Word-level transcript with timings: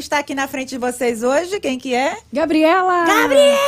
Está 0.00 0.18
aqui 0.20 0.34
na 0.34 0.48
frente 0.48 0.70
de 0.70 0.78
vocês 0.78 1.22
hoje. 1.22 1.60
Quem 1.60 1.78
que 1.78 1.94
é? 1.94 2.16
Gabriela! 2.32 3.04
Gabriela! 3.04 3.58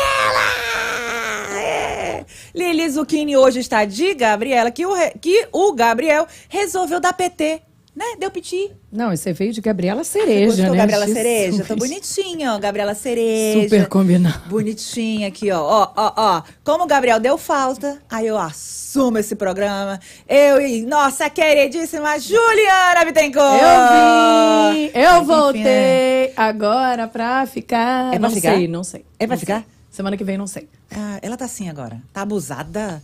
É. 1.54 2.24
Lili 2.54 2.88
Zucchini 2.88 3.36
hoje 3.36 3.60
está 3.60 3.84
de 3.84 4.14
Gabriela, 4.14 4.70
que 4.70 4.86
o, 4.86 4.94
que 5.20 5.46
o 5.52 5.74
Gabriel 5.74 6.26
resolveu 6.48 7.00
dar 7.00 7.12
PT, 7.12 7.60
né? 7.95 8.04
Deu 8.18 8.30
piti. 8.30 8.70
Não, 8.90 9.12
esse 9.12 9.32
veio 9.32 9.52
de 9.52 9.61
Gabriela 9.61 10.02
Cereja, 10.04 10.46
Gostou, 10.46 10.70
né? 10.70 10.77
Gabriela 10.79 11.06
Jesus. 11.06 11.22
Cereja? 11.22 11.64
Tô 11.64 11.76
bonitinha, 11.76 12.54
ó. 12.54 12.58
Gabriela 12.58 12.94
Cereja. 12.94 13.62
Super 13.62 13.89
combinado. 13.89 14.49
Bonitinha 14.49 15.29
aqui, 15.29 15.50
ó. 15.50 15.61
Ó, 15.61 15.93
ó, 15.96 16.13
ó. 16.16 16.43
Como 16.64 16.85
o 16.85 16.86
Gabriel 16.86 17.21
deu 17.21 17.36
falta, 17.36 17.99
aí 18.11 18.26
eu 18.26 18.39
assumo 18.39 19.18
esse 19.18 19.35
programa. 19.36 20.00
Eu 20.29 20.61
e 20.61 20.82
nossa 20.86 21.29
queridíssima 21.29 22.18
Juliana 22.18 23.04
Bittencourt. 23.04 23.61
Eu 23.61 24.72
vim! 24.72 24.90
Eu 24.94 25.02
Mas, 25.13 25.16
enfim, 25.18 25.24
voltei 25.27 25.63
né? 25.63 26.32
agora 26.36 27.07
pra 27.08 27.46
ficar. 27.46 28.08
É 28.14 28.18
pra 28.18 28.29
não 28.29 28.30
ficar? 28.30 28.54
sei, 28.54 28.68
não 28.68 28.85
sei. 28.85 29.04
É 29.18 29.27
pra 29.27 29.36
Não 29.36 29.40
ficar? 29.40 29.57
sei. 29.61 29.64
Semana 29.90 30.16
que 30.16 30.24
vem, 30.24 30.38
não 30.38 30.46
sei. 30.46 30.66
Ah, 30.90 31.18
ela 31.21 31.36
tá 31.36 31.44
assim 31.44 31.68
agora. 31.68 32.00
Tá 32.14 32.22
abusada. 32.22 33.02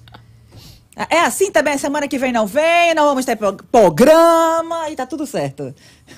É 1.09 1.21
assim 1.21 1.51
também, 1.51 1.79
semana 1.79 2.09
que 2.09 2.19
vem 2.19 2.33
não 2.33 2.47
vem, 2.47 2.95
não 2.95 3.05
vamos 3.07 3.25
ter 3.25 3.37
pro- 3.37 3.53
programa 3.71 4.91
e 4.91 4.97
tá 4.97 5.07
tudo 5.07 5.27
certo. 5.27 5.75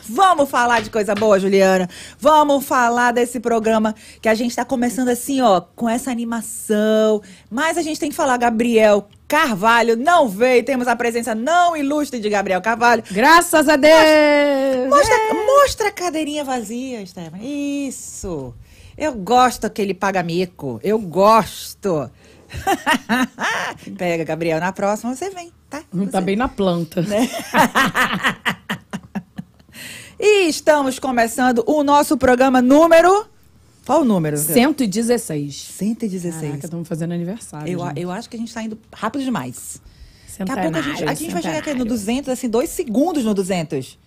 Vamos 0.08 0.48
falar 0.48 0.80
de 0.80 0.90
coisa 0.90 1.14
boa, 1.14 1.38
Juliana. 1.38 1.88
Vamos 2.18 2.64
falar 2.64 3.12
desse 3.12 3.40
programa 3.40 3.94
que 4.22 4.28
a 4.28 4.34
gente 4.34 4.54
tá 4.56 4.64
começando 4.64 5.08
assim, 5.08 5.40
ó, 5.40 5.60
com 5.60 5.88
essa 5.88 6.10
animação. 6.10 7.20
Mas 7.50 7.76
a 7.76 7.82
gente 7.82 7.98
tem 8.00 8.10
que 8.10 8.16
falar, 8.16 8.36
Gabriel 8.36 9.06
Carvalho 9.28 9.96
não 9.96 10.28
veio, 10.28 10.64
temos 10.64 10.88
a 10.88 10.96
presença 10.96 11.34
não 11.34 11.76
ilustre 11.76 12.18
de 12.20 12.28
Gabriel 12.28 12.60
Carvalho. 12.62 13.02
Graças 13.10 13.68
a 13.68 13.76
Deus! 13.76 14.88
Mostra, 14.88 15.14
É. 15.14 15.32
mostra 15.46 15.88
a 15.88 15.92
cadeirinha 15.92 16.42
vazia, 16.44 17.02
Estevam. 17.02 17.38
Isso. 17.42 18.54
Eu 18.96 19.12
gosto 19.14 19.68
que 19.70 19.80
ele 19.80 19.94
paga 19.94 20.22
mico. 20.22 20.78
Eu 20.82 20.98
gosto. 20.98 22.10
Pega, 23.96 24.24
Gabriel. 24.24 24.60
Na 24.60 24.72
próxima 24.72 25.14
você 25.14 25.30
vem, 25.30 25.52
tá? 25.68 25.82
Não 25.92 26.06
Tá 26.06 26.18
Você- 26.18 26.24
bem 26.24 26.36
na 26.36 26.48
planta. 26.48 27.04
E 30.22 30.48
estamos 30.48 30.98
começando 30.98 31.64
o 31.66 31.82
nosso 31.82 32.14
programa 32.18 32.60
número. 32.60 33.26
Qual 33.86 34.02
o 34.02 34.04
número? 34.04 34.36
116. 34.36 35.54
116. 35.56 36.42
Caraca, 36.42 36.66
estamos 36.66 36.86
fazendo 36.86 37.12
aniversário. 37.14 37.72
eu, 37.72 37.78
gente. 37.86 38.00
eu 38.00 38.10
acho 38.10 38.28
que 38.28 38.36
a 38.36 38.38
gente 38.38 38.52
tá 38.52 38.62
indo 38.62 38.78
rápido 38.92 39.24
demais. 39.24 39.80
Daqui 40.38 40.52
a 40.52 40.54
Centenário, 40.54 40.72
pouco 40.72 40.78
a 40.78 40.82
gente, 40.82 41.04
a 41.08 41.14
gente 41.14 41.32
vai 41.32 41.42
chegar 41.42 41.58
aqui 41.58 41.70
no 41.70 41.78
centenário. 41.84 41.88
200, 41.90 42.28
assim, 42.28 42.48
dois 42.50 42.68
segundos 42.68 43.24
no 43.24 43.32
200. 43.32 43.98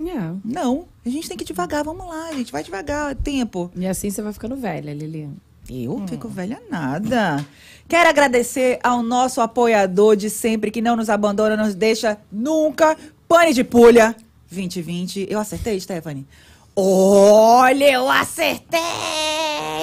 É. 0.00 0.32
Não, 0.42 0.86
a 1.04 1.08
gente 1.10 1.28
tem 1.28 1.36
que 1.36 1.44
ir 1.44 1.46
devagar. 1.46 1.84
Vamos 1.84 2.06
lá, 2.08 2.32
gente. 2.32 2.50
Vai 2.50 2.64
devagar. 2.64 3.14
Tempo. 3.16 3.70
E 3.76 3.86
assim 3.86 4.08
você 4.10 4.22
vai 4.22 4.32
ficando 4.32 4.56
velha, 4.56 4.94
Lili. 4.94 5.28
Eu 5.68 6.02
fico 6.08 6.26
velha 6.26 6.60
nada. 6.70 7.44
Quero 7.90 8.08
agradecer 8.08 8.78
ao 8.84 9.02
nosso 9.02 9.40
apoiador 9.40 10.14
de 10.14 10.30
sempre, 10.30 10.70
que 10.70 10.80
não 10.80 10.94
nos 10.94 11.10
abandona, 11.10 11.56
nos 11.56 11.74
deixa 11.74 12.16
nunca. 12.30 12.96
Pane 13.26 13.52
de 13.52 13.64
Pulha 13.64 14.14
2020. 14.48 15.26
Eu 15.28 15.40
acertei, 15.40 15.80
Stephanie? 15.80 16.24
Olha, 16.76 17.90
eu 17.90 18.08
acertei! 18.08 18.78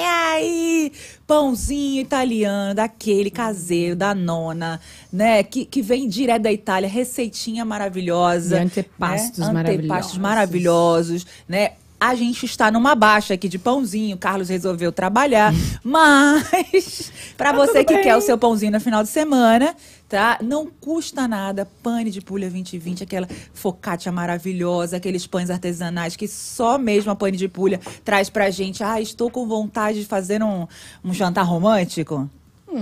Aí! 0.06 0.90
Pãozinho 1.26 2.00
italiano, 2.00 2.74
daquele 2.74 3.30
caseiro, 3.30 3.94
da 3.94 4.14
nona, 4.14 4.80
né? 5.12 5.42
Que, 5.42 5.66
que 5.66 5.82
vem 5.82 6.08
direto 6.08 6.44
da 6.44 6.50
Itália, 6.50 6.88
receitinha 6.88 7.62
maravilhosa. 7.62 8.56
E 8.56 8.60
antepastos 8.60 9.38
né? 9.38 9.52
maravilhosos. 9.52 9.84
Antepastos 9.84 10.18
maravilhosos, 10.18 11.26
né? 11.46 11.72
A 12.00 12.14
gente 12.14 12.46
está 12.46 12.70
numa 12.70 12.94
baixa 12.94 13.34
aqui 13.34 13.48
de 13.48 13.58
pãozinho, 13.58 14.14
o 14.14 14.18
Carlos 14.18 14.48
resolveu 14.48 14.92
trabalhar, 14.92 15.52
mas 15.82 17.10
para 17.36 17.50
Tá 17.52 17.56
você 17.56 17.84
que 17.84 17.94
bem. 17.94 18.02
quer 18.04 18.16
o 18.16 18.20
seu 18.20 18.38
pãozinho 18.38 18.70
no 18.70 18.80
final 18.80 19.02
de 19.02 19.08
semana, 19.08 19.74
tá? 20.08 20.38
Não 20.42 20.66
custa 20.66 21.26
nada, 21.26 21.68
pane 21.82 22.10
de 22.10 22.20
pulha 22.20 22.48
2020, 22.48 23.02
aquela 23.02 23.28
focaccia 23.52 24.12
maravilhosa, 24.12 24.96
aqueles 24.96 25.26
pães 25.26 25.50
artesanais 25.50 26.14
que 26.14 26.28
só 26.28 26.78
mesmo 26.78 27.10
a 27.10 27.16
pane 27.16 27.36
de 27.36 27.48
pulha 27.48 27.80
traz 28.04 28.30
pra 28.30 28.48
gente. 28.50 28.84
Ah, 28.84 29.00
estou 29.00 29.28
com 29.28 29.46
vontade 29.48 30.00
de 30.00 30.06
fazer 30.06 30.40
um, 30.42 30.66
um 31.04 31.12
jantar 31.12 31.42
romântico. 31.42 32.30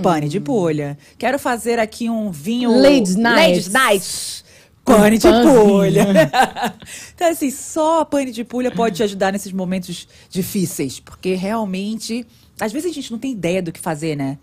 Pane 0.03 0.27
de 0.27 0.39
pulha. 0.39 0.97
Quero 1.17 1.39
fazer 1.39 1.79
aqui 1.79 2.09
um 2.09 2.29
vinho 2.29 2.69
Ladies 2.79 3.15
Night. 3.15 3.39
Ladies 3.47 3.67
Night. 3.69 4.45
Pane 4.87 5.17
de 5.17 5.27
pulha. 5.27 6.05
então, 7.13 7.29
assim, 7.29 7.51
só 7.51 8.01
a 8.01 8.05
pane 8.05 8.31
de 8.31 8.43
pulha 8.45 8.71
pode 8.71 8.95
te 8.95 9.03
ajudar 9.03 9.33
nesses 9.33 9.51
momentos 9.51 10.07
difíceis. 10.29 10.99
Porque 10.99 11.33
realmente, 11.35 12.25
às 12.59 12.71
vezes 12.71 12.89
a 12.89 12.93
gente 12.93 13.11
não 13.11 13.19
tem 13.19 13.33
ideia 13.33 13.61
do 13.61 13.71
que 13.71 13.79
fazer, 13.79 14.15
né? 14.15 14.37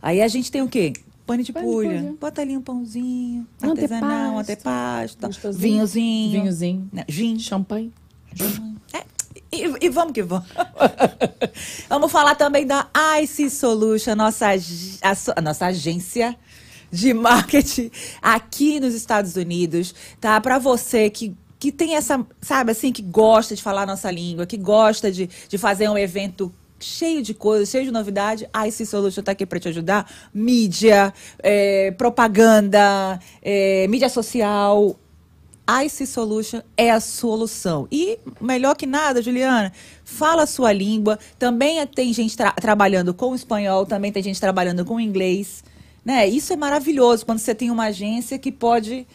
Aí 0.00 0.22
a 0.22 0.28
gente 0.28 0.50
tem 0.50 0.62
o 0.62 0.68
quê? 0.68 0.94
Pane 1.26 1.42
de 1.42 1.52
Pane 1.52 1.66
de 1.66 1.72
pulha. 1.72 1.98
pulha. 2.00 2.14
Bota 2.18 2.40
ali 2.40 2.56
um 2.56 2.62
pãozinho, 2.62 3.46
Um 3.62 3.70
artesanal, 3.70 4.34
um 4.34 4.38
antepasto. 4.38 5.28
vinhozinho. 5.52 6.42
Vinhozinho. 6.42 6.88
né, 6.92 7.04
Gin. 7.08 7.38
Champanhe. 7.38 7.92
É, 8.92 9.04
e, 9.52 9.86
e 9.86 9.88
vamos 9.90 10.12
que 10.12 10.22
vamos. 10.22 10.46
vamos 11.88 12.10
falar 12.10 12.34
também 12.34 12.66
da 12.66 12.88
IC 13.22 13.50
Solution, 13.50 14.14
nossa, 14.14 14.48
a, 14.48 15.14
a 15.36 15.40
nossa 15.40 15.66
agência 15.66 16.36
de 16.94 17.12
marketing 17.12 17.90
aqui 18.22 18.80
nos 18.80 18.94
Estados 18.94 19.36
Unidos, 19.36 19.94
tá? 20.20 20.40
Para 20.40 20.58
você 20.58 21.10
que 21.10 21.34
que 21.56 21.72
tem 21.72 21.94
essa, 21.94 22.22
sabe 22.42 22.72
assim, 22.72 22.92
que 22.92 23.00
gosta 23.00 23.56
de 23.56 23.62
falar 23.62 23.84
a 23.84 23.86
nossa 23.86 24.10
língua, 24.10 24.44
que 24.44 24.58
gosta 24.58 25.10
de, 25.10 25.30
de 25.48 25.56
fazer 25.56 25.88
um 25.88 25.96
evento 25.96 26.52
cheio 26.78 27.22
de 27.22 27.32
coisas, 27.32 27.70
cheio 27.70 27.86
de 27.86 27.90
novidade, 27.90 28.46
a 28.52 28.68
IC 28.68 28.84
Solution 28.84 29.20
está 29.20 29.32
aqui 29.32 29.46
para 29.46 29.58
te 29.58 29.68
ajudar. 29.68 30.10
Mídia, 30.34 31.14
eh, 31.42 31.94
propaganda, 31.96 33.18
eh, 33.40 33.86
mídia 33.88 34.10
social, 34.10 34.94
IC 35.66 36.06
Solution 36.06 36.60
é 36.76 36.90
a 36.90 37.00
solução. 37.00 37.88
E 37.90 38.18
melhor 38.38 38.76
que 38.76 38.86
nada, 38.86 39.22
Juliana, 39.22 39.72
fala 40.04 40.42
a 40.42 40.46
sua 40.46 40.70
língua. 40.70 41.18
Também 41.38 41.86
tem 41.86 42.12
gente 42.12 42.36
tra- 42.36 42.52
trabalhando 42.52 43.14
com 43.14 43.34
espanhol, 43.34 43.86
também 43.86 44.12
tem 44.12 44.22
gente 44.22 44.38
trabalhando 44.38 44.84
com 44.84 45.00
inglês. 45.00 45.64
Né? 46.04 46.26
Isso 46.26 46.52
é 46.52 46.56
maravilhoso 46.56 47.24
quando 47.24 47.38
você 47.38 47.54
tem 47.54 47.70
uma 47.70 47.84
agência 47.84 48.38
que 48.38 48.52
pode 48.52 49.06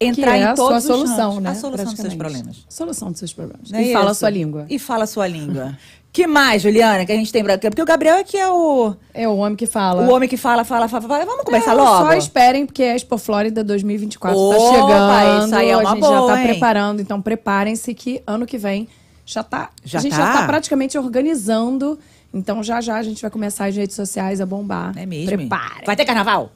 entrar 0.00 0.32
que 0.32 0.38
é 0.38 0.40
em 0.40 0.44
a 0.44 0.54
todos 0.54 0.82
sua 0.84 0.94
os 0.96 1.00
solução, 1.02 1.28
ramos. 1.30 1.42
né? 1.44 1.50
A 1.50 1.54
solução 1.54 1.84
dos 1.86 1.96
seus 2.00 2.14
problemas. 2.14 2.66
Solução 2.68 3.10
dos 3.10 3.18
seus 3.20 3.32
problemas. 3.32 3.70
Não 3.70 3.78
é 3.78 3.82
e 3.84 3.92
fala 3.92 4.10
a 4.10 4.14
sua 4.14 4.30
língua. 4.30 4.66
E 4.68 4.78
fala 4.78 5.04
a 5.04 5.06
sua 5.06 5.26
língua. 5.28 5.78
que 6.12 6.26
mais, 6.26 6.60
Juliana, 6.62 7.06
que 7.06 7.12
a 7.12 7.14
gente 7.14 7.32
tem 7.32 7.44
pra? 7.44 7.56
Porque 7.56 7.80
o 7.80 7.84
Gabriel 7.84 8.16
é 8.16 8.24
que 8.24 8.36
é 8.36 8.50
o, 8.50 8.94
É 9.14 9.28
o 9.28 9.36
homem 9.36 9.54
que 9.54 9.66
fala. 9.66 10.02
o 10.02 10.12
homem 10.12 10.28
que 10.28 10.36
fala, 10.36 10.64
fala, 10.64 10.88
fala, 10.88 11.06
fala. 11.06 11.24
Vamos 11.24 11.44
começar 11.44 11.70
É, 11.70 11.74
logo? 11.74 12.06
Só 12.06 12.12
esperem, 12.14 12.66
porque 12.66 12.82
a 12.82 12.96
Expo 12.96 13.16
Flórida 13.16 13.62
2024 13.62 14.36
Opa, 14.36 14.56
tá 14.56 14.60
chegando. 14.72 15.44
isso 15.46 15.54
aí 15.54 15.68
é 15.70 15.76
uma 15.76 15.88
a 15.90 15.92
gente 15.92 16.00
boa, 16.00 16.12
já 16.28 16.34
tá 16.34 16.40
hein? 16.42 16.48
preparando, 16.48 17.00
então 17.00 17.22
preparem-se 17.22 17.94
que 17.94 18.20
ano 18.26 18.44
que 18.44 18.58
vem 18.58 18.88
já 19.24 19.44
tá. 19.44 19.70
Já 19.84 20.00
a 20.00 20.02
gente 20.02 20.16
tá? 20.16 20.18
já 20.18 20.32
tá 20.40 20.46
praticamente 20.48 20.98
organizando. 20.98 21.96
Então 22.32 22.62
já 22.62 22.80
já 22.80 22.96
a 22.96 23.02
gente 23.02 23.20
vai 23.20 23.30
começar 23.30 23.66
as 23.66 23.76
redes 23.76 23.96
sociais 23.96 24.40
a 24.40 24.46
bombar. 24.46 24.96
É 24.96 25.04
mesmo? 25.06 25.36
Preparem. 25.36 25.84
Vai 25.84 25.96
ter 25.96 26.04
carnaval? 26.04 26.52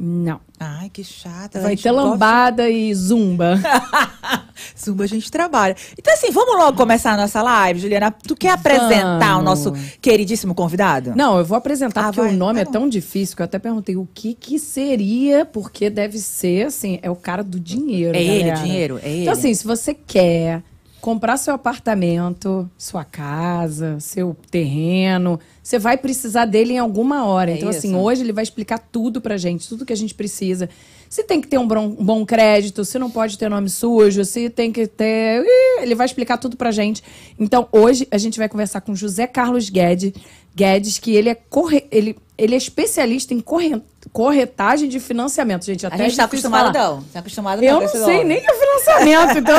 Não. 0.00 0.40
Ai, 0.60 0.88
que 0.90 1.02
chata. 1.02 1.60
Vai 1.60 1.76
ter 1.76 1.90
gosta 1.90 2.08
lambada 2.08 2.68
e 2.70 2.94
zumba. 2.94 3.58
Zumba 4.78 5.04
a 5.04 5.06
gente 5.06 5.30
trabalha. 5.30 5.76
Então, 5.98 6.12
assim, 6.14 6.30
vamos 6.30 6.56
logo 6.56 6.76
começar 6.76 7.12
a 7.12 7.16
nossa 7.16 7.42
live, 7.42 7.80
Juliana. 7.80 8.10
Tu 8.10 8.36
quer 8.36 8.50
apresentar 8.50 9.38
o 9.38 9.42
Vamos. 9.42 9.44
nosso 9.44 9.72
queridíssimo 10.00 10.54
convidado? 10.54 11.14
Não, 11.16 11.38
eu 11.38 11.44
vou 11.44 11.56
apresentar 11.56 12.00
Ah, 12.00 12.04
porque 12.06 12.20
vai, 12.20 12.34
o 12.34 12.36
nome 12.36 12.64
tá 12.64 12.70
é 12.70 12.72
tão 12.72 12.88
difícil 12.88 13.36
que 13.36 13.42
eu 13.42 13.44
até 13.44 13.58
perguntei 13.58 13.96
o 13.96 14.06
que 14.12 14.34
que 14.34 14.58
seria, 14.58 15.44
porque 15.44 15.90
deve 15.90 16.18
ser, 16.18 16.66
assim, 16.66 16.98
é 17.02 17.10
o 17.10 17.16
cara 17.16 17.42
do 17.42 17.58
dinheiro. 17.58 18.16
É 18.16 18.22
ele, 18.22 18.38
galera. 18.50 18.62
dinheiro, 18.62 19.00
é 19.02 19.08
ele. 19.08 19.22
Então, 19.22 19.32
assim, 19.32 19.52
se 19.54 19.64
você 19.66 19.94
quer 19.94 20.62
comprar 21.08 21.38
seu 21.38 21.54
apartamento, 21.54 22.70
sua 22.76 23.02
casa, 23.02 23.98
seu 23.98 24.36
terreno, 24.50 25.40
você 25.62 25.78
vai 25.78 25.96
precisar 25.96 26.44
dele 26.44 26.74
em 26.74 26.78
alguma 26.78 27.24
hora. 27.24 27.50
É 27.50 27.54
então, 27.54 27.70
assim, 27.70 27.88
isso. 27.88 27.96
hoje 27.96 28.20
ele 28.20 28.32
vai 28.32 28.44
explicar 28.44 28.76
tudo 28.76 29.18
pra 29.18 29.38
gente, 29.38 29.66
tudo 29.66 29.86
que 29.86 29.92
a 29.94 29.96
gente 29.96 30.14
precisa. 30.14 30.68
Se 31.08 31.24
tem 31.24 31.40
que 31.40 31.48
ter 31.48 31.56
um 31.56 31.66
bom, 31.66 32.26
crédito, 32.26 32.84
se 32.84 32.98
não 32.98 33.10
pode 33.10 33.38
ter 33.38 33.48
nome 33.48 33.70
sujo, 33.70 34.22
se 34.22 34.50
tem 34.50 34.70
que 34.70 34.86
ter. 34.86 35.42
Ele 35.80 35.94
vai 35.94 36.04
explicar 36.04 36.36
tudo 36.36 36.58
pra 36.58 36.70
gente. 36.70 37.02
Então, 37.38 37.66
hoje 37.72 38.06
a 38.10 38.18
gente 38.18 38.38
vai 38.38 38.46
conversar 38.46 38.82
com 38.82 38.94
José 38.94 39.26
Carlos 39.26 39.70
Guedes, 39.70 40.12
Guedes 40.58 40.98
que 40.98 41.14
ele 41.14 41.28
é, 41.28 41.34
corre, 41.36 41.86
ele, 41.90 42.16
ele 42.36 42.54
é 42.54 42.58
especialista 42.58 43.32
em 43.32 43.38
corre, 43.40 43.80
corretagem 44.12 44.88
de 44.88 44.98
financiamento. 44.98 45.64
Gente, 45.64 45.86
A 45.86 45.88
até 45.88 45.98
gente 46.04 46.14
é 46.14 46.16
tá 46.16 46.24
difícil 46.24 46.48
acostumado, 46.50 46.74
falar. 46.74 46.90
não. 46.96 47.02
Tá 47.12 47.18
acostumado 47.20 47.62
Eu 47.62 47.76
com 47.76 47.84
não 47.84 48.04
sei 48.04 48.24
nem 48.24 48.38
o 48.38 48.40
que 48.42 48.50
é 48.50 48.54
financiamento, 48.54 49.38
então. 49.38 49.56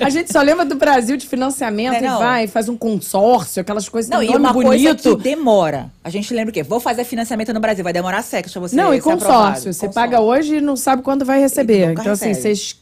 a 0.04 0.10
gente 0.10 0.30
só 0.32 0.42
lembra 0.42 0.64
do 0.64 0.74
Brasil 0.74 1.16
de 1.16 1.26
financiamento 1.26 1.92
Não 1.92 1.98
é 1.98 2.02
não? 2.02 2.16
e 2.16 2.18
vai, 2.18 2.46
faz 2.46 2.68
um 2.68 2.76
consórcio, 2.76 3.60
aquelas 3.62 3.88
coisas 3.88 4.10
Não, 4.10 4.22
e 4.22 4.28
uma 4.28 4.52
coisa 4.52 4.68
bonito. 4.70 5.16
que 5.16 5.22
demora. 5.22 5.90
A 6.04 6.10
gente 6.10 6.32
lembra 6.34 6.50
o 6.50 6.52
quê? 6.52 6.62
Vou 6.62 6.80
fazer 6.80 7.04
financiamento 7.04 7.52
no 7.54 7.60
Brasil. 7.60 7.82
Vai 7.82 7.92
demorar 7.92 8.22
séculos 8.22 8.52
pra 8.52 8.60
você 8.60 8.76
Não, 8.76 8.92
e 8.94 8.98
aprovado. 8.98 9.24
consórcio. 9.24 9.72
Você 9.72 9.88
paga 9.88 10.20
hoje 10.20 10.56
e 10.56 10.60
não 10.60 10.76
sabe 10.76 11.02
quando 11.02 11.24
vai 11.24 11.40
receber. 11.40 11.92
Então, 11.92 12.12
assim, 12.12 12.28
recebe. 12.28 12.54
você 12.56 12.74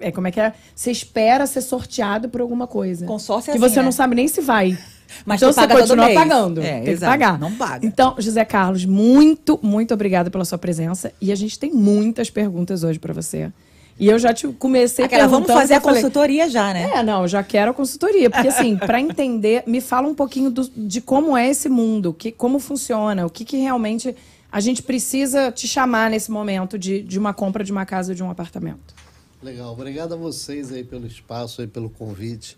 é 0.00 0.12
como 0.12 0.28
é 0.28 0.30
que 0.30 0.40
é? 0.40 0.52
Você 0.74 0.90
espera 0.90 1.46
ser 1.46 1.62
sorteado 1.62 2.28
por 2.28 2.40
alguma 2.40 2.66
coisa. 2.66 3.06
Consórcio 3.06 3.50
é 3.50 3.52
Que 3.52 3.58
assim, 3.58 3.74
você 3.74 3.80
né? 3.80 3.84
não 3.84 3.92
sabe 3.92 4.14
nem 4.14 4.28
se 4.28 4.40
vai. 4.40 4.76
Mas 5.24 5.40
então 5.40 5.52
tu 5.52 5.56
paga 5.56 5.74
você 5.74 5.80
todo 5.80 5.88
continua 5.88 6.06
mês. 6.06 6.18
pagando. 6.18 6.60
É, 6.62 6.72
tem 6.74 6.84
que 6.84 6.90
exato. 6.90 7.10
pagar. 7.12 7.38
Não 7.38 7.52
paga. 7.54 7.86
Então, 7.86 8.14
José 8.18 8.44
Carlos, 8.44 8.84
muito, 8.84 9.58
muito 9.62 9.92
obrigada 9.94 10.30
pela 10.30 10.44
sua 10.44 10.58
presença. 10.58 11.12
E 11.20 11.30
a 11.32 11.34
gente 11.36 11.58
tem 11.58 11.72
muitas 11.72 12.30
perguntas 12.30 12.82
hoje 12.84 12.98
pra 12.98 13.12
você. 13.12 13.52
E 13.98 14.06
eu 14.08 14.18
já 14.18 14.32
te 14.32 14.48
comecei 14.48 15.04
Aquela, 15.04 15.24
vamos 15.24 15.46
perguntando, 15.46 15.60
fazer 15.60 15.74
a 15.74 15.80
falei, 15.80 15.96
consultoria 16.00 16.48
já, 16.48 16.72
né? 16.72 16.90
é, 16.94 17.02
não, 17.02 17.22
eu 17.22 17.28
já 17.28 17.42
quero 17.42 17.70
a 17.72 17.74
consultoria. 17.74 18.30
Porque, 18.30 18.48
assim, 18.48 18.76
para 18.76 18.98
entender, 18.98 19.62
me 19.66 19.80
fala 19.80 20.08
um 20.08 20.14
pouquinho 20.14 20.50
do- 20.50 20.70
de 20.74 21.02
como 21.02 21.36
é 21.36 21.50
esse 21.50 21.68
mundo, 21.68 22.14
que, 22.14 22.32
como 22.32 22.58
funciona, 22.58 23.26
o 23.26 23.30
que, 23.30 23.44
que 23.44 23.58
realmente 23.58 24.16
a 24.50 24.58
gente 24.58 24.82
precisa 24.82 25.52
te 25.52 25.68
chamar 25.68 26.10
nesse 26.10 26.30
momento 26.30 26.78
de, 26.78 27.02
de 27.02 27.18
uma 27.18 27.34
compra 27.34 27.62
de 27.62 27.70
uma 27.70 27.84
casa 27.84 28.12
ou 28.12 28.16
de 28.16 28.22
um 28.22 28.30
apartamento. 28.30 28.94
Legal, 29.42 29.72
obrigado 29.72 30.14
a 30.14 30.16
vocês 30.16 30.72
aí 30.72 30.82
pelo 30.82 31.06
espaço, 31.06 31.60
aí 31.60 31.66
pelo 31.66 31.88
convite. 31.90 32.56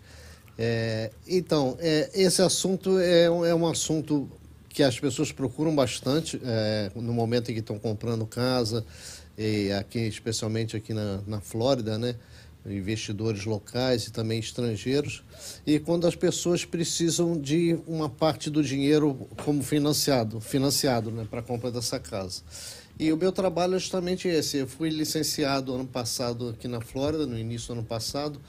É, 0.57 1.11
então, 1.27 1.77
é, 1.79 2.09
esse 2.13 2.41
assunto 2.41 2.99
é, 2.99 3.23
é 3.23 3.55
um 3.55 3.67
assunto 3.67 4.29
que 4.69 4.83
as 4.83 4.99
pessoas 4.99 5.31
procuram 5.31 5.73
bastante 5.73 6.41
é, 6.43 6.91
no 6.95 7.13
momento 7.13 7.51
em 7.51 7.53
que 7.53 7.59
estão 7.59 7.77
comprando 7.77 8.25
casa, 8.25 8.83
e 9.37 9.71
aqui, 9.71 9.99
especialmente 9.99 10.75
aqui 10.75 10.93
na, 10.93 11.21
na 11.25 11.41
Flórida, 11.41 11.97
né? 11.97 12.15
Investidores 12.65 13.45
locais 13.45 14.05
e 14.05 14.11
também 14.11 14.39
estrangeiros. 14.39 15.21
E 15.65 15.79
quando 15.79 16.07
as 16.07 16.15
pessoas 16.15 16.63
precisam 16.63 17.39
de 17.39 17.77
uma 17.85 18.07
parte 18.07 18.49
do 18.49 18.63
dinheiro 18.63 19.27
como 19.43 19.61
financiado, 19.61 20.39
financiado 20.39 21.11
né, 21.11 21.27
para 21.29 21.39
a 21.39 21.43
compra 21.43 21.69
dessa 21.69 21.99
casa. 21.99 22.41
E 22.97 23.11
o 23.11 23.17
meu 23.17 23.31
trabalho 23.31 23.75
é 23.75 23.79
justamente 23.79 24.27
esse. 24.27 24.57
Eu 24.57 24.67
fui 24.67 24.89
licenciado 24.89 25.73
ano 25.73 25.85
passado 25.85 26.49
aqui 26.49 26.67
na 26.67 26.79
Flórida, 26.79 27.25
no 27.25 27.37
início 27.37 27.67
do 27.67 27.79
ano 27.79 27.83
passado. 27.83 28.39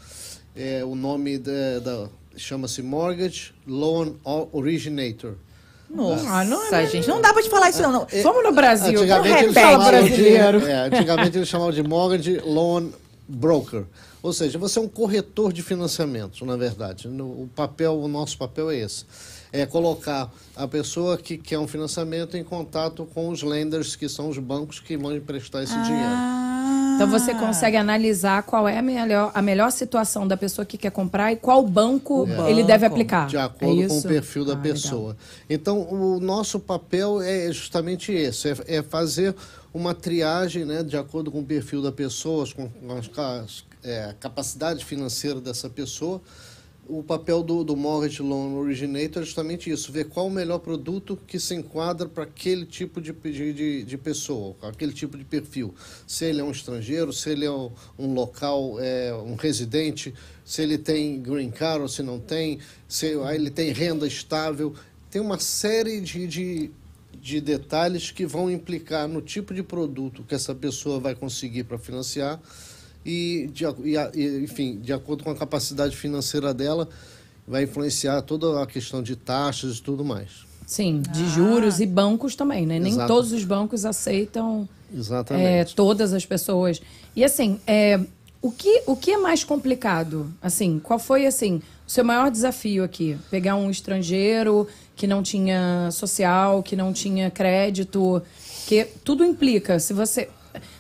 É, 0.57 0.85
o 0.85 0.95
nome 0.95 1.39
da, 1.39 1.79
da- 1.83 2.09
chama-se 2.37 2.83
Mortgage 2.83 3.53
Loan 3.67 4.15
Originator. 4.53 5.35
Nossa, 5.91 6.25
Ah, 6.29 6.45
não 6.45 6.75
é- 6.75 6.87
gente, 6.87 7.07
não 7.09 7.21
dá 7.21 7.33
pra 7.33 7.43
te 7.43 7.51
falar 7.51 7.71
isso, 7.71 7.83
não. 7.83 7.93
não. 7.93 8.07
Vamos 8.23 8.43
no 8.43 8.53
Brasil. 8.53 8.99
Antigamente 9.01 9.29
não 9.29 9.39
eles 9.39 9.55
repete. 9.55 9.61
chamavam 9.71 9.85
de, 9.93 10.07
brasileiro. 10.09 10.67
é, 10.67 10.75
antigamente 10.87 11.37
eles 11.39 11.49
chamavam 11.49 11.73
de 11.73 11.83
Mortgage 11.83 12.41
Loan 12.45 12.89
Broker. 13.29 13.85
Ou 14.23 14.33
seja, 14.33 14.59
você 14.59 14.79
é 14.79 14.83
um 14.83 14.89
corretor 14.89 15.53
de 15.53 15.63
financiamentos, 15.63 16.41
na 16.43 16.57
verdade. 16.57 17.09
No- 17.09 17.27
O 17.43 17.51
papel, 17.55 17.95
o 18.01 18.09
nosso 18.09 18.37
papel 18.39 18.71
é 18.71 18.79
esse. 18.79 19.05
É 19.57 19.65
colocar 19.67 20.33
a 20.57 20.67
pessoa 20.67 21.17
que 21.17 21.39
quer 21.39 21.61
um 21.61 21.69
financiamento 21.69 22.37
em 22.37 22.43
contato 22.43 23.07
com 23.15 23.29
os 23.29 23.41
lenders, 23.45 23.95
que 23.95 24.09
são 24.09 24.29
os 24.29 24.37
bancos 24.37 24.81
que 24.81 24.97
vão 24.97 25.15
emprestar 25.15 25.63
esse 25.63 25.75
dinheiro. 25.83 26.09
Ah. 26.09 26.95
Então 26.97 27.09
você 27.09 27.33
consegue 27.35 27.77
analisar 27.77 28.43
qual 28.43 28.69
é 28.69 28.79
a 28.79 28.83
melhor, 28.83 29.31
a 29.33 29.41
melhor 29.43 29.71
situação 29.71 30.27
da 30.27 30.37
pessoa 30.37 30.65
que 30.65 30.77
quer 30.77 30.91
comprar 30.91 31.33
e 31.33 31.37
qual 31.37 31.65
banco 31.67 32.27
ele 32.49 32.65
deve 32.65 32.85
aplicar. 32.85 33.27
De 33.29 33.37
É 33.37 33.43
acordo 33.43 33.87
com 33.89 33.99
o 33.99 34.03
perfil 34.03 34.45
da 34.45 34.53
Ah, 34.53 34.57
legal. 34.57 34.73
pessoa. 34.75 35.17
Então, 35.49 35.81
o 35.89 36.19
nosso 36.21 36.59
papel 36.59 37.21
é 37.23 37.53
justamente 37.53 38.13
esse: 38.13 38.49
é, 38.51 38.57
é 38.79 38.83
fazer 38.83 39.35
uma 39.73 39.93
triagem 39.95 40.65
né, 40.65 40.83
de 40.83 40.97
acordo 40.97 41.31
com 41.31 41.41
o 41.41 41.45
perfil 41.45 41.81
da 41.83 41.91
pessoa, 41.93 42.45
com 42.55 42.69
as, 42.97 43.07
cas- 43.09 43.65
é, 43.85 44.05
a 44.07 44.15
capacidade 44.15 44.85
financeira 44.85 45.41
dessa 45.41 45.69
pessoa. 45.71 46.21
O 46.87 47.03
papel 47.03 47.43
do, 47.43 47.65
do 47.65 47.75
Mortgage 47.75 48.21
Loan 48.21 48.53
Originator 48.57 49.23
é 49.23 49.25
justamente 49.25 49.71
isso: 49.71 49.91
ver 49.91 50.07
qual 50.07 50.27
o 50.27 50.31
melhor 50.31 50.59
produto 50.59 51.19
que 51.27 51.41
se 51.41 51.55
enquadra 51.55 52.07
para 52.07 52.25
aquele 52.25 52.67
tipo 52.67 53.01
de, 53.01 53.13
de, 53.13 53.85
de, 53.85 53.99
pessoa, 53.99 54.55
aquele 54.61 54.93
tipo 54.93 55.17
de 55.17 55.25
perfil. 55.25 55.75
Se 56.07 56.27
ele 56.27 56.43
é 56.43 56.45
um 56.45 56.51
estrangeiro, 56.51 57.11
se 57.11 57.31
ele 57.31 57.47
é 57.47 57.51
um, 57.51 57.71
um 57.99 58.13
local, 58.13 58.79
é, 58.81 59.15
um 59.15 59.35
residente, 59.35 60.13
se 60.45 60.61
ele 60.61 60.77
tem 60.77 61.23
green 61.23 61.51
card 61.51 61.83
ou 61.83 61.89
se 61.89 62.03
não 62.03 62.21
tem, 62.21 62.59
se 62.87 63.07
ele 63.07 63.51
tem 63.51 63.73
renda 63.73 64.07
estável. 64.07 64.75
Tem 65.11 65.23
uma 65.23 65.39
série 65.39 66.03
de, 66.03 66.27
de, 66.27 66.71
de 67.19 67.41
detalhes 67.41 68.11
que 68.11 68.27
vão 68.27 68.51
implicar 68.51 69.09
no 69.09 69.23
tipo 69.23 69.55
de 69.55 69.63
produto 69.63 70.23
que 70.23 70.35
essa 70.35 70.55
pessoa 70.55 71.01
vai 71.01 71.15
conseguir 71.15 71.65
para 71.65 71.79
financiar 71.79 72.43
e, 73.05 73.51
de, 73.53 73.65
e, 73.65 74.43
enfim, 74.43 74.79
de 74.81 74.93
acordo 74.93 75.25
com 75.25 75.31
a 75.31 75.35
capacidade 75.35 75.97
financeira 75.97 76.55
dela, 76.55 76.89
vai 77.47 77.65
influenciar 77.65 78.23
toda 78.23 78.63
a 78.63 78.67
questão 78.67 79.03
de 79.03 79.17
taxas 79.17 79.77
e 79.77 79.83
tudo 79.83 80.05
mais. 80.05 80.45
Sim, 80.67 81.03
de 81.13 81.29
juros 81.29 81.81
e 81.81 81.87
bancos 81.87 82.35
também, 82.35 82.65
né? 82.65 82.79
Nem 82.79 82.93
Exato. 82.93 83.09
todos 83.09 83.33
os 83.33 83.45
bancos 83.45 83.85
aceitam 83.85 84.67
é, 85.31 85.65
todas 85.65 86.13
as 86.13 86.25
pessoas. 86.25 86.81
E 87.15 87.23
assim, 87.23 87.61
é, 87.67 88.01
o, 88.41 88.51
que, 88.51 88.83
o 88.87 88.97
que 88.97 89.11
é 89.11 89.19
mais 89.19 89.45
complicado? 89.45 90.33
Assim, 90.41 90.79
qual 90.79 90.99
foi 90.99 91.27
assim 91.27 91.61
o 91.87 91.91
seu 91.91 92.03
maior 92.03 92.31
desafio 92.31 92.83
aqui? 92.83 93.19
Pegar 93.31 93.57
um 93.57 93.71
estrangeiro 93.71 94.67
que 94.97 95.07
não 95.07 95.23
tinha 95.23 95.91
social, 95.93 96.63
que 96.63 96.75
não 96.75 96.95
tinha 96.95 97.31
crédito, 97.31 98.23
que 98.67 98.87
tudo 99.05 99.23
implica. 99.23 99.79
Se 99.79 99.93
você, 99.93 100.31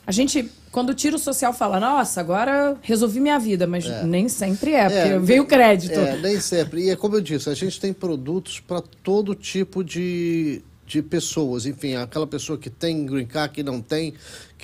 a 0.06 0.12
gente 0.12 0.50
quando 0.74 0.90
o 0.90 0.94
social 1.20 1.52
fala, 1.52 1.78
nossa, 1.78 2.20
agora 2.20 2.76
resolvi 2.82 3.20
minha 3.20 3.38
vida, 3.38 3.64
mas 3.64 3.84
nem 4.02 4.28
sempre 4.28 4.72
é, 4.72 4.82
porque 4.82 5.14
É, 5.14 5.18
veio 5.20 5.44
o 5.44 5.46
crédito. 5.46 5.96
É, 5.96 6.16
nem 6.16 6.40
sempre. 6.40 6.86
E 6.86 6.90
é 6.90 6.96
como 6.96 7.14
eu 7.14 7.20
disse, 7.20 7.48
a 7.48 7.54
gente 7.54 7.80
tem 7.80 7.92
produtos 7.92 8.58
para 8.58 8.82
todo 8.82 9.36
tipo 9.36 9.84
de, 9.84 10.62
de 10.84 11.00
pessoas. 11.00 11.64
Enfim, 11.64 11.94
aquela 11.94 12.26
pessoa 12.26 12.58
que 12.58 12.68
tem 12.68 13.06
green 13.06 13.24
card, 13.24 13.54
que 13.54 13.62
não 13.62 13.80
tem, 13.80 14.14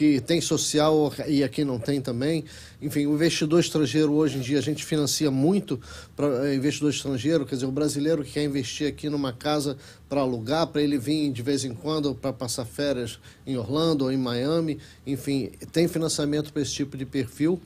que 0.00 0.18
tem 0.18 0.40
social 0.40 1.12
e 1.28 1.44
aqui 1.44 1.62
não 1.62 1.78
tem 1.78 2.00
também. 2.00 2.42
Enfim, 2.80 3.04
o 3.04 3.12
investidor 3.12 3.60
estrangeiro 3.60 4.14
hoje 4.14 4.38
em 4.38 4.40
dia 4.40 4.58
a 4.58 4.62
gente 4.62 4.82
financia 4.82 5.30
muito 5.30 5.78
para 6.16 6.54
investidor 6.54 6.88
estrangeiro, 6.88 7.44
quer 7.44 7.56
dizer, 7.56 7.66
o 7.66 7.70
brasileiro 7.70 8.24
que 8.24 8.32
quer 8.32 8.44
investir 8.44 8.88
aqui 8.88 9.10
numa 9.10 9.30
casa 9.30 9.76
para 10.08 10.22
alugar, 10.22 10.68
para 10.68 10.80
ele 10.80 10.96
vir 10.96 11.30
de 11.30 11.42
vez 11.42 11.66
em 11.66 11.74
quando 11.74 12.14
para 12.14 12.32
passar 12.32 12.64
férias 12.64 13.18
em 13.46 13.58
Orlando 13.58 14.06
ou 14.06 14.10
em 14.10 14.16
Miami. 14.16 14.78
Enfim, 15.06 15.50
tem 15.70 15.86
financiamento 15.86 16.50
para 16.50 16.62
esse 16.62 16.72
tipo 16.72 16.96
de 16.96 17.04
perfil 17.04 17.60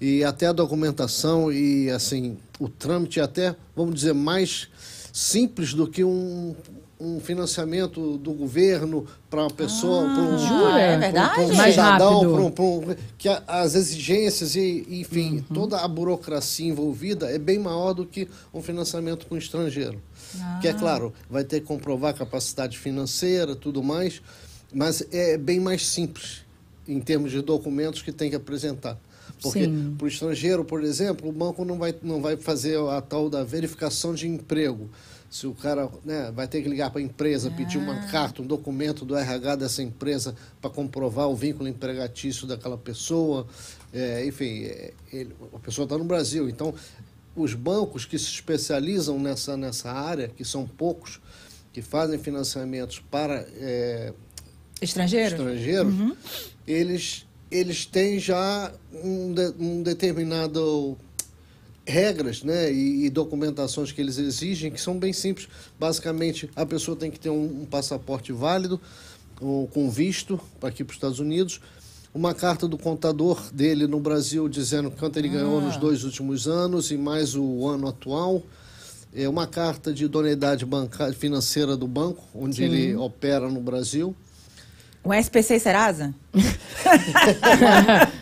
e 0.00 0.24
até 0.24 0.48
a 0.48 0.52
documentação 0.52 1.52
e 1.52 1.88
assim 1.88 2.36
o 2.58 2.68
trâmite 2.68 3.20
é 3.20 3.22
até 3.22 3.54
vamos 3.76 3.94
dizer 3.94 4.12
mais 4.12 4.68
simples 5.12 5.72
do 5.72 5.86
que 5.86 6.02
um, 6.02 6.56
um 6.98 7.20
financiamento 7.20 8.16
do 8.16 8.32
governo 8.32 9.06
para 9.28 9.42
uma 9.42 9.50
pessoa 9.50 10.02
para 10.04 10.22
um, 10.22 10.38
jura? 10.38 10.80
É 10.80 10.96
um- 10.96 11.00
verdade? 11.00 11.34
pra 11.34 11.42
um 11.44 11.54
Mais 11.54 11.74
cidadão 11.74 12.44
um- 12.46 12.50
pra 12.50 12.64
um- 12.64 12.96
que 13.18 13.28
a- 13.28 13.42
as 13.46 13.74
exigências 13.74 14.56
e 14.56 14.86
enfim 14.90 15.44
toda 15.52 15.78
a 15.80 15.86
burocracia 15.88 16.66
envolvida 16.66 17.30
é 17.30 17.38
bem 17.38 17.58
maior 17.58 17.92
do 17.92 18.06
que 18.06 18.26
um 18.52 18.62
financiamento 18.62 19.26
para 19.26 19.34
um 19.34 19.38
estrangeiro 19.38 20.00
que 20.60 20.68
é 20.68 20.72
claro 20.72 21.12
vai 21.28 21.44
ter 21.44 21.60
que 21.60 21.66
comprovar 21.66 22.14
capacidade 22.14 22.78
financeira 22.78 23.54
tudo 23.54 23.82
mais 23.82 24.22
mas 24.72 25.02
é 25.12 25.36
bem 25.36 25.60
mais 25.60 25.86
simples 25.86 26.42
em 26.88 26.98
termos 27.00 27.30
de 27.30 27.42
documentos 27.42 28.00
que 28.00 28.10
tem 28.12 28.30
que 28.30 28.36
apresentar 28.36 28.98
porque 29.42 29.68
para 29.98 30.04
o 30.06 30.08
estrangeiro, 30.08 30.64
por 30.64 30.82
exemplo, 30.82 31.28
o 31.28 31.32
banco 31.32 31.62
não 31.62 31.76
vai, 31.76 31.94
não 32.02 32.22
vai 32.22 32.38
fazer 32.38 32.78
a 32.88 33.02
tal 33.02 33.28
da 33.28 33.44
verificação 33.44 34.14
de 34.14 34.26
emprego. 34.26 34.88
Se 35.28 35.46
o 35.46 35.52
cara 35.54 35.88
né, 36.04 36.30
vai 36.34 36.46
ter 36.48 36.62
que 36.62 36.68
ligar 36.68 36.90
para 36.90 37.00
a 37.00 37.04
empresa, 37.04 37.50
pedir 37.50 37.78
uma 37.78 37.96
carta, 38.06 38.40
um 38.42 38.46
documento 38.46 39.04
do 39.04 39.16
RH 39.16 39.56
dessa 39.56 39.82
empresa 39.82 40.34
para 40.60 40.70
comprovar 40.70 41.28
o 41.28 41.34
vínculo 41.34 41.68
empregatício 41.68 42.46
daquela 42.46 42.78
pessoa. 42.78 43.46
É, 43.92 44.24
enfim, 44.26 44.64
é, 44.64 44.92
ele- 45.12 45.34
a 45.52 45.58
pessoa 45.58 45.84
está 45.84 45.98
no 45.98 46.04
Brasil. 46.04 46.48
Então, 46.48 46.72
os 47.34 47.52
bancos 47.54 48.04
que 48.04 48.18
se 48.18 48.26
especializam 48.30 49.18
nessa, 49.18 49.56
nessa 49.56 49.90
área, 49.92 50.28
que 50.28 50.44
são 50.44 50.66
poucos, 50.66 51.20
que 51.72 51.82
fazem 51.82 52.18
financiamentos 52.18 53.02
para 53.10 53.46
é, 53.58 54.12
Estrangeiro? 54.80 55.34
estrangeiros, 55.36 55.94
eles, 56.66 57.26
eles 57.50 57.84
têm 57.84 58.18
já 58.18 58.72
um, 59.04 59.34
de- 59.34 59.54
um 59.58 59.82
determinado 59.82 60.96
regras 61.86 62.42
né, 62.42 62.72
e, 62.72 63.06
e 63.06 63.10
documentações 63.10 63.92
que 63.92 64.00
eles 64.00 64.18
exigem 64.18 64.70
que 64.70 64.80
são 64.80 64.98
bem 64.98 65.12
simples. 65.12 65.48
Basicamente, 65.78 66.50
a 66.56 66.66
pessoa 66.66 66.96
tem 66.96 67.10
que 67.10 67.18
ter 67.18 67.30
um, 67.30 67.62
um 67.62 67.64
passaporte 67.64 68.32
válido, 68.32 68.80
um, 69.40 69.66
com 69.66 69.88
visto 69.88 70.40
para 70.58 70.70
aqui 70.70 70.82
para 70.82 70.90
os 70.92 70.96
Estados 70.96 71.20
Unidos, 71.20 71.60
uma 72.12 72.34
carta 72.34 72.66
do 72.66 72.78
contador 72.78 73.52
dele 73.52 73.86
no 73.86 74.00
Brasil 74.00 74.48
dizendo 74.48 74.90
quanto 74.90 75.18
ele 75.18 75.28
ganhou 75.28 75.60
nos 75.60 75.76
dois 75.76 76.02
últimos 76.02 76.48
anos 76.48 76.90
e 76.90 76.96
mais 76.96 77.36
o 77.36 77.66
ano 77.66 77.86
atual. 77.86 78.42
É 79.14 79.28
uma 79.28 79.46
carta 79.46 79.92
de 79.92 80.04
idoneidade 80.04 80.64
bancária, 80.66 81.14
financeira 81.14 81.76
do 81.76 81.86
banco, 81.86 82.22
onde 82.34 82.62
ele 82.62 82.94
opera 82.96 83.48
no 83.48 83.60
Brasil. 83.60 84.14
O 85.06 85.14
SPC 85.14 85.54
e 85.54 85.60
Serasa? 85.60 86.12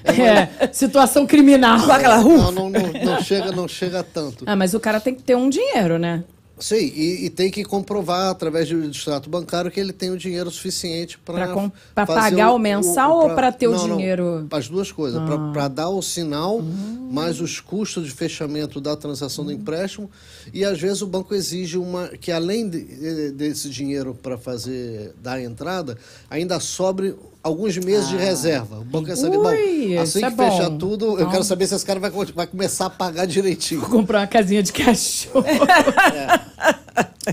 É, 0.05 0.69
situação 0.73 1.27
criminal. 1.27 1.81
Com 1.85 1.91
aquela 1.91 2.19
Não, 2.19 2.23
rufa? 2.23 2.51
não, 2.53 2.71
não, 2.71 2.93
não 2.93 3.21
chega, 3.23 3.51
não 3.51 3.67
chega 3.67 4.03
tanto. 4.05 4.45
Ah, 4.47 4.55
mas 4.55 4.75
o 4.75 4.79
cara 4.81 5.01
tem 5.01 5.15
que 5.15 5.23
ter 5.23 5.35
um 5.35 5.49
dinheiro, 5.49 5.99
né? 5.99 6.23
Sim, 6.65 6.77
e, 6.77 7.27
e 7.27 7.31
tem 7.31 7.51
que 7.51 7.63
comprovar 7.63 8.31
através 8.31 8.67
do 8.71 8.83
extrato 8.87 9.29
bancário 9.29 9.71
que 9.71 9.79
ele 9.79 9.93
tem 9.93 10.11
o 10.11 10.17
dinheiro 10.17 10.51
suficiente 10.51 11.19
para 11.19 11.55
pagar 11.95 12.53
o 12.55 12.59
mensal 12.59 13.19
ou 13.19 13.35
pra 13.35 13.53
ter 13.53 13.69
o 13.69 13.77
dinheiro? 13.77 14.47
As 14.51 14.67
duas 14.67 14.91
coisas, 14.91 15.21
Ah. 15.21 15.51
para 15.53 15.69
dar 15.69 15.91
o 15.91 16.01
sinal, 16.01 16.61
Hum. 16.61 17.11
mais 17.13 17.39
os 17.39 17.61
custos 17.61 18.07
de 18.07 18.13
fechamento 18.13 18.81
da 18.81 18.97
transação 18.97 19.45
do 19.45 19.53
empréstimo, 19.53 20.11
e 20.55 20.65
às 20.65 20.81
vezes 20.81 21.03
o 21.03 21.07
banco 21.07 21.35
exige 21.35 21.77
uma 21.77 22.09
que 22.09 22.33
além 22.33 22.67
de- 22.67 22.83
de- 22.83 23.31
desse 23.33 23.69
dinheiro 23.69 24.15
para 24.23 24.39
fazer 24.39 25.13
dar 25.23 25.35
a 25.35 25.43
entrada, 25.43 25.99
ainda 26.31 26.59
sobre 26.61 27.15
alguns 27.45 27.77
meses 27.79 28.09
de 28.09 28.17
reserva. 28.17 28.79
O 28.81 28.85
banco 28.85 29.07
quer 29.07 29.17
saber, 29.17 29.37
Ah. 29.37 29.41
Ui, 29.51 29.99
assim 29.99 30.03
isso 30.05 30.19
que 30.19 30.25
é 30.25 30.31
fechar 30.31 30.71
bom. 30.71 30.79
tudo, 30.79 31.05
eu 31.07 31.13
Então- 31.15 31.31
quero 31.31 31.45
saber 31.45 31.67
se 31.67 31.75
esse 31.77 31.85
cara 31.87 32.01
vai, 32.01 32.11
vai 32.11 32.47
começar 32.47 32.87
a 32.87 32.91
pagar 32.91 33.27
direitinho. 33.27 33.81
Vou 33.83 33.91
comprar 33.91 34.21
uma 34.21 34.27
casinha 34.27 34.63
de 34.63 34.73
cachorro. 34.73 35.45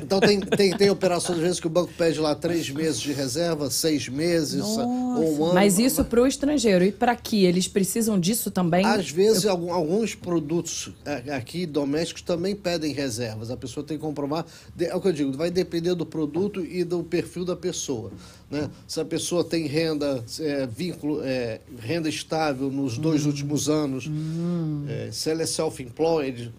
Então 0.01 0.19
tem, 0.21 0.39
tem, 0.39 0.75
tem 0.75 0.89
operações, 0.89 1.37
às 1.37 1.43
vezes, 1.43 1.59
que 1.59 1.67
o 1.67 1.69
banco 1.69 1.91
pede 1.97 2.17
lá 2.19 2.33
três 2.33 2.69
meses 2.69 2.99
de 2.99 3.11
reserva, 3.11 3.69
seis 3.69 4.07
meses, 4.07 4.61
ou 4.63 4.87
um 4.87 5.43
ano. 5.45 5.53
Mas 5.53 5.77
isso 5.77 6.03
para 6.05 6.21
o 6.21 6.25
estrangeiro. 6.25 6.83
E 6.85 6.91
para 6.91 7.11
aqui? 7.11 7.43
Eles 7.43 7.67
precisam 7.67 8.19
disso 8.19 8.49
também? 8.49 8.85
Às 8.85 9.09
vezes, 9.09 9.45
algum- 9.45 9.73
alguns 9.73 10.15
produtos 10.15 10.91
a- 11.05 11.35
aqui 11.35 11.65
domésticos 11.65 12.21
também 12.21 12.55
pedem 12.55 12.93
reservas. 12.93 13.51
A 13.51 13.57
pessoa 13.57 13.85
tem 13.85 13.97
que 13.97 14.01
comprovar. 14.03 14.45
É 14.79 14.95
o 14.95 15.01
que 15.01 15.09
eu 15.09 15.13
digo, 15.13 15.33
vai 15.33 15.51
depender 15.51 15.93
do 15.93 16.05
produto 16.05 16.65
e 16.65 16.83
do 16.85 17.03
perfil 17.03 17.43
da 17.43 17.55
pessoa. 17.55 18.11
Né? 18.49 18.69
Se 18.87 18.99
a 18.99 19.05
pessoa 19.05 19.43
tem 19.43 19.67
renda, 19.67 20.23
é, 20.39 20.65
vínculo, 20.67 21.21
é, 21.23 21.59
renda 21.79 22.07
estável 22.09 22.69
nos 22.71 22.97
dois 22.97 23.25
últimos 23.25 23.67
anos, 23.69 24.09
é, 24.87 25.09
se 25.11 25.29
ela 25.29 25.41
é 25.43 25.45
self-employed. 25.45 26.51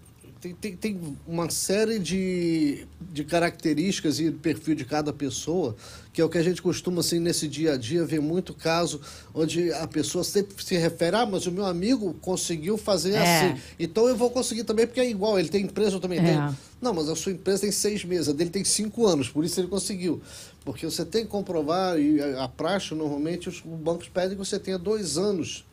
Tem, 0.43 0.53
tem, 0.57 0.77
tem 0.77 1.17
uma 1.25 1.49
série 1.51 2.01
de, 2.01 2.85
de 3.01 3.23
características 3.23 4.19
e 4.19 4.29
perfil 4.33 4.75
de 4.75 4.85
cada 4.85 5.13
pessoa, 5.13 5.77
que 6.13 6.21
é 6.21 6.25
o 6.25 6.29
que 6.29 6.37
a 6.37 6.43
gente 6.43 6.61
costuma, 6.61 6.99
assim, 6.99 7.21
nesse 7.21 7.47
dia 7.47 7.75
a 7.75 7.77
dia, 7.77 8.05
ver 8.05 8.21
muito 8.21 8.53
caso 8.53 9.01
onde 9.33 9.73
a 9.73 9.87
pessoa 9.87 10.25
sempre 10.25 10.53
se 10.65 10.77
refere, 10.77 11.15
ah, 11.15 11.25
mas 11.25 11.47
o 11.47 11.53
meu 11.53 11.65
amigo 11.65 12.13
conseguiu 12.15 12.77
fazer 12.77 13.13
É. 13.13 13.53
assim, 13.53 13.61
então 13.79 14.09
eu 14.09 14.17
vou 14.17 14.31
conseguir 14.33 14.65
também, 14.65 14.85
porque 14.85 14.99
é 14.99 15.09
igual, 15.09 15.39
ele 15.39 15.49
tem 15.49 15.63
empresa, 15.65 15.95
eu 15.95 16.01
também 16.01 16.19
É. 16.19 16.25
tenho. 16.25 16.59
Não, 16.81 16.93
mas 16.93 17.09
a 17.09 17.15
sua 17.15 17.31
empresa 17.31 17.61
tem 17.61 17.71
seis 17.71 18.05
meses, 18.05 18.29
a 18.29 18.33
dele 18.33 18.51
tem 18.51 18.65
cinco 18.65 19.07
anos, 19.07 19.29
por 19.29 19.45
isso 19.45 19.61
ele 19.61 19.69
conseguiu. 19.69 20.21
Porque 20.65 20.85
você 20.85 21.05
tem 21.05 21.23
que 21.23 21.31
comprovar, 21.31 22.01
e 22.01 22.21
a, 22.21 22.49
praxe, 22.49 22.97
normalmente, 22.97 23.49
os 23.49 23.61
bancos 23.61 24.09
pedem 24.09 24.31
que 24.37 24.45
você 24.45 24.59
tenha 24.59 24.77
dois 24.77 25.17
anos 25.17 25.65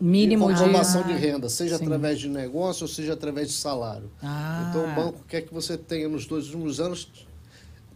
Mínimo 0.00 0.46
de 0.48 0.54
de. 0.54 0.60
comprovação 0.60 1.02
de 1.02 1.12
renda, 1.12 1.48
seja 1.48 1.76
Sim. 1.78 1.84
através 1.84 2.18
de 2.20 2.28
negócio 2.28 2.82
ou 2.84 2.88
seja 2.88 3.14
através 3.14 3.48
de 3.48 3.54
salário. 3.54 4.10
Ah. 4.22 4.68
Então 4.70 4.84
o 4.84 4.94
banco 4.94 5.24
quer 5.28 5.42
que 5.42 5.52
você 5.52 5.76
tenha 5.76 6.08
nos 6.08 6.24
dois 6.26 6.44
últimos 6.46 6.78
anos 6.78 7.10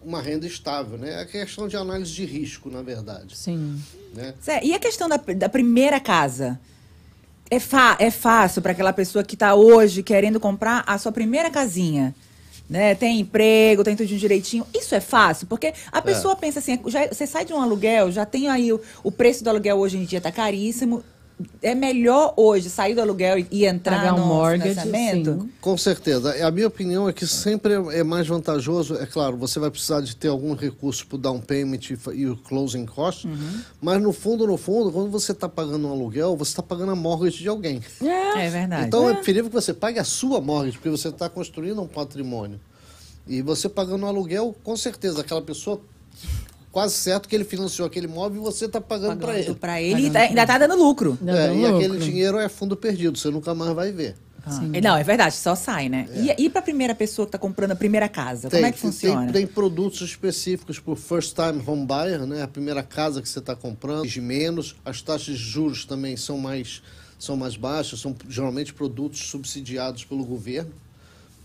uma 0.04 0.21
renda 0.21 0.47
estável, 0.47 0.99
né? 0.99 1.23
É 1.23 1.25
questão 1.25 1.68
de 1.68 1.76
análise 1.76 2.11
de 2.12 2.25
risco, 2.25 2.68
na 2.68 2.82
verdade. 2.82 3.37
Sim. 3.37 3.80
Né? 4.14 4.35
Zé, 4.44 4.61
E 4.64 4.75
a 4.75 4.78
questão 4.80 5.09
da, 5.09 5.16
da 5.16 5.49
primeira 5.49 6.00
casa? 6.00 6.59
É, 7.49 7.61
fa 7.61 7.97
é 8.00 8.11
fácil 8.11 8.62
para 8.62 8.73
aquela 8.73 8.92
pessoa 8.92 9.23
que 9.23 9.35
está 9.35 9.54
hoje 9.54 10.02
querendo 10.02 10.40
comprar 10.40 10.82
a 10.87 10.99
sua 10.99 11.12
primeira 11.12 11.50
casinha? 11.50 12.12
Né? 12.68 12.94
Tem 12.94 13.21
emprego, 13.21 13.85
tem 13.85 13.94
tudo 13.94 14.06
direitinho. 14.09 14.66
Isso 14.75 14.94
é 14.94 15.00
fácil, 15.00 15.47
porque 15.47 15.73
a 15.92 16.00
pessoa 16.02 16.35
pensa 16.35 16.59
assim: 16.59 16.80
já- 16.87 17.06
você 17.09 17.26
sai 17.26 17.44
de 17.44 17.52
um 17.52 17.61
aluguel, 17.61 18.11
já 18.11 18.25
tem 18.25 18.49
aí 18.49 18.73
o, 18.73 18.80
o 19.04 19.12
preço 19.12 19.44
do 19.44 19.50
aluguel 19.50 19.76
hoje 19.78 19.99
em 19.99 20.04
dia 20.04 20.18
está 20.18 20.32
caríssimo. 20.32 21.04
É 21.61 21.75
melhor 21.75 22.35
hoje 22.37 22.71
sair 22.71 22.95
do 22.95 23.01
aluguel 23.01 23.45
e, 23.51 23.65
entrar 23.65 23.97
Pagar 23.99 24.15
um 24.15 24.19
no 24.19 24.27
mortgage, 24.27 24.81
financiamento? 24.81 25.41
sim. 25.43 25.51
Com 25.61 25.77
certeza. 25.77 26.47
A 26.47 26.51
minha 26.51 26.67
opinião 26.69 27.09
é 27.09 27.12
que 27.12 27.27
sempre 27.27 27.75
é 27.75 28.01
é 28.01 28.05
mais 28.05 28.27
vantajoso. 28.27 28.97
É 28.97 29.07
claro, 29.07 29.37
você 29.37 29.59
vai 29.59 29.71
precisar 29.71 30.01
de 30.01 30.15
ter 30.15 30.29
algum 30.29 30.55
recurso 30.55 31.07
para 31.07 31.17
o 31.17 31.19
down 31.19 31.41
payment 31.41 31.81
e 31.91 31.99
e 32.15 32.27
o 32.27 32.37
closing 32.37 32.87
cost, 32.87 33.29
mas 33.81 34.01
no 34.03 34.12
fundo, 34.12 34.47
no 34.47 34.57
fundo, 34.57 34.93
quando 34.93 35.11
você 35.11 35.33
está 35.33 35.49
pagando 35.49 35.89
um 35.89 35.93
aluguel, 35.93 36.37
você 36.37 36.51
está 36.53 36.62
pagando 36.62 36.93
a 36.93 36.97
mortgage 36.97 37.39
de 37.39 37.49
alguém. 37.49 37.81
É. 38.03 38.47
É 38.47 38.51
verdade. 38.51 38.87
Então 38.87 39.09
é 39.09 39.15
preferível 39.15 39.51
que 39.51 39.55
você 39.55 39.73
pague 39.75 39.99
a 39.99 40.05
sua 40.05 40.41
mortgage, 40.41 40.77
porque 40.79 40.91
você 40.91 41.09
está 41.09 41.29
construindo 41.29 41.81
um 41.81 41.87
patrimônio. 41.87 42.61
E 43.27 43.41
você 43.41 43.69
pagando 43.69 44.05
um 44.05 44.09
aluguel, 44.09 44.55
com 44.65 44.77
certeza, 44.77 45.21
aquela 45.21 45.43
pessoa, 45.43 45.81
quase 46.73 46.95
certo 46.95 47.29
que 47.29 47.37
ele 47.37 47.45
financiou 47.45 47.87
aquele 47.87 48.07
imóvel 48.07 48.41
e 48.41 48.45
você 48.45 48.64
está 48.64 48.81
pagando 48.81 49.21
para 49.21 49.38
ele. 49.38 49.55
Para 49.55 49.81
ele, 49.81 50.11
tá- 50.11 50.21
ainda 50.21 50.43
está 50.43 50.59
dando 50.59 50.75
lucro. 50.76 51.17
É, 51.25 51.52
e 51.55 51.57
lucro. 51.57 51.76
aquele 51.76 51.99
dinheiro 51.99 52.38
é 52.38 52.49
fundo 52.49 52.76
perdido, 52.76 53.17
você 53.17 53.31
nunca 53.31 53.55
mais 53.55 53.73
vai 53.75 53.93
ver. 53.93 54.17
Ah. 54.45 54.61
Não, 54.83 54.97
é 54.97 55.05
verdade, 55.05 55.37
só 55.37 55.55
sai, 55.55 55.88
né? 55.88 56.09
E, 56.17 56.47
e 56.47 56.50
para 56.50 56.59
a 56.59 56.62
primeira 56.64 56.97
pessoa 56.97 57.25
que 57.26 57.29
está 57.29 57.38
comprando 57.38 57.71
a 57.73 57.76
primeira 57.76 58.09
casa? 58.09 58.50
como 58.50 58.67
é 58.67 58.73
que 58.73 58.79
funciona? 58.79 59.25
Tem, 59.26 59.33
tem 59.33 59.47
produtos 59.47 60.00
específicos 60.00 60.81
para 60.81 60.93
o 60.95 60.97
first 60.97 61.37
time 61.37 61.62
home 61.64 61.87
buyer, 61.87 62.26
né? 62.26 62.43
A 62.43 62.49
primeira 62.49 62.83
casa 62.83 63.23
que 63.23 63.29
você 63.29 63.38
está 63.38 63.55
comprando, 63.55 64.05
de 64.09 64.21
menos. 64.21 64.75
As 64.85 65.00
taxas 65.00 65.37
de 65.38 65.45
juros 65.45 65.85
também 65.85 66.17
são 66.17 66.38
mais, 66.38 66.83
são 67.21 67.37
mais 67.37 67.55
baixas, 67.57 68.00
são 68.00 68.17
geralmente 68.29 68.75
produtos 68.75 69.21
subsidiados 69.29 70.05
pelo 70.05 70.25
governo, 70.25 70.73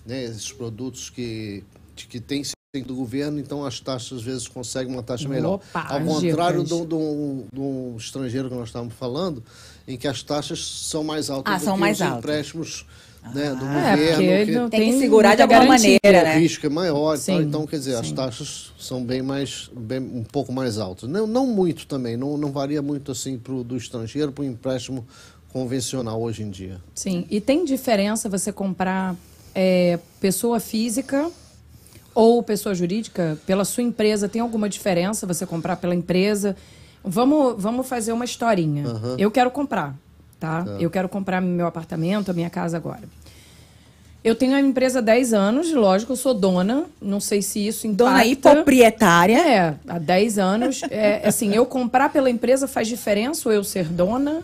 né? 0.04 0.24
Esses 0.24 0.52
produtos 0.52 1.12
que, 1.12 1.64
de- 1.96 2.08
que 2.08 2.20
têm 2.20 2.42
do 2.86 2.94
governo, 2.94 3.40
então 3.40 3.66
as 3.66 3.80
taxas 3.80 4.20
às 4.20 4.24
vezes 4.24 4.48
conseguem 4.48 4.94
uma 4.94 5.02
taxa 5.02 5.28
melhor. 5.28 5.54
Opa, 5.56 5.86
Ao 5.90 5.98
as 6.00 6.04
contrário 6.06 6.64
do, 6.64 6.86
do, 6.86 7.44
do 7.52 7.96
estrangeiro 7.98 8.50
que 8.50 8.56
nós 8.56 8.68
estávamos 8.68 8.94
falando, 8.94 9.42
em 9.88 9.98
que 9.98 10.08
as 10.08 10.22
taxas 10.22 10.64
são 10.64 11.02
mais 11.04 11.30
altas 11.30 11.54
Ah, 11.54 11.58
do 11.58 11.64
são 11.64 11.74
que 11.76 11.80
mais 11.80 11.96
os 11.98 12.02
altas. 12.04 12.20
empréstimos 12.20 12.86
né, 13.34 13.56
do 13.56 13.66
É, 13.66 13.96
porque 13.96 14.12
governo. 14.16 14.46
que- 14.46 14.52
não 14.52 14.70
Tem 14.70 14.92
que 14.92 15.00
segurar 15.00 15.36
de 15.36 15.42
alguma 15.42 15.62
garantia. 15.62 15.98
maneira, 16.04 16.22
o 16.30 16.34
né? 16.34 16.38
risco 16.40 16.66
é 16.66 16.70
maior, 16.70 17.18
Sim, 17.18 17.42
então 17.42 17.66
quer 17.66 17.78
dizer, 17.80 17.96
as 17.96 18.08
sim. 18.08 18.14
taxas 18.16 18.72
são 18.78 19.04
bem 19.04 19.22
mais, 19.22 19.72
bem, 19.76 20.00
um 20.00 20.24
pouco 20.24 20.52
mais 20.54 20.78
altas. 20.78 21.10
Não, 21.10 21.26
não 21.26 21.48
muito 21.48 21.88
também, 21.88 22.16
não, 22.18 22.38
não 22.38 22.52
varia 22.52 22.82
muito 22.82 23.12
assim 23.14 23.40
pro, 23.40 23.64
do 23.64 23.76
estrangeiro 23.78 24.32
para 24.32 24.44
o 24.44 24.46
empréstimo 24.46 25.08
convencional 25.52 26.22
hoje 26.22 26.44
em 26.44 26.50
dia. 26.52 26.80
Sim. 26.94 27.26
E 27.32 27.42
tem 27.42 27.66
diferença 27.66 28.30
você 28.30 28.52
comprar 28.52 29.16
é, 29.56 29.98
pessoa 30.22 30.60
física 30.60 31.32
ou 32.18 32.42
pessoa 32.42 32.74
jurídica 32.74 33.38
pela 33.46 33.64
sua 33.64 33.84
empresa? 33.84 34.28
Tem 34.28 34.42
alguma 34.42 34.68
diferença 34.68 35.28
você 35.28 35.46
comprar 35.46 35.76
pela 35.76 35.94
empresa? 35.94 36.58
Vamos, 37.04 37.62
vamos 37.62 37.88
fazer 37.88 38.12
uma 38.12 38.26
historinha. 38.26 38.86
Eu 39.20 39.30
quero 39.30 39.52
comprar, 39.52 39.96
tá? 40.40 40.66
Eu 40.80 40.90
quero 40.90 41.08
comprar 41.08 41.40
meu 41.40 41.68
apartamento, 41.68 42.32
a 42.32 42.34
minha 42.34 42.50
casa 42.50 42.76
agora. 42.76 43.04
Eu 44.24 44.34
tenho 44.34 44.56
a 44.56 44.60
empresa 44.60 44.98
há 44.98 45.02
10 45.02 45.32
anos, 45.32 45.72
lógico, 45.72 46.14
eu 46.14 46.18
sou 46.18 46.34
dona. 46.34 46.86
Não 47.00 47.20
sei 47.20 47.44
se 47.44 47.66
isso 47.66 47.86
impacta. 47.86 48.06
Dona 48.06 48.26
e 48.26 48.36
proprietária. 48.36 49.38
É, 49.38 49.76
há 49.88 50.00
10 50.00 50.40
anos. 50.40 50.82
É, 50.90 51.22
assim, 51.24 51.54
eu 51.54 51.68
comprar 51.68 52.12
pela 52.12 52.32
empresa 52.32 52.68
faz 52.68 52.88
diferença 52.88 53.48
ou 53.48 53.54
eu 53.54 53.64
ser 53.64 53.86
dona 53.86 54.44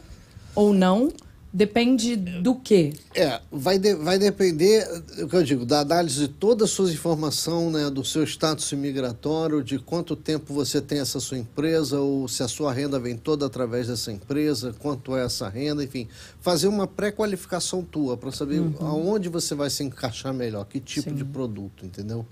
ou 0.53 0.74
não? 0.74 1.12
Depende 1.55 2.15
do 2.15 2.55
quê? 2.55 2.93
É, 3.13 3.39
vai, 3.51 3.77
de- 3.77 3.93
vai 3.93 4.17
depender, 4.17 4.88
o 5.22 5.27
que 5.27 5.36
eu 5.36 5.43
digo, 5.43 5.65
da 5.67 5.81
análise 5.81 6.22
de 6.22 6.27
todas 6.27 6.69
as 6.69 6.75
suas 6.75 6.91
informações, 6.91 7.72
né, 7.72 7.91
do 7.91 8.03
seu 8.03 8.24
status 8.24 8.72
imigratório, 8.72 9.63
de 9.63 9.77
quanto 9.77 10.15
tempo 10.15 10.51
você 10.51 10.81
tem 10.81 10.98
essa 11.00 11.19
sua 11.19 11.38
empresa, 11.38 12.00
ou 12.00 12.27
se 12.27 12.41
a 12.41 12.48
sua 12.48 12.74
renda 12.74 13.00
vem 13.00 13.15
toda 13.15 13.45
através 13.45 13.88
dessa 13.88 14.12
empresa, 14.12 14.74
quanto 14.79 15.15
é 15.15 15.24
essa 15.25 15.48
renda, 15.48 15.83
enfim. 15.83 16.07
Fazer 16.41 16.67
uma 16.67 16.88
pré-qualificação 16.88 17.83
tua 17.83 18.17
para 18.17 18.31
saber 18.31 18.60
aonde 18.79 19.29
você 19.29 19.53
vai 19.53 19.69
se 19.69 19.83
encaixar 19.83 20.33
melhor, 20.33 20.65
que 20.65 20.79
tipo 20.79 21.12
Sim. 21.12 21.15
de 21.15 21.24
produto, 21.24 21.86
entendeu? 21.86 22.25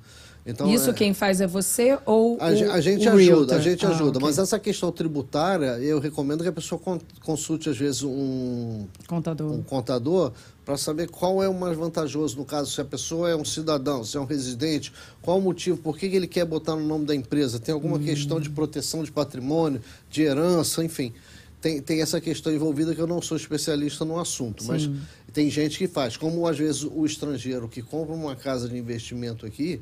Então, 0.43 0.67
Isso 0.73 0.89
é- 0.89 0.93
quem 0.93 1.13
faz 1.13 1.39
é 1.39 1.45
você 1.45 1.99
ou 2.03 2.35
A, 2.41 2.45
o, 2.45 2.71
a 2.71 2.81
gente 2.81 3.07
o 3.07 3.11
ajuda, 3.11 3.17
realtor? 3.23 3.55
a 3.57 3.59
gente 3.61 3.85
Ah, 3.85 3.89
ajuda. 3.89 4.17
ok. 4.17 4.21
Mas 4.21 4.39
essa 4.39 4.57
questão 4.57 4.91
tributária, 4.91 5.77
eu 5.79 5.99
recomendo 5.99 6.41
que 6.41 6.49
a 6.49 6.51
pessoa 6.51 6.79
con- 6.79 6.99
consulte, 7.23 7.69
às 7.69 7.77
vezes, 7.77 8.01
um, 8.01 8.87
Contador. 9.07 9.51
um 9.51 9.61
contador 9.61 10.31
para 10.65 10.77
saber 10.77 11.09
qual 11.09 11.43
é 11.43 11.47
o 11.49 11.53
mais 11.53 11.77
vantajoso, 11.77 12.37
no 12.37 12.45
caso, 12.45 12.71
se 12.71 12.81
a 12.81 12.85
pessoa 12.85 13.29
é 13.29 13.35
um 13.35 13.45
cidadão, 13.45 14.03
se 14.03 14.17
é 14.17 14.19
um 14.19 14.25
residente, 14.25 14.91
qual 15.21 15.37
o 15.37 15.41
motivo, 15.41 15.77
por 15.77 15.95
que 15.95 16.07
ele 16.07 16.27
quer 16.27 16.45
botar 16.45 16.75
no 16.75 16.87
nome 16.87 17.05
da 17.05 17.13
empresa, 17.15 17.59
tem 17.59 17.71
alguma 17.73 17.97
Hum. 17.97 18.03
questão 18.03 18.39
de 18.39 18.49
proteção 18.49 19.03
de 19.03 19.11
patrimônio, 19.11 19.79
de 20.09 20.23
herança, 20.23 20.83
enfim. 20.83 21.13
Tem, 21.61 21.79
tem 21.79 22.01
essa 22.01 22.19
questão 22.19 22.51
envolvida 22.51 22.95
que 22.95 22.99
eu 23.01 23.05
não 23.05 23.21
sou 23.21 23.37
especialista 23.37 24.03
no 24.03 24.19
assunto, 24.19 24.63
mas 24.65 24.89
tem 25.31 25.47
gente 25.51 25.77
que 25.77 25.87
faz. 25.87 26.17
Como, 26.17 26.47
às 26.47 26.57
vezes, 26.57 26.81
o 26.83 27.05
estrangeiro 27.05 27.67
que 27.69 27.83
compra 27.83 28.15
uma 28.15 28.35
casa 28.35 28.67
de 28.67 28.75
investimento 28.75 29.45
aqui, 29.45 29.79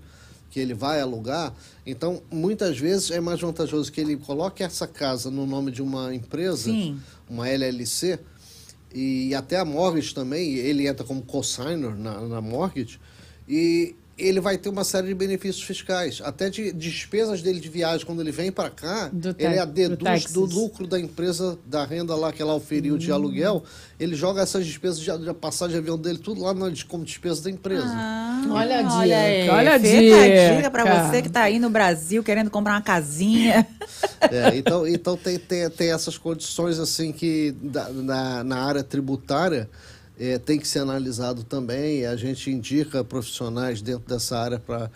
que 0.49 0.59
ele 0.59 0.73
vai 0.73 0.99
alugar, 0.99 1.53
então, 1.85 2.21
muitas 2.31 2.77
vezes 2.77 3.11
é 3.11 3.19
mais 3.19 3.39
vantajoso 3.39 3.91
que 3.91 4.01
ele 4.01 4.17
coloque 4.17 4.63
essa 4.63 4.87
casa 4.87 5.29
no 5.29 5.45
nome 5.45 5.71
de 5.71 5.81
uma 5.81 6.13
empresa, 6.13 6.71
Sim. 6.71 6.99
uma 7.29 7.47
LLC, 7.47 8.19
e 8.93 9.35
até 9.35 9.57
a 9.57 9.65
mortgage 9.65 10.13
também, 10.13 10.55
ele 10.55 10.87
entra 10.87 11.05
como 11.05 11.21
consignor 11.21 11.95
na, 11.95 12.21
na 12.21 12.41
mortgage, 12.41 12.99
e 13.47 13.95
ele 14.19 14.39
vai 14.39 14.57
ter 14.57 14.69
uma 14.69 14.83
série 14.83 15.07
de 15.07 15.13
benefícios 15.13 15.63
fiscais, 15.63 16.21
até 16.23 16.49
de 16.49 16.71
despesas 16.73 17.41
dele 17.41 17.59
de 17.59 17.69
viagem 17.69 18.05
quando 18.05 18.21
ele 18.21 18.31
vem 18.31 18.51
para 18.51 18.69
cá, 18.69 19.09
Do 19.11 19.29
ele 19.29 19.35
tax- 19.55 19.59
a 19.59 19.65
do 19.65 19.71
deduz 19.73 20.03
taxes. 20.03 20.31
do 20.33 20.45
lucro 20.45 20.85
da 20.87 20.99
empresa, 20.99 21.57
da 21.65 21.85
renda 21.85 22.15
lá 22.15 22.31
que 22.31 22.41
ela 22.41 22.53
oferiu 22.53 22.97
de 22.97 23.11
aluguel, 23.11 23.63
ele 23.99 24.15
joga 24.15 24.41
essas 24.41 24.65
despesas 24.65 24.99
de, 24.99 25.17
de 25.17 25.33
passagem 25.33 25.73
de 25.73 25.79
avião 25.79 25.97
dele 25.97 26.17
tudo 26.19 26.41
lá 26.41 26.53
na, 26.53 26.71
como 26.87 27.03
despesa 27.03 27.43
da 27.43 27.49
empresa. 27.51 27.83
Ah, 27.87 28.45
Olha 28.51 28.87
a 28.87 28.97
Olha 28.99 29.17
aí, 29.17 29.41
dica, 29.41 29.53
olha 29.53 29.73
a 29.73 29.77
dica 29.77 30.55
dica. 30.57 30.71
pra 30.71 31.09
você 31.11 31.21
que 31.21 31.29
tá 31.29 31.41
aí 31.41 31.59
no 31.59 31.69
Brasil 31.69 32.23
querendo 32.23 32.49
comprar 32.49 32.73
uma 32.73 32.81
casinha. 32.81 33.65
É, 34.21 34.57
então 34.57 34.85
então 34.85 35.15
tem, 35.17 35.39
tem, 35.39 35.69
tem 35.69 35.91
essas 35.91 36.17
condições 36.17 36.77
assim 36.77 37.11
que 37.11 37.55
da- 37.61 37.89
na, 37.89 38.43
na 38.43 38.57
área 38.63 38.83
tributária 38.83 39.69
é, 40.19 40.37
tem 40.37 40.59
que 40.59 40.67
ser 40.67 40.79
analisado 40.79 41.43
também. 41.43 42.05
A 42.05 42.15
gente 42.15 42.51
indica 42.51 43.03
profissionais 43.03 43.81
dentro 43.81 44.07
dessa 44.07 44.37
área 44.37 44.59
para 44.59 44.89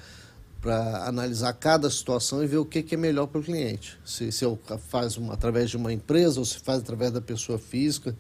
para 0.62 1.06
analisar 1.10 1.52
cada 1.52 1.90
situação 1.90 2.42
e 2.42 2.48
ver 2.48 2.56
o 2.56 2.64
que, 2.64 2.82
que 2.82 2.96
é 2.96 2.98
melhor 2.98 3.28
para 3.28 3.42
o 3.42 3.44
cliente. 3.44 4.00
Se, 4.06 4.32
se 4.32 4.46
eu 4.46 4.58
faz 4.88 5.18
uma, 5.18 5.34
através 5.34 5.70
de 5.70 5.76
uma 5.76 5.92
empresa 5.92 6.40
ou 6.40 6.46
se 6.46 6.58
faz 6.58 6.80
através 6.80 7.12
da 7.12 7.20
pessoa 7.20 7.60
física. 7.60 8.16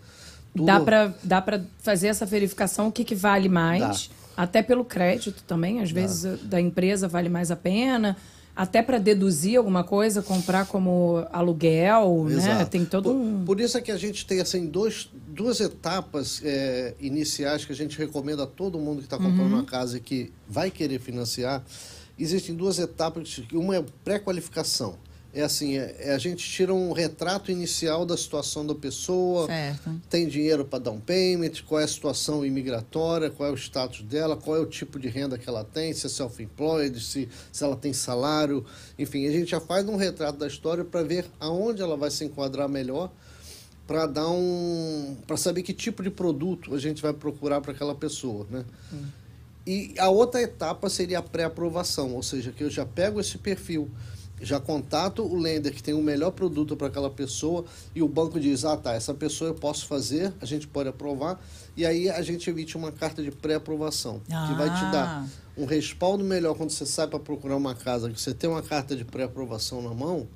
Tudo- 0.53 0.65
Dá 0.65 0.77
pra, 0.81 1.13
dá 1.23 1.41
pra 1.41 1.61
fazer 1.79 2.07
essa 2.07 2.25
verificação, 2.25 2.89
o 2.89 2.91
que, 2.91 3.05
que 3.05 3.15
vale 3.15 3.47
mais. 3.47 4.09
Até 4.35 4.61
pelo 4.61 4.83
crédito 4.83 5.41
também, 5.47 5.81
às 5.81 5.89
vezes 5.89 6.25
eh, 6.25 6.35
da 6.43 6.59
empresa 6.59 7.07
vale 7.07 7.29
mais 7.29 7.49
a 7.49 7.55
pena. 7.55 8.17
Até 8.55 8.83
para 8.83 8.99
deduzir 8.99 9.57
alguma 9.57 9.83
coisa, 9.83 10.21
comprar 10.21 10.67
como 10.67 11.25
aluguel, 11.31 12.25
né? 12.25 12.35
Exato. 12.35 12.69
Tem 12.69 12.85
todo 12.85 13.05
por, 13.09 13.15
um. 13.15 13.43
por 13.45 13.59
isso 13.59 13.77
é 13.77 13.81
que 13.81 13.91
a 13.91 13.97
gente 13.97 14.27
tem 14.27 14.39
assim, 14.39 14.67
dois, 14.67 15.09
duas 15.27 15.59
etapas 15.59 16.39
é, 16.43 16.93
iniciais 16.99 17.65
que 17.65 17.71
a 17.71 17.75
gente 17.75 17.97
recomenda 17.97 18.43
a 18.43 18.47
todo 18.47 18.77
mundo 18.77 18.99
que 18.99 19.05
está 19.05 19.17
comprando 19.17 19.51
Uhum. 19.53 19.59
uma 19.59 19.65
casa 19.65 19.97
e 19.97 19.99
que 19.99 20.31
vai 20.47 20.69
querer 20.69 20.99
financiar. 20.99 21.63
Existem 22.17 22.53
duas 22.53 22.77
etapas. 22.77 23.41
Uma 23.51 23.77
é 23.77 23.85
pré-qualificação. 24.03 24.97
É 25.35 25.41
assim, 25.41 25.77
é, 25.77 25.95
é 25.99 26.13
a 26.13 26.17
gente 26.19 26.47
tira 26.47 26.71
um 26.71 26.91
retrato 26.91 27.51
inicial 27.51 28.05
da 28.05 28.15
situação 28.15 28.65
da 28.65 28.75
pessoa, 28.75 29.47
Certo. 29.47 30.01
tem 30.07 30.27
dinheiro 30.27 30.63
para 30.63 30.77
dar 30.77 30.91
um 30.91 30.99
payment, 30.99 31.63
qual 31.67 31.81
é 31.81 31.83
a 31.83 31.87
situação 31.87 32.45
imigratória, 32.45 33.31
qual 33.31 33.49
é 33.49 33.51
o 33.51 33.55
status 33.55 34.03
dela, 34.03 34.37
qual 34.37 34.57
é 34.57 34.59
o 34.59 34.65
tipo 34.67 34.99
de 34.99 35.07
renda 35.07 35.35
que 35.35 35.49
ela 35.49 35.63
tem, 35.63 35.91
se 35.91 36.05
é 36.05 36.09
self-employed, 36.09 36.99
se, 36.99 37.27
se 37.51 37.63
ela 37.63 37.75
tem 37.75 37.91
salário. 37.93 38.63
Enfim, 38.97 39.25
a 39.27 39.31
gente 39.31 39.49
já 39.49 39.59
faz 39.59 39.87
um 39.87 39.95
retrato 39.95 40.37
da 40.37 40.45
história 40.45 40.85
para 40.85 41.01
ver 41.01 41.25
aonde 41.39 41.81
ela 41.81 41.97
vai 41.97 42.11
se 42.11 42.23
enquadrar 42.23 42.69
melhor, 42.69 43.11
para 43.87 44.05
dar 44.05 44.29
um. 44.29 45.17
para 45.25 45.35
saber 45.35 45.63
que 45.63 45.73
tipo 45.73 46.03
de 46.03 46.09
produto 46.09 46.73
a 46.75 46.79
gente 46.79 47.01
vai 47.01 47.11
procurar 47.11 47.59
para 47.59 47.71
aquela 47.71 47.95
pessoa. 47.95 48.45
Né? 48.49 48.63
E 49.65 49.95
a 49.97 50.09
outra 50.09 50.41
etapa 50.41 50.89
seria 50.89 51.19
a 51.19 51.21
pré-aprovação, 51.21 52.13
ou 52.13 52.23
seja, 52.23 52.51
que 52.51 52.63
eu 52.63 52.69
já 52.69 52.85
pego 52.85 53.19
esse 53.19 53.37
perfil, 53.37 53.89
já 54.43 54.59
contato 54.59 55.23
o 55.23 55.35
lender 55.35 55.73
que 55.73 55.81
tem 55.81 55.93
o 55.93 56.01
melhor 56.01 56.31
produto 56.31 56.75
para 56.75 56.87
aquela 56.87 57.09
pessoa 57.09 57.65
e 57.95 58.01
o 58.03 58.07
banco 58.07 58.39
diz: 58.39 58.65
ah, 58.65 58.75
tá, 58.77 58.93
essa 58.93 59.13
pessoa 59.13 59.49
eu 59.49 59.55
posso 59.55 59.85
fazer, 59.87 60.33
a 60.41 60.45
gente 60.45 60.67
pode 60.67 60.89
aprovar, 60.89 61.39
e 61.77 61.85
aí 61.85 62.09
a 62.09 62.21
gente 62.21 62.49
emite 62.49 62.75
uma 62.77 62.91
carta 62.91 63.23
de 63.23 63.31
pré-aprovação, 63.31 64.21
que 64.47 64.53
vai 64.55 64.69
te 64.69 64.91
dar 64.91 65.07
Ah. 65.23 65.25
um 65.57 65.65
respaldo 65.65 66.23
melhor 66.23 66.55
quando 66.55 66.69
você 66.71 66.85
sai 66.85 67.07
para 67.07 67.19
procurar 67.19 67.55
uma 67.55 67.73
casa, 67.75 68.09
que 68.09 68.19
você 68.19 68.33
tem 68.33 68.49
uma 68.49 68.61
carta 68.61 68.95
de 68.95 69.05
pré-aprovação 69.05 69.81
na 69.81 69.93
mão, 69.93 70.27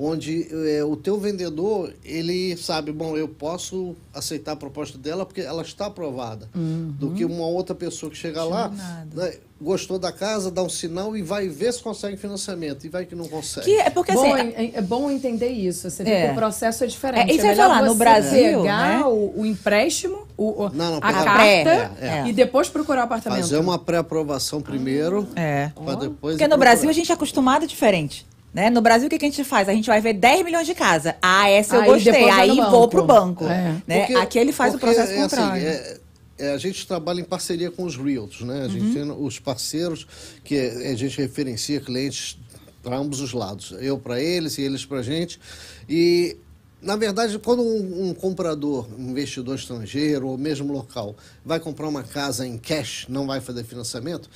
onde 0.00 0.46
é, 0.70 0.84
o 0.84 0.94
teu 0.94 1.18
vendedor 1.18 1.92
ele 2.04 2.56
sabe 2.56 2.92
bom 2.92 3.16
eu 3.16 3.26
posso 3.28 3.96
aceitar 4.14 4.52
a 4.52 4.56
proposta 4.56 4.96
dela 4.96 5.26
porque 5.26 5.40
ela 5.40 5.62
está 5.62 5.86
aprovada 5.86 6.48
do 6.54 7.10
que 7.10 7.24
uma 7.24 7.46
outra 7.46 7.74
pessoa 7.74 8.08
que 8.08 8.16
chega 8.16 8.44
lá 8.44 8.68
né, 9.12 9.34
gostou 9.60 9.98
da 9.98 10.12
casa 10.12 10.52
dá 10.52 10.62
um 10.62 10.68
sinal 10.68 11.16
e 11.16 11.22
vai 11.22 11.48
ver 11.48 11.72
se 11.72 11.82
consegue 11.82 12.16
financiamento 12.16 12.84
e 12.86 12.88
vai 12.88 13.06
que 13.06 13.16
não 13.16 13.26
consegue 13.26 13.66
Que 13.66 13.80
é 13.80 13.90
porque 13.90 14.12
bom, 14.12 14.32
assim. 14.34 14.52
é, 14.54 14.70
é 14.74 14.80
bom 14.80 15.10
entender 15.10 15.48
isso. 15.48 15.90
Você 15.90 16.04
vê 16.04 16.10
É. 16.12 16.26
que 16.26 16.32
o 16.32 16.34
processo 16.36 16.84
é 16.84 16.86
diferente. 16.86 17.32
É, 17.32 17.34
isso 17.34 17.44
melhor 17.44 17.66
falar, 17.68 17.82
no 17.82 17.88
você 17.92 17.98
Brasil, 17.98 18.58
pegar 18.62 18.98
né? 19.00 19.04
o, 19.04 19.32
o 19.40 19.44
empréstimo, 19.46 20.28
o, 20.36 20.64
o- 20.66 20.70
Não, 20.70 20.92
não, 20.92 20.96
a 20.98 21.12
carta 21.12 21.42
É, 21.44 21.90
é. 22.00 22.28
e 22.28 22.32
depois 22.32 22.68
procurar 22.68 23.00
o 23.00 23.04
apartamento. 23.04 23.40
fazer 23.40 23.58
uma 23.58 23.76
pré-aprovação 23.80 24.60
primeiro 24.62 25.26
É. 25.34 25.72
para 25.74 25.96
depois 25.96 26.34
Porque 26.36 26.46
no 26.46 26.56
Brasil 26.56 26.82
procurar. 26.82 26.90
a 26.90 26.94
gente 26.94 27.10
é 27.10 27.14
acostumado 27.14 27.66
diferente. 27.66 28.24
Né? 28.58 28.70
No 28.70 28.80
Brasil, 28.80 29.06
o 29.06 29.10
que, 29.10 29.18
que 29.18 29.24
a 29.24 29.28
gente 29.30 29.44
faz? 29.44 29.68
A 29.68 29.72
gente 29.72 29.86
vai 29.86 30.00
ver 30.00 30.14
10 30.14 30.44
milhões 30.44 30.66
de 30.66 30.74
casa. 30.74 31.14
Ah, 31.22 31.48
essa 31.48 31.76
eu 31.76 31.82
Aí 31.82 31.88
gostei. 31.88 32.28
Aí 32.28 32.56
vou 32.56 32.64
banco. 32.70 32.88
pro 32.88 33.04
banco. 33.04 33.44
É. 33.44 33.76
Né? 33.86 34.00
Porque- 34.00 34.14
Aqui 34.14 34.38
ele 34.38 34.50
faz 34.52 34.74
o 34.74 34.78
processo 34.80 35.12
é 35.12 35.14
assim, 35.14 35.22
contrário. 35.22 35.62
é- 35.64 35.98
é, 36.40 36.52
a 36.52 36.58
gente 36.58 36.84
trabalha 36.86 37.20
em 37.20 37.24
parceria 37.24 37.70
com 37.70 37.84
os 37.84 37.96
Realtors, 37.96 38.40
né? 38.42 38.62
A 38.62 38.64
Uhum. 38.64 38.70
gente 38.70 38.92
tem 38.94 39.10
os 39.10 39.38
parceiros 39.38 40.06
que 40.42 40.56
a 40.58 40.94
gente 40.96 41.16
referencia 41.20 41.80
clientes 41.80 42.36
para 42.82 42.96
ambos 42.96 43.20
os 43.20 43.32
lados. 43.32 43.72
Eu 43.80 43.96
para 43.96 44.20
eles 44.20 44.58
e 44.58 44.62
eles 44.62 44.84
para 44.84 44.98
a 44.98 45.02
gente. 45.02 45.38
E, 45.88 46.36
na 46.82 46.96
verdade, 46.96 47.38
quando 47.38 47.62
um, 47.62 48.08
um 48.08 48.14
comprador, 48.14 48.88
um 48.98 49.10
investidor 49.10 49.54
estrangeiro 49.56 50.26
ou 50.28 50.36
mesmo 50.38 50.72
local, 50.72 51.14
vai 51.44 51.60
comprar 51.60 51.86
uma 51.88 52.02
casa 52.02 52.44
em 52.46 52.56
cash, 52.58 53.06
não 53.08 53.24
vai 53.26 53.40
fazer 53.40 53.62
financiamento, 53.64 54.28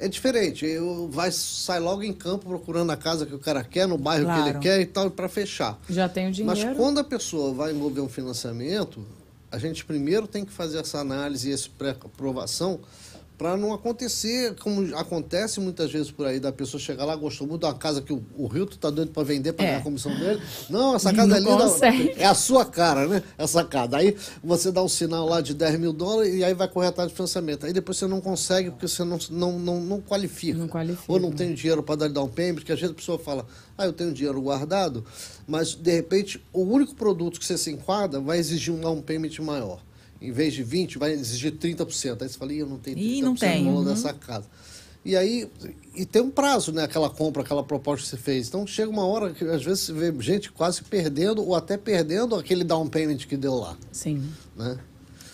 é 0.00 0.08
diferente. 0.08 0.64
Eu 0.66 1.08
vai 1.10 1.30
sai 1.30 1.78
logo 1.78 2.02
em 2.02 2.12
campo 2.12 2.46
procurando 2.48 2.90
a 2.90 2.96
casa 2.96 3.26
que 3.26 3.34
o 3.34 3.38
cara 3.38 3.62
quer, 3.62 3.86
no 3.86 3.98
bairro 3.98 4.24
que 4.26 4.32
ele 4.32 4.42
Claro. 4.42 4.60
quer 4.60 4.80
e 4.80 4.86
tal, 4.86 5.10
para 5.10 5.28
fechar. 5.28 5.78
Já 5.88 6.08
tem 6.08 6.28
o 6.28 6.32
dinheiro. 6.32 6.60
Mas 6.66 6.76
quando 6.76 6.98
a 6.98 7.04
pessoa 7.04 7.52
vai 7.52 7.72
envolver 7.72 8.00
um 8.00 8.08
financiamento, 8.08 9.04
a 9.52 9.58
gente 9.58 9.84
primeiro 9.84 10.26
tem 10.26 10.44
que 10.44 10.52
fazer 10.52 10.78
essa 10.78 10.98
análise 10.98 11.50
e 11.50 11.52
essa 11.52 11.68
pré-aprovação 11.76 12.80
para 13.40 13.56
não 13.56 13.72
acontecer 13.72 14.54
como 14.56 14.94
acontece 14.94 15.60
muitas 15.60 15.90
vezes 15.90 16.10
por 16.10 16.26
aí, 16.26 16.38
da 16.38 16.52
pessoa 16.52 16.78
chegar 16.78 17.06
lá, 17.06 17.16
gostou 17.16 17.46
muito 17.46 17.62
da 17.62 17.72
casa 17.72 18.02
que 18.02 18.12
o, 18.12 18.22
o 18.36 18.54
Hilton 18.54 18.74
está 18.74 18.90
doido 18.90 19.12
para 19.12 19.22
vender, 19.22 19.54
para 19.54 19.64
É. 19.64 19.68
ganhar 19.68 19.80
a 19.80 19.82
comissão 19.82 20.14
dele. 20.14 20.42
Não, 20.68 20.94
essa 20.94 21.10
casa 21.10 21.26
Não 21.26 21.36
é 21.36 21.40
linda, 21.40 21.56
consegue. 21.70 22.12
é 22.18 22.26
a 22.26 22.34
sua 22.34 22.66
cara, 22.66 23.08
né? 23.08 23.22
Essa 23.38 23.64
casa. 23.64 23.96
Aí 23.96 24.14
você 24.44 24.70
dá 24.70 24.82
um 24.82 24.88
sinal 24.90 25.26
lá 25.26 25.40
de 25.40 25.54
10 25.54 25.80
mil 25.80 25.90
dólares 25.94 26.34
e 26.34 26.44
aí 26.44 26.52
vai 26.52 26.68
correr 26.68 26.88
atrás 26.88 27.08
de 27.08 27.14
financiamento. 27.14 27.64
Aí 27.64 27.72
depois 27.72 27.96
você 27.96 28.06
não 28.06 28.20
consegue 28.20 28.70
porque 28.72 28.86
você 28.86 29.04
não, 29.04 29.18
não, 29.30 29.58
não, 29.58 29.80
não 29.80 30.00
qualifica. 30.02 30.58
Não 30.58 30.68
qualifica. 30.68 31.10
Ou 31.10 31.18
não 31.18 31.32
tem 31.32 31.54
dinheiro 31.54 31.82
para 31.82 31.94
dar 31.96 32.08
down 32.10 32.28
payment, 32.28 32.56
porque 32.56 32.72
às 32.72 32.78
vezes 32.78 32.92
a 32.92 32.94
pessoa 32.98 33.18
fala, 33.18 33.46
ah, 33.78 33.86
eu 33.86 33.94
tenho 33.94 34.12
dinheiro 34.12 34.38
guardado, 34.42 35.02
mas 35.48 35.74
de 35.74 35.90
repente 35.90 36.44
o 36.52 36.60
único 36.60 36.94
produto 36.94 37.40
que 37.40 37.46
você 37.46 37.56
se 37.56 37.70
enquadra 37.70 38.20
vai 38.20 38.36
exigir 38.38 38.74
um 38.74 38.78
down 38.78 39.00
payment 39.00 39.30
maior. 39.40 39.80
Em 40.20 40.30
vez 40.32 40.52
de 40.54 40.62
20, 40.62 40.98
vai 40.98 41.12
exigir 41.12 41.52
30%. 41.52 42.22
Aí 42.22 42.28
você 42.28 42.38
fala, 42.38 42.52
Ih, 42.52 42.58
eu 42.58 42.66
não 42.66 42.78
tenho 42.78 42.96
30% 42.96 43.00
Ih, 43.00 43.22
não 43.22 43.34
tem. 43.34 43.64
no 43.64 43.70
valor 43.70 43.78
Uhum. 43.86 43.94
dessa 43.94 44.12
casa. 44.12 44.46
E 45.02 45.16
aí, 45.16 45.48
e 45.96 46.04
tem 46.04 46.20
um 46.20 46.30
prazo, 46.30 46.72
né? 46.72 46.84
Aquela 46.84 47.08
compra, 47.08 47.40
aquela 47.40 47.62
proposta 47.64 48.04
que 48.04 48.10
você 48.10 48.16
fez. 48.18 48.48
Então 48.48 48.66
chega 48.66 48.90
uma 48.90 49.06
hora 49.06 49.30
que 49.32 49.42
às 49.44 49.64
vezes 49.64 49.84
você 49.84 49.92
vê 49.94 50.12
gente 50.20 50.52
quase 50.52 50.82
perdendo 50.84 51.42
ou 51.42 51.54
até 51.54 51.78
perdendo 51.78 52.34
aquele 52.36 52.62
down 52.62 52.86
payment 52.86 53.16
que 53.18 53.34
deu 53.34 53.54
lá, 53.54 53.78
Sim. 53.90 54.22
né? 54.54 54.76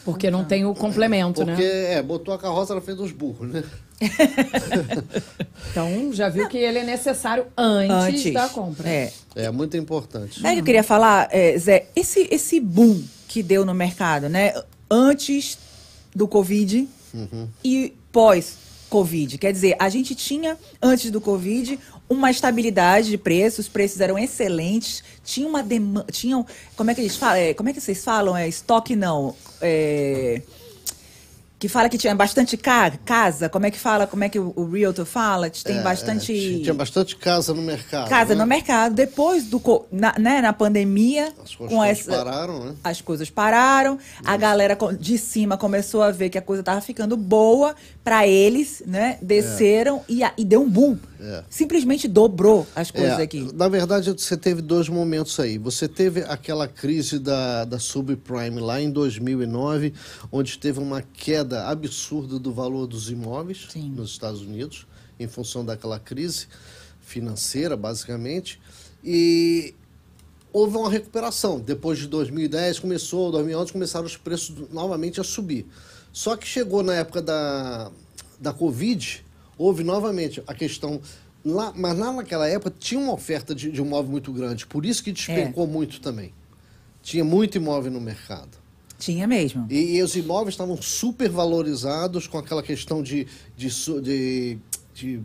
Porque 0.04 0.30
não 0.30 0.44
tem 0.44 0.64
o 0.64 0.72
complemento, 0.72 1.44
Porque, 1.44 1.60
né? 1.60 1.94
é, 1.94 2.02
botou 2.02 2.32
a 2.32 2.38
carroça 2.38 2.76
na 2.76 2.80
frente 2.80 2.98
dos 2.98 3.10
burros, 3.10 3.50
né? 3.50 3.64
Então, 5.70 6.12
já 6.12 6.28
viu 6.28 6.48
que 6.48 6.56
ele 6.56 6.78
é 6.78 6.84
necessário 6.84 7.46
antes, 7.56 8.32
da 8.32 8.48
compra. 8.48 8.88
É. 8.88 9.12
É 9.34 9.50
muito 9.50 9.76
importante. 9.76 10.40
O 10.40 10.42
que 10.42 10.58
eu 10.60 10.64
queria 10.64 10.82
falar, 10.82 11.28
é, 11.30 11.58
Zé? 11.58 11.88
Esse, 11.94 12.28
esse 12.30 12.60
boom 12.60 13.02
que 13.28 13.42
deu 13.42 13.64
no 13.64 13.74
mercado, 13.74 14.28
né? 14.28 14.54
Antes 14.90 15.58
do 16.14 16.26
Covid 16.26 16.88
e 17.64 17.92
pós-Covid. 18.12 19.38
Quer 19.38 19.52
dizer, 19.52 19.76
a 19.78 19.88
gente 19.88 20.14
tinha, 20.14 20.58
antes 20.82 21.10
do 21.10 21.20
Covid, 21.20 21.78
uma 22.08 22.30
estabilidade 22.30 23.10
de 23.10 23.18
preços, 23.18 23.66
os 23.66 23.68
preços 23.68 24.00
eram 24.00 24.18
excelentes, 24.18 25.02
tinha 25.24 25.46
uma 25.46 25.62
demanda. 25.62 26.06
Tinham. 26.10 26.46
Como 26.76 26.90
é 26.90 26.94
que 26.94 27.00
eles 27.00 27.16
falam? 27.16 27.36
É, 27.36 27.54
como 27.54 27.68
é 27.68 27.72
que 27.72 27.80
vocês 27.80 28.02
falam? 28.04 28.36
É 28.36 28.48
estoque 28.48 28.94
não. 28.94 29.34
É, 29.60 30.40
que 31.58 31.68
fala 31.68 31.88
que 31.88 31.96
tinha 31.96 32.14
bastante 32.14 32.56
ca 32.56 32.90
casa. 33.04 33.48
Como 33.48 33.64
é 33.64 33.70
que 33.70 33.78
fala? 33.78 34.06
Como 34.06 34.22
é 34.22 34.28
que 34.28 34.38
o, 34.38 34.52
o 34.54 34.68
Realtor 34.70 35.06
fala? 35.06 35.48
Tem 35.48 35.78
É, 35.78 35.82
bastante. 35.82 36.32
é, 36.32 36.62
tinha 36.62 36.74
bastante 36.74 37.16
casa 37.16 37.54
no 37.54 37.62
mercado. 37.62 38.08
Casa 38.08 38.34
né? 38.34 38.40
no 38.42 38.46
mercado. 38.46 38.94
Depois 38.94 39.44
do 39.44 39.60
na, 39.90 40.14
né, 40.18 40.40
na 40.42 40.52
pandemia, 40.52 41.32
As 41.42 41.54
com 41.54 41.82
essa, 41.82 42.10
pararam, 42.12 42.64
né? 42.64 42.74
as 42.84 43.00
coisas 43.00 43.30
pararam, 43.30 43.98
a 44.24 44.36
galera 44.36 44.76
de 44.98 45.16
cima 45.16 45.56
começou 45.56 46.02
a 46.02 46.10
ver 46.10 46.28
que 46.28 46.36
a 46.38 46.42
coisa 46.42 46.60
estava 46.60 46.80
ficando 46.80 47.16
boa 47.16 47.74
para 48.04 48.26
eles, 48.26 48.82
né? 48.86 49.18
Desceram 49.22 50.02
e, 50.08 50.22
a- 50.22 50.32
e 50.36 50.44
deu 50.44 50.62
um 50.62 50.68
boom. 50.68 50.98
É. 51.20 51.44
Simplesmente 51.48 52.06
dobrou 52.08 52.66
as 52.74 52.90
coisas 52.90 53.18
É, 53.18 53.22
aqui. 53.22 53.48
Na 53.54 53.68
verdade, 53.68 54.10
você 54.10 54.36
teve 54.36 54.60
dois 54.62 54.88
momentos 54.88 55.38
aí. 55.40 55.58
Você 55.58 55.88
teve 55.88 56.22
aquela 56.22 56.68
crise 56.68 57.18
da, 57.18 57.64
da 57.64 57.78
subprime 57.78 58.60
lá 58.60 58.80
em 58.80 58.90
2009, 58.90 59.94
onde 60.30 60.58
teve 60.58 60.78
uma 60.80 61.02
queda 61.02 61.68
absurda 61.68 62.38
do 62.38 62.52
valor 62.52 62.86
dos 62.86 63.10
imóveis 63.10 63.66
Sim. 63.70 63.90
nos 63.90 64.10
Estados 64.10 64.40
Unidos, 64.42 64.86
em 65.18 65.26
função 65.26 65.64
daquela 65.64 65.98
crise 65.98 66.46
financeira, 67.00 67.76
basicamente. 67.76 68.60
E 69.02 69.74
houve 70.52 70.76
uma 70.76 70.90
recuperação. 70.90 71.60
Depois 71.60 71.98
de 71.98 72.06
2010 72.08 72.78
começou, 72.80 73.30
2011 73.30 73.72
começaram 73.72 74.06
os 74.06 74.16
preços 74.16 74.54
novamente 74.72 75.20
a 75.20 75.24
subir. 75.24 75.66
Só 76.12 76.36
que 76.36 76.46
chegou 76.46 76.82
na 76.82 76.94
época 76.94 77.20
da, 77.20 77.90
da 78.40 78.52
Covid, 78.52 79.24
houve 79.58 79.82
novamente 79.84 80.42
a 80.46 80.54
questão. 80.54 81.00
Lá, 81.44 81.72
mas 81.76 81.96
lá 81.96 82.12
naquela 82.12 82.48
época 82.48 82.74
tinha 82.76 83.00
uma 83.00 83.12
oferta 83.12 83.54
de, 83.54 83.70
de 83.70 83.80
imóvel 83.80 84.10
muito 84.10 84.32
grande, 84.32 84.66
por 84.66 84.84
isso 84.84 85.02
que 85.02 85.12
despencou 85.12 85.66
muito 85.66 86.00
também. 86.00 86.32
Tinha 87.02 87.24
muito 87.24 87.56
imóvel 87.56 87.92
no 87.92 88.00
mercado. 88.00 88.58
Tinha 88.98 89.26
mesmo. 89.26 89.66
E, 89.70 89.96
e 89.96 90.02
os 90.02 90.16
imóveis 90.16 90.54
estavam 90.54 90.76
super 90.80 91.28
valorizados 91.28 92.26
com 92.26 92.38
aquela 92.38 92.62
questão 92.62 93.02
de, 93.02 93.28
de, 93.56 93.68
de, 94.02 94.58
de 94.92 95.20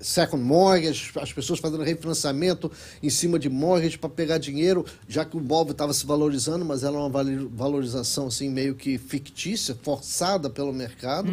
second 0.00 0.42
mortgage, 0.42 1.12
as 1.16 1.32
pessoas 1.32 1.60
fazendo 1.60 1.84
refinanciamento 1.84 2.72
em 3.02 3.10
cima 3.10 3.38
de 3.38 3.48
mortgage 3.48 3.98
para 3.98 4.08
pegar 4.08 4.38
dinheiro, 4.38 4.84
já 5.06 5.24
que 5.24 5.36
o 5.36 5.40
imóvel 5.40 5.72
estava 5.72 5.92
se 5.92 6.06
valorizando, 6.06 6.64
mas 6.64 6.82
era 6.82 6.96
uma 6.96 7.10
valorização 7.50 8.26
assim 8.26 8.48
meio 8.48 8.74
que 8.74 8.96
fictícia, 8.96 9.76
forçada 9.82 10.48
pelo 10.48 10.72
mercado. 10.72 11.30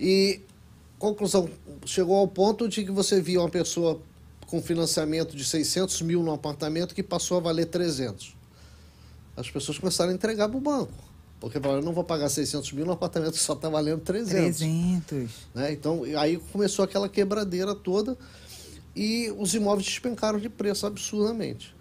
E 0.00 0.40
conclusão, 0.98 1.48
chegou 1.84 2.16
ao 2.16 2.28
ponto 2.28 2.68
de 2.68 2.84
que 2.84 2.90
você 2.90 3.20
via 3.20 3.40
uma 3.40 3.50
pessoa 3.50 4.00
com 4.46 4.62
financiamento 4.62 5.36
de 5.36 5.44
600 5.44 6.02
mil 6.02 6.22
no 6.22 6.32
apartamento 6.32 6.94
que 6.94 7.02
passou 7.02 7.36
a 7.38 7.40
valer 7.40 7.66
300 7.66 8.36
as 9.36 9.50
pessoas 9.50 9.78
começaram 9.78 10.10
a 10.10 10.14
entregar 10.14 10.48
para 10.48 10.56
o 10.56 10.60
banco. 10.60 10.92
Porque 11.38 11.60
falaram, 11.60 11.82
eu 11.82 11.84
não 11.84 11.92
vou 11.92 12.02
pagar 12.02 12.30
600 12.30 12.72
mil 12.72 12.86
no 12.86 12.92
apartamento 12.92 13.32
que 13.32 13.38
só 13.38 13.52
está 13.52 13.68
valendo 13.68 14.00
300. 14.00 14.58
300. 14.58 15.30
Né? 15.54 15.72
Então, 15.72 16.02
aí 16.18 16.38
começou 16.50 16.84
aquela 16.84 17.08
quebradeira 17.08 17.74
toda 17.74 18.16
e 18.94 19.30
os 19.36 19.54
imóveis 19.54 19.86
despencaram 19.86 20.38
de 20.38 20.48
preço 20.48 20.86
absurdamente. 20.86 21.76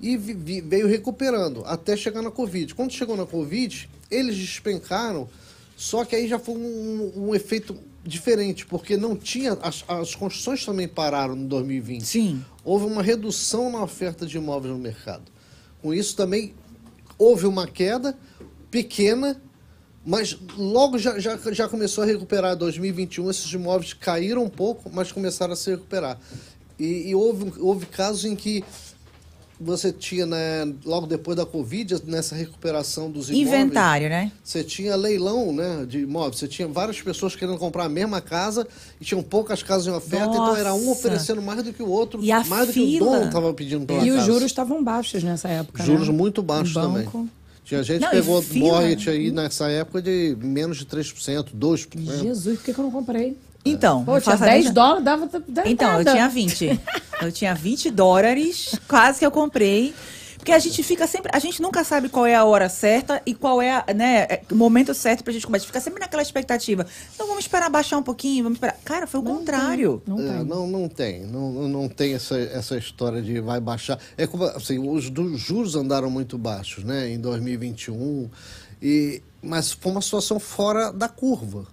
E 0.00 0.16
veio 0.16 0.86
recuperando 0.86 1.64
até 1.64 1.96
chegar 1.96 2.22
na 2.22 2.30
Covid. 2.30 2.74
Quando 2.74 2.92
chegou 2.92 3.16
na 3.16 3.26
Covid, 3.26 3.88
eles 4.10 4.36
despencaram, 4.36 5.28
só 5.76 6.04
que 6.04 6.14
aí 6.14 6.28
já 6.28 6.38
foi 6.38 6.54
um, 6.54 7.28
um 7.28 7.34
efeito 7.34 7.76
diferente, 8.04 8.66
porque 8.66 8.96
não 8.96 9.16
tinha. 9.16 9.52
As, 9.62 9.84
as 9.88 10.14
construções 10.14 10.64
também 10.64 10.88
pararam 10.88 11.36
em 11.36 11.46
2020 11.46 12.02
Sim. 12.02 12.44
houve 12.64 12.86
uma 12.86 13.02
redução 13.02 13.70
na 13.70 13.82
oferta 13.82 14.26
de 14.26 14.36
imóveis 14.36 14.72
no 14.72 14.78
mercado. 14.78 15.30
Com 15.80 15.92
isso 15.94 16.16
também 16.16 16.54
houve 17.18 17.46
uma 17.46 17.66
queda 17.66 18.16
pequena, 18.70 19.40
mas 20.04 20.36
logo 20.56 20.98
já, 20.98 21.18
já, 21.18 21.38
já 21.52 21.68
começou 21.68 22.02
a 22.02 22.06
recuperar. 22.06 22.54
Em 22.54 22.58
2021 22.58 23.30
esses 23.30 23.52
imóveis 23.52 23.92
caíram 23.92 24.44
um 24.44 24.48
pouco, 24.48 24.90
mas 24.92 25.12
começaram 25.12 25.52
a 25.52 25.56
se 25.56 25.70
recuperar. 25.70 26.18
E, 26.78 27.10
e 27.10 27.14
houve, 27.14 27.52
houve 27.60 27.86
casos 27.86 28.24
em 28.24 28.34
que 28.34 28.64
você 29.64 29.92
tinha, 29.92 30.26
né, 30.26 30.72
logo 30.84 31.06
depois 31.06 31.36
da 31.36 31.46
Covid, 31.46 32.02
nessa 32.06 32.34
recuperação 32.34 33.10
dos 33.10 33.30
imóveis... 33.30 33.48
Inventário, 33.48 34.08
né? 34.08 34.32
Você 34.42 34.62
tinha 34.62 34.94
leilão 34.96 35.52
né, 35.52 35.84
de 35.86 36.00
imóveis, 36.00 36.38
você 36.38 36.48
tinha 36.48 36.68
várias 36.68 37.00
pessoas 37.00 37.36
querendo 37.36 37.58
comprar 37.58 37.84
a 37.84 37.88
mesma 37.88 38.20
casa 38.20 38.66
e 39.00 39.04
tinham 39.04 39.22
poucas 39.22 39.62
casas 39.62 39.86
em 39.86 39.90
oferta, 39.90 40.28
então 40.32 40.56
era 40.56 40.74
um 40.74 40.78
Nossa. 40.86 40.90
oferecendo 40.92 41.40
mais 41.42 41.62
do 41.62 41.72
que 41.72 41.82
o 41.82 41.88
outro, 41.88 42.22
E 42.22 42.30
a 42.32 42.44
mais 42.44 42.66
do 42.68 42.72
que 42.72 42.80
fila? 42.80 43.06
o 43.06 43.12
dono 43.12 43.26
estava 43.26 43.54
pedindo 43.54 43.86
pela 43.86 44.04
E 44.04 44.10
os 44.10 44.16
casa. 44.16 44.26
juros 44.26 44.44
estavam 44.44 44.82
baixos 44.82 45.22
nessa 45.22 45.48
época. 45.48 45.82
Juros 45.84 46.08
né? 46.08 46.14
muito 46.14 46.42
baixos 46.42 46.74
também. 46.74 47.08
Tinha 47.64 47.82
gente 47.82 48.00
que 48.00 48.06
e 48.06 48.10
pegou 48.10 48.42
fila? 48.42 48.80
mortgage 48.80 49.08
aí 49.08 49.30
nessa 49.30 49.68
época 49.70 50.02
de 50.02 50.36
menos 50.40 50.78
de 50.78 50.84
3%, 50.84 51.46
2%. 51.56 52.20
Jesus, 52.22 52.58
por 52.58 52.64
que, 52.64 52.74
que 52.74 52.78
eu 52.80 52.84
não 52.84 52.90
comprei? 52.90 53.36
Então, 53.64 54.04
Pô, 54.04 54.12
não 54.14 54.20
tinha 54.20 54.36
faço 54.36 54.44
10 54.50 54.64
nem- 54.64 54.72
dólares, 54.74 55.04
dava, 55.04 55.26
dava 55.48 55.68
Então, 55.68 55.88
eu 55.92 55.98
nada. 55.98 56.12
tinha 56.12 56.28
20. 56.28 56.80
Eu 57.20 57.30
tinha 57.30 57.54
20 57.54 57.90
dólares, 57.90 58.74
quase 58.88 59.20
que 59.20 59.26
eu 59.26 59.30
comprei. 59.30 59.94
Porque 60.36 60.50
a 60.50 60.58
gente 60.58 60.82
fica 60.82 61.06
sempre. 61.06 61.30
A 61.32 61.38
gente 61.38 61.62
nunca 61.62 61.84
sabe 61.84 62.08
qual 62.08 62.26
é 62.26 62.34
a 62.34 62.42
hora 62.42 62.68
certa 62.68 63.22
e 63.24 63.32
qual 63.32 63.62
é 63.62 63.74
a, 63.74 63.94
né, 63.94 64.26
é, 64.28 64.42
o 64.50 64.56
momento 64.56 64.92
certo 64.92 65.22
pra 65.22 65.32
gente 65.32 65.46
começar. 65.46 65.66
Fica 65.66 65.80
sempre 65.80 66.00
naquela 66.00 66.20
expectativa. 66.20 66.84
Então 67.14 67.28
vamos 67.28 67.44
esperar 67.44 67.70
baixar 67.70 67.96
um 67.98 68.02
pouquinho, 68.02 68.42
vamos 68.42 68.56
esperar. 68.56 68.76
Cara, 68.84 69.06
foi 69.06 69.20
o 69.20 69.22
contrário. 69.22 70.02
Não 70.04 70.18
É, 70.18 70.38
tem. 70.38 70.44
não, 70.44 70.66
não 70.66 70.88
tem. 70.88 71.20
Não, 71.26 71.68
não 71.68 71.88
tem 71.88 72.14
essa, 72.14 72.36
essa 72.36 72.76
história 72.76 73.22
de 73.22 73.38
vai 73.40 73.60
baixar. 73.60 74.00
É 74.18 74.26
como 74.26 74.42
assim, 74.42 74.80
os 74.80 75.04
juros 75.40 75.76
andaram 75.76 76.10
muito 76.10 76.36
baixos, 76.36 76.82
né, 76.82 77.08
em 77.08 77.20
2021. 77.20 78.28
E, 78.82 79.22
mas 79.40 79.70
foi 79.70 79.92
uma 79.92 80.02
situação 80.02 80.40
fora 80.40 80.92
da 80.92 81.08
curva. 81.08 81.66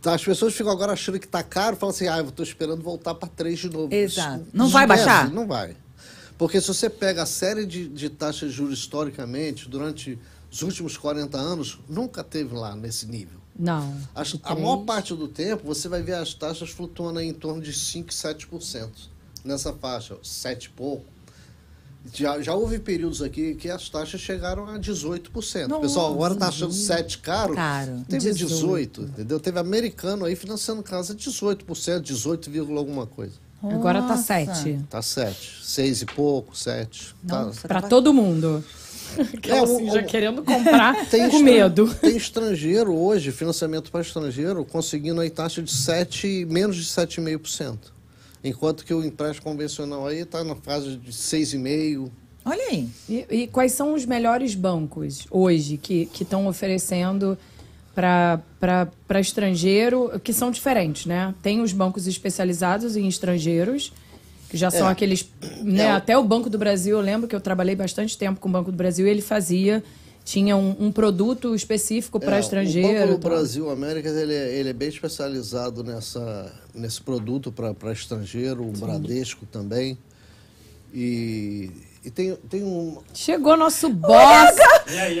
Tá, 0.00 0.14
As 0.14 0.24
pessoas 0.24 0.54
ficam 0.54 0.72
agora 0.72 0.92
achando 0.92 1.18
que 1.18 1.26
está 1.26 1.42
caro, 1.42 1.76
falam 1.76 1.94
assim, 1.94 2.08
ah, 2.08 2.18
eu 2.18 2.28
estou 2.28 2.42
esperando 2.44 2.82
voltar 2.82 3.14
para 3.14 3.28
3 3.28 3.58
de 3.58 3.68
novo. 3.70 3.92
Exato. 3.94 4.40
Isso 4.42 4.50
Não 4.56 4.68
vai 4.68 4.86
baixar? 4.86 5.30
Não 5.30 5.46
vai. 5.46 5.76
Porque 6.38 6.58
se 6.60 6.68
você 6.68 6.88
pega 6.88 7.22
a 7.22 7.26
série 7.26 7.66
de, 7.66 7.86
de 7.88 8.08
taxas 8.08 8.50
de 8.50 8.56
juros 8.56 8.78
historicamente, 8.78 9.68
durante 9.68 10.18
os 10.50 10.62
últimos 10.62 10.96
40 10.96 11.36
anos, 11.36 11.78
nunca 11.88 12.24
teve 12.24 12.54
lá 12.54 12.74
nesse 12.74 13.04
nível. 13.06 13.38
Não. 13.58 13.94
As- 14.14 14.34
a 14.42 14.54
maior 14.54 14.78
parte 14.78 15.14
do 15.14 15.28
tempo, 15.28 15.66
você 15.66 15.86
vai 15.86 16.02
ver 16.02 16.14
as 16.14 16.32
taxas 16.32 16.70
flutuando 16.70 17.20
em 17.20 17.34
torno 17.34 17.60
de 17.60 17.72
5, 17.74 18.08
7%. 18.10 18.88
Nessa 19.44 19.72
faixa, 19.74 20.16
7 20.22 20.64
e 20.64 20.68
pouco. 20.70 21.04
Já, 22.14 22.40
já 22.40 22.54
houve 22.54 22.78
períodos 22.78 23.20
aqui 23.22 23.54
que 23.54 23.68
as 23.70 23.88
taxas 23.88 24.20
chegaram 24.20 24.66
a 24.66 24.78
18%. 24.78 25.70
o 25.76 25.80
pessoal 25.80 26.12
agora 26.12 26.32
está 26.34 26.48
achando 26.48 26.72
7 26.72 27.18
caro. 27.18 27.54
Caro. 27.54 28.02
Teve 28.08 28.32
18. 28.32 28.48
18, 28.48 29.02
entendeu? 29.02 29.38
Teve 29.38 29.58
americano 29.58 30.24
aí 30.24 30.34
financiando 30.34 30.82
casa 30.82 31.14
18%, 31.14 32.00
18, 32.00 32.50
vírgula 32.50 32.78
alguma 32.80 33.06
coisa. 33.06 33.34
Agora 33.62 34.00
tá 34.00 34.08
Nossa. 34.16 34.22
7. 34.22 34.80
Tá 34.88 35.02
7. 35.02 35.58
6 35.62 36.02
e 36.02 36.06
pouco, 36.06 36.56
7. 36.56 37.14
Tá. 37.28 37.44
Nossa. 37.44 37.68
Pra 37.68 37.82
todo 37.82 38.12
mundo. 38.14 38.64
Aquela 39.34 39.62
o- 39.68 39.74
assim, 39.76 39.90
já 39.90 40.00
o- 40.00 40.06
querendo 40.06 40.42
comprar 40.42 41.04
Tem 41.10 41.28
com 41.28 41.40
medo. 41.40 41.92
Tem 42.00 42.16
estrangeiro 42.16 42.94
hoje, 42.96 43.30
financiamento 43.32 43.90
para 43.90 44.00
estrangeiro, 44.00 44.64
conseguindo 44.64 45.20
aí 45.20 45.28
taxa 45.28 45.60
de 45.62 45.70
7, 45.70 46.46
menos 46.48 46.76
de 46.76 46.84
7,5%. 46.84 47.76
Enquanto 48.42 48.84
que 48.84 48.94
o 48.94 49.04
empréstimo 49.04 49.44
convencional 49.44 50.06
aí 50.06 50.20
está 50.20 50.42
na 50.42 50.54
fase 50.54 50.96
de 50.96 51.12
6,5%. 51.12 52.10
Olha 52.44 52.62
aí. 52.70 52.88
E, 53.08 53.26
e 53.30 53.46
quais 53.48 53.72
são 53.72 53.92
os 53.92 54.06
melhores 54.06 54.54
bancos 54.54 55.26
hoje 55.30 55.76
que 55.76 56.08
estão 56.18 56.46
oferecendo 56.46 57.36
para 57.94 58.40
estrangeiro, 59.20 60.18
que 60.24 60.32
são 60.32 60.50
diferentes, 60.50 61.06
né? 61.06 61.34
Tem 61.42 61.60
os 61.60 61.72
bancos 61.72 62.06
especializados 62.06 62.96
em 62.96 63.06
estrangeiros, 63.06 63.92
que 64.48 64.56
já 64.56 64.70
são 64.70 64.88
É. 64.88 64.92
aqueles. 64.92 65.28
Né? 65.62 65.82
É, 65.84 65.90
Até 65.90 66.16
o 66.16 66.24
Banco 66.24 66.48
do 66.48 66.56
Brasil, 66.58 66.96
eu 66.96 67.02
lembro 67.02 67.28
que 67.28 67.36
eu 67.36 67.40
trabalhei 67.40 67.76
bastante 67.76 68.16
tempo 68.16 68.40
com 68.40 68.48
o 68.48 68.52
Banco 68.52 68.70
do 68.70 68.76
Brasil 68.76 69.06
e 69.06 69.10
ele 69.10 69.22
fazia. 69.22 69.84
Tinha 70.30 70.56
um, 70.56 70.76
um 70.78 70.92
produto 70.92 71.56
específico 71.56 72.20
para 72.20 72.36
É, 72.36 72.38
estrangeiro. 72.40 72.88
O 72.88 73.06
Banco 73.08 73.18
do. 73.18 73.28
Brasil 73.30 73.68
Américas 73.68 74.16
ele 74.16 74.32
é, 74.32 74.54
ele 74.54 74.68
é 74.68 74.72
bem 74.72 74.88
especializado 74.88 75.82
nessa, 75.82 76.52
nesse 76.72 77.00
produto 77.02 77.50
para 77.50 77.92
estrangeiro, 77.92 78.62
o 78.62 78.70
Bradesco 78.70 79.44
também. 79.46 79.98
E, 80.94 81.68
e 82.04 82.10
tem, 82.12 82.36
tem 82.48 82.62
um. 82.62 82.98
Chegou 83.12 83.56
nosso 83.56 83.88
boss. 83.88 84.54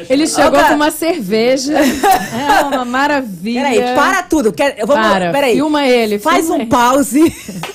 Ele 0.08 0.28
chegou 0.28 0.62
com 0.64 0.74
uma 0.74 0.92
cerveja. 0.92 1.74
É 2.32 2.62
uma 2.62 2.84
maravilha. 2.84 3.62
Peraí, 3.62 3.94
para 3.96 4.22
tudo. 4.22 4.52
Quer, 4.52 4.78
eu 4.78 4.86
vou, 4.86 4.94
Para, 4.94 5.32
peraí. 5.32 5.54
filma 5.54 5.84
ele, 5.88 6.20
Faz 6.20 6.46
filma 6.46 6.54
um 6.54 6.60
ele. 6.60 6.70
pause. 6.70 7.20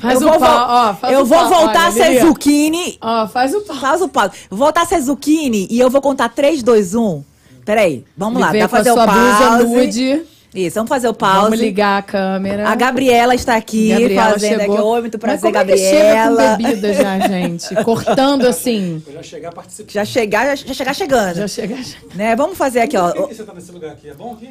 Faz 0.00 0.20
eu 0.20 0.26
um 0.28 0.30
vou, 0.30 0.40
pau, 0.40 0.66
ó, 0.68 0.94
faz 0.94 1.12
eu 1.12 1.20
um 1.20 1.24
vou 1.24 1.38
pau, 1.38 1.48
voltar 1.48 1.80
olha, 1.80 1.88
a 1.88 1.92
ser 1.92 2.20
zucchini. 2.20 2.98
Ó, 3.00 3.26
faz 3.28 3.54
o 3.54 3.60
pau. 3.62 3.76
Faz 3.76 4.02
o 4.02 4.08
pause. 4.08 4.32
Vou 4.50 4.58
voltar 4.58 4.82
a 4.82 4.86
ser 4.86 5.00
zucchini 5.00 5.66
e 5.70 5.78
eu 5.78 5.90
vou 5.90 6.00
contar 6.00 6.28
3, 6.28 6.62
2, 6.62 6.94
1. 6.94 7.22
Peraí, 7.64 8.04
vamos 8.16 8.36
Ele 8.36 8.46
lá. 8.46 8.52
Dá 8.52 8.68
pra 8.68 8.78
fazer 8.78 8.90
o 8.90 8.94
sua 8.94 9.06
blusa 9.06 9.48
pause. 9.48 9.64
nude. 9.64 10.22
Isso, 10.66 10.74
vamos 10.74 10.88
fazer 10.88 11.08
o 11.08 11.14
pause. 11.14 11.42
Vamos 11.42 11.60
ligar 11.60 11.98
a 11.98 12.02
câmera. 12.02 12.68
A 12.68 12.74
Gabriela 12.74 13.34
está 13.34 13.54
aqui 13.56 13.90
Gabriela 13.90 14.30
fazendo 14.32 14.60
chegou. 14.60 14.74
aqui. 14.76 14.84
Oi, 14.84 15.00
muito 15.02 15.14
Mas 15.14 15.20
prazer, 15.20 15.40
como 15.42 15.52
Gabriela. 15.54 15.82
É 15.82 15.90
que 15.90 15.96
chega 15.96 16.28
com 16.28 16.62
bebida 16.62 16.92
já, 16.94 17.18
gente? 17.28 17.74
Cortando 17.84 18.46
assim. 18.46 19.02
Eu 19.06 19.12
já 19.14 19.22
chegar 19.22 19.52
participando. 19.52 19.92
Já 19.92 20.04
chegar, 20.04 20.46
já, 20.56 20.66
já 20.66 20.74
chegar 20.74 20.94
chegando. 20.94 21.36
Já 21.36 21.48
chega. 21.48 21.76
Né? 22.14 22.34
Vamos 22.34 22.58
fazer 22.58 22.80
aqui, 22.80 22.96
ó. 22.96 23.12
Por 23.12 23.28
que 23.28 23.34
você 23.34 23.44
tá 23.44 23.54
nesse 23.54 23.70
lugar 23.72 23.92
aqui? 23.92 24.08
É 24.08 24.14
bom 24.14 24.32
aqui? 24.32 24.48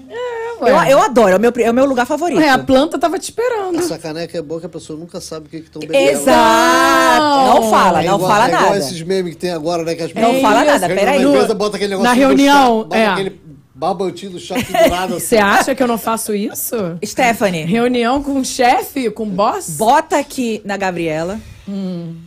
Eu, 0.62 0.67
eu 0.67 1.00
adoro, 1.02 1.30
é 1.30 1.36
o 1.36 1.39
meu, 1.39 1.54
é 1.58 1.72
o 1.72 1.74
meu 1.74 1.86
lugar 1.86 2.06
favorito. 2.06 2.39
Ué, 2.39 2.50
a 2.50 2.58
planta 2.60 2.98
tava 2.98 3.20
te 3.20 3.24
esperando. 3.24 3.78
Essa 3.80 3.98
caneca 3.98 4.38
é 4.38 4.41
boa 4.41 4.60
que 4.60 4.65
a 4.65 4.70
pessoa 4.70 4.98
nunca 4.98 5.20
sabe 5.20 5.48
o 5.48 5.50
que 5.50 5.58
estão 5.58 5.80
bebendo. 5.82 6.10
Exato. 6.12 7.54
Não 7.54 7.70
fala, 7.70 8.02
É 8.04 8.08
não 8.08 8.15
igual- 8.15 8.30
fala 8.32 8.46
é 8.46 8.48
igual 8.50 8.63
nada. 8.63 8.78
esses 8.78 9.02
memes 9.02 9.34
que 9.34 9.39
tem 9.41 9.52
agora, 9.52 9.84
né? 9.84 9.96
Que 9.96 10.04
as 10.04 10.13
Não 10.13 10.41
fala 10.41 10.63
nada, 10.63 10.88
peraí. 10.88 11.22
empresa, 11.24 11.54
bota 11.54 11.76
aquele 11.78 11.96
Na 11.98 12.13
negocinho 12.13 12.28
do 12.28 12.28
reunião, 12.30 12.78
bota 12.84 12.98
é. 12.98 13.08
aquele 13.08 13.30
barbantinho 13.78 14.32
do 14.34 14.40
chá 14.40 14.56
pendurado 14.56 15.16
assim. 15.18 15.28
Você 15.28 15.38
acha 15.38 15.76
que 15.76 15.84
eu 15.84 15.88
não 15.88 15.98
faço 15.98 16.34
isso? 16.34 16.76
Stephanie, 17.06 17.63
Reunião 17.63 18.22
com 18.24 18.40
o 18.40 18.46
chefe, 18.46 19.10
com 19.12 19.24
o 19.24 19.28
boss? 19.28 19.78
bota 19.78 20.18
aqui 20.18 20.62
na 20.66 20.76
Gabriela, 20.78 21.40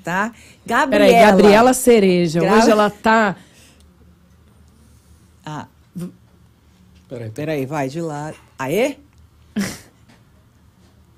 tá? 0.04 0.32
Gabriela. 0.64 1.06
Peraí, 1.08 1.26
Gabriela 1.26 1.72
Cereja. 1.74 2.40
Gra- 2.40 2.54
Hoje 2.56 2.70
ela 2.70 2.88
tá. 2.90 3.34
Ah, 5.44 5.66
Peraí. 7.08 7.30
peraí, 7.30 7.66
vai 7.66 7.88
de 7.88 8.00
lado. 8.00 8.36
Aê? 8.58 8.96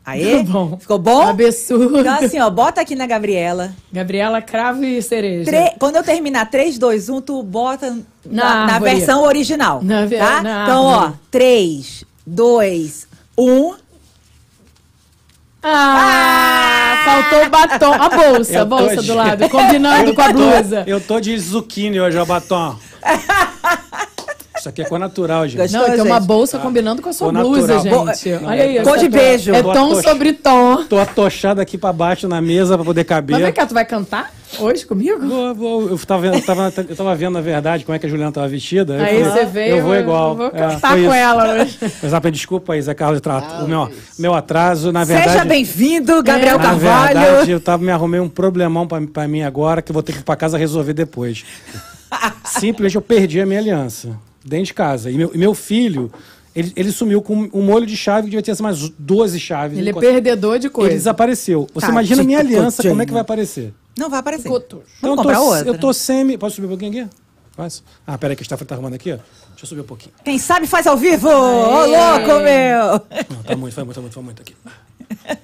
Aê? 0.04 0.38
Tá 0.44 0.52
bom. 0.52 0.76
Ficou 0.78 0.98
bom? 0.98 1.22
Absurdo. 1.28 2.00
Então 2.00 2.14
assim, 2.24 2.40
ó, 2.40 2.50
bota 2.50 2.80
aqui 2.80 2.94
na 2.96 3.06
Gabriela. 3.06 3.72
Gabriela 3.92 4.42
Cravo 4.42 4.84
e 4.84 5.00
Cereja. 5.00 5.44
Tre- 5.50 5.74
Quando 5.78 5.96
eu 5.96 6.02
terminar 6.02 6.50
3, 6.50 6.76
2, 6.78 7.08
1, 7.08 7.20
tu 7.20 7.42
bota 7.42 7.90
Na 8.24 8.66
na, 8.66 8.66
na 8.66 8.78
versão 8.80 9.22
original. 9.22 9.80
Na 9.82 10.04
ve- 10.06 10.18
tá? 10.18 10.42
na 10.42 10.62
então, 10.64 10.88
árvore. 10.90 11.12
ó, 11.12 11.18
3, 11.30 12.04
2, 12.26 13.06
1. 13.38 13.74
Ah, 15.64 17.02
faltou 17.04 17.46
o 17.46 17.50
batom. 17.50 17.92
A 17.94 18.08
bolsa, 18.08 18.52
a 18.52 18.60
Eu 18.62 18.66
bolsa 18.66 18.96
de- 18.96 19.06
do 19.06 19.14
lado, 19.14 19.48
combinando 19.48 20.10
Eu 20.10 20.14
com 20.16 20.22
a 20.22 20.26
tô- 20.26 20.32
blusa. 20.32 20.84
Eu 20.88 21.00
tô 21.00 21.20
de 21.20 21.38
zucchini 21.38 22.00
hoje, 22.00 22.18
ó, 22.18 22.24
batom. 22.24 22.76
Isso 24.62 24.68
aqui 24.68 24.80
é 24.80 24.84
cor 24.84 24.96
natural, 24.96 25.48
gente. 25.48 25.60
Gostou? 25.60 25.80
Não, 25.80 25.90
tem 25.90 26.00
uma 26.02 26.18
gente. 26.20 26.26
bolsa 26.28 26.56
combinando 26.60 27.02
com 27.02 27.08
a 27.08 27.12
sua 27.12 27.32
Tô 27.32 27.38
blusa, 27.40 27.74
natural. 27.74 28.06
gente. 28.14 28.38
Bo- 28.38 28.46
Olha 28.46 28.62
aí. 28.62 28.80
Cor 28.84 28.96
de 28.96 29.08
beijo. 29.08 29.52
É 29.52 29.60
tom 29.60 30.00
sobre 30.00 30.32
tom. 30.34 30.84
Tô 30.84 30.98
atochado 31.00 31.60
aqui 31.60 31.76
pra 31.76 31.92
baixo 31.92 32.28
na 32.28 32.40
mesa 32.40 32.76
pra 32.76 32.84
poder 32.84 33.02
caber. 33.02 33.34
Mas 33.34 33.42
vem 33.42 33.52
cá, 33.52 33.66
tu 33.66 33.74
vai 33.74 33.84
cantar 33.84 34.32
hoje 34.60 34.86
comigo? 34.86 35.26
Vou, 35.26 35.52
vou, 35.54 35.88
eu, 35.90 35.98
tava 35.98 36.22
vendo, 36.22 36.34
eu, 36.36 36.42
tava, 36.44 36.72
eu 36.88 36.94
tava 36.94 37.14
vendo, 37.16 37.32
na 37.32 37.40
verdade, 37.40 37.84
como 37.84 37.96
é 37.96 37.98
que 37.98 38.06
a 38.06 38.08
Juliana 38.08 38.30
tava 38.30 38.46
vestida. 38.46 38.94
Eu 38.94 39.04
Aí 39.04 39.24
falei, 39.24 39.44
você 39.44 39.44
veio. 39.46 39.76
Eu 39.78 39.82
vou 39.82 39.96
igual. 39.96 40.30
Eu 40.30 40.36
vou 40.36 40.46
É, 40.46 40.50
cantar 40.50 40.90
foi 40.92 40.98
com 41.00 41.04
isso. 41.06 41.12
ela 41.14 41.54
hoje. 41.54 41.78
Mas, 42.00 42.12
rapaz, 42.12 42.32
desculpa 42.32 42.72
aí, 42.74 42.82
Zé 42.82 42.94
Carlos, 42.94 43.20
Ah, 43.26 43.62
o 43.64 43.68
meu, 43.68 43.90
meu 44.16 44.32
atraso, 44.32 44.92
na 44.92 45.02
verdade... 45.02 45.32
Seja 45.32 45.44
bem-vindo, 45.44 46.22
Gabriel 46.22 46.56
Na 46.58 46.64
Carvalho. 46.64 47.18
verdade, 47.18 47.50
eu 47.50 47.58
tava, 47.60 47.82
me 47.82 47.90
arrumei 47.90 48.20
um 48.20 48.28
problemão 48.28 48.86
pra, 48.86 49.00
pra 49.12 49.26
mim 49.26 49.42
agora 49.42 49.82
que 49.82 49.90
eu 49.90 49.94
vou 49.94 50.04
ter 50.04 50.12
que 50.12 50.18
ir 50.20 50.22
pra 50.22 50.36
casa 50.36 50.56
resolver 50.56 50.92
depois. 50.92 51.44
Simplesmente 52.44 52.94
eu 52.94 53.02
perdi 53.02 53.40
a 53.40 53.46
minha 53.46 53.58
aliança 53.58 54.10
dentro 54.44 54.66
de 54.66 54.74
casa. 54.74 55.10
E 55.10 55.14
meu, 55.16 55.30
e 55.34 55.38
meu 55.38 55.54
filho, 55.54 56.12
ele, 56.54 56.72
ele 56.76 56.92
sumiu 56.92 57.22
com 57.22 57.48
um 57.52 57.62
molho 57.62 57.86
de 57.86 57.96
chave 57.96 58.28
que 58.28 58.36
devia 58.36 58.42
ter 58.54 58.60
mais 58.62 58.88
12 58.98 59.38
chaves. 59.40 59.78
Ele 59.78 59.90
é 59.90 59.92
perdedor 59.92 60.58
de 60.58 60.66
Ele 60.66 60.72
coisa. 60.74 60.94
desapareceu. 60.94 61.66
Você 61.74 61.80
Tadinho, 61.86 61.92
imagina 61.92 62.22
a 62.22 62.24
minha 62.24 62.38
aliança, 62.38 62.82
como 62.82 63.02
é 63.02 63.06
que 63.06 63.12
vai 63.12 63.22
aparecer? 63.22 63.72
Não 63.98 64.08
vai 64.08 64.20
aparecer. 64.20 64.48
Cotucho. 64.48 64.82
Vamos 65.00 65.18
eu 65.18 65.22
comprar 65.22 65.38
tô, 65.38 65.44
outra. 65.46 65.68
Eu 65.68 65.78
tô 65.78 65.92
semi... 65.92 66.38
Posso 66.38 66.56
subir 66.56 66.66
um 66.66 66.70
pouquinho 66.70 67.04
aqui? 67.04 67.16
Posso? 67.54 67.84
Ah, 68.06 68.16
peraí 68.16 68.34
que 68.34 68.42
a 68.42 68.44
Stephanie 68.44 68.66
tá 68.66 68.74
arrumando 68.74 68.94
aqui, 68.94 69.12
ó. 69.12 69.16
Deixa 69.16 69.64
eu 69.64 69.66
subir 69.66 69.80
um 69.82 69.84
pouquinho. 69.84 70.14
Quem 70.24 70.38
sabe 70.38 70.66
faz 70.66 70.86
ao 70.86 70.96
vivo. 70.96 71.28
Ô, 71.28 71.84
louco, 71.86 72.40
meu. 72.42 73.26
Não, 73.28 73.42
tá 73.42 73.54
muito, 73.56 73.74
foi 73.74 73.84
muito, 73.84 73.94
foi 73.94 74.02
muito, 74.02 74.14
foi 74.14 74.22
muito 74.22 74.40
aqui. 74.42 74.54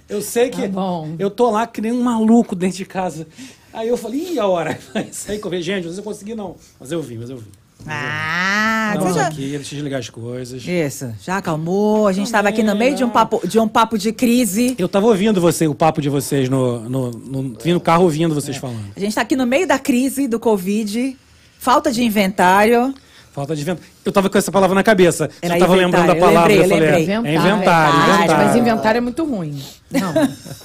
Eu 0.08 0.22
sei 0.22 0.48
que 0.48 0.62
Tá 0.62 0.68
bom. 0.68 1.14
eu 1.18 1.28
tô 1.30 1.50
lá 1.50 1.66
que 1.66 1.82
nem 1.82 1.92
um 1.92 2.02
maluco 2.02 2.56
dentro 2.56 2.78
de 2.78 2.86
casa. 2.86 3.26
Aí 3.72 3.86
eu 3.88 3.98
falei, 3.98 4.32
ih, 4.32 4.38
a 4.38 4.46
hora? 4.46 4.78
Aí 4.94 5.08
saí 5.12 5.38
correr. 5.38 5.60
Gente, 5.60 5.80
às 5.80 5.84
vezes 5.84 5.98
eu 5.98 6.04
consegui 6.04 6.34
não. 6.34 6.56
Mas 6.80 6.90
eu 6.90 7.02
vim, 7.02 7.18
mas 7.18 7.28
eu 7.28 7.36
vim. 7.36 7.50
Ah, 7.86 8.92
Estamos 8.94 9.14
já... 9.16 9.26
aqui, 9.28 9.50
deixa 9.50 9.56
eu 9.74 9.78
desligar 9.78 10.00
as 10.00 10.10
coisas. 10.10 10.62
Isso, 10.66 11.12
já 11.22 11.38
acalmou. 11.38 12.06
A 12.06 12.12
gente 12.12 12.26
estava 12.26 12.48
aqui 12.48 12.62
no 12.62 12.74
meio 12.74 12.94
de 12.96 13.04
um 13.04 13.10
papo 13.10 13.40
de, 13.46 13.58
um 13.58 13.68
papo 13.68 13.96
de 13.96 14.12
crise. 14.12 14.74
Eu 14.78 14.88
tava 14.88 15.06
ouvindo 15.06 15.40
você, 15.40 15.66
o 15.68 15.74
papo 15.74 16.00
de 16.00 16.08
vocês 16.08 16.48
no, 16.48 16.80
no, 16.88 17.10
no, 17.10 17.42
no 17.64 17.80
carro 17.80 18.04
ouvindo 18.04 18.34
vocês 18.34 18.56
falando. 18.56 18.84
A 18.96 19.00
gente 19.00 19.10
está 19.10 19.22
aqui 19.22 19.36
no 19.36 19.46
meio 19.46 19.66
da 19.66 19.78
crise 19.78 20.26
do 20.26 20.40
Covid, 20.40 21.16
falta 21.58 21.90
de 21.92 22.02
inventário. 22.02 22.94
Falta 23.32 23.54
de 23.54 23.62
vento. 23.62 23.80
Eu 24.04 24.10
tava 24.10 24.28
com 24.28 24.36
essa 24.36 24.50
palavra 24.50 24.74
na 24.74 24.82
cabeça. 24.82 25.30
Era 25.40 25.54
eu 25.56 25.60
tava 25.60 25.76
lembrando 25.76 26.06
da 26.08 26.12
inventário, 26.16 26.20
eu 26.20 26.34
palavra. 26.34 26.48
lembrei, 26.52 26.64
eu 26.64 26.68
falei, 26.68 27.06
lembrei. 27.06 27.32
é 27.32 27.36
inventário, 27.36 27.94
Verdade, 27.94 28.18
inventário. 28.18 28.46
Mas 28.48 28.56
inventário 28.56 28.98
é 28.98 29.00
muito 29.00 29.24
ruim. 29.24 29.62
Não, 29.90 30.12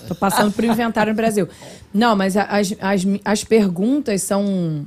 tô 0.08 0.16
passando 0.16 0.52
por 0.52 0.64
inventário 0.64 1.12
no 1.14 1.16
Brasil. 1.16 1.48
Não, 1.94 2.16
mas 2.16 2.36
a- 2.36 2.46
as, 2.46 2.74
as, 2.82 3.06
as 3.24 3.44
perguntas 3.44 4.24
são 4.24 4.86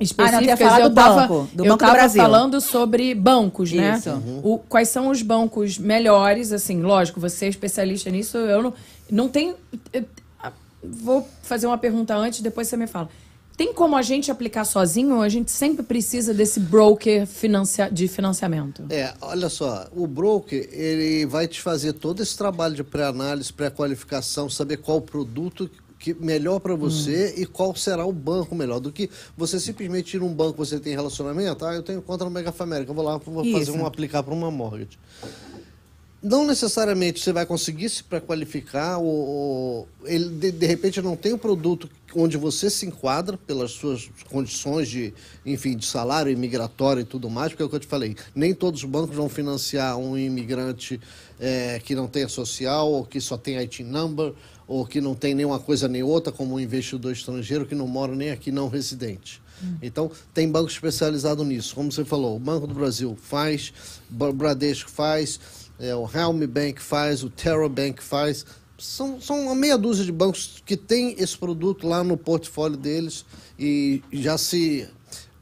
específicas. 0.00 0.58
falar 0.58 0.80
eu 0.80 0.88
do 0.90 0.94
tava, 0.94 1.20
banco, 1.22 1.48
do 1.54 1.64
eu 1.64 1.68
Banco 1.68 1.76
do 1.76 1.80
tava 1.80 1.92
Brasil. 1.92 2.22
falando 2.22 2.60
sobre 2.60 3.14
bancos, 3.14 3.72
né? 3.72 3.96
Isso. 3.98 4.10
O, 4.42 4.58
quais 4.58 4.88
são 4.88 5.08
os 5.08 5.22
bancos 5.22 5.78
melhores, 5.78 6.52
assim, 6.52 6.82
lógico, 6.82 7.18
você 7.20 7.46
é 7.46 7.48
especialista 7.48 8.10
nisso, 8.10 8.36
eu 8.36 8.62
não, 8.62 8.74
não 9.10 9.28
tenho... 9.28 9.54
eu- 9.92 10.04
ah, 10.42 10.52
vou 10.82 11.26
fazer 11.42 11.66
uma 11.66 11.78
pergunta 11.78 12.14
antes, 12.14 12.40
depois 12.40 12.68
você 12.68 12.76
me 12.76 12.86
fala. 12.86 13.08
Tem 13.56 13.72
como 13.72 13.96
a 13.96 14.02
gente 14.02 14.30
aplicar 14.30 14.66
sozinho 14.66 15.14
ou 15.14 15.22
a 15.22 15.30
gente 15.30 15.50
sempre 15.50 15.82
precisa 15.82 16.34
desse 16.34 16.60
broker 16.60 17.26
financia, 17.26 17.88
de 17.90 18.06
financiamento? 18.06 18.84
É, 18.90 19.14
olha 19.22 19.48
só, 19.48 19.88
o 19.96 20.06
broker, 20.06 20.68
ele 20.70 21.24
vai 21.24 21.48
te 21.48 21.62
fazer 21.62 21.94
todo 21.94 22.22
esse 22.22 22.36
trabalho 22.36 22.74
de 22.74 22.84
pré-análise, 22.84 23.50
pré-qualificação, 23.50 24.50
saber 24.50 24.76
qual 24.76 25.00
produto 25.00 25.70
que 26.06 26.14
melhor 26.14 26.60
para 26.60 26.76
você 26.76 27.34
e 27.36 27.44
qual 27.44 27.74
será 27.74 28.06
o 28.06 28.12
banco 28.12 28.54
melhor. 28.54 28.78
Do 28.78 28.92
que 28.92 29.10
você 29.36 29.58
simplesmente 29.58 30.16
ir 30.16 30.20
num 30.20 30.32
banco, 30.32 30.56
você 30.56 30.78
tem 30.78 30.94
relacionamento, 30.94 31.64
ah, 31.64 31.74
eu 31.74 31.82
tenho 31.82 32.00
conta 32.00 32.24
no 32.24 32.30
Mega 32.30 32.54
América, 32.56 32.92
eu 32.92 32.94
vou 32.94 33.04
lá, 33.04 33.16
vou 33.16 33.44
fazer 33.44 33.70
Isso. 33.70 33.72
um 33.72 33.84
aplicar 33.84 34.22
para 34.22 34.32
uma 34.32 34.48
mortgage. 34.48 34.96
Não 36.22 36.46
necessariamente 36.46 37.20
você 37.20 37.32
vai 37.32 37.44
conseguir 37.44 37.88
se 37.88 38.04
pré-qualificar, 38.04 38.98
ou, 38.98 39.06
ou 39.06 39.88
ele 40.04 40.28
de, 40.28 40.52
de 40.52 40.66
repente 40.66 41.02
não 41.02 41.16
tem 41.16 41.32
o 41.32 41.38
produto 41.38 41.90
onde 42.14 42.36
você 42.36 42.70
se 42.70 42.86
enquadra 42.86 43.36
pelas 43.36 43.72
suas 43.72 44.08
condições 44.30 44.88
de, 44.88 45.12
enfim, 45.44 45.76
de 45.76 45.84
salário 45.84 46.30
imigratório 46.30 47.00
e 47.00 47.04
tudo 47.04 47.28
mais, 47.28 47.50
porque 47.50 47.62
é 47.62 47.66
o 47.66 47.68
que 47.68 47.76
eu 47.76 47.80
te 47.80 47.86
falei, 47.86 48.16
nem 48.34 48.54
todos 48.54 48.82
os 48.82 48.88
bancos 48.88 49.14
vão 49.14 49.28
financiar 49.28 49.98
um 49.98 50.16
imigrante 50.16 51.00
eh, 51.38 51.80
que 51.84 51.94
não 51.94 52.08
tenha 52.08 52.28
social, 52.28 52.90
ou 52.90 53.04
que 53.04 53.20
só 53.20 53.36
tem 53.36 53.58
IT 53.58 53.82
number, 53.84 54.32
ou 54.66 54.84
que 54.86 55.00
não 55.00 55.14
tem 55.14 55.34
nenhuma 55.34 55.58
coisa 55.58 55.86
nem 55.88 56.02
outra, 56.02 56.32
como 56.32 56.54
um 56.54 56.60
investidor 56.60 57.12
estrangeiro 57.12 57.66
que 57.66 57.74
não 57.74 57.86
mora 57.86 58.14
nem 58.14 58.30
aqui 58.30 58.50
não 58.50 58.68
residente. 58.68 59.40
Então, 59.80 60.10
tem 60.34 60.50
banco 60.50 60.68
especializado 60.70 61.42
nisso. 61.42 61.74
Como 61.74 61.90
você 61.90 62.04
falou, 62.04 62.36
o 62.36 62.38
Banco 62.38 62.66
do 62.66 62.74
Brasil 62.74 63.16
faz, 63.22 63.72
o 64.10 64.32
Bradesco 64.32 64.90
faz, 64.90 65.40
é, 65.78 65.94
o 65.94 66.06
Helm 66.12 66.44
Bank 66.46 66.82
faz, 66.82 67.22
o 67.24 67.30
Terra 67.30 67.66
Bank 67.68 68.02
faz. 68.02 68.44
São, 68.78 69.18
são 69.18 69.44
uma 69.44 69.54
meia 69.54 69.78
dúzia 69.78 70.04
de 70.04 70.12
bancos 70.12 70.62
que 70.66 70.76
tem 70.76 71.14
esse 71.18 71.38
produto 71.38 71.86
lá 71.88 72.04
no 72.04 72.18
portfólio 72.18 72.76
deles 72.76 73.24
e 73.58 74.02
já 74.12 74.36
se, 74.36 74.86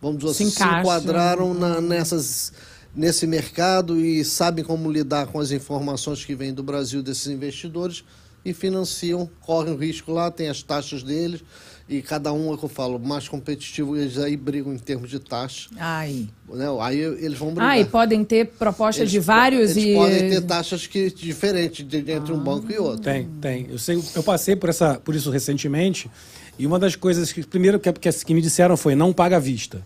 vamos 0.00 0.18
dizer 0.18 0.34
Se 0.34 0.42
assim, 0.44 0.50
se 0.52 0.56
encaixa. 0.62 0.80
enquadraram 0.80 1.52
na- 1.52 1.80
nessas, 1.80 2.52
nesse 2.94 3.26
mercado 3.26 3.98
e 4.00 4.24
sabem 4.24 4.64
como 4.64 4.92
lidar 4.92 5.26
com 5.26 5.40
as 5.40 5.50
informações 5.50 6.24
que 6.24 6.36
vêm 6.36 6.54
do 6.54 6.62
Brasil 6.62 7.02
desses 7.02 7.26
investidores 7.26 8.04
e 8.44 8.52
financiam, 8.52 9.28
correm 9.40 9.72
o 9.72 9.76
risco 9.76 10.12
lá, 10.12 10.30
tem 10.30 10.48
as 10.48 10.62
taxas 10.62 11.02
deles 11.02 11.42
e 11.86 12.00
cada 12.00 12.32
um, 12.32 12.54
é 12.54 12.56
que 12.56 12.64
eu 12.64 12.68
falo, 12.68 12.98
mais 12.98 13.28
competitivo, 13.28 13.94
eles 13.94 14.16
aí 14.16 14.38
brigam 14.38 14.72
em 14.72 14.78
termos 14.78 15.10
de 15.10 15.18
taxa. 15.18 15.68
Ai. 15.76 16.26
Né? 16.48 16.64
Aí 16.80 16.98
eles 16.98 17.38
vão 17.38 17.50
brigar. 17.50 17.72
Ah, 17.72 17.78
e 17.78 17.84
podem 17.84 18.24
ter 18.24 18.46
propostas 18.46 19.02
Eles 19.02 19.12
de 19.12 19.20
vários 19.20 19.72
eles 19.72 19.84
e. 19.84 19.94
podem 19.94 20.30
ter 20.30 20.40
taxas 20.40 20.86
que, 20.86 21.10
diferentes 21.10 21.86
de, 21.86 21.98
entre 22.10 22.32
um 22.32 22.38
banco 22.38 22.72
e 22.72 22.78
outro. 22.78 23.02
Tem, 23.02 23.28
tem. 23.38 23.66
Eu, 23.68 23.78
sei, 23.78 24.02
eu 24.14 24.22
passei 24.22 24.56
por, 24.56 24.70
essa, 24.70 24.94
por 24.94 25.14
isso 25.14 25.30
recentemente. 25.30 26.10
E 26.58 26.66
uma 26.66 26.78
das 26.78 26.96
coisas 26.96 27.30
que, 27.32 27.42
primeiro, 27.42 27.78
que, 27.78 27.92
que, 27.92 28.10
que 28.10 28.34
me 28.34 28.40
disseram 28.40 28.78
foi: 28.78 28.94
não 28.94 29.12
paga 29.12 29.36
à 29.36 29.40
vista. 29.40 29.82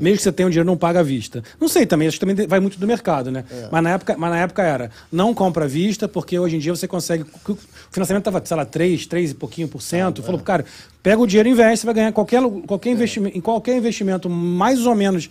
Mesmo 0.00 0.16
que 0.16 0.22
você 0.22 0.32
tenha 0.32 0.46
o 0.46 0.50
dinheiro, 0.50 0.66
não 0.66 0.76
paga 0.76 1.00
à 1.00 1.02
vista. 1.02 1.42
Não 1.60 1.68
sei 1.68 1.86
também, 1.86 2.08
acho 2.08 2.18
que 2.18 2.26
também 2.26 2.46
vai 2.46 2.58
muito 2.58 2.78
do 2.78 2.86
mercado, 2.86 3.30
né? 3.30 3.44
Mas, 3.70 3.82
na 3.82 3.90
época, 3.90 4.16
mas 4.16 4.30
na 4.30 4.38
época 4.38 4.62
era, 4.62 4.90
não 5.12 5.34
compra 5.34 5.64
à 5.64 5.68
vista, 5.68 6.08
porque 6.08 6.38
hoje 6.38 6.56
em 6.56 6.58
dia 6.58 6.74
você 6.74 6.88
consegue. 6.88 7.24
O 7.48 7.58
financiamento 7.90 8.28
estava, 8.28 8.44
sei 8.44 8.56
lá, 8.56 8.64
3, 8.64 9.06
3 9.06 9.30
e 9.32 9.34
pouquinho 9.34 9.68
por 9.68 9.82
cento. 9.82 10.22
Falou, 10.22 10.40
cara, 10.40 10.64
pega 11.02 11.20
o 11.20 11.26
dinheiro 11.26 11.48
e 11.48 11.52
investe, 11.52 11.80
você 11.80 11.86
vai 11.86 11.94
ganhar 11.94 12.12
qualquer, 12.12 12.42
qualquer 12.66 12.90
investimento, 12.90 13.36
em 13.36 13.40
qualquer 13.40 13.76
investimento 13.76 14.28
mais 14.28 14.86
ou 14.86 14.94
menos 14.94 15.28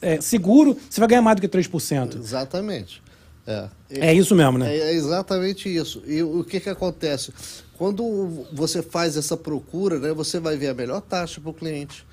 é, 0.00 0.20
seguro, 0.20 0.76
você 0.88 1.00
vai 1.00 1.08
ganhar 1.08 1.22
mais 1.22 1.36
do 1.36 1.40
que 1.40 1.48
3%. 1.48 2.18
Exatamente. 2.18 3.02
É. 3.46 3.68
É 3.90 4.14
isso 4.14 4.34
mesmo, 4.34 4.58
né? 4.58 4.74
É, 4.74 4.80
é 4.90 4.94
exatamente 4.94 5.68
isso. 5.68 6.02
E 6.06 6.22
o 6.22 6.44
que, 6.44 6.60
que 6.60 6.68
acontece? 6.68 7.32
Quando 7.76 8.46
você 8.52 8.82
faz 8.82 9.16
essa 9.16 9.36
procura, 9.36 9.98
né, 9.98 10.12
você 10.12 10.38
vai 10.38 10.56
ver 10.56 10.68
a 10.68 10.74
melhor 10.74 11.00
taxa 11.00 11.40
para 11.40 11.50
o 11.50 11.54
cliente. 11.54 12.04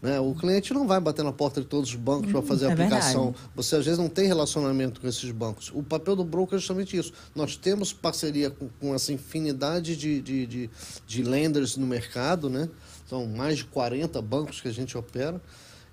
Né? 0.00 0.20
O 0.20 0.32
cliente 0.34 0.72
não 0.72 0.86
vai 0.86 1.00
bater 1.00 1.24
na 1.24 1.32
porta 1.32 1.60
de 1.60 1.66
todos 1.66 1.90
os 1.90 1.96
bancos 1.96 2.30
para 2.30 2.40
fazer 2.42 2.66
a 2.66 2.70
é 2.70 2.72
aplicação. 2.72 3.24
verdade. 3.32 3.50
Você 3.56 3.74
às 3.76 3.84
vezes 3.84 3.98
não 3.98 4.08
tem 4.08 4.26
relacionamento 4.26 5.00
com 5.00 5.08
esses 5.08 5.30
bancos. 5.32 5.72
O 5.74 5.82
papel 5.82 6.14
do 6.14 6.22
broker 6.22 6.56
é 6.56 6.60
justamente 6.60 6.96
isso. 6.96 7.12
Nós 7.34 7.56
temos 7.56 7.92
parceria 7.92 8.48
com, 8.50 8.68
com 8.80 8.94
essa 8.94 9.12
infinidade 9.12 9.96
de, 9.96 10.20
de, 10.20 10.46
de, 10.46 10.70
de 11.06 11.22
lenders 11.24 11.76
no 11.76 11.86
mercado, 11.86 12.48
né? 12.48 12.68
São 13.08 13.26
mais 13.26 13.58
de 13.58 13.64
40 13.64 14.22
bancos 14.22 14.60
que 14.60 14.68
a 14.68 14.72
gente 14.72 14.96
opera. 14.96 15.40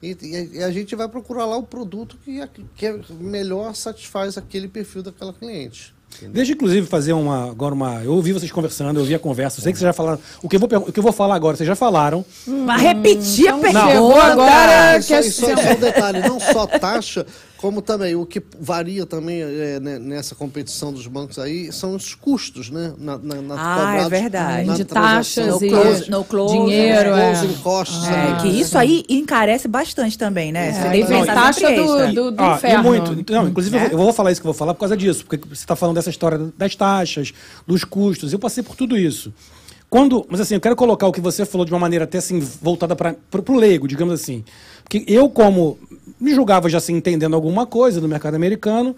E, 0.03 0.15
e 0.53 0.61
a- 0.61 0.69
gente 0.71 0.93
vai 0.95 1.07
procurar 1.09 1.45
lá 1.47 1.57
o 1.57 1.63
produto 1.63 2.17
que, 2.23 2.39
que 2.75 2.85
é 2.85 2.99
melhor 3.19 3.73
satisfaz 3.73 4.37
aquele 4.37 4.67
perfil 4.67 5.01
daquela 5.01 5.33
cliente. 5.33 5.94
Deixa, 6.21 6.51
inclusive, 6.53 6.87
fazer 6.87 7.13
uma, 7.13 7.49
agora 7.51 7.73
uma. 7.73 8.01
Eu 8.03 8.13
ouvi 8.13 8.31
vocês 8.33 8.51
conversando, 8.51 8.97
eu 8.97 9.01
ouvi 9.01 9.15
a 9.15 9.19
conversa. 9.19 9.59
Eu 9.59 9.63
sei 9.63 9.71
que 9.73 9.79
vocês 9.79 9.87
já 9.87 9.93
falaram. 9.93 10.19
O 10.41 10.49
que 10.49 10.55
eu 10.55 10.59
vou, 10.59 10.69
o 10.87 10.91
que 10.91 10.99
eu 10.99 11.03
vou 11.03 11.11
falar 11.11 11.35
agora, 11.35 11.55
vocês 11.57 11.67
já 11.67 11.75
falaram. 11.75 12.23
Mas 12.47 12.81
repetir 12.81 13.47
a 13.47 13.57
então 13.57 13.61
pergunta. 13.61 13.87
chegou 13.87 14.21
agora. 14.21 14.97
Isso, 14.97 15.07
que 15.07 15.13
é- 15.13 15.19
isso, 15.21 15.49
isso 15.49 15.49
é 15.67 15.73
um 15.73 15.79
detalhe, 15.79 16.19
não 16.27 16.39
só 16.39 16.65
taxa, 16.65 17.25
como 17.65 17.81
também 17.81 18.13
o 18.15 18.27
que 18.27 18.39
varia 18.61 19.07
também 19.07 19.41
é, 19.41 19.79
né, 19.79 19.97
nessa 19.97 20.35
competição 20.35 20.93
dos 20.93 21.07
bancos 21.07 21.39
aí 21.39 21.71
são 21.71 21.95
os 21.95 22.13
custos, 22.13 22.69
né? 22.69 22.93
Na, 22.95 23.17
na, 23.17 23.41
na 23.41 23.55
Ah, 23.57 23.95
é 23.97 24.07
verdade. 24.07 24.75
De 24.75 24.85
taxas 24.85 25.47
No 25.47 25.65
e 25.65 25.69
close- 25.69 26.11
no 26.11 26.23
close, 26.23 26.53
dinheiro. 26.53 27.09
Os 27.11 27.17
É. 27.17 27.31
closing 27.33 27.53
costs, 27.63 28.03
É, 28.07 28.11
né? 28.11 28.37
que 28.39 28.47
isso 28.49 28.77
aí 28.77 29.03
encarece 29.09 29.67
bastante 29.67 30.15
também, 30.15 30.51
né? 30.51 30.73
Você 30.73 30.79
É, 30.79 30.91
que 31.01 31.07
tem 31.07 31.25
taxa 31.25 31.71
do- 31.71 31.97
extra. 31.99 32.13
do- 32.13 32.35
Ah, 32.37 32.53
inferno. 32.55 32.79
E 32.79 32.83
muito. 33.15 33.33
Não, 33.33 33.47
inclusive, 33.47 33.75
Né? 33.75 33.89
eu 33.91 33.97
vou 33.97 34.13
falar 34.13 34.31
isso 34.31 34.39
que 34.39 34.45
eu 34.47 34.53
vou 34.53 34.57
falar 34.59 34.75
por 34.75 34.81
causa 34.81 34.95
disso. 34.95 35.25
Porque 35.25 35.37
você 35.49 35.63
está 35.63 35.75
falando 35.75 35.95
dessa 35.95 36.11
história 36.11 36.37
das 36.55 36.75
taxas, 36.75 37.33
dos 37.65 37.83
custos. 37.83 38.31
Eu 38.31 38.37
passei 38.37 38.61
por 38.61 38.75
tudo 38.75 38.95
isso. 38.95 39.33
Quando, 39.95 40.25
mas 40.27 40.41
assim, 40.41 40.55
eu 40.55 40.59
quero 40.59 40.75
colocar 40.75 41.07
o 41.07 41.11
que 41.13 41.21
você 41.21 41.45
falou 41.45 41.63
de 41.63 41.71
uma 41.71 41.79
maneira 41.79 42.03
até 42.03 42.17
assim, 42.17 42.37
voltada 42.37 42.93
para 42.97 43.15
o 43.47 43.55
leigo, 43.55 43.87
digamos 43.87 44.13
assim. 44.13 44.43
Porque 44.83 45.05
eu, 45.07 45.29
como 45.29 45.79
me 46.19 46.35
julgava 46.35 46.67
já 46.67 46.79
assim, 46.79 46.97
entendendo 46.97 47.33
alguma 47.33 47.65
coisa 47.65 48.01
do 48.01 48.07
mercado 48.09 48.35
americano, 48.35 48.93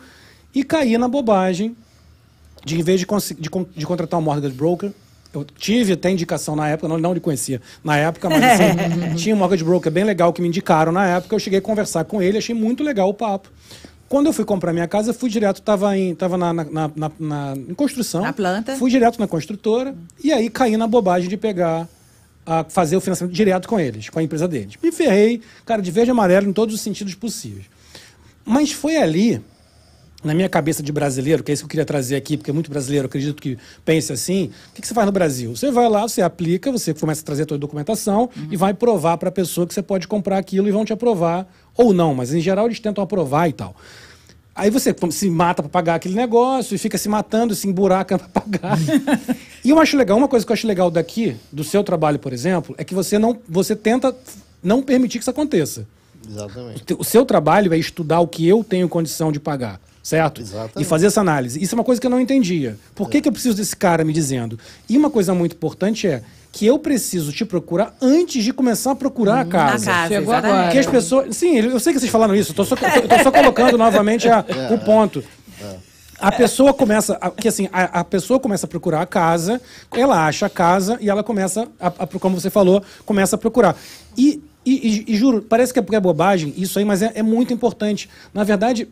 e 0.55 0.63
caí 0.63 0.97
na 0.97 1.07
bobagem 1.07 1.77
de, 2.65 2.79
em 2.79 2.81
vez 2.81 2.99
de, 2.99 3.05
de, 3.36 3.49
de 3.75 3.86
contratar 3.86 4.19
um 4.19 4.23
mortgage 4.23 4.55
broker, 4.55 4.91
eu 5.31 5.45
tive 5.45 5.93
até 5.93 6.10
indicação 6.10 6.55
na 6.55 6.67
época, 6.67 6.88
não, 6.88 6.97
não 6.97 7.13
lhe 7.13 7.19
conhecia 7.19 7.62
na 7.83 7.95
época, 7.95 8.27
mas 8.27 8.43
assim, 8.43 9.13
tinha 9.21 9.36
um 9.36 9.38
mortgage 9.38 9.63
broker 9.63 9.91
bem 9.91 10.03
legal 10.03 10.33
que 10.33 10.41
me 10.41 10.47
indicaram 10.47 10.91
na 10.91 11.05
época. 11.05 11.36
Eu 11.36 11.39
cheguei 11.39 11.60
a 11.60 11.62
conversar 11.62 12.05
com 12.05 12.23
ele, 12.23 12.39
achei 12.39 12.55
muito 12.55 12.83
legal 12.83 13.07
o 13.07 13.13
papo. 13.13 13.51
Quando 14.10 14.28
eu 14.28 14.34
fui 14.34 14.46
comprar 14.46 14.72
minha 14.74 14.88
casa, 14.88 15.13
fui 15.13 15.30
direto, 15.30 15.58
estava 15.58 15.98
em, 15.98 16.15
tava 16.15 16.38
na, 16.38 16.54
na, 16.54 16.63
na, 16.63 16.91
na- 16.96 17.12
na- 17.20 17.54
em 17.58 17.74
construção. 17.74 18.22
Na 18.22 18.32
planta. 18.34 18.76
Fui 18.78 18.89
direto 18.89 19.20
na 19.20 19.28
construtora 19.28 19.93
e 20.24 20.32
aí 20.32 20.50
caí 20.50 20.78
na 20.78 20.88
bobagem 20.88 21.28
de 21.30 21.36
pegar, 21.36 21.88
a 22.46 22.63
fazer 22.63 22.96
o 22.96 23.02
financiamento 23.02 23.36
direto 23.36 23.67
com 23.67 23.78
eles, 23.78 24.10
com 24.10 24.20
a 24.20 24.24
empresa 24.24 24.48
deles. 24.48 24.76
Me 24.82 24.91
ferrei, 24.91 25.41
cara, 25.65 25.82
de 25.82 25.91
verde 25.91 26.10
e 26.10 26.13
amarelo 26.13 26.48
em 26.50 26.54
todos 26.54 26.74
os 26.74 26.80
sentidos 26.82 27.13
possíveis. 27.15 27.65
Mas 28.46 28.72
foi 28.72 28.96
ali, 28.96 29.41
na 30.28 30.34
minha 30.34 30.50
cabeça 30.50 30.84
de 30.84 30.92
brasileiro, 30.92 31.44
que 31.44 31.52
é 31.52 31.54
isso 31.54 31.63
que 31.63 31.66
eu 31.66 31.70
queria 31.70 31.86
trazer 31.86 32.16
aqui, 32.16 32.38
porque 32.38 32.52
muito 32.52 32.70
brasileiro, 32.70 33.08
acredito 33.08 33.42
que 33.42 33.58
pense 33.84 34.12
assim, 34.12 34.52
o 34.72 34.80
que, 34.80 34.86
você 34.86 34.94
faz 34.94 35.06
no 35.06 35.12
Brasil? 35.12 35.56
Você 35.56 35.72
vai 35.72 35.90
lá, 35.90 36.04
você 36.04 36.22
aplica, 36.22 36.72
você 36.72 36.94
começa 36.94 37.22
a 37.22 37.26
trazer 37.26 37.46
toda 37.46 37.58
a 37.58 37.62
documentação 37.62 38.30
e 38.52 38.58
vai 38.58 38.74
provar 38.74 39.18
para 39.18 39.30
a 39.30 39.32
pessoa 39.32 39.66
que 39.66 39.74
você 39.74 39.82
pode 39.82 40.08
comprar 40.08 40.38
aquilo 40.38 40.68
e 40.68 40.72
vão 40.72 40.86
te 40.86 40.94
aprovar, 40.94 41.48
ou 41.76 41.94
não, 41.94 42.13
mas 42.13 42.34
em 42.34 42.42
geral 42.42 42.66
eles 42.66 42.80
tentam 42.80 43.04
aprovar 43.04 43.50
e 43.50 43.54
tal. 43.54 43.76
Aí 44.54 44.72
você 44.72 44.94
se 45.12 45.30
mata 45.30 45.62
para 45.62 45.70
pagar 45.70 45.96
aquele 45.96 46.16
negócio 46.16 46.74
e 46.74 46.78
fica 46.80 46.98
se 46.98 47.08
matando, 47.08 47.54
se 47.56 47.68
emburaca 47.68 48.18
para 48.20 48.28
pagar. 48.28 48.78
e 49.63 49.70
eu 49.70 49.80
acho 49.80 49.96
legal, 49.96 50.18
uma 50.18 50.28
coisa 50.28 50.46
que 50.46 50.52
eu 50.52 50.56
acho 50.56 50.68
legal 50.68 50.92
daqui, 50.92 51.36
do 51.52 51.63
seu 51.63 51.84
trabalho, 51.84 52.20
por 52.20 52.34
exemplo, 52.34 52.76
é 52.78 52.84
que 52.84 52.94
você 52.94 53.18
não, 53.18 53.38
você 53.48 53.76
tenta 53.76 54.16
não 54.62 54.82
permitir 54.82 55.20
que 55.20 55.24
isso 55.24 55.30
aconteça. 55.30 55.88
Exatamente. 56.28 56.84
O 56.98 57.04
seu 57.04 57.26
trabalho 57.26 57.74
é 57.74 57.78
estudar 57.78 58.20
o 58.20 58.28
que 58.28 58.48
eu 58.48 58.63
tenho 58.63 58.90
condição 58.90 59.32
de 59.32 59.40
pagar, 59.40 59.80
certo? 60.08 60.41
Exatamente. 60.41 60.82
E 60.82 60.86
fazer 60.86 61.08
essa 61.08 61.20
análise. 61.22 61.62
Isso 61.62 61.74
é 61.74 61.78
uma 61.78 61.84
coisa 61.84 62.00
que 62.00 62.08
eu 62.08 62.12
não 62.12 62.20
entendia. 62.22 62.78
Por 62.96 63.10
que, 63.10 63.20
que 63.22 63.28
eu 63.28 63.32
preciso 63.32 63.56
desse 63.58 63.76
cara 63.76 64.04
me 64.06 64.13
dizendo? 64.13 64.58
E 64.89 64.98
uma 64.98 65.10
coisa 65.10 65.34
muito 65.34 65.56
importante 65.56 66.08
é 66.08 66.22
que 66.52 66.65
eu 66.65 66.80
preciso 66.80 67.32
te 67.34 67.43
procurar 67.43 67.93
antes 68.02 68.43
de 68.43 68.54
começar 68.54 68.91
a 68.91 68.96
procurar 68.96 69.41
a 69.41 69.46
casa. 69.46 69.91
A 69.91 69.93
casa, 69.93 70.08
Chegou 70.15 70.34
agora. 70.34 70.63
Porque 70.63 70.80
as 70.80 70.86
pessoas. 70.88 71.36
Sim, 71.36 71.58
eu 71.58 71.80
sei 71.80 71.91
que 71.93 72.00
vocês 72.00 72.12
falaram 72.12 72.34
isso, 72.36 72.52
eu 72.52 72.56
tô 72.56 72.63
só, 72.63 72.76
eu 72.76 73.08
tô 73.08 73.20
só 73.24 73.32
colocando 73.32 73.78
novamente 73.78 74.28
a- 74.30 74.46
o 74.72 74.78
ponto. 74.80 75.24
A 76.20 76.32
pessoa 76.32 76.74
começa, 76.74 77.15
a, 77.22 77.30
que 77.30 77.48
assim, 77.48 77.70
a, 77.72 78.00
a 78.00 78.04
pessoa 78.04 78.39
começa 78.39 78.65
a 78.65 78.70
procurar 78.70 79.02
a 79.02 79.06
casa, 79.06 79.62
ela 79.93 80.26
acha 80.26 80.48
a 80.48 80.50
casa 80.50 80.98
e 81.00 81.10
ela 81.10 81.24
começa, 81.24 81.67
a, 81.80 81.88
a- 81.89 82.08
como 82.20 82.39
você 82.39 82.50
falou, 82.50 82.82
começa 83.06 83.36
a 83.36 83.39
procurar. 83.39 83.76
E, 84.17 84.41
e- 84.65 85.06
e- 85.08 85.13
e 85.13 85.15
juro, 85.15 85.43
parece 85.43 85.72
que 85.72 85.80
é, 85.80 85.86
é 85.91 86.00
bobagem 86.00 86.54
isso 86.58 86.80
aí, 86.80 86.86
mas 86.86 87.04
é, 87.04 87.12
é 87.13 87.22
muito 87.22 87.54
importante. 87.54 88.10
Na 88.34 88.43
verdade, 88.43 88.88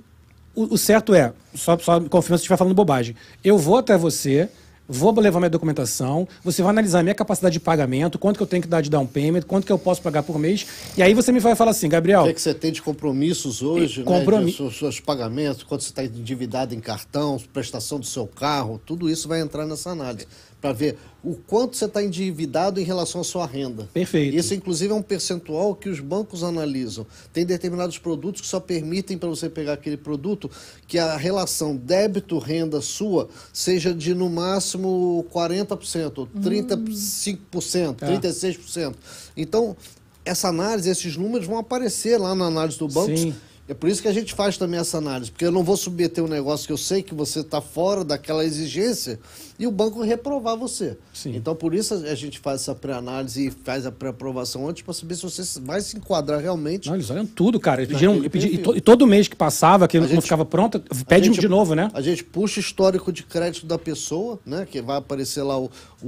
o, 0.56 0.74
o 0.74 0.78
certo 0.78 1.14
é, 1.14 1.34
só, 1.54 1.78
só 1.78 2.00
me 2.00 2.10
confirma 2.10 2.38
se 2.38 2.42
estiver 2.42 2.58
falando 2.58 2.74
bobagem. 2.74 3.16
Eu 3.44 3.58
vou 3.58 3.78
até 3.78 3.98
você, 3.98 4.50
vou 4.88 5.12
levar 5.20 5.40
minha 5.40 5.50
documentação, 5.50 6.28
você 6.44 6.62
vai 6.62 6.70
analisar 6.70 7.00
a 7.00 7.04
minha 7.04 7.16
capacidade 7.16 7.54
de 7.54 7.60
pagamento, 7.60 8.20
quanto 8.20 8.38
que 8.38 8.44
eu 8.44 8.48
tenho 8.48 8.62
que 8.62 8.68
dar 8.68 8.82
de 8.82 8.90
down 8.90 9.08
payment, 9.08 9.42
quanto 9.42 9.66
que 9.66 9.72
eu 9.72 9.80
posso 9.80 10.02
pagar 10.02 10.22
por 10.24 10.38
mês, 10.38 10.66
e 10.96 11.02
aí 11.02 11.14
você 11.14 11.32
me 11.32 11.40
vai 11.40 11.56
falar 11.56 11.72
assim, 11.72 11.90
Gabriel, 11.90 12.22
O 12.22 12.24
que, 12.26 12.30
é 12.30 12.34
que 12.34 12.42
você 12.42 12.54
tem 12.54 12.72
de 12.72 12.82
compromissos 12.82 13.62
hoje, 13.64 14.04
Compromi- 14.04 14.52
né? 14.52 14.52
Seus, 14.58 14.78
seus 14.78 15.00
pagamentos, 15.00 15.64
quanto 15.64 15.84
você 15.84 15.90
está 15.90 16.04
endividado 16.04 16.76
em 16.76 16.80
cartão, 16.80 17.42
prestação 17.52 18.00
do 18.00 18.06
seu 18.06 18.28
carro, 18.28 18.80
tudo 18.86 19.10
isso 19.10 19.28
vai 19.28 19.42
entrar 19.42 19.66
nessa 19.66 19.90
análise. 19.90 20.28
Para 20.66 20.74
ver 20.74 20.98
o 21.24 21.36
quanto 21.36 21.78
você 21.78 21.86
está 21.86 22.04
endividado 22.04 22.82
em 22.82 22.84
relação 22.84 23.22
à 23.22 23.24
sua 23.24 23.46
renda. 23.46 23.88
Perfeito. 23.94 24.36
Isso, 24.36 24.52
inclusive, 24.52 24.92
é 24.92 24.96
um 24.96 25.02
percentual 25.02 25.76
que 25.76 25.88
os 25.88 26.00
bancos 26.00 26.44
analisam. 26.44 27.06
Tem 27.32 27.46
determinados 27.46 28.00
produtos 28.00 28.42
que 28.42 28.48
só 28.48 28.60
permitem 28.60 29.16
para 29.16 29.30
você 29.30 29.48
pegar 29.48 29.74
aquele 29.74 29.96
produto 29.96 30.50
que 30.88 30.98
a 30.98 31.18
relação 31.18 31.76
débito-renda 31.76 32.82
sua 32.82 33.30
seja 33.54 33.94
de, 33.94 34.16
no 34.16 34.28
máximo, 34.28 35.24
40%, 35.32 36.18
ou 36.18 36.28
35%, 36.28 37.98
36%. 37.98 38.96
Então, 39.38 39.78
essa 40.26 40.48
análise, 40.48 40.90
esses 40.90 41.16
números 41.16 41.46
vão 41.46 41.60
aparecer 41.60 42.20
lá 42.20 42.34
na 42.34 42.46
análise 42.46 42.80
do 42.80 42.88
banco. 42.88 43.16
Sim. 43.16 43.36
É 43.68 43.74
por 43.74 43.90
isso 43.90 44.00
que 44.00 44.08
a 44.08 44.14
gente 44.14 44.34
faz 44.36 44.58
também 44.58 44.80
essa 44.80 45.00
análise, 45.00 45.32
porque 45.32 45.44
eu 45.44 45.52
não 45.52 45.64
vou 45.64 45.76
submeter 45.76 46.24
um 46.24 46.28
negócio 46.28 46.68
que 46.68 46.72
eu 46.72 46.78
sei 46.78 47.02
que 47.02 47.16
você 47.16 47.40
está 47.40 47.60
fora 47.60 48.04
daquela 48.04 48.46
exigência 48.46 49.20
e 49.58 49.66
o 49.66 49.72
banco 49.72 50.04
reprovar 50.04 50.56
você. 50.56 50.96
Sim. 51.12 51.36
Então, 51.36 51.56
por 51.56 51.74
isso 51.74 51.96
a 51.96 52.14
gente 52.14 52.38
faz 52.38 52.62
essa 52.62 52.76
pré-análise 52.76 53.48
e 53.48 53.50
faz 53.52 53.88
a 53.88 53.92
pré-aprovação 53.92 54.70
antes 54.70 54.84
para 54.84 54.94
saber 54.94 55.16
se 55.16 55.24
você 55.24 55.60
vai 55.62 55.82
se 55.82 55.98
enquadrar 55.98 56.40
realmente. 56.40 56.88
Não, 56.90 56.96
eles 56.96 57.10
olham 57.10 57.26
tudo, 57.26 57.60
cara. 57.60 57.82
Eles 57.82 57.98
pedi- 58.30 58.48
e, 58.54 58.58
to- 58.60 58.78
e 58.78 58.82
todo 58.82 59.08
mês 59.08 59.28
que 59.28 59.36
passava, 59.36 59.88
que 59.88 59.98
A 59.98 60.02
não 60.02 60.08
gente- 60.08 60.22
ficava 60.22 60.46
pronta, 60.46 60.80
pede 61.08 61.26
gente- 61.28 61.40
de 61.42 61.48
novo, 61.48 61.74
né? 61.74 61.90
A 61.94 62.02
gente 62.02 62.24
puxa 62.24 62.60
o 62.60 62.62
histórico 62.64 63.12
de 63.12 63.24
crédito 63.24 63.66
da 63.66 63.80
pessoa, 63.80 64.40
né? 64.46 64.68
Que 64.70 64.80
vai 64.80 64.98
aparecer 64.98 65.42
lá 65.42 65.58
o, 65.58 65.72
o, 66.04 66.08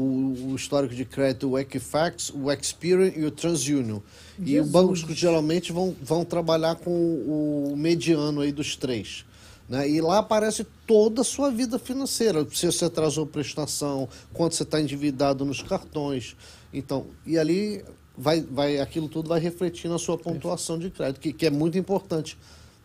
o 0.52 0.56
histórico 0.56 0.94
de 0.94 1.06
crédito, 1.06 1.50
o 1.50 1.58
Equifax, 1.58 2.32
o 2.36 2.52
Experian 2.52 3.12
e 3.16 3.26
o 3.26 3.32
TransUnion. 3.32 4.00
E 4.40 4.60
os 4.60 4.70
bancos 4.70 5.00
geralmente 5.00 5.72
vão, 5.72 5.96
vão 6.02 6.24
trabalhar 6.24 6.76
com 6.76 6.92
o, 6.92 7.72
o 7.74 7.78
mediano 7.78 8.42
aí 8.42 8.52
dos 8.52 8.76
três. 8.76 9.26
Né? 9.68 9.90
E 9.90 10.02
lá 10.02 10.20
aparece 10.20 10.66
toda 10.86 11.22
a 11.22 11.24
sua 11.24 11.52
vida 11.52 11.78
financeira. 11.78 12.46
Se 12.54 12.66
você 12.66 12.86
atrasou 12.86 13.26
prestação, 13.26 14.08
quanto 14.34 14.56
você 14.56 14.64
está 14.64 14.80
endividado 14.80 15.44
nos 15.44 15.62
cartões. 15.62 16.36
Então, 16.74 17.08
e 17.26 17.38
ali 17.38 17.84
vai, 18.18 18.42
vai, 18.42 18.80
aquilo 18.80 19.08
tudo 19.08 19.30
vai 19.30 19.40
refletir 19.40 19.90
na 19.90 19.98
sua 19.98 20.18
pontuação 20.18 20.80
de 20.80 20.90
crédito, 20.90 21.20
que, 21.20 21.34
que 21.34 21.46
é 21.46 21.50
muito 21.50 21.78
importante 21.78 22.38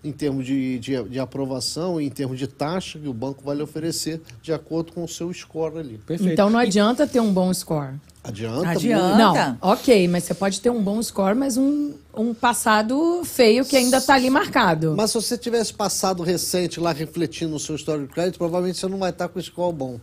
em 0.05 0.11
termos 0.11 0.45
de, 0.45 0.79
de, 0.81 1.03
de 1.05 1.21
aprovação 1.21 2.01
e 2.01 2.07
em 2.07 2.11
termos 2.11 2.39
de 2.39 2.49
taxa 2.49 2.99
que 2.99 3.07
o 3.07 3.15
banco 3.15 3.43
vai 3.45 3.55
lhe 3.55 3.63
oferecer 3.63 4.21
de 4.43 4.53
acordo 4.53 4.93
com 4.93 5.05
o 5.05 5.09
seu 5.09 5.33
score 5.33 5.79
ali. 5.79 5.99
Perfeito. 5.99 6.33
Então 6.33 6.51
não 6.51 6.59
adianta 6.59 7.07
ter 7.07 7.21
um 7.21 7.33
bom 7.33 7.53
score. 7.55 7.95
Adianta? 8.25 8.71
Adianta. 8.71 9.05
muito. 9.05 9.19
Não, 9.19 9.59
ok, 9.61 10.07
mas 10.07 10.25
você 10.25 10.35
pode 10.35 10.61
ter 10.61 10.71
um 10.71 10.81
bom 10.81 11.03
score, 11.03 11.35
mas 11.37 11.57
um, 11.57 11.93
um 12.17 12.33
passado 12.33 13.23
feio 13.25 13.65
que 13.65 13.77
ainda 13.77 14.01
tá 14.01 14.15
ali 14.15 14.31
marcado. 14.31 14.95
Mas 14.97 15.11
se 15.11 15.15
você 15.17 15.37
tivesse 15.37 15.75
passado 15.75 16.23
recente 16.23 16.79
lá 16.79 16.93
refletindo 16.93 17.53
no 17.53 17.59
seu 17.59 17.75
histórico 17.75 18.07
de 18.07 18.15
crédito, 18.15 18.39
provavelmente 18.39 18.79
você 18.79 18.87
não 18.87 18.99
vai 18.99 19.11
estar 19.11 19.29
com 19.29 19.41
o 19.41 19.43
score 19.43 19.75
bom. 19.75 19.99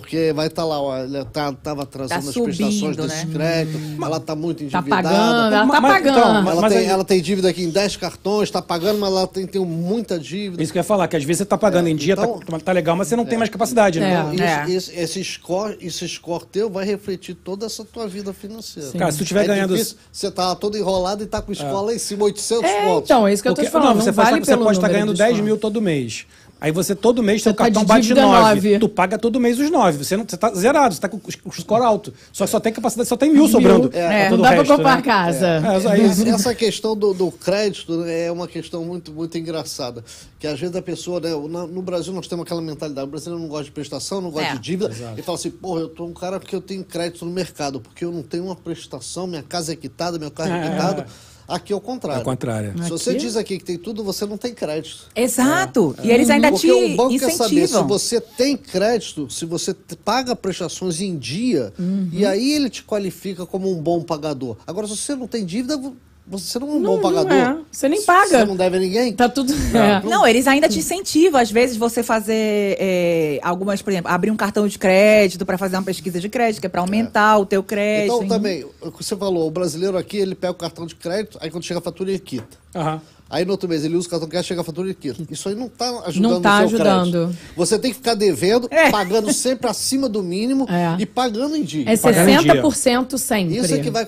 Porque 0.00 0.32
vai 0.32 0.48
estar 0.48 0.64
lá, 0.64 0.80
ó, 0.80 0.96
ela 0.96 1.24
tá, 1.24 1.52
tava 1.52 1.82
atrasando 1.84 2.20
Tá 2.22 2.28
as 2.28 2.34
prestações 2.34 2.78
subindo, 2.80 3.06
desse 3.06 3.26
né? 3.26 3.32
crédito, 3.32 3.78
ela 4.04 4.16
está 4.16 4.34
muito 4.34 4.58
Tá 4.58 4.64
endividada. 4.78 5.08
pagando, 5.08 5.54
ela 5.54 5.66
tá 5.68 5.80
Mas- 5.80 5.92
pagando. 5.92 6.18
então, 6.18 6.34
Ela, 6.50 6.60
Mas 6.60 6.72
tem, 6.72 6.82
aí- 6.82 6.86
ela 6.88 7.04
tem 7.04 7.22
dívida 7.22 7.48
aqui 7.48 7.62
em 7.62 7.70
10 7.70 7.96
cartões, 7.96 8.48
está 8.48 8.60
pagando, 8.60 8.98
mas 8.98 9.08
ela 9.10 9.26
tem, 9.26 9.46
tem 9.46 9.64
muita 9.64 10.18
dívida. 10.18 10.62
Isso 10.62 10.72
que 10.72 10.78
eu 10.78 10.80
ia 10.80 10.84
falar, 10.84 11.06
que 11.06 11.16
às 11.16 11.22
vezes 11.22 11.38
você 11.38 11.44
tá 11.44 11.56
pagando 11.56 11.88
em 11.88 11.94
dia, 11.96 12.14
então- 12.14 12.40
tá, 12.40 12.58
tá 12.58 12.72
legal, 12.72 12.96
mas 12.96 13.06
você 13.08 13.14
não 13.16 13.24
tem 13.24 13.38
mais 13.38 13.48
capacidade, 13.50 14.00
né? 14.00 14.14
É. 14.30 14.34
Então, 14.34 14.46
É. 14.46 14.64
isso- 14.70 14.90
esse, 14.90 15.00
esse 15.20 15.24
score, 15.24 15.76
esse 15.80 16.08
score 16.08 16.44
teu 16.50 16.68
vai 16.68 16.84
refletir 16.84 17.34
toda 17.34 17.66
essa 17.66 17.84
tua 17.84 18.08
vida 18.08 18.32
financeira. 18.32 18.90
Cara, 18.98 19.12
se 19.12 19.18
tu 19.18 19.22
estiver 19.22 19.44
é 19.44 19.46
ganhando- 19.46 19.74
difícil, 19.76 19.96
você 20.12 20.30
tá 20.30 20.54
todo 20.56 20.76
enrolado 20.76 21.22
e 21.22 21.26
tá 21.26 21.40
com 21.40 21.52
escola 21.52 21.82
lá 21.86 21.94
em 21.94 21.98
cima, 21.98 22.24
800 22.24 22.68
É, 22.68 22.84
pontos. 22.84 23.04
então, 23.10 23.26
é 23.28 23.32
isso 23.32 23.42
que 23.42 23.48
eu 23.48 23.52
tô 23.52 23.56
Porque- 23.62 23.68
te 23.68 23.72
falando. 23.72 23.88
não, 23.96 24.00
você 24.02 24.06
não 24.10 24.14
vale 24.14 24.30
você 24.44 24.56
pode 24.56 24.76
estar 24.76 24.88
número 24.88 24.92
ganhando 24.92 25.12
de 25.12 25.18
10 25.18 25.30
score. 25.36 25.42
mil 25.44 25.56
todo 25.56 25.80
mês. 25.80 26.26
Aí 26.64 26.72
você 26.72 26.94
todo 26.94 27.22
mês 27.22 27.42
seu 27.42 27.52
tá 27.52 27.64
cartão 27.64 27.82
de 27.82 27.88
bate 27.88 28.02
dívida 28.08 28.22
9. 28.22 28.40
nove. 28.54 28.78
Tu 28.78 28.88
paga 28.88 29.18
todo 29.18 29.38
mês 29.38 29.58
os 29.58 29.70
9. 29.70 29.98
Você, 30.02 30.16
não, 30.16 30.24
você 30.26 30.34
tá 30.34 30.50
zerado, 30.54 30.94
você 30.94 31.00
tá 31.02 31.10
com 31.10 31.18
o 31.44 31.52
score 31.52 31.84
alto. 31.84 32.10
Só 32.32 32.46
que 32.46 32.50
só 32.50 32.58
tem 32.58 32.72
capacidade, 32.72 33.06
só 33.06 33.18
tem 33.18 33.30
mil 33.30 33.46
sobrando. 33.46 33.90
É, 33.92 34.30
não 34.30 34.38
dá 34.38 34.48
pra 34.48 34.56
resto, 34.60 34.74
comprar 34.76 34.96
né? 34.96 35.02
casa. 35.02 35.46
É, 35.46 35.90
aí- 35.92 36.00
Essa- 36.06 36.26
Essa 36.30 36.54
questão 36.54 36.96
do, 36.96 37.12
do 37.12 37.30
crédito 37.30 37.98
né, 37.98 38.28
é 38.28 38.32
uma 38.32 38.48
questão 38.48 38.82
muito, 38.82 39.12
muito 39.12 39.36
engraçada. 39.36 40.02
Que 40.38 40.46
às 40.46 40.58
vezes 40.58 40.74
a 40.74 40.80
pessoa, 40.80 41.20
né, 41.20 41.28
no 41.70 41.82
Brasil 41.82 42.14
nós 42.14 42.26
temos 42.26 42.46
aquela 42.46 42.62
mentalidade, 42.62 43.06
o 43.06 43.10
brasileiro 43.10 43.42
não 43.42 43.48
gosta 43.48 43.64
de 43.66 43.70
prestação, 43.72 44.22
não 44.22 44.30
gosta 44.30 44.48
É. 44.48 44.52
de 44.54 44.58
dívida, 44.60 44.90
e 45.18 45.20
fala 45.20 45.36
assim, 45.36 45.50
porra, 45.50 45.80
eu 45.82 45.88
tô 45.90 46.06
um 46.06 46.14
cara 46.14 46.40
porque 46.40 46.56
eu 46.56 46.62
tenho 46.62 46.82
crédito 46.82 47.26
no 47.26 47.30
mercado, 47.30 47.78
porque 47.78 48.06
eu 48.06 48.10
não 48.10 48.22
tenho 48.22 48.44
uma 48.46 48.56
prestação, 48.56 49.26
minha 49.26 49.42
casa 49.42 49.74
é 49.74 49.76
quitada, 49.76 50.18
meu 50.18 50.30
carro 50.30 50.50
é 50.52 50.66
É. 50.66 50.70
quitado. 50.70 51.04
Aqui 51.46 51.72
é 51.72 51.76
o 51.76 51.80
contrário. 51.80 52.18
É 52.20 52.22
o 52.22 52.24
contrário. 52.24 52.74
Se 52.82 52.88
você 52.90 53.10
Aqui? 53.10 53.18
diz 53.20 53.36
aqui 53.36 53.58
que 53.58 53.64
tem 53.64 53.76
tudo, 53.78 54.02
você 54.02 54.24
não 54.26 54.36
tem 54.36 54.54
crédito. 54.54 55.06
Exato. 55.14 55.94
E 56.02 56.10
eles 56.10 56.30
ainda 56.30 56.50
Porque 56.50 56.66
te 56.66 56.72
o 56.72 56.96
banco 56.96 57.10
quer 57.18 57.30
saber 57.30 57.48
se 57.50 57.54
incentivam. 57.64 57.86
você 57.88 58.20
tem 58.20 58.56
crédito, 58.56 59.28
se 59.30 59.44
você 59.44 59.74
paga 60.04 60.34
prestações 60.34 61.00
em 61.00 61.16
dia, 61.18 61.72
Uhum. 61.78 62.08
e 62.12 62.24
aí 62.24 62.52
ele 62.52 62.70
te 62.70 62.82
qualifica 62.82 63.44
como 63.46 63.70
um 63.70 63.80
bom 63.80 64.02
pagador. 64.02 64.56
Agora, 64.66 64.86
se 64.86 64.96
você 64.96 65.14
não 65.14 65.26
tem 65.26 65.44
dívida, 65.44 65.80
você 66.26 66.58
não 66.58 66.68
é 66.68 66.70
um 66.72 66.78
Não- 66.80 66.96
bom 67.00 67.10
não 67.10 67.24
pagador. 67.24 67.32
é. 67.32 67.56
Você 67.70 67.88
nem 67.88 68.02
paga. 68.02 68.38
Você 68.38 68.44
não 68.46 68.56
deve 68.56 68.76
a 68.76 68.80
ninguém. 68.80 69.12
Tá 69.12 69.28
tudo. 69.28 69.52
É. 69.52 70.00
Não, 70.08 70.26
eles 70.26 70.46
ainda 70.46 70.68
te 70.68 70.78
incentivam, 70.78 71.40
às 71.40 71.50
vezes, 71.50 71.76
você 71.76 72.02
fazer 72.02 72.76
é, 72.80 73.38
algumas, 73.42 73.82
por 73.82 73.90
exemplo, 73.90 74.10
abrir 74.10 74.30
um 74.30 74.36
cartão 74.36 74.66
de 74.66 74.78
crédito 74.78 75.44
para 75.44 75.58
fazer 75.58 75.76
uma 75.76 75.82
pesquisa 75.82 76.18
de 76.18 76.28
crédito, 76.28 76.60
que 76.60 76.66
é 76.66 76.70
para 76.70 76.80
aumentar 76.80 77.38
o 77.38 77.44
teu 77.44 77.62
crédito. 77.62 78.14
Então, 78.16 78.28
também, 78.28 78.64
o 78.80 78.90
que 78.90 79.04
você 79.04 79.16
falou, 79.16 79.46
o 79.46 79.50
brasileiro 79.50 79.98
aqui, 79.98 80.16
ele 80.16 80.34
pega 80.34 80.52
o 80.52 80.56
cartão 80.56 80.86
de 80.86 80.94
crédito, 80.94 81.38
aí 81.40 81.50
quando 81.50 81.64
chega 81.64 81.78
a 81.78 81.82
fatura, 81.82 82.10
ele 82.10 82.18
quita. 82.18 82.56
Aham. 82.74 83.00
Aí 83.28 83.44
no 83.44 83.52
outro 83.52 83.68
mês 83.68 83.84
ele 83.84 83.96
usa 83.96 84.06
o 84.06 84.10
cartão 84.10 84.28
cash, 84.28 84.46
chega 84.46 84.60
a 84.60 84.64
fatura 84.64 84.90
e 84.90 84.94
quita. 84.94 85.22
Isso 85.30 85.48
aí 85.48 85.54
não 85.54 85.66
está 85.66 85.88
ajudando 86.06 86.32
Não 86.32 86.40
tá 86.42 86.56
o 86.64 86.68
seu 86.68 86.76
ajudando. 86.78 87.10
crédito. 87.28 87.38
Você 87.56 87.78
tem 87.78 87.90
que 87.90 87.96
ficar 87.96 88.14
devendo, 88.14 88.68
É. 88.70 88.90
pagando 88.90 89.32
sempre 89.32 89.68
acima 89.68 90.08
do 90.08 90.22
mínimo 90.22 90.66
É. 90.68 90.96
e 91.00 91.06
pagando 91.06 91.56
em 91.56 91.62
dia. 91.64 91.84
É 91.90 91.96
Pagar 91.96 92.28
em 92.28 92.38
dia. 92.42 92.52
60% 92.62 93.18
sempre. 93.18 93.56
Isso 93.56 93.74
é 93.74 93.78
que 93.78 93.90
vai, 93.90 94.06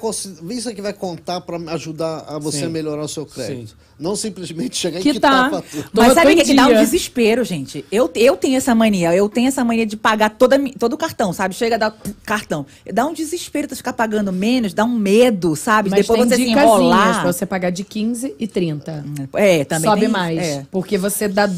isso 0.51 0.69
é 0.69 0.75
que 0.75 0.83
vai 0.83 0.93
contar 0.93 1.41
para 1.41 1.57
ajudar 1.73 2.25
a 2.29 2.39
você 2.39 2.61
Sim. 2.61 2.69
melhorar 2.69 3.03
o 3.03 3.09
seu 3.09 3.25
crédito. 3.25 3.71
Sim. 3.71 3.75
Não 3.99 4.15
simplesmente 4.15 4.77
chegar 4.77 5.01
e 5.01 5.03
Que 5.03 5.15
quitar 5.15 5.51
tá. 5.51 5.59
a 5.59 5.63
fatura. 5.63 5.89
Mas 5.93 6.13
sabe 6.13 6.33
o 6.33 6.37
que, 6.37 6.43
em 6.43 6.45
que 6.45 6.55
dá 6.55 6.67
um 6.67 6.75
desespero, 6.75 7.45
gente? 7.45 7.83
Eu, 7.91 8.11
eu 8.15 8.37
tenho 8.37 8.57
essa 8.57 8.75
mania. 8.75 9.15
Eu 9.15 9.27
tenho 9.29 9.49
essa 9.49 9.65
mania 9.65 9.87
de 9.87 9.97
pagar 9.97 10.31
toda, 10.31 10.59
todo 10.79 10.93
o 10.93 10.99
cartão, 10.99 11.33
sabe? 11.33 11.55
Chega 11.55 11.77
a 11.77 11.79
dar 11.79 11.97
cartão. 12.25 12.67
Dá 12.93 13.07
um 13.07 13.15
desespero 13.15 13.67
tu 13.69 13.75
ficar 13.75 13.95
pagando 13.95 14.31
menos, 14.33 14.75
dá 14.75 14.85
um 14.85 14.95
medo, 14.95 15.57
sabe? 15.57 15.89
Mas 15.89 16.01
Depois 16.01 16.21
tem 16.21 16.29
você 16.29 16.37
se 16.37 16.45
dicasinhas 16.45 16.71
enrolar. 16.79 17.23
pra 17.23 17.33
você 17.33 17.47
pagar 17.47 17.71
de 17.71 17.85
15 17.85 18.35
e 18.39 18.47
30. 18.47 19.05
É, 19.33 19.65
também 19.65 19.91
Sobe 19.91 20.09
mais. 20.09 20.39
É. 20.39 20.67
Porque 20.71 20.99
você 20.99 21.27
dá 21.27 21.49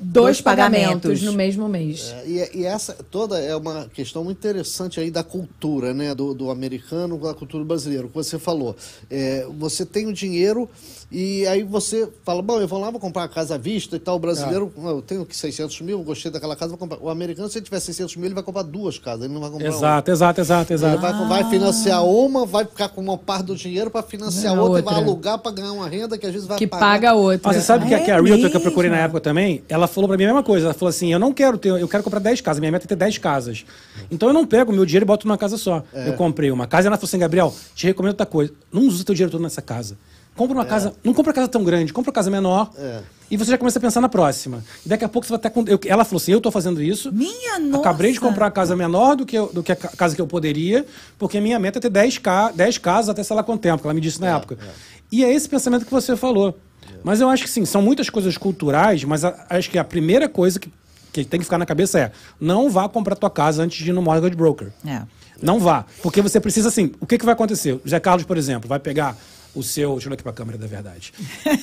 dois, 0.00 0.40
pagamentos. 0.40 0.86
pagamentos. 1.02 1.22
no 1.22 1.32
mesmo 1.32 1.68
mês. 1.68 2.14
É, 2.24 2.28
E, 2.28 2.58
e 2.60 2.64
essa 2.64 2.92
toda 3.10 3.38
é 3.38 3.54
uma 3.56 3.86
questão 3.92 4.24
muito 4.24 4.38
interessante 4.38 5.00
aí 5.00 5.10
da 5.10 5.22
cultura, 5.22 5.92
né? 5.94 6.14
Do, 6.14 6.34
do 6.34 6.50
americano 6.50 7.18
com 7.18 7.26
a 7.28 7.34
cultura 7.34 7.64
brasileira. 7.64 8.06
O 8.06 8.08
que 8.08 8.14
você 8.14 8.38
falou. 8.38 8.76
É, 9.10 9.46
você 9.58 9.84
tem 9.84 10.06
o 10.06 10.12
dinheiro 10.12 10.68
e 11.12 11.46
aí 11.46 11.62
você 11.62 12.08
fala, 12.24 12.42
bom, 12.42 12.60
eu 12.60 12.66
vou 12.66 12.80
lá, 12.80 12.90
vou 12.90 12.98
comprar 12.98 13.22
uma 13.22 13.28
casa 13.28 13.54
à 13.54 13.58
vista 13.58 13.94
e 13.96 13.98
tal. 13.98 14.16
O 14.16 14.18
brasileiro, 14.18 14.72
"Não, 14.76 14.90
eu 14.90 15.02
tenho 15.02 15.24
que 15.24 15.36
600 15.36 15.80
mil, 15.80 16.02
gostei 16.02 16.30
daquela 16.30 16.56
casa, 16.56 16.70
vou 16.70 16.78
comprar. 16.78 16.98
O 17.00 17.08
americano, 17.08 17.48
se 17.48 17.58
ele 17.58 17.64
tiver 17.64 17.80
600 17.80 18.16
mil, 18.16 18.26
ele 18.26 18.34
vai 18.34 18.42
comprar 18.42 18.62
duas 18.62 18.98
casas, 18.98 19.24
ele 19.24 19.34
não 19.34 19.40
vai 19.40 19.50
comprar 19.50 19.68
uma. 19.68 19.76
Exato, 19.76 20.10
exato, 20.10 20.40
exato, 20.40 20.72
Ele 20.72 20.78
exato. 20.80 21.00
vai, 21.00 21.28
vai 21.28 21.50
financiar 21.50 22.04
uma, 22.04 22.44
vai 22.46 22.64
ficar 22.64 22.88
com 22.88 23.00
uma 23.00 23.16
parte 23.18 23.46
do 23.46 23.54
dinheiro 23.56 23.90
para 23.90 24.02
financiar 24.02 24.54
É, 24.56 24.58
outra, 24.60 24.80
e 24.80 24.82
vai 24.82 24.94
outra. 24.94 25.10
alugar 25.10 25.38
para 25.38 25.52
ganhar 25.52 25.72
uma 25.72 25.88
renda 25.88 26.18
que 26.18 26.26
às 26.26 26.32
vezes 26.32 26.48
vai 26.48 26.58
Que 26.58 26.66
pagar. 26.66 26.80
paga 26.86 27.10
a 27.10 27.14
outra. 27.14 27.40
Mas 27.44 27.56
você 27.56 27.62
sabe 27.62 27.86
que, 27.86 27.94
a- 27.94 27.98
É 27.98 28.04
que 28.04 28.10
a 28.10 28.20
Realtor 28.20 28.50
que 28.50 28.56
eu 28.56 28.60
procurei 28.60 28.90
na 28.90 28.98
época 28.98 29.20
também, 29.20 29.62
ela 29.68 29.83
falou 29.88 30.08
pra 30.08 30.16
mim 30.16 30.24
a 30.24 30.26
mesma 30.28 30.42
coisa. 30.42 30.66
Ela 30.66 30.74
falou 30.74 30.88
assim: 30.90 31.12
eu 31.12 31.18
não 31.18 31.32
quero 31.32 31.56
ter, 31.58 31.68
eu 31.68 31.88
quero 31.88 32.02
comprar 32.02 32.20
10 32.20 32.40
casas, 32.40 32.60
minha 32.60 32.72
meta 32.72 32.86
é 32.86 32.88
ter 32.88 32.96
10 32.96 33.18
casas. 33.18 33.64
Então 34.10 34.28
eu 34.28 34.34
não 34.34 34.46
pego 34.46 34.72
o 34.72 34.74
meu 34.74 34.84
dinheiro 34.84 35.04
e 35.04 35.06
boto 35.06 35.26
numa 35.26 35.38
casa 35.38 35.56
só. 35.56 35.82
Eu 35.92 36.12
comprei 36.14 36.50
uma 36.50 36.66
casa 36.66 36.86
e 36.86 36.88
ela 36.88 36.96
falou 36.96 37.08
assim: 37.08 37.18
Gabriel, 37.18 37.54
te 37.74 37.86
recomendo 37.86 38.10
outra 38.12 38.26
coisa. 38.26 38.52
Não 38.72 38.82
usa 38.82 39.02
o 39.02 39.04
teu 39.04 39.14
dinheiro 39.14 39.30
todo 39.32 39.40
nessa 39.42 39.62
casa. 39.62 39.96
Compra 40.36 40.52
uma 40.56 40.64
casa, 40.64 40.92
não 41.04 41.14
compra 41.14 41.32
casa 41.32 41.46
tão 41.46 41.62
grande, 41.62 41.92
compra 41.92 42.10
uma 42.10 42.14
casa 42.14 42.28
menor. 42.28 42.68
É. 42.76 42.98
E 43.30 43.36
você 43.36 43.52
já 43.52 43.56
começa 43.58 43.78
a 43.78 43.80
pensar 43.82 44.00
na 44.00 44.08
próxima. 44.08 44.64
E 44.84 44.88
daqui 44.88 45.04
a 45.04 45.08
pouco 45.08 45.24
você 45.24 45.30
vai 45.30 45.38
estar 45.38 45.50
com. 45.50 45.64
eu- 45.68 45.78
ela 45.86 46.04
falou 46.04 46.16
assim: 46.20 46.32
eu 46.32 46.40
tô 46.40 46.50
fazendo 46.50 46.82
isso. 46.82 47.12
Minha 47.12 47.58
nossa. 47.60 47.78
Acabei 47.82 48.12
de 48.12 48.18
comprar 48.18 48.46
uma 48.46 48.50
casa 48.50 48.74
menor 48.74 49.14
do 49.14 49.24
que, 49.24 49.38
eu- 49.38 49.50
do 49.52 49.62
que 49.62 49.70
a 49.70 49.76
ca- 49.76 49.90
casa 49.96 50.14
que 50.16 50.20
eu 50.20 50.26
poderia, 50.26 50.84
porque 51.18 51.38
a 51.38 51.40
minha 51.40 51.56
meta 51.60 51.78
é 51.78 51.80
ter 51.80 51.88
10, 51.88 52.18
ca 52.18 52.50
10 52.50 52.78
casas 52.78 53.10
até 53.10 53.22
sei 53.22 53.36
lá 53.36 53.44
quanto 53.44 53.60
tempo, 53.60 53.80
que 53.80 53.86
ela 53.86 53.94
me 53.94 54.00
disse 54.00 54.20
na 54.20 54.36
época. 54.36 54.58
E 55.12 55.24
é 55.24 55.32
esse 55.32 55.48
pensamento 55.48 55.84
que 55.86 55.90
você 55.92 56.16
falou. 56.16 56.58
Mas 57.04 57.20
eu 57.20 57.28
acho 57.28 57.44
que 57.44 57.50
sim, 57.50 57.64
são 57.66 57.82
muitas 57.82 58.08
coisas 58.10 58.36
culturais, 58.38 59.04
mas 59.04 59.24
a- 59.24 59.46
acho 59.50 59.70
que 59.70 59.78
a 59.78 59.84
primeira 59.84 60.28
coisa 60.28 60.58
que, 60.58 60.68
que 61.12 61.24
tem 61.24 61.38
que 61.38 61.44
ficar 61.44 61.58
na 61.58 61.66
cabeça 61.66 62.00
é: 62.00 62.12
não 62.40 62.70
vá 62.70 62.88
comprar 62.88 63.14
tua 63.14 63.30
casa 63.30 63.62
antes 63.62 63.84
de 63.84 63.90
ir 63.90 63.92
no 63.92 64.00
mortgage 64.02 64.34
broker. 64.34 64.72
É. 64.86 65.02
Não 65.42 65.60
vá. 65.60 65.84
Porque 66.02 66.22
você 66.22 66.40
precisa, 66.40 66.68
assim, 66.68 66.92
o 67.00 67.06
que, 67.06 67.18
que 67.18 67.24
vai 67.24 67.34
acontecer? 67.34 67.78
O 67.84 67.88
Zé 67.88 68.00
Carlos, 68.00 68.24
por 68.24 68.36
exemplo, 68.38 68.66
vai 68.68 68.78
pegar 68.78 69.16
o 69.54 69.62
seu. 69.62 69.92
Deixa 69.92 70.06
eu 70.06 70.08
olhar 70.10 70.14
aqui 70.14 70.22
para 70.22 70.32
a 70.32 70.34
câmera 70.34 70.56
da 70.56 70.66
verdade. 70.66 71.12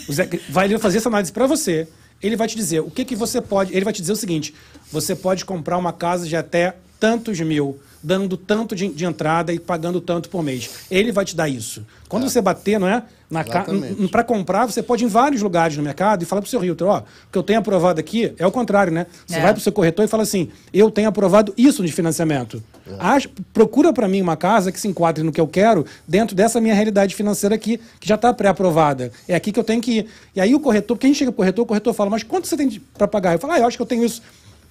O 0.08 0.14
Zé, 0.14 0.30
vai 0.50 0.78
fazer 0.78 1.00
essa 1.00 1.10
análise 1.10 1.32
para 1.32 1.48
você. 1.48 1.88
Ele 2.22 2.36
vai 2.36 2.48
te 2.48 2.56
dizer 2.56 2.82
o 2.82 2.92
que, 2.92 3.04
que 3.04 3.16
você 3.16 3.42
pode. 3.42 3.74
Ele 3.74 3.84
vai 3.84 3.92
te 3.94 4.02
dizer 4.02 4.14
o 4.14 4.16
seguinte: 4.16 4.54
você 4.92 5.16
pode 5.16 5.44
comprar 5.44 5.78
uma 5.78 5.92
casa 5.92 6.28
de 6.28 6.36
até 6.36 6.76
tantos 7.02 7.40
mil, 7.40 7.80
dando 8.04 8.38
tanto 8.38 8.76
de, 8.76 8.88
de 8.90 9.06
entrada 9.06 9.52
e 9.52 9.60
pagando 9.60 10.00
tanto 10.00 10.30
por 10.30 10.44
mês. 10.44 10.70
Ele 10.90 11.12
vai 11.12 11.26
te 11.26 11.36
dar 11.36 11.50
isso. 11.50 11.84
Quando 12.08 12.30
você 12.30 12.40
bater, 12.40 12.80
não 12.80 12.88
é? 12.88 13.02
Exatamente. 13.72 14.08
Para 14.10 14.24
comprar, 14.24 14.66
você 14.66 14.84
pode 14.84 15.04
ir 15.04 15.08
em 15.08 15.10
vários 15.10 15.42
lugares 15.42 15.78
no 15.78 15.82
mercado 15.84 16.22
e 16.22 16.26
falar 16.26 16.42
para 16.42 16.48
o 16.48 16.50
seu 16.52 16.60
realtor: 16.60 16.88
ó, 16.90 16.98
o 17.00 17.04
que 17.32 17.38
eu 17.38 17.44
tenho 17.44 17.60
aprovado 17.60 18.00
aqui 18.00 18.34
é 18.38 18.46
o 18.46 18.52
contrário, 18.52 18.92
né? 18.94 19.08
Você 19.26 19.38
É. 19.38 19.42
vai 19.42 19.54
para 19.54 19.60
o 19.60 19.64
seu 19.64 19.72
corretor 19.72 20.04
e 20.06 20.08
fala 20.08 20.24
assim: 20.24 20.50
eu 20.74 20.92
tenho 20.92 21.08
aprovado 21.08 21.54
isso 21.58 21.84
de 21.84 21.92
financiamento. 21.92 22.62
Acha- 23.00 23.30
procura 23.54 23.94
para 23.94 24.08
mim 24.08 24.22
uma 24.22 24.36
casa 24.36 24.70
que 24.72 24.80
se 24.80 24.88
enquadre 24.88 25.24
no 25.24 25.32
que 25.32 25.40
eu 25.40 25.48
quero 25.48 25.86
dentro 26.06 26.36
dessa 26.36 26.60
minha 26.60 26.76
realidade 26.76 27.16
financeira 27.16 27.56
aqui, 27.56 27.80
que 28.02 28.08
já 28.08 28.16
está 28.16 28.34
pré-aprovada. 28.34 29.12
É 29.28 29.34
aqui 29.34 29.52
que 29.54 29.60
eu 29.60 29.64
tenho 29.64 29.82
que 29.82 30.00
ir. 30.00 30.08
E 30.36 30.42
aí 30.42 30.54
o 30.54 30.60
corretor, 30.60 30.98
gente 31.02 31.16
chega 31.18 31.32
pro 31.32 31.38
corretor, 31.38 31.64
o 31.64 31.66
corretor 31.66 31.94
fala: 31.94 32.10
mas 32.10 32.24
quanto 32.24 32.48
você 32.48 32.58
tem 32.58 32.82
para 32.98 33.08
pagar? 33.08 33.32
Eu 33.34 33.40
falo: 33.40 33.54
ah, 33.54 33.60
eu 33.60 33.66
acho 33.66 33.78
que 33.78 33.82
eu 33.82 33.88
tenho 33.88 34.04
isso. 34.04 34.22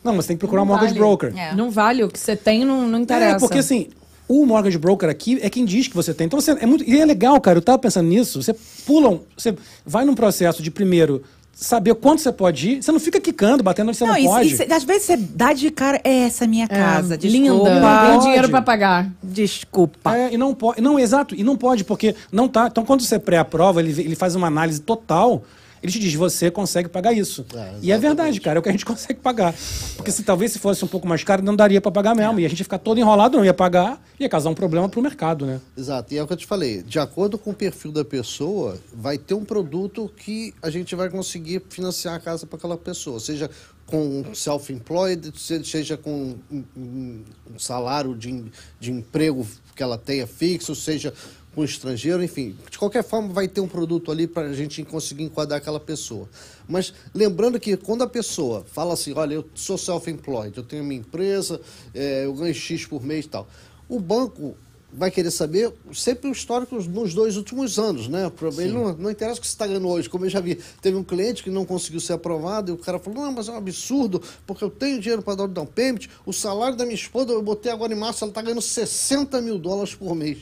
Não, 0.03 0.15
mas 0.15 0.25
você 0.25 0.29
tem 0.29 0.37
que 0.37 0.41
procurar 0.41 0.63
um 0.63 0.67
mortgage 0.67 0.95
vale. 0.95 1.01
broker. 1.01 1.33
É. 1.37 1.55
Não 1.55 1.71
vale. 1.71 2.03
O 2.05 2.09
que 2.09 2.19
você 2.19 2.35
tem 2.37 2.65
não, 2.65 2.89
não 2.89 2.99
interessa. 3.01 3.37
É, 3.37 3.39
porque 3.39 3.59
assim, 3.59 3.89
o 4.29 4.47
mortgage 4.47 4.79
broker 4.79 5.09
aqui 5.09 5.39
é 5.43 5.51
quem 5.51 5.65
diz 5.65 5.89
que 5.89 5.95
você 5.97 6.15
tem. 6.15 6.27
Então, 6.27 6.41
você, 6.41 6.53
é 6.53 6.67
muito, 6.67 6.85
e 6.89 6.99
é 7.01 7.05
legal, 7.05 7.41
cara, 7.41 7.59
eu 7.59 7.63
tava 7.63 7.79
pensando 7.79 8.09
nisso. 8.09 8.43
Você 8.43 8.55
pula, 8.87 9.09
um- 9.11 9.21
você 9.37 9.55
vai 9.85 10.05
num 10.05 10.15
processo 10.15 10.63
de 10.63 10.71
primeiro 10.71 11.23
saber 11.53 11.95
quanto 11.97 12.23
você 12.23 12.33
pode 12.33 12.71
ir. 12.71 12.83
Você 12.83 12.91
não 12.91 12.99
fica 12.99 13.21
quicando, 13.21 13.63
batendo 13.63 13.89
onde 13.89 13.99
você 13.99 14.07
não, 14.07 14.15
Não, 14.15 14.25
pode. 14.25 14.57
cê- 14.57 14.67
às 14.73 14.83
vezes 14.85 15.03
você 15.03 15.17
dá 15.19 15.53
de 15.53 15.71
cara, 15.71 16.01
é 16.03 16.21
essa 16.21 16.47
minha 16.47 16.65
É, 16.65 16.69
casa, 16.69 17.19
desculpa. 17.19 17.69
Linda. 17.69 18.09
Tem 18.11 18.21
dinheiro 18.21 18.49
pra 18.49 18.63
pagar. 18.63 19.11
Desculpa. 19.23 20.17
É, 20.17 20.33
e 20.33 20.39
não 20.39 20.55
pode. 20.55 20.81
Não, 20.81 20.99
exato, 20.99 21.35
e 21.35 21.43
não 21.43 21.57
pode, 21.57 21.85
porque 21.85 22.15
não 22.33 22.49
tá. 22.49 22.69
Então, 22.71 22.85
quando 22.85 23.03
você 23.03 23.19
pré-aprova, 23.19 23.81
ele, 23.81 23.91
ele 24.01 24.15
faz 24.17 24.35
uma 24.35 24.47
análise 24.47 24.81
total. 24.81 25.43
Ele 25.83 25.91
te 25.91 25.99
diz, 25.99 26.13
você 26.15 26.51
consegue 26.51 26.89
pagar 26.89 27.13
isso. 27.13 27.45
É, 27.55 27.75
e 27.81 27.91
é 27.91 27.97
verdade, 27.99 28.39
cara, 28.41 28.59
é 28.59 28.61
o 28.61 28.63
que 28.63 28.69
a 28.69 28.73
gente 28.73 28.85
consegue 28.87 29.19
pagar. 29.21 29.55
Porque 29.97 30.11
se 30.13 30.23
talvez 30.23 30.53
se 30.53 30.59
fosse 30.59 30.85
um 30.85 30.89
pouco 30.89 31.07
mais 31.09 31.25
caro, 31.25 31.43
não 31.43 31.57
daria 31.57 31.81
para 31.81 31.91
pagar 31.91 32.15
mesmo. 32.15 32.39
E 32.41 32.45
a 32.45 32.49
gente 32.49 32.59
ia 32.59 32.65
ficar 32.65 32.79
todo 32.79 32.99
enrolado, 32.99 33.37
não 33.39 33.45
ia 33.45 33.55
pagar, 33.55 34.03
ia 34.19 34.29
causar 34.29 34.51
um 34.51 34.55
problema 34.55 34.89
pro 34.89 35.01
mercado, 35.01 35.47
né? 35.47 35.61
Exato, 35.77 36.13
e 36.13 36.19
é 36.19 36.23
o 36.23 36.27
que 36.27 36.33
eu 36.35 36.37
te 36.37 36.47
falei. 36.47 36.83
De 36.83 36.99
acordo 36.99 37.39
com 37.39 37.51
o 37.51 37.55
perfil 37.55 37.93
da 37.93 38.05
pessoa, 38.05 38.79
vai 38.93 39.17
ter 39.17 39.35
um 39.35 39.45
produto 39.45 40.11
que 40.17 40.53
a 40.63 40.69
gente 40.71 40.95
vai 40.95 41.09
conseguir 41.09 41.63
financiar 41.71 42.15
a 42.15 42.21
casa 42.21 42.47
para 42.47 42.59
aquela 42.59 42.77
pessoa, 42.77 43.19
seja 43.19 43.51
com 43.87 44.23
self-employed, 44.35 45.33
se- 45.37 45.65
seja 45.65 45.97
com 45.97 46.37
um, 46.77 47.23
salário 47.59 48.15
de, 48.15 48.45
de 48.79 48.93
emprego 48.93 49.47
que 49.75 49.83
ela 49.83 49.99
tenha 49.99 50.27
fixo, 50.27 50.75
seja 50.75 51.13
com 51.55 51.65
estrangeiro, 51.65 52.23
enfim. 52.23 52.57
De 52.71 52.79
qualquer 52.79 53.03
forma, 53.03 53.33
vai 53.33 53.49
ter 53.49 53.61
um 53.61 53.69
produto 53.69 54.11
ali 54.11 54.27
para 54.27 54.49
a 54.49 54.53
gente 54.53 54.83
conseguir 54.85 55.25
enquadrar 55.25 55.59
aquela 55.59 55.81
pessoa. 55.81 56.29
Mas 56.69 56.93
lembrando 57.15 57.59
que 57.59 57.77
quando 57.77 58.03
a 58.03 58.07
pessoa 58.07 58.65
fala 58.65 58.95
assim, 58.95 59.13
olha, 59.15 59.35
eu 59.35 59.45
sou 59.55 59.77
self-employed, 59.77 60.57
eu 60.57 60.63
tenho 60.63 60.85
minha 60.85 61.01
empresa, 61.01 61.61
eh, 61.95 62.25
eu 62.25 62.35
ganho 62.35 62.55
X 62.55 62.87
por 62.87 63.03
mês 63.03 63.25
e 63.25 63.29
tal. 63.29 63.49
O 63.89 63.99
banco 63.99 64.57
vai 64.93 65.11
querer 65.11 65.31
saber 65.31 65.73
sempre 65.93 66.29
o 66.29 66.33
histórico 66.33 66.75
nos 66.77 67.15
dois 67.15 67.37
últimos 67.37 67.79
anos, 67.79 68.09
né? 68.09 68.31
Ele 68.59 68.73
não, 68.73 68.93
não 68.95 69.11
interessa 69.11 69.39
o 69.39 69.41
que 69.41 69.47
você 69.47 69.55
está 69.55 69.67
ganhando 69.67 69.89
hoje. 69.89 70.09
Como 70.09 70.25
eu 70.25 70.31
já 70.31 70.41
vi, 70.41 70.57
teve 70.83 70.97
um 70.97 71.05
cliente 71.05 71.43
que 71.43 71.51
não 71.51 71.65
conseguiu 71.65 72.01
ser 72.01 72.15
aprovado 72.15 72.71
e 72.71 72.75
o 72.75 72.79
cara 72.79 72.99
falou, 72.99 73.25
não, 73.25 73.33
mas 73.33 73.49
é 73.49 73.53
um 73.53 73.57
absurdo, 73.57 74.21
porque 74.47 74.65
eu 74.65 74.71
tenho 74.71 75.01
dinheiro 75.01 75.23
para 75.23 75.37
dar 75.37 75.45
o 75.45 75.49
down 75.49 75.67
payment, 75.67 76.09
o 76.27 76.33
salário 76.33 76.77
da 76.77 76.85
minha 76.85 76.95
esposa, 76.95 77.33
eu 77.33 77.43
botei 77.43 77.71
agora 77.71 77.93
em 77.93 77.97
março, 77.97 78.25
ela 78.25 78.31
está 78.31 78.43
ganhando 78.43 78.63
60 78.63 79.41
mil 79.41 79.59
dólares 79.59 79.95
por 79.95 80.15
mês. 80.15 80.39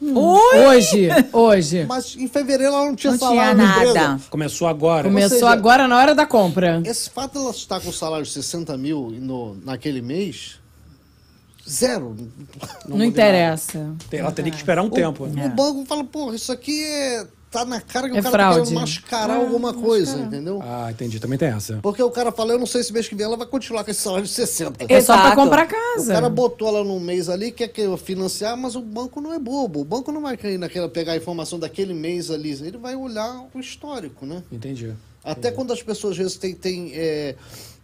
Oi! 0.00 0.58
Hoje, 0.66 1.08
hoje. 1.32 1.84
Mas 1.86 2.14
em 2.16 2.28
fevereiro 2.28 2.72
ela 2.72 2.84
não 2.86 2.94
tinha 2.94 3.12
Não 3.12 3.18
salário 3.18 3.56
tinha 3.56 3.66
na 3.66 3.74
empresa. 3.76 3.94
nada. 3.94 4.20
Começou 4.30 4.68
agora. 4.68 5.08
Começou 5.08 5.38
seja- 5.38 5.50
agora 5.50 5.88
na 5.88 5.96
hora 5.98 6.14
da 6.14 6.24
compra. 6.24 6.80
Esse 6.84 7.10
fato 7.10 7.34
dela 7.38 7.50
estar 7.50 7.80
com 7.80 7.88
o 7.90 7.92
salário 7.92 8.24
de 8.24 8.30
60 8.30 8.76
mil 8.78 9.10
no, 9.10 9.56
naquele 9.64 10.00
mês, 10.00 10.60
zero. 11.68 12.16
Não, 12.88 13.04
interessa. 13.04 13.92
Tem- 14.08 14.20
Ela 14.20 14.30
teria 14.30 14.52
que 14.52 14.56
esperar 14.58 14.82
um 14.82 14.90
tempo. 14.90 15.24
O, 15.24 15.26
né? 15.26 15.46
o 15.46 15.48
banco 15.50 15.84
fala, 15.84 16.04
porra, 16.04 16.36
isso 16.36 16.52
aqui 16.52 16.84
é, 16.84 17.26
tá 17.50 17.64
na 17.64 17.80
cara 17.80 18.08
que 18.10 18.16
É 18.16 18.20
o 18.20 18.22
cara 18.22 18.32
fraude. 18.32 18.58
tá 18.58 18.64
querendo 18.66 18.80
mascarar 18.80 19.36
alguma 19.36 19.72
coisa, 19.72 20.18
entendeu? 20.18 20.60
Ah, 20.62 20.88
entendi. 20.90 21.18
Também 21.18 21.38
tem 21.38 21.48
essa. 21.48 21.78
Porque 21.82 22.02
o 22.02 22.10
cara 22.10 22.30
fala, 22.30 22.52
eu 22.52 22.58
não 22.58 22.66
sei 22.66 22.82
se 22.82 22.92
mês 22.92 23.08
que 23.08 23.14
vem 23.14 23.24
ela 23.24 23.36
vai 23.36 23.46
continuar 23.46 23.84
com 23.84 23.90
esse 23.90 24.00
salário 24.00 24.24
de 24.26 24.30
60. 24.32 24.84
É 24.88 25.00
só 25.00 25.16
pra 25.16 25.34
comprar 25.34 25.66
O 25.66 25.70
casa. 25.70 26.12
cara 26.12 26.28
botou 26.28 26.68
ela 26.68 26.84
num 26.84 27.00
mês 27.00 27.28
ali, 27.28 27.50
quer 27.52 27.68
que 27.68 27.80
eu 27.80 27.96
financiar, 27.96 28.56
mas 28.56 28.76
o 28.76 28.80
banco 28.80 29.20
não 29.20 29.32
é 29.32 29.38
bobo. 29.38 29.80
O 29.80 29.84
banco 29.84 30.12
não 30.12 30.20
vai 30.22 30.36
cair 30.36 30.58
naquela, 30.58 30.88
pegar 30.88 31.12
a 31.12 31.16
informação 31.16 31.58
daquele 31.58 31.94
mês 31.94 32.30
ali. 32.30 32.50
Ele 32.52 32.78
vai 32.78 32.94
olhar 32.96 33.46
o 33.54 33.58
histórico, 33.58 34.24
né? 34.26 34.42
Entendi. 34.52 34.92
Até 35.24 35.50
quando 35.50 35.72
as 35.72 35.82
pessoas 35.82 36.12
às 36.12 36.18
vezes 36.18 36.36
têm, 36.36 36.54
têm, 36.54 36.92
é, 36.94 37.34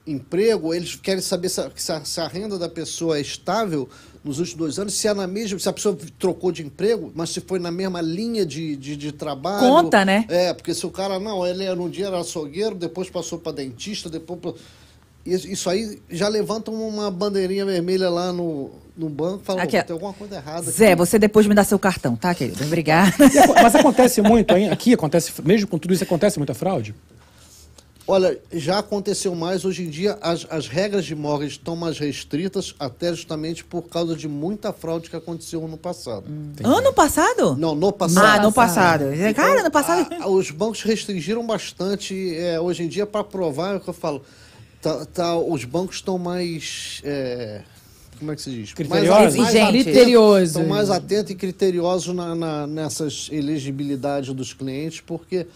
emprego, 0.07 0.75
eles 0.75 0.95
querem 0.97 1.21
saber 1.23 1.49
se 1.49 1.61
a, 1.61 1.71
se 1.75 1.93
a- 1.93 2.05
se 2.05 2.21
a 2.21 2.29
renda 2.29 2.59
da 2.59 2.69
pessoa 2.69 3.17
é 3.19 3.21
estável 3.21 3.89
nos 4.25 4.39
últimos 4.39 4.59
dois 4.59 4.79
anos, 4.79 4.95
se 4.95 5.07
é 5.07 5.13
na 5.13 5.27
mesma, 5.27 5.59
se 5.59 5.69
a 5.69 5.73
pessoa 5.73 5.97
trocou 6.19 6.51
de 6.51 6.63
emprego, 6.65 7.13
mas 7.15 7.29
se 7.31 7.41
foi 7.43 7.59
na 7.59 7.71
mesma 7.71 8.01
linha 8.01 8.47
de, 8.47 8.75
de, 8.75 8.97
de 8.97 9.13
trabalho. 9.13 9.69
Conta, 9.69 10.03
né? 10.05 10.25
É, 10.29 10.55
porque 10.55 10.73
se 10.73 10.87
o 10.87 10.91
cara, 10.91 11.21
não, 11.21 11.47
ele 11.47 11.63
era 11.65 11.79
um 11.81 11.91
dia 11.91 12.07
era 12.07 12.19
açougueiro, 12.19 12.75
depois 12.75 13.11
passou 13.11 13.39
para 13.39 13.53
dentista, 13.53 14.09
depois. 14.09 14.41
pra- 14.41 14.55
Isso, 15.27 15.47
isso 15.49 15.69
aí 15.71 16.01
já 16.11 16.27
levanta 16.29 16.71
uma 16.71 17.11
bandeirinha 17.11 17.67
vermelha 17.67 18.09
lá 18.09 18.33
no, 18.33 18.71
no 18.97 19.09
banco 19.11 19.41
e 19.43 19.47
fala, 19.47 19.63
Aqui, 19.63 19.77
ó. 19.77 19.81
"Pô, 19.81 19.87
tem 19.89 19.95
alguma 19.95 20.13
coisa 20.15 20.37
errada. 20.37 20.71
Zé, 20.71 20.89
aqui." 20.93 20.97
você 20.97 21.19
depois 21.19 21.47
me 21.47 21.55
dá 21.55 21.63
seu 21.63 21.79
cartão, 21.79 22.17
tá, 22.17 22.35
querido? 22.35 22.65
Obrigada. 22.65 23.13
Mas 23.63 23.75
acontece 23.75 24.23
muito, 24.23 24.57
hein? 24.57 24.71
Aqui 24.71 24.95
acontece, 24.95 25.33
mesmo 25.45 25.69
com 25.69 25.79
tudo 25.79 25.93
isso, 25.93 26.05
acontece 26.05 26.39
muita 26.39 26.55
fraude? 26.55 26.95
Olha, 28.07 28.39
já 28.53 28.81
aconteceu 28.81 29.35
mais. 29.35 29.65
Hoje 29.65 29.83
em 29.85 29.89
dia, 29.89 30.19
as, 30.21 30.47
as 30.51 30.69
regras 30.69 31.07
de 31.07 31.15
mortgage 31.15 31.53
estão 31.53 31.75
mais 31.75 31.99
restritas, 31.99 32.75
até 32.79 33.15
justamente 33.15 33.65
por 33.65 33.83
causa 33.89 34.15
de 34.15 34.29
muita 34.29 34.75
fraude 34.75 35.09
que 35.09 35.17
aconteceu 35.17 35.67
no 35.67 35.79
passado. 35.79 36.25
Ano 36.63 36.93
passado? 36.93 37.57
Não, 37.57 37.75
no 37.75 37.91
passado. 37.91 38.27
Ah, 38.27 38.43
no 38.43 38.53
passado. 38.53 39.05
Cara, 39.35 39.63
no 39.63 39.71
passado. 39.71 40.03
Então, 40.13 40.23
a- 40.23 40.29
os 40.29 40.51
bancos 40.51 40.83
restringiram 40.83 41.47
bastante. 41.47 42.35
é, 42.37 42.61
hoje 42.61 42.83
em 42.83 42.89
dia, 42.89 43.07
para 43.07 43.25
provar, 43.25 43.73
é 43.73 43.77
o 43.77 43.81
que 43.81 43.89
eu 43.89 43.95
falo, 43.95 44.23
tá, 44.83 45.07
tá- 45.07 45.37
os 45.39 45.65
bancos 45.65 45.97
estão 45.97 46.19
mais. 46.19 47.01
é, 47.05 47.63
como 48.19 48.33
é 48.33 48.37
que 48.37 48.43
se 48.43 48.51
diz? 48.51 48.75
Criteriosos. 48.75 49.35
Exigente. 49.35 49.59
atentos- 49.65 49.83
Criteriosos. 49.85 50.49
Estão 50.51 50.67
mais 50.67 50.91
atentos 50.91 51.31
e 51.31 51.35
criteriosos 51.35 52.15
na, 52.15 52.35
na- 52.35 52.67
nessas 52.67 53.29
elegibilidades 53.33 54.35
dos 54.35 54.53
clientes, 54.53 55.01
porque 55.01 55.47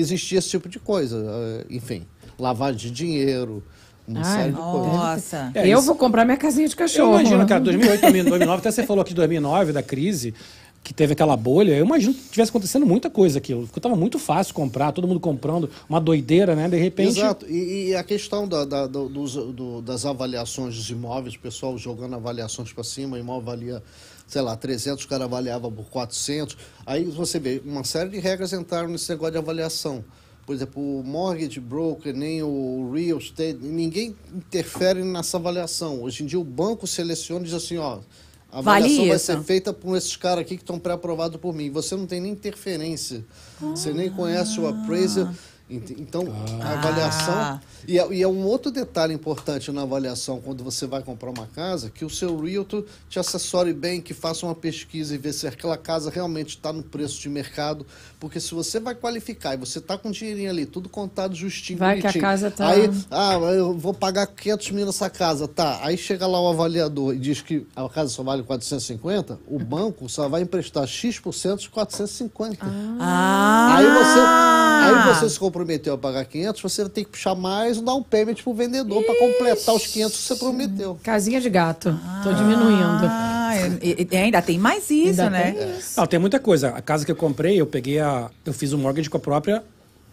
existia 0.00 0.38
esse 0.38 0.50
tipo 0.50 0.68
de 0.68 0.78
coisa. 0.78 1.16
é, 1.26 1.66
enfim, 1.74 2.04
lavagem 2.38 2.76
de 2.78 2.90
dinheiro, 2.90 3.62
uma 4.06 4.20
Ai, 4.20 4.36
série 4.42 4.52
de 4.52 4.58
coisas. 4.60 4.92
Nossa. 4.92 5.50
É, 5.54 5.66
eu 5.68 5.78
isso- 5.78 5.86
vou 5.86 5.96
comprar 5.96 6.24
minha 6.24 6.36
casinha 6.36 6.68
de 6.68 6.74
Eu 6.74 6.78
cachorro. 6.78 7.10
imagino, 7.20 7.46
cara, 7.46 7.60
2008, 7.60 8.00
2009, 8.02 8.54
até 8.60 8.70
você 8.70 8.82
falou 8.84 9.02
aqui 9.02 9.10
de 9.10 9.16
2009, 9.16 9.72
da 9.72 9.82
crise, 9.82 10.32
que 10.84 10.94
teve 10.94 11.14
aquela 11.14 11.36
bolha, 11.36 11.72
eu 11.76 11.84
imagino 11.84 12.14
que 12.14 12.28
tivesse 12.30 12.50
acontecendo 12.50 12.86
muita 12.86 13.10
coisa 13.10 13.38
aquilo. 13.38 13.62
Porque 13.66 13.80
tava 13.80 13.96
muito 13.96 14.20
fácil 14.20 14.54
comprar, 14.54 14.92
todo 14.92 15.08
mundo 15.08 15.18
comprando, 15.18 15.68
uma 15.88 16.00
doideira, 16.00 16.54
né? 16.54 16.68
De 16.68 16.76
repente. 16.76 17.18
Exato. 17.18 17.44
E, 17.48 17.88
e 17.88 17.96
a 17.96 18.04
questão 18.04 18.46
da- 18.46 18.64
da- 18.64 18.86
do- 18.86 19.08
dos- 19.08 19.34
do- 19.34 19.82
das 19.82 20.06
avaliações 20.06 20.76
dos 20.76 20.88
imóveis, 20.88 21.34
o 21.34 21.40
pessoal 21.40 21.76
jogando 21.76 22.14
avaliações 22.14 22.72
para 22.72 22.84
cima, 22.84 23.16
o 23.16 23.18
imóvel 23.18 23.42
valia, 23.42 23.82
sei 24.26 24.42
lá, 24.42 24.56
300, 24.56 25.04
o 25.04 25.08
cara 25.08 25.24
avaliava 25.24 25.70
por 25.70 25.84
400. 25.86 26.56
Aí 26.84 27.04
você 27.04 27.38
vê, 27.38 27.62
uma 27.64 27.84
série 27.84 28.10
de 28.10 28.18
regras 28.18 28.52
entraram 28.52 28.88
nesse 28.88 29.08
negócio 29.10 29.32
de 29.32 29.38
avaliação. 29.38 30.04
Por 30.44 30.54
exemplo, 30.54 31.00
o 31.00 31.02
mortgage 31.02 31.58
broker, 31.58 32.14
nem 32.14 32.42
o 32.42 32.92
real 32.94 33.18
estate, 33.18 33.58
ninguém 33.60 34.14
interfere 34.32 35.02
nessa 35.02 35.36
avaliação. 35.38 36.02
Hoje 36.02 36.22
em 36.22 36.26
dia 36.26 36.38
o 36.38 36.44
banco 36.44 36.86
seleciona 36.86 37.40
e 37.40 37.44
diz 37.46 37.54
assim, 37.54 37.78
ó, 37.78 37.98
a 38.50 38.60
Vale 38.60 38.84
avaliação 38.86 39.06
vai 39.08 39.16
isso. 39.16 39.26
ser 39.26 39.42
feita 39.42 39.72
por 39.72 39.96
esses 39.96 40.16
caras 40.16 40.42
aqui 40.42 40.56
que 40.56 40.62
estão 40.62 40.78
pré-aprovados 40.78 41.40
por 41.40 41.52
mim. 41.52 41.68
Você 41.70 41.96
não 41.96 42.06
tem 42.06 42.20
nem 42.20 42.30
interferência. 42.32 43.24
Você 43.60 43.92
nem 43.92 44.08
conhece 44.08 44.60
o 44.60 44.68
appraiser. 44.68 45.28
Ent- 45.68 45.90
Então, 45.98 46.22
a 46.62 46.72
avaliação. 46.74 47.34
Ah. 47.34 47.60
E 47.88 47.98
é, 47.98 48.12
e 48.14 48.22
é 48.22 48.28
um 48.28 48.44
outro 48.44 48.70
detalhe 48.70 49.12
importante 49.14 49.70
na 49.72 49.82
avaliação 49.82 50.40
quando 50.40 50.62
você 50.62 50.86
vai 50.86 51.02
comprar 51.02 51.30
uma 51.30 51.46
casa, 51.46 51.90
que 51.90 52.04
o 52.04 52.10
seu 52.10 52.38
realtor 52.40 52.84
te 53.08 53.18
assessore 53.18 53.72
bem, 53.72 54.00
que 54.00 54.14
faça 54.14 54.46
uma 54.46 54.54
pesquisa 54.54 55.14
e 55.14 55.18
ver 55.18 55.32
se 55.32 55.46
aquela 55.46 55.76
casa 55.76 56.08
realmente 56.10 56.50
está 56.50 56.72
no 56.72 56.82
preço 56.84 57.20
de 57.20 57.28
mercado. 57.28 57.84
Porque 58.20 58.38
se 58.40 58.54
você 58.54 58.78
vai 58.80 58.94
qualificar 58.94 59.54
e 59.54 59.56
você 59.56 59.78
está 59.78 59.98
com 59.98 60.10
dinheirinho 60.10 60.50
ali, 60.50 60.66
tudo 60.66 60.88
contado 60.88 61.34
justinho, 61.34 61.78
Vai 61.80 61.96
que 62.00 62.06
a 62.06 62.10
bonitinho, 62.10 62.22
casa 62.22 62.50
tá- 62.50 62.68
Aí, 62.68 62.90
ah, 63.10 63.34
eu 63.52 63.76
vou 63.76 63.92
pagar 63.92 64.26
500 64.28 64.70
mil 64.70 64.86
nessa 64.86 65.10
casa, 65.10 65.46
tá. 65.48 65.80
Aí 65.82 65.96
chega 65.98 66.26
lá 66.28 66.40
o 66.40 66.48
avaliador 66.48 67.14
e 67.14 67.18
diz 67.18 67.40
que 67.42 67.66
a 67.74 67.88
casa 67.88 68.10
só 68.10 68.22
vale 68.22 68.42
450, 68.44 69.38
o 69.48 69.58
banco 69.58 70.08
só 70.08 70.28
vai 70.28 70.42
emprestar 70.42 70.86
X% 70.86 71.56
de 71.58 71.70
450. 71.70 72.66
Ah. 73.00 73.76
Aí 73.76 73.86
você, 73.86 75.06
aí 75.10 75.14
você 75.14 75.28
se 75.30 75.38
comprometeu 75.38 75.55
a 75.92 75.98
pagar 75.98 76.24
500, 76.24 76.60
você 76.62 76.88
ter 76.88 77.04
que 77.04 77.10
puxar 77.10 77.34
mais 77.34 77.78
um 77.78 77.84
down 77.84 78.02
payment 78.02 78.34
pro 78.42 78.52
vendedor 78.52 79.02
para 79.04 79.18
completar 79.18 79.74
os 79.74 79.86
500 79.86 80.16
que 80.16 80.22
você 80.22 80.36
prometeu. 80.36 80.98
Casinha 81.02 81.40
de 81.40 81.48
gato. 81.48 81.98
Tô 82.22 82.32
diminuindo. 82.32 83.06
Ah, 83.08 83.52
e- 83.82 84.06
e- 84.10 84.16
ainda 84.16 84.42
tem 84.42 84.58
mais 84.58 84.90
isso, 84.90 85.08
Ainda 85.22 85.30
né? 85.30 85.52
tem 85.52 85.78
isso. 85.78 85.98
Não, 85.98 86.06
tem 86.06 86.18
muita 86.18 86.38
coisa. 86.38 86.68
A 86.70 86.82
casa 86.82 87.04
que 87.06 87.10
eu 87.12 87.16
comprei, 87.16 87.58
eu 87.60 87.66
peguei 87.66 87.98
a. 88.00 88.30
Eu 88.44 88.52
fiz 88.52 88.72
o 88.72 88.78
mortgage 88.78 89.08
com 89.08 89.16
a 89.16 89.20
própria 89.20 89.62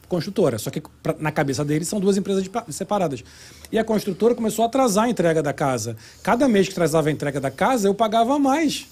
construtora. 0.08 0.58
Só 0.58 0.70
que 0.70 0.82
pra- 1.02 1.16
na 1.20 1.32
cabeça 1.32 1.66
deles 1.66 1.88
são 1.88 2.00
duas 2.00 2.16
empresas 2.18 2.44
de 2.44 2.50
pa- 2.50 2.66
separadas. 2.70 3.24
E 3.72 3.78
a 3.78 3.84
construtora 3.84 4.36
começou 4.36 4.64
a 4.64 4.68
atrasar 4.68 5.06
a 5.06 5.10
entrega 5.10 5.42
da 5.44 5.52
casa. 5.54 5.98
Cada 6.22 6.48
mês 6.48 6.68
que 6.68 6.74
atrasava 6.74 7.10
a 7.10 7.12
entrega 7.12 7.42
da 7.42 7.52
casa, 7.52 7.88
eu 7.88 7.94
pagava 7.94 8.38
mais. 8.40 8.86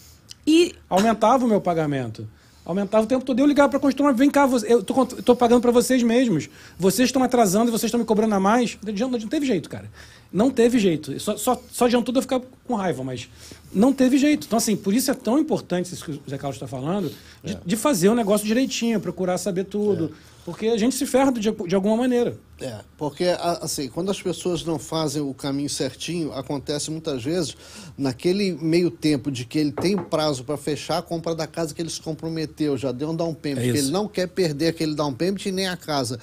E 0.45 0.74
Aumentava 0.89 1.45
o 1.45 1.47
meu 1.47 1.62
pagamento. 1.62 2.28
Aumentava 2.64 3.03
o 3.03 3.07
tempo 3.07 3.26
todo. 3.26 3.39
Eu 3.39 3.45
ligava 3.45 3.70
para 3.70 3.78
a 3.78 3.82
construtora, 3.82 4.16
vem 4.16 4.30
cá, 4.30 4.47
eu 4.68 4.84
tô 4.84 5.36
pagando 5.36 5.62
para 5.62 5.72
vocês 5.72 6.03
mesmos. 6.03 6.47
Vocês 6.78 7.09
estão 7.09 7.24
atrasando 7.24 7.70
e 7.70 7.72
vocês 7.72 7.86
estão 7.86 7.99
me 7.99 8.05
cobrando 8.05 8.36
a 8.36 8.39
mais. 8.39 8.78
Não, 8.84 9.09
não 9.09 9.28
teve 9.28 9.45
jeito, 9.45 9.70
cara. 9.70 9.89
Não 10.32 10.49
teve 10.49 10.80
jeito. 10.80 11.20
Só, 11.20 11.36
só, 11.36 11.62
só 11.72 11.86
adiantou 11.86 12.14
de 12.14 12.20
eu 12.20 12.22
ficar 12.22 12.39
com 12.66 12.76
raiva, 12.76 13.03
mas 13.03 13.28
não 13.74 13.91
teve 13.91 14.18
jeito. 14.18 14.45
Então, 14.45 14.57
assim, 14.57 14.76
por 14.76 14.93
isso 14.93 15.09
é 15.09 15.14
tão 15.14 15.39
importante 15.39 15.91
isso 15.93 16.05
que 16.05 16.12
o 16.12 16.22
Zé 16.30 16.38
Carlos 16.38 16.55
está 16.55 16.68
falando, 16.68 17.12
de, 17.43 17.57
de 17.66 17.76
fazer 17.76 18.09
o 18.09 18.16
negócio 18.16 18.45
direitinho, 18.45 18.99
procurar 18.99 19.38
saber 19.38 19.66
tudo. 19.66 20.14
Porque 20.43 20.67
a 20.67 20.77
gente 20.77 20.95
se 20.95 21.05
ferra 21.05 21.31
de, 21.31 21.51
de 21.51 21.75
alguma 21.75 21.95
maneira. 21.95 22.35
É, 22.59 22.79
porque 22.97 23.25
assim, 23.61 23.89
quando 23.89 24.09
as 24.09 24.21
pessoas 24.21 24.63
não 24.63 24.79
fazem 24.79 25.21
o 25.21 25.33
caminho 25.33 25.69
certinho, 25.69 26.31
acontece 26.33 26.89
muitas 26.89 27.23
vezes 27.23 27.55
naquele 27.97 28.53
meio 28.53 28.89
tempo 28.89 29.31
de 29.31 29.45
que 29.45 29.59
ele 29.59 29.71
tem 29.71 29.95
prazo 29.95 30.43
para 30.43 30.57
fechar 30.57 30.97
a 30.97 31.01
compra 31.01 31.35
da 31.35 31.45
casa 31.45 31.73
que 31.75 31.81
ele 31.81 31.89
se 31.89 32.01
comprometeu, 32.01 32.75
já 32.77 32.91
deu 32.91 33.09
um 33.11 33.15
down 33.15 33.33
payment, 33.33 33.61
É 33.61 33.71
que 33.71 33.77
ele 33.77 33.91
não 33.91 34.07
quer 34.07 34.27
perder 34.27 34.69
aquele 34.69 34.95
down 34.95 35.13
payment 35.13 35.45
nem 35.53 35.67
a 35.67 35.77
casa. 35.77 36.19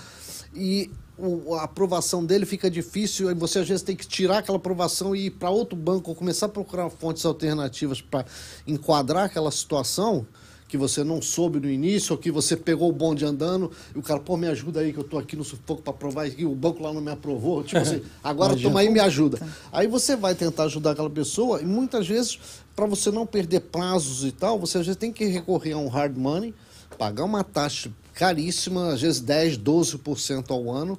E 0.54 0.90
o- 1.16 1.54
a 1.54 1.64
aprovação 1.64 2.24
dele 2.24 2.46
fica 2.46 2.70
difícil, 2.70 3.30
e 3.30 3.34
você 3.34 3.58
às 3.60 3.68
vezes 3.68 3.82
tem 3.82 3.96
que 3.96 4.06
tirar 4.06 4.38
aquela 4.38 4.58
aprovação 4.58 5.14
e 5.14 5.26
ir 5.26 5.30
para 5.30 5.50
outro 5.50 5.76
banco 5.76 6.10
ou 6.10 6.16
começar 6.16 6.46
a 6.46 6.48
procurar 6.48 6.88
fontes 6.90 7.24
alternativas 7.24 8.00
para 8.00 8.24
enquadrar 8.66 9.24
aquela 9.24 9.50
situação 9.50 10.26
que 10.68 10.76
você 10.76 11.02
não 11.02 11.20
soube 11.22 11.58
no 11.58 11.68
início, 11.68 12.12
ou 12.12 12.18
que 12.18 12.30
você 12.30 12.56
pegou 12.56 12.90
o 12.90 12.92
bonde 12.92 13.24
andando, 13.24 13.72
e 13.94 13.98
o 13.98 14.02
cara, 14.02 14.20
pô, 14.20 14.36
me 14.36 14.46
ajuda 14.46 14.80
aí, 14.80 14.92
que 14.92 14.98
eu 14.98 15.04
tô 15.04 15.18
aqui 15.18 15.34
no 15.34 15.42
sufoco 15.42 15.80
para 15.80 15.94
provar 15.94 16.28
e 16.28 16.44
o 16.44 16.54
banco 16.54 16.82
lá 16.82 16.92
não 16.92 17.00
me 17.00 17.10
aprovou. 17.10 17.64
Tipo 17.64 17.80
assim, 17.80 18.02
agora 18.22 18.54
toma 18.54 18.80
aí 18.80 18.86
e 18.86 18.90
me 18.90 19.00
ajuda. 19.00 19.40
Aí 19.72 19.86
você 19.86 20.14
vai 20.14 20.34
tentar 20.34 20.64
ajudar 20.64 20.90
aquela 20.90 21.10
pessoa, 21.10 21.62
e 21.62 21.64
muitas 21.64 22.06
vezes, 22.06 22.38
para 22.76 22.84
você 22.84 23.10
não 23.10 23.26
perder 23.26 23.60
prazos 23.60 24.24
e 24.24 24.30
tal, 24.30 24.58
você 24.58 24.78
às 24.78 24.86
vezes 24.86 24.98
tem 24.98 25.10
que 25.10 25.24
recorrer 25.24 25.72
a 25.72 25.78
um 25.78 25.88
hard 25.88 26.16
money, 26.16 26.54
pagar 26.98 27.24
uma 27.24 27.42
taxa 27.42 27.90
caríssima, 28.12 28.92
às 28.92 29.00
vezes 29.00 29.20
10, 29.20 29.58
12% 29.58 30.50
ao 30.50 30.70
ano, 30.70 30.98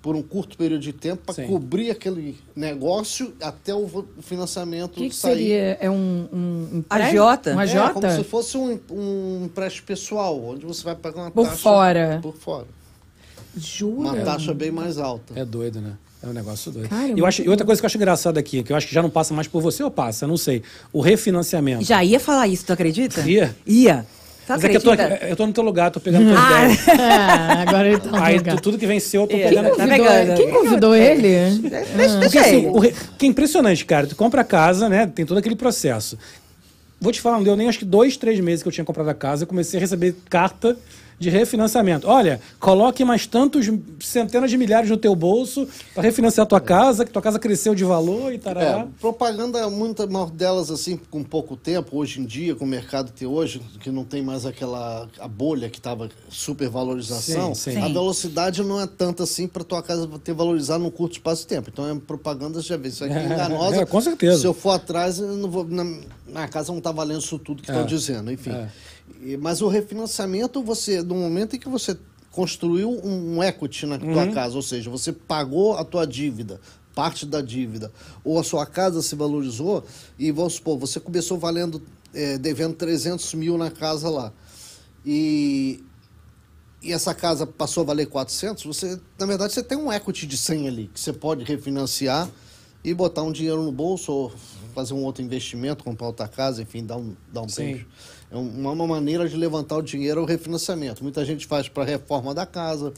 por 0.00 0.14
um 0.14 0.22
curto 0.22 0.56
período 0.56 0.80
de 0.80 0.92
tempo, 0.92 1.22
para 1.32 1.44
cobrir 1.46 1.90
aquele 1.90 2.38
negócio 2.54 3.34
até 3.42 3.74
o 3.74 4.06
financiamento 4.20 4.92
que, 4.92 5.08
que 5.08 5.14
sair. 5.14 5.34
seria? 5.34 5.78
É 5.80 5.90
um, 5.90 6.28
um, 6.32 6.68
um 6.78 6.84
Agiota? 6.88 7.50
Um 7.54 7.60
É, 7.60 7.66
como 7.66 8.00
se 8.00 8.06
agiota? 8.06 8.24
fosse 8.24 8.56
um, 8.56 8.78
um 8.90 9.44
empréstimo 9.46 9.86
pessoal, 9.86 10.40
onde 10.42 10.64
você 10.64 10.84
vai 10.84 10.94
pagar 10.94 11.22
uma 11.22 11.30
Por 11.30 11.46
taxa... 11.46 11.56
fora. 11.56 12.18
Por 12.22 12.34
fora. 12.36 12.66
Jura? 13.56 14.12
Uma 14.12 14.16
taxa 14.24 14.54
bem 14.54 14.70
mais 14.70 14.98
alta. 14.98 15.38
É 15.38 15.44
doido, 15.44 15.80
né? 15.80 15.94
É 16.22 16.26
um 16.26 16.32
negócio 16.32 16.70
doido. 16.72 16.88
Cara, 16.88 17.08
é 17.08 17.12
e, 17.12 17.18
eu 17.18 17.26
acho, 17.26 17.42
e 17.42 17.48
outra 17.48 17.64
coisa 17.64 17.80
que 17.80 17.84
eu 17.84 17.88
acho 17.88 17.96
engraçada 17.96 18.40
aqui, 18.40 18.62
que 18.62 18.72
eu 18.72 18.76
acho 18.76 18.86
que 18.88 18.94
já 18.94 19.02
não 19.02 19.10
passa 19.10 19.32
mais 19.34 19.46
por 19.46 19.60
você 19.60 19.82
ou 19.82 19.90
passa, 19.90 20.24
eu 20.24 20.28
não 20.28 20.36
sei. 20.36 20.62
O 20.92 21.00
refinanciamento. 21.00 21.84
já 21.84 22.02
ia 22.02 22.18
falar 22.18 22.48
isso, 22.48 22.64
tu 22.64 22.72
acredita? 22.72 23.20
Ia? 23.28 23.54
Ia. 23.66 24.06
Tu 24.48 24.52
Mas 24.62 24.64
é 24.64 24.68
que 24.70 24.76
eu 24.78 24.80
tô, 24.80 24.94
eu 24.94 25.36
tô 25.36 25.46
no 25.46 25.52
teu 25.52 25.62
lugar, 25.62 25.90
tô 25.90 26.00
pegando 26.00 26.30
tua 26.30 26.38
Ah, 26.40 26.64
ideia. 26.64 26.78
Ah, 26.98 27.62
agora 27.68 27.88
ele 27.88 27.98
tá 28.00 28.24
Aí 28.24 28.40
tu- 28.40 28.56
tudo 28.62 28.78
que 28.78 28.86
venceu, 28.86 29.22
eu 29.22 29.26
tô 29.26 29.36
É. 29.36 29.48
pegando. 29.48 29.70
Convidou- 29.70 29.88
pegando. 29.88 30.34
Quem 30.36 30.50
convidou 30.50 30.94
ele? 30.96 31.20
deixa, 31.60 31.90
Porque 31.90 32.18
deixa 32.20 32.40
assim, 32.40 32.56
aí. 32.56 32.66
o 32.66 32.78
re- 32.78 32.94
que 33.18 33.26
é 33.26 33.28
impressionante, 33.28 33.84
cara. 33.84 34.06
Tu 34.06 34.16
compra 34.16 34.40
a 34.40 34.44
casa, 34.44 34.88
né? 34.88 35.06
Tem 35.06 35.26
todo 35.26 35.36
aquele 35.36 35.54
processo. 35.56 36.18
Vou 37.00 37.12
te 37.12 37.20
falar, 37.20 37.36
não 37.36 37.44
deu 37.44 37.54
nem 37.56 37.68
acho 37.68 37.78
que 37.78 37.84
dois, 37.84 38.16
três 38.16 38.40
meses 38.40 38.62
que 38.62 38.68
eu 38.68 38.72
tinha 38.72 38.84
comprado 38.84 39.08
a 39.10 39.14
casa, 39.14 39.42
eu 39.44 39.46
comecei 39.46 39.78
a 39.78 39.80
receber 39.80 40.14
carta 40.30 40.76
de 41.18 41.28
refinanciamento. 41.30 42.06
Olha, 42.06 42.40
coloque 42.60 43.04
mais 43.04 43.26
tantos 43.26 43.68
centenas 44.00 44.50
de 44.50 44.56
milhares 44.56 44.88
no 44.88 44.96
teu 44.96 45.14
bolso 45.16 45.66
para 45.92 46.02
refinanciar 46.02 46.44
a 46.44 46.46
tua 46.48 46.60
casa, 46.60 47.04
que 47.04 47.10
tua 47.10 47.20
casa 47.22 47.38
cresceu 47.38 47.74
de 47.74 47.84
valor 47.84 48.32
e 48.32 48.38
tarará. 48.38 48.80
É, 48.80 48.86
propaganda, 49.00 49.68
muita 49.68 50.06
maior 50.06 50.30
delas, 50.30 50.70
assim, 50.70 50.96
com 51.10 51.24
pouco 51.24 51.56
tempo, 51.56 51.96
hoje 51.98 52.20
em 52.20 52.24
dia, 52.24 52.54
com 52.54 52.64
o 52.64 52.68
mercado 52.68 53.12
que 53.12 53.18
tem 53.20 53.28
hoje, 53.28 53.60
que 53.80 53.90
não 53.90 54.04
tem 54.04 54.22
mais 54.22 54.46
aquela 54.46 55.08
a 55.18 55.26
bolha 55.28 55.68
que 55.68 55.78
estava 55.78 56.08
super 56.28 56.68
valorização, 56.68 57.54
Sim, 57.54 57.72
sim. 57.72 57.78
a 57.78 57.88
velocidade 57.88 58.62
não 58.62 58.80
é 58.80 58.86
tanta 58.86 59.24
assim 59.24 59.46
para 59.48 59.64
tua 59.64 59.82
casa 59.82 60.08
ter 60.22 60.32
valorizado 60.34 60.82
num 60.84 60.90
curto 60.90 61.14
espaço 61.14 61.42
de 61.42 61.48
tempo. 61.48 61.68
Então 61.72 61.88
é 61.88 61.94
propaganda, 61.96 62.60
já 62.60 62.76
vê, 62.76 62.88
isso 62.88 63.04
aqui 63.04 63.14
é 63.14 63.24
enganosa. 63.26 63.76
É, 63.82 63.84
com 63.86 64.00
certeza. 64.00 64.40
Se 64.40 64.46
eu 64.46 64.54
for 64.54 64.70
atrás, 64.70 65.18
eu 65.18 65.36
não 65.36 65.50
vou, 65.50 65.64
na, 65.68 65.84
na 66.28 66.46
casa 66.48 66.70
não 66.70 66.78
está 66.78 66.92
valendo 66.92 67.20
isso 67.20 67.38
tudo 67.38 67.62
que 67.62 67.70
É. 67.70 67.74
estão 67.74 67.86
dizendo, 67.86 68.30
enfim. 68.30 68.50
É. 68.50 68.68
Mas 69.40 69.60
o 69.60 69.68
refinanciamento, 69.68 70.62
você, 70.62 71.02
no 71.02 71.14
momento 71.14 71.56
em 71.56 71.58
que 71.58 71.68
você 71.68 71.96
construiu 72.30 72.90
um, 73.04 73.42
equity 73.42 73.84
na 73.86 73.98
tua 73.98 74.24
Uhum. 74.24 74.32
casa, 74.32 74.54
ou 74.54 74.62
seja, 74.62 74.88
você 74.88 75.12
pagou 75.12 75.76
a 75.76 75.84
tua 75.84 76.06
dívida, 76.06 76.60
parte 76.94 77.26
da 77.26 77.40
dívida, 77.40 77.92
ou 78.22 78.38
a 78.38 78.44
sua 78.44 78.64
casa 78.66 79.02
se 79.02 79.14
valorizou, 79.16 79.84
e 80.18 80.30
vamos 80.30 80.54
supor, 80.54 80.78
você 80.78 81.00
começou 81.00 81.38
valendo, 81.38 81.82
eh, 82.14 82.38
devendo 82.38 82.74
300 82.74 83.34
mil 83.34 83.58
na 83.58 83.70
casa 83.70 84.08
lá, 84.08 84.32
e, 85.04 85.82
e 86.82 86.92
essa 86.92 87.14
casa 87.14 87.46
passou 87.46 87.82
a 87.82 87.86
valer 87.86 88.06
400, 88.06 88.64
você, 88.64 89.00
na 89.18 89.26
verdade, 89.26 89.52
você 89.52 89.62
tem 89.62 89.76
um 89.78 89.92
equity 89.92 90.26
de 90.26 90.36
100 90.36 90.68
ali, 90.68 90.90
que 90.92 91.00
você 91.00 91.12
pode 91.12 91.44
refinanciar 91.44 92.28
e 92.84 92.94
botar 92.94 93.22
um 93.22 93.32
dinheiro 93.32 93.62
no 93.62 93.72
bolso, 93.72 94.12
ou 94.12 94.32
fazer 94.74 94.94
um 94.94 95.02
outro 95.02 95.22
investimento, 95.24 95.82
comprar 95.82 96.06
outra 96.06 96.28
casa, 96.28 96.62
enfim, 96.62 96.84
dar 96.84 96.96
um, 96.96 97.16
dar 97.32 97.42
um 97.42 97.48
Sim. 97.48 97.84
É 98.30 98.36
uma, 98.36 98.86
maneira 98.86 99.28
de 99.28 99.36
levantar 99.36 99.76
o 99.76 99.82
dinheiro 99.82 100.20
é 100.20 100.22
o 100.22 100.26
refinanciamento. 100.26 101.02
Muita 101.02 101.24
gente 101.24 101.46
faz 101.46 101.68
para 101.68 101.84
reforma 101.84 102.34
da 102.34 102.44
casa, 102.44 102.92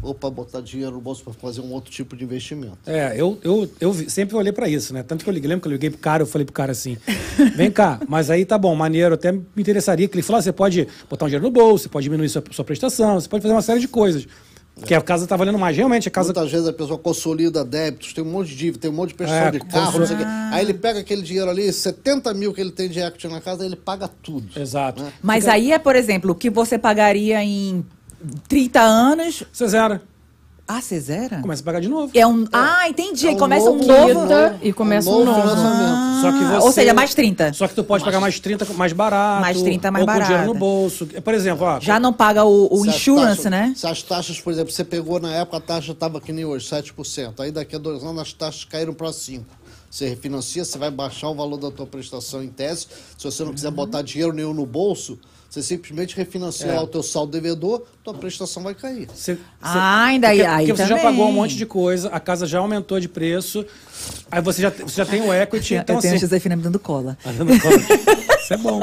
ou 0.00 0.14
para 0.14 0.30
botar 0.30 0.60
dinheiro 0.60 0.92
no 0.92 1.00
bolso 1.00 1.22
para 1.22 1.32
fazer 1.34 1.60
um 1.60 1.72
outro 1.72 1.90
tipo 1.90 2.16
de 2.16 2.24
investimento. 2.24 2.78
É, 2.86 3.14
eu, 3.16 3.38
eu, 3.42 3.70
eu 3.80 3.94
sempre 4.08 4.34
olhei 4.34 4.52
pra 4.52 4.68
isso, 4.68 4.92
né? 4.92 5.02
Tanto 5.02 5.22
que 5.22 5.30
eu 5.30 5.34
liguei, 5.34 5.48
lembra 5.48 5.62
que 5.62 5.68
eu 5.68 5.72
liguei 5.72 5.90
pro 5.90 5.98
cara, 5.98 6.22
eu 6.22 6.26
falei 6.26 6.44
pro 6.44 6.52
cara 6.52 6.72
assim: 6.72 6.96
vem 7.54 7.70
cá, 7.70 8.00
mas 8.08 8.30
aí 8.30 8.44
tá 8.44 8.56
bom, 8.56 8.74
maneiro, 8.74 9.14
até 9.14 9.30
me 9.30 9.42
interessaria 9.56 10.08
que 10.08 10.14
ele 10.14 10.22
falou: 10.22 10.38
ah, 10.38 10.42
você 10.42 10.52
pode 10.52 10.88
botar 11.08 11.26
um 11.26 11.28
dinheiro 11.28 11.44
no 11.44 11.52
bolso, 11.52 11.84
você 11.84 11.88
pode 11.88 12.04
diminuir 12.04 12.28
sua, 12.28 12.42
sua 12.50 12.64
prestação, 12.64 13.20
você 13.20 13.28
pode 13.28 13.42
fazer 13.42 13.54
uma 13.54 13.62
série 13.62 13.80
de 13.80 13.88
coisas. 13.88 14.26
Que 14.84 14.94
a 14.94 15.00
casa 15.02 15.26
tá 15.26 15.36
valendo 15.36 15.58
mais. 15.58 15.76
Realmente, 15.76 16.08
a 16.08 16.10
casa. 16.10 16.28
Muitas 16.32 16.50
vezes 16.50 16.66
a 16.66 16.72
pessoa 16.72 16.98
consolida 16.98 17.64
débitos, 17.64 18.12
tem 18.12 18.24
um 18.24 18.30
monte 18.30 18.48
de 18.48 18.56
dívida, 18.56 18.78
tem 18.80 18.90
um 18.90 18.94
monte 18.94 19.10
de 19.10 19.14
prestação 19.16 19.48
É, 19.48 19.50
de 19.50 19.60
carro, 19.60 19.98
não 19.98 20.06
sei 20.06 20.16
o 20.16 20.18
quê. 20.18 20.24
Aí 20.50 20.64
ele 20.64 20.74
pega 20.74 21.00
aquele 21.00 21.22
dinheiro 21.22 21.50
ali, 21.50 21.70
70 21.72 22.32
mil 22.34 22.52
que 22.54 22.60
ele 22.60 22.72
tem 22.72 22.88
de 22.88 22.98
equity 22.98 23.28
na 23.28 23.40
casa, 23.40 23.64
ele 23.64 23.76
paga 23.76 24.08
tudo. 24.08 24.48
Exato. 24.58 25.04
Mas 25.22 25.46
aí 25.46 25.72
é, 25.72 25.78
por 25.78 25.94
exemplo, 25.94 26.32
o 26.32 26.34
que 26.34 26.48
você 26.48 26.78
pagaria 26.78 27.42
em 27.44 27.84
30 28.48 28.80
anos. 28.80 29.44
Você 29.52 29.68
zera. 29.68 30.02
Ah, 30.76 30.80
você 30.80 30.98
zera? 31.00 31.40
Começa 31.40 31.60
a 31.62 31.64
pagar 31.64 31.80
de 31.80 31.88
novo. 31.88 32.10
É 32.14 32.26
um... 32.26 32.46
Ah, 32.52 32.88
entendi. 32.88 33.26
É 33.26 33.30
Aí 33.30 33.34
um 33.34 33.38
começa 33.38 33.70
um 33.70 33.76
novo- 33.78 34.14
novo. 34.26 34.58
E 34.62 34.72
começa 34.72 35.10
um 35.10 35.24
novo. 35.24 35.40
financiamento. 35.40 36.20
Só 36.22 36.32
que 36.32 36.44
Ah, 36.44 36.48
você, 36.60 36.66
ou 36.66 36.72
seja, 36.72 36.94
mais 36.94 37.14
30. 37.14 37.52
Só 37.52 37.68
que 37.68 37.74
tu 37.74 37.84
pode 37.84 38.04
pagar 38.04 38.20
mais 38.20 38.38
30 38.40 38.64
mais 38.74 38.92
barato. 38.92 39.40
Mais 39.40 39.60
30 39.60 39.90
mais 39.90 40.02
ou 40.02 40.06
com 40.06 40.12
dinheiro 40.14 40.32
barato. 40.34 40.52
no 40.54 40.58
bolso. 40.58 41.06
Por 41.06 41.34
exemplo, 41.34 41.66
ó. 41.66 41.80
Já 41.80 41.98
não 42.00 42.12
paga 42.12 42.44
o, 42.44 42.68
o 42.80 42.86
insurance, 42.86 43.42
taxas- 43.42 43.50
né? 43.50 43.72
Se 43.76 43.86
as 43.86 44.02
taxas, 44.02 44.40
por 44.40 44.52
exemplo, 44.52 44.72
você 44.72 44.84
pegou 44.84 45.18
na 45.20 45.32
época, 45.34 45.56
a 45.56 45.60
taxa 45.60 45.92
estava 45.92 46.20
que 46.20 46.32
nem 46.32 46.44
hoje, 46.44 46.66
7%. 46.68 47.40
Aí 47.40 47.50
daqui 47.50 47.76
a 47.76 47.78
dois 47.78 48.02
anos 48.04 48.22
as 48.22 48.32
taxas 48.32 48.64
caíram 48.64 48.94
para 48.94 49.08
5%. 49.08 49.42
Você 49.90 50.08
refinancia, 50.08 50.64
você 50.64 50.78
vai 50.78 50.90
baixar 50.90 51.28
o 51.28 51.34
valor 51.34 51.58
da 51.58 51.70
tua 51.70 51.86
prestação 51.86 52.42
em 52.42 52.48
tese. 52.48 52.86
Se 53.18 53.24
você 53.24 53.44
não 53.44 53.52
quiser 53.52 53.70
botar 53.70 54.00
dinheiro 54.00 54.32
nenhum 54.32 54.54
no 54.54 54.64
bolso, 54.64 55.18
você 55.52 55.62
simplesmente 55.62 56.16
refinancia 56.16 56.66
É. 56.68 56.74
lá 56.76 56.82
o 56.82 56.86
teu 56.86 57.02
saldo 57.02 57.30
devedor, 57.32 57.82
tua 58.02 58.14
prestação 58.14 58.62
vai 58.62 58.74
cair. 58.74 59.06
Você, 59.14 59.36
Ah, 59.60 60.04
ainda 60.04 60.28
porque, 60.28 60.40
aí- 60.42 60.46
aí 60.46 60.66
porque 60.66 60.72
você 60.82 60.88
já 60.88 60.96
também. 60.96 61.02
pagou 61.12 61.28
um 61.28 61.32
monte 61.32 61.56
de 61.56 61.66
coisa, 61.66 62.08
a 62.08 62.18
casa 62.18 62.46
já 62.46 62.58
aumentou 62.58 62.98
de 62.98 63.08
preço, 63.08 63.66
aí 64.30 64.40
você 64.40 64.62
já, 64.62 64.70
você 64.70 64.96
já 64.96 65.04
tem 65.04 65.20
o 65.20 65.32
equity, 65.32 65.74
então 65.74 65.96
eu 65.96 66.00
tenho 66.00 66.14
a 66.14 66.16
assim... 66.16 66.26
Josefina 66.26 66.56
me 66.56 66.62
dando 66.62 66.78
cola. 66.78 67.18
Ah, 67.24 67.32
dando 67.32 67.52
conta. 67.60 67.76
Isso 68.40 68.54
é 68.54 68.56
bom. 68.56 68.80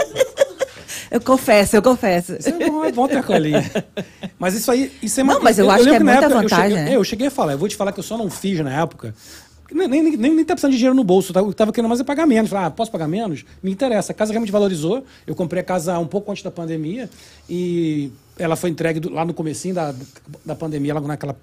Eu 1.12 1.20
confesso, 1.22 1.76
eu 1.76 1.82
confesso. 1.82 2.34
Isso 2.36 2.50
é 2.50 2.68
bom, 2.70 2.86
é 2.86 2.92
bom 2.92 3.08
ter 3.08 3.18
a 3.18 3.24
colinha. 3.24 3.64
Mas 4.38 4.54
isso 4.54 4.70
aí, 4.72 4.92
isso 5.02 5.20
é 5.20 5.24
Não, 5.24 5.42
mas 5.42 5.58
eu 5.58 5.70
acho 5.72 5.84
lembro 5.84 5.98
que 6.06 6.10
é 6.10 6.14
muita 6.14 6.20
época, 6.26 6.34
eu 6.38 6.42
vantagem, 6.44 6.70
cheguei, 6.78 6.84
né? 6.92 6.96
Eu 6.96 7.04
cheguei 7.04 7.28
a 7.28 7.32
falar, 7.32 7.54
eu 7.54 7.58
vou 7.58 7.68
te 7.68 7.76
falar 7.76 7.92
que 7.92 8.00
eu 8.00 8.04
só 8.04 8.16
não 8.16 8.30
fiz 8.30 8.60
na 8.60 8.80
época. 8.80 9.16
Nem, 9.72 9.88
nem, 9.88 10.18
nem, 10.18 10.46
tá 10.46 10.54
precisando 10.56 10.72
de 10.72 10.78
dinheiro 10.78 10.96
no 10.96 11.04
bolso, 11.04 11.32
tava, 11.32 11.48
eu 11.48 11.54
tava 11.54 11.72
querendo 11.72 11.88
mais 11.90 12.00
é 12.00 12.04
pagar 12.04 12.26
menos. 12.26 12.50
Falei, 12.50 12.66
ah, 12.68 12.72
posso 12.72 12.92
pagar 12.92 13.08
menos? 13.08 13.46
Me 13.62 13.72
interessa. 13.72 14.12
A 14.12 14.16
casa 14.16 14.32
realmente 14.32 14.52
valorizou. 14.52 15.04
Eu 15.28 15.36
comprei 15.36 15.62
a 15.62 15.64
casa 15.64 15.98
um 16.00 16.08
pouco 16.08 16.32
antes 16.32 16.44
da 16.44 16.50
pandemia 16.52 17.10
e 17.50 18.12
ela 18.38 18.56
foi 18.56 18.70
entregue 18.70 19.00
do- 19.00 19.10
lá 19.12 19.24
no 19.24 19.34
comecinho 19.34 19.76
da, 19.76 19.94
da 20.46 20.56
pandemia, 20.56 20.94
logo 20.94 21.08
naquela. 21.08 21.38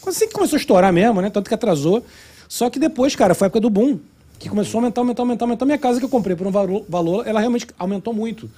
Quando 0.00 0.14
assim 0.14 0.26
que 0.28 0.34
começou 0.34 0.56
a 0.56 0.60
estourar 0.60 0.92
mesmo, 0.92 1.20
né? 1.22 1.30
Tanto 1.30 1.48
que 1.48 1.54
atrasou. 1.54 2.04
Só 2.48 2.68
que 2.68 2.78
depois, 2.78 3.16
cara, 3.16 3.34
foi 3.34 3.46
a 3.46 3.48
época 3.48 3.60
do 3.60 3.70
boom. 3.70 3.98
Que 4.38 4.50
começou 4.50 4.78
a 4.78 4.82
aumentar, 4.82 5.00
aumentar, 5.00 5.22
aumentar, 5.22 5.44
aumentar. 5.46 5.64
Minha 5.64 5.78
casa 5.78 5.98
que 5.98 6.04
eu 6.04 6.10
comprei 6.10 6.36
por 6.36 6.46
um 6.46 6.50
valor, 6.50 6.84
valor, 6.88 7.26
ela 7.26 7.40
realmente 7.40 7.66
aumentou 7.78 8.12
muito. 8.12 8.50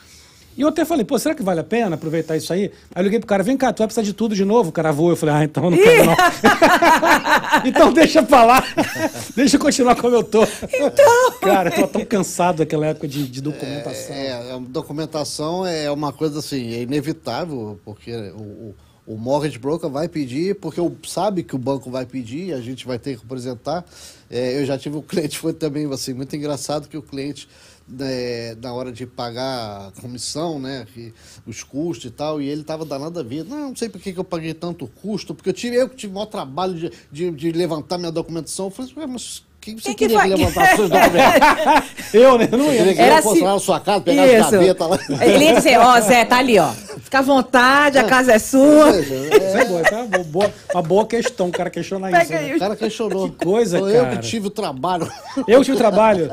E 0.59 0.62
eu 0.62 0.66
até 0.68 0.84
falei, 0.84 1.04
pô, 1.04 1.16
será 1.20 1.36
que 1.36 1.42
vale 1.42 1.61
a 1.61 1.64
pena 1.64 1.94
aproveitar 1.94 2.36
isso 2.36 2.52
aí? 2.52 2.64
Aí 2.92 3.00
eu 3.00 3.04
liguei 3.04 3.20
pro 3.20 3.28
cara, 3.28 3.44
vem 3.44 3.56
cá, 3.56 3.72
tu 3.72 3.78
vai 3.78 3.86
precisar 3.86 4.02
de 4.02 4.12
tudo 4.12 4.34
de 4.34 4.44
novo? 4.44 4.70
O 4.70 4.72
cara 4.72 4.90
voou. 4.90 5.11
Eu 5.11 5.16
falei, 5.16 5.34
ah, 5.36 5.44
então 5.44 5.62
eu 5.64 5.70
não 5.70 5.78
quero 5.78 6.04
não. 6.04 6.16
então 7.64 7.92
deixa 7.92 8.24
pra 8.24 8.44
lá. 8.44 8.64
deixa 9.36 9.54
eu 9.54 9.61
continuar 9.61 9.94
como 9.94 10.16
eu 10.16 10.24
tô. 10.24 10.42
Então. 10.42 11.32
Cara, 11.40 11.70
eu 11.70 11.82
tô 11.82 11.86
tão 11.86 12.04
cansado 12.04 12.56
daquela 12.56 12.86
época 12.86 13.06
de, 13.06 13.28
de 13.28 13.40
documentação. 13.40 14.16
É, 14.16 14.52
a 14.52 14.59
documentação 14.59 15.64
é 15.64 15.88
uma 15.92 16.12
coisa 16.12 16.40
assim, 16.40 16.74
é 16.74 16.82
inevitável, 16.82 17.78
porque 17.84 18.12
o, 18.12 18.74
o, 19.06 19.14
o 19.14 19.16
mortgage 19.16 19.61
broker 19.61 19.88
vai 19.88 20.09
pedir, 20.09 20.56
porque 20.56 20.80
o- 20.80 20.96
sabe 21.06 21.44
que 21.44 21.54
o 21.54 21.59
banco 21.59 21.88
vai 21.88 22.04
pedir, 22.04 22.52
a 22.52 22.61
gente 22.61 22.84
vai 22.84 22.98
ter 22.98 23.16
que 23.16 23.24
apresentar. 23.24 23.84
É, 24.28 24.61
eu 24.61 24.66
já 24.66 24.76
tive 24.76 24.96
um 24.96 25.02
cliente, 25.06 25.38
foi 25.38 25.52
também 25.52 25.88
assim, 25.92 26.14
muito 26.14 26.34
engraçado 26.34 26.88
que 26.88 26.96
o 26.96 27.02
cliente, 27.02 27.48
né, 27.89 28.55
na 28.57 28.72
hora 28.72 28.93
de 28.93 29.07
pagar 29.07 29.89
a 29.89 30.01
comissão, 30.01 30.59
né, 30.59 30.86
que- 30.93 31.12
os 31.47 31.62
custos 31.62 32.07
e 32.07 32.11
tal, 32.11 32.41
e 32.41 32.49
ele 32.49 32.61
estava 32.61 32.84
danado 32.84 33.12
da 33.12 33.22
vida. 33.22 33.49
Não, 33.49 33.68
não 33.70 33.76
sei 33.76 33.89
por 33.89 34.01
que, 34.01 34.12
que 34.12 34.18
eu 34.20 34.24
paguei 34.24 34.53
tanto 34.55 34.86
custo, 34.86 35.34
porque 35.34 35.49
eu 35.49 35.55
tive, 35.55 35.76
eu 35.76 35.89
tive 35.89 36.12
o 36.12 36.14
maior 36.14 36.26
trabalho 36.26 36.74
de, 36.74 36.93
de, 37.11 37.30
de 37.30 37.53
levantar 37.53 37.99
minha 37.99 38.12
documentação. 38.12 38.66
Eu 38.66 38.70
falei, 38.70 38.93
"Ué, 38.97 39.07
mas 39.07 39.43
quem 39.69 39.77
você 39.79 39.83
Quem 39.83 39.95
que 39.95 39.99
queria 40.09 40.19
faz- 40.19 40.79
levantar? 40.79 41.85
Eu, 42.14 42.39
né? 42.39 42.49
Eu 42.51 42.59
não 42.59 42.64
Você 42.66 42.73
ia. 42.73 42.79
queria 42.79 42.95
que 42.95 43.01
Era 43.03 43.16
eu 43.19 43.23
fosse 43.23 43.37
assim- 43.37 43.45
na 43.47 43.59
sua 43.59 43.81
casa, 43.81 44.01
pegar 44.01 44.25
as 44.25 44.31
Isso. 44.31 44.51
gavetas 44.51 44.89
lá. 44.89 44.99
Ele 45.27 45.45
ia 45.45 45.55
dizer, 45.57 45.79
ó, 45.79 46.01
Zé, 46.01 46.25
tá 46.25 46.39
ali, 46.39 46.59
ó. 46.59 46.71
Fica 47.03 47.19
à 47.19 47.23
vontade, 47.23 47.99
a 47.99 48.05
casa 48.05 48.33
é 48.33 48.39
sua. 48.39 48.93
Veja, 48.93 49.14
Isso 49.14 49.57
é 49.59 49.64
boa, 49.66 49.81
é 49.83 49.95
uma 49.95 50.25
boa, 50.25 50.53
uma 50.75 50.83
boa 50.83 51.07
questão, 51.07 51.49
o 51.49 51.53
cara 51.53 51.69
questionar 51.71 52.11
isso. 52.23 52.33
Né? 52.33 52.55
O 52.55 52.59
cara 52.59 52.77
questionou. 52.77 53.29
Que 53.31 53.45
coisa, 53.45 53.79
Foi 53.79 53.97
eu 53.97 54.03
cara. 54.05 54.16
que 54.16 54.27
tive 54.29 54.47
o 54.47 54.51
trabalho. 54.51 55.11
Eu 55.47 55.62
tive 55.64 55.77
trabalho. 55.77 56.31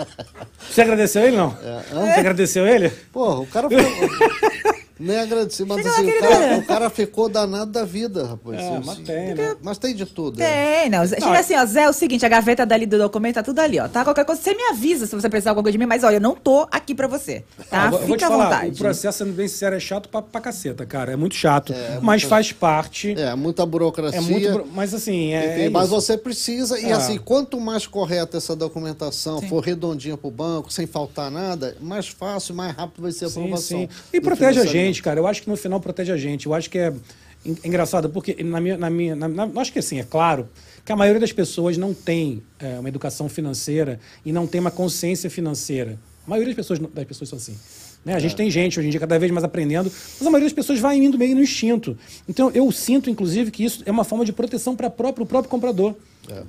Você 0.69 0.81
agradeceu 0.81 1.23
ele, 1.23 1.37
não? 1.37 1.49
Você 1.49 2.19
agradeceu 2.19 2.65
ele? 2.67 2.89
Porra, 3.11 3.39
o 3.41 3.45
cara 3.47 3.69
foi. 3.69 3.77
Nem 4.99 5.17
agradeci, 5.19 5.65
mas 5.65 5.85
assim, 5.85 6.05
lá, 6.05 6.11
o 6.15 6.19
cara, 6.21 6.57
o 6.59 6.65
cara 6.65 6.89
ficou 6.89 7.27
danado 7.27 7.71
da 7.71 7.83
vida, 7.83 8.25
rapaz. 8.27 8.57
É, 8.59 8.67
Assim, 8.77 8.81
mas 8.85 8.97
tem, 8.99 9.35
né? 9.35 9.55
Mas 9.61 9.77
tem 9.77 9.93
de 9.95 10.05
tudo. 10.05 10.41
é. 10.41 10.81
Tem, 10.83 10.89
não. 10.89 11.05
Chega 11.05 11.39
assim, 11.39 11.55
ó, 11.55 11.65
Zé, 11.65 11.83
é 11.83 11.89
o 11.89 11.93
seguinte, 11.93 12.25
a 12.25 12.29
gaveta 12.29 12.65
dali 12.65 12.85
do 12.85 12.97
documento 12.97 13.35
tá 13.35 13.43
tudo 13.43 13.59
ali, 13.59 13.79
ó. 13.79 13.87
Tá? 13.89 14.03
Qualquer 14.05 14.23
coisa, 14.23 14.41
você 14.41 14.53
me 14.53 14.63
avisa 14.69 15.05
se 15.05 15.13
você 15.15 15.27
precisar 15.29 15.49
de 15.49 15.51
alguma 15.51 15.63
coisa 15.63 15.73
de 15.73 15.77
mim, 15.77 15.85
mas 15.85 16.03
olha, 16.03 16.15
eu 16.15 16.21
não 16.21 16.33
tô 16.35 16.65
aqui 16.71 16.95
pra 16.95 17.07
você. 17.07 17.43
Tá? 17.69 17.87
Ah, 17.87 17.91
Fica 17.91 18.05
vou 18.07 18.17
te 18.17 18.23
à 18.23 18.27
falar, 18.29 18.45
vontade. 18.45 18.69
o 18.71 18.77
processo, 18.77 19.17
sendo 19.17 19.33
bem 19.33 19.47
sincero, 19.47 19.75
é 19.75 19.79
chato 19.79 20.07
pra, 20.07 20.21
pra 20.21 20.39
caceta, 20.39 20.85
cara. 20.85 21.11
É 21.11 21.15
muito 21.17 21.35
chato. 21.35 21.73
É, 21.73 21.99
mas 22.01 22.21
muito- 22.23 22.27
faz 22.29 22.51
parte. 22.53 23.19
É, 23.19 23.35
muita 23.35 23.65
burocracia. 23.65 24.17
É 24.19 24.21
muito. 24.21 24.65
Mas 24.73 24.93
assim, 24.93 25.33
é. 25.33 25.53
Enfim, 25.55 25.61
é 25.65 25.69
mas 25.69 25.87
isso. 25.87 25.95
você 25.95 26.17
precisa, 26.17 26.79
e 26.79 26.85
É. 26.85 26.93
assim, 26.93 27.17
quanto 27.17 27.59
mais 27.59 27.85
correta 27.85 28.37
essa 28.37 28.55
documentação 28.55 29.41
for 29.41 29.59
redondinha 29.63 30.15
para 30.15 30.27
o 30.27 30.31
banco, 30.31 30.71
sem 30.71 30.87
faltar 30.87 31.29
nada, 31.29 31.75
mais 31.81 32.07
fácil, 32.07 32.55
mais 32.55 32.73
rápido 32.75 33.01
vai 33.01 33.11
ser 33.11 33.25
a 33.25 33.29
Sim, 33.29 33.41
aprovação. 33.41 33.79
sim. 33.79 33.89
E 34.13 34.19
do 34.19 34.23
protege 34.23 34.47
a 34.59 34.61
financiamento. 34.61 34.84
Gente, 34.85 35.01
cara. 35.03 35.19
Eu 35.19 35.27
acho 35.27 35.41
que 35.43 35.49
no 35.49 35.55
final 35.57 35.79
protege 35.79 36.11
a 36.11 36.17
gente. 36.17 36.45
Eu 36.45 36.53
acho 36.53 36.69
que 36.69 36.77
é 36.77 36.93
en- 37.45 37.55
engraçado, 37.63 38.09
porque 38.09 38.43
na 38.43 38.59
minha. 38.61 38.77
Na 38.77 38.89
minha 38.89 39.15
na, 39.15 39.27
na- 39.27 39.49
acho 39.61 39.71
que 39.73 39.79
assim, 39.79 39.99
é 39.99 40.03
claro 40.03 40.47
que 40.85 40.91
a 40.91 40.95
maioria 40.95 41.19
das 41.19 41.31
pessoas 41.31 41.77
não 41.77 41.93
tem 41.93 42.43
é, 42.59 42.79
uma 42.79 42.89
educação 42.89 43.27
financeira 43.27 43.99
e 44.25 44.31
não 44.31 44.45
tem 44.47 44.61
uma 44.61 44.71
consciência 44.71 45.29
financeira. 45.29 45.97
A 46.25 46.29
maioria 46.29 46.53
das 46.53 46.55
pessoas, 46.55 46.79
das 46.93 47.05
pessoas 47.05 47.29
são 47.29 47.37
assim. 47.37 47.55
Né? 48.03 48.13
A 48.13 48.19
gente 48.19 48.35
tem 48.35 48.51
gente 48.51 48.77
hoje 48.79 48.87
em 48.87 48.91
dia 48.91 48.99
cada 48.99 49.17
vez 49.17 49.31
mais 49.31 49.43
aprendendo, 49.43 49.91
mas 49.91 50.21
a 50.21 50.29
maioria 50.29 50.45
das 50.47 50.53
pessoas 50.53 50.79
vai 50.79 50.95
indo 50.97 51.17
meio 51.17 51.35
no 51.35 51.41
instinto. 51.41 51.97
Então 52.29 52.51
eu 52.53 52.71
sinto, 52.71 53.09
inclusive, 53.09 53.49
que 53.49 53.63
isso 53.63 53.81
é 53.85 53.91
uma 53.91 54.03
forma 54.03 54.23
de 54.23 54.31
proteção 54.31 54.75
para 54.75 54.87
o 54.87 54.91
próprio 55.25 55.49
comprador. 55.49 55.95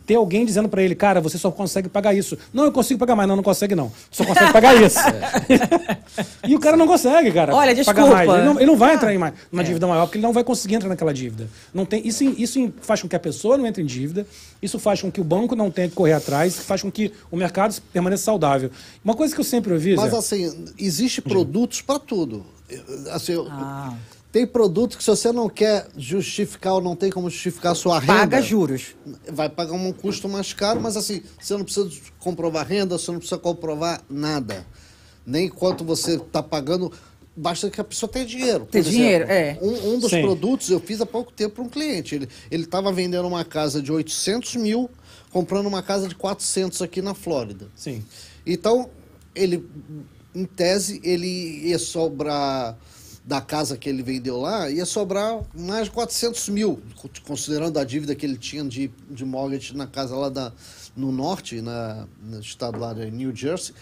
Ter 0.06 0.14
alguém 0.14 0.44
dizendo 0.44 0.68
para 0.68 0.82
ele, 0.82 0.94
cara, 0.94 1.20
você 1.20 1.36
só 1.38 1.50
consegue 1.50 1.88
pagar 1.88 2.14
isso. 2.14 2.36
Não, 2.52 2.64
eu 2.64 2.72
consigo 2.72 2.98
pagar 2.98 3.14
mais. 3.16 3.28
Não, 3.28 3.36
não 3.36 3.42
consegue 3.42 3.74
não. 3.74 3.92
Só 4.10 4.24
consegue 4.24 4.52
pagar 4.52 4.74
isso. 4.82 4.98
e 6.46 6.54
o 6.54 6.60
cara 6.60 6.76
não 6.76 6.86
consegue, 6.86 7.32
cara. 7.32 7.54
Olha, 7.54 7.74
pagar 7.84 8.02
desculpa. 8.02 8.14
mais. 8.14 8.30
Ele 8.30 8.44
não, 8.44 8.56
ele 8.56 8.66
não 8.66 8.76
vai 8.76 8.94
entrar 8.94 9.12
em 9.14 9.18
mais, 9.18 9.34
É. 9.34 9.36
uma 9.52 9.64
dívida 9.64 9.86
maior, 9.86 10.06
porque 10.06 10.18
ele 10.18 10.26
não 10.26 10.32
vai 10.32 10.44
conseguir 10.44 10.76
entrar 10.76 10.88
naquela 10.88 11.12
dívida. 11.12 11.48
Não 11.74 11.84
tem, 11.84 12.06
isso, 12.06 12.24
isso 12.24 12.72
faz 12.80 13.02
com 13.02 13.08
que 13.08 13.16
a 13.16 13.20
pessoa 13.20 13.56
não 13.56 13.66
entre 13.66 13.82
em 13.82 13.86
dívida, 13.86 14.26
isso 14.62 14.78
faz 14.78 15.00
com 15.02 15.10
que 15.10 15.20
o 15.20 15.24
banco 15.24 15.54
não 15.56 15.70
tenha 15.70 15.88
que 15.88 15.94
correr 15.94 16.12
atrás, 16.14 16.56
faz 16.56 16.82
com 16.82 16.90
que 16.90 17.12
o 17.30 17.36
mercado 17.36 17.74
permaneça 17.92 18.24
saudável. 18.24 18.70
Uma 19.04 19.14
coisa 19.14 19.34
que 19.34 19.40
eu 19.40 19.44
sempre 19.44 19.72
ouvi, 19.72 19.96
Mas 19.96 20.10
Zé, 20.10 20.16
assim, 20.16 20.64
existe 20.78 21.20
produtos 21.20 21.80
para 21.82 21.98
tudo. 21.98 22.44
Assim, 23.12 23.32
eu- 23.32 23.46
Ah. 23.50 23.92
Tem 24.36 24.46
produto 24.46 24.98
que 24.98 25.02
se 25.02 25.08
você 25.08 25.32
não 25.32 25.48
quer 25.48 25.88
justificar 25.96 26.74
ou 26.74 26.82
não 26.82 26.94
tem 26.94 27.10
como 27.10 27.30
justificar 27.30 27.72
a 27.72 27.74
sua 27.74 27.98
renda... 27.98 28.18
Paga 28.18 28.42
juros. 28.42 28.94
Vai 29.32 29.48
pagar 29.48 29.72
um 29.72 29.90
custo 29.94 30.28
mais 30.28 30.52
caro, 30.52 30.78
mas 30.78 30.94
assim, 30.94 31.22
você 31.40 31.56
não 31.56 31.64
precisa 31.64 31.90
comprovar 32.18 32.66
renda, 32.66 32.98
você 32.98 33.10
não 33.10 33.18
precisa 33.18 33.40
comprovar 33.40 34.02
nada. 34.10 34.66
Nem 35.24 35.48
quanto 35.48 35.84
você 35.84 36.16
está 36.16 36.42
pagando, 36.42 36.92
basta 37.34 37.70
que 37.70 37.80
a 37.80 37.84
pessoa 37.84 38.12
tenha 38.12 38.26
dinheiro. 38.26 38.66
Ter 38.66 38.82
dinheiro, 38.82 39.24
é. 39.24 39.58
Um, 39.62 39.94
um 39.94 39.98
dos 39.98 40.10
Sim. 40.10 40.20
produtos 40.20 40.68
eu 40.68 40.80
fiz 40.80 41.00
há 41.00 41.06
pouco 41.06 41.32
tempo 41.32 41.54
para 41.54 41.64
um 41.64 41.68
cliente. 41.70 42.14
Ele 42.14 42.28
estava 42.62 42.92
vendendo 42.92 43.26
uma 43.26 43.42
casa 43.42 43.80
de 43.80 43.90
800 43.90 44.56
mil, 44.56 44.90
comprando 45.30 45.64
uma 45.64 45.82
casa 45.82 46.06
de 46.08 46.14
400 46.14 46.82
aqui 46.82 47.00
na 47.00 47.14
Flórida. 47.14 47.68
sim. 47.74 48.04
Então, 48.46 48.90
ele, 49.34 49.66
em 50.34 50.44
tese, 50.44 51.00
ele 51.02 51.68
ia 51.68 51.78
sobrar 51.78 52.76
da 53.26 53.40
casa 53.40 53.76
que 53.76 53.88
ele 53.88 54.04
vendeu 54.04 54.40
lá, 54.40 54.70
ia 54.70 54.86
sobrar 54.86 55.42
mais 55.52 55.86
de 55.86 55.90
400 55.90 56.48
mil, 56.48 56.80
considerando 57.26 57.76
a 57.76 57.82
dívida 57.84 58.14
que 58.14 58.24
ele 58.24 58.36
tinha 58.36 58.62
de, 58.62 58.88
de 59.10 59.24
mortgage 59.24 59.76
na 59.76 59.86
casa 59.88 60.14
lá 60.14 60.28
da, 60.28 60.52
no 60.96 61.10
norte, 61.10 61.60
na, 61.60 62.06
no 62.22 62.38
estado 62.38 62.78
lá 62.78 62.94
de 62.94 63.10
New 63.10 63.34
Jersey, 63.34 63.74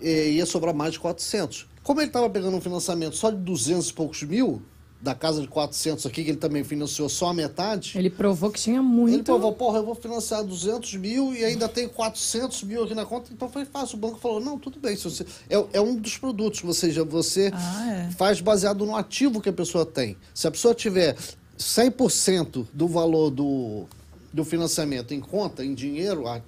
ia 0.00 0.46
sobrar 0.46 0.72
mais 0.72 0.92
de 0.92 1.00
400. 1.00 1.66
Como 1.82 2.00
ele 2.00 2.08
estava 2.08 2.30
pegando 2.30 2.56
um 2.56 2.60
financiamento 2.60 3.16
só 3.16 3.30
de 3.30 3.38
200 3.38 3.88
e 3.88 3.92
poucos 3.92 4.22
mil, 4.22 4.62
da 5.06 5.14
casa 5.14 5.40
de 5.40 5.46
400 5.46 6.04
aqui, 6.04 6.24
que 6.24 6.30
ele 6.30 6.36
também 6.36 6.64
financiou 6.64 7.08
só 7.08 7.28
a 7.28 7.32
metade, 7.34 7.92
Ele 7.96 8.10
provou 8.10 8.50
que 8.50 8.60
tinha 8.60 8.82
muito. 8.82 9.14
ele 9.14 9.22
falou, 9.22 9.52
porra, 9.52 9.78
eu 9.78 9.84
vou 9.86 9.94
financiar 9.94 10.42
200 10.42 10.94
mil 10.96 11.32
e 11.32 11.44
ainda 11.44 11.68
tem 11.68 11.88
400 11.88 12.64
mil 12.64 12.82
aqui 12.82 12.92
na 12.92 13.06
conta, 13.06 13.30
então 13.32 13.48
foi 13.48 13.64
fácil. 13.64 13.96
O 13.96 14.00
banco 14.00 14.18
falou, 14.18 14.40
não, 14.40 14.58
tudo 14.58 14.80
bem. 14.80 14.96
Se 14.96 15.04
você, 15.04 15.24
é, 15.48 15.64
é 15.74 15.80
um 15.80 15.94
dos 15.94 16.18
produtos, 16.18 16.64
ou 16.64 16.74
seja, 16.74 17.04
você 17.04 17.52
Ah, 17.54 18.08
é. 18.08 18.10
faz 18.18 18.40
baseado 18.40 18.84
no 18.84 18.96
ativo 18.96 19.40
que 19.40 19.48
a 19.48 19.52
pessoa 19.52 19.86
tem. 19.86 20.16
Se 20.34 20.48
a 20.48 20.50
pessoa 20.50 20.74
tiver 20.74 21.16
100% 21.56 22.66
do 22.72 22.88
valor 22.88 23.30
do, 23.30 23.84
do 24.32 24.44
financiamento 24.44 25.14
em 25.14 25.20
conta, 25.20 25.64
em 25.64 25.72
dinheiro 25.72 26.26
a- 26.26 26.40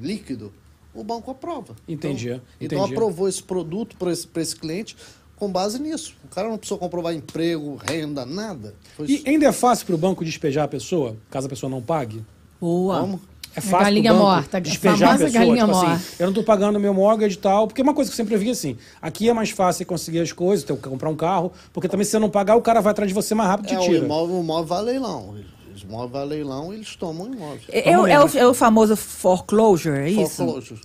líquido, 0.00 0.52
o 0.94 1.04
banco 1.04 1.30
aprova. 1.30 1.76
Entendi, 1.86 2.28
Então, 2.30 2.40
então 2.60 2.78
entendi. 2.78 2.94
aprovou 2.94 3.28
esse 3.28 3.42
produto 3.42 3.96
para 3.96 4.12
esse, 4.12 4.26
pra 4.26 4.42
esse 4.42 4.56
cliente 4.56 4.96
com 5.42 5.50
base 5.50 5.80
nisso. 5.80 6.14
O 6.24 6.28
cara 6.32 6.48
não 6.48 6.56
precisou 6.56 6.78
comprovar 6.78 7.12
emprego, 7.12 7.76
renda, 7.84 8.24
nada. 8.24 8.74
Foi 8.96 9.06
E 9.08 9.22
ainda 9.26 9.46
é 9.46 9.50
fácil 9.52 9.84
para 9.86 9.94
o 9.96 9.98
banco 9.98 10.24
despejar 10.24 10.64
a 10.64 10.68
pessoa, 10.68 11.16
caso 11.28 11.46
a 11.48 11.50
pessoa 11.50 11.68
não 11.68 11.82
pague? 11.82 12.24
Boa. 12.60 13.00
como? 13.00 13.20
É 13.54 13.60
fácil 13.60 13.70
pro 13.76 13.84
galinha 13.84 14.12
banco 14.12 14.24
morta, 14.24 14.56
a 14.56 14.60
despejar 14.60 14.94
a 14.94 14.98
famosa 15.18 15.24
pessoa, 15.24 15.44
galinha 15.44 15.64
tipo 15.66 15.76
morta. 15.76 15.92
assim, 15.94 16.04
eu 16.20 16.26
não 16.26 16.32
tô 16.32 16.42
pagando 16.44 16.78
meu 16.80 16.94
mortgage 16.94 17.34
e 17.34 17.38
tal, 17.38 17.66
porque 17.66 17.80
é 17.80 17.84
uma 17.84 17.92
coisa 17.92 18.08
que 18.08 18.14
eu 18.14 18.16
sempre 18.16 18.36
vi 18.38 18.48
assim, 18.50 18.78
aqui 19.00 19.28
é 19.28 19.32
mais 19.34 19.50
fácil 19.50 19.78
você 19.78 19.84
conseguir 19.84 20.20
as 20.20 20.30
coisas, 20.32 20.64
ter, 20.64 20.74
comprar 20.76 21.10
um 21.10 21.16
carro, 21.16 21.52
porque 21.72 21.88
também 21.88 22.04
se 22.04 22.12
você 22.12 22.18
não 22.20 22.30
pagar, 22.30 22.54
o 22.56 22.62
cara 22.62 22.80
vai 22.80 22.92
atrás 22.92 23.08
de 23.08 23.14
você 23.14 23.34
mais 23.34 23.50
rápido 23.50 23.70
e 23.70 23.74
É, 23.74 23.78
te 23.78 23.82
o 23.82 23.92
tira. 23.92 24.04
imóvel, 24.06 24.36
o 24.36 24.40
imóvel 24.42 24.64
vai 24.66 24.78
a 24.78 24.82
leilão. 24.82 25.34
Os 25.74 25.82
imóveis 25.82 26.12
vai 26.12 26.22
a 26.22 26.24
leilão, 26.24 26.72
eles 26.72 26.94
tomam 26.96 27.28
o 27.28 27.34
imóvel. 27.34 27.60
É, 27.68 27.90
é 27.90 27.98
o- 27.98 28.06
é 28.06 28.24
o, 28.24 28.28
é 28.38 28.46
o 28.46 28.54
famoso 28.54 28.96
foreclosure, 28.96 29.98
é 29.98 30.10
isso? 30.10 30.30
Foreclosure. 30.36 30.80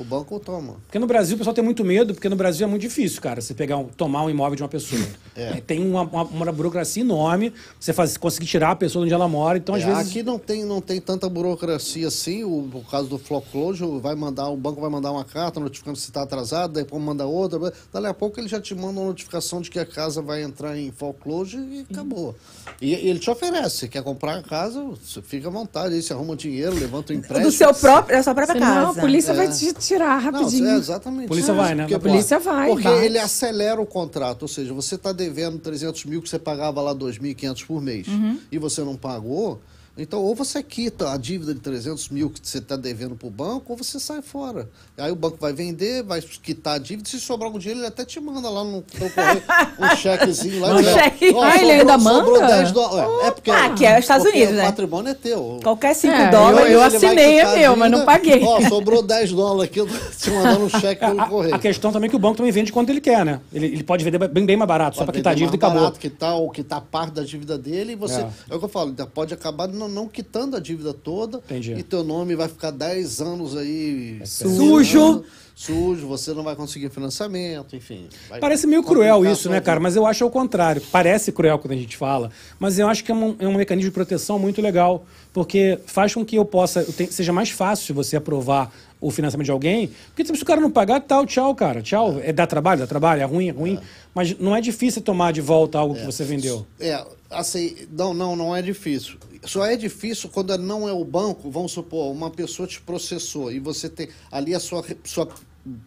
O 0.00 0.04
banco 0.04 0.40
toma. 0.40 0.76
Porque 0.86 0.98
no 0.98 1.06
Brasil 1.06 1.34
o 1.34 1.38
pessoal 1.38 1.52
tem 1.54 1.62
muito 1.62 1.84
medo, 1.84 2.14
porque 2.14 2.28
no 2.28 2.36
Brasil 2.36 2.66
é 2.66 2.70
muito 2.70 2.80
difícil, 2.82 3.20
cara, 3.20 3.40
você 3.40 3.52
pegar 3.52 3.76
um, 3.76 3.84
tomar 3.84 4.24
um 4.24 4.30
imóvel 4.30 4.56
de 4.56 4.62
uma 4.62 4.68
pessoa. 4.68 5.00
É, 5.36 5.58
tem 5.60 5.80
uma, 5.86 6.02
uma, 6.02 6.22
uma 6.24 6.52
burocracia 6.52 7.02
enorme, 7.02 7.54
você 7.78 7.94
faz, 7.94 8.16
conseguir 8.18 8.46
tirar 8.46 8.72
a 8.72 8.76
pessoa 8.76 9.02
de 9.02 9.06
onde 9.06 9.14
ela 9.14 9.28
mora, 9.28 9.56
então 9.56 9.74
às 9.74 9.82
É, 9.82 9.86
vezes... 9.86 10.10
Aqui 10.10 10.22
não 10.22 10.38
tem, 10.38 10.64
não 10.66 10.80
tem 10.82 11.00
tanta 11.00 11.28
burocracia 11.30 12.08
assim. 12.08 12.44
O, 12.44 12.60
no 12.62 12.82
caso 12.82 13.08
do 13.08 13.16
foreclosure, 13.18 14.00
vai 14.00 14.14
mandar, 14.14 14.48
o 14.48 14.56
banco 14.56 14.80
vai 14.82 14.90
mandar 14.90 15.12
uma 15.12 15.24
carta 15.24 15.58
notificando 15.58 15.96
se 15.96 16.08
está 16.08 16.22
atrasado, 16.22 16.74
depois 16.74 17.02
manda 17.02 17.24
outra. 17.26 17.72
Dali 17.90 18.06
a 18.06 18.12
pouco 18.12 18.38
ele 18.38 18.48
já 18.48 18.60
te 18.60 18.74
manda 18.74 19.00
uma 19.00 19.06
notificação 19.06 19.62
de 19.62 19.70
que 19.70 19.78
a 19.78 19.86
casa 19.86 20.20
vai 20.20 20.42
entrar 20.42 20.76
em 20.76 20.90
foreclosure 20.92 21.62
e 21.62 21.86
acabou. 21.90 22.34
E, 22.82 22.90
e 22.90 23.08
ele 23.08 23.18
te 23.18 23.30
oferece, 23.30 23.88
quer 23.88 24.02
comprar 24.02 24.36
a 24.36 24.42
casa, 24.42 24.82
você 24.82 25.22
fica 25.22 25.48
à 25.48 25.50
vontade, 25.50 25.94
aí 25.94 26.02
você 26.02 26.12
arruma 26.12 26.36
dinheiro, 26.36 26.74
levanta 26.74 27.12
o 27.14 27.16
empréstimo. 27.16 27.46
Do 27.46 27.52
seu 27.52 27.72
próprio, 27.72 28.14
da 28.16 28.22
sua 28.22 28.34
própria 28.34 28.58
Senão 28.60 28.86
casa. 28.86 28.98
a 28.98 29.00
polícia 29.02 29.32
vai 29.32 29.46
É. 29.46 29.50
te 29.50 29.89
tirar 29.94 30.22
Não, 30.22 30.32
rapidinho. 30.32 30.68
é 30.68 30.76
exatamente. 30.76 31.28
Polícia 31.28 31.52
isso. 31.52 31.60
vai, 31.60 31.74
né? 31.74 31.82
Porque, 31.84 31.94
A 31.94 31.98
polícia 32.00 32.38
vai, 32.38 32.68
Porque 32.68 32.84
bate. 32.88 33.04
ele 33.04 33.18
acelera 33.18 33.80
o 33.80 33.86
contrato. 33.86 34.42
Ou 34.42 34.48
seja, 34.48 34.72
você 34.72 34.94
está 34.94 35.12
devendo 35.12 35.58
300 35.58 36.04
mil 36.04 36.20
que 36.22 36.28
você 36.28 36.38
pagava 36.38 36.80
lá 36.80 36.94
2.500 36.94 37.64
por 37.66 37.80
mês 37.80 38.06
Uhum. 38.08 38.38
e 38.50 38.58
você 38.58 38.82
não 38.82 38.96
pagou. 38.96 39.60
Então, 40.02 40.20
ou 40.22 40.34
você 40.34 40.62
quita 40.62 41.12
a 41.12 41.16
dívida 41.18 41.52
de 41.52 41.60
300 41.60 42.08
mil 42.08 42.30
que 42.30 42.40
você 42.42 42.58
está 42.58 42.74
devendo 42.74 43.14
para 43.14 43.28
o 43.28 43.30
banco, 43.30 43.64
ou 43.72 43.76
você 43.76 44.00
sai 44.00 44.22
fora. 44.22 44.68
Aí 44.96 45.12
o 45.12 45.14
banco 45.16 45.36
vai 45.38 45.52
vender, 45.52 46.02
vai 46.02 46.20
quitar 46.22 46.76
a 46.76 46.78
dívida. 46.78 47.08
Se 47.08 47.20
sobrar 47.20 47.46
algum 47.48 47.58
dinheiro, 47.58 47.80
ele 47.80 47.86
até 47.86 48.04
te 48.04 48.18
manda 48.18 48.48
lá 48.48 48.64
no 48.64 48.80
teu 48.82 49.10
correio 49.10 49.42
um 49.78 49.88
chequezinho 49.96 50.60
lá. 50.60 50.74
Um 50.76 50.82
cheque. 50.82 51.32
"Ó, 51.34 51.42
Ah, 51.42 51.56
ele 51.60 51.70
ainda 51.72 51.98
sobrou 51.98 52.40
manda? 52.40 52.46
10 52.46 52.72
dólares. 52.72 53.26
É, 53.26 53.30
porque, 53.30 53.50
Ah, 53.50 53.70
que 53.74 53.84
é 53.84 53.92
os 53.94 53.98
Estados 54.00 54.26
Unidos, 54.26 54.54
o 54.54 54.56
né? 54.56 54.64
patrimônio 54.64 55.10
é 55.10 55.14
teu. 55.14 55.60
Qualquer 55.62 55.94
5 55.94 56.14
É, 56.14 56.30
dólares. 56.30 56.72
eu 56.72 56.78
vai 56.78 56.88
assinei, 56.88 57.24
é 57.24 57.40
quitar 57.40 57.54
a 57.54 57.58
meu, 57.58 57.76
mas 57.76 57.90
não 57.90 58.04
paguei. 58.06 58.42
Ó, 58.42 58.60
sobrou 58.68 59.02
10 59.02 59.32
dólares 59.32 59.70
aqui, 59.70 59.80
eu 59.80 59.86
te 59.86 60.30
mandando 60.30 60.64
um 60.64 60.68
cheque 60.70 61.04
pelo 61.04 61.20
A, 61.20 61.26
correio. 61.28 61.54
a 61.54 61.58
questão 61.58 61.92
também 61.92 62.08
é 62.08 62.10
que 62.10 62.16
o 62.16 62.18
banco 62.18 62.38
também 62.38 62.52
vende 62.52 62.72
quanto 62.72 62.88
ele 62.88 63.00
quer, 63.02 63.22
né? 63.24 63.40
Ele, 63.52 63.66
ele 63.66 63.82
pode 63.84 64.02
vender 64.02 64.16
bem, 64.28 64.46
bem 64.46 64.56
mais 64.56 64.68
barato, 64.68 64.96
só 64.96 65.00
Pode 65.04 65.12
para 65.12 65.18
quitar 65.20 65.32
a 65.32 65.36
dívida 65.36 65.56
e 65.56 65.58
acabou. 65.58 65.80
barato, 65.80 65.98
quitar 66.00 66.36
o 66.36 66.48
que 66.50 66.62
está 66.62 66.80
parte 66.80 67.12
da 67.12 67.22
dívida 67.22 67.58
dele 67.58 67.92
e 67.92 67.96
você. 67.96 68.20
É. 68.20 68.28
É. 68.50 68.54
o 68.54 68.58
que 68.58 68.64
eu 68.64 68.68
falo, 68.68 68.94
pode 69.12 69.34
acabar 69.34 69.68
não, 69.68 69.89
não 69.90 70.08
quitando 70.08 70.56
a 70.56 70.60
dívida 70.60 70.94
toda. 70.94 71.38
Entendi. 71.38 71.74
E 71.74 71.82
teu 71.82 72.02
nome 72.02 72.34
vai 72.34 72.48
ficar 72.48 72.70
10 72.70 73.20
anos 73.20 73.56
aí. 73.56 74.20
Sujo. 74.24 75.24
Sujo, 75.60 76.06
você 76.06 76.32
não 76.32 76.42
vai 76.42 76.56
conseguir 76.56 76.88
financiamento, 76.88 77.76
enfim. 77.76 78.08
vai 78.30 78.40
Parece 78.40 78.66
meio 78.66 78.82
cruel 78.82 79.26
isso, 79.26 79.50
né, 79.50 79.60
cara? 79.60 79.78
Mas 79.78 79.94
eu 79.94 80.06
acho 80.06 80.24
ao 80.24 80.30
contrário. 80.30 80.80
Parece 80.90 81.30
cruel 81.32 81.58
quando 81.58 81.72
a 81.72 81.76
gente 81.76 81.98
fala, 81.98 82.30
mas 82.58 82.78
eu 82.78 82.88
acho 82.88 83.04
que 83.04 83.12
é 83.12 83.14
um, 83.14 83.36
é 83.38 83.46
um 83.46 83.54
mecanismo 83.54 83.90
de 83.90 83.94
proteção 83.94 84.38
muito 84.38 84.62
legal, 84.62 85.04
porque 85.34 85.78
faz 85.84 86.14
com 86.14 86.24
que 86.24 86.36
eu 86.36 86.46
possa, 86.46 86.82
seja 87.10 87.30
mais 87.30 87.50
fácil 87.50 87.94
você 87.94 88.16
aprovar 88.16 88.72
o 88.98 89.10
financiamento 89.10 89.44
de 89.44 89.50
alguém, 89.50 89.90
porque 90.06 90.24
tipo, 90.24 90.34
se 90.34 90.42
o 90.42 90.46
cara 90.46 90.62
não 90.62 90.70
pagar, 90.70 90.98
tal, 91.02 91.26
tchau, 91.26 91.54
cara, 91.54 91.82
tchau. 91.82 92.18
É 92.22 92.32
dá 92.32 92.46
trabalho, 92.46 92.80
dá 92.80 92.86
trabalho, 92.86 93.20
é 93.20 93.26
ruim, 93.26 93.48
é 93.48 93.52
ruim, 93.52 93.78
mas 94.14 94.38
não 94.38 94.56
é 94.56 94.62
difícil 94.62 95.02
tomar 95.02 95.30
de 95.30 95.42
volta 95.42 95.78
algo 95.78 95.94
que 95.94 96.06
você 96.06 96.24
vendeu. 96.24 96.66
É, 96.78 97.04
assim, 97.30 97.76
não, 97.90 98.12
não, 98.12 98.34
não 98.36 98.54
é 98.56 98.60
difícil. 98.60 99.16
Só 99.44 99.64
é 99.64 99.76
difícil 99.76 100.28
quando 100.28 100.56
não 100.58 100.88
é 100.88 100.92
o 100.92 101.04
banco, 101.04 101.50
vamos 101.50 101.72
supor, 101.72 102.12
uma 102.12 102.30
pessoa 102.30 102.66
te 102.68 102.80
processou 102.80 103.50
e 103.50 103.58
você 103.58 103.88
tem 103.88 104.08
ali 104.30 104.54
a 104.54 104.60
sua, 104.60 104.84
sua 105.04 105.28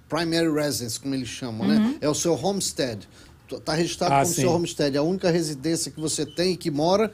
primary 0.10 0.52
residence, 0.52 1.00
como 1.00 1.14
eles 1.14 1.28
chamam, 1.28 1.68
né? 1.68 1.98
É 2.02 2.10
o 2.10 2.16
seu 2.16 2.34
homestead. 2.34 3.08
Está 3.52 3.74
registrado 3.74 4.14
Ah, 4.16 4.22
como 4.24 4.34
sim. 4.34 4.42
seu 4.42 4.52
homestead, 4.52 4.96
é 4.96 5.00
a 5.00 5.04
única 5.04 5.30
residência 5.30 5.92
que 5.92 6.00
você 6.00 6.26
tem 6.26 6.54
e 6.54 6.58
que 6.58 6.72
mora. 6.72 7.12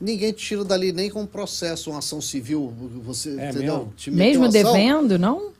Ninguém 0.00 0.30
te 0.32 0.44
tira 0.44 0.62
dali 0.62 0.92
nem 0.92 1.10
com 1.10 1.24
processo, 1.26 1.90
uma 1.90 1.98
ação 2.00 2.20
civil. 2.20 2.72
Você, 3.02 3.30
É 3.40 3.50
entendeu? 3.50 3.92
mesmo? 4.12 4.48
Devendo, 4.48 5.18
não? 5.18 5.52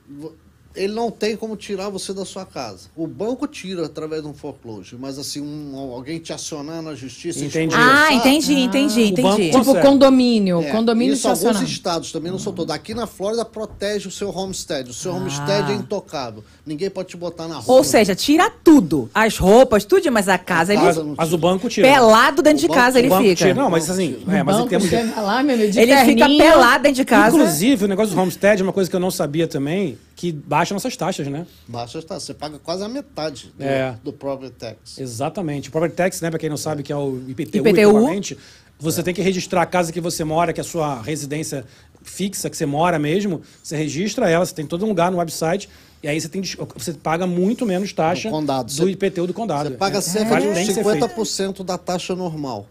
Ele 0.77 0.93
não 0.93 1.11
tem 1.11 1.37
como 1.37 1.57
tirar 1.57 1.89
você 1.89 2.13
da 2.13 2.25
sua 2.25 2.45
casa. 2.45 2.89
O 2.95 3.07
banco 3.07 3.47
tira 3.47 3.87
através 3.87 4.23
de 4.23 4.29
um 4.29 4.35
foreclosure, 4.35 5.01
mas 5.01 5.19
assim, 5.19 5.41
um, 5.41 5.77
alguém 5.77 6.19
te 6.19 6.33
acionar 6.33 6.83
na 6.83 6.95
justiça. 6.95 7.39
e 7.39 7.49
te 7.49 7.59
Entendi. 7.59 7.75
Ah, 7.77 8.13
entendi, 8.13 8.55
entendi, 8.61 9.01
o 9.01 9.23
banco 9.23 9.41
entendi. 9.41 9.51
consegue. 9.51 9.51
Tipo 9.75 9.81
condomínio. 9.81 10.61
é, 10.63 10.71
condomínio 10.71 11.15
isso 11.15 11.29
alguns 11.29 11.61
estados 11.63 12.13
também 12.13 12.31
não 12.31 12.39
são 12.39 12.53
todos. 12.53 12.75
Aqui 12.75 12.95
na 12.95 13.07
Flórida 13.07 13.45
protege 13.45 14.09
o 14.09 14.11
seu 14.11 14.31
homestead. 14.31 14.91
O 14.91 14.95
seu 14.95 15.15
homestead 15.15 15.73
é 15.73 15.75
intocável. 15.75 16.45
Ninguém 16.65 16.91
pode 16.91 17.09
te 17.09 17.17
botar 17.17 17.49
na 17.49 17.57
rua. 17.57 17.77
Ou 17.77 17.83
seja, 17.85 18.15
tira 18.15 18.51
tudo. 18.51 19.09
As 19.15 19.39
roupas, 19.39 19.85
tudo, 19.85 20.11
mas 20.13 20.29
a 20.29 20.37
casa, 20.39 20.73
ele. 20.73 20.83
casa 20.83 20.99
Mas, 21.01 21.09
não 21.09 21.15
mas 21.17 21.33
o 21.33 21.39
banco 21.39 21.69
tira. 21.69 21.89
Pelado 21.89 22.43
dentro 22.43 22.59
de 22.61 22.67
O 22.67 22.69
banco- 22.69 22.81
casa 22.81 22.99
ele 22.99 23.09
fica. 23.11 23.35
tira. 23.35 23.55
Não, 23.55 23.71
mas 23.71 23.89
assim, 23.89 24.19
é, 24.29 24.43
mas 24.43 24.59
em 24.59 24.69
termos 24.69 24.89
de... 24.91 24.97
lá, 25.21 25.43
meu 25.43 25.57
de 25.71 25.79
Ele 25.81 25.97
fica 26.05 26.27
terninho. 26.27 26.43
pelado 26.43 26.83
dentro 26.83 26.97
de 26.97 27.05
casa. 27.05 27.37
Inclusive, 27.37 27.85
o 27.85 27.89
negócio 27.89 28.15
do 28.15 28.21
homestead 28.21 28.61
é 28.61 28.63
uma 28.65 28.73
coisa 28.73 28.91
que 28.91 28.97
eu 28.97 29.01
não 29.01 29.11
sabia 29.11 29.47
também, 29.47 29.97
que 30.17 30.33
baixa 30.33 30.73
nossas 30.75 30.97
taxas, 30.97 31.27
né? 31.29 31.47
Baixa 31.69 32.03
tá. 32.03 32.19
Você 32.19 32.33
paga 32.33 32.59
quase 32.59 32.83
a 32.83 32.89
metade 32.89 33.53
do, 33.57 33.63
É. 33.63 33.95
do 34.03 34.13
property 34.15 34.55
tax. 34.55 34.99
Exatamente. 34.99 35.69
O 35.69 35.73
property 35.73 35.95
tax, 35.95 36.21
né, 36.23 36.31
para 36.31 36.39
quem 36.39 36.49
não 36.49 36.57
sabe, 36.57 36.83
que 36.83 36.91
é 36.91 36.97
o 36.97 37.21
IPTU, 37.29 37.59
IPTU. 37.69 38.37
você 38.79 39.03
tem 39.03 39.13
que 39.15 39.21
registrar 39.21 39.61
a 39.63 39.67
casa 39.67 39.93
que 39.93 40.01
você 40.01 40.25
mora, 40.25 40.53
que 40.55 40.61
é 40.61 40.63
a 40.63 40.65
sua 40.65 41.03
residência 41.03 41.67
fixa, 42.03 42.49
que 42.49 42.57
você 42.57 42.65
mora 42.65 42.99
mesmo, 42.99 43.43
você 43.63 43.77
registra 43.77 44.31
ela, 44.31 44.45
você 44.47 44.55
tem 44.55 44.65
todo 44.67 44.85
um 44.87 44.89
lugar 44.89 45.11
no 45.13 45.19
website, 45.19 45.69
e 46.03 46.09
aí 46.09 46.19
você, 46.21 46.29
tem, 46.29 46.41
você 46.75 46.93
paga 46.95 47.27
muito 47.27 47.67
menos 47.67 47.93
taxa 47.93 48.29
Do 48.29 48.33
condado. 48.33 48.67
do 48.69 48.73
Você- 48.73 48.91
IPTU 48.91 49.27
do 49.27 49.35
condado. 49.35 49.69
Você 49.71 49.77
paga 49.77 49.99
É. 49.99 50.01
cerca 50.01 50.31
Vale- 50.31 50.47
de 50.49 50.53
tem 50.55 50.63
uns 50.63 50.69
que 50.69 50.75
ser 50.75 50.83
feito. 50.85 50.95
50% 51.09 51.63
da 51.65 51.77
taxa 51.77 52.15
normal. 52.17 52.67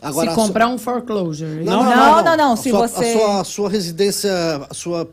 Se 0.00 0.06
a 0.08 0.12
sua- 0.12 0.34
comprar 0.34 0.68
um 0.68 0.76
foreclosure. 0.76 1.64
Não, 1.64 1.82
não, 1.82 2.22
não, 2.22 2.36
não, 2.36 2.52
A 2.52 2.56
se 2.56 2.68
sua, 2.68 2.86
você- 2.88 3.04
A 3.04 3.12
sua, 3.12 3.40
a 3.40 3.44
sua 3.44 3.70
residência, 3.70 4.30
a 4.68 4.74
sua 4.74 5.08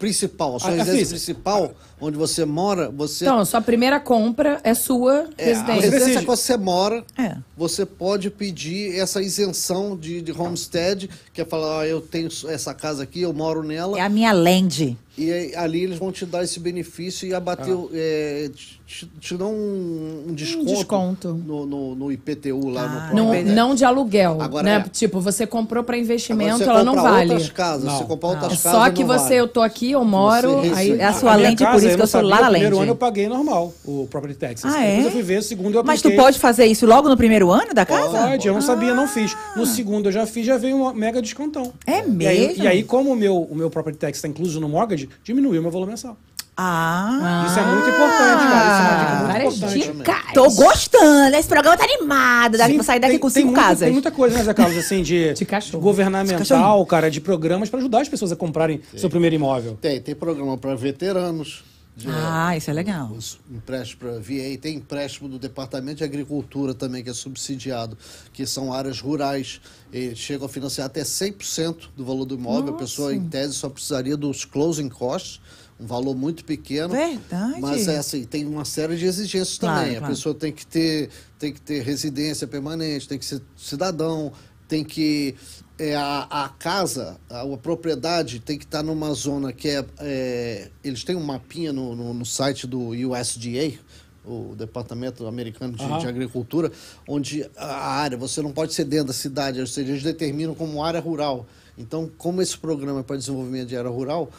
principal, 0.00 0.56
a 0.56 0.58
sua 0.58 0.70
A- 0.70 0.72
a 0.72 0.76
residência 0.78 1.06
física. 1.16 1.34
principal, 1.34 1.74
onde 2.00 2.16
você 2.16 2.44
mora, 2.44 2.90
você... 2.90 3.24
Então, 3.24 3.44
sua 3.44 3.60
primeira 3.60 4.00
compra 4.00 4.60
é 4.64 4.72
sua 4.74 5.28
É, 5.36 5.44
a 5.44 5.46
residência. 5.46 5.72
residência 5.74 5.98
decide. 6.06 6.18
que 6.20 6.26
você 6.26 6.56
mora, 6.56 7.04
É. 7.18 7.36
você 7.56 7.84
pode 7.84 8.30
pedir 8.30 8.98
essa 8.98 9.20
isenção 9.22 9.96
de, 9.96 10.22
de 10.22 10.32
homestead, 10.32 11.08
que 11.32 11.40
é 11.40 11.44
falar, 11.44 11.80
ah, 11.82 11.86
eu 11.86 12.00
tenho 12.00 12.28
essa 12.48 12.72
casa 12.74 13.02
aqui, 13.02 13.20
eu 13.22 13.32
moro 13.32 13.62
nela, 13.62 13.98
É 13.98 14.02
a 14.02 14.08
minha 14.08 14.32
land. 14.32 14.96
e 15.18 15.30
aí, 15.32 15.54
ali 15.54 15.82
eles 15.84 15.98
vão 15.98 16.10
te 16.10 16.24
dar 16.24 16.42
esse 16.42 16.58
benefício 16.58 17.28
e 17.28 17.34
abater, 17.34 17.74
é, 17.92 18.50
te, 18.86 19.06
te- 19.20 19.36
dão 19.36 19.52
um, 19.52 20.24
um 20.28 20.34
desconto, 20.34 20.64
desconto. 20.74 21.34
No, 21.34 21.66
no, 21.66 21.94
no 21.94 22.10
IPTU 22.12 22.68
lá 22.70 23.08
Ah, 23.10 23.14
no 23.14 23.26
Não, 23.34 23.42
não 23.44 23.74
de 23.74 23.84
aluguel, 23.84 24.40
Agora 24.40 24.62
né? 24.64 24.84
é. 24.86 24.88
Tipo, 24.88 25.20
você 25.20 25.46
comprou 25.46 25.84
para 25.84 25.96
investimento, 25.98 26.62
ela 26.62 26.82
não 26.82 26.94
vale. 26.96 27.30
outras 27.32 27.50
casas, 27.50 27.84
Não. 27.84 27.98
você 27.98 28.04
compra 28.04 28.28
outras 28.30 28.52
É 28.52 28.56
casas 28.56 28.72
só 28.72 28.90
que 28.90 29.00
não 29.04 29.08
você, 29.08 29.24
vale. 29.24 29.36
eu 29.36 29.48
tô 29.48 29.60
aqui, 29.62 29.90
eu 29.92 30.04
moro, 30.04 30.60
aí... 30.74 30.92
É 30.98 31.04
a 31.04 31.12
sua 31.12 31.34
lente, 31.36 31.64
por 31.64 31.82
isso 31.90 31.96
que 31.98 32.02
eu 32.02 32.06
sou 32.06 32.20
lá 32.22 32.40
na 32.40 32.48
O 32.48 32.50
primeiro 32.50 32.76
lente. 32.76 32.82
ano 32.82 32.92
eu 32.92 32.96
paguei 32.96 33.28
normal, 33.28 33.72
o 33.84 34.06
property 34.10 34.36
tax. 34.38 34.64
Ah, 34.64 34.68
Depois 34.68 34.84
é? 34.84 35.06
eu 35.06 35.10
fui 35.10 35.22
ver, 35.22 35.38
o 35.38 35.42
segundo 35.42 35.74
eu 35.78 35.84
Mas 35.84 36.00
tu 36.00 36.06
apliquei. 36.08 36.24
pode 36.24 36.38
fazer 36.38 36.66
isso 36.66 36.86
logo 36.86 37.08
no 37.08 37.16
primeiro 37.16 37.50
ano 37.50 37.74
da 37.74 37.84
casa? 37.86 38.08
Pode, 38.28 38.46
eu 38.48 38.54
não 38.54 38.60
sabia, 38.62 38.94
não 38.94 39.06
fiz. 39.08 39.36
No 39.56 39.66
segundo 39.66 40.06
eu 40.08 40.12
já 40.12 40.26
fiz, 40.26 40.46
já 40.46 40.56
veio 40.56 40.76
um 40.76 40.92
mega 40.94 41.20
descontão. 41.20 41.72
É 41.86 41.98
E 41.98 42.00
aí, 42.00 42.10
mesmo? 42.10 42.64
e 42.64 42.66
aí, 42.68 42.82
como 42.82 43.12
o 43.12 43.16
meu, 43.16 43.36
o 43.36 43.54
meu 43.54 43.68
property 43.70 43.98
tax 43.98 44.18
está 44.18 44.28
incluso 44.28 44.60
no 44.60 44.68
mortgage, 44.68 45.08
diminuiu 45.24 45.60
o 45.60 45.62
meu 45.62 45.70
valor 45.70 45.86
mensal. 45.86 46.16
Ah. 46.62 47.44
Isso 47.48 47.58
é 47.58 47.62
muito 47.64 47.88
importante, 47.88 48.42
cara. 48.50 49.48
Isso 49.48 49.64
é 49.64 49.66
uma 49.66 49.72
dica 49.72 49.84
muito 49.84 50.00
importante. 50.00 50.22
dicas. 50.26 50.34
Tô 50.34 50.50
gostando. 50.50 51.36
Esse 51.36 51.48
programa 51.48 51.76
tá 51.76 51.84
animado. 51.84 52.58
Dá 52.58 52.66
Sim, 52.66 52.74
pra 52.74 52.82
sair 52.84 52.98
daqui 53.00 53.12
tem- 53.12 53.18
com 53.20 53.28
tem 53.30 53.42
cinco 53.42 53.46
muita- 53.54 53.62
casas. 53.62 53.78
Tem 53.84 53.92
muita 53.92 54.10
coisa, 54.10 54.36
né, 54.36 54.44
Zé 54.44 54.52
Carlos, 54.52 54.76
assim, 54.76 55.02
de, 55.02 55.32
De 55.34 55.44
cachorro. 55.46 55.82
governamental, 55.82 56.84
cara, 56.84 57.10
de 57.10 57.18
programas 57.20 57.70
para 57.70 57.78
ajudar 57.80 58.02
as 58.02 58.08
pessoas 58.10 58.30
a 58.32 58.36
comprarem 58.36 58.80
seu 58.94 59.08
primeiro 59.08 59.34
imóvel. 59.36 59.78
Tem, 59.80 60.00
tem 60.02 60.14
programa 60.14 60.58
para 60.58 60.74
veteranos, 60.74 61.64
de, 62.00 62.08
Ah, 62.10 62.56
isso 62.56 62.70
é 62.70 62.72
legal. 62.72 63.10
os 63.12 63.38
empréstimos 63.50 63.94
para 63.98 64.12
VA, 64.18 64.58
tem 64.60 64.76
empréstimo 64.76 65.28
do 65.28 65.38
Departamento 65.38 65.98
de 65.98 66.04
Agricultura 66.04 66.74
também, 66.74 67.02
que 67.04 67.10
é 67.10 67.14
subsidiado, 67.14 67.96
que 68.32 68.46
são 68.46 68.72
áreas 68.72 69.00
rurais. 69.00 69.60
Eles 69.92 70.18
chegam 70.18 70.46
a 70.46 70.48
financiar 70.48 70.86
até 70.86 71.02
100% 71.02 71.88
do 71.96 72.04
valor 72.04 72.24
do 72.24 72.34
imóvel. 72.34 72.74
A 72.74 72.76
pessoa, 72.78 73.14
em 73.14 73.28
tese, 73.28 73.54
só 73.54 73.68
precisaria 73.68 74.16
dos 74.16 74.44
closing 74.44 74.88
costs, 74.88 75.40
um 75.78 75.86
valor 75.86 76.14
muito 76.14 76.44
pequeno. 76.44 76.90
Verdade. 76.90 77.60
Mas 77.60 77.88
é 77.88 77.96
assim, 77.98 78.24
tem 78.24 78.44
uma 78.46 78.64
série 78.64 78.96
de 78.96 79.06
exigências 79.06 79.56
Claro, 79.58 79.80
também. 79.80 79.96
A 79.96 79.98
claro. 80.00 80.14
pessoa 80.14 80.34
tem 80.34 80.52
que 80.52 80.66
ter, 80.66 81.08
tem 81.38 81.52
que 81.52 81.60
ter 81.60 81.82
residência 81.82 82.46
permanente, 82.46 83.08
tem 83.08 83.18
que 83.18 83.24
ser 83.24 83.40
cidadão, 83.56 84.32
tem 84.68 84.84
que 84.84 85.34
é, 85.80 85.96
a, 85.96 86.26
a 86.30 86.48
casa, 86.50 87.18
a, 87.30 87.40
a 87.40 87.56
propriedade 87.56 88.38
tem 88.38 88.58
que 88.58 88.64
estar 88.66 88.82
numa 88.82 89.14
zona 89.14 89.50
que 89.50 89.66
é, 89.66 89.84
é, 89.98 90.68
eles 90.84 91.02
têm 91.04 91.16
um 91.16 91.24
mapinha 91.24 91.72
no, 91.72 91.96
no, 91.96 92.12
no 92.12 92.26
site 92.26 92.66
do 92.66 92.90
USDA, 92.90 93.78
o 94.22 94.54
Departamento 94.54 95.26
Americano 95.26 95.74
de, 95.74 95.82
Aham. 95.82 95.98
de 95.98 96.06
Agricultura, 96.06 96.70
onde 97.08 97.48
a 97.56 97.92
área, 97.94 98.18
você 98.18 98.42
não 98.42 98.52
pode 98.52 98.74
ser 98.74 98.84
dentro 98.84 99.06
da 99.06 99.12
cidade, 99.14 99.58
ou 99.58 99.66
seja, 99.66 99.90
eles 99.92 100.02
determinam 100.02 100.54
como 100.54 100.84
área 100.84 101.00
rural. 101.00 101.46
Então, 101.78 102.10
como 102.18 102.42
esse 102.42 102.58
programa 102.58 103.00
é 103.00 103.02
para 103.02 103.16
desenvolvimento 103.16 103.68
de 103.68 103.76
área 103.76 103.90
rural, 103.90 104.30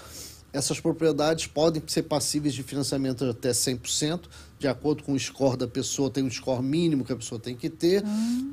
essas 0.54 0.80
propriedades 0.80 1.48
podem 1.48 1.82
ser 1.88 2.04
passíveis 2.04 2.54
de 2.54 2.62
financiamento 2.62 3.26
até 3.26 3.50
100%, 3.50 4.22
de 4.62 4.68
acordo 4.68 5.02
com 5.02 5.14
o 5.14 5.20
score 5.20 5.58
da 5.58 5.68
pessoa, 5.68 6.08
tem 6.12 6.24
um 6.24 6.30
score 6.30 6.62
mínimo 6.62 7.04
que 7.04 7.12
a 7.12 7.16
pessoa 7.16 7.42
tem 7.42 7.56
que 7.56 7.68
ter. 7.68 8.04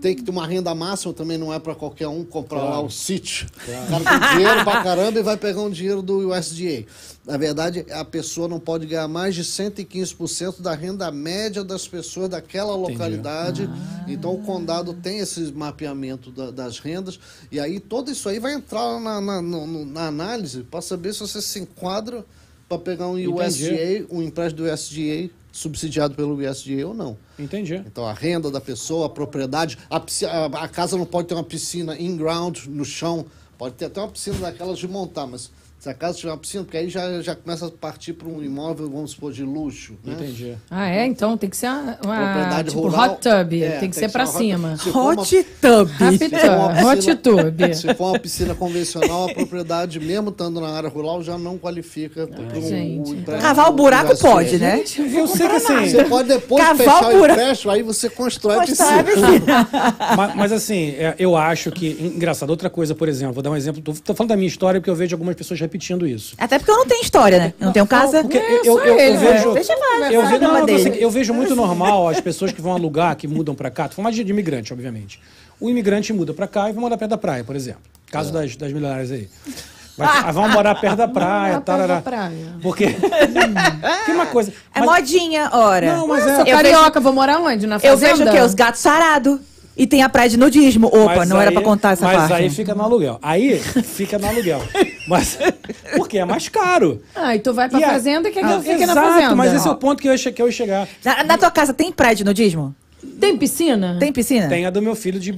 Tem 0.00 0.16
que 0.16 0.22
ter 0.22 0.30
uma 0.30 0.46
renda 0.46 0.74
máxima, 0.74 1.12
também 1.12 1.36
não 1.36 1.52
é 1.52 1.58
para 1.58 1.74
qualquer 1.74 2.08
um 2.08 2.24
comprar 2.24 2.62
lá 2.62 2.70
Claro. 2.70 2.86
o 2.86 2.90
sítio. 2.90 3.46
O 3.62 3.90
cara 3.90 4.18
tem 4.20 4.38
dinheiro 4.38 4.64
pra 4.64 4.82
caramba 4.82 5.18
e 5.18 5.22
vai 5.22 5.36
pegar 5.36 5.60
um 5.60 5.68
dinheiro 5.68 6.00
do 6.00 6.30
USDA. 6.30 6.86
Na 7.26 7.36
verdade, 7.36 7.84
a 7.90 8.06
pessoa 8.06 8.48
não 8.48 8.58
pode 8.58 8.86
ganhar 8.86 9.06
mais 9.06 9.34
de 9.34 9.44
115% 9.44 10.62
da 10.62 10.74
renda 10.74 11.10
média 11.12 11.62
das 11.62 11.86
pessoas 11.86 12.30
daquela 12.30 12.74
localidade. 12.74 13.68
Então, 14.06 14.32
o 14.34 14.38
condado 14.38 14.94
tem 14.94 15.18
esse 15.18 15.52
mapeamento 15.52 16.30
da- 16.30 16.50
das 16.50 16.78
rendas. 16.78 17.20
E 17.52 17.60
aí, 17.60 17.78
tudo 17.80 18.10
isso 18.10 18.30
aí 18.30 18.38
vai 18.38 18.54
entrar 18.54 18.98
na, 18.98 19.20
na- 19.20 19.42
no- 19.42 19.84
na 19.84 20.06
análise 20.06 20.62
para 20.62 20.80
saber 20.80 21.12
se 21.12 21.20
você 21.20 21.42
se 21.42 21.58
enquadra 21.60 22.24
para 22.66 22.78
pegar 22.78 23.08
um 23.08 23.18
Entendi. 23.18 23.28
USDA, 23.68 24.06
um 24.10 24.22
empréstimo 24.22 24.66
do 24.66 24.72
USDA, 24.72 25.30
subsidiado 25.52 26.14
pelo 26.14 26.34
USDA 26.36 26.86
ou 26.86 26.94
não. 26.94 27.16
Entendi. 27.38 27.74
Então, 27.86 28.06
a 28.06 28.12
renda 28.12 28.50
da 28.50 28.60
pessoa, 28.60 29.06
a 29.06 29.08
propriedade, 29.08 29.78
a, 29.90 29.96
a- 29.96 30.64
a 30.64 30.68
casa 30.68 30.96
não 30.96 31.06
pode 31.06 31.28
ter 31.28 31.34
uma 31.34 31.44
piscina 31.44 31.96
in-ground, 31.98 32.66
no 32.66 32.84
chão, 32.84 33.24
pode 33.56 33.74
ter 33.74 33.86
até 33.86 34.00
uma 34.00 34.08
piscina 34.08 34.38
daquelas 34.38 34.78
de 34.78 34.86
montar, 34.86 35.26
mas 35.26 35.50
se 35.78 35.88
a 35.88 35.94
casa 35.94 36.18
tiver 36.18 36.30
uma 36.32 36.36
piscina, 36.38 36.64
porque 36.64 36.76
aí 36.76 36.88
já, 36.88 37.22
já 37.22 37.34
começa 37.36 37.66
a 37.66 37.70
partir 37.70 38.12
para 38.12 38.26
um 38.28 38.42
imóvel, 38.42 38.90
vamos 38.90 39.12
supor, 39.12 39.32
de 39.32 39.44
luxo. 39.44 39.94
Né? 40.04 40.14
Entendi. 40.14 40.54
Ah, 40.70 40.88
é? 40.88 41.06
Então 41.06 41.36
tem 41.36 41.48
que 41.48 41.56
ser 41.56 41.68
uma, 41.68 41.98
uma 42.04 42.16
Propriedade 42.16 42.68
tipo 42.70 42.80
rural. 42.80 43.10
hot 43.12 43.20
tub. 43.20 43.52
É, 43.62 43.70
tem 43.78 43.88
que 43.90 43.96
ser 43.96 44.10
pra 44.10 44.24
uma 44.24 44.30
hot- 44.30 44.38
cima. 44.38 44.76
Se 44.76 44.90
for 44.90 45.12
uma- 45.14 45.22
Hot 45.22 45.42
tub. 45.60 45.88
Rapid 45.98 46.18
se 46.34 46.40
for 46.40 46.50
uma 46.50 46.96
tub. 46.96 47.04
Hot 47.08 47.16
tub. 47.16 47.74
Se 47.74 47.94
for 47.94 48.04
uma 48.10 48.18
piscina 48.18 48.54
convencional, 48.54 49.28
a 49.30 49.34
propriedade, 49.34 50.00
mesmo 50.00 50.30
estando 50.30 50.60
na 50.60 50.68
área 50.70 50.88
rural, 50.88 51.22
já 51.22 51.38
não 51.38 51.56
qualifica 51.56 52.26
para 52.26 52.58
um, 52.58 52.62
gente. 52.68 53.10
o 53.10 53.14
empréstimo 53.14 53.42
Cavar 53.48 53.70
o 53.70 53.72
buraco 53.72 54.18
pode, 54.18 54.58
né? 54.58 54.80
Eu 54.80 55.26
sei 55.28 55.48
que 55.48 55.54
assim. 55.56 55.90
Você 55.90 56.04
pode 56.04 56.28
depois 56.28 56.62
Cavar 56.62 56.76
fechar 56.78 57.12
o 57.12 57.14
o 57.14 57.18
buraco. 57.18 57.40
empréstimo, 57.40 57.72
aí 57.72 57.82
você 57.82 58.10
constrói 58.10 58.56
a 58.56 58.66
Constrói 58.66 58.98
a 58.98 59.04
piscina. 59.04 59.68
mas, 60.16 60.34
mas, 60.34 60.52
assim, 60.52 60.88
é, 60.96 61.14
eu 61.18 61.36
acho 61.36 61.70
que. 61.70 61.88
Engraçado, 62.16 62.50
outra 62.50 62.68
coisa, 62.68 62.94
por 62.94 63.08
exemplo, 63.08 63.34
vou 63.34 63.42
dar 63.42 63.50
um 63.50 63.56
exemplo. 63.56 63.80
Tô, 63.80 63.92
tô 63.92 64.14
falando 64.14 64.30
da 64.30 64.36
minha 64.36 64.48
história 64.48 64.80
porque 64.80 64.90
eu 64.90 64.96
vejo 64.96 65.14
algumas 65.14 65.36
pessoas 65.36 65.58
repetindo 65.68 66.06
isso. 66.06 66.34
Até 66.38 66.58
porque 66.58 66.70
eu 66.70 66.76
não 66.76 66.86
tenho 66.86 67.02
história, 67.02 67.38
né? 67.38 67.54
Eu 67.60 67.66
não 67.66 67.72
tenho 67.72 67.86
casa. 67.86 68.22
Porque 68.22 68.38
É, 68.38 68.60
eu, 68.60 68.64
eu, 68.64 68.74
só 68.78 68.84
eu 68.84 68.98
ele, 68.98 69.16
vejo. 69.18 69.50
é. 69.50 69.54
Deixa 69.54 69.72
eu 69.72 69.78
eu, 70.22 70.40
não, 70.40 70.68
eu, 70.68 70.94
eu 70.94 71.10
vejo 71.10 71.32
muito 71.34 71.54
normal 71.54 72.08
as 72.08 72.20
pessoas 72.20 72.50
que 72.52 72.60
vão 72.60 72.72
alugar, 72.72 73.14
que 73.16 73.28
mudam 73.28 73.54
pra 73.54 73.70
cá. 73.70 73.88
Tô 73.88 73.94
falando 73.96 74.04
mais 74.04 74.16
de, 74.16 74.24
de 74.24 74.32
imigrante, 74.32 74.72
obviamente. 74.72 75.20
O 75.60 75.68
imigrante 75.68 76.12
muda 76.12 76.32
pra 76.32 76.46
cá 76.46 76.68
e 76.70 76.72
vai 76.72 76.80
morar 76.80 76.96
perto 76.96 77.10
da 77.10 77.18
praia, 77.18 77.44
por 77.44 77.54
exemplo. 77.56 77.80
Caso 78.10 78.32
das, 78.32 78.56
das 78.56 78.72
milionárias 78.72 79.10
aí. 79.12 79.28
Vai, 79.98 80.32
vão 80.32 80.48
morar 80.48 80.76
perto 80.76 80.96
da 80.98 81.08
praia, 81.08 81.26
morar 81.28 81.50
perto 81.54 81.64
tarará. 81.64 81.94
da 81.96 82.00
praia. 82.02 82.54
Porque. 82.62 82.86
tem 84.06 84.14
uma 84.14 84.26
coisa. 84.26 84.52
É 84.72 84.78
mas- 84.78 84.88
modinha, 84.88 85.50
ora. 85.52 85.96
Não, 85.96 86.06
mas 86.06 86.22
Eu 86.24 86.28
é. 86.30 86.36
sou 86.36 86.44
Eu 86.46 86.56
carioca, 86.56 87.00
vou 87.00 87.12
morar 87.12 87.40
onde? 87.40 87.66
Na 87.66 87.76
Eu 87.76 87.80
fazenda? 87.80 88.14
vejo 88.16 88.28
o 88.28 88.32
quê? 88.32 88.40
Os 88.40 88.54
gatos 88.54 88.80
sarados. 88.80 89.40
E 89.76 89.88
tem 89.88 90.02
a 90.04 90.08
praia 90.08 90.28
de 90.28 90.36
nudismo. 90.36 90.86
Opa, 90.86 91.16
Mas 91.16 91.28
não 91.28 91.40
era 91.40 91.50
aí- 91.50 91.54
pra 91.54 91.62
contar 91.64 91.92
essa 91.94 92.04
mas 92.04 92.16
parte. 92.16 92.32
aí 92.34 92.48
fica 92.50 92.74
no 92.76 92.82
aluguel. 92.84 93.18
Aí 93.20 93.58
fica 93.58 94.18
no 94.18 94.28
aluguel. 94.28 94.62
Mas. 95.08 95.38
Porque 95.96 96.18
é 96.18 96.24
mais 96.24 96.48
caro. 96.48 97.02
Ah, 97.14 97.34
e 97.34 97.38
tu 97.40 97.52
vai 97.54 97.68
pra 97.68 97.80
E 97.80 97.84
a- 97.84 97.90
fazenda 97.90 98.28
e 98.28 98.32
quer 98.32 98.40
que 98.40 98.46
Ah, 98.46 98.52
eu 98.52 98.60
fique 98.62 98.84
na 98.86 98.92
exato, 98.92 99.08
fazenda. 99.08 99.34
Mas 99.34 99.52
esse 99.54 99.66
é 99.66 99.70
o 99.70 99.76
ponto 99.76 100.00
que 100.02 100.08
eu 100.08 100.12
ia, 100.12 100.18
che- 100.18 100.30
que 100.32 100.42
eu 100.42 100.46
ia 100.46 100.52
chegar. 100.52 100.86
Na, 101.04 101.24
na 101.24 101.38
tua 101.38 101.50
casa 101.50 101.72
tem 101.72 101.90
praia 101.90 102.14
de 102.14 102.24
nudismo? 102.24 102.74
Tem 103.20 103.36
piscina? 103.36 103.96
Tem 104.00 104.12
piscina? 104.12 104.48
Tem 104.48 104.66
a 104.66 104.70
do 104.70 104.82
meu 104.82 104.94
filho 104.96 105.20
de 105.20 105.32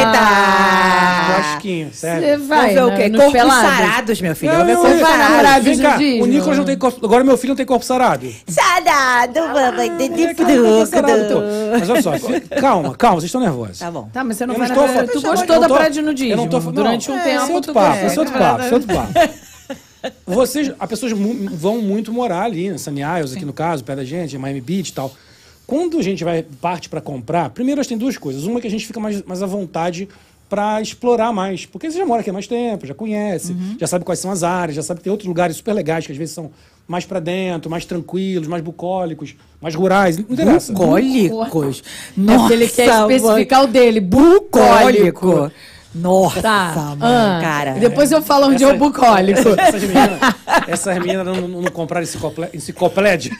Ah, 0.00 1.36
Cosquinho, 1.54 1.88
Você 1.92 1.96
sério. 1.98 2.44
vai 2.46 2.74
Vamos 2.74 2.74
ver 2.74 2.82
o 2.82 2.88
né, 2.88 2.96
quê? 2.96 3.10
Corpos 3.16 3.32
pelados? 3.32 3.70
sarados, 3.70 4.20
meu 4.20 4.36
filho. 4.36 4.52
Não, 4.52 4.58
Vamos 4.60 4.72
ver 4.74 4.80
corpos 4.80 4.96
vem 4.96 5.06
cá, 5.06 5.28
sarados. 5.28 5.64
Vem 5.64 5.78
cá, 5.78 5.96
o 6.22 6.26
Nicolas 6.26 6.58
não 6.58 6.64
tem 6.64 6.78
corpo. 6.78 7.04
Agora 7.06 7.24
meu 7.24 7.36
filho 7.36 7.50
não 7.50 7.56
tem 7.56 7.66
corpo 7.66 7.84
sarado. 7.84 8.26
Sarado, 8.48 9.40
mamãe, 9.40 9.96
de 10.08 10.22
É, 10.24 10.34
fruto. 10.34 11.42
Mas 11.78 11.90
olha 11.90 12.02
só, 12.02 12.12
calma, 12.60 12.94
calma, 12.94 13.16
vocês 13.20 13.28
estão 13.28 13.40
nervosos. 13.40 13.78
Tá 13.78 13.90
bom. 13.90 14.08
Tá, 14.12 14.24
mas 14.24 14.36
você 14.38 14.46
não 14.46 14.54
Eu 14.54 14.58
vai 14.60 14.68
na 14.68 14.74
Tu 14.74 14.80
eu 14.80 15.22
gostou 15.22 15.46
não 15.54 15.60
da 15.60 15.68
tô- 15.68 15.74
praia 15.74 15.90
de 15.90 15.98
eu 15.98 16.04
nudismo. 16.04 16.36
não 16.36 16.48
tô 16.48 16.60
fa- 16.60 16.70
Durante 16.70 17.08
não, 17.08 17.16
um 17.16 17.18
é, 17.20 17.22
tempo, 17.24 17.42
Esse 17.42 17.50
é 17.50 17.54
outro 17.54 17.72
tu 17.72 17.74
papo, 17.74 17.88
gostou. 17.88 18.06
esse 18.08 18.16
é 18.16 18.20
outro 18.20 18.38
papo, 18.38 18.62
esse 18.62 18.70
é 18.70 18.74
outro 18.74 18.94
papo. 18.94 19.12
Vocês, 20.26 20.72
as 20.80 20.88
pessoas 20.88 21.12
vão 21.52 21.78
muito 21.82 22.10
morar 22.12 22.44
ali, 22.44 22.70
na 22.70 22.78
Sunny 22.78 23.02
Isles, 23.02 23.36
aqui 23.36 23.44
no 23.44 23.52
caso, 23.52 23.84
perto 23.84 23.98
da 23.98 24.04
gente, 24.04 24.34
em 24.34 24.38
Miami 24.38 24.60
Beach 24.62 24.88
e 24.88 24.92
tal. 24.94 25.12
Quando 25.70 26.00
a 26.00 26.02
gente 26.02 26.24
vai 26.24 26.42
parte 26.42 26.88
para 26.88 27.00
comprar, 27.00 27.48
primeiro 27.50 27.86
tem 27.86 27.96
duas 27.96 28.18
coisas. 28.18 28.42
Uma 28.42 28.58
é 28.58 28.60
que 28.60 28.66
a 28.66 28.70
gente 28.70 28.84
fica 28.84 28.98
mais, 28.98 29.22
mais 29.22 29.40
à 29.40 29.46
vontade 29.46 30.08
para 30.48 30.82
explorar 30.82 31.32
mais. 31.32 31.64
Porque 31.64 31.88
você 31.88 31.96
já 31.96 32.04
mora 32.04 32.22
aqui 32.22 32.30
há 32.30 32.32
mais 32.32 32.48
tempo, 32.48 32.84
já 32.84 32.92
conhece, 32.92 33.54
já 33.78 33.86
sabe 33.86 34.04
quais 34.04 34.18
são 34.18 34.32
as 34.32 34.42
áreas, 34.42 34.74
já 34.74 34.82
sabe 34.82 34.98
que 34.98 35.04
tem 35.04 35.12
outros 35.12 35.28
lugares 35.28 35.56
super 35.56 35.72
legais 35.72 36.04
que 36.04 36.10
às 36.10 36.18
vezes 36.18 36.34
são 36.34 36.50
mais 36.88 37.04
para 37.04 37.20
dentro, 37.20 37.70
mais 37.70 37.84
tranquilos, 37.84 38.48
mais 38.48 38.64
bucólicos, 38.64 39.36
mais 39.60 39.76
rurais. 39.76 40.18
Não 40.18 40.24
interessa. 40.28 40.72
Bucólicos. 40.72 41.84
É 41.86 42.20
Nossa, 42.20 42.38
porque 42.40 42.52
ele 42.52 42.68
quer 42.68 43.00
mãe. 43.02 43.14
especificar 43.14 43.62
o 43.62 43.66
dele. 43.68 44.00
Bucólico. 44.00 45.20
Bucólico. 45.20 45.52
Nossa, 45.94 46.40
Tá. 46.40 46.72
mano, 46.96 47.02
Ah, 47.02 47.38
cara. 47.42 47.72
Depois 47.72 48.12
eu 48.12 48.22
falo 48.22 48.46
onde 48.46 48.62
é 48.62 48.66
o 48.68 48.76
bucólico. 48.76 49.40
Essas 49.58 49.82
meninas, 49.82 50.18
essas 50.68 50.98
meninas 50.98 51.26
não, 51.26 51.48
não, 51.48 51.62
compraram 51.70 52.04
enciclopé- 52.04 52.50
enciclopédia. 52.54 53.32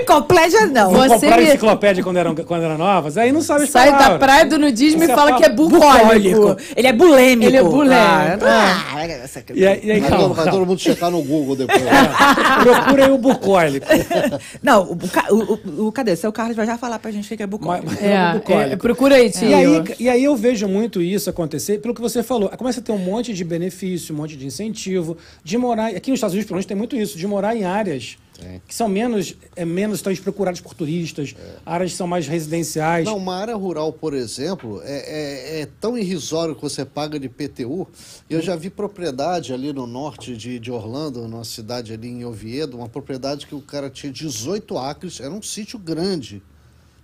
Encoplégia 0.00 0.66
não. 0.66 0.90
Você 0.90 1.08
Não 1.08 1.14
compraram 1.14 1.42
me- 1.42 1.48
enciclopédia 1.48 2.04
quando 2.04 2.16
eram, 2.16 2.34
quando 2.34 2.62
eram 2.62 2.78
novas, 2.78 3.18
aí 3.18 3.32
não 3.32 3.40
sabe 3.42 3.66
Sai 3.66 3.90
da 3.90 4.18
praia 4.18 4.44
do 4.46 4.58
nudismo 4.58 5.00
Você 5.00 5.04
e 5.04 5.08
fala 5.14 5.30
fala 5.30 5.36
que 5.40 5.44
é 5.44 5.48
bucólico. 5.48 6.56
Ele 6.76 6.86
é 6.86 6.92
bulêmico. 6.92 7.48
Ele 7.50 7.56
é 7.56 7.62
bulêmico. 7.62 8.44
Ah, 8.44 8.84
ah, 8.94 9.06
essa- 9.06 9.42
E 9.54 9.66
aí, 9.66 9.80
e 9.82 9.90
aí 9.90 10.00
Vai, 10.00 10.08
calma, 10.10 10.24
todo, 10.28 10.34
vai 10.34 10.50
todo 10.50 10.66
mundo 10.66 10.78
checar 10.78 11.10
no 11.10 11.22
Google 11.22 11.56
depois. 11.56 11.80
Procura 12.62 13.06
aí 13.06 13.10
o 13.10 13.18
bucólico. 13.18 13.86
Não, 14.62 14.82
o, 14.92 14.94
buca- 14.94 15.26
o, 15.32 15.36
o, 15.82 15.86
o- 15.88 15.92
cadê? 15.92 16.14
Seu 16.16 16.32
Carlos 16.32 16.56
vai 16.56 16.66
já 16.66 16.78
falar 16.78 16.98
pra 16.98 17.10
gente 17.10 17.32
o 17.32 17.36
que 17.36 17.42
é 17.42 17.46
bucólico. 17.46 17.86
Mas- 17.90 18.02
É, 18.02 18.30
o 18.30 18.34
bucólico. 18.34 18.72
é, 18.72 18.76
procura 18.76 19.14
aí, 19.16 19.30
tio. 19.30 19.48
E 19.48 19.54
aí, 19.54 19.84
e 20.00 20.08
aí 20.08 20.24
eu 20.24 20.36
vejo 20.36 20.68
muito 20.68 21.00
isso 21.02 21.28
acontecer, 21.30 21.63
pelo 21.80 21.94
que 21.94 22.00
você 22.00 22.22
falou. 22.22 22.48
Começa 22.50 22.80
a 22.80 22.82
ter 22.82 22.92
um 22.92 22.98
monte 22.98 23.32
de 23.34 23.44
benefício, 23.44 24.14
um 24.14 24.18
monte 24.18 24.36
de 24.36 24.46
incentivo, 24.46 25.16
de 25.42 25.56
morar. 25.58 25.88
Aqui 25.88 26.10
nos 26.10 26.18
Estados 26.18 26.34
Unidos, 26.34 26.46
pelo 26.48 26.56
menos, 26.56 26.66
tem 26.66 26.76
muito 26.76 26.96
isso, 26.96 27.16
de 27.18 27.26
morar 27.26 27.56
em 27.56 27.64
áreas 27.64 28.16
Tem. 28.38 28.60
que 28.66 28.74
são 28.74 28.88
menos, 28.88 29.34
é, 29.56 29.64
menos 29.64 30.02
talvez 30.02 30.20
procuradas 30.20 30.60
por 30.60 30.74
turistas, 30.74 31.34
áreas 31.64 31.92
que 31.92 31.96
são 31.96 32.06
mais 32.06 32.26
residenciais. 32.26 33.04
Não, 33.06 33.16
uma 33.16 33.36
área 33.36 33.54
rural, 33.56 33.92
por 33.92 34.12
exemplo, 34.14 34.80
é, 34.84 35.58
é- 35.58 35.60
é 35.62 35.68
tão 35.80 35.96
irrisório 35.96 36.54
que 36.54 36.62
você 36.62 36.84
paga 36.84 37.18
de 37.18 37.28
PTU. 37.28 37.86
Eu 38.28 38.40
já 38.40 38.56
vi 38.56 38.70
propriedade 38.70 39.52
ali 39.52 39.72
no 39.72 39.86
norte 39.86 40.36
de, 40.36 40.58
de 40.58 40.70
Orlando, 40.70 41.26
numa 41.28 41.44
cidade 41.44 41.92
ali 41.92 42.08
em 42.08 42.24
Oviedo, 42.24 42.76
uma 42.76 42.88
propriedade 42.88 43.46
que 43.46 43.54
o 43.54 43.60
cara 43.60 43.88
tinha 43.90 44.12
18 44.12 44.76
acres, 44.78 45.20
era 45.20 45.30
um 45.32 45.42
sítio 45.42 45.78
grande. 45.78 46.42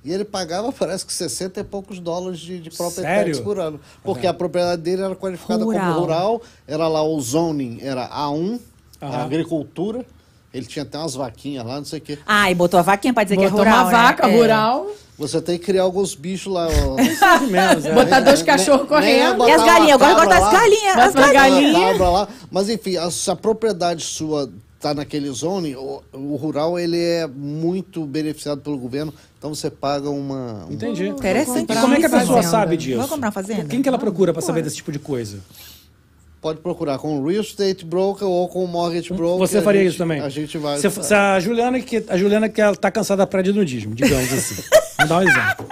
E 0.05 0.13
ele 0.13 0.25
pagava, 0.25 0.73
parece 0.73 1.05
que 1.05 1.13
60 1.13 1.61
e 1.61 1.65
poucos 1.65 1.99
dólares 1.99 2.41
de, 2.41 2.59
de 2.59 2.71
Sério? 2.75 3.43
por 3.43 3.59
ano. 3.59 3.79
Porque 4.03 4.27
a 4.27 4.33
propriedade 4.33 4.81
dele 4.83 5.03
era 5.03 5.15
qualificada 5.15 5.63
Rural. 5.65 5.81
como 5.89 6.01
rural, 6.01 6.43
era 6.67 6.89
lá 6.89 7.03
o 7.03 7.21
zoning, 7.21 7.79
era 7.83 8.09
A1, 8.09 8.59
a 9.01 9.07
Aham. 9.07 9.25
agricultura. 9.25 10.05
Ele 10.53 10.67
tinha 10.67 10.83
até 10.83 10.99
umas 10.99 11.15
vaquinhas 11.15 11.65
lá, 11.65 11.77
não 11.77 11.85
sei 11.85 11.99
o 12.01 12.03
quê. 12.03 12.19
Ah, 12.27 12.51
e 12.51 12.55
botou 12.55 12.81
a 12.81 12.83
vaquinha 12.83 13.15
pra 13.15 13.23
dizer 13.23 13.37
Botou 13.37 13.51
que 13.51 13.57
é 13.57 13.59
rural, 13.61 13.75
uma 13.85 13.85
né? 13.85 13.91
vaca 13.93 14.27
É. 14.29 14.37
rural, 14.37 14.87
Você 15.17 15.41
tem 15.43 15.59
que 15.59 15.67
criar 15.67 15.83
alguns 15.83 16.15
bichos 16.15 16.53
lá. 16.53 16.67
ou 16.87 17.47
menos, 17.47 17.85
é. 17.85 17.93
botar 17.95 18.21
dois 18.21 18.43
cachorros 18.43 18.89
correndo. 18.89 19.47
E 19.47 19.51
as 19.53 19.63
galinhas? 19.65 20.01
Eu 20.01 20.07
uma 20.07 20.15
gosto 20.15 20.21
de 20.21 20.25
botar 20.27 20.47
as 20.47 20.53
galinhas. 20.53 20.95
Bota 20.97 21.05
As 21.05 21.15
galinhas. 21.15 21.73
galinha. 21.73 21.93
cabra 21.93 22.09
lá. 22.09 22.29
Mas 22.51 22.69
enfim, 22.71 22.97
a, 22.97 23.11
se 23.13 23.31
a 23.31 23.37
propriedade 23.37 24.03
sua 24.03 24.51
está 24.77 24.93
naquele 24.95 25.31
zone, 25.31 25.77
o, 25.77 26.03
o 26.15 26.37
rural 26.37 26.79
ele 26.79 26.99
é 26.99 27.27
muito 27.29 28.05
beneficiado 28.07 28.61
pelo 28.63 28.79
governo, 28.79 29.13
então 29.41 29.55
você 29.55 29.71
paga 29.71 30.11
uma. 30.11 30.67
um- 30.69 30.73
Entendi. 30.73 31.09
Interessante. 31.09 31.73
E 31.73 31.77
como 31.77 31.95
é 31.95 31.97
que 31.99 32.05
a 32.07 32.11
pessoa 32.11 32.37
Fazenda. 32.37 32.49
sabe 32.51 32.77
disso? 32.77 32.97
Vamos 32.97 33.11
comprar 33.11 33.27
uma 33.29 33.33
fazenda? 33.33 33.65
Quem 33.65 33.81
que 33.81 33.89
ela 33.89 33.99
procura 33.99 34.35
para 34.35 34.43
saber 34.43 34.61
desse 34.63 34.77
tipo 34.77 34.93
de 34.93 34.99
coisa? 34.99 35.39
Pode 36.43 36.61
procurar 36.61 36.99
com 36.99 37.19
o 37.19 37.27
real 37.27 37.41
estate 37.43 37.85
broker 37.85 38.27
ou 38.29 38.49
com 38.49 38.63
o 38.65 38.69
mortgage 38.69 39.13
broker. 39.13 39.39
Você 39.39 39.61
faria 39.63 39.81
gente- 39.83 39.91
isso 39.91 39.99
também? 39.99 40.21
A 40.21 40.29
gente 40.29 40.57
vai. 40.59 40.79
Se, 40.79 40.91
se 40.91 41.15
a 41.15 41.41
Juliana 41.41 41.81
que 41.81 42.05
a 42.09 42.17
Juliana 42.19 42.49
que 42.49 42.61
ela 42.61 42.77
tá 42.77 42.91
cansada 42.91 43.19
da 43.23 43.27
praia 43.27 43.45
de 43.45 43.53
nudismo, 43.53 43.95
digamos 43.95 44.31
assim. 44.33 44.63
Vamos 44.97 45.09
dar 45.09 45.17
um 45.19 45.23
exemplo. 45.23 45.67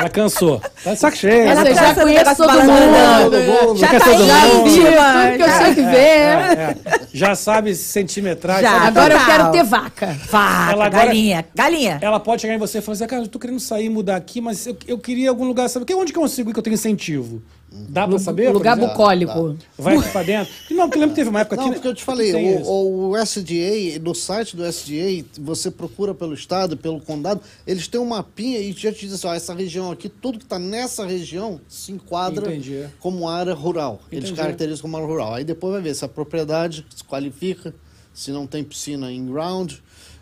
Ela 0.00 0.08
cansou. 0.10 0.60
Tá 0.84 0.94
de 0.94 1.00
saco 1.00 1.16
cheio. 1.16 1.42
Ela 1.48 1.74
já 1.74 1.94
conhece 1.94 2.36
todo 2.36 2.52
mundo. 2.62 3.76
Já 3.78 3.88
tá 3.88 4.00
todo 4.00 4.26
Já 4.26 4.46
mundo. 4.46 4.64
viu 4.70 4.82
íntima. 4.86 5.22
tudo 5.22 5.36
que 5.36 5.42
eu 5.42 5.48
já- 5.48 5.58
tinha 5.58 5.74
que 5.74 5.82
ver. 5.82 5.96
É, 5.96 6.76
é. 6.86 7.00
Já 7.12 7.34
sabe 7.34 7.74
centimetragem. 7.74 8.62
Já. 8.62 8.80
Agora 8.86 9.14
eu 9.14 9.24
quero 9.26 9.50
ter 9.50 9.64
vaca. 9.64 10.06
Vaca, 10.30 10.72
Ela 10.72 10.86
agora- 10.86 11.04
galinha, 11.06 11.44
galinha. 11.54 11.98
Ela 12.00 12.20
pode 12.20 12.42
chegar 12.42 12.54
em 12.54 12.58
você 12.58 12.78
e 12.78 12.80
falar 12.80 12.94
assim, 12.94 13.06
cara, 13.06 13.22
eu 13.22 13.28
tô 13.28 13.38
querendo 13.38 13.60
sair, 13.60 13.88
mudar 13.88 14.16
aqui, 14.16 14.40
mas 14.40 14.66
eu, 14.66 14.76
eu 14.86 14.98
queria 14.98 15.28
algum 15.30 15.44
lugar, 15.44 15.68
sabe? 15.68 15.84
Que- 15.84 15.94
Onde 15.94 16.12
que 16.12 16.18
eu 16.18 16.22
consigo 16.22 16.50
ir 16.50 16.52
que 16.52 16.58
eu 16.58 16.62
tenho 16.62 16.74
incentivo? 16.74 17.42
Dá 17.70 18.08
pra 18.08 18.18
saber? 18.18 18.50
Lugar 18.50 18.76
bucólico. 18.76 19.56
Vai 19.76 19.96
aqui 19.98 20.08
pra 20.10 20.22
dentro? 20.22 20.52
Não, 20.70 20.86
porque 20.86 20.96
eu 20.96 21.00
lembro 21.00 21.14
que 21.14 21.20
teve 21.20 21.28
uma 21.28 21.40
época 21.40 21.56
Não, 21.56 21.64
aqui... 21.64 21.74
porque 21.74 21.88
eu 21.88 21.94
te 21.94 22.02
falei, 22.02 22.32
o, 22.64 23.10
o 23.10 23.16
SDA, 23.16 23.98
no 24.02 24.14
site 24.14 24.56
do 24.56 24.64
SDA, 24.64 25.24
você 25.38 25.70
procura 25.70 26.14
pelo 26.14 26.32
estado, 26.32 26.76
pelo 26.76 26.98
condado, 27.00 27.42
eles 27.66 27.86
têm 27.86 28.00
um 28.00 28.06
mapinha 28.06 28.58
e 28.58 28.72
já 28.72 28.90
te 28.90 29.00
diz 29.00 29.12
assim, 29.12 29.26
ó, 29.26 29.34
essa 29.34 29.52
região 29.52 29.90
aqui, 29.90 30.08
tudo 30.08 30.38
que 30.38 30.44
está 30.44 30.58
nessa 30.58 31.04
região 31.04 31.60
se 31.68 31.92
enquadra 31.92 32.48
Entendi. 32.48 32.86
como 33.00 33.28
área 33.28 33.52
rural. 33.52 34.00
Eles 34.10 34.24
Entendi. 34.24 34.40
caracterizam 34.40 34.82
como 34.82 34.96
área 34.96 35.08
rural. 35.08 35.34
Aí 35.34 35.44
depois 35.44 35.74
vai 35.74 35.82
ver 35.82 35.94
se 35.94 36.04
a 36.04 36.08
propriedade 36.08 36.86
se 36.94 37.04
qualifica, 37.04 37.74
se 38.14 38.30
não 38.30 38.46
tem 38.46 38.64
piscina 38.64 39.12
in 39.12 39.26
ground, 39.26 39.74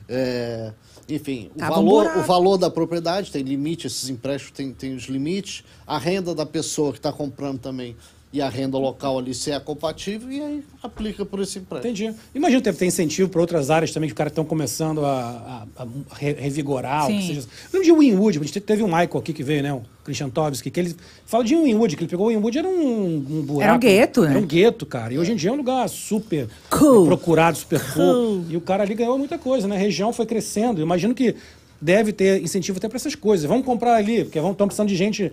é, 0.08 0.72
enfim, 1.08 1.50
o 1.54 1.64
um 1.64 1.68
valor, 1.68 2.02
buraco. 2.04 2.18
o 2.18 2.22
valor 2.22 2.56
da 2.56 2.70
propriedade 2.70 3.30
tem 3.30 3.42
limite, 3.42 3.86
esses 3.86 4.08
empréstimos 4.08 4.56
têm, 4.56 4.72
têm 4.72 4.94
os 4.94 5.04
limites, 5.04 5.62
a 5.86 5.98
renda 5.98 6.34
da 6.34 6.44
pessoa 6.44 6.92
que 6.92 6.98
está 6.98 7.12
comprando 7.12 7.60
também 7.60 7.96
e 8.32 8.42
a 8.42 8.48
renda 8.48 8.76
local 8.76 9.18
ali 9.18 9.32
se 9.32 9.50
é 9.50 9.58
compatível 9.58 10.30
e 10.30 10.40
aí 10.42 10.62
aplica 10.82 11.24
por 11.24 11.40
esse 11.40 11.58
empréstimo. 11.58 11.92
Entendi. 11.92 12.14
Imagina 12.34 12.60
deve 12.60 12.76
ter 12.76 12.84
incentivo 12.86 13.28
para 13.30 13.40
outras 13.40 13.70
áreas 13.70 13.92
também 13.92 14.08
que 14.08 14.12
os 14.12 14.16
caras 14.18 14.32
estão 14.32 14.44
começando 14.44 15.04
a, 15.06 15.64
a- 15.76 15.82
a 15.82 16.14
re- 16.14 16.32
revigorar. 16.34 17.04
ou 17.04 17.10
que 17.10 17.20
Sim. 17.22 17.26
seja. 17.28 17.40
Eu 17.72 17.80
lembro 17.80 17.84
de 17.84 17.92
Winwood, 18.10 18.38
a 18.38 18.42
gente 18.42 18.60
teve 18.60 18.82
um 18.82 18.86
Michael 18.86 19.16
aqui 19.18 19.32
que 19.32 19.42
veio, 19.42 19.62
né? 19.62 19.72
O 19.72 19.82
Christian 20.04 20.28
Tobsky, 20.28 20.70
que 20.70 20.78
ele 20.80 20.94
fala 21.24 21.44
de 21.44 21.54
Winwood, 21.56 21.96
que 21.96 22.02
ele 22.02 22.10
pegou 22.10 22.26
o 22.26 22.28
Winwood, 22.28 22.58
era 22.58 22.68
um, 22.68 23.14
um 23.16 23.42
buraco. 23.42 23.62
Era 23.62 23.74
um 23.74 23.78
gueto, 23.78 24.22
né? 24.22 24.30
Era 24.30 24.38
um 24.38 24.46
gueto, 24.46 24.84
cara. 24.86 25.14
E 25.14 25.18
hoje 25.18 25.32
em 25.32 25.36
dia 25.36 25.50
é 25.50 25.52
um 25.52 25.56
lugar 25.56 25.88
super 25.88 26.48
Cool. 26.70 27.06
procurado, 27.06 27.56
super 27.56 27.80
cool. 27.94 28.44
E 28.50 28.56
o 28.56 28.60
cara 28.60 28.82
ali 28.82 28.94
ganhou 28.94 29.16
muita 29.18 29.38
coisa, 29.38 29.66
né? 29.66 29.76
A 29.76 29.78
região 29.78 30.12
foi 30.12 30.26
crescendo. 30.26 30.80
Eu 30.80 30.84
imagino 30.84 31.14
que 31.14 31.34
deve 31.80 32.12
ter 32.12 32.42
incentivo 32.42 32.78
até 32.78 32.88
para 32.88 32.96
essas 32.96 33.14
coisas. 33.14 33.46
Vamos 33.46 33.64
comprar 33.64 33.94
ali, 33.94 34.24
porque 34.24 34.40
vão 34.40 34.52
estão 34.52 34.66
precisando 34.66 34.88
de 34.88 34.96
gente. 34.96 35.32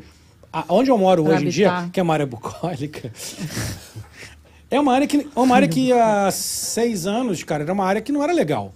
A- 0.54 0.66
Onde 0.70 0.92
eu 0.92 0.98
moro 0.98 1.24
Pra 1.24 1.34
hoje 1.36 1.48
em 1.48 1.50
dia, 1.50 1.70
habitar. 1.72 1.92
que 1.92 2.00
é 2.00 2.04
uma 2.04 2.14
área 2.14 2.26
bucólica. 2.26 3.12
É 4.72 4.80
uma 4.80 4.92
área 4.92 5.06
que, 5.06 5.18
é 5.36 5.40
uma 5.40 5.56
área 5.56 5.68
que 5.68 5.92
há 5.94 6.32
seis 6.32 7.06
anos, 7.06 7.44
cara, 7.44 7.62
era 7.62 7.72
uma 7.72 7.86
área 7.86 8.02
que 8.02 8.12
não 8.12 8.24
era 8.24 8.34
legal. 8.34 8.74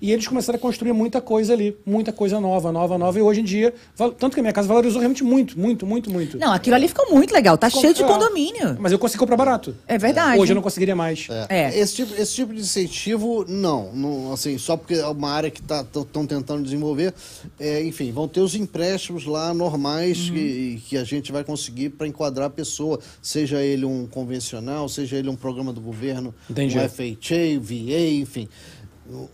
E 0.00 0.12
eles 0.12 0.28
começaram 0.28 0.56
a 0.56 0.60
construir 0.60 0.92
muita 0.92 1.20
coisa 1.20 1.52
ali, 1.52 1.76
muita 1.84 2.12
coisa 2.12 2.40
nova, 2.40 2.70
nova, 2.70 2.96
nova. 2.96 3.18
E 3.18 3.22
hoje 3.22 3.40
em 3.40 3.44
dia, 3.44 3.74
tanto 4.18 4.30
que 4.34 4.38
a 4.38 4.42
minha 4.42 4.52
casa 4.52 4.68
valorizou 4.68 5.00
realmente 5.00 5.24
muito, 5.24 5.58
muito, 5.58 5.84
muito, 5.84 6.08
muito. 6.10 6.38
Não, 6.38 6.52
aquilo 6.52 6.76
ali 6.76 6.86
ficou 6.86 7.12
muito 7.12 7.32
legal. 7.34 7.58
Tá 7.58 7.68
cheio 7.68 7.92
de 7.92 8.02
É. 8.04 8.06
condomínio. 8.06 8.76
Mas 8.78 8.92
eu 8.92 8.98
consegui 8.98 9.18
comprar 9.18 9.36
barato. 9.36 9.74
É 9.88 9.98
verdade. 9.98 10.38
Hoje 10.40 10.52
eu 10.52 10.54
não 10.54 10.62
conseguiria 10.62 10.94
mais. 10.94 11.26
É. 11.48 11.76
Esse, 11.76 11.96
tipo, 11.96 12.14
esse 12.14 12.32
tipo 12.32 12.54
de 12.54 12.60
incentivo, 12.60 13.44
não, 13.48 13.92
não. 13.92 14.32
Assim, 14.32 14.56
só 14.56 14.76
porque 14.76 14.94
é 14.94 15.06
uma 15.06 15.30
área 15.30 15.50
que 15.50 15.60
estão 15.60 16.24
tentando 16.24 16.62
desenvolver. 16.62 17.12
É, 17.58 17.82
enfim, 17.84 18.12
vão 18.12 18.28
ter 18.28 18.40
os 18.40 18.54
empréstimos 18.54 19.26
lá 19.26 19.52
normais 19.52 20.28
Uhum. 20.28 20.34
que, 20.34 20.82
que 20.90 20.96
a 20.96 21.02
gente 21.02 21.32
vai 21.32 21.42
conseguir 21.42 21.88
para 21.90 22.06
enquadrar 22.06 22.46
a 22.46 22.50
pessoa, 22.50 23.00
seja 23.20 23.60
ele 23.62 23.84
um 23.84 24.06
convencional, 24.06 24.88
seja 24.88 25.16
ele 25.16 25.28
um 25.28 25.34
programa 25.36 25.72
do 25.72 25.80
governo, 25.80 26.32
Entendi. 26.48 26.78
um 26.78 26.82
FHA, 26.88 27.58
VA, 27.60 28.10
enfim. 28.20 28.48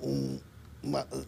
Um- 0.02 0.38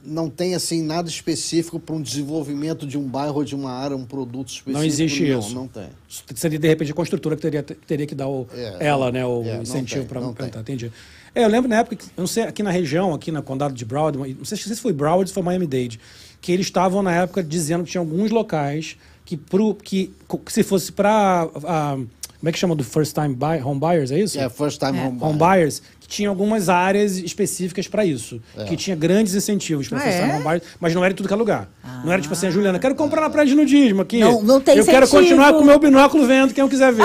não 0.05 0.29
tem 0.29 0.55
assim 0.55 0.83
nada 0.83 1.09
específico 1.09 1.81
para 1.81 1.95
um 1.95 2.03
desenvolvimento 2.03 2.87
de 2.87 2.99
um 2.99 3.03
bairro 3.03 3.37
ou 3.37 3.45
de 3.45 3.55
uma 3.55 3.71
área, 3.73 3.97
um 3.97 4.05
produto 4.05 4.49
específico. 4.49 4.79
Não 4.79 4.85
existe 4.85 5.29
não, 5.29 5.39
isso. 5.39 5.55
Não 5.55 5.69
tem. 5.69 5.89
Seria, 6.35 6.59
de 6.59 6.69
repente, 6.69 6.91
a 6.91 6.95
construtora 6.95 7.37
que 7.37 7.43
teria, 7.43 7.63
teria 7.63 8.07
que 8.07 8.15
dar 8.15 8.29
o, 8.29 8.47
É, 8.53 8.87
ela, 8.87 9.11
né, 9.11 9.25
o 9.25 9.43
é, 9.45 9.63
incentivo 9.63 10.05
para 10.05 10.21
implantar. 10.21 10.63
tem. 10.63 10.75
Entendi. 10.75 10.93
É, 11.35 11.45
eu 11.45 11.49
lembro 11.49 11.69
na 11.69 11.77
época, 11.77 11.97
que, 11.97 12.05
eu 12.05 12.23
não 12.23 12.27
sei, 12.27 12.45
aqui 12.45 12.63
na 12.63 12.71
região, 12.71 13.13
aqui 13.13 13.31
na 13.31 13.43
condado 13.43 13.75
de 13.75 13.85
Broward, 13.85 14.17
não 14.19 14.45
sei 14.45 14.57
se 14.57 14.77
foi 14.77 14.93
Broward 14.93 15.23
ou 15.23 15.27
se 15.27 15.35
foi 15.35 15.43
Miami-Dade, 15.43 16.01
que 16.41 16.51
eles 16.51 16.67
estavam 16.67 17.03
na 17.03 17.13
época 17.13 17.43
dizendo 17.43 17.85
que 17.85 17.91
tinha 17.91 18.01
alguns 18.01 18.31
locais 18.31 18.97
que, 19.25 19.37
pro, 19.37 19.75
que, 19.75 20.13
que 20.45 20.53
se 20.53 20.63
fosse 20.63 20.93
para... 20.93 21.47
como 21.47 22.49
é 22.49 22.53
que 22.53 22.59
chama 22.59 22.75
do 22.75 22.85
first 22.85 23.13
time 23.15 23.35
buy, 23.35 23.61
home 23.63 23.81
buyers, 23.81 24.11
é 24.11 24.19
isso? 24.19 24.39
É, 24.39 24.49
first 24.49 24.79
time 24.79 24.99
home 24.99 25.19
Home 25.21 25.37
buyer. 25.39 25.57
buyers, 25.57 25.83
que 25.96 25.96
tinha 26.07 26.29
algumas 26.29 26.69
áreas 26.69 27.17
específicas 27.19 27.89
para 27.89 28.05
isso. 28.05 28.41
Que 28.69 28.77
tinha 28.77 28.95
grandes 28.97 29.35
incentivos 29.35 29.89
para 29.89 29.99
Ah, 30.01 30.09
é? 30.09 30.61
mas 30.81 30.95
não 30.95 31.05
era 31.05 31.13
em 31.13 31.17
tudo 31.17 31.27
que 31.27 31.33
é 31.35 31.37
lugar. 31.37 31.69
Não 32.05 32.13
era 32.13 32.21
tipo 32.23 32.35
assim, 32.35 32.47
a 32.47 32.51
Juliana, 32.51 32.79
quero 32.79 32.95
comprar 32.95 33.21
na 33.21 33.31
praia 33.31 33.47
de 33.49 33.55
nudismo 33.55 34.03
aqui. 34.03 34.21
Não- 34.21 34.43
não 34.43 34.61
tem 34.61 34.77
Eu 34.77 34.85
quero 34.85 35.05
incentivo. 35.05 35.23
continuar 35.23 35.53
com 35.55 35.61
o 35.61 35.65
meu 35.65 35.79
binóculo 35.79 36.27
vendo 36.27 36.53
quem 36.55 36.63
eu 36.63 36.69
quiser 36.69 36.93
ver. 36.93 37.05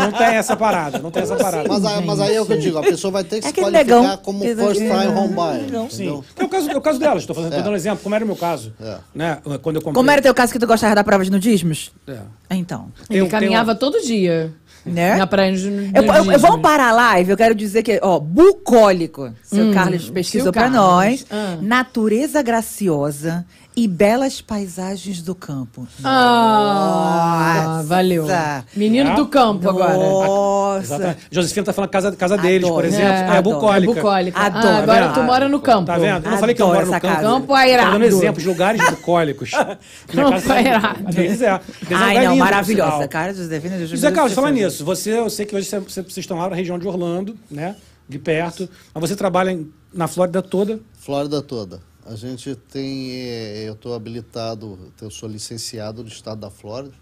não 0.00 0.12
tem 0.12 0.26
essa 0.36 0.56
parada, 0.56 0.98
não 0.98 1.10
tem 1.10 1.22
essa 1.22 1.36
parada. 1.36 1.68
Mas, 1.68 1.84
aí- 1.84 2.04
mas 2.06 2.20
aí 2.20 2.34
é 2.36 2.40
o 2.40 2.46
que 2.46 2.52
eu 2.52 2.58
digo, 2.58 2.78
a 2.78 2.82
pessoa 2.82 3.10
vai 3.10 3.24
ter 3.24 3.40
que 3.40 3.46
É 3.46 3.48
se 3.50 3.54
qualificar 3.54 3.84
negão. 4.02 4.16
como 4.18 4.44
first 4.44 4.74
time 4.76 4.88
negão. 4.88 5.24
home 5.24 5.34
buyer. 5.34 5.90
Sim. 5.90 6.22
É 6.36 6.44
o 6.44 6.48
caso, 6.48 6.70
é 6.70 6.76
o 6.76 6.80
caso 6.80 6.98
delas, 6.98 7.22
estou 7.22 7.34
fazendo, 7.36 7.52
tô 7.52 7.58
É. 7.58 7.62
dando 7.62 7.72
um 7.72 7.76
exemplo, 7.76 8.00
como 8.02 8.14
era 8.14 8.24
o 8.24 8.26
meu 8.26 8.36
caso. 8.36 8.72
É. 8.80 8.96
Né? 9.14 9.38
Quando 9.62 9.76
eu 9.76 9.82
comprei. 9.82 9.92
Como 9.94 10.10
era 10.10 10.22
teu 10.22 10.34
caso 10.34 10.52
que 10.52 10.58
tu 10.58 10.66
gostava 10.66 10.94
da 10.94 11.04
prova 11.04 11.24
de 11.24 11.30
nudismos? 11.30 11.90
É. 12.06 12.18
Então. 12.50 12.88
Ele 13.10 13.20
Tem- 13.20 13.28
caminhava 13.28 13.74
todo 13.74 14.00
dia. 14.00 14.52
Né? 14.92 15.16
Na 15.16 15.26
praia 15.26 15.52
de 15.52 15.66
Eu, 15.94 16.02
eu- 16.04 16.32
eu- 16.32 16.38
vamos 16.38 16.60
parar 16.60 16.88
a 16.88 16.92
live, 16.92 17.30
eu 17.30 17.36
quero 17.36 17.54
dizer 17.54 17.82
que, 17.82 17.98
ó, 18.02 18.18
bucólico. 18.18 19.32
Seu 19.42 19.72
Carlos 19.72 20.10
pesquisou 20.10 20.52
Carlos. 20.52 20.74
nós. 20.76 21.26
Ah. 21.30 21.56
Natureza 21.60 22.42
graciosa 22.42 23.44
e 23.80 23.86
belas 23.86 24.40
paisagens 24.40 25.22
do 25.22 25.34
campo. 25.34 25.86
Ah, 26.02 27.62
Nossa. 27.64 27.82
valeu. 27.88 28.26
Menino 28.74 29.10
É? 29.10 29.14
do 29.14 29.26
campo 29.28 29.68
agora. 29.70 29.96
Nossa. 29.96 31.16
Josefina 31.30 31.66
tá 31.66 31.72
falando 31.72 31.90
casa, 31.90 32.16
casa 32.16 32.36
deles, 32.36 32.68
por 32.68 32.84
exemplo. 32.84 33.06
É, 33.06 33.38
adoro. 33.38 33.56
bucólica. 33.56 33.92
É 33.92 33.94
bucólica. 33.94 34.40
Adoro. 34.40 34.66
Ah, 34.66 34.78
agora 34.78 35.06
Tá 35.08 35.12
tu 35.14 35.22
mora 35.22 35.48
no 35.48 35.60
campo. 35.60 35.86
Tá 35.86 35.96
vendo? 35.98 36.24
Eu 36.26 36.30
não 36.32 36.38
falei 36.38 36.54
que 36.56 36.62
eu 36.62 36.66
moro 36.66 36.86
no 36.86 36.92
campo. 36.92 37.06
casa. 37.06 37.22
Campo 37.22 37.46
Tô 37.46 37.54
airado. 37.54 37.92
dando 37.92 38.04
exemplos, 38.04 38.44
lugares 38.44 38.90
bucólicos. 38.90 39.50
Minha 40.12 40.30
casa- 40.30 40.54
airado. 40.54 41.04
Deles 41.04 41.40
é. 41.40 41.50
Deles 41.58 41.60
é 41.90 41.94
Ai, 41.94 42.08
lugar 42.16 42.24
não, 42.30 42.36
maravilhosa. 42.36 43.06
Cara, 43.08 43.32
Josefina, 43.32 43.86
José 43.86 44.10
Carlos, 44.10 44.32
falar 44.32 44.50
nisso, 44.50 44.84
você, 44.84 45.12
eu 45.18 45.30
sei 45.30 45.46
que 45.46 45.54
hoje 45.54 45.66
você- 45.68 45.78
você- 45.78 46.02
vocês 46.02 46.18
estão 46.18 46.36
lá 46.36 46.50
na 46.50 46.56
região 46.56 46.78
de 46.78 46.88
Orlando, 46.88 47.36
né? 47.50 47.76
De 48.08 48.18
perto. 48.18 48.68
Mas 48.92 49.08
você 49.08 49.14
trabalha 49.14 49.52
em- 49.52 49.70
na 49.94 50.08
Flórida 50.08 50.42
toda. 50.42 50.80
Flórida 50.98 51.40
toda. 51.42 51.80
A 52.10 52.16
gente 52.16 52.54
tem. 52.54 53.10
eh, 53.12 53.64
Eu 53.68 53.74
estou 53.74 53.94
habilitado, 53.94 54.78
eu 55.00 55.10
sou 55.10 55.28
licenciado 55.28 56.02
no 56.02 56.08
estado 56.08 56.40
da 56.40 56.50
Flórida. 56.50 56.94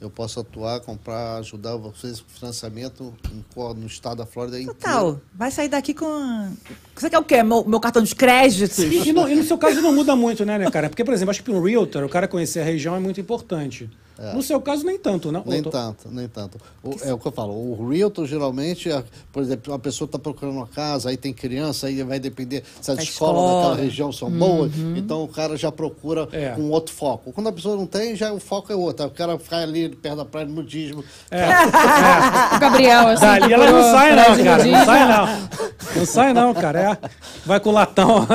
Eu 0.00 0.08
posso 0.10 0.38
atuar, 0.38 0.78
comprar, 0.80 1.38
ajudar 1.38 1.74
vocês 1.76 2.20
com 2.20 2.28
financiamento 2.28 3.12
no 3.76 3.86
estado 3.86 4.18
da 4.18 4.26
Flórida 4.26 4.56
inteiro. 4.56 4.78
Total. 4.78 5.20
Vai 5.34 5.50
sair 5.50 5.68
daqui 5.68 5.92
com. 5.92 6.52
Você 6.94 7.10
quer 7.10 7.18
o 7.18 7.24
quê? 7.24 7.42
Meu, 7.42 7.64
meu 7.64 7.80
cartão 7.80 8.02
de 8.02 8.14
créditos? 8.14 8.78
E, 8.78 9.08
e 9.08 9.12
no, 9.12 9.28
e 9.28 9.34
no 9.34 9.42
seu 9.42 9.58
caso 9.58 9.80
não 9.80 9.92
muda 9.92 10.14
muito, 10.14 10.44
né, 10.44 10.56
né, 10.56 10.70
cara? 10.70 10.88
Porque, 10.88 11.04
por 11.04 11.12
exemplo, 11.14 11.30
acho 11.30 11.40
que 11.42 11.50
para 11.50 11.58
um 11.58 11.62
realtor, 11.64 12.04
o 12.04 12.08
cara 12.08 12.28
conhecer 12.28 12.60
a 12.60 12.64
região 12.64 12.94
é 12.94 13.00
muito 13.00 13.20
importante. 13.20 13.90
No 14.34 14.42
seu 14.42 14.60
caso, 14.60 14.84
nem 14.84 14.98
tanto, 14.98 15.30
né? 15.30 15.40
Nem 15.46 15.62
tanto, 15.62 16.08
nem 16.10 16.26
tanto. 16.28 16.58
O- 16.82 16.96
é 17.02 17.12
o 17.12 17.18
que 17.18 17.26
eu 17.28 17.32
falo, 17.32 17.52
o 17.52 17.88
realtor 17.88 18.26
geralmente, 18.26 18.90
é, 18.90 19.02
por 19.32 19.42
exemplo, 19.42 19.72
uma 19.72 19.78
pessoa 19.78 20.06
está 20.06 20.18
procurando 20.18 20.56
uma 20.56 20.66
casa, 20.66 21.08
aí 21.10 21.16
tem 21.16 21.32
criança, 21.32 21.86
aí 21.86 22.02
vai 22.02 22.18
depender 22.18 22.64
se 22.80 22.90
as 22.90 22.98
escolas 22.98 23.36
escola. 23.42 23.62
daquela 23.62 23.76
região 23.84 24.10
são 24.12 24.30
boas, 24.30 24.72
então 24.96 25.22
o 25.22 25.28
cara 25.28 25.56
já 25.56 25.70
procura 25.70 26.28
É. 26.32 26.50
com 26.50 26.68
outro 26.70 26.92
foco. 26.94 27.32
Quando 27.32 27.48
a 27.48 27.52
pessoa 27.52 27.76
não 27.76 27.86
tem, 27.86 28.16
já 28.16 28.32
o 28.32 28.40
foco 28.40 28.72
é 28.72 28.76
outro. 28.76 29.06
O 29.06 29.10
cara 29.10 29.38
ficar 29.38 29.58
ali 29.58 29.88
perto 29.88 30.16
da 30.16 30.24
praia 30.24 30.46
no 30.46 30.54
nudismo. 30.56 31.04
O 32.56 32.58
Gabriel, 32.58 33.08
assim. 33.08 33.24
Dali 33.24 33.52
ela 33.52 33.70
não 33.70 33.82
sai, 33.82 34.16
não, 34.16 34.44
cara. 34.44 34.64
Não 34.64 34.84
sai, 34.84 35.08
não. 35.08 35.48
Não 35.96 36.06
sai, 36.06 36.32
não, 36.32 36.54
cara. 36.54 36.80
É. 36.80 36.98
Vai 37.46 37.60
com 37.60 37.70
latão. 37.70 38.26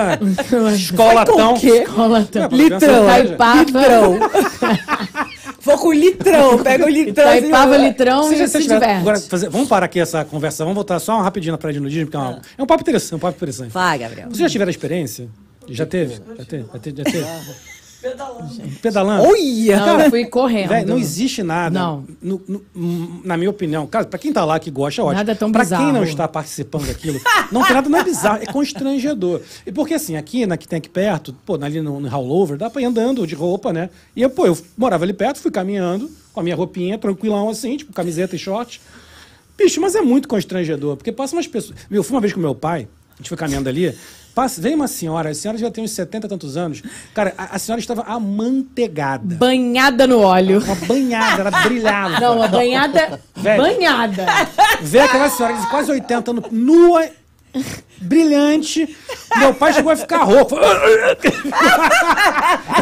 Escola 0.76 1.14
Vai 1.14 1.26
com 1.26 1.32
latão. 1.36 1.54
o 1.56 1.60
quê? 1.60 1.82
Cola 1.86 2.20
É, 2.20 2.24
pra 2.48 2.58
Litrão. 2.58 3.06
Litrão. 3.18 4.20
Vou 5.64 5.78
com 5.78 5.88
o 5.88 5.94
litrão. 5.94 6.62
Pega 6.64 6.86
o 6.86 6.90
litrão. 6.90 7.30
assim, 7.30 7.42
Taipava 7.42 7.78
litrão 7.78 8.24
Se 8.28 8.34
e 8.34 8.38
você 8.38 8.48
se 8.48 8.62
tiver- 8.64 8.74
diverte. 8.76 9.00
agora, 9.02 9.20
fazer- 9.20 9.50
vamos 9.50 9.68
parar 9.68 9.86
aqui 9.86 10.00
essa 10.00 10.24
conversa. 10.26 10.64
Vamos 10.64 10.76
voltar 10.76 11.00
só 11.00 11.20
rapidinho 11.22 11.52
na 11.54 11.58
praia 11.58 11.74
de 11.74 11.80
nudismo, 11.80 12.06
porque 12.12 12.18
é, 12.18 12.20
uma- 12.20 12.42
é 12.58 12.64
um 12.64 12.66
papo 12.66 12.82
interessante. 12.82 13.16
Um 13.16 13.20
papo 13.20 13.38
interessante. 13.38 13.72
Vai, 13.72 13.98
Gabriel. 14.00 14.28
Vocês 14.28 14.40
já 14.40 14.50
tiveram 14.50 14.70
experiência? 14.72 15.28
Já 15.70 15.86
teve? 15.86 16.16
Já 16.38 16.46
teve? 16.46 16.66
Já 16.74 16.80
teve? 16.80 16.98
Já 16.98 17.04
teve? 17.06 17.26
Pedalando. 18.82 19.24
Olha! 19.24 19.78
Não, 19.86 20.00
eu 20.02 20.10
fui 20.10 20.26
correndo. 20.26 20.70
Véi, 20.70 20.84
não 20.86 20.98
existe 20.98 21.42
nada. 21.42 21.80
Não. 21.80 22.06
no- 22.22 22.42
no- 22.48 23.22
na 23.24 23.38
minha 23.38 23.50
opinião, 23.50 23.88
cara, 23.88 24.06
pra 24.06 24.20
quem 24.20 24.34
tá 24.34 24.44
lá 24.44 24.60
que 24.60 24.70
gosta, 24.70 25.02
é 25.02 25.04
ótimo. 25.04 25.18
Nada 25.18 25.32
é 25.32 25.36
tão 25.36 25.52
pra 25.52 25.62
quem 25.62 25.70
bizarro. 25.78 25.94
não 25.94 26.04
está 26.04 26.28
participando 26.28 26.86
daquilo, 26.88 27.20
não 27.52 27.64
tem 27.64 27.74
nada 27.74 27.90
não 27.90 28.00
é 28.00 28.04
bizarro, 28.04 28.40
é 28.44 28.46
constrangedor. 28.46 29.42
E 29.66 29.72
porque 29.72 29.94
assim, 29.94 30.16
aqui, 30.18 30.46
na 30.46 30.58
que 30.58 30.68
tem 30.68 30.78
aqui 30.78 30.90
perto, 30.90 31.34
pô, 31.46 31.56
ali 31.62 31.82
no, 31.82 32.00
no 32.00 32.08
Hallover, 32.10 32.58
dá 32.58 32.70
pra 32.70 32.82
ir 32.82 32.86
andando 32.86 33.26
de 33.26 33.36
roupa, 33.36 33.72
né? 33.72 33.90
E 34.16 34.22
eu, 34.22 34.30
pô, 34.30 34.46
eu 34.46 34.58
morava 34.78 35.04
ali 35.06 35.14
perto, 35.14 35.40
fui 35.40 35.52
caminhando 35.52 36.10
com 36.34 36.40
a 36.40 36.44
minha 36.44 36.56
roupinha, 36.56 36.98
tranquilão 36.98 37.50
assim, 37.50 37.78
tipo, 37.78 37.94
camiseta 37.94 38.36
e 38.36 38.40
short. 38.40 38.82
Bicho, 39.58 39.80
mas 39.80 39.94
é 39.96 40.02
muito 40.02 40.28
constrangedor, 40.28 40.98
porque 40.98 41.12
passa 41.12 41.36
umas 41.36 41.48
pessoas. 41.48 41.78
Eu 41.90 42.04
fui 42.04 42.16
uma 42.16 42.22
vez 42.22 42.34
com 42.34 42.40
meu 42.40 42.56
pai, 42.56 42.88
a 43.14 43.18
gente 43.18 43.30
foi 43.30 43.38
caminhando 43.38 43.70
ali, 43.70 43.96
Passa, 44.34 44.60
veio 44.60 44.76
uma 44.76 44.88
senhora, 44.88 45.30
a 45.30 45.36
senhora 45.36 45.60
já 45.60 45.70
tem 45.70 45.84
uns 45.84 45.92
70 45.92 46.26
e 46.26 46.30
tantos 46.30 46.58
anos. 46.58 46.82
Cara, 47.14 47.36
a, 47.38 47.56
a 47.56 47.60
senhora 47.60 47.80
estava 47.80 48.02
amanteigada. 48.02 49.36
Banhada 49.36 50.08
no 50.08 50.22
óleo. 50.22 50.60
Uma 50.64 50.76
banhada, 50.76 51.42
ela 51.42 51.52
brilhava. 51.64 52.20
Não, 52.20 52.38
uma 52.38 52.48
banhada. 52.48 53.22
Velho. 53.36 53.62
banhada. 53.62 54.26
Vê 54.82 55.00
aquela 55.00 55.30
senhora 55.30 55.56
de 55.56 55.68
quase 55.68 55.92
80 55.92 56.32
anos, 56.32 56.46
nua, 56.52 57.08
brilhante. 58.02 58.96
Meu 59.38 59.54
pai 59.54 59.74
chegou 59.74 59.92
a 59.92 59.96
ficar 59.96 60.24
rouco. 60.24 60.56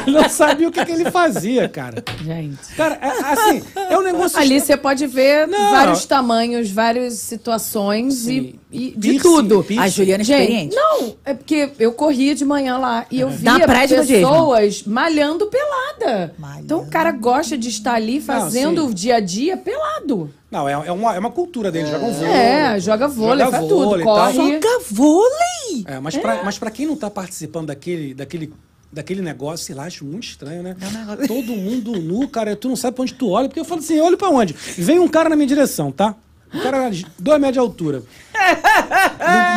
Não 0.08 0.30
sabia 0.30 0.70
o 0.70 0.72
que, 0.72 0.86
que 0.86 0.92
ele 0.92 1.12
fazia, 1.12 1.68
cara. 1.68 2.04
Gente. 2.24 2.74
Cara, 2.76 2.98
é, 3.02 3.08
assim, 3.08 3.64
é 3.76 3.98
um 3.98 4.04
negócio. 4.04 4.40
Ali 4.40 4.60
você 4.60 4.78
pode 4.78 5.06
ver 5.08 5.48
Não. 5.48 5.72
vários 5.72 6.06
tamanhos, 6.06 6.72
várias 6.72 7.16
situações 7.16 8.14
Sim. 8.16 8.32
e, 8.32 8.61
e 8.72 8.92
de 8.92 9.10
Piercing, 9.12 9.20
tudo. 9.22 9.64
piercing. 9.64 9.84
A 9.86 9.90
Juliana 9.90 10.22
é 10.22 10.26
Gente, 10.26 10.42
experiente. 10.42 10.76
não, 10.76 11.16
é 11.26 11.34
porque 11.34 11.70
eu 11.80 11.92
corria 11.94 12.34
de 12.34 12.46
manhã 12.46 12.78
lá 12.78 13.06
e 13.12 13.20
eu 13.20 13.30
Na 13.42 13.58
via 13.58 13.68
pessoas 13.68 14.84
malhando 14.84 15.48
pelada. 15.48 16.34
Malhando. 16.40 16.64
Então 16.64 16.80
o 16.82 16.88
cara 16.88 17.12
gosta 17.12 17.58
de 17.58 17.70
estar 17.70 17.94
ali 17.96 18.22
fazendo 18.22 18.82
sim. 18.84 18.90
o 18.90 18.94
dia 18.94 19.16
a 19.16 19.20
dia 19.20 19.58
pelado. 19.58 20.30
Não, 20.50 20.68
é, 20.68 20.74
é, 20.74 20.92
uma, 20.92 21.16
é 21.16 21.20
uma 21.20 21.32
cultura 21.32 21.72
dele, 21.72 21.90
joga 21.90 22.06
um 22.06 22.14
vôlei. 22.14 22.32
É, 22.32 22.80
joga 22.80 23.08
vôlei, 23.08 23.46
Joga 23.46 23.58
faz 23.58 23.70
vôlei 23.70 23.90
tudo, 23.92 24.04
corre. 24.04 24.34
Joga 24.34 24.80
vôlei! 24.90 25.84
É, 25.86 26.00
mas, 26.00 26.18
Pra, 26.18 26.44
mas 26.44 26.58
pra 26.60 26.70
quem 26.72 26.86
não 26.86 26.96
tá 26.96 27.10
participando 27.10 27.68
daquele, 27.68 28.14
daquele, 28.14 28.54
daquele 28.92 29.22
negócio, 29.22 29.66
sei 29.66 29.76
lá, 29.76 29.86
acho 29.86 30.04
muito 30.04 30.24
estranho, 30.26 30.62
né? 30.62 30.76
É 30.82 30.88
um 30.88 30.92
negócio- 30.92 31.28
Todo 31.28 31.54
mundo 31.56 31.94
nu, 31.94 32.28
cara, 32.28 32.56
tu 32.56 32.68
não 32.68 32.76
sabe 32.76 32.96
pra 32.96 33.04
onde 33.04 33.14
tu 33.14 33.30
olha, 33.30 33.48
porque 33.48 33.60
eu 33.62 33.66
falo 33.66 33.80
assim, 33.80 33.96
eu 33.96 34.04
olho 34.06 34.18
pra 34.18 34.30
onde? 34.30 34.54
Vem 34.78 35.00
um 35.00 35.08
cara 35.08 35.30
na 35.30 35.36
minha 35.36 35.48
direção, 35.48 35.90
tá? 35.92 36.16
Um 36.54 36.60
cara 36.60 36.90
de 36.90 37.06
dois 37.18 37.40
metros 37.40 37.54
de 37.54 37.60
altura. 37.60 38.04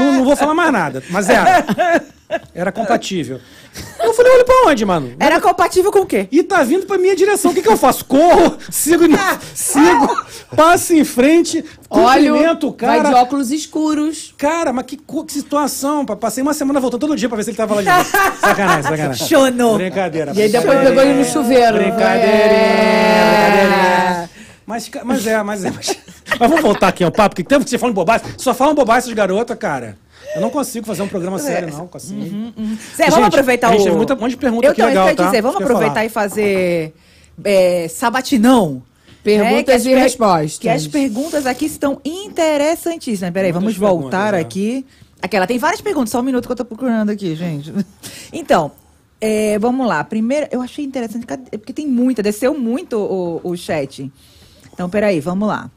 Não, 0.01 0.13
não- 0.13 0.25
vou 0.25 0.37
falar 0.37 0.55
mais 0.55 0.73
nada, 0.73 1.03
mas 1.11 1.29
era. 1.29 1.65
Era 2.55 2.73
compatível. 2.73 3.39
Eu 4.03 4.13
falei, 4.15 4.33
olha 4.33 4.45
pra 4.45 4.55
onde, 4.67 4.85
mano? 4.85 5.13
Era 5.21 5.41
compatível 5.41 5.93
com 5.93 6.01
o 6.01 6.07
quê? 6.07 6.27
E 6.33 6.43
tá 6.43 6.63
vindo 6.63 6.87
pra 6.87 6.97
minha 6.97 7.15
direção. 7.15 7.51
O 7.51 7.55
que, 7.55 7.63
que 7.63 7.69
eu 7.69 7.77
faço? 7.77 8.05
Corro, 8.05 8.57
sigo, 8.71 9.05
sigo, 9.55 10.25
passo 10.57 10.95
em 10.95 11.05
frente, 11.05 11.65
cumprimento 11.89 12.69
o 12.69 12.71
vai 12.71 12.99
cara. 13.03 13.09
de 13.11 13.15
óculos 13.15 13.51
escuros. 13.51 14.35
Cara, 14.39 14.73
mas 14.73 14.87
que, 14.87 14.97
que 14.97 15.33
situação, 15.33 16.05
pá. 16.05 16.17
Passei 16.17 16.43
uma 16.43 16.55
semana 16.55 16.81
voltando 16.81 17.01
todo 17.01 17.17
dia 17.17 17.29
pra 17.29 17.37
ver 17.37 17.45
se 17.45 17.51
ele 17.51 17.57
tava 17.57 17.75
lá 17.77 17.83
de 17.83 17.89
novo. 17.89 18.05
Sacanagem, 18.41 18.83
sacanagem. 18.83 19.27
Chonou. 19.29 19.77
Brincadeira. 19.77 20.33
E 20.35 20.43
aí 20.43 20.49
depois 20.49 20.79
brincadeira. 20.79 20.91
pegou 20.97 21.03
ele 21.05 21.19
no 21.21 21.25
chuveiro. 21.25 21.77
Brincadeirinha, 21.79 22.25
É. 22.25 23.51
brincadeirinha. 23.51 24.31
Mas, 24.67 24.91
mas 25.05 25.27
é, 25.27 25.43
mas 25.43 25.65
é. 25.65 25.71
Mas, 25.71 25.97
mas 26.39 26.39
vamos 26.39 26.61
voltar 26.63 26.89
aqui 26.89 27.05
ao 27.05 27.11
papo, 27.13 27.35
porque 27.37 27.45
tempo 27.49 27.65
que 27.65 27.71
você 27.71 27.79
falando 27.79 27.95
bobagem. 27.95 28.27
Só 28.39 28.55
falam 28.55 28.75
bobagem 28.75 28.99
essas 28.99 29.13
garotas, 29.13 29.57
cara. 29.59 29.97
Eu 30.35 30.41
não 30.41 30.51
consigo 30.51 30.87
fazer 30.87 31.03
um 31.03 31.09
programa 31.09 31.39
sério, 31.39 31.71
não, 31.73 31.87
com 31.87 31.97
assim. 31.97 32.53
Zé, 32.97 33.05
vamos 33.05 33.15
Gente, 33.17 33.25
aproveitar 33.27 33.69
a 33.69 33.73
gente 33.73 33.83
o. 33.83 33.85
teve 33.85 33.97
muita- 33.97 34.15
um 34.15 34.19
monte 34.21 34.31
de 34.31 34.37
pergunta 34.39 34.67
Eu 34.67 34.73
aqui 34.73 34.81
também 34.81 34.95
legal, 34.95 35.07
quero 35.09 35.17
tá? 35.19 35.25
dizer, 35.27 35.43
vamos 35.43 35.61
aproveitar 35.61 35.95
falar. 35.95 36.05
e 36.07 36.09
fazer 36.09 36.95
é, 37.45 37.89
sabatinão. 37.89 38.83
Perguntas 39.23 39.87
É, 39.87 39.91
e 39.91 39.93
per- 39.95 40.03
respostas. 40.03 40.59
Que 40.59 40.69
as 40.69 40.87
perguntas 40.87 41.47
aqui 41.47 41.67
estão 41.67 42.01
interessantíssimas. 42.05 43.33
Peraí, 43.33 43.53
Muitas 43.53 43.77
vamos 43.77 43.77
voltar 43.77 44.33
perguntas, 44.33 44.39
é. 44.39 44.41
aqui. 44.41 44.87
Aquela, 45.23 45.47
tem 45.47 45.59
várias 45.59 45.81
perguntas, 45.81 46.11
só 46.11 46.21
um 46.21 46.23
minuto 46.23 46.47
que 46.47 46.53
eu 46.53 46.57
tô 46.57 46.65
procurando 46.65 47.11
aqui, 47.11 47.35
gente. 47.35 47.73
Então, 48.33 48.73
é, 49.21 49.59
vamos 49.59 49.87
lá. 49.87 50.03
Primeiro, 50.05 50.47
eu 50.51 50.61
achei 50.61 50.85
interessante, 50.85 51.25
porque 51.53 51.73
tem 51.73 51.87
muita, 51.87 52.23
desceu 52.23 52.53
muito 52.59 52.99
o, 52.99 53.41
o 53.43 53.57
chat. 53.57 54.11
Então, 54.75 54.91
peraí, 54.91 55.21
vamos 55.21 55.49
lá. 55.49 55.71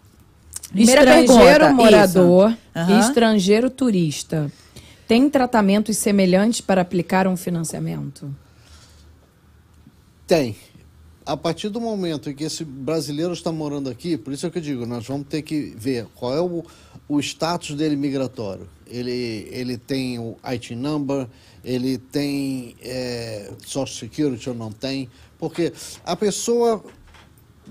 Primeira 0.72 1.02
estrangeiro 1.02 1.60
pergunta, 1.66 1.74
morador 1.74 2.52
e 2.76 2.80
Aham. 2.80 3.00
estrangeiro 3.00 3.70
turista. 3.70 4.52
Tem 5.08 5.30
tratamentos 5.30 5.95
semelhantes 5.98 6.60
para 6.60 6.82
aplicar 6.82 7.28
um 7.28 7.38
financiamento? 7.38 8.36
Tem. 10.28 10.58
A 11.26 11.38
partir 11.38 11.70
do 11.70 11.80
momento 11.80 12.30
em 12.30 12.36
que 12.36 12.43
esse 12.43 12.64
brasileiro 12.64 13.34
está 13.34 13.52
morando 13.52 13.89
aqui, 13.89 14.18
por 14.18 14.34
isso 14.34 14.45
é 14.45 14.50
que 14.50 14.58
eu 14.58 14.62
digo, 14.62 14.86
nós 14.86 15.06
vamos 15.06 15.28
ter 15.28 15.41
que 15.41 15.74
ver 15.78 16.06
qual 16.16 16.34
é 16.34 16.41
o, 16.41 16.64
o 17.08 17.20
status 17.20 17.76
dele 17.76 17.95
migratório. 17.95 18.68
Ele, 18.86 19.48
ele 19.52 19.78
tem 19.78 20.20
o 20.20 20.38
IT 20.43 20.76
number, 20.76 21.28
ele 21.64 21.98
tem 21.98 22.76
é, 22.82 23.52
Social 23.66 23.88
Security 23.88 24.50
ou 24.50 24.56
não 24.56 24.72
tem, 24.72 25.10
porque 25.38 25.74
a 26.06 26.16
pessoa, 26.16 26.84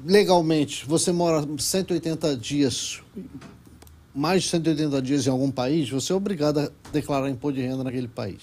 legalmente, 0.05 0.84
você 0.86 1.12
mora 1.12 1.47
180 1.59 2.36
dias 2.36 3.01
mais 4.16 4.44
de 4.44 4.49
180 4.49 5.03
dias 5.03 5.26
em 5.26 5.30
algum 5.30 5.51
país, 5.51 5.90
você 5.90 6.11
é 6.11 6.16
obrigado 6.16 6.61
a 6.61 6.70
declarar 6.97 7.28
imposto 7.30 7.61
de 7.61 7.66
renda 7.66 7.84
naquele 7.84 8.09
país. 8.09 8.38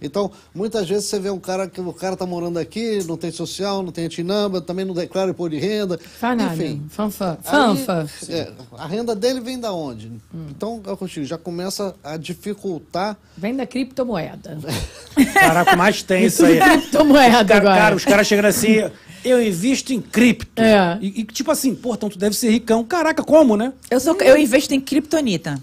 Então, 0.00 0.30
muitas 0.54 0.88
vezes 0.88 1.04
você 1.06 1.18
vê 1.18 1.30
um 1.30 1.38
cara 1.38 1.68
que 1.68 1.80
o 1.80 1.92
cara 1.92 2.14
está 2.14 2.24
morando 2.24 2.58
aqui, 2.58 3.02
não 3.06 3.16
tem 3.16 3.30
social, 3.30 3.82
não 3.82 3.92
tem 3.92 4.06
antinamba, 4.06 4.60
também 4.60 4.84
não 4.84 4.94
declara 4.94 5.30
imposto 5.30 5.56
de 5.56 5.60
renda. 5.60 5.98
Faz 5.98 6.36
nada. 6.36 6.54
Enfim. 6.54 6.84
Fanfa. 6.88 7.38
Aí, 7.44 7.76
Fanfa. 7.76 8.08
é, 8.32 8.52
a 8.76 8.86
renda 8.86 9.14
dele 9.14 9.40
vem 9.40 9.58
da 9.58 9.72
onde? 9.72 10.08
Hum. 10.34 10.46
Então, 10.50 10.80
eu 10.86 10.96
contigo, 10.96 11.26
já 11.26 11.36
começa 11.38 11.94
a 12.02 12.16
dificultar. 12.16 13.16
Vem 13.36 13.54
da 13.54 13.66
criptomoeda. 13.66 14.58
Caraca, 15.34 15.76
mais 15.76 16.02
tem 16.02 16.24
isso 16.24 16.44
aí. 16.44 16.58
criptomoeda 16.58 17.44
Cara, 17.44 17.56
agora. 17.60 17.76
cara, 17.80 17.96
os 17.96 18.04
caras 18.04 18.26
chegando 18.26 18.46
assim, 18.46 18.82
eu 19.24 19.42
invisto 19.42 19.92
em 19.92 20.00
cripto. 20.00 20.62
É. 20.62 20.98
E, 21.00 21.20
e 21.20 21.24
tipo 21.24 21.50
assim, 21.50 21.74
pô, 21.74 21.94
então 21.94 22.08
tu 22.08 22.18
deve 22.18 22.36
ser 22.36 22.50
ricão. 22.50 22.84
Caraca, 22.84 23.22
como, 23.22 23.56
né? 23.56 23.72
Eu, 23.90 24.00
sou, 24.00 24.16
eu 24.20 24.36
investo 24.36 24.74
em 24.74 24.80
criptonita. 24.80 25.58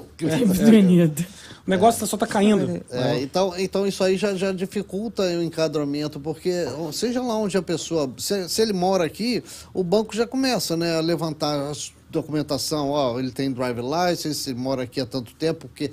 O 1.66 1.70
negócio 1.70 2.00
tá- 2.02 2.06
só 2.06 2.16
tá 2.16 2.28
caindo. 2.28 2.84
É, 2.92 3.20
então, 3.22 3.54
então 3.58 3.88
isso 3.88 4.04
aí 4.04 4.18
já, 4.18 4.36
já 4.36 4.52
dificulta 4.52 5.24
o 5.24 5.42
encadramento, 5.42 6.20
porque 6.20 6.66
seja 6.94 7.22
lá 7.22 7.36
onde 7.38 7.58
a 7.58 7.62
pessoa, 7.62 8.12
se, 8.18 8.48
se 8.48 8.62
ele 8.62 8.74
mora 8.74 9.04
aqui, 9.04 9.44
o 9.74 9.84
banco 9.84 10.16
já 10.16 10.28
começa 10.28 10.78
né, 10.78 10.96
a 10.98 11.02
levantar 11.02 11.72
a 11.72 11.74
documentação, 12.10 12.92
ó, 12.92 13.20
ele 13.20 13.32
tem 13.32 13.52
drive 13.52 13.80
license, 13.82 14.50
ele 14.50 14.60
mora 14.60 14.84
aqui 14.84 15.02
há 15.02 15.06
tanto 15.06 15.34
tempo, 15.34 15.68
porque 15.68 15.92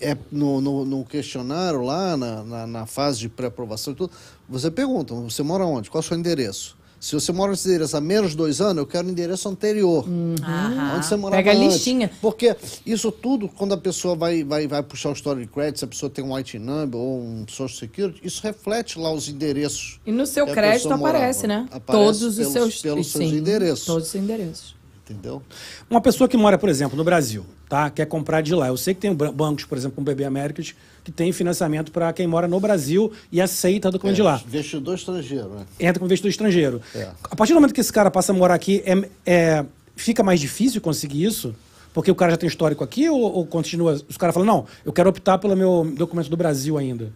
é 0.00 0.16
no, 0.32 0.60
no, 0.62 0.84
no 0.86 1.04
questionário 1.04 1.82
lá, 1.82 2.16
na, 2.16 2.42
na, 2.42 2.66
na 2.66 2.86
fase 2.86 3.18
de 3.20 3.28
pré-aprovação 3.28 3.92
e 3.92 3.96
tudo, 3.96 4.12
você 4.48 4.70
pergunta, 4.70 5.14
você 5.14 5.42
mora 5.42 5.66
onde? 5.66 5.90
Qual 5.90 6.00
é 6.00 6.04
o 6.04 6.08
seu 6.08 6.16
endereço? 6.16 6.79
Se 7.00 7.14
você 7.14 7.32
mora 7.32 7.50
nesse 7.52 7.66
endereço 7.66 7.96
há 7.96 8.00
menos 8.00 8.32
de 8.32 8.36
dois 8.36 8.60
anos, 8.60 8.76
eu 8.76 8.86
quero 8.86 9.08
o 9.08 9.10
endereço 9.10 9.48
anterior. 9.48 10.04
Aham. 10.06 10.96
Onde 10.96 11.06
você 11.06 11.16
morava 11.16 11.42
Pega 11.42 11.52
a 11.52 11.54
antes. 11.60 11.74
listinha. 11.76 12.10
Porque 12.20 12.54
isso 12.84 13.10
tudo, 13.10 13.48
quando 13.48 13.72
a 13.72 13.78
pessoa 13.78 14.14
vai, 14.14 14.44
vai, 14.44 14.68
vai 14.68 14.82
puxar 14.82 15.08
o 15.08 15.12
story 15.14 15.40
de 15.40 15.46
crédito, 15.50 15.78
se 15.78 15.84
a 15.86 15.88
pessoa 15.88 16.10
tem 16.10 16.22
um 16.22 16.36
IT 16.36 16.58
number 16.58 17.00
ou 17.00 17.22
um 17.22 17.46
social 17.48 17.68
security, 17.70 18.20
isso 18.22 18.42
reflete 18.42 18.98
lá 18.98 19.10
os 19.10 19.30
endereços. 19.30 19.98
E 20.04 20.12
no 20.12 20.26
seu 20.26 20.46
crédito 20.46 20.82
pessoa 20.82 20.96
morava. 20.98 21.16
aparece, 21.18 21.46
né? 21.46 21.66
Aparece 21.72 22.04
Todos 22.04 22.22
os 22.22 22.36
pelos- 22.36 22.52
seus, 22.52 22.82
pelos 22.82 23.06
seus 23.10 23.30
sim, 23.30 23.36
endereços. 23.38 23.86
Todos 23.86 24.08
os 24.08 24.14
endereços. 24.14 24.76
Entendeu? 25.08 25.42
Uma 25.88 26.00
pessoa 26.00 26.28
que 26.28 26.36
mora, 26.36 26.56
por 26.56 26.68
exemplo, 26.68 26.96
no 26.96 27.02
Brasil, 27.02 27.44
tá? 27.68 27.90
Quer 27.90 28.06
comprar 28.06 28.42
de 28.42 28.54
lá. 28.54 28.68
Eu 28.68 28.76
sei 28.76 28.94
que 28.94 29.00
tem 29.00 29.12
ban- 29.12 29.32
bancos, 29.32 29.64
por 29.64 29.76
exemplo, 29.76 29.96
como 29.96 30.04
o 30.04 30.08
BB 30.08 30.24
Américas, 30.24 30.72
que 31.10 31.16
tem 31.16 31.32
financiamento 31.32 31.90
para 31.90 32.12
quem 32.12 32.26
mora 32.26 32.46
no 32.46 32.60
Brasil 32.60 33.12
e 33.32 33.40
aceita 33.40 33.90
documento 33.90 34.16
de 34.16 34.22
lá. 34.22 34.40
Investidor 34.46 34.94
estrangeiro, 34.94 35.48
né? 35.50 35.66
Entra 35.78 35.94
como 35.94 36.06
investidor 36.06 36.30
estrangeiro. 36.30 36.80
É. 36.94 37.10
A 37.24 37.36
partir 37.36 37.52
do 37.52 37.56
momento 37.56 37.74
que 37.74 37.80
esse 37.80 37.92
cara 37.92 38.10
passa 38.10 38.32
a 38.32 38.34
morar 38.34 38.54
aqui, 38.54 38.82
é, 38.86 39.08
é- 39.26 39.64
fica 39.96 40.22
mais 40.22 40.40
difícil 40.40 40.80
conseguir 40.80 41.24
isso? 41.24 41.54
Porque 41.92 42.10
o 42.10 42.14
cara 42.14 42.30
já 42.30 42.36
tem 42.36 42.48
histórico 42.48 42.84
aqui 42.84 43.08
ou, 43.08 43.20
ou 43.20 43.44
continua? 43.44 44.00
Os 44.08 44.16
caras 44.16 44.32
falam, 44.32 44.46
não, 44.46 44.66
eu 44.84 44.92
quero 44.92 45.10
optar 45.10 45.38
pelo 45.38 45.56
meu 45.56 45.92
documento 45.96 46.30
do 46.30 46.36
Brasil 46.36 46.78
ainda. 46.78 47.12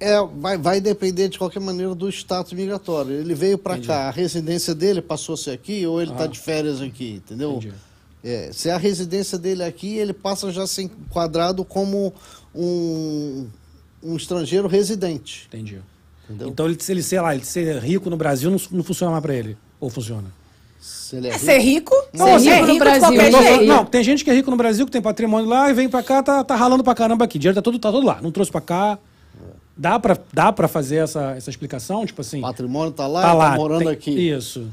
É, 0.00 0.18
vai, 0.38 0.56
vai 0.56 0.80
depender 0.80 1.28
de 1.28 1.38
qualquer 1.38 1.60
maneira 1.60 1.94
do 1.94 2.08
status 2.08 2.52
migratório. 2.52 3.12
Ele 3.12 3.34
veio 3.34 3.58
para 3.58 3.78
cá, 3.78 4.08
a 4.08 4.10
residência 4.10 4.74
dele 4.74 5.02
passou 5.02 5.34
a 5.34 5.38
ser 5.38 5.50
aqui 5.50 5.86
ou 5.86 6.00
ele 6.00 6.10
está 6.10 6.26
de 6.26 6.38
férias 6.38 6.80
aqui, 6.80 7.22
entendeu? 7.24 7.52
Entendi. 7.52 7.72
É, 8.24 8.50
se 8.52 8.70
a 8.70 8.78
residência 8.78 9.36
dele 9.36 9.62
é 9.62 9.66
aqui, 9.66 9.98
ele 9.98 10.14
passa 10.14 10.50
já 10.50 10.62
a 10.62 10.66
ser 10.66 10.82
enquadrado 10.82 11.62
como 11.62 12.12
um, 12.54 13.46
um 14.02 14.16
estrangeiro 14.16 14.68
residente. 14.68 15.46
Entendi. 15.48 15.80
Entendeu? 16.24 16.48
Então, 16.48 16.66
ele, 16.66 16.76
se 16.80 16.90
ele, 16.92 17.02
sei 17.02 17.20
lá, 17.20 17.34
ele 17.34 17.44
ser 17.44 17.78
rico 17.82 18.08
no 18.08 18.16
Brasil, 18.16 18.50
não, 18.50 18.58
não 18.70 18.82
funciona 18.84 19.10
mais 19.10 19.22
para 19.22 19.34
ele. 19.34 19.56
Ou 19.78 19.90
funciona? 19.90 20.28
Se 20.80 21.16
ele 21.16 21.28
é 21.28 21.30
É 21.30 21.34
rico, 21.34 21.44
ser 21.44 21.58
rico? 21.58 21.94
Não, 22.14 22.26
ser 22.26 22.40
ser 22.40 22.54
rico 22.56 22.66
no 22.66 22.78
Brasil. 22.78 23.42
jeito. 23.42 23.64
não, 23.64 23.84
tem 23.84 24.02
gente 24.04 24.24
que 24.24 24.30
é 24.30 24.34
rico 24.34 24.50
no 24.50 24.56
Brasil, 24.56 24.86
que 24.86 24.92
tem 24.92 25.02
patrimônio 25.02 25.48
lá, 25.48 25.70
e 25.70 25.74
vem 25.74 25.88
pra 25.88 26.02
cá, 26.02 26.22
tá, 26.22 26.42
tá 26.44 26.54
ralando 26.56 26.82
pra 26.84 26.94
caramba 26.94 27.24
aqui. 27.24 27.38
Dinheiro 27.38 27.54
tá 27.54 27.62
todo, 27.62 27.78
tá 27.78 27.90
todo 27.90 28.06
lá. 28.06 28.20
Não 28.22 28.30
trouxe 28.30 28.50
pra 28.50 28.60
cá. 28.60 28.98
Dá 29.76 29.98
pra, 29.98 30.16
dá 30.32 30.52
pra 30.52 30.68
fazer 30.68 30.96
essa, 30.96 31.32
essa 31.36 31.50
explicação? 31.50 32.06
Tipo 32.06 32.20
assim. 32.20 32.38
o 32.38 32.42
patrimônio 32.42 32.90
está 32.90 33.06
lá, 33.06 33.22
tá 33.22 33.28
está 33.32 33.34
lá. 33.50 33.56
morando 33.56 33.80
tem- 33.80 33.88
aqui. 33.92 34.30
Isso. 34.30 34.68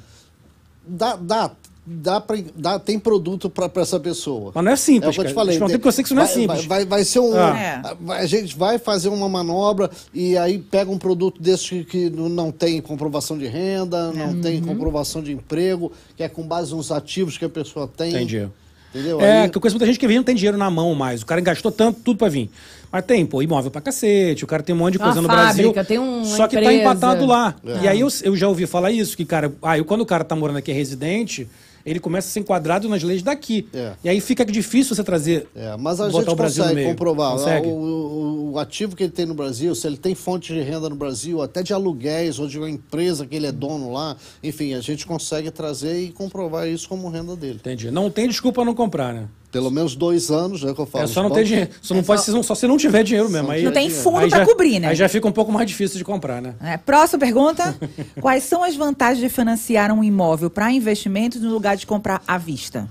Dá, 0.87 1.15
dá, 1.15 1.51
dá 1.93 2.21
pra, 2.21 2.37
dá, 2.55 2.79
tem 2.79 2.97
produto 2.99 3.49
para 3.49 3.69
essa 3.81 3.99
pessoa. 3.99 4.51
Mas 4.55 4.63
não 4.63 4.71
é 4.71 4.75
simples, 4.75 5.05
É 5.07 5.09
o 5.09 5.13
que 5.13 5.19
eu 5.21 5.25
te 5.25 5.33
falei. 5.33 5.57
Eu 5.57 5.91
sei 5.91 6.03
que 6.03 6.07
isso 6.07 6.15
não 6.15 6.23
é 6.23 6.25
vai, 6.25 6.33
simples. 6.33 6.65
Vai, 6.65 6.79
vai, 6.79 6.85
vai 6.85 7.03
ser 7.03 7.19
um. 7.19 7.33
Ah. 7.35 7.59
É. 7.59 8.13
A 8.13 8.25
gente 8.25 8.55
vai 8.57 8.77
fazer 8.79 9.09
uma 9.09 9.27
manobra 9.29 9.89
e 10.13 10.37
aí 10.37 10.57
pega 10.59 10.89
um 10.91 10.97
produto 10.97 11.41
desse 11.41 11.83
que, 11.83 12.09
não- 12.09 12.29
não 12.29 12.51
tem 12.51 12.81
comprovação 12.81 13.37
de 13.37 13.47
renda, 13.47 14.11
não 14.11 14.27
Uhum. 14.31 14.41
tem 14.41 14.61
comprovação 14.61 15.21
de 15.21 15.31
emprego, 15.31 15.91
que 16.15 16.23
é 16.23 16.29
com 16.29 16.43
base 16.43 16.73
nos 16.73 16.91
ativos 16.91 17.37
que 17.37 17.45
a 17.45 17.49
pessoa 17.49 17.87
tem. 17.87 18.09
Entendi. 18.11 18.47
Entendeu? 18.93 19.21
É, 19.21 19.43
Aí- 19.43 19.49
que 19.49 19.57
eu 19.57 19.61
conheço 19.61 19.75
muita 19.75 19.85
gente 19.85 19.97
que 19.97 20.05
vem 20.05 20.15
e 20.17 20.19
não 20.19 20.23
tem 20.25 20.35
dinheiro 20.35 20.57
na 20.57 20.69
mão 20.69 20.93
mais. 20.93 21.21
O 21.21 21.25
cara 21.25 21.39
gastou 21.39 21.71
tanto, 21.71 22.01
tudo 22.01 22.17
pra 22.17 22.27
vir. 22.27 22.49
Mas 22.91 23.05
tem, 23.05 23.25
pô, 23.25 23.41
imóvel 23.41 23.71
pra 23.71 23.79
cacete, 23.79 24.43
o 24.43 24.47
cara 24.47 24.61
tem 24.61 24.75
um 24.75 24.77
monte 24.79 24.93
de 24.93 24.97
Uma 24.97 25.05
coisa 25.05 25.21
no 25.21 25.27
fábrica, 25.29 25.71
Brasil. 25.71 25.85
tem 25.85 25.97
uma 25.97 26.25
só 26.25 26.45
que 26.45 26.55
tá 26.57 26.61
empresa. 26.63 26.81
empatado 26.81 27.25
lá. 27.25 27.55
É. 27.65 27.83
E 27.83 27.87
aí 27.87 27.99
eu, 28.01 28.09
eu 28.23 28.35
já 28.35 28.49
ouvi 28.49 28.65
falar 28.67 28.91
isso, 28.91 29.15
que, 29.15 29.23
cara, 29.23 29.49
eu, 29.77 29.85
quando 29.85 30.01
o 30.01 30.05
cara 30.05 30.25
tá 30.25 30.35
morando 30.35 30.57
aqui 30.57 30.71
é 30.71 30.73
residente, 30.73 31.47
ele 31.85 31.99
começa 31.99 32.27
a 32.27 32.31
ser 32.31 32.39
enquadrado 32.41 32.87
nas 32.89 33.03
leis 33.03 33.21
daqui. 33.23 33.67
É. 33.73 33.93
E 34.03 34.09
aí 34.09 34.19
fica 34.21 34.45
difícil 34.45 34.95
você 34.95 35.03
trazer. 35.03 35.47
É, 35.55 35.75
mas 35.77 35.99
a 36.01 36.09
gente 36.09 36.29
o 36.29 36.35
Brasil 36.35 36.63
no 36.63 36.69
consegue 36.69 36.89
comprovar. 36.89 37.31
Consegue? 37.33 37.67
O, 37.67 37.71
o- 37.71 38.51
o 38.53 38.59
ativo 38.59 38.95
que 38.95 39.03
ele 39.03 39.11
tem 39.13 39.25
no 39.25 39.33
Brasil, 39.33 39.73
se 39.73 39.87
ele 39.87 39.95
tem 39.97 40.13
fonte 40.13 40.53
de 40.53 40.59
renda 40.61 40.89
no 40.89 40.95
Brasil, 40.95 41.41
até 41.41 41.63
de 41.63 41.73
aluguéis 41.73 42.37
ou 42.39 42.47
de 42.47 42.57
uma 42.57 42.69
empresa 42.69 43.25
que 43.25 43.35
ele 43.35 43.47
é 43.47 43.51
dono 43.51 43.93
lá, 43.93 44.17
enfim, 44.43 44.73
a 44.73 44.81
gente 44.81 45.05
consegue 45.05 45.49
trazer 45.51 46.01
e 46.01 46.11
comprovar 46.11 46.67
isso 46.67 46.89
como 46.89 47.07
renda 47.09 47.35
dele. 47.35 47.55
Entendi. 47.55 47.89
Não 47.91 48.09
tem 48.09 48.27
desculpa 48.27 48.65
não 48.65 48.73
comprar, 48.73 49.13
né? 49.13 49.27
Pelo 49.51 49.69
menos 49.69 49.95
dois 49.95 50.31
anos, 50.31 50.63
é 50.63 50.71
o 50.71 50.73
que 50.75 50.79
eu 50.79 50.85
falo. 50.85 51.03
É 51.03 51.07
só 51.07 51.21
não 51.21 51.29
ter 51.29 51.43
dinheiro. 51.43 51.71
Só 51.81 51.93
não 51.93 52.03
pode 52.03 52.21
ser, 52.23 52.41
só 52.43 52.55
se 52.55 52.65
não 52.65 52.77
tiver 52.77 53.03
dinheiro 53.03 53.29
mesmo. 53.29 53.51
Aí, 53.51 53.63
Não 53.63 53.71
tem 53.73 53.89
fundo 53.89 54.29
já- 54.29 54.45
cobrir, 54.45 54.79
né? 54.79 54.87
Aí 54.87 54.95
já 54.95 55.09
fica 55.09 55.27
um 55.27 55.31
pouco 55.31 55.51
mais 55.51 55.67
difícil 55.67 55.97
de 55.97 56.05
comprar, 56.05 56.41
né? 56.41 56.55
É, 56.61 56.77
próxima 56.77 57.19
pergunta. 57.19 57.77
Quais 58.21 58.43
são 58.45 58.63
as 58.63 58.75
vantagens 58.77 59.19
de 59.19 59.27
financiar 59.27 59.91
um 59.91 60.01
imóvel 60.03 60.49
para 60.49 60.71
investimento 60.71 61.37
no 61.37 61.51
lugar 61.51 61.75
de 61.75 61.85
comprar 61.85 62.21
à 62.25 62.37
vista? 62.37 62.87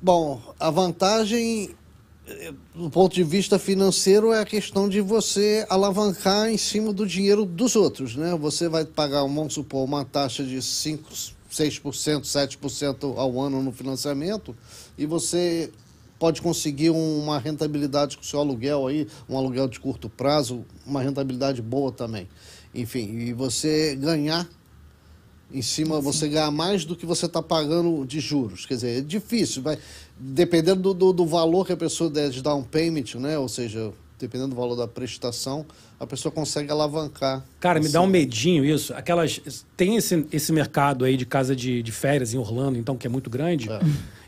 Bom, 0.00 0.40
a 0.60 0.68
vantagem 0.70 1.70
eh, 2.26 2.52
do 2.74 2.90
ponto 2.90 3.14
de 3.14 3.22
vista 3.22 3.58
financeiro 3.58 4.32
é 4.32 4.40
a 4.40 4.44
questão 4.44 4.88
de 4.88 5.00
você 5.00 5.64
alavancar 5.70 6.50
em 6.50 6.58
cima 6.58 6.92
do 6.92 7.06
dinheiro 7.06 7.44
dos 7.46 7.74
outros, 7.76 8.16
né? 8.16 8.36
Você 8.40 8.68
vai 8.68 8.84
pagar, 8.84 9.20
vamos 9.22 9.54
supor, 9.54 9.84
uma 9.84 10.04
taxa 10.04 10.42
de 10.44 10.60
5, 10.60 11.08
6%, 11.52 12.24
7% 12.24 13.14
ao 13.16 13.40
ano 13.40 13.62
no 13.62 13.72
financiamento 13.72 14.56
e 14.96 15.06
você 15.06 15.70
pode 16.18 16.40
conseguir 16.40 16.90
um- 16.90 17.18
uma 17.22 17.38
rentabilidade 17.38 18.16
com 18.16 18.22
o 18.22 18.26
seu 18.26 18.40
aluguel 18.40 18.86
aí, 18.86 19.06
um 19.28 19.36
aluguel 19.36 19.68
de 19.68 19.80
curto 19.80 20.08
prazo, 20.08 20.64
uma 20.86 21.02
rentabilidade 21.02 21.60
boa 21.60 21.90
também. 21.90 22.28
Enfim, 22.74 23.18
e 23.18 23.32
você 23.32 23.96
ganhar 23.96 24.48
em 25.52 25.60
cima, 25.60 26.00
você 26.00 26.28
ganhar 26.28 26.50
mais 26.50 26.84
do 26.84 26.96
que 26.96 27.04
você 27.04 27.26
está 27.26 27.42
pagando 27.42 28.06
de 28.06 28.20
juros. 28.20 28.64
Quer 28.64 28.74
dizer, 28.74 28.98
é 28.98 29.00
difícil, 29.02 29.62
vai, 29.62 29.78
dependendo 30.18 30.80
do, 30.80 30.94
do, 30.94 31.12
do 31.12 31.26
valor 31.26 31.66
que 31.66 31.72
a 31.72 31.76
pessoa 31.76 32.08
der 32.08 32.30
de 32.30 32.40
dar 32.40 32.54
um 32.54 32.62
payment, 32.62 33.16
né? 33.16 33.36
ou 33.36 33.48
seja, 33.48 33.92
dependendo 34.22 34.50
do 34.54 34.56
valor 34.56 34.76
da 34.76 34.88
prestação, 34.88 35.66
a 36.00 36.06
pessoa 36.06 36.32
consegue 36.32 36.70
alavancar. 36.70 37.44
Cara, 37.60 37.78
me 37.80 37.88
dá 37.88 38.00
um 38.00 38.04
Assim. 38.04 38.12
medinho 38.12 38.64
isso. 38.64 38.94
Aquelas. 38.94 39.40
Tem 39.76 39.96
esse, 39.96 40.26
esse 40.32 40.52
mercado 40.52 41.04
aí 41.04 41.16
de 41.16 41.26
casa 41.26 41.54
de, 41.54 41.82
de 41.82 41.92
férias 41.92 42.32
em 42.32 42.38
Orlando, 42.38 42.78
então, 42.78 42.96
que 42.96 43.06
é 43.06 43.10
muito 43.10 43.28
grande. 43.28 43.68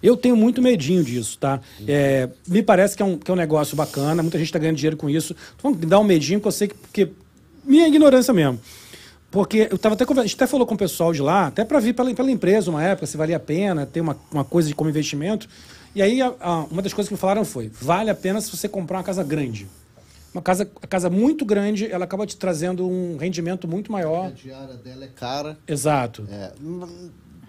Eu 0.03 0.17
tenho 0.17 0.37
muito 0.37 0.61
medinho 0.61 1.03
disso, 1.03 1.39
tá? 1.39 1.61
É, 1.89 2.29
me 2.47 2.63
parece 2.63 2.97
que 2.97 3.03
é, 3.03 3.07
um, 3.07 3.17
que 3.17 3.31
é 3.31 3.35
um 3.35 3.37
negócio 3.37 3.75
bacana, 3.77 4.23
muita 4.23 4.37
gente 4.39 4.49
está 4.49 4.59
ganhando 4.59 4.77
dinheiro 4.77 4.97
com 4.97 5.09
isso. 5.09 5.35
Que 5.57 5.69
me 5.69 5.87
dá 5.87 5.99
um 5.99 6.05
medinho 6.05 6.41
que 6.41 6.47
eu 6.49 6.53
sei 6.53 6.69
que. 6.69 6.75
Porque, 6.75 7.09
minha 7.65 7.89
ignorância 7.89 8.35
mesmo. 8.35 8.61
Porque 9.31 9.67
eu 9.71 9.77
tava 9.79 9.95
até 9.95 10.05
conversando, 10.05 10.25
a 10.27 10.29
gente 10.29 10.37
até 10.37 10.47
falou 10.47 10.65
com 10.67 10.75
o 10.75 10.79
pessoal 10.79 11.13
de 11.13 11.21
lá, 11.21 11.49
até 11.49 11.65
para 11.65 11.81
vir 11.81 11.93
pela, 11.93 12.13
pela 12.15 12.31
empresa 12.31 12.71
uma 12.71 12.83
época, 12.85 13.05
se 13.07 13.17
valia 13.17 13.37
a 13.37 13.41
pena 13.41 13.85
ter 13.85 14.01
uma, 14.01 14.17
uma 14.31 14.45
coisa 14.45 14.69
de 14.69 14.75
como 14.77 14.89
investimento. 14.89 15.49
E 15.93 16.01
aí, 16.03 16.21
a- 16.23 16.33
a- 16.41 16.65
uma 16.71 16.81
das 16.83 16.93
coisas 16.93 17.09
que 17.09 17.15
me 17.15 17.19
falaram 17.19 17.45
foi: 17.45 17.69
vale 17.81 18.11
a 18.11 18.15
pena 18.15 18.41
se 18.41 18.49
você 18.55 18.69
comprar 18.69 18.99
uma 18.99 19.05
casa 19.05 19.25
grande. 19.25 19.67
Uma 20.35 20.43
casa, 20.43 20.69
a 20.83 20.87
casa 20.89 21.09
muito 21.09 21.45
grande, 21.45 21.87
ela 21.91 22.05
acaba 22.05 22.27
te 22.27 22.37
trazendo 22.37 22.85
um 22.89 23.17
rendimento 23.17 23.69
muito 23.69 23.89
A 23.89 23.93
maior. 23.93 24.33
diária 24.33 24.75
dela 24.75 25.05
é 25.05 25.09
cara. 25.09 25.57
Exato. 25.67 26.27
É, 26.29 26.53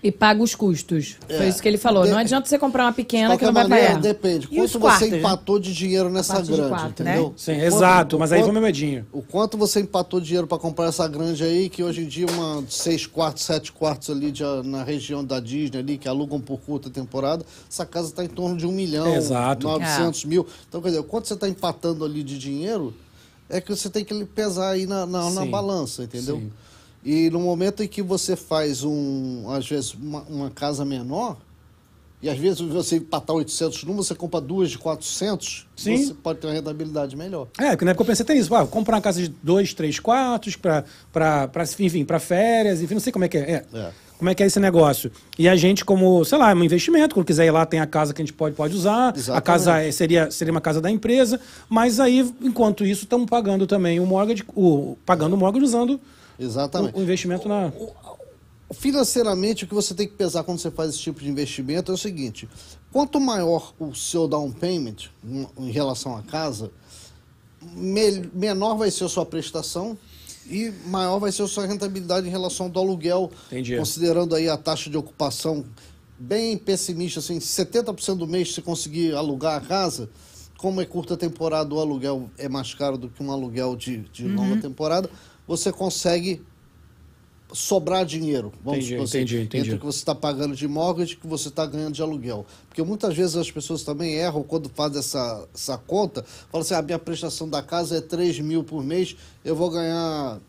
E 0.05 0.11
paga 0.11 0.43
os 0.43 0.53
custos. 0.53 1.15
Foi 1.25 1.47
É. 1.47 1.49
isso 1.49 1.59
que 1.59 1.67
ele 1.67 1.79
falou. 1.79 2.03
De- 2.03 2.11
Não 2.11 2.19
adianta 2.19 2.47
você 2.47 2.59
comprar 2.59 2.83
uma 2.85 2.91
de 2.91 2.97
pequena 2.97 3.35
que 3.35 3.43
não 3.43 3.51
vai 3.51 3.63
maneira, 3.63 3.87
pagar. 3.87 4.01
depende. 4.01 4.47
E 4.51 4.55
Quanto 4.55 4.79
quartos, 4.79 5.07
você 5.07 5.11
né? 5.11 5.17
empatou 5.17 5.57
de 5.59 5.73
dinheiro 5.73 6.11
nessa 6.11 6.43
de 6.43 6.51
grande, 6.51 6.69
quatro, 6.69 7.03
né? 7.03 7.13
entendeu? 7.13 7.33
Sim, 7.35 7.53
O 7.53 7.55
quanto- 7.55 7.65
exato, 7.75 8.15
o 8.15 8.19
mas 8.19 8.31
aí 8.31 8.37
quanto- 8.39 8.45
foi 8.45 8.53
meu 8.53 8.61
medinho. 8.61 9.07
O 9.11 9.23
quanto 9.23 9.57
você 9.57 9.79
empatou 9.79 10.21
dinheiro 10.21 10.45
para 10.45 10.59
comprar 10.59 10.85
essa 10.89 11.07
grande 11.07 11.43
aí, 11.43 11.69
que 11.69 11.83
hoje 11.83 12.03
em 12.03 12.07
dia 12.07 12.27
uma 12.27 12.61
de 12.61 12.71
seis 12.75 13.07
quartos, 13.07 13.43
sete 13.45 13.71
quartos 13.71 14.07
ali 14.11 14.31
de- 14.31 14.43
na 14.63 14.83
região 14.83 15.25
da 15.25 15.39
Disney 15.39 15.79
ali, 15.79 15.97
que 15.97 16.07
alugam 16.07 16.39
por 16.39 16.59
curta 16.59 16.87
temporada, 16.87 17.43
essa 17.67 17.83
casa 17.83 18.09
está 18.09 18.23
em 18.23 18.29
torno 18.29 18.55
de 18.57 18.67
um 18.67 18.71
milhão, 18.71 19.07
Exato. 19.15 19.65
900 19.67 20.23
mil. 20.25 20.45
Então, 20.69 20.83
quer 20.83 20.89
dizer, 20.89 21.01
quanto 21.01 21.27
você 21.27 21.33
está 21.33 21.49
empatando 21.49 22.05
ali 22.05 22.21
de 22.21 22.37
dinheiro, 22.37 22.93
é 23.49 23.59
que 23.59 23.75
você 23.75 23.89
tem 23.89 24.05
que 24.05 24.23
pesar 24.25 24.69
aí 24.69 24.85
na, 24.85 25.07
na, 25.07 25.31
na 25.31 25.41
Sim. 25.41 25.49
balança, 25.49 26.03
entendeu? 26.03 26.37
Sim. 26.37 26.51
E 27.05 27.29
no 27.29 27.39
momento 27.39 27.83
em 27.83 27.87
que 27.87 28.01
você 28.01 28.35
faz 28.35 28.83
um, 28.83 29.47
às 29.51 29.69
vezes, 29.69 29.93
uma, 29.93 30.21
uma 30.23 30.49
casa 30.49 30.83
menor, 30.83 31.37
e 32.19 32.27
às 32.27 32.39
vezes 32.39 32.59
você 32.61 32.95
empatar 32.95 33.35
800 33.35 33.83
numa, 33.83 34.01
você 34.01 34.15
compra 34.15 34.41
duas 34.41 34.71
de 34.71 34.79
400, 34.79 35.67
Sim. 35.75 35.97
você 35.97 36.13
pode 36.15 36.39
ter 36.39 36.47
uma 36.47 36.53
rentabilidade 36.53 37.15
melhor. 37.15 37.47
É, 37.59 37.69
porque 37.71 37.85
na 37.85 37.91
época 37.91 38.01
eu 38.01 38.07
pensei 38.07 38.23
até 38.23 38.35
isso. 38.35 38.53
Ah, 38.55 38.65
comprar 38.65 38.95
uma 38.95 39.01
casa 39.01 39.21
de 39.21 39.27
dois, 39.27 39.75
três 39.75 39.99
quartos, 39.99 40.55
pra, 40.55 40.83
enfim, 41.79 42.03
para 42.03 42.19
férias, 42.19 42.81
enfim, 42.81 42.95
não 42.95 43.01
sei 43.01 43.13
como 43.13 43.25
é 43.25 43.27
que 43.27 43.37
é. 43.37 43.63
É. 43.71 43.77
É. 43.77 43.91
Como 44.17 44.29
é 44.29 44.33
que 44.33 44.41
é 44.41 44.45
esse 44.47 44.59
negócio? 44.59 45.11
E 45.37 45.47
a 45.47 45.55
gente, 45.55 45.85
como, 45.85 46.23
sei 46.25 46.37
lá, 46.37 46.49
é 46.49 46.55
um 46.55 46.63
investimento, 46.63 47.13
quando 47.13 47.27
quiser 47.27 47.45
ir 47.45 47.51
lá, 47.51 47.65
tem 47.65 47.81
a 47.81 47.85
casa 47.85 48.13
que 48.13 48.21
a 48.21 48.25
gente 48.25 48.33
pode, 48.33 48.55
pode 48.55 48.73
usar. 48.73 49.13
A 49.13 49.17
Exatamente. 49.17 49.43
casa 49.43 49.81
é- 49.81 49.91
seria, 49.91 50.31
seria 50.31 50.51
uma 50.53 50.61
casa 50.61 50.81
da 50.81 50.89
empresa, 50.89 51.39
mas 51.69 51.99
aí, 51.99 52.27
enquanto 52.41 52.85
isso, 52.85 53.03
estamos 53.03 53.29
pagando 53.29 53.67
também 53.67 53.99
o 53.99 54.05
mortgage, 54.05 54.43
o, 54.55 54.97
pagando 55.05 55.33
o 55.33 55.37
mortgage 55.37 55.65
usando 55.65 55.99
Exatamente. 56.39 56.95
o, 56.95 56.99
o 56.99 57.03
investimento 57.03 57.47
na. 57.47 57.71
Financeiramente, 58.73 59.63
o 59.63 59.67
que 59.67 59.75
você 59.75 59.93
tem 59.93 60.07
que 60.07 60.15
pesar 60.15 60.43
quando 60.43 60.57
você 60.59 60.71
faz 60.71 60.89
esse 60.89 60.99
tipo 60.99 61.19
de 61.19 61.29
investimento 61.29 61.91
é 61.91 61.95
o 61.95 61.97
seguinte: 61.97 62.49
quanto 62.91 63.19
maior 63.19 63.73
o 63.79 63.93
seu 63.93 64.27
down 64.27 64.51
payment 64.51 65.09
em- 65.23 65.47
em 65.59 65.71
relação 65.71 66.17
à 66.17 66.23
casa, 66.23 66.71
me- 67.61 68.27
menor 68.33 68.75
vai 68.75 68.89
ser 68.89 69.03
a 69.03 69.09
sua 69.09 69.25
prestação 69.25 69.95
e 70.49 70.73
maior 70.87 71.19
vai 71.19 71.31
ser 71.31 71.43
a 71.43 71.47
sua 71.47 71.67
rentabilidade 71.67 72.27
em 72.27 72.31
relação 72.31 72.67
do 72.69 72.79
aluguel, 72.79 73.31
Entendi. 73.47 73.77
considerando 73.77 74.33
aí 74.33 74.49
a 74.49 74.57
taxa 74.57 74.89
de 74.89 74.97
ocupação 74.97 75.63
bem 76.17 76.57
pessimista, 76.57 77.19
assim, 77.19 77.39
70% 77.39 78.15
do 78.17 78.27
mês 78.27 78.53
se 78.53 78.61
conseguir 78.63 79.13
alugar 79.15 79.57
a 79.57 79.61
casa, 79.61 80.09
como 80.57 80.81
é 80.81 80.85
curta 80.85 81.15
temporada, 81.15 81.73
o 81.73 81.79
aluguel 81.79 82.29
é 82.37 82.49
mais 82.49 82.73
caro 82.73 82.97
do 82.97 83.09
que 83.09 83.21
um 83.21 83.31
aluguel 83.31 83.75
de, 83.75 83.97
de 84.11 84.25
Uhum. 84.25 84.35
longa 84.35 84.61
temporada, 84.61 85.09
você 85.47 85.71
consegue 85.71 86.41
sobrar 87.53 88.05
dinheiro, 88.05 88.51
vamos 88.63 88.79
Entendi, 88.79 88.91
supor 88.91 89.03
assim, 89.03 89.17
entendi, 89.19 89.41
entendi. 89.41 89.63
entre 89.63 89.75
o 89.75 89.79
que 89.79 89.85
você 89.85 89.99
está 89.99 90.15
pagando 90.15 90.55
de 90.55 90.67
mortgage 90.67 91.13
e 91.13 91.15
o 91.15 91.19
que 91.19 91.27
você 91.27 91.47
está 91.47 91.65
ganhando 91.65 91.93
de 91.93 92.01
aluguel. 92.01 92.45
Porque 92.67 92.81
muitas 92.83 93.15
vezes 93.15 93.35
as 93.35 93.49
pessoas 93.49 93.83
também 93.83 94.15
erram 94.15 94.43
quando 94.43 94.69
fazem 94.69 94.99
essa, 94.99 95.47
essa 95.53 95.77
conta, 95.77 96.23
falam 96.51 96.63
assim, 96.63 96.73
a 96.73 96.81
minha 96.81 96.99
prestação 96.99 97.47
da 97.47 97.61
casa 97.61 97.97
é 97.97 98.01
3 98.01 98.39
mil 98.39 98.63
por 98.63 98.83
mês, 98.83 99.15
eu 99.43 99.55
vou 99.55 99.69
ganhar, 99.69 100.39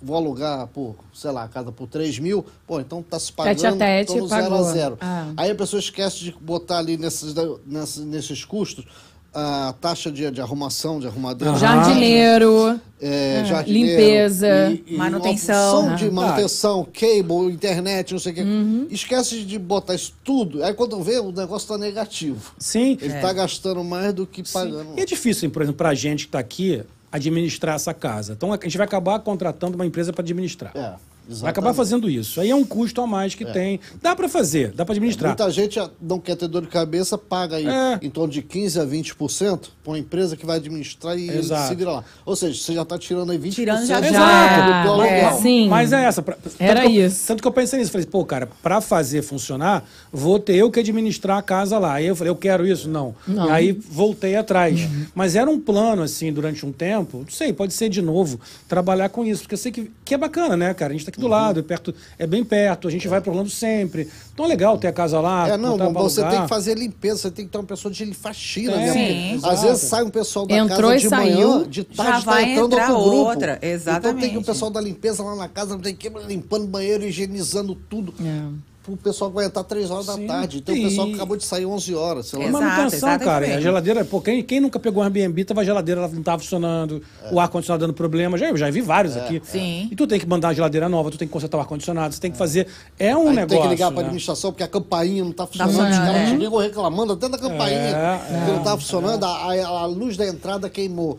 vou 0.00 0.16
alugar 0.16 0.68
por, 0.68 0.94
sei 1.12 1.30
lá, 1.30 1.44
a 1.44 1.48
casa 1.48 1.72
por 1.72 1.88
3 1.88 2.18
mil, 2.18 2.44
pô, 2.66 2.78
então 2.80 3.00
está 3.00 3.18
se 3.18 3.32
pagando 3.32 3.56
Tete 3.56 3.66
a 3.66 3.76
tete, 3.76 4.16
no 4.16 4.28
zero 4.28 4.54
a 4.54 4.62
zero. 4.62 4.98
Ah. 5.00 5.32
Aí 5.36 5.50
a 5.50 5.54
pessoa 5.54 5.80
esquece 5.80 6.18
de 6.18 6.32
botar 6.32 6.78
ali 6.78 6.96
nesses, 6.96 7.34
nesses, 7.66 8.04
nesses 8.04 8.44
custos 8.44 8.86
a 9.34 9.74
taxa 9.80 10.10
de, 10.12 10.30
de 10.30 10.40
arrumação, 10.40 11.00
de 11.00 11.06
arrumadeira. 11.06 11.56
Jardineiro. 11.56 12.78
É, 13.00 13.40
Ah, 13.40 13.44
jardineiro 13.44 13.90
limpeza, 13.90 14.78
manutenção. 14.90 15.80
opção 15.80 15.96
de 15.96 16.06
Ah. 16.06 16.10
manutenção, 16.12 16.86
cable, 16.92 17.52
internet, 17.52 18.12
não 18.12 18.20
sei 18.20 18.32
o 18.32 18.34
quê. 18.36 18.40
Uhum. 18.42 18.86
Esquece 18.90 19.42
de 19.42 19.58
botar 19.58 19.94
isso 19.94 20.12
tudo. 20.22 20.62
Aí 20.62 20.72
quando 20.74 21.00
vê, 21.02 21.18
o 21.18 21.32
negócio 21.32 21.66
tá 21.68 21.76
negativo. 21.78 22.52
Sim. 22.58 22.96
Ele 23.00 23.14
tá 23.14 23.32
gastando 23.32 23.82
mais 23.82 24.12
do 24.12 24.26
que 24.26 24.42
pagando. 24.52 24.94
E 24.96 25.00
é 25.00 25.04
difícil, 25.04 25.50
por 25.50 25.62
exemplo, 25.62 25.78
para 25.78 25.88
a 25.88 25.94
gente 25.94 26.24
que 26.24 26.28
está 26.28 26.38
aqui, 26.38 26.82
administrar 27.10 27.74
essa 27.74 27.92
casa. 27.92 28.32
Então 28.34 28.52
a 28.52 28.58
gente 28.62 28.76
vai 28.78 28.86
acabar 28.86 29.18
contratando 29.20 29.74
uma 29.76 29.84
empresa 29.86 30.12
para 30.12 30.22
administrar. 30.22 30.72
É, 30.76 30.92
Vai 31.40 31.50
acabar 31.50 31.70
exatamente. 31.70 31.76
fazendo 31.76 32.10
isso. 32.10 32.40
Aí 32.40 32.50
é 32.50 32.54
um 32.54 32.64
custo 32.64 33.00
a 33.00 33.06
mais 33.06 33.34
que 33.34 33.44
tem. 33.44 33.80
Dá 34.00 34.14
para 34.14 34.28
fazer, 34.28 34.72
dá 34.72 34.84
para 34.84 34.92
administrar. 34.94 35.30
Muita 35.30 35.50
gente 35.50 35.78
não 36.00 36.18
quer 36.20 36.36
ter 36.36 36.48
dor 36.48 36.62
de 36.62 36.68
cabeça, 36.68 37.16
paga 37.16 37.56
aí 37.56 37.66
É. 37.66 37.98
em 38.02 38.10
torno 38.10 38.32
de 38.32 38.42
15% 38.42 38.80
a 38.80 38.86
20% 38.86 39.68
para 39.82 39.90
uma 39.92 39.98
empresa 39.98 40.36
que 40.36 40.46
vai 40.46 40.58
administrar 40.58 41.18
e 41.18 41.28
Exato. 41.28 41.68
se 41.68 41.74
vira 41.74 41.90
lá. 41.90 42.04
Ou 42.24 42.36
seja, 42.36 42.60
você 42.62 42.72
já 42.72 42.82
está 42.82 42.96
tirando 42.98 43.32
aí 43.32 43.38
20% 43.38 43.52
Tirando 43.54 43.84
já 43.86 44.00
do 44.00 44.06
já. 44.12 44.82
do 44.84 44.90
aluguel. 44.92 45.10
É, 45.10 45.32
sim. 45.34 45.68
Mas 45.68 45.92
é 45.92 46.04
essa. 46.04 46.22
pra- 46.22 46.36
tanto 46.36 46.54
Era 46.60 46.82
que 46.82 46.96
eu- 46.96 47.06
isso. 47.06 47.26
Tanto 47.26 47.42
que 47.42 47.48
eu 47.48 47.52
pensei 47.52 47.78
nisso. 47.80 47.90
Falei, 47.90 48.06
pô, 48.06 48.24
cara, 48.24 48.48
para 48.62 48.80
fazer 48.80 49.22
funcionar, 49.22 49.84
vou 50.12 50.38
ter 50.38 50.54
eu 50.54 50.70
que 50.70 50.78
administrar 50.80 51.38
a 51.38 51.42
casa 51.42 51.78
lá. 51.78 51.94
Aí 51.94 52.06
eu 52.06 52.14
falei, 52.14 52.30
eu 52.30 52.36
quero 52.36 52.64
isso? 52.66 52.88
Não. 52.88 53.14
Não. 53.26 53.48
E 53.48 53.50
aí 53.50 53.72
voltei 53.72 54.36
atrás. 54.36 54.80
Mas 55.14 55.34
era 55.34 55.50
um 55.50 55.58
plano, 55.58 56.02
assim, 56.02 56.32
durante 56.32 56.64
um 56.64 56.70
tempo. 56.70 57.18
Não 57.18 57.30
sei, 57.30 57.52
pode 57.52 57.72
ser 57.74 57.88
de 57.88 58.00
novo, 58.00 58.40
trabalhar 58.68 59.08
com 59.08 59.24
isso. 59.24 59.42
Porque 59.42 59.54
eu 59.54 59.58
sei 59.58 59.72
que, 59.72 59.90
que 60.04 60.14
é 60.14 60.18
bacana, 60.18 60.56
né, 60.56 60.72
cara? 60.74 60.92
A 60.92 60.96
gente 60.96 61.04
tá 61.04 61.10
aqui 61.10 61.20
do 61.20 61.26
lado, 61.28 61.58
é, 61.58 61.62
perto, 61.62 61.92
é 62.18 62.26
bem 62.26 62.44
perto, 62.44 62.86
a 62.86 62.90
gente 62.90 63.08
vai 63.08 63.20
pro 63.20 63.30
Orlando 63.32 63.50
sempre. 63.50 64.08
Então 64.32 64.46
é 64.46 64.48
legal 64.48 64.78
ter 64.78 64.88
a 64.88 64.92
casa 64.92 65.20
lá. 65.20 65.46
É, 65.48 65.56
não, 65.58 65.76
você 65.92 66.22
tem 66.26 66.42
que 66.42 66.48
fazer 66.48 66.76
limpeza, 66.76 67.16
você 67.22 67.30
tem 67.30 67.44
que 67.44 67.50
ter 67.52 67.58
uma 67.58 67.64
pessoa 67.64 67.92
de 67.92 68.14
faxina, 68.14 68.72
É, 68.72 68.76
né? 68.86 68.92
sim. 68.92 69.38
Porque 69.40 69.54
Às 69.54 69.62
vezes 69.62 69.82
sai 69.82 70.02
um 70.04 70.10
pessoal 70.10 70.46
da 70.46 70.54
Entrou 70.56 70.90
casa 70.90 70.94
e 70.94 70.98
de 71.00 71.08
saiu, 71.08 71.48
manhã, 71.50 71.68
de 71.68 71.86
já 71.90 72.02
tarde 72.04 72.24
tá 72.24 72.30
vai 72.30 72.42
entrando 72.52 72.72
entrar 72.72 72.88
outro 72.92 73.10
grupo. 73.10 73.28
outra, 73.28 73.52
Então 73.52 73.60
tem 73.60 73.60
que 73.60 73.66
o 73.66 73.74
exatamente. 73.74 74.44
pessoal 74.44 74.70
da 74.70 74.80
limpeza 74.80 75.22
lá 75.22 75.36
na 75.36 75.48
casa, 75.48 75.78
tem 75.78 75.94
que 75.94 76.08
ir 76.08 76.12
limpando 76.26 76.66
banheiro, 76.66 77.04
higienizando 77.04 77.74
tudo. 77.74 78.14
É. 78.24 78.71
o 78.88 78.96
pessoal 78.96 79.30
que 79.30 79.36
vai 79.36 79.44
entrar 79.46 79.62
3 79.64 79.90
horas 79.90 80.06
Sim. 80.06 80.26
da 80.26 80.34
tarde. 80.34 80.60
Tem 80.60 80.76
E- 80.76 80.80
o 80.86 80.88
pessoal 80.88 81.06
que 81.06 81.14
acabou 81.14 81.36
de 81.36 81.44
sair 81.44 81.66
11 81.66 81.94
horas, 81.94 82.26
sei 82.26 82.38
lá. 82.38 82.44
Exato, 82.46 82.64
manutenção, 82.64 83.08
é 83.10 83.18
cara. 83.18 83.56
A 83.56 83.60
geladeira, 83.60 84.04
pô, 84.04 84.20
quem, 84.20 84.42
quem 84.42 84.60
nunca 84.60 84.78
pegou 84.80 85.02
um 85.02 85.04
Airbnb, 85.04 85.44
tava 85.44 85.60
a 85.60 85.64
geladeira, 85.64 86.00
ela 86.00 86.08
não 86.12 86.22
tava 86.22 86.40
funcionando, 86.42 87.02
o 87.30 87.38
ar-condicionado 87.38 87.86
dando 87.86 87.94
problema. 87.94 88.36
Já, 88.36 88.48
eu 88.48 88.56
já 88.56 88.70
vi 88.70 88.80
vários 88.80 89.16
aqui. 89.16 89.40
Sim. 89.44 89.88
E 89.90 89.94
tu 89.96 90.06
tem 90.06 90.18
que 90.18 90.26
mandar 90.26 90.48
uma 90.48 90.54
geladeira 90.54 90.88
nova, 90.88 91.10
tu 91.10 91.18
tem 91.18 91.28
que 91.28 91.32
consertar 91.32 91.58
o 91.58 91.60
ar-condicionado, 91.60 92.14
você 92.14 92.20
tem 92.20 92.30
que 92.32 92.38
fazer. 92.38 92.66
É 92.98 93.16
um 93.16 93.28
Aí 93.28 93.36
negócio. 93.36 93.48
tem 93.48 93.62
que 93.62 93.68
ligar 93.68 93.88
para 93.90 93.96
né? 93.98 94.02
administração 94.06 94.50
porque 94.50 94.62
a 94.64 94.68
campainha 94.68 95.22
não 95.22 95.30
está 95.30 95.46
funcionando. 95.46 95.72
funcionando, 95.76 95.92
Os 95.92 96.12
caras 96.12 96.28
é. 96.30 96.34
ligam 96.34 96.58
reclamando 96.58 97.12
até 97.12 97.28
da 97.28 97.38
campainha 97.38 97.78
É, 97.78 98.20
que 98.44 98.50
não 98.50 98.58
está 98.58 98.76
funcionando. 98.76 99.24
A, 99.24 99.28
a- 99.52 99.68
a 99.82 99.86
luz 99.86 100.16
da 100.16 100.26
entrada 100.26 100.68
queimou. 100.68 101.16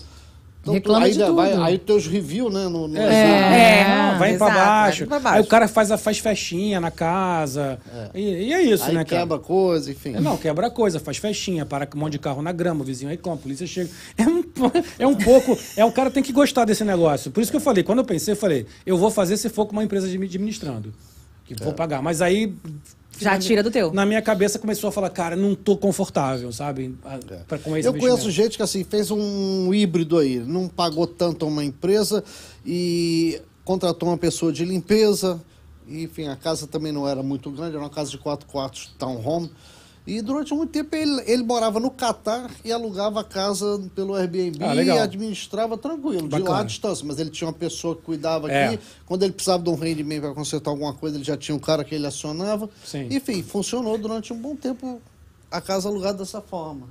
Então, 0.64 0.74
Reclama 0.76 1.06
aí, 1.06 1.12
de 1.12 1.20
vai- 1.20 1.52
tudo. 1.52 1.64
aí 1.64 1.78
teus 1.78 2.08
reviews, 2.08 2.54
né? 2.54 2.70
No, 2.70 2.88
no- 2.88 2.98
É, 2.98 3.84
Não, 4.14 4.18
vai 4.18 4.32
exato, 4.34 4.50
pra 4.54 4.64
baixo. 4.64 5.00
vai 5.00 5.08
pra 5.08 5.20
baixo. 5.20 5.36
Aí 5.38 5.44
o 5.44 5.46
cara 5.48 5.68
faz, 5.68 5.92
a- 5.92 5.98
faz 5.98 6.20
festinha 6.20 6.80
na 6.80 6.90
casa. 6.90 7.78
E, 8.16 8.22
e 8.22 8.54
é 8.54 8.62
isso, 8.62 8.86
aí 8.86 8.94
né, 8.96 9.04
cara? 9.04 9.24
quebra 9.24 9.40
coisa, 9.40 9.92
enfim. 9.92 10.16
É, 10.16 10.22
Não, 10.22 10.38
quebra 10.38 10.70
coisa, 10.72 11.02
faz 11.02 11.18
festinha, 11.18 11.66
para 11.66 11.86
com 11.86 11.98
um 11.98 12.00
monte 12.00 12.14
de 12.14 12.20
carro 12.20 12.42
na 12.42 12.54
grama, 12.54 12.80
o 12.82 12.86
vizinho 12.86 13.12
aí 13.12 13.18
com 13.18 13.34
a 13.34 13.36
polícia 13.36 13.68
chega. 13.68 13.90
É 14.18 14.26
um, 14.26 14.44
é 15.00 15.06
um 15.08 15.16
pouco. 15.16 15.58
É 15.76 15.84
o 15.84 15.92
cara 15.92 16.10
tem 16.10 16.24
que 16.24 16.32
gostar 16.32 16.64
desse 16.64 16.86
negócio. 16.86 17.30
Por 17.30 17.42
isso 17.42 17.52
que 17.52 17.58
eu 17.58 17.62
falei, 17.62 17.84
quando 17.84 18.00
eu 18.00 18.06
pensei, 18.06 18.32
eu 18.32 18.38
falei, 18.38 18.66
eu 18.86 18.98
vou 18.98 19.12
fazer 19.12 19.36
se 19.36 19.50
for 19.50 19.66
com 19.66 19.74
uma 19.74 19.84
empresa 19.84 20.08
admi- 20.08 20.28
administrando. 20.28 20.94
Que 21.46 21.62
vou 21.62 21.74
pagar. 21.74 22.02
Mas 22.02 22.22
aí. 22.22 22.54
Já 23.20 23.32
na 23.32 23.40
tira 23.40 23.54
minha- 23.56 23.64
do 23.64 23.72
teu. 23.72 23.94
Na 23.94 24.06
minha 24.06 24.22
cabeça 24.22 24.58
começou 24.60 24.88
a 24.90 24.92
falar, 24.92 25.10
cara, 25.10 25.36
não 25.36 25.54
tô 25.56 25.78
confortável, 25.78 26.52
sabe? 26.52 26.96
Pra, 27.48 27.58
com 27.60 27.76
esse 27.78 27.88
Eu 27.88 27.94
conheço 27.94 28.30
gente 28.32 28.58
que 28.58 28.64
assim 28.64 28.84
fez 28.84 29.12
um 29.12 29.74
híbrido 29.74 30.18
aí, 30.18 30.40
não 30.40 30.68
pagou 30.68 31.06
tanto 31.08 31.46
a 31.46 31.48
uma 31.48 31.64
empresa 31.64 32.24
e 32.66 33.42
contratou 33.64 34.10
uma 34.10 34.18
pessoa 34.18 34.52
de 34.52 34.66
limpeza. 34.66 35.42
E, 35.88 36.04
enfim, 36.04 36.28
a 36.28 36.36
casa 36.36 36.66
também 36.66 36.92
não 36.92 37.08
era 37.08 37.22
muito 37.22 37.52
grande, 37.52 37.72
era 37.76 37.80
uma 37.84 37.90
casa 37.90 38.10
de 38.10 38.18
quatro 38.18 38.48
quartos, 38.48 38.94
townhome. 38.98 39.52
E 40.06 40.22
durante 40.22 40.54
muito 40.54 40.70
tempo 40.72 40.94
ele, 40.96 41.22
ele 41.26 41.44
morava 41.44 41.80
no 41.80 41.90
Catar 41.90 42.52
e 42.66 42.72
alugava 42.74 43.22
a 43.22 43.24
casa 43.24 43.82
pelo 43.96 44.14
Airbnb 44.16 44.58
Ah, 44.62 44.76
e 44.76 44.90
administrava 44.92 45.78
tranquilo, 45.78 46.28
de 46.28 46.34
lá 46.34 46.40
Bacana. 46.40 46.60
à 46.60 46.64
distância. 46.64 47.06
Mas 47.08 47.20
ele 47.20 47.30
tinha 47.30 47.48
uma 47.48 47.54
pessoa 47.54 47.96
que 47.96 48.02
cuidava 48.02 48.52
É. 48.52 48.68
aqui. 48.68 48.80
Quando 49.06 49.24
ele 49.24 49.32
precisava 49.32 49.64
de 49.64 49.70
um 49.70 49.76
rendimento 49.76 50.24
para 50.24 50.34
consertar 50.34 50.72
alguma 50.72 50.94
coisa, 50.94 51.16
ele 51.16 51.24
já 51.24 51.38
tinha 51.38 51.56
um 51.56 51.60
cara 51.60 51.86
que 51.86 51.96
ele 51.96 52.06
acionava. 52.06 52.70
Sim. 52.84 53.08
Enfim, 53.10 53.42
funcionou 53.42 53.98
durante 53.98 54.34
um 54.34 54.38
bom 54.38 54.56
tempo 54.58 55.02
a 55.50 55.62
casa 55.62 55.88
alugada 55.88 56.18
dessa 56.18 56.42
forma. 56.42 56.88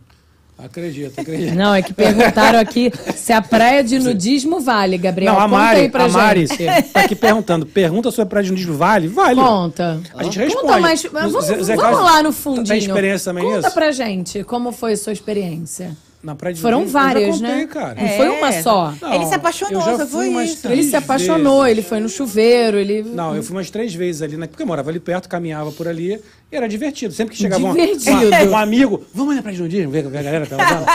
Acredito, 0.65 1.21
acredito. 1.21 1.55
Não, 1.55 1.75
é 1.75 1.83
que 1.83 1.93
perguntaram 1.93 2.59
aqui 2.59 2.93
se 3.17 3.33
a 3.33 3.43
praia 3.43 3.83
de 3.83 3.99
nudismo 3.99 4.61
vale, 4.61 4.97
Gabriel. 4.97 5.33
Não, 5.33 5.41
a 5.41 5.45
Conta 5.45 5.57
Mari, 5.57 5.91
a 5.93 6.09
Mari 6.09 6.47
gente. 6.47 6.67
tá 6.93 7.01
aqui 7.01 7.15
perguntando. 7.17 7.67
Pergunta 7.67 8.11
sobre 8.11 8.23
a 8.23 8.27
praia 8.27 8.45
de 8.45 8.51
nudismo 8.53 8.75
vale? 8.75 9.09
Vale. 9.09 9.41
Conta. 9.41 10.01
A 10.15 10.23
gente 10.23 10.39
responde. 10.39 10.67
Conta 10.67 10.81
mais. 10.81 11.05
O 11.05 11.11
Vamos, 11.11 11.45
Zé- 11.45 11.63
Zé 11.63 11.77
vamos 11.77 12.01
lá 12.01 12.19
no 12.23 12.33
Tem 12.33 12.41
fundinho. 12.41 12.77
experiência 12.77 13.25
também 13.33 13.45
Conta 13.45 13.59
nisso? 13.59 13.71
pra 13.75 13.91
gente 13.91 14.45
como 14.45 14.71
foi 14.73 14.93
a 14.93 14.97
sua 14.97 15.13
experiência. 15.13 15.97
Na 16.23 16.37
praia 16.37 16.55
de 16.55 16.61
Foram 16.61 16.81
nudismo? 16.81 16.99
Eu 16.99 17.03
já 17.03 17.09
várias, 17.09 17.35
contei, 17.37 17.55
né? 17.57 17.67
cara. 17.67 18.01
Não 18.01 18.09
foi 18.11 18.29
uma 18.29 18.53
só. 18.63 18.95
Não, 19.01 19.13
Ele 19.15 19.27
se 19.27 19.35
apaixonou, 19.35 19.81
eu 19.81 19.85
já 19.87 19.93
só 19.99 20.07
fui 20.07 20.09
foi 20.09 20.29
umas 20.29 20.51
isso. 20.51 20.63
três 20.63 20.79
Ele 20.79 20.89
se 20.89 20.95
apaixonou, 20.97 21.63
vezes. 21.65 21.71
ele 21.79 21.83
foi 21.89 21.99
no 22.01 22.09
chuveiro, 22.09 22.77
ele. 22.79 23.03
Não, 23.03 23.35
eu 23.35 23.43
fui 23.43 23.57
umas 23.57 23.71
três 23.71 23.93
vezes 23.93 24.23
ali, 24.23 24.37
né? 24.37 24.47
Porque 24.47 24.63
eu 24.63 24.67
morava 24.67 24.89
ali 24.89 25.01
perto, 25.01 25.29
caminhava 25.29 25.73
por 25.73 25.89
ali, 25.89 26.21
e 26.51 26.57
era 26.57 26.69
divertido. 26.69 27.13
Sempre 27.13 27.35
que 27.35 27.43
chegava 27.43 27.67
um- 27.67 27.73
Divertido. 27.75 28.31
um, 28.47 28.51
um 28.53 28.57
amigo, 28.57 29.05
vamos 29.13 29.35
na 29.35 29.43
praia 29.43 29.57
de 29.57 29.63
nudismo, 29.65 29.91
ver 29.91 30.07
a 30.07 30.11
galera 30.11 30.47
tá 30.47 30.57
usando. 30.57 30.87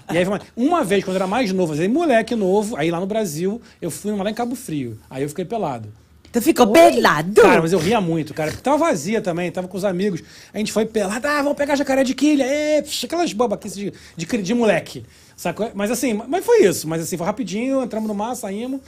e 0.14 0.16
aí, 0.18 0.24
uma- 0.26 0.40
uma 0.56 0.82
vez, 0.84 1.04
quando 1.04 1.16
eu 1.16 1.22
era 1.22 1.26
mais 1.26 1.52
novo, 1.52 1.74
aí 1.74 1.86
moleque 1.88 2.34
novo, 2.34 2.76
aí 2.76 2.90
lá 2.90 2.98
no 2.98 3.06
Brasil, 3.06 3.60
eu 3.82 3.90
fui 3.90 4.10
lá 4.16 4.30
em 4.30 4.34
Cabo 4.34 4.54
Frio. 4.54 4.98
Aí 5.10 5.22
eu 5.22 5.28
fiquei 5.28 5.44
pelado. 5.44 5.88
Tu 6.36 6.42
ficou 6.42 6.66
pelado? 6.66 7.40
Cara, 7.40 7.62
mas 7.62 7.72
eu 7.72 7.78
ria 7.78 7.98
muito, 7.98 8.34
cara. 8.34 8.50
Porque 8.50 8.62
tava 8.62 8.76
vazia 8.76 9.22
também, 9.22 9.50
tava 9.50 9.66
com 9.66 9.76
os 9.78 9.86
amigos. 9.86 10.22
A 10.52 10.58
gente 10.58 10.70
foi 10.70 10.84
pelado, 10.84 11.26
ah, 11.26 11.40
vamos 11.40 11.56
pegar 11.56 11.74
jacaré 11.76 12.04
de 12.04 12.14
quilha. 12.14 12.44
É, 12.44 12.82
psh, 12.82 13.06
aquelas 13.06 13.32
babaquices 13.32 13.78
de, 13.78 13.92
de, 14.14 14.42
de 14.42 14.54
moleque. 14.54 15.02
Sacou? 15.34 15.70
Mas 15.74 15.90
assim, 15.90 16.12
mas 16.12 16.44
foi 16.44 16.66
isso. 16.66 16.86
Mas 16.86 17.00
assim, 17.00 17.16
foi 17.16 17.24
rapidinho, 17.24 17.82
entramos 17.82 18.06
no 18.06 18.14
mar, 18.14 18.34
saímos. 18.34 18.82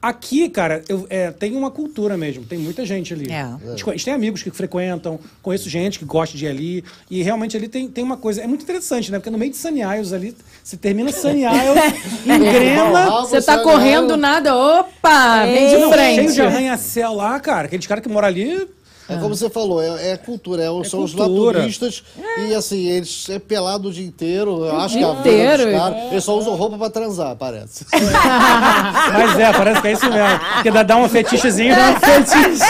Aqui, 0.00 0.48
cara, 0.48 0.84
eu, 0.88 1.06
é, 1.08 1.30
tem 1.30 1.56
uma 1.56 1.70
cultura 1.70 2.16
mesmo, 2.16 2.44
tem 2.44 2.58
muita 2.58 2.84
gente 2.84 3.12
ali. 3.14 3.30
É. 3.32 3.40
A, 3.40 3.58
gente, 3.92 4.04
tem 4.04 4.14
amigos 4.14 4.42
que 4.42 4.50
frequentam, 4.50 5.18
conheço 5.42 5.68
gente 5.68 5.98
que 5.98 6.04
gosta 6.04 6.36
de 6.36 6.44
ir 6.44 6.48
ali. 6.48 6.84
E 7.10 7.22
realmente 7.22 7.56
ali 7.56 7.66
tem, 7.66 7.88
tem 7.88 8.04
uma 8.04 8.16
coisa. 8.16 8.42
É 8.42 8.46
muito 8.46 8.62
interessante, 8.62 9.10
né? 9.10 9.18
Porque 9.18 9.30
no 9.30 9.38
meio 9.38 9.50
de 9.50 9.56
Sunny 9.56 9.80
Isles 9.80 10.12
ali, 10.12 10.36
você 10.62 10.76
termina 10.76 11.10
Sunny 11.10 11.42
Isles, 11.44 12.26
engrena. 12.26 13.22
Você 13.22 13.42
tá 13.42 13.58
correndo 13.58 14.16
nada, 14.16 14.54
opa, 14.54 15.44
vem 15.46 15.68
de 15.68 15.76
Não, 15.78 15.92
cheio 15.92 16.16
de 16.16 16.26
frente. 16.26 16.40
arranha-céu 16.42 17.14
lá, 17.14 17.40
cara. 17.40 17.66
Aqueles 17.66 17.86
caras 17.86 18.02
que 18.02 18.08
moram 18.08 18.28
ali. 18.28 18.68
É 19.08 19.16
como 19.16 19.36
você 19.36 19.48
falou, 19.48 19.80
é, 19.80 20.10
é 20.12 20.16
cultura, 20.16 20.62
é, 20.62 20.66
são 20.84 21.02
os 21.04 21.14
cultura. 21.14 21.58
naturistas 21.58 22.02
e 22.38 22.54
assim, 22.54 22.88
eles 22.88 23.28
é 23.30 23.38
pelado 23.38 23.88
o 23.88 23.92
dia 23.92 24.04
inteiro, 24.04 24.64
eu 24.64 24.76
acho 24.80 24.98
dia 24.98 25.06
que 25.06 25.10
a 25.12 25.14
vida 25.14 25.28
inteiro, 25.28 25.64
dos 25.64 25.72
caras, 25.80 26.12
eles 26.12 26.24
só 26.24 26.36
usam 26.36 26.54
roupa 26.56 26.76
pra 26.76 26.90
transar, 26.90 27.36
parece. 27.36 27.86
Mas 29.12 29.38
é, 29.38 29.52
parece 29.52 29.80
que 29.80 29.88
é 29.88 29.92
isso 29.92 30.10
mesmo. 30.10 30.40
Porque 30.54 30.70
dá, 30.72 30.82
dá 30.82 30.96
um 30.96 31.08
fetichezinho. 31.08 31.74
Dá 31.76 31.90
um 31.90 32.00
fetiche. 32.00 32.64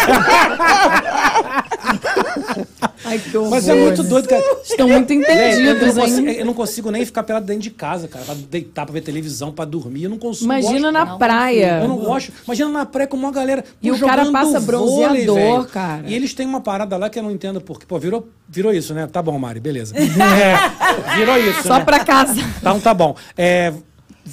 Ai, 3.07 3.19
que 3.21 3.37
horror. 3.37 3.51
Mas 3.51 3.69
é 3.69 3.75
muito 3.75 4.03
doido, 4.03 4.29
cara. 4.29 4.43
Estão 4.65 4.89
muito 4.89 5.13
eu, 5.13 5.21
entendidos, 5.21 5.97
hein? 5.97 6.31
eu 6.33 6.45
não 6.45 6.53
consigo 6.53 6.91
nem 6.91 7.05
ficar 7.05 7.23
pelado 7.23 7.47
dentro 7.47 7.63
de 7.63 7.71
casa, 7.71 8.09
cara. 8.09 8.25
Pra 8.25 8.35
deitar, 8.35 8.85
pra 8.85 8.93
ver 8.93 9.01
televisão, 9.01 9.53
pra 9.53 9.65
dormir. 9.65 10.05
Eu 10.05 10.11
não 10.11 10.19
consigo. 10.19 10.47
Imagina 10.47 10.73
gosto, 10.73 10.93
na 10.93 11.05
não. 11.05 11.19
praia. 11.19 11.79
Eu 11.83 11.89
não 11.89 11.99
gosto. 11.99 12.33
Imagina 12.45 12.69
na 12.71 12.87
praia 12.87 13.07
com 13.07 13.17
uma 13.17 13.31
galera. 13.31 13.65
E 13.81 13.93
o 13.93 13.99
cara 13.99 14.31
passa 14.33 14.59
vôlei, 14.59 14.67
bronzeador, 14.67 15.35
velho. 15.37 15.65
cara. 15.67 16.03
E 16.07 16.15
eles 16.15 16.35
têm 16.35 16.47
uma 16.47 16.61
parada 16.61 16.97
lá 16.97 17.09
que 17.09 17.19
eu 17.19 17.23
não 17.23 17.31
entendo 17.31 17.61
porque. 17.61 17.87
Pô, 17.87 17.99
virou, 17.99 18.29
virou 18.49 18.73
isso, 18.73 18.93
né? 18.93 19.07
Tá 19.07 19.23
bom, 19.23 19.39
Mari, 19.39 19.61
beleza. 19.61 19.95
É, 20.37 21.17
virou 21.17 21.37
isso. 21.39 21.63
Só 21.63 21.79
né? 21.79 21.85
pra 21.85 22.05
casa. 22.05 22.35
Então 22.59 22.81
tá 22.81 22.93
bom. 22.93 23.15
É, 23.37 23.73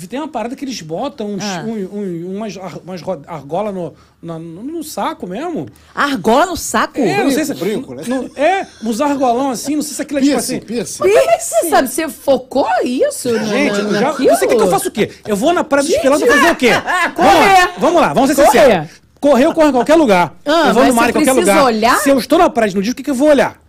tem 0.07 0.19
uma 0.19 0.27
parada 0.27 0.55
que 0.55 0.63
eles 0.65 0.81
botam 0.81 1.31
uns, 1.35 1.43
Ah. 1.43 1.63
um- 1.65 1.71
um- 1.71 2.35
umas, 2.37 2.57
ar- 2.57 2.79
umas 2.83 3.01
argola 3.27 3.71
no, 3.71 3.93
no, 4.21 4.39
no 4.39 4.83
saco 4.83 5.27
mesmo. 5.27 5.67
Argola 5.93 6.45
no 6.47 6.57
saco? 6.57 6.99
É, 6.99 7.23
não 7.23 7.31
sei 7.31 7.45
se. 7.45 7.53
brinco, 7.53 7.93
né? 7.93 8.03
no- 8.07 8.29
é, 8.35 8.65
uns 8.83 8.99
argolão 9.01 9.49
assim, 9.51 9.75
não 9.75 9.81
sei 9.81 9.95
se 9.95 10.01
aquilo 10.01 10.19
é 10.19 10.21
tipo 10.21 10.33
Piercing, 10.33 10.57
assim. 10.57 10.65
piercing. 10.65 10.97
Como 11.03 11.17
é 11.17 11.37
que 11.37 11.43
você 11.43 11.69
sabe? 11.69 11.87
Você 11.87 12.09
focou 12.09 12.67
isso? 12.83 13.29
Gente, 13.45 13.81
na, 13.83 13.99
já, 13.99 14.11
você 14.13 14.47
quer 14.47 14.55
que 14.55 14.61
eu 14.63 14.69
faça 14.71 14.87
o 14.87 14.91
quê? 14.91 15.11
Eu 15.27 15.35
vou 15.35 15.53
na 15.53 15.63
praia 15.63 15.85
dos 15.87 15.97
pelados 15.97 16.27
fazer 16.27 16.51
o 16.51 16.55
quê? 16.55 16.69
Vamos 17.15 17.15
correr. 17.15 17.59
lá, 17.65 17.73
vamos 17.77 18.01
lá, 18.01 18.13
vamos 18.13 18.29
ser 18.35 18.45
sinceros. 18.45 18.87
Correr 19.19 19.45
eu 19.45 19.53
corro 19.53 19.69
em 19.69 19.71
qualquer 19.71 19.95
lugar. 19.95 20.35
Ah, 20.45 20.67
eu 20.67 20.73
vou 20.73 20.83
no 20.85 20.93
mar 20.93 21.09
em 21.09 21.13
qualquer 21.13 21.31
lugar. 21.31 21.63
olhar? 21.63 21.95
Se 21.99 22.09
eu 22.09 22.17
estou 22.17 22.37
na 22.37 22.49
praia 22.49 22.73
no 22.73 22.81
dia, 22.81 22.91
o 22.91 22.95
que, 22.95 23.03
que 23.03 23.09
eu 23.09 23.15
vou 23.15 23.29
olhar? 23.29 23.62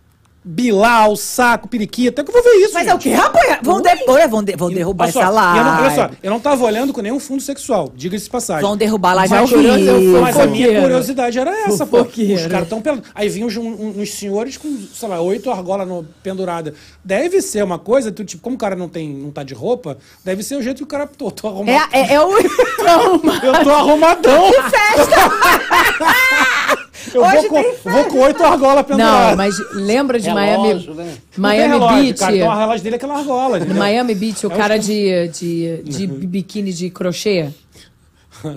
Bilal, 0.45 1.16
saco, 1.16 1.69
periquita, 1.69 2.21
é 2.21 2.25
que 2.25 2.31
eu 2.31 2.35
vou 2.35 2.43
ver 2.43 2.59
isso. 2.59 2.75
Mas 2.75 2.83
gente. 2.83 2.93
é 2.93 2.95
o 2.95 2.99
quê, 2.99 3.12
rapaz? 3.15 3.59
Vão, 3.62 3.81
de... 3.81 3.89
Vão, 4.29 4.43
de- 4.43 4.57
vão 4.57 4.71
derrubar 4.71 5.11
só, 5.11 5.23
essa 5.23 5.31
e 5.31 5.59
eu 5.59 5.65
não, 5.65 5.81
olha 5.81 5.95
só, 5.95 6.11
eu 6.23 6.31
não 6.31 6.39
tava 6.39 6.65
olhando 6.65 6.93
com 6.93 7.01
nenhum 7.01 7.19
fundo 7.19 7.43
sexual, 7.43 7.91
diga-se 7.97 8.29
passagem. 8.29 8.62
Vão 8.62 8.77
derrubar 8.77 9.12
a 9.12 9.15
live 9.15 9.35
Mas 9.35 9.53
eu 9.53 10.21
Mas 10.21 10.39
a 10.39 10.47
minha 10.47 10.83
curiosidade 10.83 11.39
era 11.39 11.51
essa, 11.66 11.87
pô. 11.87 12.03
Os 12.03 12.47
caras 12.47 12.69
tão 12.69 12.83
pelados. 12.83 13.09
Aí 13.15 13.29
vinham 13.29 13.49
uns, 13.49 13.57
uns 13.57 14.12
senhores 14.12 14.59
com, 14.59 14.79
sei 14.93 15.09
lá, 15.09 15.21
oito 15.21 15.51
argolas 15.51 15.89
no, 15.89 16.05
pendurada. 16.23 16.75
Deve 17.03 17.41
ser 17.41 17.65
uma 17.65 17.79
coisa, 17.79 18.12
tu, 18.12 18.23
tipo, 18.23 18.43
como 18.43 18.57
o 18.57 18.59
cara 18.59 18.77
não, 18.77 18.89
tem, 18.89 19.09
não 19.09 19.31
tá 19.31 19.43
de 19.43 19.55
roupa, 19.55 19.97
deve 20.23 20.43
ser 20.43 20.57
o 20.57 20.62
jeito 20.62 20.77
que 20.79 20.85
o 20.85 20.87
cara. 20.87 21.07
Tô, 21.07 21.31
tô 21.31 21.49
arrumado. 21.49 21.95
É, 21.95 22.01
é, 22.01 22.15
é 22.15 22.21
o... 22.21 22.35
Eu 23.43 23.65
tô 23.65 23.71
arrumadão. 23.71 24.51
Eu 27.12 27.23
Hoje 27.23 27.49
vou 27.49 27.49
com, 27.49 27.62
tem 27.62 27.93
vou 27.93 28.05
com 28.05 28.19
oito 28.21 28.43
argolas 28.45 28.87
penduradas. 28.87 29.31
Não, 29.31 29.37
mas 29.37 29.57
lembra 29.75 30.19
de 30.19 30.29
Relógio, 30.29 30.47
Miami, 30.57 30.75
né? 30.75 30.85
Não 30.85 30.95
tem 30.95 31.16
Miami 31.37 31.69
relógio, 31.75 32.03
Beach? 32.05 32.19
Cara, 32.21 32.37
então 32.37 32.51
a 32.51 32.59
relógio 32.59 32.83
dele 32.85 32.95
é 32.95 32.97
aquela 32.97 33.16
argola. 33.19 33.59
No 33.59 33.65
entendeu? 33.65 33.77
Miami 33.83 34.15
Beach, 34.15 34.47
o 34.47 34.53
É 34.53 34.57
cara 34.57 34.79
os- 34.79 34.87
de, 34.87 35.29
de, 35.29 35.83
de 35.83 36.07
biquíni 36.07 36.73
de 36.73 36.91
crochê. 36.91 37.49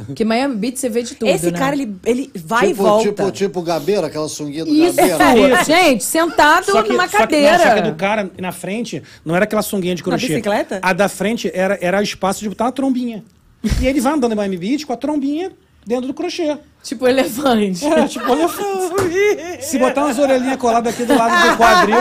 Porque 0.06 0.26
Miami 0.26 0.56
Beach 0.58 0.78
você 0.80 0.90
vê 0.90 1.02
de 1.02 1.16
tudo, 1.16 1.30
Esse 1.30 1.50
né? 1.50 1.58
cara, 1.58 1.74
ele, 1.74 1.96
ele 2.06 2.30
vai 2.36 2.68
tipo, 2.68 2.82
e 2.82 2.84
volta. 2.84 3.04
Tipo, 3.10 3.32
tipo 3.32 3.62
Gabeira, 3.62 4.08
aquela 4.08 4.28
sunguinha 4.28 4.66
do 4.66 4.72
Isso, 4.72 4.96
Gabeira. 4.98 5.64
gente, 5.64 6.04
sentado 6.04 6.66
Só 6.66 6.84
que, 6.84 6.90
numa 6.90 7.04
só 7.08 7.12
que- 7.12 7.18
cadeira. 7.24 7.58
não, 7.58 7.64
só 7.64 7.74
que 7.76 7.82
do 7.82 7.96
cara 7.96 8.30
na 8.38 8.52
frente 8.52 9.02
não 9.24 9.34
era 9.36 9.46
aquela 9.46 9.62
sunguinha 9.62 9.96
de 9.96 10.04
crochê. 10.04 10.28
bicicleta? 10.28 10.80
A 10.82 10.92
da 10.92 11.08
frente 11.08 11.50
era, 11.54 11.78
era 11.82 12.02
espaço 12.04 12.42
de 12.42 12.50
botar 12.50 12.66
uma 12.66 12.72
trombinha. 12.74 13.24
E 13.82 13.88
ele 13.88 14.02
vai 14.02 14.14
andando 14.14 14.34
em 14.34 14.36
Miami 14.36 14.58
Beach 14.58 14.86
com 14.86 14.92
a 14.94 14.98
trombinha 14.98 15.52
dentro 15.88 16.08
do 16.08 16.14
crochê. 16.14 16.58
Tipo 16.84 17.08
elefante. 17.08 17.86
É, 17.86 18.08
tipo, 18.08 18.26
olha 18.32 18.48
Se 19.62 19.78
botar 19.78 20.06
umas 20.06 20.18
orelhinhas 20.18 20.56
coladas 20.58 20.94
aqui 20.94 21.04
do 21.04 21.18
lado 21.18 21.50
do 21.52 21.58
quadril. 21.58 21.98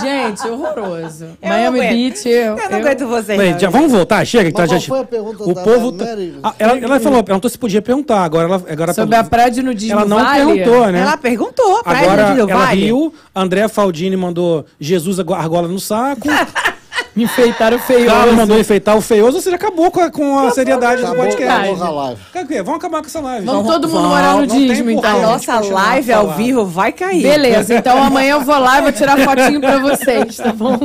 Gente, 0.00 0.48
horroroso. 0.48 1.24
Eu 1.42 1.48
Miami. 1.48 1.80
Beach, 1.80 2.28
eu, 2.28 2.56
Eu 2.58 2.70
não 2.70 2.78
aguento 2.78 3.06
você. 3.08 3.36
Bem, 3.36 3.58
já, 3.58 3.70
vamos 3.70 3.90
voltar? 3.90 4.24
Chega. 4.24 4.52
que 4.52 4.58
Mas 4.58 4.68
tá, 4.70 4.74
qual 4.74 4.80
já- 4.80 4.86
foi 4.88 5.00
a 5.00 5.04
pergunta 5.04 5.42
o 5.44 5.54
da 5.54 5.62
povo. 5.62 5.92
Mary? 5.92 6.34
Ah, 6.42 6.54
ela, 6.58 6.78
ela 6.78 7.00
falou, 7.00 7.24
perguntou 7.24 7.50
se 7.50 7.58
podia 7.58 7.82
perguntar. 7.82 8.22
Agora 8.24 8.44
ela. 8.48 8.62
Agora 8.68 8.92
Sobre 8.92 9.16
a 9.16 9.24
praia 9.24 9.50
de 9.50 9.62
nudismo 9.62 9.98
ela 9.98 10.04
não 10.08 10.18
vale? 10.22 10.44
perguntou, 10.44 10.86
né? 10.92 11.00
Ela 11.00 11.16
perguntou 11.16 11.82
pra 11.82 11.98
Agora 11.98 12.30
ele, 12.32 12.40
ela 12.40 12.66
vale? 12.66 12.84
riu, 12.84 13.14
André 13.34 13.66
Faldini 13.68 14.16
mandou 14.16 14.64
Jesus 14.78 15.18
argo- 15.18 15.34
argola 15.34 15.66
no 15.68 15.80
saco. 15.80 16.28
Enfeitaram 17.16 17.78
feio. 17.78 18.06
Carlos 18.06 18.34
mandou 18.34 18.58
enfeitar 18.58 18.96
o 18.96 19.00
feioso, 19.00 19.40
você 19.40 19.50
já 19.50 19.56
acabou 19.56 19.90
com 19.90 20.00
a, 20.00 20.10
com 20.10 20.38
a 20.38 20.50
seriedade 20.50 21.00
do 21.00 21.06
Acabou, 21.06 21.24
podcast. 21.26 21.52
acabou 21.52 21.76
com 21.76 21.84
a 21.84 21.90
live. 21.90 22.20
Cara? 22.32 22.62
Vamos 22.64 22.78
acabar 22.78 23.00
com 23.00 23.06
essa 23.06 23.20
live. 23.20 23.46
Vamos 23.46 23.66
todo 23.72 23.88
mundo 23.88 24.08
morar 24.08 24.36
no 24.36 24.46
dízimo. 24.46 24.88
A 24.88 24.92
então. 24.92 25.12
gente 25.12 25.22
nossa 25.22 25.60
live 25.60 26.12
a 26.12 26.16
ao 26.18 26.32
vivo 26.32 26.66
vai 26.66 26.92
cair. 26.92 27.22
Beleza, 27.22 27.74
então 27.74 28.02
amanhã 28.02 28.32
eu 28.32 28.40
vou 28.40 28.58
lá 28.58 28.78
e 28.78 28.82
vou 28.82 28.92
tirar 28.92 29.16
fotinho 29.18 29.60
pra 29.60 29.78
vocês, 29.78 30.36
tá 30.36 30.52
bom? 30.52 30.78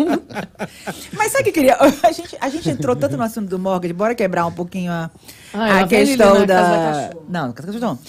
Mas 1.14 1.32
sabe 1.32 1.42
o 1.42 1.44
que 1.46 1.50
eu 1.50 1.54
queria? 1.54 1.78
A 2.04 2.12
gente, 2.12 2.38
a 2.40 2.50
gente 2.50 2.70
entrou 2.70 2.96
tanto 2.96 3.18
no 3.18 3.24
assunto 3.24 3.48
do 3.48 3.58
mortgage, 3.60 3.94
bora 3.94 4.14
quebrar 4.16 4.46
um 4.46 4.52
pouquinho 4.52 4.92
a, 4.92 5.10
Ah, 5.54 5.80
a 5.82 5.88
questão 5.88 6.46
da. 6.46 7.10
Não, 7.28 7.48
não, 7.48 7.54
Casa 7.54 7.72
da 7.72 7.80
Cachorro 7.80 8.00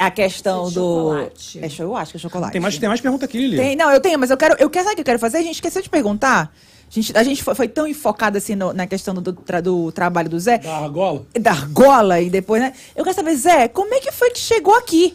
A 0.00 0.10
questão 0.10 0.62
É 0.68 0.70
do. 0.70 0.70
chocolate. 0.72 1.60
É, 1.62 1.82
eu 1.82 1.96
acho 1.96 2.10
que 2.12 2.16
é 2.16 2.20
chocolate. 2.20 2.52
Tem 2.52 2.60
mais, 2.60 2.78
tem 2.78 2.88
mais 2.88 3.00
pergunta 3.00 3.24
aqui, 3.24 3.38
Lili. 3.38 3.56
Tem- 3.56 3.76
não, 3.76 3.90
eu 3.90 4.00
tenho, 4.00 4.18
mas 4.18 4.30
eu 4.30 4.36
quero. 4.36 4.56
Eu 4.58 4.70
quero 4.70 4.84
saber 4.84 4.92
o 4.92 4.96
que 4.96 5.00
eu 5.02 5.04
quero 5.06 5.18
fazer? 5.18 5.38
A 5.38 5.42
gente 5.42 5.54
esqueceu 5.54 5.82
de 5.82 5.88
perguntar. 5.88 6.50
A 6.88 6.94
gente, 6.94 7.16
a 7.18 7.22
gente 7.22 7.44
foi, 7.44 7.54
foi 7.54 7.68
tão 7.68 7.86
enfocada 7.86 8.38
assim 8.38 8.54
no- 8.54 8.72
na 8.72 8.86
questão 8.86 9.14
do, 9.14 9.32
tra- 9.32 9.60
do 9.60 9.92
trabalho 9.92 10.28
do 10.30 10.40
Zé. 10.40 10.58
Da 10.58 10.76
argola? 10.78 11.26
Da 11.38 11.50
argola 11.50 12.20
e 12.20 12.30
depois, 12.30 12.62
né? 12.62 12.72
Eu 12.96 13.04
quero 13.04 13.14
saber, 13.14 13.36
Zé, 13.36 13.68
como 13.68 13.92
é 13.94 14.00
que 14.00 14.10
foi 14.10 14.30
que 14.30 14.38
chegou 14.38 14.74
aqui? 14.74 15.14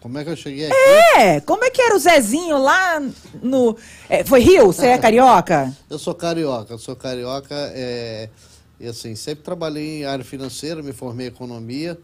Como 0.00 0.18
é 0.18 0.24
que 0.24 0.30
eu 0.30 0.36
cheguei 0.36 0.66
aqui? 0.66 0.74
É, 1.16 1.40
como 1.40 1.64
é 1.64 1.70
que 1.70 1.80
era 1.80 1.96
o 1.96 1.98
Zezinho 1.98 2.58
lá 2.58 3.02
no. 3.42 3.76
é, 4.08 4.22
foi 4.22 4.40
Rio? 4.40 4.66
Você 4.66 4.86
é 4.86 4.98
carioca? 4.98 5.74
Eu 5.90 5.98
sou 5.98 6.14
carioca, 6.14 6.74
eu 6.74 6.78
sou 6.78 6.94
carioca, 6.94 7.54
é, 7.74 8.28
e 8.78 8.86
assim, 8.86 9.16
sempre 9.16 9.42
trabalhei 9.42 10.02
em 10.02 10.04
área 10.04 10.24
financeira, 10.24 10.82
me 10.82 10.92
formei 10.92 11.26
em 11.26 11.30
economia, 11.30 11.98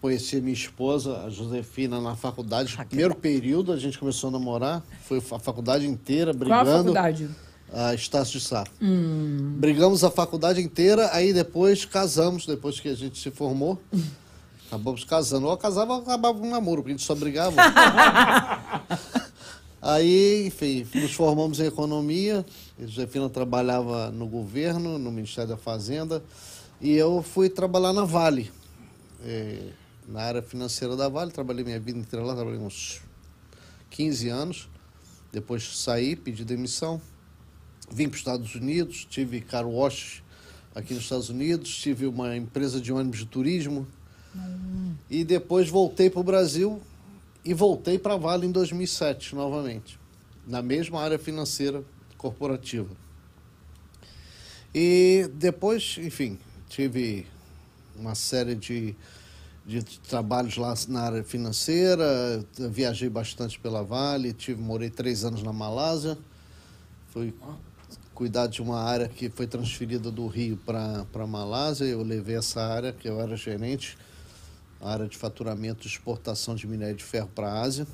conheci 0.00 0.40
minha 0.42 0.52
esposa, 0.52 1.24
a 1.24 1.30
Josefina, 1.30 2.00
na 2.02 2.14
faculdade. 2.14 2.76
Ah, 2.78 2.84
Primeiro 2.84 3.14
período 3.14 3.72
a 3.72 3.78
gente 3.78 3.98
começou 3.98 4.28
a 4.28 4.32
namorar, 4.32 4.82
foi 5.08 5.18
a 5.18 5.38
faculdade 5.38 5.86
inteira 5.88 6.32
Qual 6.32 6.38
brigando. 6.38 6.70
a 6.70 6.76
faculdade? 6.76 7.30
A 7.72 7.94
Estácio 7.94 8.38
de 8.38 8.44
Sá. 8.46 8.64
Brigamos 9.58 10.02
a 10.02 10.10
faculdade 10.10 10.60
inteira, 10.60 11.10
aí 11.12 11.32
depois 11.32 11.84
casamos, 11.84 12.46
depois 12.46 12.80
que 12.80 12.88
a 12.88 12.94
gente 12.94 13.18
se 13.18 13.30
formou. 13.30 13.80
Acabamos 14.68 15.02
casando. 15.04 15.46
Ou 15.46 15.56
casava 15.56 15.94
ou 15.94 16.02
acabava 16.02 16.38
um 16.38 16.50
namoro, 16.50 16.82
porque 16.82 16.92
a 16.92 16.96
gente 16.96 17.06
só 17.06 17.14
brigava. 17.14 17.56
aí, 19.80 20.46
enfim, 20.46 20.86
nos 20.94 21.12
formamos 21.12 21.58
em 21.58 21.66
economia. 21.66 22.44
A 22.78 22.86
Josefina 22.86 23.30
trabalhava 23.30 24.10
no 24.10 24.26
governo, 24.26 24.98
no 24.98 25.10
Ministério 25.10 25.48
da 25.48 25.56
Fazenda. 25.56 26.22
E 26.80 26.92
eu 26.92 27.22
fui 27.22 27.48
trabalhar 27.48 27.94
na 27.94 28.04
Vale. 28.04 28.50
eh, 29.24 29.70
na 30.06 30.22
área 30.22 30.42
financeira 30.42 30.94
da 30.96 31.08
Vale. 31.08 31.30
Trabalhei 31.30 31.64
minha 31.64 31.80
vida 31.80 31.98
inteira 31.98 32.24
lá, 32.24 32.34
trabalhei 32.34 32.60
uns 32.60 33.00
15 33.90 34.28
anos. 34.28 34.68
Depois 35.32 35.78
saí, 35.78 36.14
pedi 36.14 36.44
demissão. 36.44 37.00
Vim 37.90 38.08
para 38.08 38.14
os 38.14 38.20
Estados 38.20 38.54
Unidos, 38.54 39.06
tive 39.08 39.40
car 39.40 39.66
wash 39.66 40.22
aqui 40.74 40.94
nos 40.94 41.04
Estados 41.04 41.28
Unidos, 41.28 41.74
tive 41.76 42.06
uma 42.06 42.36
empresa 42.36 42.80
de 42.80 42.92
ônibus 42.92 43.20
de 43.20 43.26
turismo. 43.26 43.86
E 45.10 45.24
depois 45.24 45.68
voltei 45.68 46.08
para 46.10 46.20
o 46.20 46.24
Brasil 46.24 46.80
e 47.44 47.54
voltei 47.54 47.98
para 47.98 48.14
a 48.14 48.16
Vale 48.16 48.46
em 48.46 48.52
2007 48.52 49.34
novamente, 49.34 49.98
na 50.46 50.60
mesma 50.60 51.00
área 51.00 51.18
financeira 51.18 51.82
corporativa. 52.16 52.94
E 54.74 55.28
depois, 55.34 55.96
enfim, 55.98 56.38
tive 56.68 57.26
uma 57.96 58.14
série 58.14 58.54
de, 58.54 58.94
de 59.66 59.82
trabalhos 59.82 60.56
lá 60.56 60.74
na 60.88 61.00
área 61.00 61.24
financeira, 61.24 62.44
viajei 62.70 63.08
bastante 63.08 63.58
pela 63.58 63.82
Vale, 63.82 64.32
tive, 64.32 64.60
morei 64.60 64.90
três 64.90 65.24
anos 65.24 65.42
na 65.42 65.52
Malásia, 65.52 66.18
fui 67.08 67.34
cuidar 68.18 68.48
de 68.48 68.60
uma 68.60 68.80
área 68.80 69.08
que 69.08 69.30
foi 69.30 69.46
transferida 69.46 70.10
do 70.10 70.26
Rio 70.26 70.56
para 70.66 71.06
a 71.14 71.26
Malásia, 71.28 71.84
eu 71.84 72.02
levei 72.02 72.34
essa 72.34 72.60
área, 72.60 72.92
que 72.92 73.08
eu 73.08 73.20
era 73.20 73.36
gerente, 73.36 73.96
a 74.80 74.90
área 74.90 75.06
de 75.06 75.16
faturamento 75.16 75.86
e 75.86 75.88
exportação 75.88 76.56
de 76.56 76.66
minério 76.66 76.96
de 76.96 77.04
ferro 77.04 77.30
para 77.32 77.46
a 77.46 77.60
Ásia. 77.60 77.86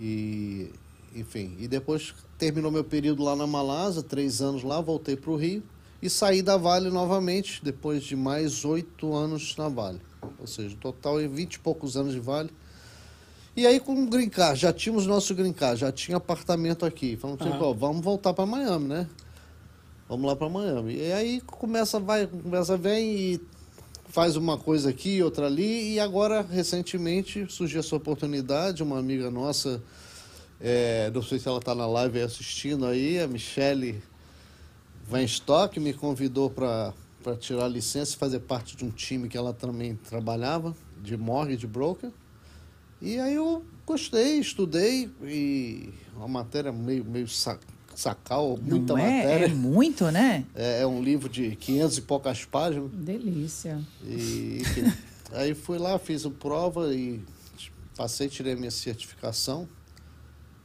E, 0.00 0.72
enfim, 1.14 1.54
e 1.60 1.68
depois 1.68 2.16
terminou 2.36 2.72
meu 2.72 2.82
período 2.82 3.22
lá 3.22 3.36
na 3.36 3.46
Malásia, 3.46 4.02
três 4.02 4.42
anos 4.42 4.64
lá, 4.64 4.80
voltei 4.80 5.14
para 5.14 5.30
o 5.30 5.36
Rio 5.36 5.62
e 6.02 6.10
saí 6.10 6.42
da 6.42 6.56
Vale 6.56 6.90
novamente, 6.90 7.64
depois 7.64 8.02
de 8.02 8.16
mais 8.16 8.64
oito 8.64 9.14
anos 9.14 9.54
na 9.56 9.68
Vale. 9.68 10.00
Ou 10.36 10.48
seja, 10.48 10.76
total 10.80 11.20
em 11.20 11.28
vinte 11.28 11.54
e 11.54 11.58
poucos 11.60 11.96
anos 11.96 12.12
de 12.12 12.18
Vale. 12.18 12.50
E 13.56 13.66
aí 13.66 13.80
com 13.80 14.04
o 14.04 14.06
Green 14.06 14.28
Card, 14.28 14.60
já 14.60 14.70
tínhamos 14.70 15.06
nosso 15.06 15.34
Green 15.34 15.52
Card, 15.52 15.80
já 15.80 15.90
tinha 15.90 16.18
apartamento 16.18 16.84
aqui. 16.84 17.16
Falamos, 17.16 17.40
assim, 17.40 17.56
ó, 17.58 17.72
vamos 17.72 18.04
voltar 18.04 18.34
para 18.34 18.44
Miami, 18.44 18.86
né? 18.86 19.08
Vamos 20.06 20.26
lá 20.26 20.36
para 20.36 20.46
Miami. 20.50 20.96
E 20.96 21.10
aí 21.10 21.40
começa, 21.40 21.98
vai, 21.98 22.26
começa, 22.26 22.76
vem 22.76 23.16
e 23.16 23.40
faz 24.10 24.36
uma 24.36 24.58
coisa 24.58 24.90
aqui, 24.90 25.22
outra 25.22 25.46
ali. 25.46 25.94
E 25.94 25.98
agora, 26.00 26.42
recentemente, 26.42 27.46
surgiu 27.48 27.80
essa 27.80 27.96
oportunidade, 27.96 28.82
uma 28.82 28.98
amiga 28.98 29.30
nossa, 29.30 29.82
é, 30.60 31.10
não 31.14 31.22
sei 31.22 31.38
se 31.38 31.48
ela 31.48 31.58
está 31.58 31.74
na 31.74 31.86
live 31.86 32.20
assistindo 32.20 32.84
aí, 32.84 33.18
a 33.18 33.26
Michele 33.26 34.02
Weinstock, 35.10 35.80
me 35.80 35.94
convidou 35.94 36.50
para 36.50 36.92
tirar 37.40 37.68
licença 37.68 38.14
e 38.14 38.18
fazer 38.18 38.40
parte 38.40 38.76
de 38.76 38.84
um 38.84 38.90
time 38.90 39.30
que 39.30 39.36
ela 39.38 39.54
também 39.54 39.96
trabalhava, 39.96 40.76
de 41.02 41.16
mortgage 41.16 41.66
broker. 41.66 42.10
E 43.00 43.18
aí 43.18 43.34
eu 43.34 43.64
gostei, 43.84 44.38
estudei 44.38 45.10
e 45.22 45.90
uma 46.16 46.26
matéria 46.28 46.72
meio, 46.72 47.04
meio 47.04 47.28
sa- 47.28 47.58
sacal, 47.94 48.58
muita 48.60 48.94
Não 48.94 48.98
é? 48.98 49.22
matéria. 49.22 49.44
É 49.46 49.48
muito, 49.48 50.10
né? 50.10 50.44
É, 50.54 50.80
é 50.82 50.86
um 50.86 51.02
livro 51.02 51.28
de 51.28 51.54
500 51.56 51.98
e 51.98 52.02
poucas 52.02 52.44
páginas. 52.44 52.90
Delícia. 52.92 53.78
E, 54.04 54.58
enfim, 54.62 54.92
aí 55.32 55.54
fui 55.54 55.78
lá, 55.78 55.98
fiz 55.98 56.24
a 56.24 56.30
prova 56.30 56.94
e 56.94 57.20
passei, 57.96 58.28
tirei 58.28 58.54
a 58.54 58.56
minha 58.56 58.70
certificação. 58.70 59.68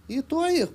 E 0.10 0.16
estou 0.18 0.40
aí, 0.42 0.68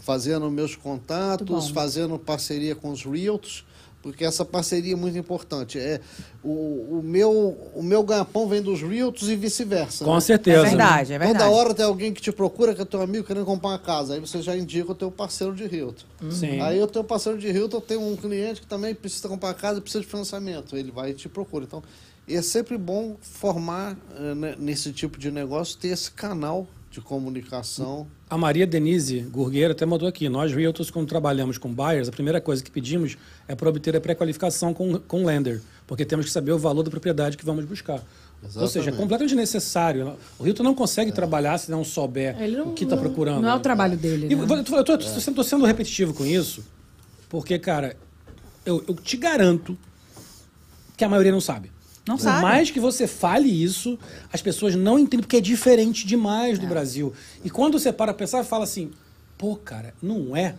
fazendo 0.00 0.50
meus 0.50 0.74
contatos, 0.76 1.68
fazendo 1.70 2.18
parceria 2.18 2.74
com 2.74 2.90
os 2.90 3.04
Realtors, 3.04 3.64
porque 4.04 4.22
essa 4.22 4.44
parceria 4.44 4.92
é 4.92 4.96
muito 4.96 5.16
importante. 5.16 5.78
É, 5.78 5.98
o, 6.42 6.98
o, 6.98 7.02
meu, 7.02 7.56
o 7.74 7.82
meu 7.82 8.02
ganha-pão 8.02 8.46
vem 8.46 8.60
dos 8.60 8.82
Realtors 8.82 9.30
e 9.30 9.34
vice-versa. 9.34 10.04
Com 10.04 10.14
né? 10.14 10.20
certeza. 10.20 10.58
É 10.58 10.68
verdade, 10.68 11.12
é 11.14 11.18
verdade. 11.18 11.38
Toda 11.38 11.56
hora 11.56 11.72
tem 11.72 11.86
alguém 11.86 12.12
que 12.12 12.20
te 12.20 12.30
procura, 12.30 12.74
que 12.74 12.82
é 12.82 12.84
teu 12.84 13.00
amigo, 13.00 13.26
querendo 13.26 13.46
comprar 13.46 13.70
uma 13.70 13.78
casa. 13.78 14.12
Aí 14.12 14.20
você 14.20 14.42
já 14.42 14.54
indica 14.54 14.92
o 14.92 14.94
teu 14.94 15.10
parceiro 15.10 15.54
de 15.54 15.66
Realtor. 15.66 16.04
Sim. 16.30 16.60
Aí 16.60 16.82
o 16.82 16.86
teu 16.86 17.02
parceiro 17.02 17.38
de 17.38 17.50
Realtor 17.50 17.80
tem 17.80 17.96
um 17.96 18.14
cliente 18.14 18.60
que 18.60 18.66
também 18.66 18.94
precisa 18.94 19.26
comprar 19.26 19.48
uma 19.48 19.54
casa 19.54 19.78
e 19.78 19.80
precisa 19.80 20.04
de 20.04 20.10
financiamento. 20.10 20.76
Ele 20.76 20.90
vai 20.90 21.12
e 21.12 21.14
te 21.14 21.26
procura. 21.26 21.64
Então, 21.64 21.82
é 22.28 22.42
sempre 22.42 22.76
bom 22.76 23.16
formar 23.22 23.96
eh, 24.18 24.34
né, 24.34 24.54
nesse 24.58 24.92
tipo 24.92 25.18
de 25.18 25.30
negócio, 25.30 25.78
ter 25.78 25.88
esse 25.88 26.10
canal 26.10 26.66
de 26.94 27.00
comunicação. 27.00 28.06
A 28.30 28.38
Maria 28.38 28.64
Denise 28.66 29.18
Gurgueira 29.22 29.72
até 29.72 29.84
mandou 29.84 30.06
aqui. 30.08 30.28
Nós, 30.28 30.52
realtors, 30.52 30.90
quando 30.92 31.08
trabalhamos 31.08 31.58
com 31.58 31.72
buyers, 31.74 32.08
a 32.08 32.12
primeira 32.12 32.40
coisa 32.40 32.62
que 32.62 32.70
pedimos 32.70 33.18
é 33.48 33.54
para 33.56 33.68
obter 33.68 33.96
a 33.96 34.00
pré-qualificação 34.00 34.72
com, 34.72 34.96
com 35.00 35.24
o 35.24 35.26
lender, 35.26 35.60
porque 35.88 36.04
temos 36.04 36.26
que 36.26 36.30
saber 36.32 36.52
o 36.52 36.58
valor 36.58 36.84
da 36.84 36.90
propriedade 36.90 37.36
que 37.36 37.44
vamos 37.44 37.64
buscar. 37.64 38.00
Ou 38.42 38.48
seja, 38.50 38.60
é 38.60 38.64
Exatamente. 38.66 38.96
completamente 38.96 39.34
necessário. 39.34 40.16
O 40.38 40.44
realtor 40.44 40.62
não 40.62 40.74
consegue 40.74 41.10
trabalhar 41.10 41.58
se 41.58 41.68
não 41.68 41.82
souber 41.82 42.40
Ele 42.40 42.56
não- 42.58 42.68
o 42.68 42.72
que 42.74 42.84
está 42.84 42.96
procurando. 42.96 43.40
não 43.42 43.48
é 43.50 43.54
o 43.54 43.60
trabalho 43.60 43.96
dele, 43.96 44.26
E 44.30 44.36
né? 44.36 44.46
vou- 44.46 44.56
Eu 44.56 44.64
sendo- 45.20 45.34
tô 45.34 45.42
sendo 45.42 45.64
repetitivo 45.64 46.14
com 46.14 46.24
isso, 46.24 46.62
porque, 47.28 47.58
cara, 47.58 47.96
eu, 48.64 48.84
eu 48.86 48.94
te 48.94 49.16
garanto 49.16 49.76
que 50.96 51.04
a 51.04 51.08
maioria 51.08 51.32
não 51.32 51.40
sabe. 51.40 51.72
Não 52.06 52.16
Por 52.16 52.22
sabe. 52.22 52.42
mais 52.42 52.70
que 52.70 52.78
você 52.78 53.06
fale 53.06 53.48
isso, 53.48 53.98
as 54.32 54.42
pessoas 54.42 54.74
não 54.74 54.98
entendem 54.98 55.22
porque 55.22 55.38
é 55.38 55.40
diferente 55.40 56.06
demais 56.06 56.58
do 56.58 56.66
Brasil. 56.66 57.14
E 57.42 57.48
quando 57.48 57.78
você 57.78 57.92
para 57.92 58.12
pensar, 58.12 58.44
fala 58.44 58.64
assim, 58.64 58.90
pô, 59.38 59.56
cara, 59.56 59.94
não 60.02 60.36
é 60.36 60.54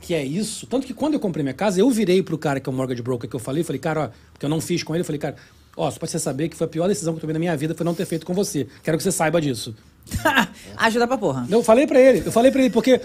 que 0.00 0.12
é 0.12 0.24
isso. 0.24 0.66
Tanto 0.66 0.86
que 0.86 0.92
quando 0.92 1.14
eu 1.14 1.20
comprei 1.20 1.44
minha 1.44 1.54
casa, 1.54 1.80
eu 1.80 1.88
virei 1.88 2.22
pro 2.22 2.36
cara 2.36 2.58
que 2.58 2.68
é 2.68 2.72
o 2.72 2.74
mortgage 2.74 3.00
broker 3.02 3.30
que 3.30 3.36
eu 3.36 3.40
falei, 3.40 3.62
falei, 3.62 3.78
cara, 3.78 4.00
ó, 4.00 4.08
porque 4.32 4.44
eu 4.44 4.50
não 4.50 4.60
fiz 4.60 4.82
com 4.82 4.92
ele, 4.94 5.02
eu 5.02 5.04
falei, 5.04 5.20
cara, 5.20 5.36
ó, 5.76 5.88
só 5.88 5.98
pra 5.98 6.08
você 6.08 6.18
saber 6.18 6.48
que 6.48 6.56
foi 6.56 6.66
a 6.66 6.70
pior 6.70 6.88
decisão 6.88 7.12
que 7.12 7.18
eu 7.18 7.20
tomei 7.20 7.34
na 7.34 7.38
minha 7.38 7.56
vida 7.56 7.74
foi 7.74 7.84
não 7.84 7.94
ter 7.94 8.04
feito 8.04 8.26
com 8.26 8.34
você. 8.34 8.66
Quero 8.82 8.96
que 8.96 9.04
você 9.04 9.12
saiba 9.12 9.40
disso. 9.40 9.74
Ajuda 10.76 11.06
pra 11.06 11.16
porra. 11.16 11.46
Eu 11.48 11.62
falei 11.62 11.86
pra 11.86 12.00
ele, 12.00 12.22
eu 12.26 12.32
falei 12.32 12.50
pra 12.50 12.60
ele, 12.60 12.70
porque 12.70 13.00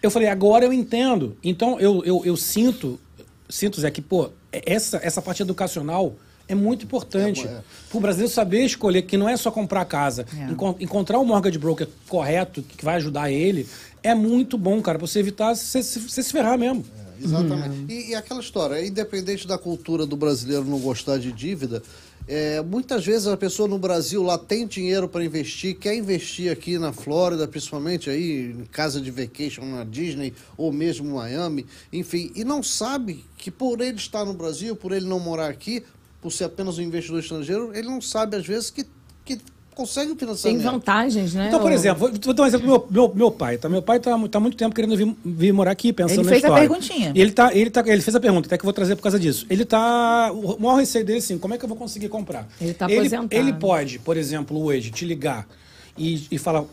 eu 0.00 0.10
falei, 0.12 0.28
agora 0.28 0.64
eu 0.64 0.72
entendo. 0.72 1.36
Então 1.42 1.80
eu, 1.80 2.04
eu, 2.04 2.22
eu 2.24 2.36
sinto, 2.36 3.00
sinto, 3.48 3.80
Zé, 3.80 3.90
que, 3.90 4.00
pô, 4.00 4.30
essa, 4.52 5.00
essa 5.02 5.20
parte 5.20 5.42
educacional 5.42 6.14
é 6.48 6.54
muito 6.54 6.84
importante. 6.84 7.46
É, 7.46 7.50
é. 7.50 7.60
Para 7.88 7.98
o 7.98 8.00
brasileiro 8.00 8.32
saber 8.32 8.64
escolher 8.64 9.02
que 9.02 9.16
não 9.16 9.28
é 9.28 9.36
só 9.36 9.50
comprar 9.50 9.84
casa, 9.84 10.26
É. 10.38 10.50
encon- 10.50 10.76
encontrar 10.80 11.18
o 11.18 11.24
mortgage 11.24 11.58
broker 11.58 11.88
correto, 12.08 12.62
que 12.62 12.84
vai 12.84 12.96
ajudar 12.96 13.30
ele, 13.30 13.66
é 14.02 14.14
muito 14.14 14.56
bom, 14.58 14.80
cara, 14.80 14.98
pra 14.98 15.06
você 15.06 15.18
evitar 15.20 15.54
você 15.54 15.82
se, 15.82 16.22
ferrar 16.32 16.58
mesmo. 16.58 16.84
Exatamente. 17.22 17.92
E, 17.92 18.10
e 18.10 18.14
aquela 18.14 18.40
história, 18.40 18.84
independente 18.86 19.46
da 19.46 19.56
cultura 19.56 20.04
do 20.04 20.16
brasileiro 20.16 20.64
não 20.64 20.78
gostar 20.78 21.18
de 21.18 21.32
dívida, 21.32 21.82
É, 22.28 22.60
muitas 22.60 23.06
vezes 23.06 23.28
a 23.28 23.36
pessoa 23.36 23.68
no 23.68 23.78
Brasil 23.78 24.20
lá 24.20 24.36
tem 24.36 24.66
dinheiro 24.66 25.08
para 25.08 25.24
investir, 25.24 25.76
quer 25.76 25.94
investir 25.94 26.50
aqui 26.50 26.76
na 26.76 26.92
Flórida, 26.92 27.46
principalmente 27.46 28.10
aí 28.10 28.50
em 28.50 28.64
casa 28.64 29.00
de 29.00 29.12
vacation 29.12 29.64
na 29.64 29.84
Disney 29.84 30.34
ou 30.56 30.72
mesmo 30.72 31.14
Miami, 31.14 31.64
enfim, 31.92 32.32
e 32.34 32.42
não 32.42 32.64
sabe 32.64 33.24
que 33.38 33.48
por 33.48 33.80
ele 33.80 33.96
estar 33.98 34.24
no 34.24 34.34
Brasil, 34.34 34.74
por 34.74 34.90
ele 34.90 35.06
não 35.06 35.20
morar 35.20 35.46
aqui, 35.48 35.84
por 36.26 36.32
ser 36.32 36.42
apenas 36.44 36.76
um 36.76 36.82
investidor 36.82 37.20
estrangeiro, 37.20 37.70
ele 37.72 37.86
não 37.86 38.00
sabe 38.00 38.34
às 38.36 38.44
vezes 38.44 38.68
que, 38.68 38.84
que 39.24 39.38
consegue 39.76 40.10
um 40.10 40.16
Tem 40.16 40.26
financiamento. 40.26 40.62
vantagens, 40.64 41.34
né? 41.34 41.46
Então, 41.46 41.60
por 41.60 41.70
exemplo, 41.70 42.00
vou 42.00 42.10
vou 42.20 42.34
dar 42.34 42.42
um 42.42 42.46
exemplo 42.46 42.66
do 42.66 42.72
meu, 42.72 42.86
meu, 42.90 43.14
meu 43.14 43.30
pai. 43.30 43.56
Tá? 43.58 43.68
Meu 43.68 43.80
pai 43.80 43.98
está 43.98 44.10
tá 44.28 44.38
há 44.38 44.40
muito 44.40 44.56
tempo 44.56 44.74
querendo 44.74 44.96
vir, 44.96 45.16
vir 45.24 45.52
morar 45.52 45.70
aqui, 45.70 45.92
pensando 45.92 46.18
Ele 46.18 46.24
na 46.24 46.30
fez 46.32 46.44
a 46.44 46.52
perguntinha. 46.52 47.12
E 47.14 47.20
ele, 47.20 47.30
tá, 47.30 47.54
ele, 47.54 47.70
tá, 47.70 47.84
ele 47.86 48.02
fez 48.02 48.16
a 48.16 48.18
pergunta, 48.18 48.48
até 48.48 48.58
que 48.58 48.62
eu 48.62 48.66
vou 48.66 48.72
trazer 48.72 48.96
por 48.96 49.02
causa 49.02 49.20
disso. 49.20 49.46
Ele 49.48 49.64
tá. 49.64 50.32
O 50.32 50.58
maior 50.60 50.78
receio 50.80 51.04
dele, 51.04 51.18
assim, 51.20 51.38
como 51.38 51.54
é 51.54 51.58
que 51.58 51.64
eu 51.64 51.68
vou 51.68 51.78
conseguir 51.78 52.08
comprar? 52.08 52.48
Ele 52.60 52.74
tá 52.74 52.86
ele, 52.90 52.96
aposentado. 53.06 53.28
ele 53.30 53.52
pode, 53.52 54.00
por 54.00 54.16
exemplo, 54.16 54.60
hoje, 54.64 54.90
te 54.90 55.04
ligar 55.04 55.46
e, 55.96 56.26
e 56.28 56.38
falar. 56.38 56.64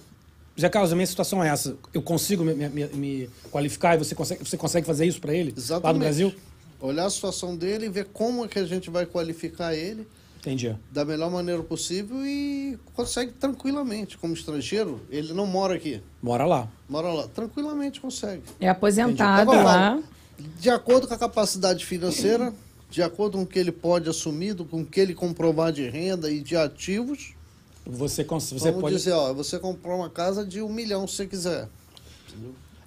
Zé 0.59 0.67
Carlos, 0.67 0.91
a 0.91 0.95
minha 0.95 1.05
situação 1.05 1.43
é 1.43 1.49
essa. 1.49 1.75
Eu 1.93 2.01
consigo 2.01 2.43
me, 2.43 2.53
me- 2.55 2.87
me 2.87 3.29
qualificar 3.51 3.93
e 3.93 3.97
você 3.99 4.15
consegue, 4.15 4.43
você 4.43 4.57
consegue 4.57 4.87
fazer 4.87 5.05
isso 5.05 5.21
para 5.21 5.31
ele? 5.35 5.53
Exatamente. 5.55 5.83
Lá 5.85 5.93
no 5.93 5.99
Brasil? 5.99 6.33
Olhar 6.83 7.05
a 7.05 7.09
situação 7.09 7.55
dele 7.55 7.85
e 7.85 7.89
ver 7.89 8.05
como 8.11 8.43
é 8.43 8.47
que 8.47 8.59
a 8.59 8.65
gente 8.65 8.89
vai 8.89 9.05
qualificar 9.05 9.73
ele 9.73 10.05
Entendi. 10.41 10.75
da 10.91 11.05
melhor 11.05 11.31
maneira 11.31 11.63
possível 11.63 12.17
e 12.25 12.77
consegue 12.93 13.31
tranquilamente. 13.31 14.17
Como 14.17 14.33
estrangeiro, 14.33 14.99
ele 15.09 15.31
não 15.31 15.47
mora 15.47 15.75
aqui, 15.75 16.01
Bora 16.21 16.45
lá. 16.45 16.67
mora 16.89 17.07
lá. 17.13 17.27
Tranquilamente 17.29 18.01
consegue. 18.01 18.43
É 18.59 18.67
aposentado 18.67 19.49
lá. 19.51 19.97
De 20.59 20.69
acordo 20.69 21.07
com 21.07 21.13
a 21.13 21.17
capacidade 21.17 21.85
financeira, 21.85 22.53
de 22.89 23.01
acordo 23.01 23.37
com 23.37 23.43
o 23.43 23.47
que 23.47 23.57
ele 23.57 23.71
pode 23.71 24.09
assumir, 24.09 24.53
com 24.55 24.81
o 24.81 24.85
que 24.85 24.99
ele 24.99 25.13
comprovar 25.15 25.71
de 25.71 25.87
renda 25.89 26.29
e 26.29 26.41
de 26.41 26.57
ativos, 26.57 27.33
Você, 27.85 28.25
cons- 28.25 28.51
você 28.51 28.65
vamos 28.71 28.81
pode. 28.81 28.95
dizer, 28.97 29.13
ó, 29.13 29.33
você 29.33 29.57
comprou 29.57 29.95
uma 29.99 30.09
casa 30.09 30.45
de 30.45 30.61
um 30.61 30.67
milhão 30.67 31.07
se 31.07 31.15
você 31.15 31.27
quiser. 31.27 31.69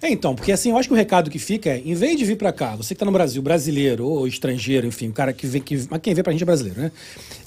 É, 0.01 0.09
então, 0.09 0.35
porque 0.35 0.51
assim, 0.51 0.69
eu 0.69 0.77
acho 0.77 0.87
que 0.87 0.93
o 0.93 0.97
recado 0.97 1.29
que 1.29 1.39
fica 1.39 1.71
é, 1.71 1.81
em 1.83 1.93
vez 1.93 2.17
de 2.17 2.23
vir 2.23 2.37
pra 2.37 2.53
cá, 2.53 2.75
você 2.75 2.93
que 2.93 2.99
tá 2.99 3.05
no 3.05 3.11
Brasil, 3.11 3.41
brasileiro 3.41 4.05
ou 4.05 4.27
estrangeiro, 4.27 4.85
enfim, 4.85 5.09
o 5.09 5.13
cara 5.13 5.33
que 5.33 5.47
vem, 5.47 5.61
que, 5.61 5.87
mas 5.89 5.99
quem 6.01 6.13
vê 6.13 6.21
pra 6.21 6.31
gente 6.31 6.43
é 6.43 6.45
brasileiro, 6.45 6.79
né? 6.79 6.91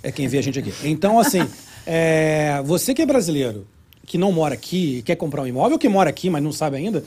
É 0.03 0.11
quem 0.11 0.27
vê 0.27 0.39
a 0.39 0.43
gente 0.43 0.59
aqui. 0.59 0.73
Então, 0.85 1.19
assim, 1.19 1.47
é, 1.87 2.61
você 2.65 2.93
que 2.93 3.03
é 3.03 3.07
brasileiro, 3.07 3.67
que 4.05 4.19
não 4.19 4.33
mora 4.33 4.55
aqui, 4.55 5.03
quer 5.03 5.15
comprar 5.17 5.43
um 5.43 5.47
imóvel, 5.47 5.79
que 5.79 5.89
mora 5.89 6.11
aqui, 6.11 6.29
mas 6.29 6.43
não 6.43 6.53
sabe 6.53 6.77
ainda, 6.77 7.05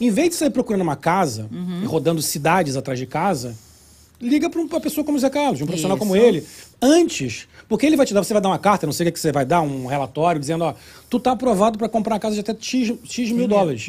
em 0.00 0.10
vez 0.10 0.30
de 0.30 0.34
sair 0.34 0.50
procurando 0.50 0.80
uma 0.80 0.96
casa, 0.96 1.48
e 1.82 1.86
rodando 1.86 2.20
cidades 2.20 2.74
atrás 2.74 2.98
de 2.98 3.06
casa, 3.06 3.54
liga 4.20 4.50
para 4.50 4.60
uma 4.60 4.80
pessoa 4.80 5.04
como 5.04 5.16
o 5.16 5.20
Zé 5.20 5.30
Carlos, 5.30 5.60
um 5.60 5.66
profissional 5.66 5.96
como 5.96 6.14
Isso. 6.14 6.24
ele, 6.24 6.46
antes, 6.80 7.48
porque 7.68 7.86
ele 7.86 7.96
vai 7.96 8.04
te 8.04 8.12
dar, 8.12 8.22
você 8.22 8.32
vai 8.32 8.42
dar 8.42 8.48
uma 8.48 8.58
carta, 8.58 8.86
não 8.86 8.92
sei 8.92 9.04
o 9.04 9.08
que 9.08 9.12
que 9.12 9.20
você 9.20 9.32
vai 9.32 9.44
dar, 9.44 9.62
um 9.62 9.86
relatório 9.86 10.40
dizendo, 10.40 10.64
ó, 10.64 10.74
tu 11.08 11.18
tá 11.18 11.32
aprovado 11.32 11.78
para 11.78 11.88
comprar 11.88 12.14
uma 12.14 12.20
casa 12.20 12.34
de 12.34 12.40
até 12.40 12.54
X, 12.58 12.92
X 13.04 13.30
mil 13.32 13.48
dólares. 13.48 13.86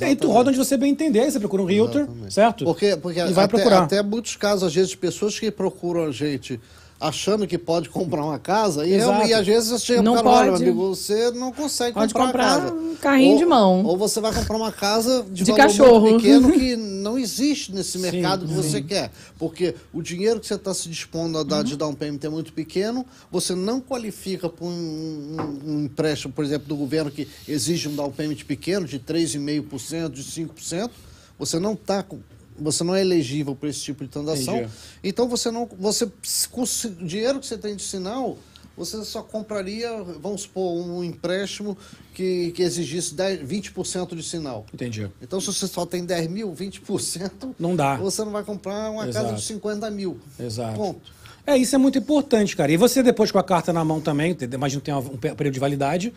E 0.00 0.04
aí 0.04 0.16
tu 0.16 0.30
roda 0.30 0.50
onde 0.50 0.58
você 0.58 0.76
bem 0.76 0.92
entender, 0.92 1.20
aí 1.20 1.30
você 1.30 1.38
procura 1.38 1.62
um 1.62 1.66
realtor, 1.66 2.08
certo? 2.30 2.64
Porque, 2.64 2.96
porque 2.96 3.20
e 3.20 3.32
vai 3.32 3.44
até, 3.44 3.56
procurar. 3.56 3.82
até 3.82 4.02
muitos 4.02 4.36
casos, 4.36 4.64
às 4.64 4.74
vezes, 4.74 4.90
de 4.90 4.96
pessoas 4.96 5.38
que 5.38 5.50
procuram 5.50 6.04
a 6.04 6.12
gente 6.12 6.58
achando 7.00 7.46
que 7.46 7.58
pode 7.58 7.88
comprar 7.90 8.24
uma 8.24 8.38
casa, 8.38 8.86
e, 8.86 8.96
realmente- 8.96 9.30
e 9.30 9.34
às 9.34 9.46
vezes 9.46 9.68
você 9.70 9.84
chega 9.86 10.02
Não 10.02 10.12
olha, 10.14 10.22
pode. 10.22 10.44
meu 10.46 10.54
amigo, 10.56 10.88
você 10.94 11.30
não 11.32 11.52
consegue 11.52 11.92
Pode 11.94 12.14
comprar, 12.14 12.26
comprar 12.28 12.58
uma 12.58 12.60
casa. 12.70 12.74
um 12.74 12.94
carrinho 12.96 13.32
Ou- 13.32 13.38
de 13.38 13.44
mão. 13.46 13.84
Ou 13.84 13.96
você 13.96 14.20
vai 14.20 14.32
comprar 14.32 14.56
uma 14.56 14.72
casa 14.72 15.24
de, 15.30 15.44
De 15.44 15.50
valor 15.50 15.56
cachorro. 15.62 16.16
pequeno 16.16 16.50
que 16.52 16.76
não 17.04 17.18
existe 17.18 17.72
nesse 17.72 17.92
Sim, 17.92 17.98
mercado 17.98 18.46
que 18.46 18.52
você 18.54 18.78
sim. 18.78 18.82
quer. 18.84 19.10
Porque 19.38 19.74
o 19.92 20.00
dinheiro 20.00 20.40
que 20.40 20.46
você 20.46 20.54
está 20.54 20.72
se 20.72 20.88
dispondo 20.88 21.36
a 21.38 21.42
dar 21.42 21.62
de 21.62 21.76
down 21.76 21.94
payment 21.94 22.20
é 22.22 22.28
muito 22.28 22.52
pequeno, 22.52 23.04
você 23.30 23.54
não 23.54 23.80
qualifica 23.80 24.48
para 24.48 24.64
um, 24.64 24.70
um- 24.70 25.60
um 25.72 25.84
empréstimo, 25.84 26.32
por 26.32 26.44
exemplo, 26.44 26.66
do 26.68 26.76
governo 26.76 27.10
que 27.10 27.28
exige 27.46 27.88
um 27.88 27.94
down 27.94 28.10
payment 28.10 28.36
pequeno, 28.46 28.86
de 28.86 28.98
3,5%, 28.98 30.08
de 30.10 30.22
5%, 30.22 30.90
você 31.38 31.58
não 31.58 31.74
está 31.74 32.02
com. 32.02 32.18
Você 32.58 32.84
não 32.84 32.94
é 32.94 33.00
elegível 33.00 33.54
para 33.54 33.68
esse 33.68 33.80
tipo 33.80 34.04
de 34.04 34.10
transação. 34.10 34.56
Entendi. 34.58 34.72
Então 35.02 35.28
você 35.28 35.50
não. 35.50 35.68
Você, 35.78 36.10
com 36.50 36.62
o 36.62 36.66
dinheiro 37.04 37.40
que 37.40 37.46
você 37.46 37.58
tem 37.58 37.74
de 37.74 37.82
sinal, 37.82 38.38
você 38.76 39.04
só 39.04 39.22
compraria, 39.22 39.90
vamos 40.20 40.42
supor, 40.42 40.74
um 40.74 41.02
empréstimo 41.04 41.76
que, 42.12 42.50
que 42.52 42.62
exigisse 42.62 43.14
10, 43.14 43.40
20% 43.42 44.14
de 44.16 44.22
sinal. 44.22 44.66
Entendi. 44.72 45.08
Então, 45.22 45.40
se 45.40 45.46
você 45.46 45.66
só 45.66 45.86
tem 45.86 46.04
10 46.04 46.28
mil, 46.28 46.52
20%, 46.52 47.54
Não 47.58 47.76
dá. 47.76 47.96
você 47.96 48.24
não 48.24 48.32
vai 48.32 48.42
comprar 48.42 48.90
uma 48.90 49.06
casa 49.06 49.20
Exato. 49.20 49.34
de 49.36 49.42
50 49.42 49.90
mil. 49.90 50.18
Exato. 50.38 50.76
Ponto. 50.76 51.12
É, 51.46 51.56
isso 51.56 51.74
é 51.74 51.78
muito 51.78 51.98
importante, 51.98 52.56
cara. 52.56 52.72
E 52.72 52.76
você 52.76 53.02
depois 53.02 53.30
com 53.30 53.38
a 53.38 53.44
carta 53.44 53.72
na 53.72 53.84
mão 53.84 54.00
também, 54.00 54.36
imagina 54.52 54.80
que 54.80 54.86
tem 54.86 54.94
um 54.94 55.16
período 55.16 55.54
de 55.54 55.60
validade, 55.60 56.12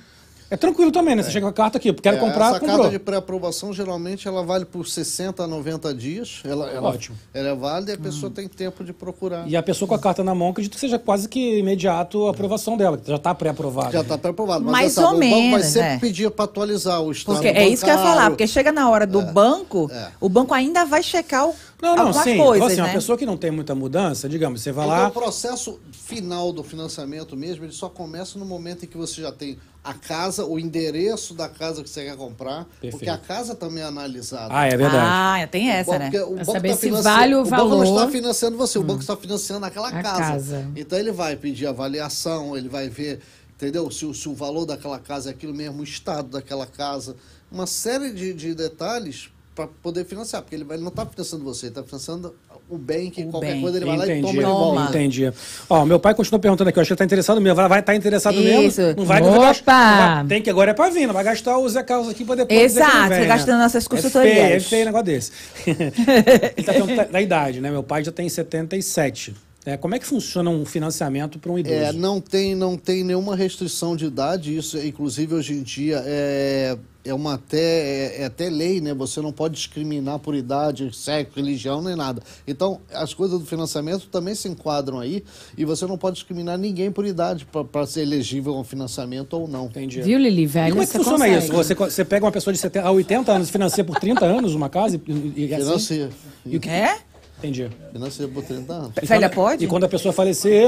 é 0.50 0.58
tranquilo 0.58 0.92
também, 0.92 1.16
né? 1.16 1.24
Você 1.24 1.32
chega 1.32 1.46
com 1.46 1.50
a 1.50 1.54
carta 1.54 1.78
aqui, 1.78 1.92
quero 1.94 2.18
É, 2.18 2.20
comprar, 2.20 2.52
Essa 2.52 2.60
comprou. 2.60 2.78
carta 2.80 2.92
de 2.92 3.00
pré-aprovação, 3.00 3.74
geralmente, 3.74 4.28
ela 4.28 4.44
vale 4.44 4.66
por 4.66 4.88
60 4.88 5.44
a 5.44 5.48
90 5.48 5.94
dias. 5.94 6.42
Ela, 6.46 6.70
ela, 6.70 6.90
Ótimo. 6.90 7.18
Ela 7.34 7.50
é 7.50 7.56
válida 7.56 7.92
e 7.92 7.96
a 7.96 7.98
pessoa 7.98 8.32
tem 8.32 8.48
tempo 8.48 8.84
de 8.84 8.94
procurar. 8.94 9.48
E 9.48 9.56
a 9.56 9.64
pessoa 9.64 9.88
com 9.88 9.96
a 9.96 10.00
carta 10.00 10.24
na 10.24 10.34
mão, 10.34 10.50
acredito 10.50 10.74
que 10.74 10.80
seja 10.80 10.98
quase 10.98 11.28
que 11.28 11.60
imediato 11.60 12.28
a 12.28 12.32
aprovação 12.32 12.78
dela, 12.78 12.98
que 12.98 13.08
já 13.10 13.16
está 13.18 13.34
pré-aprovada. 13.36 13.92
Já 13.92 14.02
está 14.02 14.18
pré-aprovado. 14.18 14.64
Mas 14.64 14.72
Mais 14.72 14.94
sabe, 14.94 15.08
ou 15.08 15.14
o 15.16 15.20
banco 15.20 15.32
vai 15.34 15.42
menos, 15.50 15.66
sempre 15.68 15.90
é. 15.90 15.98
pedir 16.00 16.32
para 16.32 16.46
atualizar 16.46 17.02
o 17.02 17.12
estado 17.12 17.36
Porque 17.36 17.48
é 17.50 17.68
isso 17.68 17.84
que 17.84 17.92
eu 17.92 17.96
ia 17.96 18.02
falar, 18.02 18.30
porque 18.30 18.48
chega 18.48 18.72
na 18.72 18.90
hora 18.90 19.06
do 19.06 19.22
banco, 19.22 19.90
É. 19.92 20.08
o 20.22 20.30
banco 20.30 20.54
ainda 20.54 20.86
vai 20.86 21.04
checar 21.04 21.48
o, 21.48 21.54
Não, 21.82 21.96
não, 21.96 22.04
algumas 22.08 22.24
sim. 22.24 22.38
coisas, 22.38 22.68
assim, 22.72 22.78
né? 22.78 22.84
uma 22.88 22.94
pessoa 22.94 23.18
que 23.18 23.26
não 23.26 23.38
tem 23.38 23.52
muita 23.52 23.76
mudança, 23.76 24.28
digamos, 24.28 24.62
você 24.62 24.72
vai 24.72 24.88
Então, 24.88 24.98
lá. 24.98 25.08
o 25.10 25.12
processo 25.12 25.80
final 25.92 26.52
do 26.52 26.64
financiamento 26.64 27.38
mesmo, 27.38 27.64
ele 27.66 27.72
só 27.72 27.88
começa 27.88 28.40
no 28.40 28.46
momento 28.46 28.84
em 28.86 28.88
que 28.88 28.98
você 28.98 29.22
já 29.22 29.32
tem 29.32 29.60
a 29.84 29.94
casa, 29.94 30.44
o 30.44 30.60
endereço 30.60 31.34
da 31.36 31.48
casa 31.48 31.84
que 31.84 31.90
você 31.90 32.04
quer 32.06 32.18
comprar, 32.18 32.66
Perfeito. 32.66 32.94
porque 32.98 33.10
a 33.10 33.18
casa 33.18 33.54
também 33.56 33.84
é 33.84 33.86
analisada. 33.86 34.48
Ah, 34.54 34.66
é 34.66 34.76
verdade. 34.76 34.98
Ah, 35.44 35.48
tem 35.50 35.70
essa, 35.70 35.92
Bom, 35.92 36.00
né? 36.00 36.06
porque 36.12 36.20
o 36.20 36.28
Pra 36.34 36.36
banco 36.46 36.52
saber 36.52 36.70
tá 36.72 36.76
se 36.78 36.90
vale 36.90 37.36
o 37.36 37.42
O 37.42 37.44
banco 37.44 37.56
não 37.58 37.70
valor. 37.70 37.84
está 38.00 38.12
financiando 38.12 38.58
você, 38.58 38.80
o 38.80 38.84
banco 38.84 39.02
está 39.02 39.16
financiando 39.16 39.66
aquela 39.66 39.92
casa. 39.92 40.20
casa. 40.20 40.72
Então 40.76 40.98
ele 40.98 41.12
vai 41.12 41.36
pedir 41.36 41.68
avaliação, 41.68 42.58
ele 42.58 42.68
vai 42.68 42.90
ver, 42.90 43.22
entendeu? 43.56 43.90
Se, 43.92 44.06
o- 44.06 44.14
se 44.16 44.28
o 44.28 44.34
valor 44.34 44.66
daquela 44.66 44.98
casa 45.00 45.30
é 45.30 45.32
aquilo 45.32 45.54
mesmo, 45.54 45.80
o 45.80 45.84
estado 45.84 46.30
daquela 46.30 46.66
casa, 46.66 47.16
uma 47.52 47.68
série 47.68 48.12
de, 48.12 48.34
de 48.34 48.54
detalhes 48.56 49.30
para 49.58 49.68
poder 49.82 50.06
financiar, 50.06 50.44
porque 50.44 50.56
ele, 50.56 50.64
vai, 50.64 50.78
ele 50.78 50.84
não 50.84 50.90
está 50.92 51.04
financiando 51.06 51.44
você, 51.44 51.66
ele 51.66 51.72
está 51.72 51.84
financiando 51.84 52.36
o 52.70 52.78
bem 52.78 53.10
que 53.10 53.24
O 53.24 53.30
qualquer 53.32 53.54
bem. 53.54 53.62
coisa 53.62 53.78
ele 53.78 53.86
vai 53.86 53.98
lá 53.98 54.06
e 54.06 54.10
Entendi, 54.12 54.22
toma 54.22 54.34
de 54.34 54.42
Toma. 54.46 54.56
volta. 54.82 54.90
entendi. 54.90 55.34
Ó, 55.70 55.84
meu 55.86 56.00
pai 56.00 56.14
continua 56.14 56.40
perguntando 56.40 56.70
aqui, 56.70 56.78
eu 56.78 56.82
acho 56.82 56.90
que 56.90 56.94
ele 56.94 56.98
tá 57.00 57.06
interessado 57.06 57.42
mesmo. 57.42 57.56
Vai 57.68 57.80
estar 57.80 57.96
interessado 57.96 58.36
Isso. 58.36 58.80
mesmo. 58.82 58.96
Não 58.98 59.06
vai, 59.06 59.20
Opa! 59.22 59.30
não 59.32 59.38
vai 59.40 59.48
gastar- 59.48 59.98
não 60.10 60.16
vai- 60.18 60.26
Tem 60.28 60.42
que 60.44 60.50
agora 60.52 60.72
é 60.72 60.74
pra 60.76 60.90
vir, 60.90 61.08
não 61.08 61.14
vai 61.14 61.24
gastar 61.24 61.58
o 61.58 61.68
Zé 61.68 61.82
Carlos 61.82 62.08
aqui 62.10 62.24
pra 62.24 62.36
depois. 62.36 62.60
Exato, 62.62 63.10
vem, 63.10 63.20
né? 63.22 63.26
gastando 63.26 63.58
nossas 63.60 63.86
É 63.86 63.90
consultorias. 63.90 64.36
feio, 64.36 64.54
é 64.56 64.60
feio 64.60 64.82
um 64.84 64.86
negócio 64.86 65.06
desse. 65.06 65.32
ele 65.66 66.64
tá 66.66 66.74
perguntando 66.74 66.98
da- 66.98 67.04
da 67.06 67.22
idade, 67.22 67.60
né? 67.60 67.72
Meu 67.72 67.82
pai 67.84 68.04
já 68.04 68.12
tem 68.12 68.30
77. 68.30 69.34
É, 69.68 69.76
como 69.76 69.94
é 69.94 70.00
que 70.00 70.06
funciona 70.06 70.50
um 70.50 70.64
financiamento 70.64 71.38
para 71.40 71.52
um 71.52 71.60
idoso? 71.60 71.76
É, 71.76 71.92
não 71.92 72.22
tem, 72.22 72.56
não 72.56 72.78
tem 72.78 73.04
nenhuma 73.04 73.36
restrição 73.36 73.98
de 73.98 74.06
idade, 74.06 74.56
isso 74.56 74.78
inclusive 74.78 75.36
hoje 75.36 75.56
em 75.56 75.62
dia 75.62 76.02
é, 76.06 76.78
é 77.04 77.14
uma 77.14 77.34
até, 77.34 77.58
é, 77.58 78.22
é 78.22 78.26
até 78.28 78.50
lei, 78.50 78.80
né? 78.80 78.94
Você 78.94 79.20
não 79.20 79.34
pode 79.34 79.56
discriminar 79.56 80.20
por 80.20 80.36
idade, 80.36 80.90
sexo, 80.96 81.34
religião, 81.36 81.82
nem 81.82 81.98
nada. 81.98 82.24
Então, 82.48 82.80
as 82.94 83.14
coisas 83.14 83.38
do 83.38 83.46
financiamento 83.46 84.08
também 84.08 84.36
se 84.36 84.48
enquadram 84.48 85.02
aí 85.02 85.22
e 85.58 85.66
você 85.66 85.86
não 85.86 85.98
pode 85.98 86.16
discriminar 86.16 86.58
ninguém 86.58 86.90
por 86.90 87.06
idade 87.06 87.46
para 87.46 87.86
ser 87.86 88.04
elegível 88.04 88.54
a 88.56 88.62
um 88.62 88.64
financiamento 88.64 89.34
ou 89.34 89.50
não. 89.50 89.66
Entendi. 89.66 90.02
Viu, 90.02 90.18
Lili? 90.18 90.44
E 90.44 90.46
Velho, 90.46 90.70
como 90.72 90.82
é 90.82 90.86
que 90.86 90.92
você 90.94 90.98
funciona 91.00 91.26
consegue. 91.26 91.44
isso? 91.44 91.54
Você, 91.54 91.76
você 91.76 92.06
pega 92.06 92.26
uma 92.26 92.32
pessoa 92.32 92.54
de 92.54 92.60
70 92.62 92.88
a 92.88 92.92
80 92.92 93.32
anos, 93.34 93.50
financia 93.50 93.84
por 93.84 94.00
30 94.00 94.24
anos 94.24 94.56
uma 94.56 94.70
casa 94.70 94.96
e, 94.96 95.12
e, 95.12 95.46
e 95.48 95.54
assim? 95.54 95.66
Financia. 95.66 96.10
E 96.46 96.56
o 96.56 96.60
que- 96.62 96.70
É? 96.70 97.00
Entendi. 97.38 97.70
Financia 97.94 98.28
por 98.28 98.44
30 98.44 98.74
anos. 98.74 98.92
Velha 99.04 99.30
pode? 99.30 99.64
E 99.64 99.68
quando 99.68 99.84
a 99.84 99.88
pessoa 99.88 100.12
falecer, 100.12 100.68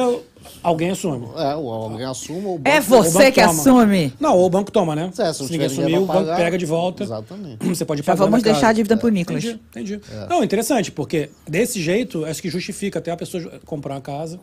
alguém 0.61 0.91
assume. 0.91 1.27
É, 1.35 1.55
ou 1.55 1.71
alguém 1.71 2.05
assuma 2.05 2.47
ou 2.49 2.55
o 2.57 2.61
É 2.63 2.79
banco- 2.79 2.93
o 2.99 3.03
você 3.03 3.17
banco 3.17 3.31
que 3.31 3.41
toma. 3.41 3.51
assume. 3.59 4.13
Não, 4.19 4.37
ou 4.37 4.45
o 4.45 4.49
banco 4.51 4.71
toma, 4.71 4.95
né? 4.95 5.11
É, 5.17 5.33
se 5.33 5.45
se 5.47 5.51
ninguém 5.57 5.97
o 5.97 6.05
banco 6.05 6.13
pagar. 6.25 6.37
pega 6.37 6.57
de 6.59 6.65
volta. 6.67 7.03
Exatamente. 7.03 7.65
Você 7.67 7.83
pode 7.85 8.01
Já 8.01 8.05
pagar 8.05 8.17
vamos 8.25 8.39
na 8.39 8.43
casa. 8.43 8.53
deixar 8.53 8.67
a 8.69 8.73
dívida 8.73 8.95
pro 8.97 9.09
Nicolas. 9.09 9.43
Entendi, 9.43 9.59
entendi. 9.95 10.01
Não, 10.29 10.43
interessante, 10.43 10.91
porque 10.91 11.31
desse 11.47 11.81
jeito, 11.81 12.23
acho 12.25 12.39
que 12.41 12.49
justifica 12.49 12.99
até 12.99 13.09
a 13.11 13.17
pessoa 13.17 13.43
comprar 13.65 13.95
uma 13.95 14.01
casa. 14.01 14.39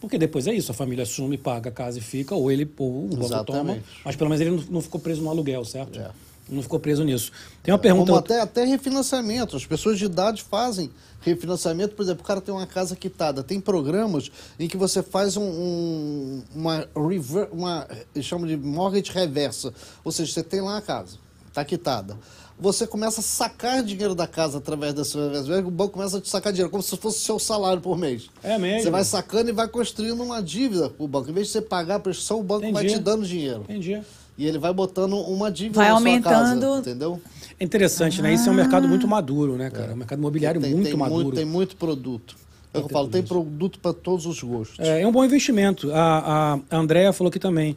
Porque 0.00 0.18
depois 0.18 0.46
é 0.46 0.52
isso, 0.54 0.70
a 0.70 0.74
família 0.74 1.02
assume, 1.02 1.36
paga 1.38 1.70
a 1.70 1.72
casa 1.72 1.98
e 1.98 2.00
fica, 2.02 2.34
ou 2.34 2.52
ele, 2.52 2.70
ou 2.78 3.06
o 3.06 3.16
banco 3.16 3.44
toma. 3.44 3.78
Mas 4.04 4.14
pelo 4.14 4.28
menos 4.30 4.40
ele 4.40 4.50
não, 4.50 4.64
não 4.70 4.80
ficou 4.82 5.00
preso 5.00 5.22
no 5.22 5.30
aluguel, 5.30 5.64
certo? 5.64 5.98
É. 5.98 6.08
Não 6.46 6.60
ficou 6.62 6.78
preso 6.78 7.02
nisso. 7.04 7.32
Tem 7.62 7.72
uma 7.72 7.78
pergunta. 7.78 8.08
Como 8.12 8.18
até, 8.18 8.38
até 8.38 8.64
refinanciamento. 8.66 9.56
As 9.56 9.64
pessoas 9.64 9.98
de 9.98 10.04
idade 10.04 10.42
fazem 10.42 10.90
refinanciamento. 11.24 11.94
Por 11.94 12.02
exemplo, 12.02 12.22
o 12.22 12.26
cara 12.26 12.40
tem 12.40 12.54
uma 12.54 12.66
casa 12.66 12.94
quitada. 12.94 13.42
Tem 13.42 13.60
programas 13.60 14.30
em 14.58 14.68
que 14.68 14.76
você 14.76 15.02
faz 15.02 15.36
um, 15.36 15.42
um- 15.44 16.42
uma, 16.54 16.86
rever, 17.08 17.48
uma. 17.52 17.86
Eles 18.14 18.26
chamam 18.26 18.46
de 18.46 18.56
mortgage 18.56 19.10
reversa. 19.12 19.72
Ou 20.04 20.12
seja, 20.12 20.32
você 20.32 20.42
tem 20.42 20.60
lá 20.60 20.76
a 20.76 20.82
casa, 20.82 21.16
está 21.48 21.64
quitada. 21.64 22.16
você 22.58 22.86
começa 22.86 23.18
a 23.20 23.22
sacar 23.22 23.82
dinheiro 23.82 24.14
da 24.14 24.28
casa 24.28 24.58
através 24.58 24.94
dessa 24.94 25.18
o 25.18 25.70
banco 25.72 25.94
começa 25.94 26.18
a 26.18 26.20
te 26.20 26.28
sacar 26.30 26.52
dinheiro, 26.52 26.70
como 26.70 26.82
se 26.84 26.96
fosse 26.96 27.18
o 27.18 27.20
seu 27.20 27.38
salário 27.40 27.82
por 27.82 27.98
mês. 27.98 28.30
É 28.44 28.56
mesmo? 28.58 28.82
Você 28.84 28.90
vai 28.90 29.02
sacando 29.04 29.50
e 29.50 29.52
vai 29.52 29.66
construindo 29.66 30.22
uma 30.22 30.40
dívida 30.40 30.88
pro 30.88 31.08
banco. 31.08 31.28
Em 31.30 31.32
vez 31.32 31.48
de 31.48 31.52
você 31.54 31.60
pagar 31.60 31.96
a 31.96 31.98
prestação, 32.00 32.38
o 32.38 32.44
banco 32.44 32.70
vai 32.72 32.84
Entendi. 32.84 32.94
te 32.98 33.02
dando 33.02 33.26
dinheiro. 33.26 33.62
Entendi. 33.62 34.00
E 34.36 34.46
ele 34.46 34.58
vai 34.58 34.72
botando 34.72 35.14
uma 35.16 35.50
dívida 35.50 35.76
Vai 35.80 35.88
na 35.88 35.94
aumentando. 35.94 36.34
sua 36.60 36.70
casa, 36.74 36.80
entendeu? 36.80 37.20
É 37.58 37.64
interessante, 37.64 38.20
né? 38.20 38.34
Isso 38.34 38.48
é 38.48 38.52
um 38.52 38.54
mercado 38.54 38.88
muito 38.88 39.06
maduro, 39.06 39.56
né, 39.56 39.70
cara? 39.70 39.92
É 39.92 39.94
um 39.94 39.98
mercado 39.98 40.18
imobiliário 40.18 40.60
tem, 40.60 40.72
muito 40.72 40.88
tem 40.88 40.96
maduro. 40.96 41.22
Muito, 41.24 41.36
tem 41.36 41.44
muito 41.44 41.76
produto. 41.76 42.34
É 42.72 42.78
o 42.78 42.80
que 42.82 42.86
eu 42.86 42.92
falo, 42.92 43.06
tem 43.08 43.22
produto 43.22 43.78
para 43.78 43.92
todos 43.92 44.26
os 44.26 44.42
gostos. 44.42 44.80
É, 44.80 45.02
é 45.02 45.06
um 45.06 45.12
bom 45.12 45.24
investimento. 45.24 45.92
A, 45.92 46.58
a 46.70 46.76
Andrea 46.76 47.12
falou 47.12 47.28
aqui 47.28 47.38
também 47.38 47.76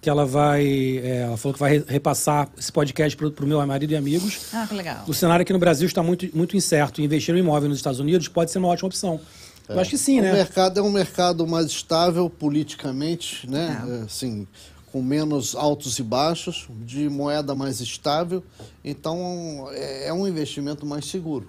que 0.00 0.08
ela 0.08 0.24
vai, 0.24 0.64
é, 1.04 1.24
ela 1.26 1.36
falou 1.36 1.52
que 1.52 1.60
vai 1.60 1.72
re- 1.76 1.84
repassar 1.86 2.48
esse 2.58 2.72
podcast 2.72 3.14
para 3.14 3.44
o 3.44 3.46
meu 3.46 3.64
marido 3.66 3.90
e 3.92 3.96
amigos. 3.96 4.46
Ah, 4.54 4.64
que 4.66 4.74
legal. 4.74 5.04
O 5.06 5.12
cenário 5.12 5.42
aqui 5.42 5.52
no 5.52 5.58
Brasil 5.58 5.86
está 5.86 6.02
muito, 6.02 6.26
muito 6.34 6.56
incerto. 6.56 7.02
Investir 7.02 7.34
no 7.34 7.38
imóvel 7.38 7.68
nos 7.68 7.76
Estados 7.76 8.00
Unidos 8.00 8.26
pode 8.26 8.50
ser 8.50 8.56
uma 8.60 8.68
ótima 8.68 8.86
opção. 8.88 9.20
Eu 9.68 9.78
acho 9.78 9.90
que 9.90 9.98
sim, 9.98 10.18
o 10.18 10.22
né? 10.22 10.32
mercado 10.32 10.80
é 10.80 10.82
um 10.82 10.90
mercado 10.90 11.46
mais 11.46 11.66
estável 11.66 12.28
politicamente, 12.30 13.48
né? 13.48 13.84
É. 13.86 14.00
É, 14.00 14.02
Assim, 14.04 14.46
com 14.92 15.02
menos 15.02 15.54
altos 15.54 15.98
e 15.98 16.02
baixos, 16.02 16.66
de 16.84 17.08
moeda 17.08 17.54
mais 17.54 17.80
estável. 17.80 18.42
Então, 18.84 19.68
é 19.72 20.08
é 20.08 20.12
um 20.12 20.26
investimento 20.26 20.84
mais 20.86 21.06
seguro. 21.06 21.48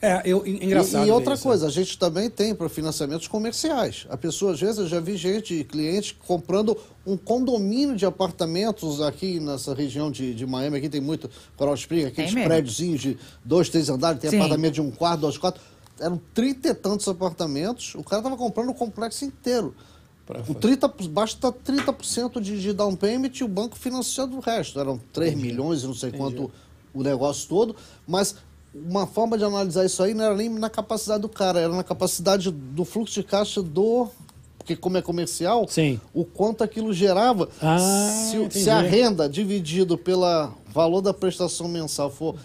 É, 0.00 0.20
eu, 0.24 0.44
en- 0.44 0.64
engraçado. 0.64 1.04
E, 1.04 1.08
e 1.08 1.12
outra 1.12 1.34
isso, 1.34 1.44
coisa, 1.44 1.68
a 1.68 1.70
gente 1.70 1.96
também 1.96 2.28
tem 2.28 2.52
para 2.54 2.68
financiamentos 2.68 3.28
comerciais. 3.28 4.04
A 4.10 4.16
pessoa, 4.16 4.52
às 4.52 4.60
vezes, 4.60 4.78
eu 4.78 4.88
já 4.88 4.98
vi 4.98 5.16
gente, 5.16 5.62
cliente, 5.62 6.14
comprando 6.26 6.76
um 7.06 7.16
condomínio 7.16 7.94
de 7.94 8.04
apartamentos 8.04 9.00
aqui 9.00 9.38
nessa 9.38 9.72
região 9.74 10.10
de, 10.10 10.34
de 10.34 10.44
Miami. 10.44 10.78
Aqui 10.78 10.88
tem 10.88 11.00
muito 11.00 11.30
Coral 11.56 11.74
Spring, 11.74 12.06
aqueles 12.06 12.32
prédiozinhos 12.34 13.00
de 13.00 13.16
dois, 13.44 13.68
três 13.68 13.88
andares, 13.88 14.20
tem 14.20 14.30
Sim. 14.30 14.38
apartamento 14.38 14.74
de 14.74 14.80
um 14.80 14.90
quarto, 14.90 15.20
dois 15.20 15.38
quartos. 15.38 15.62
Eram 16.00 16.20
trinta 16.34 16.70
e 16.70 16.74
tantos 16.74 17.06
apartamentos. 17.06 17.94
O 17.94 18.02
cara 18.02 18.20
estava 18.20 18.36
comprando 18.36 18.70
o 18.70 18.74
complexo 18.74 19.24
inteiro. 19.24 19.72
Com 20.40 20.54
30, 20.54 20.88
basta 21.10 21.52
30% 21.52 22.40
de, 22.40 22.60
de 22.60 22.72
down 22.72 22.94
payment 22.96 23.32
e 23.40 23.44
o 23.44 23.48
banco 23.48 23.76
financiando 23.76 24.36
o 24.36 24.40
resto. 24.40 24.78
Eram 24.80 25.00
3 25.12 25.34
milhões 25.34 25.82
e 25.82 25.86
não 25.86 25.94
sei 25.94 26.10
quanto 26.12 26.50
o 26.94 27.02
negócio 27.02 27.48
todo. 27.48 27.76
Mas 28.06 28.34
uma 28.74 29.06
forma 29.06 29.36
de 29.36 29.44
analisar 29.44 29.84
isso 29.84 30.02
aí 30.02 30.14
não 30.14 30.24
era 30.24 30.34
nem 30.34 30.48
na 30.48 30.70
capacidade 30.70 31.20
do 31.22 31.28
cara, 31.28 31.60
era 31.60 31.74
na 31.74 31.84
capacidade 31.84 32.50
do 32.50 32.84
fluxo 32.84 33.14
de 33.14 33.22
caixa 33.22 33.62
do. 33.62 34.08
Porque, 34.58 34.76
como 34.76 34.96
é 34.96 35.02
comercial, 35.02 35.66
Sim. 35.68 36.00
o 36.14 36.24
quanto 36.24 36.62
aquilo 36.62 36.92
gerava. 36.94 37.48
Ah, 37.60 37.78
se, 38.30 38.38
o- 38.38 38.44
entendi. 38.44 38.62
se 38.64 38.70
a 38.70 38.80
renda 38.80 39.28
dividido 39.28 39.98
pelo 39.98 40.52
valor 40.68 41.00
da 41.00 41.12
prestação 41.12 41.66
mensal 41.66 42.08
for 42.10 42.36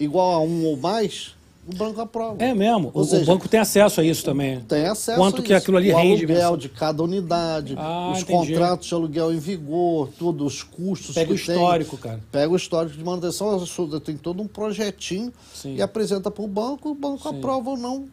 igual 0.00 0.32
a 0.32 0.40
um 0.40 0.64
ou 0.64 0.76
mais, 0.78 1.34
o 1.66 1.74
banco 1.76 2.00
aprova. 2.00 2.42
É 2.42 2.54
mesmo. 2.54 2.90
O, 2.94 3.04
seja, 3.04 3.22
o 3.22 3.26
banco 3.26 3.48
tem 3.48 3.58
acesso 3.60 4.00
a 4.00 4.04
isso 4.04 4.24
também. 4.24 4.60
tem 4.60 4.86
acesso 4.86 5.18
Quanto 5.18 5.40
a 5.40 5.44
que 5.44 5.52
isso. 5.52 5.62
aquilo 5.62 5.76
ali 5.76 5.92
o 5.92 5.96
rende 5.96 6.18
aluguel 6.24 6.36
mensal. 6.36 6.56
de 6.56 6.68
cada 6.68 7.02
unidade, 7.02 7.74
Ah, 7.76 8.10
os 8.12 8.20
entendi. 8.22 8.52
contratos 8.52 8.86
de 8.88 8.94
aluguel 8.94 9.32
em 9.34 9.38
vigor, 9.38 10.08
tudo, 10.18 10.44
os 10.46 10.62
custos 10.62 11.14
Pega 11.14 11.26
que 11.26 11.32
o 11.32 11.34
histórico, 11.36 11.96
tem. 11.96 12.10
cara. 12.10 12.20
Pega 12.30 12.52
o 12.52 12.56
histórico 12.56 12.96
de 12.96 13.04
manutenção, 13.04 13.64
tem 14.04 14.16
todo 14.16 14.42
um 14.42 14.46
projetinho 14.46 15.32
Sim. 15.54 15.74
e 15.76 15.82
apresenta 15.82 16.30
para 16.30 16.44
o 16.44 16.48
banco, 16.48 16.90
o 16.90 16.94
banco 16.94 17.28
aprova 17.28 17.70
ou 17.70 17.76
não. 17.76 18.04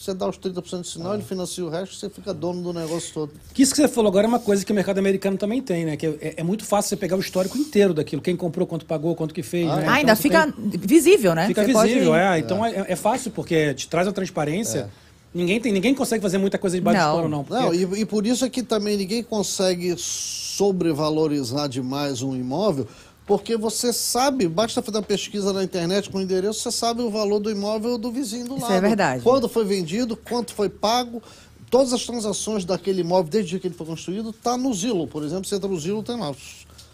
Você 0.00 0.12
dá 0.14 0.28
os 0.28 0.38
30% 0.38 0.82
de 0.82 0.88
sinal, 0.88 1.14
ele 1.14 1.22
financia 1.22 1.64
o 1.64 1.68
resto, 1.68 1.94
você 1.94 2.10
fica 2.10 2.32
dono 2.34 2.62
do 2.62 2.72
negócio 2.72 3.12
todo. 3.14 3.32
Que 3.54 3.62
isso 3.62 3.72
que 3.74 3.80
você 3.80 3.88
falou 3.88 4.08
agora 4.08 4.26
é 4.26 4.28
uma 4.28 4.38
coisa 4.40 4.64
que 4.64 4.72
o 4.72 4.74
mercado 4.74 4.98
americano 4.98 5.36
também 5.38 5.60
tem, 5.62 5.84
né? 5.84 5.96
Que 5.96 6.06
é, 6.06 6.34
é 6.38 6.42
muito 6.42 6.64
fácil 6.64 6.90
você 6.90 6.96
pegar 6.96 7.16
o 7.16 7.20
histórico 7.20 7.56
inteiro 7.56 7.94
daquilo. 7.94 8.20
Quem 8.22 8.36
comprou, 8.36 8.66
quanto 8.66 8.84
pagou, 8.86 9.14
quanto 9.14 9.32
que 9.34 9.42
fez. 9.42 9.68
Ah, 9.68 9.76
né? 9.76 9.86
Ah, 9.88 9.92
ainda 9.94 10.12
Então, 10.12 10.22
fica 10.22 10.46
tem- 10.52 10.70
visível, 10.80 11.34
né? 11.34 11.46
Fica 11.46 11.64
Você 11.64 11.72
pode- 11.72 11.88
visível, 11.92 12.14
é. 12.14 12.38
Então 12.38 12.64
é, 12.64 12.86
é 12.88 12.96
fácil, 12.96 13.30
porque 13.30 13.74
te 13.74 13.88
traz 13.88 14.06
a 14.08 14.12
transparência. 14.12 14.90
Ninguém, 15.34 15.58
tem, 15.60 15.72
ninguém 15.72 15.94
consegue 15.94 16.20
fazer 16.20 16.36
muita 16.36 16.58
coisa 16.58 16.76
de 16.76 16.82
baixo 16.82 17.00
Não. 17.00 17.16
pano, 17.16 17.28
não. 17.28 17.42
Porque 17.44 17.62
Não, 17.62 17.72
e, 17.72 18.00
e 18.02 18.04
por 18.04 18.26
isso 18.26 18.44
é 18.44 18.50
que 18.50 18.62
também 18.62 18.98
ninguém 18.98 19.22
consegue 19.22 19.94
sobrevalorizar 19.96 21.68
demais 21.68 22.22
um 22.22 22.36
imóvel, 22.36 22.86
porque 23.26 23.56
você 23.56 23.92
sabe, 23.92 24.48
basta 24.48 24.82
fazer 24.82 24.98
uma 24.98 25.02
pesquisa 25.04 25.52
na 25.52 25.62
internet 25.62 26.10
com 26.10 26.18
o 26.18 26.20
endereço, 26.20 26.60
você 26.60 26.70
sabe 26.72 27.02
o 27.02 27.10
valor 27.10 27.38
do 27.38 27.50
imóvel 27.50 27.96
do 27.96 28.10
vizinho 28.10 28.46
do 28.48 28.56
Isso 28.56 28.62
lado. 28.64 28.74
é 28.74 28.80
verdade. 28.80 29.22
Quando 29.22 29.48
foi 29.48 29.64
vendido, 29.64 30.16
quanto 30.16 30.52
foi 30.54 30.68
pago, 30.68 31.22
todas 31.70 31.92
as 31.92 32.04
transações 32.04 32.64
daquele 32.64 33.00
imóvel, 33.02 33.30
desde 33.30 33.48
o 33.48 33.50
dia 33.50 33.60
que 33.60 33.66
ele 33.68 33.74
foi 33.74 33.86
construído, 33.86 34.30
está 34.30 34.56
no 34.56 34.74
Zillow, 34.74 35.06
por 35.06 35.22
exemplo. 35.22 35.44
Você 35.46 35.54
entra 35.54 35.68
no 35.68 35.78
Zillow, 35.80 36.02
tem 36.02 36.18
lá. 36.18 36.34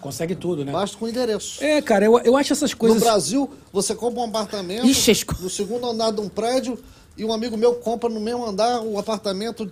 consegue 0.00 0.34
tudo, 0.36 0.64
né? 0.64 0.70
Basta 0.70 0.96
com 0.96 1.06
o 1.06 1.08
endereço. 1.08 1.64
É, 1.64 1.82
cara, 1.82 2.04
eu, 2.04 2.18
eu 2.20 2.36
acho 2.36 2.52
essas 2.52 2.72
coisas. 2.74 2.98
No 3.00 3.04
Brasil, 3.04 3.50
você 3.72 3.94
compra 3.94 4.20
um 4.20 4.24
apartamento 4.26 4.86
Ixi, 4.86 5.10
esco- 5.10 5.34
no 5.40 5.50
segundo 5.50 5.86
andar 5.88 6.12
de 6.12 6.20
um 6.20 6.28
prédio 6.28 6.78
e 7.16 7.24
um 7.24 7.32
amigo 7.32 7.56
meu 7.56 7.74
compra 7.76 8.08
no 8.08 8.20
mesmo 8.20 8.44
andar 8.46 8.80
um 8.82 8.96
apartamento 8.98 9.68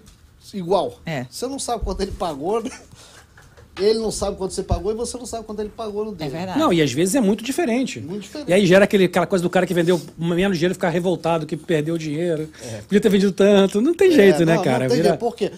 igual. 0.53 0.99
É. 1.07 1.27
Você 1.31 1.47
não 1.47 1.59
sabe 1.61 1.85
quanto 1.85 2.01
ele 2.01 2.13
pagou, 2.13 2.61
né? 2.63 2.71
Ele 3.79 3.99
não 3.99 4.11
sabe 4.11 4.37
quanto 4.37 4.53
você 4.55 4.63
pagou 4.63 4.93
e 4.93 4.95
você 4.95 5.17
não 5.19 5.27
sabe 5.27 5.45
quanto 5.45 5.61
ele 5.61 5.69
pagou 5.69 6.05
no 6.05 6.13
É 6.13 6.15
dele. 6.15 6.31
verdade. 6.31 6.59
Não, 6.59 6.73
e 6.73 6.81
às 6.81 6.93
vezes 6.93 7.15
é 7.15 7.21
muito 7.21 7.45
diferente. 7.45 8.01
Muito 8.01 8.23
diferente. 8.23 8.49
E 8.49 8.53
aí 8.55 8.67
gera 8.67 8.85
aquele, 8.85 9.05
aquela 9.05 9.27
coisa 9.27 9.43
do 9.43 9.51
cara 9.51 9.67
que 9.67 9.75
vendeu 9.75 10.01
menos 10.17 10.57
dinheiro 10.59 10.75
ficar 10.75 10.89
revoltado, 10.91 11.47
que 11.47 11.57
perdeu 11.57 11.99
dinheiro. 11.99 12.49
Podia 12.85 13.01
ter 13.01 13.09
vendido 13.09 13.33
tanto. 13.33 13.81
Não 13.81 13.95
tem 13.95 14.11
jeito, 14.11 14.43
É, 14.43 14.47
né, 14.47 14.55
não, 14.57 14.63
cara? 14.63 14.81
Não 14.85 14.89
tem 14.89 14.97
Vira- 14.97 15.09
jeito, 15.11 15.21
porque 15.21 15.53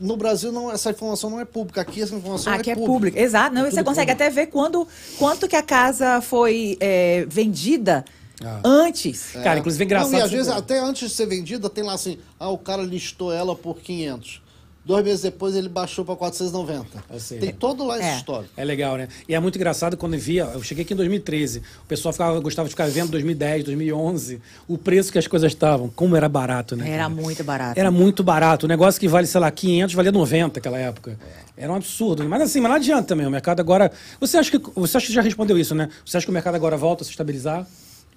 no 0.00 0.16
Brasil 0.16 0.50
não, 0.52 0.70
essa 0.70 0.90
informação 0.90 1.30
não 1.30 1.40
é 1.40 1.44
pública. 1.44 1.80
Aqui 1.80 2.02
essa 2.02 2.14
informação 2.14 2.52
Aqui 2.52 2.70
é 2.70 2.72
é 2.72 2.76
pública. 2.76 2.92
público. 2.92 3.18
Exato. 3.18 3.54
Não, 3.54 3.66
e 3.66 3.70
você 3.70 3.82
consegue 3.84 4.10
público. 4.12 4.22
até 4.24 4.30
ver 4.30 4.46
quando, 4.48 4.86
quanto 5.18 5.48
que 5.48 5.56
a 5.56 5.62
casa 5.62 6.20
foi 6.20 6.76
é, 6.80 7.24
vendida 7.28 8.04
Ah. 8.44 8.60
antes. 8.64 9.30
Cara, 9.44 9.60
inclusive 9.60 9.82
é 9.82 9.86
engraçado. 9.86 10.10
Não, 10.12 10.18
e 10.18 10.22
às 10.22 10.30
vezes, 10.30 10.48
até 10.48 10.78
antes 10.80 11.08
de 11.08 11.14
ser 11.14 11.26
vendida, 11.26 11.70
tem 11.70 11.84
lá 11.84 11.94
assim, 11.94 12.18
ah, 12.40 12.48
o 12.50 12.58
cara 12.58 12.82
listou 12.82 13.32
ela 13.32 13.54
por 13.54 13.76
500. 13.80 14.42
Dois 14.84 15.04
meses 15.04 15.20
depois 15.20 15.54
ele 15.54 15.68
baixou 15.68 16.04
para 16.04 16.16
490. 16.16 17.04
Eu 17.08 17.20
sei. 17.20 17.38
Tem 17.38 17.52
todo 17.52 17.84
lá 17.84 17.98
esse 17.98 18.08
É. 18.08 18.16
histórico. 18.16 18.52
É 18.56 18.64
legal, 18.64 18.96
né? 18.96 19.06
E 19.28 19.34
é 19.34 19.38
muito 19.38 19.54
engraçado 19.56 19.96
quando 19.96 20.14
eu 20.14 20.20
via. 20.20 20.42
Eu 20.52 20.60
cheguei 20.60 20.82
aqui 20.82 20.92
em 20.92 20.96
2013. 20.96 21.62
O 21.84 21.86
pessoal 21.86 22.12
ficava, 22.12 22.40
gostava 22.40 22.66
de 22.68 22.72
ficar 22.74 22.88
vendo 22.88 23.10
2010, 23.10 23.62
2011, 23.64 24.40
o 24.66 24.76
preço 24.76 25.12
que 25.12 25.18
as 25.18 25.26
coisas 25.28 25.52
estavam. 25.52 25.88
Como 25.88 26.16
era 26.16 26.28
barato, 26.28 26.74
né? 26.74 26.88
Era 26.88 27.04
cara? 27.04 27.08
muito 27.10 27.44
barato. 27.44 27.78
Era 27.78 27.90
muito 27.92 28.24
barato. 28.24 28.66
O 28.66 28.68
negócio 28.68 29.00
que 29.00 29.06
vale, 29.06 29.28
sei 29.28 29.40
lá, 29.40 29.50
500 29.52 29.94
valia 29.94 30.10
90 30.10 30.58
naquela 30.58 30.78
época. 30.78 31.16
Era 31.56 31.72
um 31.72 31.76
absurdo. 31.76 32.28
Mas 32.28 32.42
assim, 32.42 32.60
mas 32.60 32.70
não 32.70 32.76
adianta 32.76 33.04
também. 33.06 33.24
O 33.24 33.30
mercado 33.30 33.60
agora. 33.60 33.92
Você 34.18 34.36
acha 34.36 34.50
que. 34.50 34.70
Você 34.74 34.96
acha 34.96 35.06
que 35.06 35.12
já 35.12 35.22
respondeu 35.22 35.56
isso, 35.56 35.76
né? 35.76 35.88
Você 36.04 36.16
acha 36.16 36.26
que 36.26 36.30
o 36.30 36.34
mercado 36.34 36.56
agora 36.56 36.76
volta 36.76 37.02
a 37.02 37.04
se 37.04 37.10
estabilizar? 37.12 37.64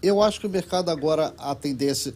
Eu 0.01 0.19
acho 0.21 0.39
que 0.39 0.47
o 0.47 0.49
mercado 0.49 0.89
agora, 0.89 1.31
a 1.37 1.53
tendência 1.53 2.13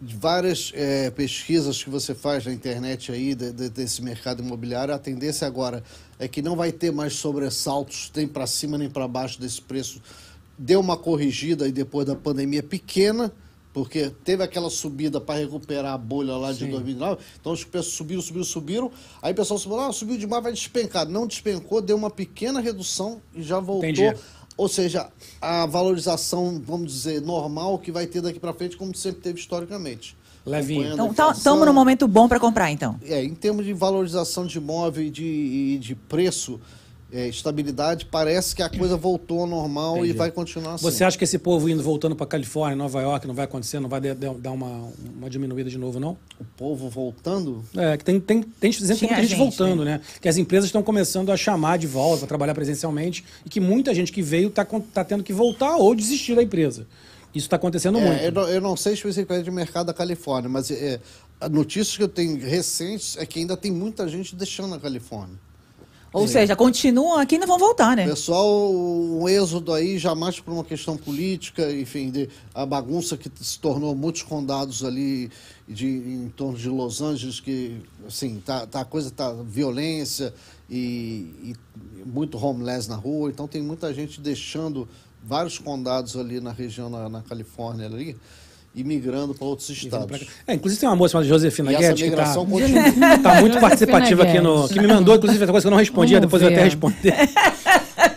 várias 0.00 0.70
eh, 0.74 1.10
pesquisas 1.10 1.82
que 1.82 1.90
você 1.90 2.14
faz 2.14 2.46
na 2.46 2.52
internet 2.52 3.10
aí, 3.10 3.34
de- 3.34 3.52
de- 3.52 3.68
desse 3.68 4.02
mercado 4.02 4.42
imobiliário, 4.42 4.94
a 4.94 4.98
tendência 4.98 5.46
agora 5.46 5.82
é 6.18 6.28
que 6.28 6.40
não 6.40 6.54
vai 6.54 6.70
ter 6.70 6.92
mais 6.92 7.14
sobressaltos, 7.14 8.10
nem 8.14 8.26
para 8.28 8.46
cima 8.46 8.78
nem 8.78 8.88
para 8.88 9.08
baixo 9.08 9.40
desse 9.40 9.60
preço. 9.60 10.00
Deu 10.56 10.80
uma 10.80 10.96
corrigida 10.96 11.64
aí 11.64 11.72
depois 11.72 12.06
da 12.06 12.14
pandemia 12.14 12.62
pequena, 12.62 13.32
porque 13.72 14.10
teve 14.24 14.42
aquela 14.42 14.70
subida 14.70 15.20
para 15.20 15.38
recuperar 15.40 15.92
a 15.94 15.98
bolha 15.98 16.36
lá 16.36 16.52
de 16.52 16.64
2009. 16.70 17.20
Então 17.40 17.52
os 17.52 17.62
preços 17.64 17.92
subiram, 17.92 18.20
subiram, 18.22 18.44
subiram. 18.44 18.92
Aí 19.22 19.32
o 19.32 19.36
pessoal 19.36 19.58
subiu, 19.58 19.78
ah, 19.80 19.92
subiu 19.92 20.16
demais, 20.16 20.42
vai 20.42 20.52
despencar. 20.52 21.08
Não 21.08 21.26
despencou, 21.26 21.80
deu 21.80 21.96
uma 21.96 22.10
pequena 22.10 22.60
redução 22.60 23.20
e 23.34 23.42
já 23.42 23.60
voltou. 23.60 23.88
Entendi. 23.88 24.20
Ou 24.58 24.68
seja, 24.68 25.08
a 25.40 25.66
valorização, 25.66 26.60
vamos 26.66 26.92
dizer, 26.92 27.22
normal 27.22 27.78
que 27.78 27.92
vai 27.92 28.08
ter 28.08 28.20
daqui 28.20 28.40
para 28.40 28.52
frente, 28.52 28.76
como 28.76 28.92
sempre 28.92 29.20
teve 29.20 29.38
historicamente. 29.38 30.16
Levinho. 30.44 30.94
Então, 30.94 31.30
estamos 31.30 31.64
num 31.64 31.72
momento 31.72 32.08
bom 32.08 32.26
para 32.26 32.40
comprar, 32.40 32.68
então. 32.70 32.98
É, 33.04 33.22
em 33.22 33.36
termos 33.36 33.64
de 33.64 33.72
valorização 33.72 34.46
de 34.46 34.58
imóvel 34.58 35.04
e 35.04 35.10
de, 35.10 35.24
e 35.24 35.78
de 35.78 35.94
preço, 35.94 36.60
é, 37.12 37.26
estabilidade, 37.26 38.04
parece 38.04 38.54
que 38.54 38.62
a 38.62 38.68
coisa 38.68 38.96
voltou 38.96 39.40
ao 39.40 39.46
normal 39.46 39.96
Entendi. 39.98 40.10
e 40.10 40.12
vai 40.12 40.30
continuar 40.30 40.74
assim. 40.74 40.84
Você 40.84 41.02
acha 41.04 41.16
que 41.16 41.24
esse 41.24 41.38
povo 41.38 41.68
indo 41.68 41.82
voltando 41.82 42.14
para 42.14 42.26
Califórnia, 42.26 42.76
Nova 42.76 43.00
York, 43.00 43.26
não 43.26 43.34
vai 43.34 43.46
acontecer, 43.46 43.80
não 43.80 43.88
vai 43.88 44.00
de- 44.00 44.14
de- 44.14 44.34
dar 44.34 44.50
uma, 44.52 44.90
uma 45.16 45.30
diminuída 45.30 45.70
de 45.70 45.78
novo, 45.78 45.98
não? 45.98 46.18
O 46.38 46.44
povo 46.56 46.88
voltando? 46.90 47.64
É, 47.74 47.96
que 47.96 48.04
tem, 48.04 48.20
tem, 48.20 48.42
tem, 48.42 48.70
tem 48.70 48.80
muita 48.80 48.94
gente, 48.94 49.26
gente, 49.28 49.38
voltando, 49.38 49.84
né? 49.84 50.00
Que 50.20 50.28
as 50.28 50.36
empresas 50.36 50.66
estão 50.68 50.82
começando 50.82 51.32
a 51.32 51.36
chamar 51.36 51.78
de 51.78 51.86
volta 51.86 52.18
para 52.18 52.28
trabalhar 52.28 52.54
presencialmente 52.54 53.24
e 53.44 53.48
que 53.48 53.58
muita 53.60 53.94
gente 53.94 54.12
que 54.12 54.20
veio 54.20 54.48
está 54.48 54.64
tá 54.64 55.02
tendo 55.02 55.24
que 55.24 55.32
voltar 55.32 55.76
ou 55.76 55.94
desistir 55.94 56.34
da 56.34 56.42
empresa. 56.42 56.86
Isso 57.34 57.46
está 57.46 57.56
acontecendo 57.56 57.98
muito. 58.00 58.20
É, 58.22 58.28
eu, 58.28 58.32
não, 58.32 58.48
eu 58.48 58.60
não 58.60 58.76
sei 58.76 58.94
especificamente 58.94 59.44
de 59.44 59.50
mercado 59.50 59.86
da 59.86 59.94
Califórnia, 59.94 60.48
mas 60.48 60.70
é, 60.70 60.98
a 61.40 61.48
notícias 61.48 61.96
que 61.96 62.02
eu 62.02 62.08
tenho 62.08 62.38
recentes 62.40 63.16
é 63.18 63.24
que 63.26 63.38
ainda 63.38 63.56
tem 63.56 63.70
muita 63.70 64.08
gente 64.08 64.34
deixando 64.34 64.74
a 64.74 64.78
Califórnia. 64.80 65.36
Ou 66.12 66.26
seja, 66.26 66.56
continuam 66.56 67.18
aqui 67.18 67.34
e 67.34 67.38
não 67.38 67.46
vão 67.46 67.58
voltar, 67.58 67.94
né? 67.94 68.06
Pessoal, 68.06 68.72
um 68.72 69.28
êxodo 69.28 69.72
aí, 69.74 69.98
jamais 69.98 70.40
por 70.40 70.52
uma 70.52 70.64
questão 70.64 70.96
política, 70.96 71.70
enfim, 71.70 72.10
de, 72.10 72.28
a 72.54 72.64
bagunça 72.64 73.16
que 73.16 73.30
se 73.40 73.58
tornou 73.58 73.94
muitos 73.94 74.22
condados 74.22 74.82
ali 74.84 75.30
de, 75.68 75.86
em 75.86 76.32
torno 76.34 76.56
de 76.56 76.68
Los 76.68 77.02
Angeles, 77.02 77.40
que, 77.40 77.82
assim, 78.06 78.40
tá, 78.44 78.66
tá, 78.66 78.80
a 78.80 78.84
coisa 78.84 79.10
tá 79.10 79.32
violência 79.32 80.32
e, 80.68 81.30
e 81.42 81.56
muito 82.06 82.42
homeless 82.42 82.88
na 82.88 82.96
rua, 82.96 83.28
então 83.30 83.46
tem 83.46 83.62
muita 83.62 83.92
gente 83.92 84.20
deixando 84.20 84.88
vários 85.22 85.58
condados 85.58 86.16
ali 86.16 86.40
na 86.40 86.52
região, 86.52 86.88
na, 86.88 87.08
na 87.08 87.22
Califórnia 87.22 87.86
ali, 87.86 88.16
e 88.80 88.84
migrando 88.84 89.34
para 89.34 89.46
outros 89.46 89.68
estados. 89.70 90.26
É, 90.46 90.54
inclusive 90.54 90.80
tem 90.80 90.88
uma 90.88 90.96
moça 90.96 91.12
chamada 91.12 91.28
Josefina 91.28 91.72
E 91.72 91.74
essa 91.76 91.88
Guedes 91.88 92.10
que 92.10 92.16
tá, 92.16 92.34
continua. 92.34 93.18
tá 93.22 93.40
muito 93.40 93.58
participativa 93.60 94.22
aqui 94.22 94.40
no. 94.40 94.68
Que 94.68 94.80
me 94.80 94.86
mandou, 94.86 95.14
inclusive, 95.16 95.42
essa 95.42 95.52
coisa 95.52 95.64
que 95.64 95.68
eu 95.68 95.70
não 95.72 95.78
respondia, 95.78 96.18
Vamos 96.20 96.26
depois 96.30 96.42
eu 96.42 96.48
até 96.48 96.56
ver. 96.58 96.64
responder. 96.64 97.14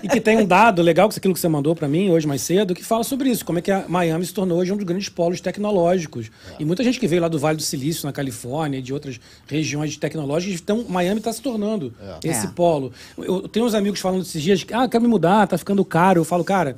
e 0.04 0.08
que 0.08 0.20
tem 0.22 0.38
um 0.38 0.46
dado 0.46 0.82
legal, 0.82 1.08
que 1.10 1.16
é 1.16 1.18
aquilo 1.18 1.34
que 1.34 1.40
você 1.40 1.48
mandou 1.48 1.76
para 1.76 1.88
mim 1.88 2.10
hoje 2.10 2.26
mais 2.28 2.42
cedo, 2.42 2.74
que 2.74 2.84
fala 2.84 3.04
sobre 3.04 3.30
isso, 3.30 3.44
como 3.46 3.60
é 3.60 3.62
que 3.62 3.72
a 3.72 3.86
Miami 3.88 4.26
se 4.26 4.34
tornou 4.34 4.58
hoje 4.60 4.72
um 4.72 4.76
dos 4.78 4.86
grandes 4.86 5.10
polos 5.10 5.40
tecnológicos. 5.42 6.30
E 6.60 6.66
muita 6.66 6.84
gente 6.84 7.00
que 7.00 7.08
veio 7.08 7.22
lá 7.22 7.28
do 7.28 7.38
Vale 7.40 7.58
do 7.58 7.64
Silício, 7.64 8.06
na 8.06 8.12
Califórnia, 8.14 8.78
e 8.80 8.82
de 8.82 8.94
outras 8.94 9.20
regiões 9.48 9.96
tecnológicas, 9.98 10.60
então 10.62 10.86
Miami 10.90 11.20
está 11.20 11.32
se 11.34 11.42
tornando 11.42 11.94
esse 12.24 12.46
É. 12.48 12.50
polo. 12.50 12.92
Eu, 13.18 13.42
eu 13.42 13.48
tenho 13.48 13.66
uns 13.66 13.74
amigos 13.74 14.00
falando 14.00 14.22
esses 14.24 14.42
dias 14.42 14.64
que, 14.64 14.74
ah, 14.74 14.88
quero 14.88 15.04
me 15.04 15.10
mudar, 15.10 15.48
tá 15.48 15.58
ficando 15.58 15.84
caro. 15.86 16.20
Eu 16.22 16.26
falo, 16.26 16.44
cara. 16.44 16.76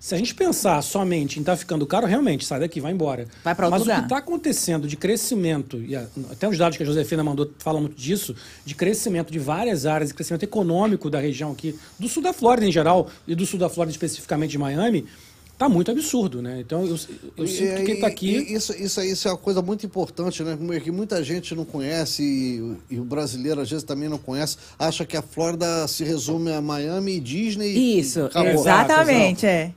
Se 0.00 0.14
a 0.14 0.18
gente 0.18 0.34
pensar 0.34 0.80
somente 0.80 1.38
em 1.38 1.42
estar 1.42 1.54
ficando 1.58 1.86
caro, 1.86 2.06
realmente, 2.06 2.46
sai 2.46 2.58
daqui, 2.58 2.80
vai 2.80 2.90
embora. 2.90 3.26
Vai 3.44 3.54
pra 3.54 3.66
outro 3.66 3.78
Mas 3.78 3.82
o 3.82 3.84
lugar. 3.84 3.98
que 3.98 4.06
está 4.06 4.16
acontecendo 4.16 4.88
de 4.88 4.96
crescimento, 4.96 5.76
e 5.76 5.94
até 5.94 6.48
os 6.48 6.56
dados 6.56 6.78
que 6.78 6.82
a 6.82 6.86
Josefina 6.86 7.22
mandou 7.22 7.50
falam 7.58 7.82
muito 7.82 7.96
disso, 7.96 8.34
de 8.64 8.74
crescimento 8.74 9.30
de 9.30 9.38
várias 9.38 9.84
áreas, 9.84 10.08
de 10.08 10.14
crescimento 10.14 10.42
econômico 10.42 11.10
da 11.10 11.20
região 11.20 11.52
aqui, 11.52 11.78
do 11.98 12.08
sul 12.08 12.22
da 12.22 12.32
Flórida 12.32 12.66
em 12.66 12.72
geral, 12.72 13.10
e 13.28 13.34
do 13.34 13.44
sul 13.44 13.58
da 13.58 13.68
Flórida 13.68 13.92
especificamente 13.92 14.52
de 14.52 14.58
Miami, 14.58 15.04
está 15.52 15.68
muito 15.68 15.90
absurdo, 15.90 16.40
né? 16.40 16.58
Então 16.58 16.86
eu, 16.86 16.96
eu 17.36 17.46
sinto 17.46 17.76
que 17.76 17.82
quem 17.84 17.94
está 17.96 18.06
aqui. 18.06 18.54
Isso, 18.54 18.72
isso, 18.72 19.02
isso 19.02 19.28
é 19.28 19.30
uma 19.30 19.36
coisa 19.36 19.60
muito 19.60 19.84
importante, 19.84 20.42
né? 20.42 20.56
Que 20.82 20.90
muita 20.90 21.22
gente 21.22 21.54
não 21.54 21.66
conhece 21.66 22.22
e, 22.22 22.94
e 22.94 22.98
o 22.98 23.04
brasileiro 23.04 23.60
às 23.60 23.68
vezes 23.68 23.84
também 23.84 24.08
não 24.08 24.16
conhece. 24.16 24.56
Acha 24.78 25.04
que 25.04 25.14
a 25.18 25.20
Flórida 25.20 25.86
se 25.86 26.02
resume 26.04 26.50
a 26.50 26.62
Miami 26.62 27.16
e 27.16 27.20
Disney. 27.20 27.98
Isso, 27.98 28.20
e 28.20 28.22
acabou. 28.24 28.52
exatamente, 28.52 29.44
é. 29.44 29.74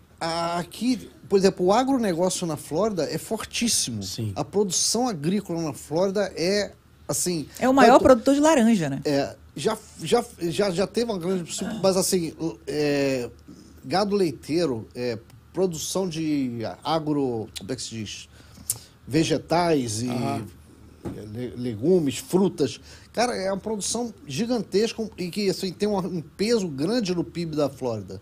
Aqui, 0.58 1.10
por 1.28 1.38
exemplo, 1.38 1.66
o 1.66 1.74
agronegócio 1.74 2.48
na 2.48 2.56
Flórida 2.56 3.04
é 3.04 3.18
fortíssimo. 3.18 4.02
Sim. 4.04 4.32
A 4.36 4.44
produção 4.44 5.08
agrícola 5.08 5.62
na 5.62 5.74
Flórida 5.74 6.32
é 6.36 6.72
assim. 7.08 7.48
É 7.60 7.68
o 7.68 7.74
maior 7.74 7.94
tanto- 7.96 8.04
produtor 8.04 8.34
de 8.36 8.40
laranja, 8.40 8.90
né? 8.90 9.02
é, 9.06 9.36
já, 9.56 9.78
já, 10.02 10.24
já, 10.40 10.72
já 10.72 10.88
teve 10.88 11.12
uma 11.12 11.20
grande. 11.20 11.52
Mas 11.82 11.98
assim, 11.98 12.34
é, 12.66 13.30
gado 13.84 14.16
leiteiro, 14.16 14.88
é, 14.96 15.18
produção 15.52 16.08
de 16.08 16.60
agro. 16.84 17.50
Como 17.60 17.72
é 17.72 17.76
que 17.76 17.82
se 17.82 17.90
diz? 17.90 18.30
Vegetais 19.08 20.02
e 20.02 20.08
le- 21.34 21.54
legumes, 21.58 22.18
frutas. 22.18 22.80
Cara, 23.12 23.36
é 23.36 23.52
uma 23.52 23.60
produção 23.60 24.14
gigantesca 24.26 25.08
e 25.18 25.30
que 25.30 25.50
assim, 25.50 25.72
tem 25.72 25.88
um 25.90 26.22
peso 26.22 26.68
grande 26.68 27.14
no 27.14 27.24
PIB 27.24 27.56
da 27.56 27.70
Flórida. 27.70 28.22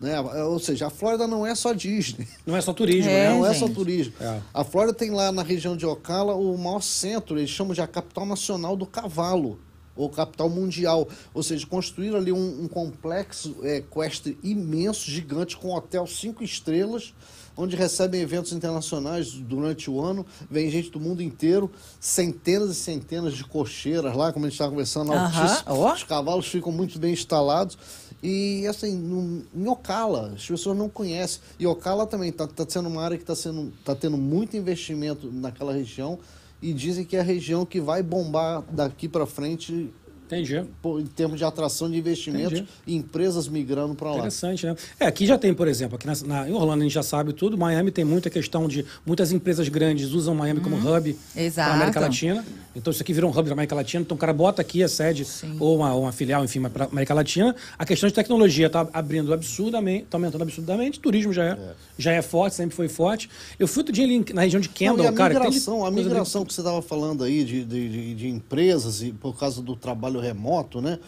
Né? 0.00 0.20
Ou 0.20 0.58
seja, 0.58 0.88
a 0.88 0.90
Flórida 0.90 1.26
não 1.26 1.46
é 1.46 1.54
só 1.54 1.72
Disney. 1.72 2.28
Não 2.44 2.56
é 2.56 2.60
só 2.60 2.72
turismo, 2.72 3.10
É, 3.10 3.28
né? 3.30 3.34
Não 3.34 3.46
é 3.46 3.54
gente. 3.54 3.60
só 3.60 3.68
turismo. 3.74 4.12
É. 4.20 4.40
A 4.52 4.62
Flórida 4.62 4.92
tem 4.92 5.10
lá 5.10 5.32
na 5.32 5.42
região 5.42 5.76
de 5.76 5.86
Ocala 5.86 6.34
o 6.34 6.56
maior 6.58 6.82
centro, 6.82 7.38
eles 7.38 7.48
chamam 7.50 7.72
de 7.72 7.80
a 7.80 7.86
capital 7.86 8.26
nacional 8.26 8.76
do 8.76 8.84
cavalo, 8.84 9.58
ou 9.96 10.10
capital 10.10 10.50
mundial. 10.50 11.08
Ou 11.32 11.42
seja, 11.42 11.66
construíram 11.66 12.18
ali 12.18 12.30
um, 12.30 12.64
um 12.64 12.68
complexo 12.68 13.56
é, 13.62 13.76
equestre 13.76 14.38
imenso, 14.42 15.10
gigante, 15.10 15.56
com 15.56 15.74
hotel 15.74 16.06
cinco 16.06 16.44
estrelas, 16.44 17.14
onde 17.56 17.74
recebem 17.74 18.20
eventos 18.20 18.52
internacionais 18.52 19.32
durante 19.32 19.90
o 19.90 19.98
ano. 20.04 20.26
Vem 20.50 20.70
gente 20.70 20.90
do 20.90 21.00
mundo 21.00 21.22
inteiro, 21.22 21.70
centenas 21.98 22.68
e 22.68 22.74
centenas 22.74 23.32
de 23.34 23.44
cocheiras 23.44 24.14
lá, 24.14 24.30
como 24.30 24.44
a 24.44 24.48
gente 24.48 24.56
estava 24.56 24.70
conversando, 24.72 25.10
altíssimo. 25.14 25.62
ó. 25.68 25.94
Os 25.94 26.02
cavalos 26.02 26.46
ficam 26.46 26.70
muito 26.70 26.98
bem 26.98 27.14
instalados. 27.14 27.78
E 28.22 28.66
assim, 28.66 28.96
no, 28.96 29.44
em 29.54 29.68
Ocala, 29.68 30.32
as 30.34 30.46
pessoas 30.46 30.76
não 30.76 30.88
conhecem. 30.88 31.40
E 31.58 31.66
Ocala 31.66 32.06
também 32.06 32.30
está 32.30 32.46
tá 32.46 32.64
sendo 32.68 32.88
uma 32.88 33.02
área 33.02 33.16
que 33.18 33.30
está 33.30 33.50
tá 33.84 33.94
tendo 33.94 34.16
muito 34.16 34.56
investimento 34.56 35.30
naquela 35.32 35.72
região. 35.72 36.18
E 36.60 36.72
dizem 36.72 37.04
que 37.04 37.16
é 37.16 37.20
a 37.20 37.22
região 37.22 37.66
que 37.66 37.80
vai 37.80 38.02
bombar 38.02 38.62
daqui 38.70 39.08
para 39.08 39.26
frente 39.26 39.92
Entendi. 40.26 40.56
em 41.00 41.06
termos 41.06 41.38
de 41.38 41.44
atração 41.44 41.90
de 41.90 41.96
investimentos 41.98 42.52
Entendi. 42.58 42.68
e 42.86 42.94
empresas 42.96 43.48
migrando 43.48 43.94
para 43.94 44.10
lá. 44.10 44.16
Interessante, 44.18 44.66
né? 44.66 44.74
É, 44.98 45.06
aqui 45.06 45.26
já 45.26 45.38
tem, 45.38 45.54
por 45.54 45.68
exemplo, 45.68 45.96
aqui 45.96 46.06
na, 46.06 46.14
na- 46.26 46.48
em 46.48 46.52
Orlando 46.52 46.80
a 46.80 46.82
gente 46.84 46.92
já 46.94 47.02
sabe 47.02 47.32
tudo. 47.32 47.56
Miami 47.56 47.90
tem 47.90 48.04
muita 48.04 48.28
questão 48.28 48.66
de 48.68 48.84
muitas 49.04 49.32
empresas 49.32 49.68
grandes 49.68 50.10
usam 50.12 50.34
Miami 50.34 50.60
como 50.60 50.76
hub 50.76 51.16
para 51.32 51.42
Exato. 51.42 51.72
América 51.72 52.00
Latina. 52.00 52.44
Então 52.74 52.90
isso 52.90 53.02
aqui 53.02 53.12
virou 53.12 53.30
um 53.30 53.38
hub 53.38 53.46
da 53.48 53.52
América 53.54 53.74
Latina. 53.74 54.02
Então 54.02 54.16
o 54.16 54.18
cara 54.18 54.32
bota 54.32 54.60
aqui 54.60 54.82
a 54.82 54.88
sede 54.88 55.26
ou 55.58 55.76
uma, 55.76 55.94
ou 55.94 56.02
uma 56.02 56.12
filial, 56.12 56.44
enfim, 56.44 56.60
para 56.62 56.84
América 56.86 57.14
Latina. 57.14 57.54
A 57.78 57.86
questão 57.86 58.06
de 58.08 58.14
tecnologia 58.14 58.66
está 58.66 58.86
abrindo 58.92 59.32
absurdamente, 59.32 60.04
está 60.04 60.16
aumentando 60.18 60.42
absurdamente. 60.42 61.00
Turismo 61.00 61.32
já 61.32 61.44
é, 61.44 61.58
já 61.96 62.12
é 62.12 62.20
forte, 62.20 62.56
sempre 62.56 62.74
foi 62.76 62.88
forte. 62.88 63.30
Eu 63.58 63.66
fui 63.66 63.80
outro 63.80 63.92
dia 63.94 64.04
ali 64.04 64.24
na 64.34 64.42
região 64.42 64.60
de 64.60 64.68
Não, 64.68 64.74
Kendall, 64.74 65.04
e 65.04 65.08
a 65.08 65.12
cara. 65.12 65.34
que 65.34 65.40
tem 65.40 65.48
de- 65.50 65.56
migração, 65.56 65.86
a 65.86 65.90
migração 65.90 66.44
que 66.44 66.52
você 66.52 66.60
estava 66.60 66.82
falando 66.82 67.24
aí 67.24 67.44
de, 67.44 67.64
de, 67.64 67.88
de- 67.88 68.14
de 68.14 68.28
empresas 68.28 69.02
e 69.02 69.12
por 69.12 69.38
causa 69.38 69.62
do 69.62 69.74
trabalho 69.74 70.15
remoto, 70.20 70.80
né? 70.80 70.98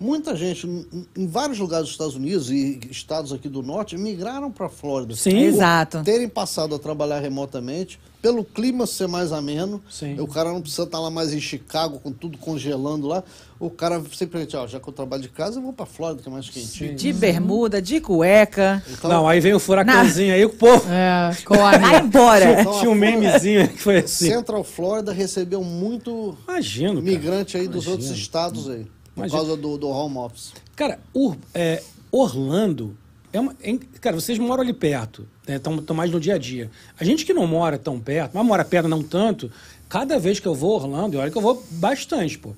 Muita 0.00 0.36
gente, 0.36 0.66
em, 0.66 1.06
em 1.16 1.26
vários 1.26 1.58
lugares 1.58 1.86
dos 1.86 1.92
Estados 1.92 2.14
Unidos 2.14 2.50
e 2.50 2.78
estados 2.90 3.32
aqui 3.32 3.48
do 3.48 3.62
norte, 3.62 3.96
migraram 3.96 4.50
para 4.50 4.66
a 4.66 4.68
Flórida. 4.70 5.16
Sim. 5.16 5.30
Por 5.30 5.38
Exato. 5.38 6.02
Terem 6.04 6.28
passado 6.28 6.74
a 6.74 6.78
trabalhar 6.78 7.18
remotamente, 7.18 7.98
pelo 8.20 8.44
clima 8.44 8.86
ser 8.86 9.06
mais 9.06 9.32
ameno, 9.32 9.80
Sim. 9.88 10.18
o 10.20 10.26
cara 10.26 10.52
não 10.52 10.60
precisa 10.60 10.82
estar 10.82 10.98
lá 10.98 11.10
mais 11.10 11.32
em 11.32 11.40
Chicago 11.40 12.00
com 12.00 12.10
tudo 12.12 12.36
congelando 12.38 13.06
lá. 13.06 13.22
O 13.60 13.70
cara 13.70 14.00
simplesmente, 14.12 14.56
ó, 14.56 14.66
já 14.66 14.78
que 14.80 14.88
eu 14.88 14.92
trabalho 14.92 15.22
de 15.22 15.28
casa, 15.28 15.58
eu 15.58 15.62
vou 15.62 15.72
para 15.72 15.84
a 15.84 15.86
Flórida, 15.86 16.22
que 16.22 16.28
é 16.28 16.32
mais 16.32 16.48
quentinho. 16.48 16.94
De 16.94 17.12
bermuda, 17.12 17.80
de 17.82 18.00
cueca. 18.00 18.82
Então, 18.90 19.10
Não, 19.10 19.28
aí 19.28 19.40
veio 19.40 19.56
o 19.56 19.60
furacãozinho 19.60 20.32
aí, 20.34 20.44
o 20.44 20.50
povo. 20.50 20.84
É, 20.90 21.34
corre. 21.44 21.78
Vai 21.78 22.00
embora. 22.00 22.60
Então, 22.60 22.78
Tinha 22.78 22.90
um 22.90 22.94
memezinho 22.94 23.68
que 23.68 23.78
foi 23.78 23.98
assim. 23.98 24.28
Central 24.30 24.62
Flórida 24.62 25.12
recebeu 25.12 25.62
muito 25.62 26.36
Imagino. 26.48 27.00
migrante 27.02 27.56
aí 27.56 27.66
dos 27.66 27.84
Imagino. 27.86 27.92
outros 27.92 28.10
estados 28.10 28.68
aí, 28.68 28.84
por 29.14 29.20
Imagina. 29.26 29.38
causa 29.38 29.56
do, 29.56 29.76
do 29.78 29.88
home 29.88 30.18
office. 30.18 30.52
Cara, 30.76 31.00
Ur- 31.14 31.36
é, 31.52 31.82
Orlando 32.12 32.96
é 33.38 33.40
uma. 33.40 33.56
é- 33.62 33.78
cara, 34.00 34.16
vocês 34.16 34.38
moram 34.38 34.62
ali 34.62 34.72
perto, 34.72 35.26
estão 35.46 35.96
mais 35.96 36.10
no 36.10 36.20
dia 36.20 36.34
a 36.34 36.38
dia. 36.38 36.70
A 36.98 37.04
gente 37.04 37.24
que 37.24 37.32
não 37.32 37.46
mora 37.46 37.78
tão 37.78 37.98
perto, 37.98 38.32
mas 38.34 38.44
mora 38.46 38.64
perto 38.64 38.88
não 38.88 39.02
tanto, 39.02 39.50
cada 39.88 40.18
vez 40.18 40.38
que 40.40 40.46
eu 40.46 40.54
vou 40.54 40.72
a 40.74 40.82
Orlando, 40.82 41.16
e 41.16 41.18
olha 41.18 41.30
que 41.30 41.38
eu 41.38 41.42
vou 41.42 41.64
bastante, 41.70 42.38
pô. 42.38 42.52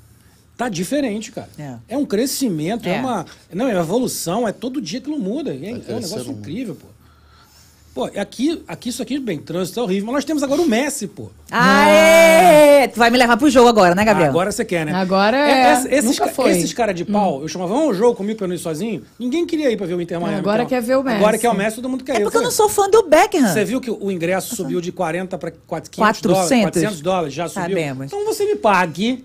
Tá 0.56 0.68
diferente, 0.68 1.32
cara. 1.32 1.48
É. 1.88 1.96
um 1.96 2.04
crescimento, 2.04 2.86
é. 2.86 2.96
É. 2.96 3.00
uma. 3.00 3.24
Não, 3.50 3.66
é 3.66 3.72
uma 3.72 3.80
evolução, 3.80 4.46
é 4.46 4.52
todo 4.52 4.80
dia 4.80 4.98
aquilo 4.98 5.18
muda. 5.18 5.54
É, 5.54 5.70
é 5.70 5.72
um 5.72 5.76
negócio 5.76 6.24
muito. 6.26 6.40
incrível, 6.40 6.74
pô. 6.74 6.86
Pô, 7.92 8.04
aqui, 8.16 8.62
aqui 8.68 8.88
isso 8.88 9.02
aqui, 9.02 9.18
bem, 9.18 9.38
trânsito 9.38 9.80
é 9.80 9.82
horrível, 9.82 10.06
mas 10.06 10.14
nós 10.14 10.24
temos 10.24 10.42
agora 10.44 10.62
o 10.62 10.66
Messi, 10.66 11.08
pô. 11.08 11.28
Aê! 11.50 12.86
Tu 12.88 12.96
vai 12.98 13.10
me 13.10 13.18
levar 13.18 13.36
pro 13.36 13.50
jogo 13.50 13.68
agora, 13.68 13.94
né, 13.96 14.04
Gabriel? 14.04 14.30
Agora 14.30 14.52
você 14.52 14.64
quer, 14.64 14.86
né? 14.86 14.92
Agora 14.94 15.36
é. 15.36 15.72
ess- 15.72 15.84
esses, 15.86 16.04
Nunca 16.04 16.26
ca- 16.26 16.32
foi. 16.32 16.52
esses 16.52 16.72
caras 16.72 16.94
de 16.94 17.04
pau, 17.04 17.42
eu 17.42 17.48
chamava, 17.48 17.72
vamos 17.74 17.88
ao 17.88 17.94
jogo 17.94 18.14
comigo 18.16 18.36
pra 18.38 18.44
eu 18.44 18.48
não 18.48 18.54
ir 18.54 18.58
sozinho. 18.60 19.02
Ninguém 19.18 19.44
queria 19.44 19.70
ir 19.70 19.76
pra 19.76 19.86
ver 19.86 19.94
o 19.94 20.00
Inter 20.00 20.20
Miami. 20.20 20.38
agora 20.38 20.62
então. 20.62 20.68
quer 20.68 20.80
ver 20.82 20.96
o 20.98 21.02
Messi. 21.02 21.16
Agora 21.16 21.38
quer 21.38 21.50
o 21.50 21.54
Messi, 21.54 21.76
todo 21.76 21.88
mundo 21.88 22.04
quer 22.04 22.12
ir. 22.12 22.16
É 22.16 22.20
porque 22.20 22.28
eu 22.28 22.32
falei, 22.32 22.44
não 22.44 22.52
sou 22.52 22.68
fã 22.68 22.88
do 22.88 23.02
Beckham. 23.02 23.48
Você 23.48 23.64
viu 23.64 23.80
que 23.80 23.90
o 23.90 24.10
ingresso 24.10 24.54
subiu 24.54 24.80
de 24.80 24.92
40 24.92 25.36
para 25.36 25.50
500 25.50 25.88
400? 25.90 26.20
dólares? 26.22 26.48
400 26.62 27.00
dólares, 27.00 27.34
já 27.34 27.48
subiu. 27.48 27.62
Sabemos. 27.68 28.06
Então 28.06 28.24
você 28.24 28.44
me 28.46 28.54
pague 28.56 29.24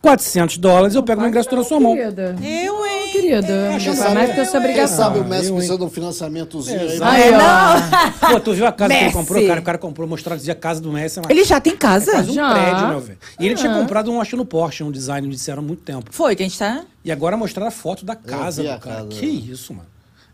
400 0.00 0.58
dólares, 0.58 0.94
eu 0.94 1.02
pego 1.02 1.22
o 1.22 1.26
ingresso 1.26 1.54
na 1.54 1.64
sua 1.64 1.80
mão. 1.80 1.94
Querida. 1.96 2.36
Eu, 2.40 2.86
hein? 2.86 3.10
Querida. 3.12 3.70
Acho 3.74 3.88
Não 3.88 3.96
vai 3.96 4.14
mais 4.14 4.30
a 4.30 4.34
Quem 4.34 4.86
sabe 4.86 5.18
o 5.18 5.22
Ah, 5.22 5.24
Messi 5.24 5.48
eu, 5.48 5.54
precisa 5.56 5.76
de 5.78 5.84
um 5.84 5.90
financiamentozinho 5.90 6.80
aí. 6.80 6.98
Aí, 7.02 7.22
É, 7.22 7.36
ó. 7.36 7.38
não. 7.40 8.30
Pô, 8.34 8.40
tu 8.40 8.52
viu 8.54 8.66
a 8.66 8.72
casa 8.72 8.90
que 8.94 8.96
ele 8.98 9.04
Messi. 9.06 9.16
comprou? 9.16 9.46
Cara, 9.46 9.60
o 9.60 9.62
cara 9.64 9.78
comprou, 9.78 10.08
mostrou, 10.08 10.36
dizia 10.36 10.54
casa 10.54 10.80
do 10.80 10.92
Messi. 10.92 11.18
mas 11.20 11.28
Ele 11.30 11.42
já 11.44 11.60
tem 11.60 11.76
casa? 11.76 12.10
é 12.12 12.14
quase 12.14 12.30
um 12.30 12.34
Já. 12.34 12.52
prédio, 12.52 12.88
meu 12.88 13.00
velho. 13.00 13.18
E 13.40 13.46
ele 13.46 13.54
tinha 13.56 13.72
Ah. 13.72 13.78
comprado 13.80 14.10
um, 14.12 14.20
acho, 14.20 14.36
no 14.36 14.44
Porsche, 14.44 14.84
um 14.84 14.90
design, 14.92 15.26
me 15.26 15.34
disseram 15.34 15.62
há 15.62 15.66
muito 15.66 15.82
tempo. 15.82 16.10
Foi 16.12 16.36
que 16.36 16.42
a 16.42 16.46
gente 16.46 16.58
tá... 16.58 16.82
E 17.04 17.10
agora 17.10 17.36
mostraram 17.36 17.68
a 17.68 17.72
foto 17.72 18.04
da 18.04 18.14
casa 18.14 18.62
do 18.62 18.70
a 18.70 18.78
cara. 18.78 18.96
casa. 18.96 19.08
Que 19.08 19.26
isso, 19.26 19.72
mano. 19.74 19.86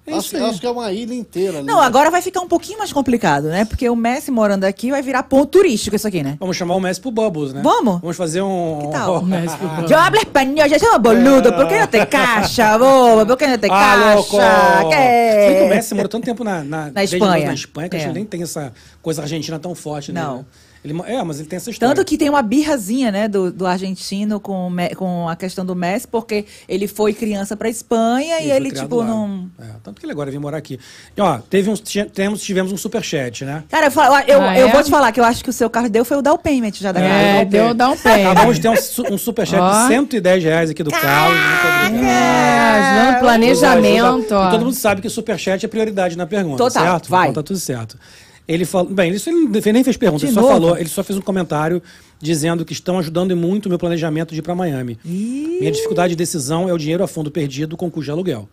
É 0.06 0.12
Acho, 0.12 0.26
isso 0.26 0.36
aí. 0.36 0.42
acho 0.42 0.60
que 0.60 0.66
é 0.66 0.70
uma 0.70 0.92
ilha 0.92 1.14
inteira. 1.14 1.58
ali. 1.58 1.66
Não, 1.66 1.80
agora 1.80 2.10
vai 2.10 2.20
ficar 2.20 2.40
um 2.42 2.46
pouquinho 2.46 2.76
mais 2.76 2.92
complicado, 2.92 3.44
né? 3.48 3.64
Porque 3.64 3.88
o 3.88 3.96
Messi 3.96 4.30
morando 4.30 4.64
aqui 4.64 4.90
vai 4.90 5.00
virar 5.00 5.22
ponto 5.22 5.46
turístico 5.46 5.96
isso 5.96 6.06
aqui, 6.06 6.22
né? 6.22 6.36
Vamos 6.38 6.58
chamar 6.58 6.74
o 6.74 6.80
Messi 6.80 7.00
pro 7.00 7.10
Bubbles, 7.10 7.54
né? 7.54 7.62
Vamos? 7.64 8.02
Vamos 8.02 8.14
fazer 8.16 8.42
um... 8.42 8.80
Que 8.82 8.88
tal? 8.92 9.22
Messi 9.24 9.56
pro 9.56 9.66
Bubbles. 9.68 9.90
Yo 9.90 9.96
hablo 9.96 10.20
español, 10.20 10.66
ya 10.68 10.78
chama 10.78 10.98
boludo, 10.98 11.52
por 11.54 11.66
que 11.66 11.78
não 11.78 11.86
tem 11.86 12.04
caixa, 12.04 12.76
bobo? 12.78 13.24
Por 13.26 13.36
que 13.38 13.46
não 13.46 13.56
tem 13.56 13.70
Ah, 13.72 14.12
louco! 14.14 14.36
caixa? 14.36 14.88
Bem 14.90 15.56
que 15.56 15.62
o. 15.62 15.68
Messi 15.68 15.94
morou 15.94 16.08
tanto 16.10 16.24
tempo 16.24 16.44
na, 16.44 16.62
na, 16.62 16.90
desde 16.90 17.16
Espanha. 17.16 17.46
na 17.46 17.54
Espanha 17.54 17.88
que 17.88 17.96
a 17.96 17.98
gente 17.98 18.10
É. 18.10 18.12
nem 18.12 18.24
tem 18.26 18.42
essa 18.42 18.72
coisa 19.00 19.22
argentina 19.22 19.58
tão 19.58 19.74
forte, 19.74 20.12
né? 20.12 20.20
Não. 20.22 20.44
Ele, 20.84 20.94
é, 21.06 21.22
mas 21.22 21.40
ele 21.40 21.48
tem 21.48 21.56
essa 21.56 21.70
história. 21.70 21.94
Tanto 21.94 22.06
que 22.06 22.18
tem 22.18 22.28
uma 22.28 22.42
birrazinha, 22.42 23.10
né, 23.10 23.26
do, 23.26 23.50
do 23.50 23.66
argentino 23.66 24.38
com, 24.38 24.68
o 24.68 24.96
com 24.96 25.28
a 25.28 25.34
questão 25.34 25.64
do 25.64 25.74
Messi, 25.74 26.06
porque 26.06 26.44
ele 26.68 26.86
foi 26.86 27.14
criança 27.14 27.56
pra 27.56 27.70
Espanha 27.70 28.38
e 28.40 28.48
foi 28.48 28.56
ele, 28.56 28.70
tipo, 28.70 28.96
lá. 28.96 29.06
não... 29.06 29.48
É, 29.58 29.64
tanto 29.82 29.98
que 29.98 30.04
ele 30.04 30.12
agora 30.12 30.30
vem 30.30 30.38
morar 30.38 30.58
aqui. 30.58 30.78
E, 31.16 31.20
ó, 31.22 31.38
teve 31.38 31.70
uns, 31.70 31.80
tinha- 31.80 32.04
temos, 32.04 32.42
tivemos 32.42 32.70
um 32.70 32.76
superchat, 32.76 33.46
né? 33.46 33.64
Cara, 33.70 33.86
eu, 33.86 33.92
eu, 34.34 34.42
Ah, 34.42 34.58
eu 34.58 34.68
é? 34.68 34.72
vou 34.72 34.82
te 34.82 34.90
falar 34.90 35.10
que 35.10 35.18
eu 35.18 35.24
acho 35.24 35.42
que 35.42 35.48
o 35.48 35.52
seu 35.54 35.70
carro 35.70 35.88
deu 35.88 36.04
foi 36.04 36.18
o 36.18 36.22
down 36.22 36.36
payment 36.36 36.72
já 36.74 36.92
da 36.92 37.00
É, 37.00 37.08
casa. 37.08 37.18
É, 37.18 37.44
Down 37.46 37.74
deu 37.74 37.96
payment. 38.02 38.28
um. 38.28 38.30
Acabamos 38.32 38.56
de 38.56 38.62
ter 38.62 38.68
um, 38.68 39.14
um 39.14 39.18
superchat 39.18 39.60
de 39.62 39.88
110 39.88 40.44
reais 40.44 40.68
aqui 40.70 40.82
do 40.82 40.90
Carlos. 40.90 41.38
Muito 41.38 41.86
obrigado. 41.96 42.14
É, 42.14 42.68
ajudando 42.98 43.16
o 43.16 43.20
Planejamento. 43.20 44.34
E 44.34 44.50
todo 44.50 44.64
mundo 44.64 44.74
sabe 44.74 45.00
que 45.00 45.06
o 45.06 45.10
superchat 45.10 45.64
é 45.64 45.68
prioridade 45.68 46.16
na 46.16 46.26
pergunta, 46.26 46.58
Total, 46.62 46.84
certo? 46.84 47.08
vai. 47.08 47.30
Então 47.30 47.42
tá 47.42 47.46
tudo 47.46 47.58
certo. 47.58 47.98
Ele 48.46 48.64
falou, 48.66 48.92
bem, 48.92 49.10
isso 49.12 49.30
ele 49.30 49.40
não- 49.48 49.72
nem 49.72 49.82
fez 49.84 49.96
pergunta, 49.96 50.20
De 50.20 50.26
ele 50.26 50.34
só 50.34 50.40
novo? 50.42 50.52
falou, 50.52 50.76
ele 50.76 50.88
só 50.88 51.02
fez 51.02 51.18
um 51.18 51.22
comentário 51.22 51.82
dizendo 52.20 52.64
que 52.64 52.72
estão 52.74 52.98
ajudando 52.98 53.34
muito 53.36 53.66
o 53.66 53.68
meu 53.70 53.78
planejamento 53.78 54.32
de 54.34 54.40
ir 54.40 54.42
para 54.42 54.54
Miami. 54.54 54.98
Minha 55.04 55.72
dificuldade 55.72 56.10
de 56.10 56.16
decisão 56.16 56.68
é 56.68 56.72
o 56.72 56.78
dinheiro 56.78 57.02
a 57.02 57.08
fundo 57.08 57.30
perdido 57.30 57.76
com 57.76 57.90
custo 57.90 58.04
de 58.06 58.10
aluguel. 58.10 58.48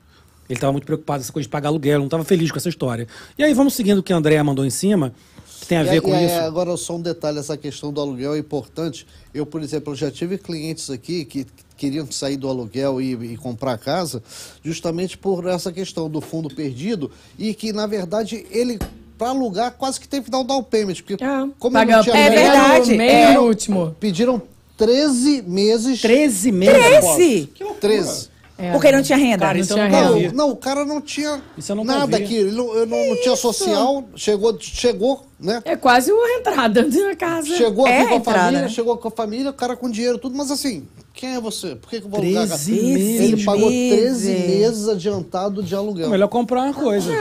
Ele 0.49 0.57
estava 0.57 0.71
muito 0.71 0.85
preocupado 0.85 1.19
com 1.19 1.23
essa 1.23 1.33
coisa 1.33 1.45
de 1.45 1.49
pagar 1.49 1.69
aluguel, 1.69 1.99
não 1.99 2.05
estava 2.05 2.23
feliz 2.23 2.51
com 2.51 2.57
essa 2.57 2.69
história. 2.69 3.07
E 3.37 3.43
aí 3.43 3.53
vamos 3.53 3.73
seguindo 3.73 3.99
o 3.99 4.03
que 4.03 4.11
a 4.13 4.17
Andrea 4.17 4.43
mandou 4.43 4.65
em 4.65 4.69
cima, 4.69 5.13
que 5.61 5.67
tem 5.67 5.77
a 5.77 5.81
E 5.81 5.85
ver 5.85 5.89
aí- 5.91 6.01
com 6.01 6.09
e 6.09 6.13
aí, 6.15 6.25
isso. 6.25 6.35
Agora, 6.35 6.75
só 6.77 6.95
um 6.97 7.01
detalhe, 7.01 7.39
essa 7.39 7.55
questão 7.57 7.91
do 7.93 8.01
aluguel 8.01 8.33
é 8.35 8.39
importante. 8.39 9.05
Eu, 9.33 9.45
por 9.45 9.61
exemplo, 9.61 9.93
já 9.95 10.09
tive 10.11 10.37
clientes 10.37 10.89
aqui 10.89 11.23
que 11.25 11.45
queriam 11.77 12.09
sair 12.11 12.37
do 12.37 12.47
aluguel 12.49 13.01
e, 13.01 13.11
e 13.33 13.37
comprar 13.37 13.77
casa, 13.77 14.21
justamente 14.63 15.17
por 15.17 15.47
essa 15.47 15.71
questão 15.71 16.09
do 16.09 16.19
fundo 16.21 16.49
perdido, 16.53 17.09
e 17.39 17.53
que, 17.53 17.71
na 17.71 17.87
verdade, 17.87 18.45
ele, 18.51 18.77
para 19.21 19.29
alugar, 19.29 19.71
quase 19.77 19.99
que 19.99 20.07
teve 20.07 20.25
que 20.25 20.31
dar 20.31 20.39
um 20.39 20.43
down 20.43 20.63
payment. 20.63 20.95
Porque, 20.95 21.13
É, 21.23 21.27
como 21.59 21.73
paga 21.73 21.97
não 21.97 22.03
tinha 22.03 22.17
É 22.17 22.29
verdade, 22.31 22.97
meio 22.97 23.11
é. 23.11 23.39
último. 23.39 23.95
pediram 23.99 24.41
13 24.75 25.43
meses. 25.43 26.01
13 26.01 26.51
meses. 26.51 26.75
Treze? 26.75 27.49
Que 27.53 27.63
loucura. 27.63 27.81
13. 27.81 28.29
É. 28.57 28.71
Porque 28.71 28.91
não 28.91 29.03
tinha 29.03 29.17
renda. 29.19 29.45
Cara, 29.45 29.57
Não 29.59 29.65
tinha 29.65 29.85
nunca 29.85 29.97
renda. 30.01 30.27
Não, 30.29 30.33
não, 30.47 30.51
o 30.51 30.55
cara 30.55 30.85
não 30.85 30.99
tinha 31.01 31.39
nunca 31.69 31.83
nada 31.83 32.17
aqui. 32.17 32.35
Ele 32.35 32.51
não, 32.51 32.73
eu 32.75 32.87
não, 32.87 33.09
não 33.09 33.21
tinha 33.21 33.35
social, 33.35 34.03
chegou, 34.15 34.57
chegou, 34.59 35.23
né? 35.39 35.61
É 35.65 35.75
quase 35.75 36.11
uma 36.11 36.27
entrada 36.39 36.81
na 36.89 37.15
casa. 37.15 37.55
Chegou 37.55 37.87
É 37.87 37.99
aqui 37.99 38.07
com 38.09 38.13
a 38.13 38.17
entrada, 38.17 38.39
família, 38.39 38.61
né? 38.63 38.69
chegou 38.69 38.97
com 38.97 39.07
a 39.07 39.11
família, 39.11 39.49
o 39.51 39.53
cara 39.53 39.75
com 39.75 39.87
dinheiro, 39.89 40.17
tudo, 40.17 40.35
mas 40.35 40.49
assim, 40.49 40.87
quem 41.13 41.35
é 41.35 41.39
você? 41.39 41.75
Por 41.75 41.89
que, 41.91 41.99
que 42.01 42.07
eu 42.07 42.09
vou 42.09 42.19
alugar? 42.21 42.47
13 42.47 42.71
meses. 42.71 43.21
Ele 43.21 43.43
pagou 43.43 43.67
13 43.69 44.29
meses. 44.31 44.87
adiantado 44.87 45.61
de 45.61 45.75
aluguel. 45.75 46.07
É 46.07 46.09
melhor 46.09 46.27
comprar 46.27 46.63
uma 46.63 46.73
coisa. 46.73 47.11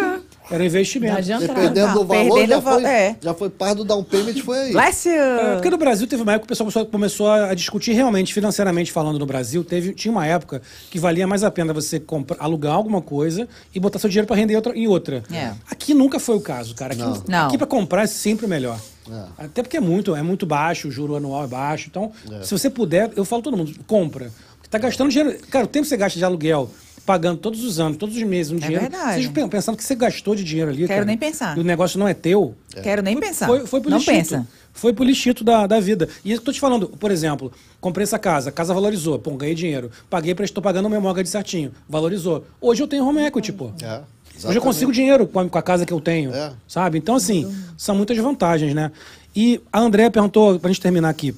Era 0.50 0.64
investimento. 0.64 1.12
Não 1.12 1.18
adianta. 1.18 1.46
Dependendo 1.46 1.92
do 1.94 2.04
valor, 2.04 2.34
perdendo 2.34 2.48
já 2.48 2.60
foi, 2.62 2.84
é. 2.84 3.16
já 3.20 3.34
foi 3.34 3.50
parte 3.50 3.76
do 3.76 3.84
down 3.84 4.02
payment, 4.02 4.34
foi 4.44 4.58
aí. 4.58 4.72
You. 4.72 4.80
É, 5.12 5.52
porque 5.54 5.70
no 5.70 5.76
Brasil 5.78 6.06
teve 6.06 6.22
uma 6.22 6.32
época 6.32 6.46
que 6.46 6.52
o 6.52 6.56
pessoal 6.56 6.66
começou- 6.70 6.86
começou 6.86 7.30
a 7.30 7.54
discutir 7.54 7.92
realmente, 7.92 8.34
financeiramente 8.34 8.90
falando 8.90 9.18
no 9.18 9.26
Brasil. 9.26 9.62
Teve, 9.62 9.92
tinha 9.94 10.10
uma 10.10 10.26
época 10.26 10.60
que 10.90 10.98
valia 10.98 11.26
mais 11.26 11.44
a 11.44 11.50
pena 11.50 11.72
você 11.72 12.00
comprar, 12.00 12.36
alugar 12.42 12.74
alguma 12.74 13.00
coisa 13.00 13.48
e 13.74 13.78
botar 13.80 13.98
seu 13.98 14.08
dinheiro 14.10 14.26
para 14.26 14.36
render 14.36 14.54
em 14.54 14.56
outra, 14.56 14.76
em 14.76 14.86
outra. 14.86 15.22
É. 15.32 15.52
Aqui 15.70 15.94
nunca 15.94 16.18
foi 16.18 16.36
o 16.36 16.40
caso, 16.40 16.74
cara. 16.74 16.92
Aqui, 16.94 17.02
Não. 17.02 17.22
Não. 17.28 17.46
aqui 17.46 17.56
para 17.58 17.66
comprar 17.66 18.02
é 18.02 18.06
sempre 18.06 18.46
melhor. 18.46 18.78
É. 19.10 19.44
Até 19.44 19.62
porque 19.62 19.76
é 19.76 19.80
muito, 19.80 20.14
é 20.14 20.22
muito 20.22 20.46
baixo, 20.46 20.88
o 20.88 20.90
juro 20.90 21.16
anual 21.16 21.44
é 21.44 21.46
baixo. 21.46 21.88
Então, 21.90 22.12
se 22.42 22.50
você 22.50 22.68
puder, 22.70 23.10
eu 23.16 23.24
falo 23.24 23.42
todo 23.42 23.56
mundo, 23.56 23.72
compra. 23.86 24.30
Porque 24.56 24.68
tá 24.68 24.78
gastando 24.78 25.10
dinheiro. 25.10 25.36
Cara, 25.50 25.64
o 25.64 25.68
tempo 25.68 25.84
que 25.84 25.88
você 25.88 25.96
gasta 25.96 26.18
de 26.18 26.24
aluguel, 26.24 26.70
pagando 27.06 27.38
todos 27.38 27.64
os 27.64 27.80
anos, 27.80 27.96
todos 27.96 28.16
os 28.16 28.22
meses 28.22 28.52
um 28.52 28.56
É 28.56 28.60
dinheiro. 28.60 28.82
verdade. 28.82 29.14
Seja 29.22 29.48
pensando 29.48 29.76
que 29.76 29.84
você 29.84 29.94
gastou 29.94 30.34
de 30.34 30.44
dinheiro 30.44 30.70
ali. 30.70 30.78
Quero 30.86 30.88
cara, 30.88 31.04
nem 31.04 31.16
pensar. 31.16 31.56
E 31.56 31.60
o 31.60 31.64
negócio 31.64 31.98
não 31.98 32.06
é 32.06 32.14
teu. 32.14 32.54
Quero 32.82 33.02
nem 33.02 33.18
pensar. 33.18 33.46
Foi, 33.46 33.66
foi 33.66 33.80
pro 33.80 33.90
não 33.90 33.98
lixito. 33.98 34.16
pensa. 34.16 34.46
Foi 34.72 34.92
pro 34.92 35.04
lixito 35.04 35.42
da, 35.42 35.66
da 35.66 35.80
vida. 35.80 36.08
E 36.24 36.32
eu 36.32 36.40
tô 36.40 36.52
te 36.52 36.60
falando, 36.60 36.88
por 36.88 37.10
exemplo, 37.10 37.52
comprei 37.80 38.04
essa 38.04 38.18
casa, 38.18 38.50
a 38.50 38.52
casa 38.52 38.72
valorizou, 38.72 39.18
pô, 39.18 39.32
ganhei 39.32 39.54
dinheiro. 39.54 39.90
Paguei 40.08 40.34
pra 40.34 40.44
estou 40.44 40.62
pagando 40.62 40.86
o 40.86 40.90
meu 40.90 41.00
mortgage 41.00 41.28
certinho. 41.30 41.72
Valorizou. 41.88 42.44
Hoje 42.60 42.82
eu 42.82 42.86
tenho 42.88 43.04
home 43.04 43.20
equity, 43.20 43.52
pô. 43.52 43.66
É, 43.66 43.68
Hoje 43.70 43.82
eu 43.82 44.04
exatamente. 44.36 44.60
consigo 44.62 44.92
dinheiro 44.92 45.26
com 45.26 45.40
a, 45.40 45.48
com 45.48 45.58
a 45.58 45.62
casa 45.62 45.84
que 45.84 45.92
eu 45.92 46.00
tenho. 46.00 46.32
É. 46.32 46.52
Sabe? 46.68 46.98
Então, 46.98 47.16
assim, 47.16 47.52
são 47.76 47.94
muitas 47.94 48.16
vantagens, 48.18 48.72
né? 48.74 48.90
E 49.34 49.60
a 49.72 49.80
Andréa 49.80 50.10
perguntou, 50.10 50.58
pra 50.58 50.70
gente 50.70 50.80
terminar 50.80 51.08
aqui. 51.08 51.34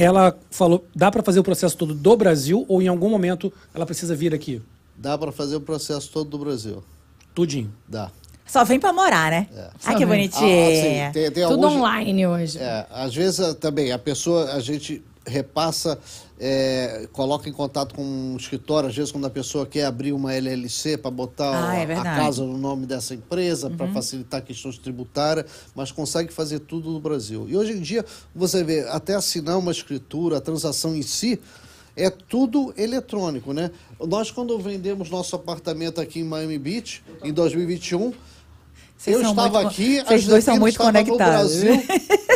Ela 0.00 0.36
falou, 0.50 0.84
dá 0.94 1.10
pra 1.10 1.22
fazer 1.22 1.40
o 1.40 1.44
processo 1.44 1.76
todo 1.76 1.94
do 1.94 2.16
Brasil 2.16 2.64
ou 2.68 2.80
em 2.80 2.88
algum 2.88 3.08
momento 3.10 3.52
ela 3.74 3.84
precisa 3.86 4.14
vir 4.14 4.34
aqui? 4.34 4.62
Dá 4.96 5.16
para 5.16 5.30
fazer 5.32 5.56
o 5.56 5.60
processo 5.60 6.10
todo 6.10 6.28
do 6.30 6.38
Brasil. 6.38 6.82
Tudinho. 7.34 7.72
Dá. 7.88 8.10
Só 8.46 8.64
vem 8.64 8.80
pra 8.80 8.92
morar, 8.92 9.30
né? 9.30 9.46
É. 9.54 9.60
Ai, 9.60 9.70
Só 9.92 9.94
que 9.98 10.04
bonitinho. 10.06 10.64
Ah, 10.64 10.68
assim, 10.68 11.12
tem, 11.12 11.30
tem 11.30 11.46
Tudo 11.46 11.66
alguns- 11.66 11.72
online 11.80 12.26
hoje. 12.26 12.58
É, 12.58 12.86
às 12.90 13.14
vezes 13.14 13.38
ah, 13.40 13.54
também 13.54 13.92
a 13.92 13.98
pessoa, 13.98 14.52
a 14.52 14.60
gente 14.60 15.02
repassa, 15.24 15.98
é, 16.42 17.06
coloca 17.12 17.48
em 17.50 17.52
contato 17.52 17.94
com 17.94 18.02
um 18.02 18.34
escritório, 18.38 18.88
às 18.88 18.96
vezes 18.96 19.12
quando 19.12 19.26
a 19.26 19.30
pessoa 19.30 19.66
quer 19.66 19.84
abrir 19.84 20.12
uma 20.12 20.32
LLC 20.34 20.96
para 20.96 21.10
botar 21.10 21.68
Ah, 21.70 21.76
é 21.76 21.92
a- 21.94 22.02
casa 22.02 22.42
no 22.42 22.56
nome 22.56 22.86
dessa 22.86 23.14
empresa, 23.14 23.68
para 23.68 23.86
facilitar 23.88 24.42
questões 24.42 24.78
tributárias, 24.78 25.44
mas 25.74 25.92
consegue 25.92 26.32
fazer 26.32 26.60
tudo 26.60 26.90
no 26.90 26.98
Brasil. 26.98 27.46
E 27.46 27.54
hoje 27.58 27.72
em 27.72 27.80
dia, 27.82 28.06
você 28.34 28.64
vê, 28.64 28.88
até 28.88 29.14
assinar 29.14 29.58
uma 29.58 29.70
escritura, 29.70 30.38
a 30.38 30.40
transação 30.40 30.96
em 30.96 31.02
si, 31.02 31.38
é 31.94 32.08
tudo 32.08 32.72
eletrônico, 32.74 33.52
né? 33.52 33.70
Nós, 34.00 34.30
quando 34.30 34.58
vendemos 34.58 35.10
nosso 35.10 35.36
apartamento 35.36 36.00
aqui 36.00 36.20
em 36.20 36.24
Miami 36.24 36.58
Beach, 36.58 37.02
em 37.22 37.32
2021, 37.34 38.14
Vocês 38.96 39.14
eu 39.16 39.22
estava 39.28 39.60
muito- 39.60 39.68
aqui, 39.68 39.98
a 39.98 40.04
vocês 40.04 40.26
dois 40.26 40.42
são 40.44 40.56
muito 40.58 40.78
conectados. 40.78 41.56
Brasil, 41.56 41.82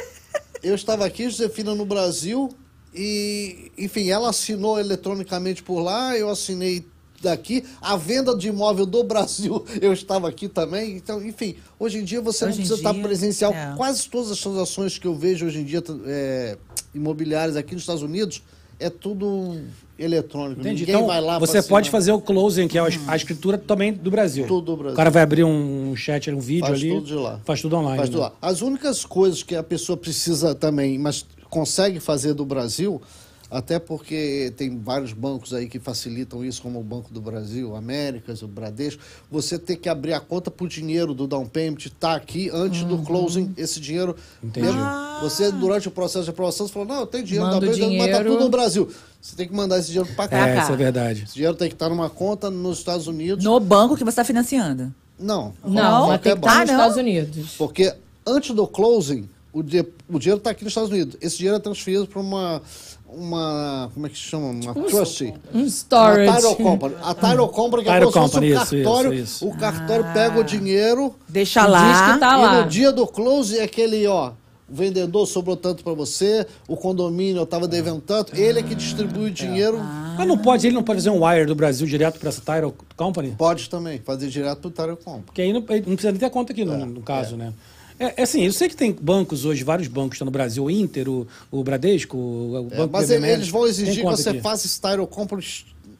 eu 0.62 0.74
estava 0.74 1.06
aqui, 1.06 1.24
Josefina 1.30 1.74
no 1.74 1.86
Brasil, 1.86 2.50
e, 2.94 3.72
enfim, 3.76 4.10
ela 4.10 4.30
assinou 4.30 4.78
eletronicamente 4.78 5.62
por 5.62 5.80
lá, 5.80 6.16
eu 6.16 6.30
assinei 6.30 6.84
daqui. 7.20 7.64
A 7.80 7.96
venda 7.96 8.36
de 8.36 8.48
imóvel 8.48 8.86
do 8.86 9.02
Brasil, 9.02 9.64
eu 9.80 9.92
estava 9.92 10.28
aqui 10.28 10.48
também. 10.48 10.96
Então, 10.96 11.24
enfim, 11.26 11.56
hoje 11.78 11.98
em 11.98 12.04
dia 12.04 12.20
você 12.20 12.44
Hoje 12.44 12.52
não 12.52 12.56
precisa 12.58 12.74
estar 12.76 12.92
dia, 12.92 13.02
presencial. 13.02 13.52
é. 13.52 13.74
Quase 13.76 14.08
todas 14.08 14.30
as 14.30 14.38
transações 14.38 14.98
que 14.98 15.06
eu 15.06 15.14
vejo 15.14 15.46
hoje 15.46 15.60
em 15.60 15.64
dia 15.64 15.82
é, 16.06 16.56
imobiliárias 16.94 17.56
aqui 17.56 17.74
nos 17.74 17.82
Estados 17.82 18.02
Unidos 18.02 18.42
é 18.78 18.90
tudo 18.90 19.60
eletrônico. 19.98 20.60
Entendi. 20.60 20.80
Ninguém 20.80 20.94
Então, 20.96 21.06
vai 21.06 21.20
lá 21.20 21.38
você 21.38 21.62
pode 21.62 21.88
fazer 21.90 22.12
o 22.12 22.20
closing, 22.20 22.66
que 22.66 22.76
é 22.76 22.80
a 22.80 22.88
a 23.06 23.16
escritura 23.16 23.56
também 23.56 23.92
do 23.92 24.10
Brasil. 24.10 24.46
Tudo 24.46 24.72
do 24.72 24.76
Brasil. 24.76 24.94
O 24.94 24.96
cara 24.96 25.10
vai 25.10 25.22
abrir 25.22 25.44
um 25.44 25.94
chat, 25.96 26.30
um 26.30 26.40
vídeo 26.40 26.66
Faz 26.66 26.80
ali. 26.80 26.90
tudo 26.90 27.06
de 27.06 27.14
lá. 27.14 27.40
Faz 27.44 27.62
tudo 27.62 27.76
online. 27.76 27.96
Faz 27.98 28.08
tudo 28.10 28.22
né? 28.22 28.26
lá. 28.26 28.32
As 28.42 28.60
únicas 28.60 29.04
coisas 29.04 29.42
que 29.42 29.54
a 29.54 29.62
pessoa 29.62 29.96
precisa 29.96 30.54
também, 30.54 30.98
mas 30.98 31.24
consegue 31.54 32.00
fazer 32.00 32.34
do 32.34 32.44
Brasil, 32.44 33.00
até 33.48 33.78
porque 33.78 34.52
tem 34.56 34.76
vários 34.80 35.12
bancos 35.12 35.54
aí 35.54 35.68
que 35.68 35.78
facilitam 35.78 36.44
isso, 36.44 36.60
como 36.60 36.80
o 36.80 36.82
Banco 36.82 37.14
do 37.14 37.20
Brasil, 37.20 37.76
Américas, 37.76 38.42
o 38.42 38.48
Bradesco, 38.48 39.00
você 39.30 39.56
tem 39.56 39.76
que 39.76 39.88
abrir 39.88 40.14
a 40.14 40.18
conta 40.18 40.50
por 40.50 40.66
dinheiro 40.66 41.14
do 41.14 41.28
down 41.28 41.46
payment, 41.46 41.76
tá 42.00 42.14
aqui 42.16 42.50
antes 42.52 42.82
do 42.82 42.98
closing, 42.98 43.54
esse 43.56 43.78
dinheiro. 43.78 44.16
Entendi. 44.42 44.66
mesmo. 44.66 44.82
Você, 45.22 45.52
durante 45.52 45.86
o 45.86 45.92
processo 45.92 46.24
de 46.24 46.30
aprovação, 46.30 46.66
você 46.66 46.72
falou, 46.72 46.88
não, 46.88 47.00
eu 47.02 47.06
tenho 47.06 47.22
dinheiro 47.22 47.46
Manda 47.46 47.60
down 47.60 47.72
o 47.72 47.78
payment, 47.78 47.98
mas 47.98 48.06
tá 48.10 48.12
dinheiro. 48.18 48.32
tudo 48.32 48.44
no 48.44 48.50
Brasil. 48.50 48.90
Você 49.22 49.36
tem 49.36 49.46
que 49.46 49.54
mandar 49.54 49.78
esse 49.78 49.92
dinheiro 49.92 50.08
para 50.16 50.26
cá. 50.28 50.48
É, 50.48 50.58
isso 50.60 50.72
é 50.72 50.76
verdade. 50.76 51.22
Esse 51.22 51.34
dinheiro 51.34 51.54
tem 51.56 51.68
que 51.68 51.74
estar 51.76 51.88
numa 51.88 52.10
conta 52.10 52.50
nos 52.50 52.78
Estados 52.78 53.06
Unidos. 53.06 53.44
No 53.44 53.60
banco 53.60 53.94
que 53.96 54.02
você 54.02 54.10
está 54.10 54.24
financiando. 54.24 54.92
Não. 55.16 55.54
Não, 55.64 56.08
mas 56.08 56.20
tem 56.20 56.32
que 56.32 56.38
estar 56.40 56.50
Ah, 56.50 56.58
nos 56.62 56.66
não? 56.66 56.74
Estados 56.74 56.96
Unidos. 56.96 57.54
Porque 57.56 57.94
antes 58.26 58.52
do 58.54 58.66
closing, 58.66 59.28
o, 59.54 59.60
o 59.60 60.18
dinheiro 60.18 60.38
está 60.38 60.50
aqui 60.50 60.64
nos 60.64 60.72
Estados 60.72 60.90
Unidos. 60.90 61.16
Esse 61.20 61.36
dinheiro 61.36 61.56
é 61.56 61.60
transferido 61.60 62.08
para 62.08 62.20
uma, 62.20 62.60
uma. 63.06 63.88
Como 63.94 64.04
é 64.04 64.10
que 64.10 64.16
se 64.16 64.24
chama? 64.24 64.48
Uma 64.48 64.74
trustee. 64.74 65.32
Um 65.54 65.60
Uma 65.60 65.66
storage. 65.68 66.34
Title 66.34 66.56
Company. 66.56 66.94
A 67.00 67.14
Title 67.14 67.48
Company 67.48 67.84
que 67.84 67.88
é 67.88 67.94
Title 67.94 68.12
como 68.12 68.28
se 68.28 68.32
fosse 68.32 68.34
Company, 68.34 68.52
um 68.52 68.62
isso, 68.62 68.84
cartório. 68.84 69.14
isso, 69.14 69.22
isso. 69.22 69.48
O 69.48 69.56
cartório 69.56 70.06
pega 70.12 70.40
o 70.40 70.44
dinheiro 70.44 71.14
Deixa 71.28 71.60
Diz 71.62 71.70
lá. 71.70 72.12
que 72.14 72.20
tá 72.20 72.36
e 72.36 72.42
lá. 72.42 72.62
no 72.62 72.68
dia 72.68 72.90
do 72.90 73.06
close 73.06 73.56
é 73.56 73.62
aquele, 73.62 74.04
ó. 74.08 74.32
O 74.68 74.74
vendedor 74.74 75.26
sobrou 75.26 75.56
tanto 75.56 75.84
para 75.84 75.92
você, 75.92 76.46
o 76.66 76.74
condomínio 76.74 77.42
estava 77.42 77.68
devendo 77.68 78.00
tanto, 78.00 78.34
ele 78.34 78.60
é 78.60 78.62
que 78.62 78.74
distribui 78.74 79.26
o 79.26 79.30
dinheiro. 79.30 79.78
Mas 80.16 80.26
não 80.26 80.38
pode, 80.38 80.66
ele 80.66 80.74
não 80.74 80.82
pode 80.82 81.00
fazer 81.00 81.10
um 81.10 81.24
wire 81.24 81.44
do 81.44 81.54
Brasil 81.54 81.86
direto 81.86 82.18
para 82.18 82.30
essa 82.30 82.40
Title 82.40 82.74
Company? 82.96 83.34
Pode 83.36 83.68
também, 83.68 84.00
fazer 84.00 84.28
direto 84.28 84.60
pro 84.62 84.70
Title 84.70 84.96
Company. 84.96 85.22
Porque 85.26 85.42
aí 85.42 85.52
não, 85.52 85.60
não 85.60 85.66
precisa 85.66 86.10
nem 86.10 86.18
ter 86.18 86.30
conta 86.30 86.52
aqui, 86.52 86.64
no, 86.64 86.86
no 86.86 87.02
caso, 87.02 87.36
né? 87.36 87.52
É, 87.98 88.14
é 88.16 88.22
assim, 88.22 88.44
eu 88.44 88.52
sei 88.52 88.68
que 88.68 88.76
tem 88.76 88.92
bancos 88.92 89.44
hoje, 89.44 89.62
vários 89.62 89.88
bancos 89.88 90.16
estão 90.16 90.24
no 90.24 90.30
Brasil, 90.32 90.64
o 90.64 90.70
Inter, 90.70 91.08
o, 91.08 91.26
o 91.50 91.62
Bradesco, 91.62 92.16
o, 92.16 92.68
É, 92.70 92.76
Banco 92.76 92.92
mas 92.92 93.10
eles 93.10 93.48
vão 93.48 93.66
exigir 93.66 93.96
que 93.96 94.02
você 94.02 94.30
aqui. 94.30 94.40
faça 94.40 94.66
esse 94.66 94.80
title 94.80 95.06
company 95.06 95.44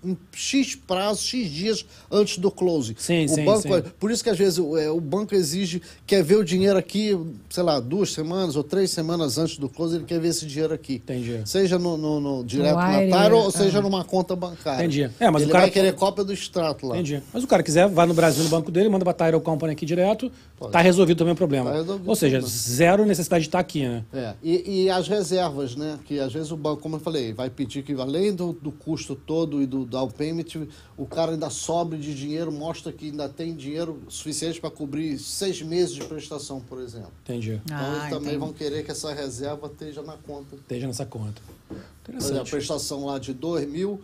em 0.05 0.17
X 0.33 0.75
prazo, 0.75 1.23
X 1.23 1.51
dias 1.51 1.87
antes 2.11 2.39
do 2.39 2.51
close. 2.51 2.95
Sim, 2.99 3.25
o 3.25 3.29
sim, 3.29 3.45
banco, 3.45 3.63
sim. 3.63 3.83
Por 3.99 4.11
isso 4.11 4.23
que 4.23 4.31
às 4.31 4.39
vezes 4.39 4.59
o, 4.59 4.77
é, 4.77 4.91
o 4.91 5.01
banco 5.01 5.35
exige, 5.35 5.81
quer 6.07 6.23
ver 6.23 6.37
o 6.37 6.45
dinheiro 6.45 6.79
aqui, 6.79 7.17
sei 7.51 7.63
lá, 7.63 7.81
duas 7.81 8.13
semanas 8.13 8.57
ou 8.57 8.65
três 8.65 8.91
semanas 8.91 9.39
antes 9.39 9.59
do 9.59 9.69
close, 9.69 9.97
ele 9.97 10.05
quer 10.05 10.21
ver 10.21 10.29
esse 10.29 10.47
dinheiro 10.47 10.75
aqui. 10.75 10.95
Entendi. 10.95 11.41
Seja 11.47 11.79
no, 11.79 11.97
no- 11.97 12.21
no- 12.21 12.45
direto 12.45 12.77
Tyro 13.11 13.37
ou 13.39 13.49
ah. 13.49 13.51
seja 13.51 13.81
numa 13.81 14.05
conta 14.05 14.35
bancária. 14.37 14.85
Entendi. 14.85 15.11
É, 15.19 15.31
mas 15.31 15.43
ele 15.43 15.51
o 15.51 15.53
cara- 15.53 15.65
vai 15.65 15.71
querer 15.71 15.95
cópia 15.95 16.25
do 16.25 16.33
extrato 16.33 16.87
lá. 16.87 16.97
Entendi. 16.97 17.23
Mas 17.33 17.43
o 17.45 17.47
cara 17.47 17.63
quiser, 17.63 17.89
vai 17.89 18.07
no 18.07 18.15
Brasil, 18.15 18.43
no 18.45 18.51
banco 18.51 18.71
dele, 18.71 18.89
manda 18.89 19.05
pra 19.05 19.13
Title 19.27 19.41
Company 19.41 19.73
aqui 19.73 19.87
direto, 19.87 20.31
tá 20.71 20.81
resolvido 20.81 21.19
também 21.19 21.33
o 21.33 21.37
problema. 21.37 21.71
Tá 21.71 21.77
resolvido 21.77 22.09
Ou 22.09 22.17
seja, 22.17 22.39
problema. 22.39 22.59
zero 22.59 23.05
necessidade 23.07 23.43
de 23.43 23.49
estar 23.49 23.59
aqui, 23.59 23.83
né? 23.87 24.05
É, 24.13 24.35
e, 24.43 24.83
e 24.85 24.91
as 24.91 25.09
reservas, 25.09 25.77
né? 25.77 25.99
Que 26.05 26.19
às 26.21 26.33
vezes 26.33 26.51
o 26.51 26.57
banco, 26.57 26.83
como 26.83 26.97
eu 26.97 27.01
falei, 27.01 27.33
vai 27.33 27.49
pedir 27.51 27.83
que 27.83 27.93
além 27.95 28.35
do, 28.35 28.53
do 28.53 28.71
custo 28.73 29.15
todo 29.15 29.63
e 29.63 29.67
do 29.67 29.85
down 29.95 30.11
payment, 30.11 30.67
o 30.97 31.07
cara 31.07 31.33
ainda 31.33 31.49
sobre 31.51 31.97
de 31.99 32.15
dinheiro, 32.15 32.53
mostra 32.53 32.93
que 32.93 33.07
ainda 33.07 33.29
tem 33.29 33.55
dinheiro 33.55 34.03
suficiente 34.09 34.61
para 34.61 34.71
cobrir 34.71 35.19
seis 35.19 35.63
meses 35.63 35.95
de 35.95 36.05
prestação, 36.05 36.61
por 36.61 36.81
exemplo. 36.81 37.11
Entendi. 37.23 37.61
Então 37.65 37.77
Ah, 37.79 37.91
eles 37.99 38.03
também 38.11 38.21
entendi. 38.35 38.37
vão 38.39 38.53
querer 38.53 38.85
que 38.85 38.91
essa 38.91 39.13
reserva 39.13 39.67
esteja 39.69 40.03
na 40.03 40.17
conta. 40.17 40.57
Esteja 40.57 40.87
nessa 40.87 41.07
conta. 41.07 41.41
Exemplo, 41.71 41.85
a 42.07 42.11
Interessante. 42.13 42.51
prestação 42.51 43.07
lá 43.07 43.19
de 43.19 43.33
2 43.33 43.69
mil, 43.69 44.01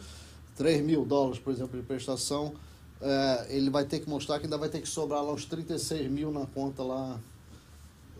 3 0.56 0.82
mil 0.84 1.04
dólares, 1.04 1.38
por 1.38 1.52
exemplo, 1.52 1.78
de 1.78 1.86
prestação, 1.86 2.52
é, 3.02 3.46
ele 3.50 3.70
vai 3.70 3.84
ter 3.84 4.00
que 4.00 4.08
mostrar 4.08 4.38
que 4.38 4.44
ainda 4.46 4.58
vai 4.58 4.68
ter 4.68 4.80
que 4.80 4.88
sobrar 4.88 5.22
lá 5.24 5.32
uns 5.32 5.44
36 5.44 6.10
mil 6.10 6.30
na 6.30 6.46
conta 6.46 6.82
lá, 6.82 7.18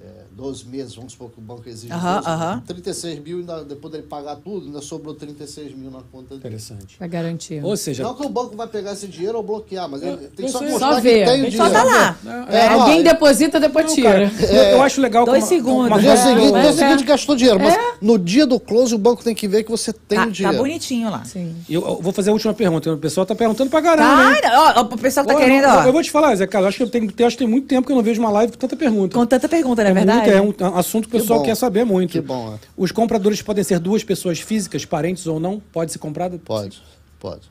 é, 0.03 0.07
12 0.33 0.67
meses, 0.67 0.95
vamos 0.95 1.13
supor 1.13 1.31
que 1.31 1.39
o 1.39 1.43
banco 1.43 1.69
exige. 1.69 1.93
Aham, 1.93 2.17
12, 2.17 2.29
aham. 2.29 2.63
36 2.67 3.19
mil, 3.21 3.39
ainda, 3.41 3.65
depois 3.65 3.93
dele 3.93 4.05
pagar 4.05 4.37
tudo, 4.37 4.67
ainda 4.67 4.81
sobrou 4.81 5.15
36 5.15 5.75
mil 5.77 5.91
na 5.91 6.01
conta 6.11 6.29
dele. 6.31 6.41
Interessante. 6.41 6.97
Pra 6.97 7.07
garantir. 7.07 7.63
Ou 7.65 7.77
seja, 7.77 8.03
Não 8.03 8.15
que 8.15 8.25
o 8.25 8.29
banco 8.29 8.57
vai 8.57 8.67
pegar 8.67 8.93
esse 8.93 9.07
dinheiro 9.07 9.37
ou 9.37 9.43
bloquear, 9.43 9.89
mas 9.89 10.03
ele 10.03 10.17
tem 10.29 10.47
que 10.47 10.53
só 10.53 10.63
mostrar 10.63 10.95
Só 10.95 10.97
que 10.97 11.03
ver. 11.03 11.27
tem 11.27 11.43
o 11.49 11.53
Só 11.53 11.65
dinheiro. 11.69 11.73
tá 11.73 11.85
lá. 11.85 12.19
É, 12.49 12.69
ó, 12.69 12.81
Alguém 12.81 13.01
é- 13.01 13.03
deposita, 13.03 13.61
depois 13.61 13.87
Não, 13.87 13.95
tira. 13.95 14.11
cara, 14.31 14.31
eu, 14.47 14.63
eu 14.77 14.83
acho 14.83 15.01
legal 15.01 15.25
Dois 15.27 15.45
segundos. 15.45 15.87
uma 15.89 15.97
No 15.97 16.03
dia 16.03 16.17
seguinte, 16.17 16.51
dia 16.53 16.59
é. 16.61 16.73
seguinte 16.73 17.05
gastou 17.05 17.37
dinheiro, 17.37 17.61
mas 17.61 17.77
no 18.01 18.19
dia 18.19 18.47
do 18.47 18.59
close 18.59 18.95
o 18.95 18.99
banco 18.99 19.23
tem 19.23 19.35
que 19.35 19.47
ver 19.47 19.65
que 19.65 19.71
você 19.71 19.93
tem 19.93 20.17
Tá, 20.19 20.25
o 20.25 20.27
tá 20.29 20.33
dinheiro. 20.33 20.59
bonitinho 20.59 21.11
lá. 21.11 21.25
Sim. 21.25 21.55
Eu, 21.69 21.83
eu 21.87 22.01
vou 22.01 22.13
fazer 22.13 22.31
a 22.31 22.33
última 22.33 22.55
pergunta. 22.55 22.91
O 22.93 22.99
pessoal 22.99 23.27
tá 23.27 23.35
perguntando 23.35 23.69
pra 23.69 23.83
caramba, 23.83 24.33
hein? 24.35 24.41
Tá, 24.41 24.75
ó, 24.77 24.81
ó, 24.81 24.83
o 24.95 24.99
pessoal 24.99 25.27
que 25.27 25.33
tá 25.35 25.39
querendo, 25.39 25.65
eu, 25.65 25.71
ó. 25.71 25.83
eu 25.85 25.93
vou 25.93 26.03
te 26.03 26.11
falar, 26.11 26.35
Zé 26.37 26.47
Carlos, 26.47 26.69
acho 26.69 26.79
que 26.79 26.83
eu 26.85 26.89
tenho, 26.89 27.13
eu 27.19 27.27
acho 27.27 27.37
que 27.37 27.45
tem 27.45 27.49
muito 27.51 27.67
tempo 27.67 27.87
que 27.87 27.93
eu 27.93 27.97
não 27.97 28.03
vejo 28.03 28.21
uma 28.21 28.31
live 28.31 28.53
com 28.53 28.59
tanta 28.59 28.77
pergunta. 28.77 29.15
Com 29.17 29.27
tanta 29.27 29.49
pergunta, 29.49 29.85
não 29.85 29.90
é 29.91 29.95
verdade? 29.95 30.41
Muito, 30.43 30.65
é 30.65 30.69
um 30.69 30.77
assunto 30.77 31.09
que 31.09 31.17
o 31.17 31.19
Que 31.19 31.21
pessoal 31.21 31.43
quer 31.43 31.55
saber 31.57 31.85
muito. 31.85 32.13
Que 32.13 32.21
bom, 32.21 32.55
é. 32.55 32.59
Os 32.77 32.91
compradores 32.93 33.41
podem 33.43 33.63
ser 33.65 33.79
duas 33.79 34.03
pessoas 34.05 34.41
físicas, 34.41 34.85
parentes 34.85 35.27
ou 35.27 35.39
não? 35.41 35.61
Pode 35.73 35.93
ser 35.93 35.99
comprado? 35.99 36.39
Pode, 36.39 36.83
pode, 37.19 37.51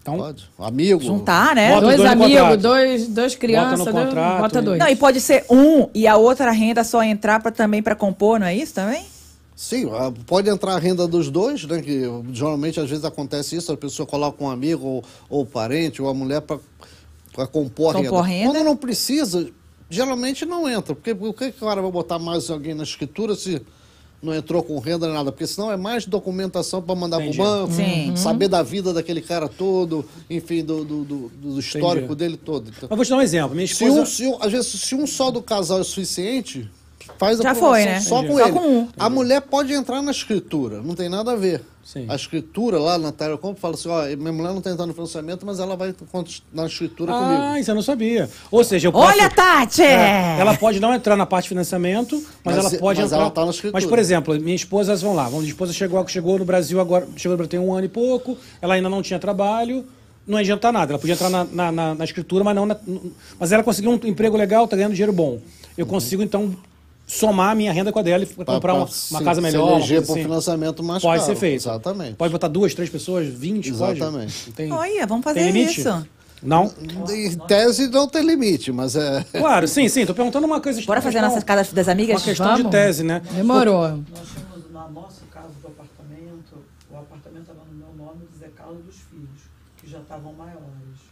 Então, 0.00 0.16
pode. 0.16 0.48
Amigo. 0.58 1.02
Juntar, 1.02 1.54
né? 1.54 1.70
Bota 1.74 1.80
Dois 1.86 1.96
dois 1.98 2.10
amigos, 2.10 2.56
dois, 2.62 3.08
dois 3.08 3.34
crianças, 3.34 3.78
no 3.80 3.84
dois- 3.92 4.06
contrato, 4.06 4.40
bota 4.40 4.62
dois. 4.62 4.78
Não, 4.78 4.88
e 4.88 4.96
pode 4.96 5.20
ser 5.20 5.44
um 5.50 5.88
e 5.94 6.06
a 6.06 6.16
outra 6.16 6.50
renda 6.50 6.82
só 6.84 7.02
entrar 7.02 7.40
pra, 7.40 7.50
também 7.50 7.82
para 7.82 7.94
compor, 7.94 8.38
não 8.40 8.46
é 8.46 8.54
isso 8.54 8.74
também? 8.74 9.04
Sim, 9.54 9.90
ah, 9.92 10.12
pode 10.24 10.48
entrar 10.48 10.74
a 10.74 10.78
renda 10.78 11.06
dos 11.08 11.28
dois, 11.30 11.64
né? 11.64 11.82
Que 11.82 12.02
geralmente 12.32 12.78
às 12.78 12.88
vezes 12.88 13.04
acontece 13.04 13.56
isso, 13.56 13.72
a 13.72 13.76
pessoa 13.76 14.06
coloca 14.06 14.42
um 14.42 14.48
amigo 14.48 14.86
ou, 14.86 15.04
ou 15.28 15.44
parente 15.44 16.00
ou 16.00 16.08
a 16.08 16.14
mulher 16.14 16.40
para 16.42 17.46
compor 17.48 17.96
a 17.96 17.98
renda. 17.98 18.22
renda. 18.22 18.52
Quando 18.52 18.64
não 18.64 18.76
precisa, 18.76 19.48
geralmente 19.90 20.44
não 20.44 20.68
entra. 20.68 20.94
Porque 20.94 21.12
o 21.12 21.32
que 21.32 21.52
que 21.52 21.64
o 21.64 21.66
cara 21.66 21.80
vai 21.82 21.90
botar 21.90 22.18
mais 22.18 22.50
alguém 22.50 22.74
na 22.74 22.82
escritura 22.82 23.34
se 23.34 23.60
não 24.22 24.34
entrou 24.34 24.62
com 24.62 24.78
renda 24.78 25.06
nem 25.06 25.14
nada? 25.14 25.30
Porque 25.30 25.46
senão 25.46 25.70
é 25.70 25.76
mais 25.76 26.04
documentação 26.04 26.82
para 26.82 26.94
mandar 26.94 27.18
para 27.18 27.30
o 27.30 27.34
banco, 27.34 27.72
Sim. 27.74 28.14
saber 28.16 28.48
da 28.48 28.62
vida 28.62 28.92
daquele 28.92 29.20
cara 29.20 29.48
todo, 29.48 30.04
enfim, 30.28 30.64
do, 30.64 30.84
do, 30.84 31.04
do- 31.04 31.28
do 31.28 31.58
histórico 31.60 32.06
Entendi. 32.06 32.14
dele 32.18 32.36
todo. 32.36 32.68
Então, 32.76 32.88
mas 32.90 32.96
vou 32.96 33.04
te 33.04 33.10
dar 33.10 33.16
um 33.16 33.22
exemplo. 33.22 33.54
Minha 33.54 33.66
se 33.66 33.72
esposa. 33.74 34.00
um, 34.02 34.06
se 34.06 34.26
um- 34.26 34.36
às 34.42 34.50
vezes, 34.52 34.68
se 34.80 34.94
um 34.94 35.06
só 35.06 35.30
do 35.30 35.40
casal 35.40 35.80
é 35.80 35.84
suficiente, 35.84 36.68
faz 37.18 37.40
a 37.40 37.42
Já 37.42 37.54
foi, 37.54 37.84
né? 37.84 38.00
só 38.00 38.18
Entendi. 38.20 38.32
com 38.32 38.38
Só 38.38 38.44
ele. 38.46 38.52
com 38.58 38.68
um. 38.68 38.88
A 38.98 39.10
mulher 39.10 39.40
pode 39.42 39.72
entrar 39.72 40.00
na 40.00 40.10
escritura, 40.10 40.80
não 40.82 40.94
tem 40.94 41.08
nada 41.08 41.32
a 41.32 41.36
ver. 41.36 41.62
Sim. 41.84 42.04
A 42.08 42.14
escritura 42.14 42.78
lá 42.78 42.98
na 42.98 43.10
Telecom 43.12 43.54
fala 43.54 43.72
assim, 43.74 43.88
ó, 43.88 44.04
minha 44.16 44.30
mulher 44.32 44.50
não 44.50 44.58
está 44.58 44.70
entrando 44.70 44.88
no 44.88 44.94
financiamento, 44.94 45.46
mas 45.46 45.58
ela 45.58 45.74
vai 45.74 45.94
na 46.52 46.66
escritura 46.66 47.12
comigo. 47.12 47.42
Ah, 47.42 47.58
isso 47.58 47.70
eu 47.70 47.74
não 47.74 47.80
sabia. 47.80 48.28
Ou 48.50 48.62
seja, 48.62 48.88
eu 48.88 48.92
posso... 48.92 49.06
Olha, 49.10 49.30
Tati! 49.30 49.82
É, 49.82 50.36
ela 50.38 50.54
pode 50.54 50.80
não 50.80 50.92
entrar 50.94 51.16
na 51.16 51.24
parte 51.24 51.44
de 51.44 51.48
financiamento, 51.48 52.16
mas, 52.44 52.56
Mas 52.56 52.66
ela 52.66 52.78
pode 52.78 53.00
mas 53.00 53.10
entrar. 53.10 53.22
ela 53.22 53.30
tá 53.30 53.42
na 53.42 53.50
escritura. 53.50 53.72
Mas, 53.72 53.86
por 53.88 53.98
exemplo, 53.98 54.38
minha 54.38 54.54
esposa, 54.54 54.94
vamos 54.96 55.16
lá, 55.16 55.30
minha 55.30 55.42
esposa 55.44 55.72
chegou, 55.72 56.06
chegou 56.08 56.38
no 56.38 56.44
Brasil 56.44 56.78
agora, 56.78 57.08
chegou 57.16 57.32
no 57.32 57.36
Brasil 57.38 57.50
tem 57.50 57.60
um 57.60 57.72
ano 57.72 57.86
e 57.86 57.88
pouco, 57.88 58.36
ela 58.60 58.74
ainda 58.74 58.90
não 58.90 59.00
tinha 59.00 59.18
trabalho, 59.18 59.86
não 60.26 60.36
ia 60.36 60.42
adiantar 60.42 60.70
nada. 60.74 60.92
Ela 60.92 60.98
podia 60.98 61.14
entrar 61.14 61.30
na, 61.30 61.44
na, 61.44 61.72
na- 61.72 61.94
na 61.94 62.04
escritura, 62.04 62.44
mas 62.44 62.54
não 62.54 62.66
na, 62.66 62.76
Mas 63.40 63.50
ela 63.50 63.62
conseguiu 63.62 63.90
um 63.92 63.94
emprego 64.06 64.36
legal, 64.36 64.68
tá 64.68 64.76
ganhando 64.76 64.92
dinheiro 64.92 65.12
bom. 65.14 65.38
Eu 65.74 65.86
consigo, 65.86 66.22
então, 66.22 66.54
somar 67.08 67.50
a 67.50 67.54
minha 67.56 67.72
renda 67.72 67.90
com 67.90 67.98
a 67.98 68.02
dela 68.02 68.22
e 68.22 68.26
Pra- 68.26 68.44
comprar 68.44 68.74
uma, 68.74 68.84
pra 68.86 68.92
uma 68.94 69.18
se- 69.18 69.24
casa 69.24 69.40
se 69.40 69.40
melhor. 69.40 69.64
uma 69.68 69.76
eleger 69.78 70.02
para 70.02 70.10
um 70.10 70.14
assim. 70.14 70.22
financiamento 70.22 70.82
mais 70.84 71.02
Pode 71.02 71.20
caro. 71.22 71.32
ser 71.34 71.38
feito. 71.40 71.62
Exatamente. 71.62 72.14
Pode 72.14 72.30
botar 72.32 72.48
duas, 72.48 72.74
três 72.74 72.88
pessoas, 72.90 73.26
20, 73.26 73.72
pode? 73.72 73.98
Exatamente. 73.98 74.52
Tem, 74.52 74.70
Olha, 74.70 75.06
vamos 75.06 75.24
fazer 75.24 75.50
isso. 75.56 76.06
Não? 76.40 76.72
Em 77.08 77.36
tese 77.48 77.88
não 77.88 78.06
tem 78.06 78.24
limite, 78.24 78.70
mas 78.70 78.94
é... 78.94 79.24
Claro, 79.32 79.66
sim, 79.66 79.88
sim. 79.88 80.06
Tô 80.06 80.14
perguntando 80.14 80.46
uma 80.46 80.60
coisa. 80.60 80.80
Bora 80.82 81.02
fazer 81.02 81.20
nossas 81.20 81.42
casas 81.42 81.72
das 81.72 81.88
amigas? 81.88 82.20
Uma 82.20 82.24
questão 82.24 82.46
de 82.54 82.62
Vamos. 82.62 82.70
tese, 82.70 83.02
né? 83.02 83.20
Demorou. 83.32 83.88
Nós 83.88 83.98
tínhamos, 84.28 84.70
no 84.70 84.90
nosso 85.00 85.22
caso 85.32 85.48
do 85.60 85.66
apartamento, 85.66 86.54
o 86.92 86.96
apartamento 86.96 87.40
estava 87.42 87.60
no 87.68 87.74
meu 87.76 88.06
nome 88.06 88.20
do 88.30 88.38
Zé 88.38 88.48
Carlos 88.56 88.84
dos 88.84 88.94
filhos, 89.10 89.40
que 89.78 89.90
já 89.90 89.98
estavam 89.98 90.32
maiores. 90.34 90.62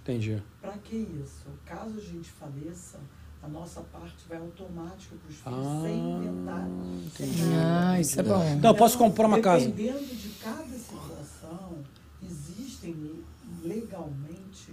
Entendi. 0.02 0.40
Para 0.62 0.74
que 0.84 0.94
isso? 0.94 1.46
Caso 1.64 1.94
a 1.96 2.00
gente 2.00 2.30
faleça, 2.38 2.98
a 3.46 3.48
nossa 3.48 3.80
parte 3.80 4.16
vai 4.28 4.38
automática 4.38 5.14
para 5.16 5.30
os 5.30 5.36
filhos, 5.36 5.66
Ah, 5.66 5.80
sem 5.82 5.98
inventário. 5.98 6.72
sem 7.16 7.26
entendi. 7.28 7.42
nada. 7.44 7.90
Ah, 7.90 8.00
isso 8.00 8.20
é 8.20 8.22
bom. 8.24 8.44
Então, 8.54 8.70
eu 8.72 8.76
posso 8.76 8.98
comprar 8.98 9.26
uma 9.28 9.40
casa. 9.40 9.66
Dependendo 9.68 10.04
de 10.04 10.28
cada 10.42 10.76
situação, 10.76 11.78
existem 12.22 13.22
legalmente 13.62 14.72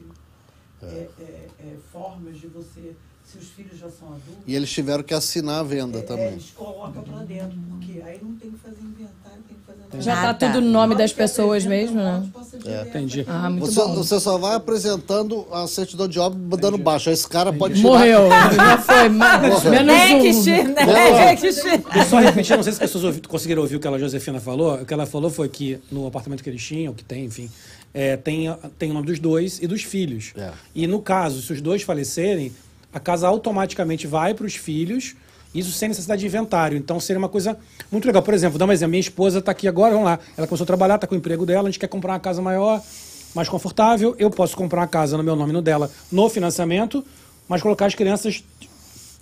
é, 0.82 0.86
é, 1.20 1.48
é, 1.60 1.78
formas 1.92 2.38
de 2.40 2.48
você, 2.48 2.96
se 3.24 3.38
os 3.38 3.50
filhos 3.50 3.78
já 3.78 3.90
são 3.90 4.10
adultos, 4.10 4.44
E 4.48 4.54
eles 4.56 4.70
tiveram 4.72 5.04
que 5.04 5.14
assinar 5.14 5.60
a 5.60 5.64
venda 5.64 6.00
é, 6.00 6.02
também. 6.02 6.28
eles 6.34 6.52
colocam 6.52 7.04
para 7.04 7.24
dentro, 7.24 7.58
porque 7.70 8.02
aí 8.02 8.20
não 8.22 8.36
tem 8.36 8.52
que 8.52 8.58
fazer 8.58 8.82
inventário, 8.82 9.44
Já 10.00 10.16
tá 10.16 10.22
Nada. 10.24 10.48
tudo 10.48 10.62
no 10.62 10.72
nome 10.72 10.96
das 10.96 11.14
pessoas 11.14 11.66
mesmo, 11.66 11.98
né? 11.98 12.24
direto. 12.58 12.88
Entendi. 12.90 13.26
Ah, 13.28 13.50
muito 13.50 13.66
Você, 13.68 13.80
bom. 13.82 13.94
você 13.96 14.20
só 14.20 14.38
vai 14.40 14.56
apresentando 14.56 15.46
a 15.52 15.68
certidão 15.68 16.08
de 16.08 16.20
obra 16.20 16.58
dando 16.58 16.78
baixo. 16.80 17.10
Aí 17.10 17.14
Esse 17.14 17.28
cara 17.28 17.54
pode 17.54 17.76
tirar... 17.76 17.90
Morreu. 17.90 18.30
Já 18.56 18.78
foi. 18.80 19.10
ma- 19.10 19.38
Menos 19.38 19.64
um. 19.66 19.70
next. 19.70 20.50
Eu 21.96 22.06
só 22.10 22.20
repetir, 22.20 22.56
não 22.56 22.64
sei 22.64 22.74
se 22.74 22.78
as 22.78 22.80
pessoas 22.80 23.04
ouvi- 23.04 23.22
conseguiram 23.22 23.62
ouvir 23.62 23.76
o 23.76 23.80
que 23.80 23.88
a 23.88 23.98
Josefina 23.98 24.40
falou. 24.40 24.76
O 24.82 24.86
que 24.86 24.94
ela 24.94 25.06
falou 25.06 25.30
foi 25.30 25.48
que 25.50 25.80
no 25.92 26.08
apartamento 26.08 26.44
que 26.44 26.50
eles 26.50 26.64
tinham, 26.64 26.94
que 26.94 27.04
tem, 27.04 27.26
enfim, 27.26 27.50
é, 27.94 28.18
tem, 28.18 28.54
tem 28.80 28.92
o 28.92 28.94
nome 28.94 29.06
dos 29.08 29.20
dois 29.20 29.60
e 29.62 29.68
dos 29.68 29.84
filhos. 29.84 30.34
É. 30.36 30.52
E 30.74 30.88
no 30.88 31.02
caso, 31.02 31.42
se 31.42 31.54
os 31.54 31.62
dois 31.62 31.82
falecerem, 31.84 32.52
a 32.92 33.00
casa 33.00 33.28
automaticamente 33.28 34.08
vai 34.08 34.34
para 34.34 34.46
os 34.46 34.56
filhos, 34.56 35.16
isso 35.54 35.72
sem 35.72 35.90
necessidade 35.90 36.20
de 36.20 36.26
inventário. 36.26 36.78
Então 36.78 37.00
seria 37.00 37.20
uma 37.20 37.30
coisa 37.30 37.58
muito 37.92 38.06
legal. 38.06 38.22
Por 38.24 38.34
exemplo, 38.34 38.58
dá 38.58 38.66
um 38.66 38.72
exemplo. 38.72 38.92
Minha 38.92 39.02
esposa 39.02 39.40
está 39.40 39.52
aqui 39.52 39.68
agora, 39.68 39.92
vamos 39.92 40.06
lá. 40.06 40.20
Ela 40.38 40.48
começou 40.48 40.64
a 40.64 40.68
trabalhar, 40.68 40.96
está 40.96 41.08
com 41.08 41.16
o 41.16 41.18
emprego 41.18 41.46
dela, 41.46 41.68
a 41.68 41.72
gente 41.72 41.80
quer 41.80 41.88
comprar 41.88 42.14
uma 42.14 42.20
casa 42.20 42.42
maior, 42.42 42.82
mais 43.36 43.48
confortável. 43.50 44.16
Eu 44.18 44.30
posso 44.30 44.56
comprar 44.56 44.82
uma 44.82 44.88
casa 44.88 45.18
no 45.18 45.24
meu 45.24 45.36
nome 45.36 45.52
e 45.52 45.54
no 45.54 45.62
dela 45.62 45.90
no 46.12 46.30
financiamento, 46.30 47.06
mas 47.48 47.62
colocar 47.62 47.86
as 47.86 47.96
crianças 47.96 48.44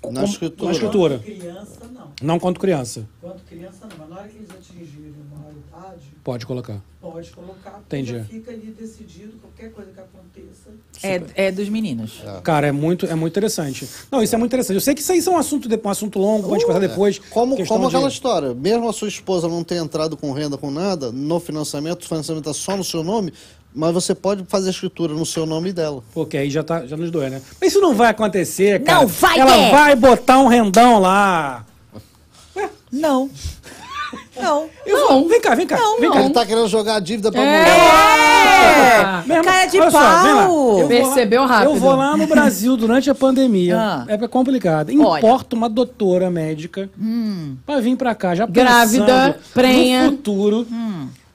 Na 0.09 0.21
com- 0.21 0.25
escritura. 0.27 0.65
na 0.65 0.71
escritura. 0.71 1.19
Criança, 1.19 1.79
não. 1.93 2.11
Não 2.21 2.39
quanto 2.39 2.59
criança. 2.59 3.07
Quanto 3.21 3.43
criança, 3.43 3.87
não. 3.89 3.97
Mas 3.99 4.09
na 4.09 4.15
hora 4.17 4.27
que 4.27 4.37
eles 4.37 4.49
atingirem 4.49 5.13
a 5.31 5.37
maioridade, 5.39 6.01
Pode 6.23 6.45
colocar. 6.45 6.81
pode 6.99 7.29
colocar, 7.31 7.81
Entendi. 7.85 8.13
já 8.17 8.23
fica 8.23 8.51
ali 8.51 8.75
decidido, 8.79 9.33
qualquer 9.41 9.71
coisa 9.71 9.91
que 9.91 9.99
aconteça. 9.99 10.69
É, 11.03 11.47
é 11.47 11.51
dos 11.51 11.67
meninos. 11.69 12.21
Cara, 12.43 12.67
é 12.67 12.71
muito, 12.71 13.05
é 13.07 13.15
muito 13.15 13.33
interessante. 13.33 13.87
Não, 14.11 14.21
isso 14.21 14.33
é 14.35 14.37
muito 14.37 14.51
interessante. 14.51 14.75
Eu 14.75 14.81
sei 14.81 14.93
que 14.93 15.01
isso 15.01 15.11
aí 15.11 15.19
é 15.19 15.29
um 15.29 15.37
assunto, 15.37 15.67
de- 15.67 15.79
um 15.83 15.89
assunto 15.89 16.19
longo, 16.19 16.49
pode 16.49 16.63
conversar 16.65 16.87
depois. 16.87 17.17
Como, 17.19 17.55
como 17.65 17.89
de- 17.89 17.95
aquela 17.95 18.07
história, 18.09 18.53
mesmo 18.53 18.87
a 18.87 18.93
sua 18.93 19.07
esposa 19.07 19.47
não 19.47 19.63
ter 19.63 19.75
entrado 19.75 20.15
com 20.15 20.31
renda 20.31 20.57
com 20.57 20.69
nada, 20.69 21.11
no 21.11 21.39
financiamento, 21.39 22.03
o 22.03 22.07
financiamento 22.07 22.49
está 22.49 22.53
só 22.59 22.77
no 22.77 22.83
seu 22.83 23.03
nome, 23.03 23.33
mas 23.73 23.93
você 23.93 24.13
pode 24.15 24.43
fazer 24.47 24.67
a 24.67 24.71
escritura 24.71 25.13
no 25.13 25.25
seu 25.25 25.45
nome 25.45 25.69
e 25.69 25.73
dela. 25.73 26.03
Porque 26.13 26.37
aí 26.37 26.49
já, 26.49 26.63
tá, 26.63 26.85
já 26.85 26.95
nos 26.97 27.09
doeu, 27.11 27.29
né? 27.29 27.41
Mas 27.59 27.71
isso 27.71 27.81
não 27.81 27.93
vai 27.93 28.09
acontecer, 28.09 28.83
cara. 28.83 28.99
Não 28.99 29.07
vai 29.07 29.39
Ela 29.39 29.51
ter. 29.53 29.71
vai 29.71 29.95
botar 29.95 30.39
um 30.39 30.47
rendão 30.47 30.99
lá. 30.99 31.65
Não. 32.91 33.29
Não. 34.39 34.67
Eu 34.85 35.07
vou- 35.07 35.27
Vem 35.29 35.39
cá, 35.39 35.55
vem 35.55 35.65
cá. 35.67 35.77
Não, 35.77 35.99
vem 35.99 36.09
não. 36.09 36.15
cá. 36.17 36.21
Ele 36.23 36.33
tá 36.33 36.45
querendo 36.45 36.67
jogar 36.67 36.95
a 36.95 36.99
dívida 36.99 37.31
pra 37.31 37.41
É. 37.41 37.45
mulher. 37.45 39.21
É! 39.23 39.27
Meu 39.27 39.37
irmão, 39.37 39.53
Cara 39.53 39.65
de 39.67 39.79
olha 39.79 39.91
só, 39.91 39.99
vem 40.23 40.33
lá. 40.33 40.45
pau! 40.45 40.47
Eu 40.47 40.47
vou 40.47 40.81
lá- 40.81 40.87
Percebeu 40.87 41.45
rápido. 41.45 41.69
Eu 41.71 41.75
vou 41.75 41.95
lá 41.95 42.17
no 42.17 42.27
Brasil 42.27 42.75
durante 42.75 43.09
a 43.09 43.15
pandemia. 43.15 43.77
Ah. 43.79 44.05
É 44.07 44.17
complicado. 44.27 44.91
Importa 44.91 45.55
uma 45.55 45.69
doutora 45.69 46.29
médica 46.29 46.89
pra 47.65 47.79
vir 47.79 47.95
pra 47.95 48.13
cá, 48.13 48.35
já 48.35 48.45
Grávida, 48.45 49.05
pensando 49.05 49.35
prenha. 49.53 50.03
no 50.03 50.11
futuro. 50.11 50.67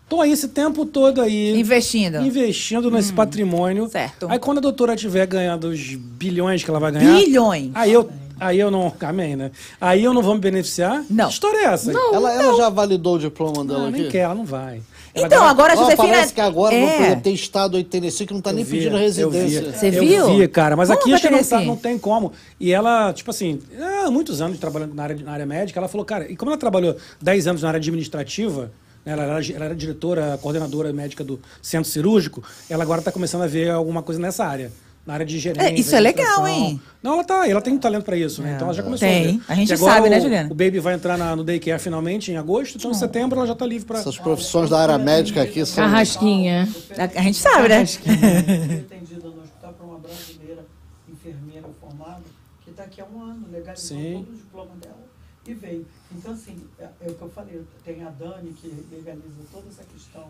Tô 0.08 0.20
aí 0.20 0.30
esse 0.30 0.48
tempo 0.48 0.86
todo 0.86 1.20
aí. 1.20 1.58
Investindo. 1.58 2.18
investindo 2.18 2.90
nesse 2.90 3.12
patrimônio. 3.12 3.88
Certo. 3.88 4.26
Aí 4.30 4.38
quando 4.38 4.58
a 4.58 4.60
doutora 4.60 4.94
estiver 4.94 5.26
ganhando 5.26 5.68
os 5.68 5.80
bilhões 5.96 6.62
que 6.62 6.70
ela 6.70 6.78
vai 6.78 6.92
ganhar. 6.92 7.12
Bilhões. 7.16 7.70
Aí 7.74 7.92
eu, 7.92 8.08
aí 8.38 8.58
eu 8.60 8.70
não. 8.70 8.92
Amém, 9.00 9.34
né? 9.34 9.50
Aí 9.80 10.04
eu 10.04 10.14
não 10.14 10.22
vou 10.22 10.34
me 10.34 10.40
beneficiar? 10.40 11.04
Não. 11.10 11.26
Que 11.26 11.32
história 11.32 11.58
é 11.58 11.64
essa? 11.72 11.90
Ela, 11.90 12.32
ela 12.32 12.56
já 12.56 12.68
validou 12.68 13.16
o 13.16 13.18
diploma 13.18 13.58
Não, 13.58 13.66
dela 13.66 13.90
nem 13.90 14.02
aqui? 14.02 14.12
quer, 14.12 14.18
ela 14.20 14.34
não 14.36 14.44
vai. 14.44 14.80
Ela 15.12 15.26
Então, 15.26 15.38
ganha- 15.40 15.50
agora 15.50 15.72
a 15.72 15.76
Josefina. 15.76 16.08
parece 16.08 16.32
que 16.34 16.40
agora, 16.42 16.74
é. 16.74 17.00
exemplo, 17.04 17.22
tem 17.22 17.34
estado 17.34 17.76
aí, 17.78 17.82
Tennessee, 17.82 18.26
que 18.26 18.34
não 18.34 18.40
tá 18.42 18.52
nem 18.52 18.60
Eu 18.62 18.66
vi, 18.66 18.76
pedindo 18.76 18.96
eu 18.96 19.00
residência. 19.00 19.72
Você 19.72 19.88
eu 19.88 20.00
viu? 20.04 20.36
vi, 20.36 20.46
cara. 20.46 20.76
Mas 20.76 20.88
Vamos 20.88 21.02
aqui 21.02 21.14
acho 21.14 21.22
que 21.26 21.30
não, 21.30 21.42
tá- 21.42 21.60
não 21.62 21.74
tem 21.76 21.98
como. 21.98 22.32
E 22.60 22.70
ela, 22.70 23.12
tipo 23.14 23.30
assim, 23.30 23.58
há 24.04 24.10
muitos 24.10 24.40
anos 24.42 24.58
trabalhando 24.58 24.94
na 24.94 25.02
área, 25.02 25.16
na 25.16 25.32
área 25.32 25.46
médica, 25.46 25.80
ela 25.80 25.88
falou, 25.88 26.04
cara, 26.04 26.30
e 26.30 26.36
como 26.36 26.50
ela 26.52 26.58
trabalhou 26.58 26.96
10 27.20 27.46
anos 27.48 27.62
na 27.62 27.68
área 27.68 27.78
administrativa, 27.78 28.70
ela, 29.06 29.22
era, 29.22 29.52
ela 29.54 29.64
era 29.66 29.74
diretora, 29.74 30.38
coordenadora 30.42 30.92
médica 30.92 31.22
do 31.24 31.40
centro 31.62 31.88
cirúrgico, 31.90 32.42
ela 32.68 32.82
agora 32.82 33.00
está 33.00 33.10
começando 33.12 33.42
a 33.42 33.46
ver 33.46 33.70
alguma 33.70 34.02
coisa 34.02 34.20
nessa 34.20 34.44
área. 34.44 34.70
na 35.06 35.14
área 35.14 35.24
de 35.24 35.38
gerência. 35.38 35.68
É, 35.70 35.72
isso 35.78 35.94
é 35.94 36.00
legal, 36.00 36.48
hein? 36.48 36.80
Não, 37.00 37.12
ela 37.14 37.22
tá, 37.22 37.48
ela 37.48 37.60
tem 37.62 37.72
um 37.72 37.78
talento 37.78 38.02
pra 38.04 38.16
isso, 38.16 38.42
né? 38.42 38.54
Então 38.56 38.66
ela 38.66 38.74
já 38.74 38.82
começou 38.82 39.06
Tem. 39.06 39.22
a 39.22 39.32
ver. 39.32 39.40
A 39.46 39.54
gente 39.54 39.72
agora 39.72 39.94
sabe, 39.94 40.10
né, 40.10 40.18
o- 40.18 40.20
Juliana? 40.20 40.48
O 40.50 40.54
Baby 40.54 40.80
vai 40.80 40.94
entrar 40.94 41.16
na- 41.16 41.36
no 41.36 41.44
daycare 41.44 41.80
finalmente 41.80 42.32
em 42.32 42.36
agosto, 42.36 42.76
então 42.76 42.90
em 42.90 42.94
setembro 42.94 43.38
ela 43.38 43.46
já 43.46 43.54
tá 43.54 43.64
livre 43.64 43.86
pra... 43.86 44.00
Essas 44.00 44.18
profissões 44.18 44.68
da 44.68 44.80
área 44.80 44.98
médica 44.98 45.42
aqui 45.42 45.64
são. 45.64 45.84
Carrasquinha. 45.84 46.68
A, 46.98 47.20
a 47.20 47.22
gente 47.22 47.38
sabe, 47.38 47.68
né? 47.68 47.82
Atendida 47.82 49.28
no 49.28 49.42
hospital 49.42 49.72
por 49.74 49.86
uma 49.86 49.98
brasileira 50.00 50.64
enfermeira 51.08 51.68
formada 51.80 52.22
que 52.64 52.70
está 52.70 52.82
aqui 52.82 53.00
há 53.00 53.04
um 53.04 53.22
ano, 53.22 53.46
legalizou 53.52 53.96
todo 53.96 54.32
o 54.32 54.34
diploma 54.34 54.70
dela 54.80 55.05
e 55.50 55.54
veio. 55.54 55.86
Então, 56.12 56.32
assim, 56.32 56.56
é, 56.78 56.84
é 57.00 57.10
o 57.10 57.14
que 57.14 57.22
eu 57.22 57.30
falei, 57.30 57.62
tem 57.84 58.02
a 58.04 58.10
Dani 58.10 58.52
que 58.52 58.68
legaliza 58.90 59.42
toda 59.52 59.68
essa 59.68 59.84
questão 59.84 60.28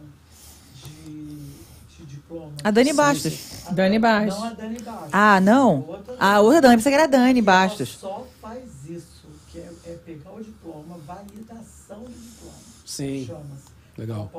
de, 0.84 1.36
de 1.97 2.06
diploma. 2.06 2.52
A 2.62 2.70
Dani 2.70 2.93
Bastos. 2.93 3.66
A 3.66 3.72
Dani 3.72 3.98
Bastos. 3.98 4.40
Não 4.40 4.48
a 4.48 4.52
Dani 4.52 4.78
Bastos. 4.80 5.10
Ah, 5.12 5.40
não? 5.40 5.80
Outra 5.86 6.16
A 6.18 6.40
outra 6.40 6.60
Dani, 6.60 6.76
pensei 6.76 6.93
que 6.93 6.98
era 6.98 7.09
Dani 7.09 7.38
Ela 7.40 7.43
Bastos. 7.43 7.88
só 7.90 8.26
faz 8.40 8.64
isso, 8.88 9.26
que 9.51 9.59
é, 9.59 9.72
é 9.86 9.98
pegar 10.05 10.32
o 10.32 10.43
diploma, 10.43 10.98
validação 11.06 12.05
do 12.05 12.10
diploma. 12.12 12.55
Sim. 12.84 13.26
Chama-se. 13.26 13.65
Legal. 13.98 14.31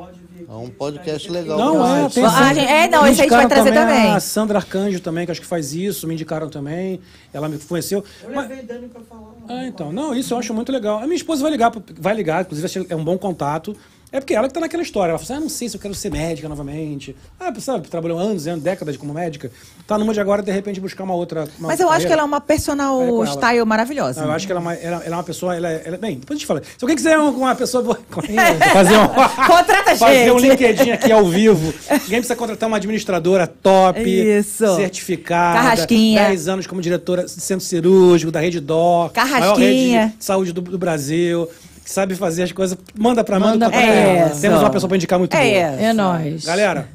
É 0.47 0.51
um 0.53 0.69
podcast 0.69 1.31
legal. 1.31 1.57
Não, 1.57 2.05
é, 2.05 2.09
tem 2.09 2.23
Ah, 2.23 2.29
sempre- 2.31 2.53
gente- 2.55 2.67
é, 2.71 2.87
não, 2.87 3.07
esse 3.07 3.21
a 3.21 3.23
gente 3.23 3.31
vai 3.33 3.47
trazer 3.47 3.73
também. 3.73 4.11
A 4.11 4.19
Sandra 4.19 4.59
Arcanjo 4.59 4.99
também, 4.99 5.25
que 5.25 5.31
acho 5.31 5.41
que 5.41 5.47
faz 5.47 5.73
isso, 5.73 6.07
me 6.07 6.13
indicaram 6.13 6.47
também. 6.47 6.99
Ela 7.33 7.49
me 7.49 7.57
conheceu. 7.57 8.03
Eu 8.23 8.35
Mas- 8.35 8.47
levei 8.47 8.63
Dani 8.65 8.87
para 8.87 9.01
falar. 9.01 9.31
Ah, 9.49 9.65
então. 9.65 9.91
Não, 9.91 10.13
isso 10.13 10.33
eu 10.33 10.37
acho 10.37 10.53
muito 10.53 10.71
legal. 10.71 10.99
A 10.99 11.03
minha 11.05 11.15
esposa 11.15 11.41
vai 11.41 11.49
ligar, 11.51 11.71
vai 11.99 12.13
ligar, 12.13 12.41
inclusive 12.43 12.85
é 12.87 12.95
um 12.95 13.03
bom 13.03 13.17
contato. 13.17 13.75
É 14.11 14.19
porque 14.21 14.33
ela 14.33 14.47
que 14.47 14.53
tá 14.53 14.59
naquela 14.61 14.81
história. 14.81 15.11
Ela 15.11 15.19
fala 15.19 15.25
assim: 15.25 15.33
ah, 15.33 15.39
não 15.41 15.49
sei 15.49 15.67
se 15.67 15.75
eu 15.75 15.81
quero 15.81 15.93
ser 15.93 16.09
médica 16.09 16.47
novamente. 16.47 17.13
Ah, 17.39 17.53
sabe, 17.59 17.87
trabalhou 17.89 18.17
anos, 18.17 18.47
anos, 18.47 18.63
décadas 18.63 18.95
como 18.95 19.13
médica. 19.13 19.51
Tá 19.85 19.97
numa 19.97 20.13
de 20.13 20.19
agora, 20.21 20.41
de 20.41 20.51
repente, 20.51 20.79
buscar 20.79 21.03
uma 21.03 21.13
outra. 21.13 21.47
uma 21.59 21.67
Mas 21.67 21.79
eu 21.81 21.89
acho 21.89 22.07
que 22.07 22.13
ela 22.13 22.21
é 22.21 22.25
uma 22.25 22.37
É 22.37 22.39
personal 22.39 23.01
ela. 23.01 23.25
style 23.27 23.65
maravilhosa. 23.65 24.21
Não, 24.21 24.27
eu 24.29 24.33
acho 24.33 24.45
que 24.45 24.51
ela 24.51 24.61
é 24.61 24.63
uma, 24.63 24.73
ela, 24.75 24.95
ela 25.05 25.15
é 25.15 25.17
uma 25.17 25.23
pessoa. 25.23 25.55
Ela, 25.55 25.69
é- 25.71 25.81
ela- 25.85 25.97
bem, 25.97 26.15
depois 26.19 26.37
a 26.37 26.39
gente 26.39 26.47
fala. 26.47 26.61
Se 26.63 26.83
alguém 26.83 26.95
quiser 26.95 27.17
uma, 27.17 27.29
uma 27.31 27.55
pessoa. 27.55 27.83
boa- 27.83 27.99
fazer 28.73 28.97
um, 28.97 29.07
Contrata 29.45 29.91
a 29.91 29.95
fazer 29.97 30.31
um 30.31 30.39
gente. 30.39 30.49
LinkedIn 30.51 30.91
aqui 30.91 31.11
ao 31.11 31.25
vivo. 31.25 31.73
Alguém 31.89 32.07
precisa 32.19 32.35
contratar 32.35 32.67
uma 32.69 32.77
administradora 32.77 33.45
top. 33.45 33.99
Isso. 34.01 34.75
Certificada. 34.77 35.59
Carrasquinha. 35.59 36.27
10 36.27 36.47
anos 36.47 36.65
como 36.67 36.81
diretora 36.81 37.25
de 37.25 37.31
centro 37.31 37.65
cirúrgico, 37.65 38.31
da 38.31 38.39
Rede 38.39 38.59
Dó. 38.61 39.09
Carrasquinha. 39.13 39.41
Maior 39.47 39.57
rede 40.05 40.17
de 40.17 40.23
saúde 40.23 40.53
do, 40.53 40.61
do 40.61 40.77
Brasil. 40.77 41.47
Que 41.87 41.93
sabe 41.93 42.15
fazer 42.17 42.43
as 42.43 42.51
coisas. 42.51 42.77
Manda 42.99 43.23
pra 43.23 43.39
manda, 43.39 43.51
Manda 43.53 43.69
pra 43.69 43.81
ela. 43.81 44.17
ela. 44.27 44.29
Temos 44.41 44.59
uma 44.59 44.69
pessoa 44.69 44.89
pra 44.89 44.97
indicar 44.97 45.17
muito 45.17 45.31
boa. 45.31 45.41
É, 45.41 45.83
É 45.85 45.93
nóis. 45.93 46.43
Galera. 46.43 46.89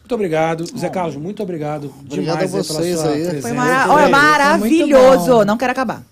Muito 0.00 0.12
obrigado. 0.12 0.64
Zé 0.76 0.88
Carlos, 0.88 1.14
muito 1.14 1.40
obrigado. 1.40 1.94
Obrigado 2.04 2.38
demais 2.38 2.52
a 2.52 2.62
vocês 2.62 2.98
sua 2.98 3.10
aí. 3.10 3.22
presença. 3.22 3.42
Foi 3.42 3.52
mara- 3.52 3.92
olha, 3.92 4.08
maravilhoso. 4.08 5.44
Não 5.44 5.56
quero 5.56 5.70
acabar. 5.70 6.02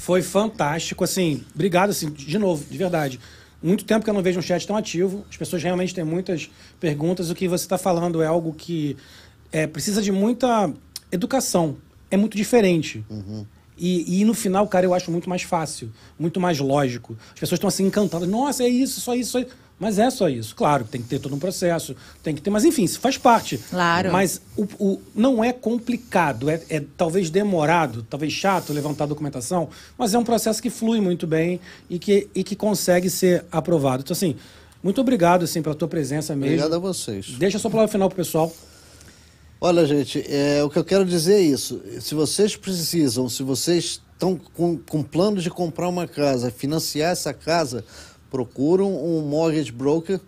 Foi 0.00 0.20
fantástico, 0.20 1.04
assim, 1.04 1.44
obrigado, 1.54 1.90
assim, 1.90 2.10
de 2.10 2.38
novo, 2.40 2.64
de 2.68 2.76
verdade. 2.76 3.20
Muito 3.62 3.84
tempo 3.84 4.02
que 4.02 4.10
eu 4.10 4.14
não 4.14 4.20
vejo 4.22 4.40
um 4.40 4.42
chat 4.42 4.66
tão 4.66 4.76
ativo. 4.76 5.24
As 5.30 5.36
pessoas 5.36 5.62
realmente 5.62 5.94
têm 5.94 6.02
muitas 6.02 6.50
perguntas. 6.80 7.30
O 7.30 7.36
que 7.36 7.46
você 7.46 7.64
está 7.66 7.78
falando 7.78 8.20
é 8.20 8.26
algo 8.26 8.52
que 8.52 8.96
é, 9.52 9.64
precisa 9.68 10.02
de 10.02 10.10
muita 10.10 10.72
educação. 11.12 11.76
É 12.10 12.16
muito 12.16 12.36
diferente. 12.36 13.04
E, 13.80 14.20
e 14.20 14.24
no 14.26 14.34
final, 14.34 14.68
cara, 14.68 14.84
eu 14.84 14.92
acho 14.92 15.10
muito 15.10 15.28
mais 15.28 15.42
fácil, 15.42 15.90
muito 16.18 16.38
mais 16.38 16.58
lógico. 16.58 17.16
As 17.32 17.40
pessoas 17.40 17.56
estão 17.56 17.68
assim 17.68 17.84
encantadas. 17.86 18.28
Nossa, 18.28 18.62
é 18.62 18.68
isso, 18.68 19.00
só 19.00 19.14
isso, 19.14 19.30
só 19.32 19.38
isso. 19.40 19.48
Mas 19.78 19.98
é 19.98 20.10
só 20.10 20.28
isso. 20.28 20.54
Claro, 20.54 20.84
tem 20.84 21.00
que 21.00 21.08
ter 21.08 21.18
todo 21.18 21.34
um 21.34 21.38
processo, 21.38 21.96
tem 22.22 22.34
que 22.34 22.42
ter. 22.42 22.50
Mas 22.50 22.66
enfim, 22.66 22.84
isso 22.84 23.00
faz 23.00 23.16
parte. 23.16 23.56
Claro. 23.70 24.12
Mas 24.12 24.38
o, 24.54 24.64
o- 24.78 25.00
não 25.14 25.42
é 25.42 25.54
complicado, 25.54 26.50
é, 26.50 26.60
é 26.68 26.82
talvez 26.98 27.30
demorado, 27.30 28.02
talvez 28.08 28.30
chato 28.30 28.74
levantar 28.74 29.04
a 29.04 29.06
documentação, 29.06 29.70
mas 29.96 30.12
é 30.12 30.18
um 30.18 30.24
processo 30.24 30.60
que 30.62 30.68
flui 30.68 31.00
muito 31.00 31.26
bem 31.26 31.58
e 31.88 31.98
que, 31.98 32.28
e 32.34 32.44
que 32.44 32.54
consegue 32.54 33.08
ser 33.08 33.46
aprovado. 33.50 34.02
Então, 34.02 34.12
assim, 34.12 34.36
muito 34.82 35.00
obrigado 35.00 35.44
assim, 35.44 35.62
pela 35.62 35.74
tua 35.74 35.88
presença 35.88 36.36
mesmo. 36.36 36.56
Obrigado 36.56 36.74
a 36.74 36.78
vocês. 36.78 37.30
Deixa 37.38 37.56
a 37.56 37.60
sua 37.60 37.70
palavra 37.70 37.90
final 37.90 38.10
pro 38.10 38.16
pessoal. 38.16 38.52
Olha, 39.62 39.84
gente, 39.84 40.24
é, 40.26 40.64
o 40.64 40.70
que 40.70 40.78
eu 40.78 40.84
quero 40.84 41.04
dizer 41.04 41.34
é 41.34 41.40
isso. 41.42 41.82
Se 42.00 42.14
vocês 42.14 42.56
precisam, 42.56 43.28
se 43.28 43.42
vocês 43.42 44.00
estão 44.10 44.34
com, 44.34 44.78
com 44.78 45.02
planos 45.02 45.42
de 45.42 45.50
comprar 45.50 45.86
uma 45.86 46.08
casa, 46.08 46.50
financiar 46.50 47.12
essa 47.12 47.34
casa, 47.34 47.84
procuram 48.30 48.90
um 48.90 49.20
mortgage 49.20 49.70
broker, 49.70 50.18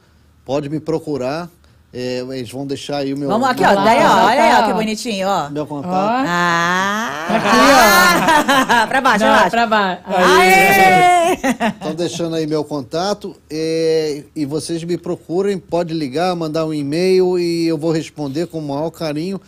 pode 0.45 0.69
me 0.69 0.79
procurar. 0.79 1.51
É, 1.93 2.21
eles 2.31 2.51
vão 2.51 2.67
deixar 2.67 2.99
aí 2.99 3.13
o 3.13 3.19
meu, 3.19 3.29
Vamos 3.29 3.47
aqui, 3.47 3.61
meu, 3.61 3.71
ó. 3.71 3.75
Daí, 3.85 3.99
ó. 3.99 4.25
Olha 4.25 4.43
aí, 4.43 4.55
ó, 4.55 4.65
ó. 4.65 4.67
que 4.67 4.73
bonitinho, 4.73 5.29
ó. 5.29 5.51
meu 5.51 5.67
contato. 5.67 5.93
Ó. 5.93 6.25
Ah! 6.27 7.27
pra 8.89 9.01
baixo, 9.01 9.19
pra 9.19 9.29
Não, 9.29 9.37
baixo. 9.37 9.51
pra 9.51 9.67
baixo. 9.67 10.03
Aê! 10.07 11.35
Estão 11.69 11.95
deixando 11.95 12.35
aí 12.37 12.47
meu 12.47 12.65
contato 12.65 13.37
é, 13.51 14.25
e 14.35 14.47
vocês 14.47 14.83
me 14.85 14.97
procurem, 14.97 15.59
pode 15.59 15.93
ligar, 15.93 16.35
mandar 16.35 16.65
um 16.65 16.73
e-mail 16.73 17.39
e 17.39 17.67
eu 17.69 17.77
vou 17.77 17.93
responder 17.93 18.47
com 18.47 18.59
o 18.59 18.63
maior 18.63 18.91
carinho 18.91 19.39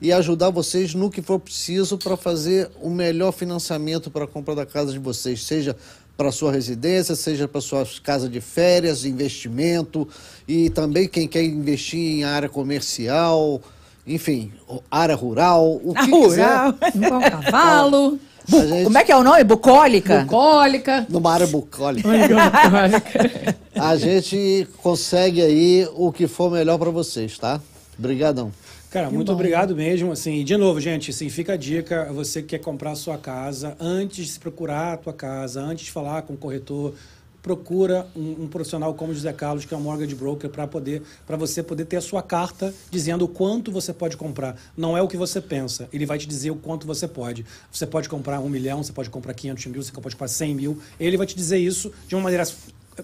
e 0.00 0.12
ajudar 0.12 0.50
vocês 0.50 0.94
no 0.94 1.10
que 1.10 1.22
for 1.22 1.38
preciso 1.38 1.96
para 1.96 2.16
fazer 2.16 2.70
o 2.82 2.90
melhor 2.90 3.32
financiamento 3.32 4.10
para 4.10 4.24
a 4.24 4.28
compra 4.28 4.54
da 4.54 4.66
casa 4.66 4.92
de 4.92 4.98
vocês, 4.98 5.42
seja 5.42 5.74
para 6.16 6.30
sua 6.30 6.52
residência, 6.52 7.14
seja 7.16 7.48
para 7.48 7.60
sua 7.60 7.84
casa 8.02 8.28
de 8.28 8.40
férias, 8.40 9.04
investimento 9.04 10.08
e 10.46 10.70
também 10.70 11.08
quem 11.08 11.26
quer 11.26 11.42
investir 11.44 11.98
em 11.98 12.24
área 12.24 12.48
comercial, 12.48 13.60
enfim, 14.06 14.52
área 14.90 15.14
rural, 15.16 15.80
o 15.82 15.92
que 15.94 16.10
rural. 16.10 16.72
quiser. 16.74 16.96
Um 16.96 17.20
cavalo, 17.42 18.18
A 18.52 18.66
gente- 18.66 18.84
Como 18.84 18.98
é 18.98 19.04
que 19.04 19.10
é 19.10 19.16
o 19.16 19.22
nome? 19.24 19.42
Bucólica? 19.44 20.20
bucólica. 20.20 21.06
Numa 21.08 21.32
área 21.32 21.46
bucólica. 21.46 22.08
Bucólica. 22.08 23.56
A 23.74 23.96
gente 23.96 24.68
consegue 24.82 25.42
aí 25.42 25.88
o 25.96 26.12
que 26.12 26.28
for 26.28 26.48
melhor 26.50 26.78
para 26.78 26.90
vocês, 26.90 27.36
tá? 27.38 27.60
Obrigadão. 27.98 28.52
Cara, 28.94 29.10
muito 29.10 29.32
obrigado 29.32 29.74
mesmo. 29.74 30.12
Assim, 30.12 30.44
de 30.44 30.56
novo, 30.56 30.80
gente, 30.80 31.10
assim, 31.10 31.28
fica 31.28 31.54
a 31.54 31.56
dica, 31.56 32.12
você 32.12 32.40
que 32.40 32.50
quer 32.50 32.60
comprar 32.60 32.92
a 32.92 32.94
sua 32.94 33.18
casa, 33.18 33.76
antes 33.80 34.24
de 34.24 34.30
se 34.30 34.38
procurar 34.38 34.92
a 34.92 34.96
tua 34.96 35.12
casa, 35.12 35.60
antes 35.60 35.86
de 35.86 35.90
falar 35.90 36.22
com 36.22 36.34
o 36.34 36.36
corretor, 36.36 36.94
procura 37.42 38.06
um, 38.14 38.44
um 38.44 38.46
profissional 38.46 38.94
como 38.94 39.10
o 39.10 39.14
José 39.14 39.32
Carlos, 39.32 39.64
que 39.64 39.74
é 39.74 39.76
um 39.76 39.80
mortgage 39.80 40.14
broker, 40.14 40.48
para 40.48 40.68
poder, 40.68 41.02
para 41.26 41.36
você 41.36 41.60
poder 41.60 41.86
ter 41.86 41.96
a 41.96 42.00
sua 42.00 42.22
carta 42.22 42.72
dizendo 42.88 43.24
o 43.24 43.28
quanto 43.28 43.72
você 43.72 43.92
pode 43.92 44.16
comprar. 44.16 44.56
Não 44.76 44.96
é 44.96 45.02
o 45.02 45.08
que 45.08 45.16
você 45.16 45.40
pensa. 45.40 45.88
Ele 45.92 46.06
vai 46.06 46.16
te 46.16 46.28
dizer 46.28 46.52
o 46.52 46.56
quanto 46.56 46.86
você 46.86 47.08
pode. 47.08 47.44
Você 47.72 47.88
pode 47.88 48.08
comprar 48.08 48.38
um 48.38 48.48
milhão, 48.48 48.80
você 48.80 48.92
pode 48.92 49.10
comprar 49.10 49.34
500 49.34 49.66
mil, 49.66 49.82
você 49.82 49.90
pode 49.90 50.14
comprar 50.14 50.28
100 50.28 50.54
mil. 50.54 50.78
Ele 51.00 51.16
vai 51.16 51.26
te 51.26 51.34
dizer 51.34 51.58
isso 51.58 51.90
de 52.06 52.14
uma 52.14 52.22
maneira, 52.22 52.44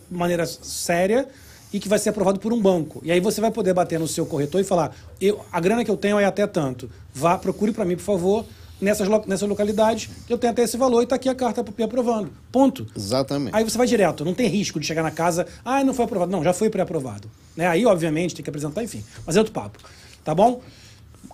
maneira 0.08 0.46
séria 0.46 1.28
e 1.72 1.78
que 1.80 1.88
vai 1.88 1.98
ser 1.98 2.10
aprovado 2.10 2.38
por 2.40 2.52
um 2.52 2.60
banco. 2.60 3.00
E 3.04 3.12
aí 3.12 3.20
você 3.20 3.40
vai 3.40 3.50
poder 3.50 3.72
bater 3.74 3.98
no 3.98 4.08
seu 4.08 4.24
corretor 4.26 4.60
e 4.60 4.64
falar: 4.64 4.94
eu, 5.20 5.40
a 5.52 5.60
grana 5.60 5.84
que 5.84 5.90
eu 5.90 5.96
tenho 5.96 6.18
é 6.18 6.24
até 6.24 6.46
tanto. 6.46 6.90
Vá, 7.14 7.36
procure 7.38 7.72
para 7.72 7.84
mim, 7.84 7.96
por 7.96 8.02
favor, 8.02 8.44
nessas, 8.80 9.06
lo- 9.08 9.24
nessa 9.26 9.46
localidade, 9.46 10.10
que 10.26 10.32
eu 10.32 10.38
tenho 10.38 10.52
até 10.52 10.62
esse 10.62 10.76
valor 10.76 11.00
e 11.00 11.04
está 11.04 11.16
aqui 11.16 11.28
a 11.28 11.34
carta 11.34 11.64
me 11.76 11.84
aprovando. 11.84 12.30
Ponto. 12.50 12.86
Exatamente. 12.96 13.54
Aí 13.54 13.62
você 13.64 13.76
vai 13.78 13.86
direto, 13.86 14.24
não 14.24 14.34
tem 14.34 14.46
risco 14.48 14.80
de 14.80 14.86
chegar 14.86 15.02
na 15.02 15.10
casa, 15.10 15.46
ah, 15.64 15.82
não 15.84 15.92
foi 15.94 16.04
aprovado. 16.04 16.30
Não, 16.32 16.42
já 16.42 16.52
foi 16.52 16.70
pré-aprovado. 16.70 17.30
Né? 17.56 17.66
Aí, 17.66 17.84
obviamente, 17.86 18.34
tem 18.34 18.42
que 18.42 18.50
apresentar, 18.50 18.82
enfim. 18.82 19.04
Mas 19.26 19.36
é 19.36 19.38
outro 19.40 19.52
papo. 19.52 19.78
Tá 20.24 20.34
bom? 20.34 20.60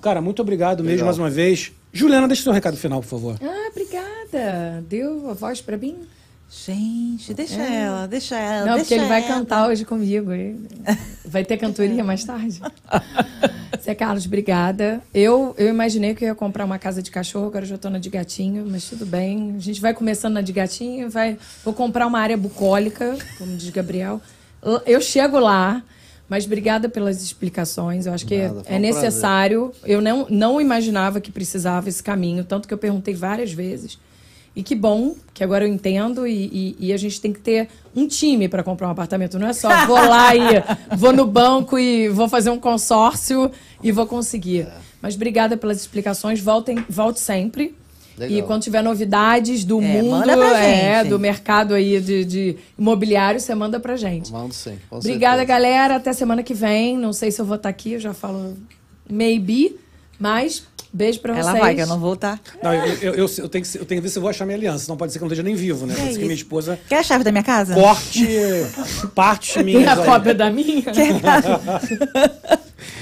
Cara, 0.03 0.21
muito 0.21 0.41
obrigado 0.43 0.79
mesmo 0.83 0.91
Legal. 0.97 1.07
mais 1.07 1.19
uma 1.19 1.31
vez. 1.31 1.73
Juliana, 1.93 2.27
deixa 2.29 2.41
o 2.43 2.45
seu 2.45 2.53
recado 2.53 2.77
final, 2.77 3.01
por 3.01 3.09
favor. 3.09 3.37
Ah, 3.43 3.69
obrigada. 3.71 4.85
Deu 4.89 5.31
a 5.31 5.35
voz 5.35 5.61
pra 5.61 5.77
mim? 5.79 5.97
Gente, 6.49 7.35
deixa 7.35 7.63
ela, 7.63 8.07
deixa 8.07 8.37
ela. 8.37 8.67
Não, 8.67 8.75
deixa 8.75 8.81
porque 8.81 8.95
ele 8.95 9.07
vai 9.07 9.23
ela. 9.23 9.35
cantar 9.35 9.69
hoje 9.69 9.85
comigo. 9.85 10.31
Vai 11.25 11.45
ter 11.45 11.57
cantoria 11.57 12.05
mais 12.05 12.25
tarde. 12.25 12.61
Zé 13.83 13.95
Carlos, 13.95 14.27
obrigada. 14.27 15.03
Eu, 15.13 15.55
eu 15.59 15.69
imaginei 15.69 16.15
que 16.15 16.25
eu 16.25 16.29
ia 16.29 16.35
comprar 16.35 16.65
uma 16.65 16.79
casa 16.79 17.03
de 17.03 17.11
cachorro, 17.11 17.47
agora 17.47 17.65
eu 17.65 17.69
já 17.69 17.79
tô 17.79 17.91
na 17.91 17.99
de 17.99 18.09
gatinho, 18.09 18.65
mas 18.69 18.89
tudo 18.89 19.05
bem. 19.05 19.55
A 19.57 19.61
gente 19.61 19.81
vai 19.81 19.93
começando 19.93 20.35
na 20.35 20.41
de 20.41 20.53
gatinho, 20.53 21.11
vai, 21.11 21.37
vou 21.65 21.75
comprar 21.75 22.07
uma 22.07 22.21
área 22.21 22.37
bucólica, 22.37 23.17
como 23.39 23.57
diz 23.57 23.71
Gabriel. 23.71 24.21
Eu 24.85 25.01
chego 25.01 25.39
lá, 25.39 25.83
mas 26.29 26.47
obrigada 26.47 26.89
pelas 26.89 27.23
explicações. 27.23 28.07
Eu 28.07 28.13
acho 28.13 28.27
que 28.27 28.39
Nada, 28.39 28.63
é 28.67 28.77
um 28.77 28.81
necessário. 28.81 29.73
Eu 29.85 30.01
não, 30.01 30.27
não 30.29 30.61
imaginava 30.61 31.21
que 31.21 31.31
precisava 31.31 31.89
esse 31.89 32.03
caminho, 32.03 32.45
tanto 32.45 32.67
que 32.67 32.75
eu 32.75 32.79
perguntei 32.79 33.15
várias 33.15 33.53
vezes. 33.53 33.99
E 34.57 34.63
que 34.63 34.75
bom 34.75 35.15
que 35.35 35.45
agora 35.45 35.67
eu 35.67 35.69
entendo 35.73 36.27
e, 36.27 36.33
e- 36.81 36.87
e 36.87 36.93
a 36.93 36.97
gente 36.97 37.21
tem 37.21 37.31
que 37.31 37.41
ter 37.41 37.69
um 37.95 38.09
time 38.09 38.49
para 38.49 38.63
comprar 38.63 38.89
um 38.89 38.91
apartamento. 38.91 39.39
Não 39.39 39.47
é 39.47 39.53
só 39.53 39.87
vou 39.87 39.97
lá 39.97 40.35
e 40.35 40.41
vou 40.97 41.13
no 41.13 41.27
banco 41.27 41.79
e 41.79 42.09
vou 42.09 42.27
fazer 42.27 42.49
um 42.49 42.59
consórcio 42.59 43.51
e 43.83 43.93
vou 43.93 44.07
conseguir. 44.07 44.67
Mas 45.03 45.15
obrigada 45.15 45.57
pelas 45.59 45.79
explicações. 45.79 46.41
Voltem, 46.41 46.83
volte 46.89 47.21
sempre. 47.21 47.75
Legal. 48.19 48.39
E 48.39 48.43
quando 48.45 48.63
tiver 48.63 48.83
novidades 48.83 49.63
do 49.63 49.79
É, 49.79 49.83
mundo, 50.03 50.31
é, 50.31 51.05
do 51.05 51.19
mercado 51.19 51.75
aí 51.75 52.01
de, 52.01 52.25
de 52.25 52.57
imobiliário, 52.79 53.39
você 53.39 53.55
manda 53.55 53.79
pra 53.79 53.95
gente. 53.95 54.33
Mando 54.33 54.55
sim. 54.55 54.79
com 54.89 54.97
Obrigada, 54.97 55.37
certeza. 55.41 55.59
galera. 55.59 55.97
Até 55.97 56.15
semana 56.15 56.43
que 56.43 56.55
vem. 56.55 56.97
Não 56.97 57.13
sei 57.13 57.31
se 57.31 57.39
eu 57.43 57.45
vou 57.45 57.57
estar 57.57 57.69
aqui, 57.69 57.93
eu 57.93 58.01
já 58.01 58.15
falo 58.15 58.57
maybe. 59.09 59.77
Mas 60.19 60.67
Beijo 60.97 61.21
pra 61.21 61.35
Ela 61.37 61.51
vocês. 61.51 61.63
vai, 61.63 61.75
que 61.75 61.83
eu 61.83 61.87
não 61.87 62.01
vou 62.01 62.17
tá? 62.17 62.39
estar. 62.43 62.59
Não, 62.63 62.73
eu, 62.73 62.95
eu, 63.03 63.15
eu, 63.17 63.27
eu 63.37 63.49
tenho 63.51 63.63
que, 63.65 63.77
eu 63.79 63.85
tenho 63.85 64.01
que 64.01 64.01
ver 64.01 64.09
se 64.09 64.17
eu 64.17 64.23
vou 64.23 64.31
achar 64.31 64.47
minha 64.47 64.57
aliança. 64.57 64.87
Não 64.89 64.97
pode 64.97 65.13
ser 65.13 65.19
que 65.19 65.25
eu 65.25 65.27
não 65.29 65.33
esteja 65.35 65.43
nem 65.43 65.55
vivo, 65.55 65.85
né? 65.87 65.93
Que 65.93 66.01
Pode 66.01 66.09
é 66.11 66.13
ser 66.15 66.19
que 66.21 66.25
minha 66.25 66.35
esposa 66.35 66.79
Quer 66.89 66.97
a 67.01 67.03
chave 67.03 67.23
da 67.23 67.31
minha 67.31 67.45
casa? 67.45 67.75
corte 67.75 68.27
partes 69.15 69.53
Tem 69.55 69.65
minhas. 69.65 69.87
a 69.99 70.05
cópia 70.05 70.33
da 70.35 70.51
minha? 70.51 70.83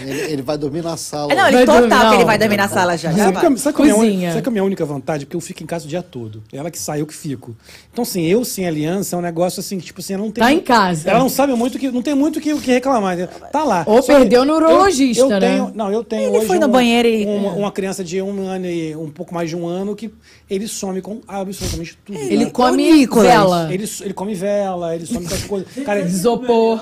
Ele, 0.02 0.20
ele 0.32 0.42
vai 0.42 0.56
dormir 0.56 0.82
na 0.84 0.96
sala. 0.96 1.32
É, 1.32 1.36
Não, 1.36 1.48
ele 1.48 1.56
Vai 1.56 1.64
total 1.66 1.80
dormir, 1.88 2.08
que 2.10 2.14
ele 2.14 2.24
vai 2.24 2.38
dormir 2.38 2.56
na 2.56 2.68
sala 2.68 2.96
já. 2.96 3.10
já 3.10 3.16
Sabe, 3.24 3.34
sabe, 3.34 3.48
minha, 3.48 4.30
sabe 4.30 4.42
que 4.42 4.48
a 4.48 4.52
minha 4.52 4.62
única 4.64 4.84
vantagem? 4.84 5.26
Porque 5.26 5.36
eu 5.36 5.40
fico 5.40 5.62
em 5.64 5.66
casa 5.66 5.84
o 5.84 5.88
dia 5.88 6.00
todo. 6.02 6.42
Ela 6.52 6.70
que 6.70 6.78
sai, 6.78 7.00
eu 7.00 7.06
que 7.06 7.14
fico. 7.14 7.56
Então, 7.92 8.02
assim, 8.02 8.22
eu 8.24 8.44
sem 8.44 8.66
aliança 8.66 9.16
é 9.16 9.18
um 9.18 9.22
negócio 9.22 9.58
assim, 9.58 9.78
que, 9.78 9.84
tipo 9.86 10.00
assim, 10.00 10.14
ela 10.14 10.22
não 10.22 10.30
tem. 10.30 10.44
Tá 10.44 10.52
em 10.52 10.60
casa. 10.60 11.10
Ela 11.10 11.18
não 11.18 11.28
sabe 11.28 11.54
muito 11.54 11.76
que. 11.78 11.90
Não 11.90 12.02
tem 12.02 12.14
muito 12.14 12.38
o 12.38 12.40
que, 12.42 12.54
que 12.60 12.70
reclamar. 12.70 13.16
né? 13.16 13.26
Tá 13.50 13.64
lá. 13.64 13.82
Ou 13.86 14.00
Só 14.02 14.12
que 14.12 14.20
perdeu 14.20 14.42
o 14.42 14.44
neurologista, 14.44 15.22
eu, 15.22 15.30
eu 15.30 15.40
né? 15.40 15.48
tenho, 15.50 15.72
Não, 15.74 15.90
eu 15.92 16.04
tenho 16.04 16.28
Ele 16.30 16.38
hoje. 16.38 16.46
foi 16.46 16.58
no 16.60 16.66
um- 16.66 16.70
banheiro 16.70 17.08
e- 17.08 17.24
Uma, 17.26 17.52
uma 17.52 17.72
criança 17.72 18.04
de 18.04 18.22
um 18.22 18.46
ano 18.46 18.66
e 18.66 18.94
um 18.94 19.10
pouco 19.10 19.34
mais 19.34 19.50
de 19.50 19.56
um 19.56 19.66
ano 19.66 19.96
que 19.96 20.12
ele 20.48 20.68
some 20.68 21.00
com 21.02 21.20
absolutamente 21.26 21.98
tudo. 22.04 22.16
Ele 22.18 22.44
né? 22.44 22.50
come 22.52 22.92
Nicolas. 22.92 23.26
vela. 23.26 23.68
Ele, 23.74 23.90
ele 24.02 24.14
come 24.14 24.34
vela, 24.34 24.94
ele 24.94 25.04
some 25.06 25.26
com 25.26 25.34
as 25.34 25.42
coisas. 25.42 25.68
Cara, 25.84 25.98
Isopor. 26.06 26.80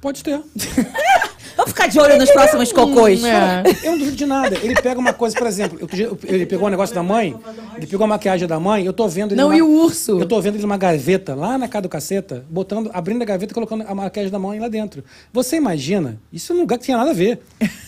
pode 0.00 0.22
ter. 0.24 0.40
Vamos 1.56 1.70
ficar 1.70 1.86
de 1.86 1.98
olho 1.98 2.18
nos 2.18 2.30
próximos 2.30 2.70
cocôs. 2.72 3.24
É. 3.24 3.62
Eu 3.82 3.92
não 3.92 3.98
duvido 3.98 4.16
de 4.16 4.26
nada. 4.26 4.56
Ele 4.62 4.74
pega 4.74 5.00
uma 5.00 5.12
coisa, 5.12 5.36
por 5.36 5.46
exemplo, 5.46 5.78
ele 6.24 6.44
pegou 6.46 6.66
um 6.66 6.70
negócio 6.70 6.94
da 6.94 7.02
mãe, 7.02 7.34
ele 7.76 7.86
pegou 7.86 8.04
a 8.04 8.08
maquiagem 8.08 8.46
da 8.46 8.60
mãe, 8.60 8.84
eu 8.84 8.92
tô 8.92 9.08
vendo 9.08 9.32
ele. 9.32 9.40
Não, 9.40 9.48
numa- 9.48 9.56
e 9.58 9.62
o 9.62 9.68
urso? 9.84 10.20
Eu 10.20 10.26
tô 10.26 10.40
vendo 10.40 10.54
ele 10.56 10.62
numa 10.62 10.76
gaveta, 10.76 11.34
lá 11.34 11.56
na 11.56 11.66
casa 11.66 11.82
do 11.82 11.88
caceta, 11.88 12.44
botando, 12.50 12.90
abrindo 12.92 13.22
a 13.22 13.24
gaveta 13.24 13.52
e 13.52 13.54
colocando 13.54 13.84
a 13.88 13.94
maquiagem 13.94 14.30
da 14.30 14.38
mãe 14.38 14.58
lá 14.60 14.68
dentro. 14.68 15.02
Você 15.32 15.56
imagina, 15.56 16.18
isso 16.32 16.52
não 16.52 16.66
tinha 16.78 16.96
nada 16.96 17.10
a 17.10 17.14
ver. 17.14 17.40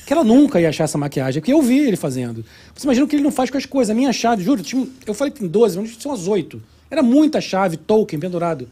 Que 0.07 0.12
ela 0.15 0.24
nunca 0.24 0.59
ia 0.61 0.70
achar 0.70 0.85
essa 0.85 0.97
maquiagem, 0.97 1.40
porque 1.43 1.53
eu 1.53 1.61
vi 1.61 1.78
ele 1.81 1.97
fazendo. 1.97 2.43
Você 2.74 2.86
imagina 2.86 3.05
o 3.05 3.09
que 3.09 3.16
ele 3.16 3.23
não 3.23 3.31
faz 3.31 3.51
com 3.51 3.59
as 3.59 3.66
coisas. 3.66 3.90
A 3.90 3.95
minha 3.95 4.12
chave, 4.12 4.43
juro, 4.43 4.62
eu 5.07 5.12
falei 5.12 5.31
que 5.32 5.40
tem 5.40 5.49
12, 5.49 5.78
mas 5.78 5.95
tinha 5.97 6.11
umas 6.11 6.27
8. 6.27 6.61
Era 6.90 7.03
muita 7.03 7.39
chave, 7.40 7.77
token, 7.77 8.19
pendurado. 8.19 8.66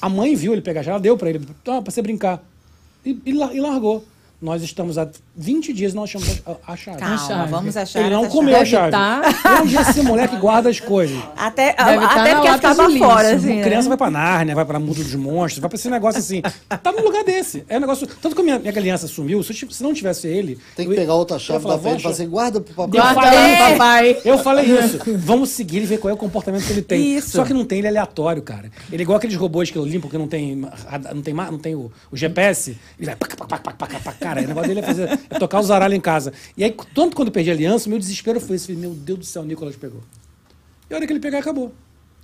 A 0.00 0.08
mãe 0.08 0.34
viu 0.34 0.52
ele 0.52 0.62
pegar 0.62 0.80
a 0.80 0.82
chave, 0.82 0.92
ela 0.92 1.00
deu 1.00 1.18
pra 1.18 1.28
ele, 1.28 1.40
ah, 1.66 1.82
pra 1.82 1.92
você 1.92 2.00
brincar. 2.00 2.42
E, 3.04 3.16
e 3.24 3.32
la- 3.32 3.52
largou. 3.52 4.04
Nós 4.40 4.62
estamos 4.62 4.96
20 5.40 5.72
dias 5.72 5.94
não 5.94 6.04
achamos 6.04 6.42
a, 6.46 6.72
a 6.72 6.76
chave. 6.76 6.98
Calma, 6.98 7.18
chave. 7.18 7.50
vamos 7.50 7.76
achar. 7.76 8.00
Ele 8.00 8.10
não 8.10 8.28
comeu 8.28 8.56
a 8.56 8.64
chave. 8.64 8.90
tá. 8.90 9.22
Onde 9.62 9.76
é 9.76 9.80
esse 9.80 10.02
moleque 10.02 10.36
guarda 10.36 10.68
as 10.68 10.78
coisas? 10.78 11.16
Até, 11.36 11.74
Deve 11.74 12.06
tá 12.06 12.22
até 12.56 12.74
porque 12.74 12.86
lixo. 12.92 12.98
fora, 13.04 13.28
A 13.28 13.34
assim. 13.34 13.56
né? 13.56 13.62
criança 13.62 13.88
vai 13.88 13.96
pra 13.96 14.10
Nárnia, 14.10 14.54
vai 14.54 14.64
pra 14.64 14.78
Mundo 14.78 14.96
dos 15.02 15.14
Monstros, 15.14 15.60
vai 15.60 15.68
pra 15.70 15.76
esse 15.78 15.88
negócio 15.88 16.18
assim. 16.20 16.42
Tá 16.68 16.92
num 16.92 17.02
lugar 17.02 17.24
desse. 17.24 17.64
É 17.68 17.76
um 17.78 17.80
negócio. 17.80 18.06
Tanto 18.06 18.34
que 18.34 18.40
a 18.42 18.44
minha, 18.44 18.58
minha 18.58 18.72
criança 18.72 19.06
sumiu, 19.08 19.42
se, 19.42 19.52
eu 19.64 19.70
se 19.70 19.82
não 19.82 19.94
tivesse 19.94 20.28
ele. 20.28 20.58
Tem 20.76 20.84
eu- 20.84 20.90
que 20.92 20.96
pegar 20.98 21.14
outra 21.14 21.36
eu 21.36 21.40
chave 21.40 21.62
falar, 21.62 21.76
da 21.76 21.80
frente 21.82 21.94
e 21.94 21.96
"Vó, 21.96 22.02
falar 22.02 22.14
assim, 22.14 22.28
guarda 22.28 22.60
pro 22.60 22.74
papai. 22.74 23.00
Guarda 23.00 23.20
falei 23.22 23.56
papai. 23.56 24.16
Eu 24.24 24.38
falei 24.38 24.66
isso. 24.78 24.98
Vamos 25.16 25.48
seguir 25.50 25.82
e 25.82 25.86
ver 25.86 25.98
qual 25.98 26.10
é 26.10 26.14
o 26.14 26.16
comportamento 26.18 26.64
que 26.66 26.72
ele 26.72 26.82
tem. 26.82 27.16
Isso. 27.16 27.30
Só 27.30 27.44
que 27.44 27.52
não 27.54 27.64
tem, 27.64 27.78
ele 27.78 27.86
é 27.86 27.90
aleatório, 27.90 28.42
cara. 28.42 28.70
Ele 28.92 29.02
é 29.02 29.04
igual 29.04 29.16
aqueles 29.16 29.36
robôs 29.36 29.70
que 29.70 29.78
eu 29.78 29.84
limpo, 29.84 30.08
que 30.08 30.18
não 30.18 30.28
tem, 30.28 30.56
não 31.14 31.22
tem, 31.22 31.34
não 31.34 31.58
tem 31.58 31.74
o, 31.74 31.90
o 32.10 32.16
GPS. 32.16 32.76
Ele 32.98 33.06
vai. 33.06 33.16
pac, 33.16 33.36
pac, 33.36 33.48
pac, 33.48 33.62
pac, 33.62 33.76
pac, 33.78 34.02
pac, 34.04 34.18
Cara, 34.20 34.42
o 34.42 34.46
negócio 34.46 34.68
dele 34.68 34.80
é, 34.80 34.82
fazer, 34.82 35.18
tocar 35.38 35.60
o 35.60 35.62
zaralho 35.62 35.94
em 35.94 36.00
casa. 36.00 36.32
E 36.56 36.64
aí, 36.64 36.74
tanto 36.94 37.14
quando 37.16 37.28
eu 37.28 37.32
perdi 37.32 37.50
a 37.50 37.54
aliança, 37.54 37.88
meu 37.88 37.98
desespero 37.98 38.40
foi 38.40 38.56
esse. 38.56 38.72
Meu 38.72 38.90
Deus 38.90 39.18
do 39.20 39.24
céu, 39.24 39.42
o 39.42 39.44
Nicolas 39.46 39.76
pegou. 39.76 40.00
E 40.88 40.94
a 40.94 40.96
hora 40.96 41.06
que 41.06 41.12
ele 41.12 41.20
pegar, 41.20 41.38
acabou. 41.38 41.72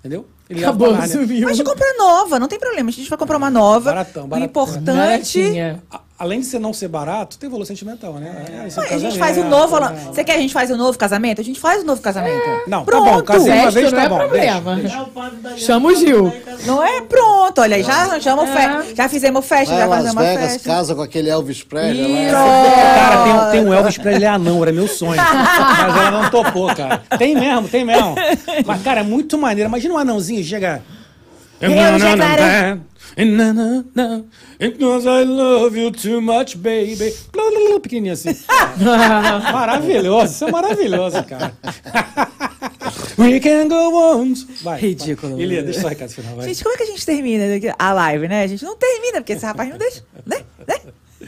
Entendeu? 0.01 0.27
Ele 0.49 0.63
Acabou, 0.65 0.93
Nárnia. 0.93 1.09
sumiu. 1.09 1.41
Mas 1.43 1.51
a 1.51 1.55
gente 1.55 1.67
compra 1.67 1.87
nova, 1.99 2.39
não 2.39 2.47
tem 2.47 2.59
problema. 2.59 2.89
A 2.91 2.93
gente 2.93 3.09
vai 3.09 3.19
comprar 3.19 3.37
uma 3.39 3.51
nova. 3.51 3.91
Baratão, 3.91 4.25
O 4.25 4.29
baratão. 4.29 4.47
importante. 4.65 4.85
Baratinha. 5.41 5.83
A- 5.91 6.01
Além 6.19 6.41
de 6.41 6.47
ser 6.47 6.59
não 6.59 6.73
ser 6.73 6.89
barato, 6.89 7.37
tem 7.37 7.51
valor 7.51 7.67
sentimental, 7.67 8.15
né? 8.15 8.47
É, 8.65 8.69
isso 8.69 8.81
é 8.81 8.85
Ué, 8.85 8.95
a 8.95 8.99
gente 8.99 9.19
faz 9.19 9.37
o 9.37 9.45
novo. 9.45 9.79
né? 9.79 9.95
Você 10.07 10.25
quer 10.25 10.33
que 10.33 10.39
a 10.39 10.41
gente 10.41 10.55
faz 10.55 10.71
o 10.71 10.77
novo 10.77 10.97
casamento? 10.99 11.43
A 11.43 11.45
gente 11.45 11.61
faz 11.61 11.83
o 11.83 11.87
novo 11.87 12.01
casamento. 12.01 12.43
Não, 12.67 12.79
tá 12.81 12.85
Pronto. 12.87 13.05
bom, 13.05 13.23
casei 13.23 13.53
uma 13.53 13.71
vez, 13.71 13.93
não 13.93 13.99
tá 13.99 14.05
é 14.05 14.09
bom. 14.09 14.19
problema. 14.19 14.77
deixa. 14.77 15.07
É 15.53 15.57
Chama 15.59 15.89
o 15.91 15.95
Gil. 15.95 16.33
Não 16.65 16.83
é? 16.83 17.03
Pronto. 17.03 17.61
Olha 17.61 17.77
aí, 17.77 17.83
já 17.83 17.93
arranjamos 18.05 18.49
É. 18.49 18.53
festa. 18.53 18.95
Já 18.97 19.09
fizemos 19.11 19.45
festa, 19.45 19.75
Vai 19.75 19.83
já 19.83 19.87
Las 19.87 19.97
fazemos 19.99 20.15
uma 20.17 20.23
Vegas, 20.23 20.53
festa. 20.55 20.69
casa 20.71 20.95
com 20.95 21.03
aquele 21.03 21.29
Elvis 21.29 21.63
Presley. 21.63 22.31
Cara, 22.31 23.25
tem, 23.25 23.33
um- 23.35 23.51
tem 23.51 23.71
um 23.71 23.75
Elvis 23.75 23.99
Presley 23.99 24.27
anão, 24.27 24.63
era 24.63 24.73
meu 24.73 24.89
sonho. 24.89 25.17
Mas 25.21 25.97
ela 25.97 26.11
não 26.23 26.31
topou, 26.31 26.75
cara. 26.75 27.03
Tem 27.19 27.35
mesmo, 27.35 27.69
tem 27.69 27.85
mesmo. 27.85 28.15
Mas, 28.65 28.83
cara, 28.83 29.01
é 29.01 29.05
muito 29.05 29.37
maneiro. 29.37 29.69
Imagina 29.69 29.93
um 29.95 29.99
anãozinho 29.99 30.43
chega. 30.43 30.83
Eu 31.61 31.71
já 31.99 32.17
quero- 32.17 32.81
Because 34.59 35.07
I 35.07 35.25
love 35.25 35.79
you 35.79 35.91
too 35.91 36.21
much, 36.21 36.57
baby. 36.57 37.15
Pequenininho 37.83 38.13
assim. 38.13 38.31
maravilhoso, 39.53 40.33
isso 40.33 40.45
é 40.45 40.51
maravilhoso, 40.51 41.23
cara. 41.25 41.53
We 43.19 43.41
can 43.41 43.69
go 43.69 44.19
on. 44.21 44.35
Vai. 44.63 44.79
Ridículo. 44.81 45.37
Vai. 45.37 45.43
Ilia, 45.45 45.63
deixa 45.63 45.81
só 45.81 45.87
o 45.87 45.91
recado 45.91 46.11
final, 46.11 46.37
vai. 46.37 46.47
Gente, 46.49 46.63
como 46.63 46.75
é 46.75 46.77
que 46.79 46.83
a 46.83 46.87
gente 46.87 47.07
termina 47.07 47.45
a 47.79 47.93
live, 47.93 48.29
né? 48.29 48.43
A 48.43 48.47
gente 48.47 48.63
não 48.65 48.77
termina, 48.77 49.21
porque 49.21 49.33
esse 49.33 49.45
rapaz 49.47 49.71
não 49.71 49.79
deixa, 49.79 50.03
né? 50.27 50.39
né? 50.67 50.75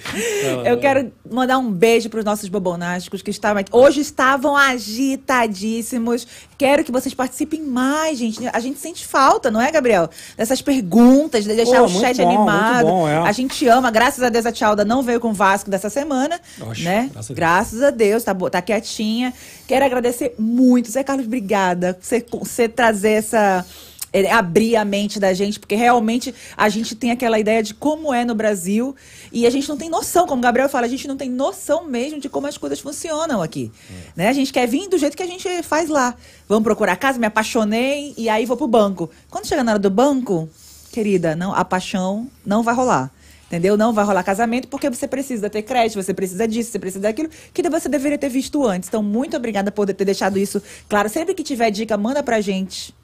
Eu 0.64 0.78
quero 0.78 1.12
mandar 1.30 1.58
um 1.58 1.70
beijo 1.70 2.08
para 2.08 2.18
os 2.18 2.24
nossos 2.24 2.48
bobonásticos 2.48 3.22
que 3.22 3.30
estavam 3.30 3.60
aqui. 3.60 3.70
Hoje 3.74 4.00
estavam 4.00 4.56
agitadíssimos. 4.56 6.26
Quero 6.56 6.84
que 6.84 6.90
vocês 6.90 7.14
participem 7.14 7.62
mais, 7.62 8.18
gente. 8.18 8.46
A 8.52 8.60
gente 8.60 8.78
sente 8.78 9.06
falta, 9.06 9.50
não 9.50 9.60
é, 9.60 9.70
Gabriel? 9.70 10.08
Dessas 10.36 10.60
perguntas, 10.60 11.44
de 11.44 11.54
deixar 11.54 11.78
Pô, 11.78 11.84
o 11.84 11.88
chat 11.88 12.16
bom, 12.16 12.28
animado. 12.28 12.86
bom, 12.86 13.08
é. 13.08 13.16
A 13.18 13.32
gente 13.32 13.66
ama. 13.68 13.90
Graças 13.90 14.22
a 14.22 14.28
Deus 14.28 14.46
a 14.46 14.52
Tchalda 14.52 14.84
não 14.84 15.02
veio 15.02 15.20
com 15.20 15.30
o 15.30 15.34
Vasco 15.34 15.70
dessa 15.70 15.90
semana, 15.90 16.40
Oxe, 16.60 16.82
né? 16.82 17.10
graças 17.12 17.30
a 17.30 17.34
Deus. 17.34 17.36
Graças 17.36 17.82
a 17.82 17.90
Deus, 17.90 18.24
tá, 18.24 18.34
tá 18.34 18.62
quietinha. 18.62 19.32
Quero 19.66 19.84
agradecer 19.84 20.34
muito. 20.38 20.90
Zé 20.90 21.04
Carlos, 21.04 21.26
obrigada. 21.26 21.96
Você, 22.00 22.24
você 22.30 22.68
trazer 22.68 23.12
essa. 23.12 23.64
É, 24.12 24.30
abrir 24.30 24.76
a 24.76 24.84
mente 24.84 25.18
da 25.20 25.32
gente, 25.32 25.58
porque 25.58 25.74
realmente 25.74 26.34
a 26.56 26.68
gente 26.68 26.94
tem 26.94 27.10
aquela 27.10 27.38
ideia 27.38 27.62
de 27.62 27.74
como 27.74 28.12
é 28.12 28.24
no 28.24 28.34
Brasil 28.34 28.94
e 29.32 29.46
a 29.46 29.50
gente 29.50 29.68
não 29.68 29.76
tem 29.76 29.90
noção, 29.90 30.26
como 30.26 30.40
o 30.40 30.42
Gabriel 30.42 30.68
fala, 30.68 30.86
a 30.86 30.88
gente 30.88 31.06
não 31.06 31.16
tem 31.16 31.30
noção 31.30 31.86
mesmo 31.86 32.20
de 32.20 32.28
como 32.28 32.46
as 32.46 32.56
coisas 32.56 32.80
funcionam 32.80 33.42
aqui. 33.42 33.70
Né? 34.16 34.28
A 34.28 34.32
gente 34.32 34.52
quer 34.52 34.66
vir 34.66 34.88
do 34.88 34.98
jeito 34.98 35.16
que 35.16 35.22
a 35.22 35.26
gente 35.26 35.62
faz 35.62 35.88
lá. 35.88 36.14
Vamos 36.48 36.64
procurar 36.64 36.96
casa, 36.96 37.18
me 37.18 37.26
apaixonei 37.26 38.14
e 38.16 38.28
aí 38.28 38.46
vou 38.46 38.56
pro 38.56 38.66
banco. 38.66 39.10
Quando 39.30 39.46
chega 39.46 39.62
na 39.62 39.72
hora 39.72 39.78
do 39.78 39.90
banco, 39.90 40.48
querida, 40.92 41.36
não, 41.36 41.54
a 41.54 41.64
paixão 41.64 42.28
não 42.44 42.62
vai 42.62 42.74
rolar. 42.74 43.10
Entendeu? 43.46 43.78
Não 43.78 43.94
vai 43.94 44.04
rolar 44.04 44.22
casamento 44.22 44.68
porque 44.68 44.90
você 44.90 45.08
precisa 45.08 45.48
ter 45.48 45.62
crédito, 45.62 46.02
você 46.02 46.12
precisa 46.12 46.46
disso, 46.46 46.70
você 46.70 46.78
precisa 46.78 47.00
daquilo, 47.00 47.30
que 47.52 47.66
você 47.70 47.88
deveria 47.88 48.18
ter 48.18 48.28
visto 48.28 48.66
antes. 48.66 48.88
Então, 48.88 49.02
muito 49.02 49.34
obrigada 49.38 49.72
por 49.72 49.86
ter 49.86 50.04
deixado 50.04 50.38
isso 50.38 50.62
claro. 50.86 51.08
Sempre 51.08 51.34
que 51.34 51.42
tiver 51.42 51.70
dica, 51.70 51.96
manda 51.96 52.22
pra 52.22 52.42
gente. 52.42 52.94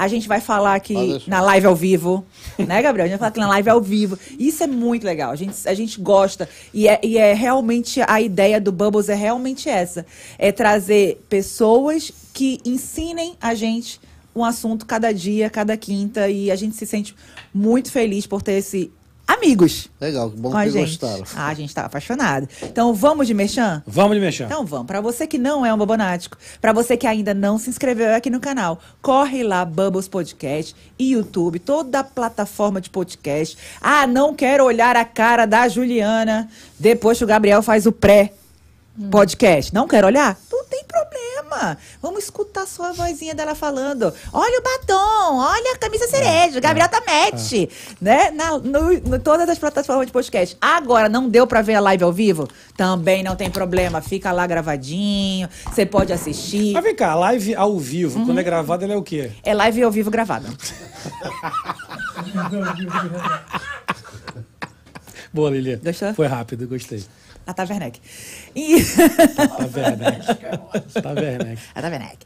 A 0.00 0.08
gente 0.08 0.26
vai 0.26 0.40
falar 0.40 0.74
aqui 0.76 1.22
na 1.26 1.42
live 1.42 1.66
ao 1.66 1.76
vivo. 1.76 2.24
Né, 2.58 2.82
Gabriel? 2.82 3.04
A 3.04 3.08
gente 3.08 3.18
vai 3.18 3.18
falar 3.18 3.28
aqui 3.28 3.40
na 3.40 3.48
live 3.48 3.70
ao 3.70 3.80
vivo. 3.80 4.18
Isso 4.38 4.62
é 4.62 4.66
muito 4.66 5.04
legal. 5.04 5.30
A 5.30 5.36
gente, 5.36 5.56
a 5.66 5.74
gente 5.74 6.00
gosta. 6.00 6.48
E 6.72 6.88
é, 6.88 7.00
e 7.02 7.18
é 7.18 7.34
realmente 7.34 8.00
a 8.06 8.20
ideia 8.20 8.60
do 8.60 8.72
Bubbles 8.72 9.08
é 9.08 9.14
realmente 9.14 9.68
essa: 9.68 10.06
é 10.38 10.52
trazer 10.52 11.22
pessoas 11.28 12.12
que 12.32 12.60
ensinem 12.64 13.34
a 13.40 13.54
gente 13.54 14.00
um 14.34 14.44
assunto 14.44 14.86
cada 14.86 15.12
dia, 15.12 15.50
cada 15.50 15.76
quinta. 15.76 16.28
E 16.28 16.50
a 16.50 16.56
gente 16.56 16.76
se 16.76 16.86
sente 16.86 17.14
muito 17.52 17.90
feliz 17.90 18.26
por 18.26 18.40
ter 18.42 18.52
esse 18.52 18.90
amigos 19.32 19.90
Legal, 20.00 20.30
que 20.30 20.36
bom 20.36 20.50
com 20.50 20.58
que 20.58 20.70
gente. 20.70 20.98
gostaram. 20.98 21.24
Ah, 21.36 21.48
a 21.48 21.54
gente 21.54 21.74
tá 21.74 21.84
apaixonado. 21.84 22.48
Então 22.62 22.94
vamos 22.94 23.26
de 23.26 23.34
merchan? 23.34 23.82
Vamos 23.86 24.16
de 24.16 24.20
mexer. 24.20 24.44
Então 24.44 24.64
vamos. 24.64 24.86
Para 24.86 25.00
você 25.00 25.26
que 25.26 25.36
não 25.36 25.64
é 25.64 25.72
um 25.72 25.76
bobonático, 25.76 26.38
para 26.60 26.72
você 26.72 26.96
que 26.96 27.06
ainda 27.06 27.34
não 27.34 27.58
se 27.58 27.68
inscreveu 27.68 28.14
aqui 28.14 28.30
no 28.30 28.40
canal, 28.40 28.80
corre 29.02 29.42
lá 29.42 29.64
Bubbles 29.64 30.08
Podcast 30.08 30.74
e 30.98 31.12
YouTube, 31.12 31.58
toda 31.58 32.00
a 32.00 32.04
plataforma 32.04 32.80
de 32.80 32.88
podcast. 32.88 33.58
Ah, 33.80 34.06
não 34.06 34.34
quero 34.34 34.64
olhar 34.64 34.96
a 34.96 35.04
cara 35.04 35.44
da 35.44 35.68
Juliana 35.68 36.48
depois 36.78 37.18
que 37.18 37.24
o 37.24 37.26
Gabriel 37.26 37.62
faz 37.62 37.84
o 37.84 37.92
pré 37.92 38.32
podcast. 39.10 39.72
Não 39.74 39.86
quero 39.88 40.06
olhar? 40.06 40.36
Não 40.50 40.64
tem 40.64 40.84
problema. 40.84 41.76
Vamos 42.02 42.24
escutar 42.24 42.66
só 42.66 42.84
a 42.90 42.92
vozinha 42.92 43.34
dela 43.34 43.54
falando. 43.54 44.12
Olha 44.32 44.58
o 44.60 44.62
batom, 44.62 45.36
olha 45.38 45.74
a 45.74 45.78
camisa 45.78 46.06
cereja, 46.06 46.58
o 46.58 46.60
Gabriel 46.60 46.88
tá 46.88 47.00
match, 47.00 47.52
né? 48.00 48.30
Na, 48.30 48.58
no, 48.58 49.00
no- 49.00 49.18
todas 49.18 49.48
as 49.48 49.58
plataformas 49.58 50.06
de 50.06 50.12
podcast. 50.12 50.56
Agora, 50.60 51.08
não 51.08 51.28
deu 51.28 51.46
pra 51.46 51.62
ver 51.62 51.74
a 51.74 51.80
live 51.80 52.04
ao 52.04 52.12
vivo? 52.12 52.48
Também 52.76 53.22
não 53.22 53.34
tem 53.36 53.50
problema. 53.50 54.00
Fica 54.00 54.30
lá 54.32 54.46
gravadinho, 54.46 55.48
você 55.72 55.84
pode 55.86 56.12
assistir. 56.12 56.72
Mas 56.74 56.84
vem 56.84 56.94
cá, 56.94 57.14
live 57.14 57.54
ao 57.54 57.78
vivo, 57.78 58.18
Uhum. 58.20 58.26
quando 58.26 58.38
é 58.38 58.42
gravada, 58.42 58.84
ela 58.84 58.94
é 58.94 58.96
o 58.96 59.02
quê? 59.02 59.32
É 59.42 59.54
live 59.54 59.82
ao 59.82 59.90
vivo 59.90 60.10
gravada. 60.10 60.48
Boa, 65.32 65.50
Lili. 65.50 65.76
Gostou? 65.76 66.12
Foi 66.14 66.26
rápido, 66.26 66.66
gostei. 66.66 67.04
A 67.46 67.52
Taverneck. 67.52 68.00
E... 68.54 68.76
Tá 71.02 71.10
Werneck. 71.10 71.62
A 71.74 71.80
da 71.80 71.88
Werneck. 71.88 72.18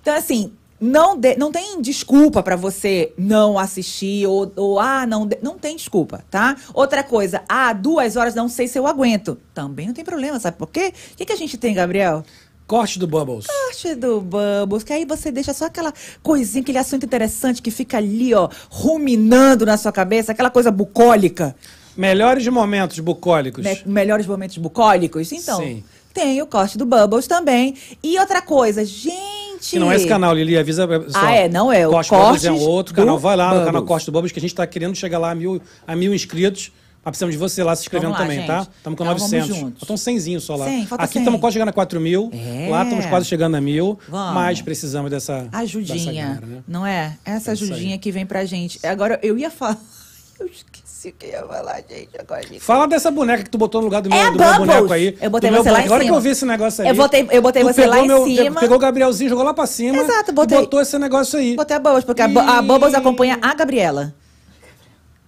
Então, 0.00 0.14
assim, 0.16 0.52
não, 0.80 1.16
de- 1.16 1.36
não 1.36 1.52
tem 1.52 1.80
desculpa 1.80 2.42
pra 2.42 2.56
você 2.56 3.12
não 3.16 3.58
assistir 3.58 4.26
ou, 4.26 4.52
ou, 4.56 4.80
ah, 4.80 5.06
não, 5.06 5.26
de- 5.26 5.38
não 5.42 5.56
tem 5.58 5.76
desculpa, 5.76 6.24
tá? 6.30 6.56
Outra 6.74 7.04
coisa, 7.04 7.42
ah, 7.48 7.72
duas 7.72 8.16
horas 8.16 8.34
não 8.34 8.48
sei 8.48 8.66
se 8.66 8.78
eu 8.78 8.86
aguento. 8.86 9.38
Também 9.54 9.86
não 9.86 9.94
tem 9.94 10.04
problema, 10.04 10.40
sabe 10.40 10.56
por 10.56 10.68
quê? 10.68 10.92
O 11.12 11.16
que, 11.16 11.24
que 11.26 11.32
a 11.32 11.36
gente 11.36 11.56
tem, 11.56 11.74
Gabriel? 11.74 12.24
Corte 12.66 12.98
do 12.98 13.06
Bubbles. 13.06 13.46
Parte 13.46 13.94
do 13.94 14.20
Bubbles, 14.20 14.82
que 14.82 14.92
aí 14.92 15.04
você 15.04 15.30
deixa 15.30 15.52
só 15.52 15.66
aquela 15.66 15.92
coisinha, 16.22 16.62
aquele 16.62 16.78
assunto 16.78 17.04
interessante 17.04 17.60
que 17.60 17.70
fica 17.70 17.98
ali, 17.98 18.32
ó, 18.34 18.48
ruminando 18.70 19.66
na 19.66 19.76
sua 19.76 19.92
cabeça, 19.92 20.32
aquela 20.32 20.50
coisa 20.50 20.70
bucólica. 20.70 21.54
Melhores 21.96 22.46
momentos 22.48 22.98
bucólicos. 22.98 23.64
Me- 23.64 23.82
melhores 23.86 24.26
momentos 24.26 24.56
bucólicos. 24.58 25.30
Então, 25.32 25.58
Sim. 25.60 25.84
tem 26.14 26.40
o 26.42 26.46
corte 26.46 26.78
do 26.78 26.86
Bubbles 26.86 27.26
também. 27.26 27.74
E 28.02 28.18
outra 28.18 28.40
coisa, 28.42 28.84
gente. 28.84 29.70
Que 29.70 29.78
não 29.78 29.92
é 29.92 29.96
esse 29.96 30.06
canal, 30.08 30.34
Lili, 30.34 30.56
avisa. 30.58 30.86
Só. 31.08 31.18
Ah, 31.20 31.32
é, 31.32 31.48
não 31.48 31.72
é. 31.72 31.86
O 31.86 31.90
Corte 31.92 32.10
do 32.10 32.16
Bubbles 32.16 32.44
é 32.44 32.50
um 32.52 32.60
outro 32.60 32.94
canal. 32.94 33.18
Vai 33.18 33.36
lá 33.36 33.44
no 33.44 33.50
Bubbles. 33.50 33.66
canal 33.66 33.84
Corte 33.84 34.06
do 34.06 34.12
Bubbles, 34.12 34.32
que 34.32 34.38
a 34.38 34.42
gente 34.42 34.54
tá 34.54 34.66
querendo 34.66 34.96
chegar 34.96 35.18
lá 35.18 35.30
a 35.30 35.34
mil, 35.34 35.60
a 35.86 35.94
mil 35.94 36.12
inscritos. 36.14 36.72
Mas 37.04 37.10
precisamos 37.10 37.34
de 37.34 37.38
você 37.38 37.64
lá 37.64 37.74
se 37.74 37.82
inscrevendo 37.82 38.12
lá, 38.12 38.18
também, 38.18 38.38
gente. 38.38 38.46
tá? 38.46 38.60
Estamos 38.76 38.96
com 38.96 39.02
Então, 39.04 39.06
vamos 39.06 39.22
900. 39.22 39.56
juntos. 39.56 39.80
Faltam 39.80 39.96
100 39.96 40.38
só 40.38 40.54
lá. 40.54 40.66
100, 40.66 40.86
falta 40.86 41.04
Aqui 41.04 41.12
100. 41.14 41.22
estamos 41.22 41.40
quase 41.40 41.54
chegando 41.54 41.68
a 41.68 41.72
4 41.72 42.00
mil. 42.00 42.30
É. 42.32 42.68
Lá 42.70 42.84
estamos 42.84 43.06
quase 43.06 43.26
chegando 43.26 43.56
a 43.56 43.60
mil. 43.60 43.98
Vamos. 44.08 44.34
Mas 44.34 44.62
precisamos 44.62 45.10
dessa. 45.10 45.42
dessa 45.42 45.58
Ajudinha, 45.58 46.24
galera, 46.26 46.46
né? 46.46 46.62
não 46.68 46.86
é? 46.86 47.16
Essa 47.24 47.50
É 47.50 47.52
ajudinha 47.52 47.98
que 47.98 48.12
vem 48.12 48.24
pra 48.24 48.44
gente. 48.44 48.78
Agora, 48.86 49.18
eu 49.22 49.36
ia 49.36 49.50
falar. 49.50 49.78
Esqueci 51.02 51.08
o 51.08 51.12
que 51.18 51.26
ia 51.26 51.42
falar, 51.44 51.82
gente. 51.88 52.08
Agora, 52.18 52.42
gente. 52.46 52.60
Fala 52.60 52.86
dessa 52.86 53.10
boneca 53.10 53.42
que 53.42 53.50
tu 53.50 53.58
botou 53.58 53.80
no 53.80 53.86
lugar 53.86 54.02
do 54.02 54.08
meu, 54.08 54.18
É 54.18 54.30
do 54.30 54.38
meu 54.38 54.54
boneco 54.58 54.92
aí. 54.92 55.18
Eu 55.20 55.30
botei 55.30 55.50
você 55.50 55.70
lá 55.70 55.80
em 55.80 55.84
Agora 55.84 56.00
que 56.00 56.06
cima. 56.06 56.16
eu 56.16 56.20
vi 56.20 56.28
esse 56.28 56.44
negócio 56.46 56.82
aí. 56.84 56.88
Eu 56.90 56.94
botei- 56.94 57.28
eu 57.30 57.42
botei 57.42 57.64
você 57.64 57.86
lá 57.86 57.98
em 57.98 58.06
meu- 58.06 58.24
cima. 58.24 58.60
Pegou 58.60 58.76
o 58.76 58.80
Gabrielzinho, 58.80 59.30
jogou 59.30 59.44
lá 59.44 59.52
pra 59.52 59.66
cima. 59.66 59.98
Exato, 59.98 60.30
e 60.30 60.34
botei- 60.34 60.58
botou 60.58 60.80
esse 60.80 60.96
negócio 60.98 61.38
aí. 61.38 61.56
Botei 61.56 61.76
a 61.76 61.80
Bubbles, 61.80 62.04
porque 62.04 62.22
a, 62.22 62.28
Bu- 62.28 62.38
a. 62.38 62.62
Bubbles 62.62 62.94
acompanha 62.94 63.36
a 63.42 63.52
Gabriela. 63.54 64.14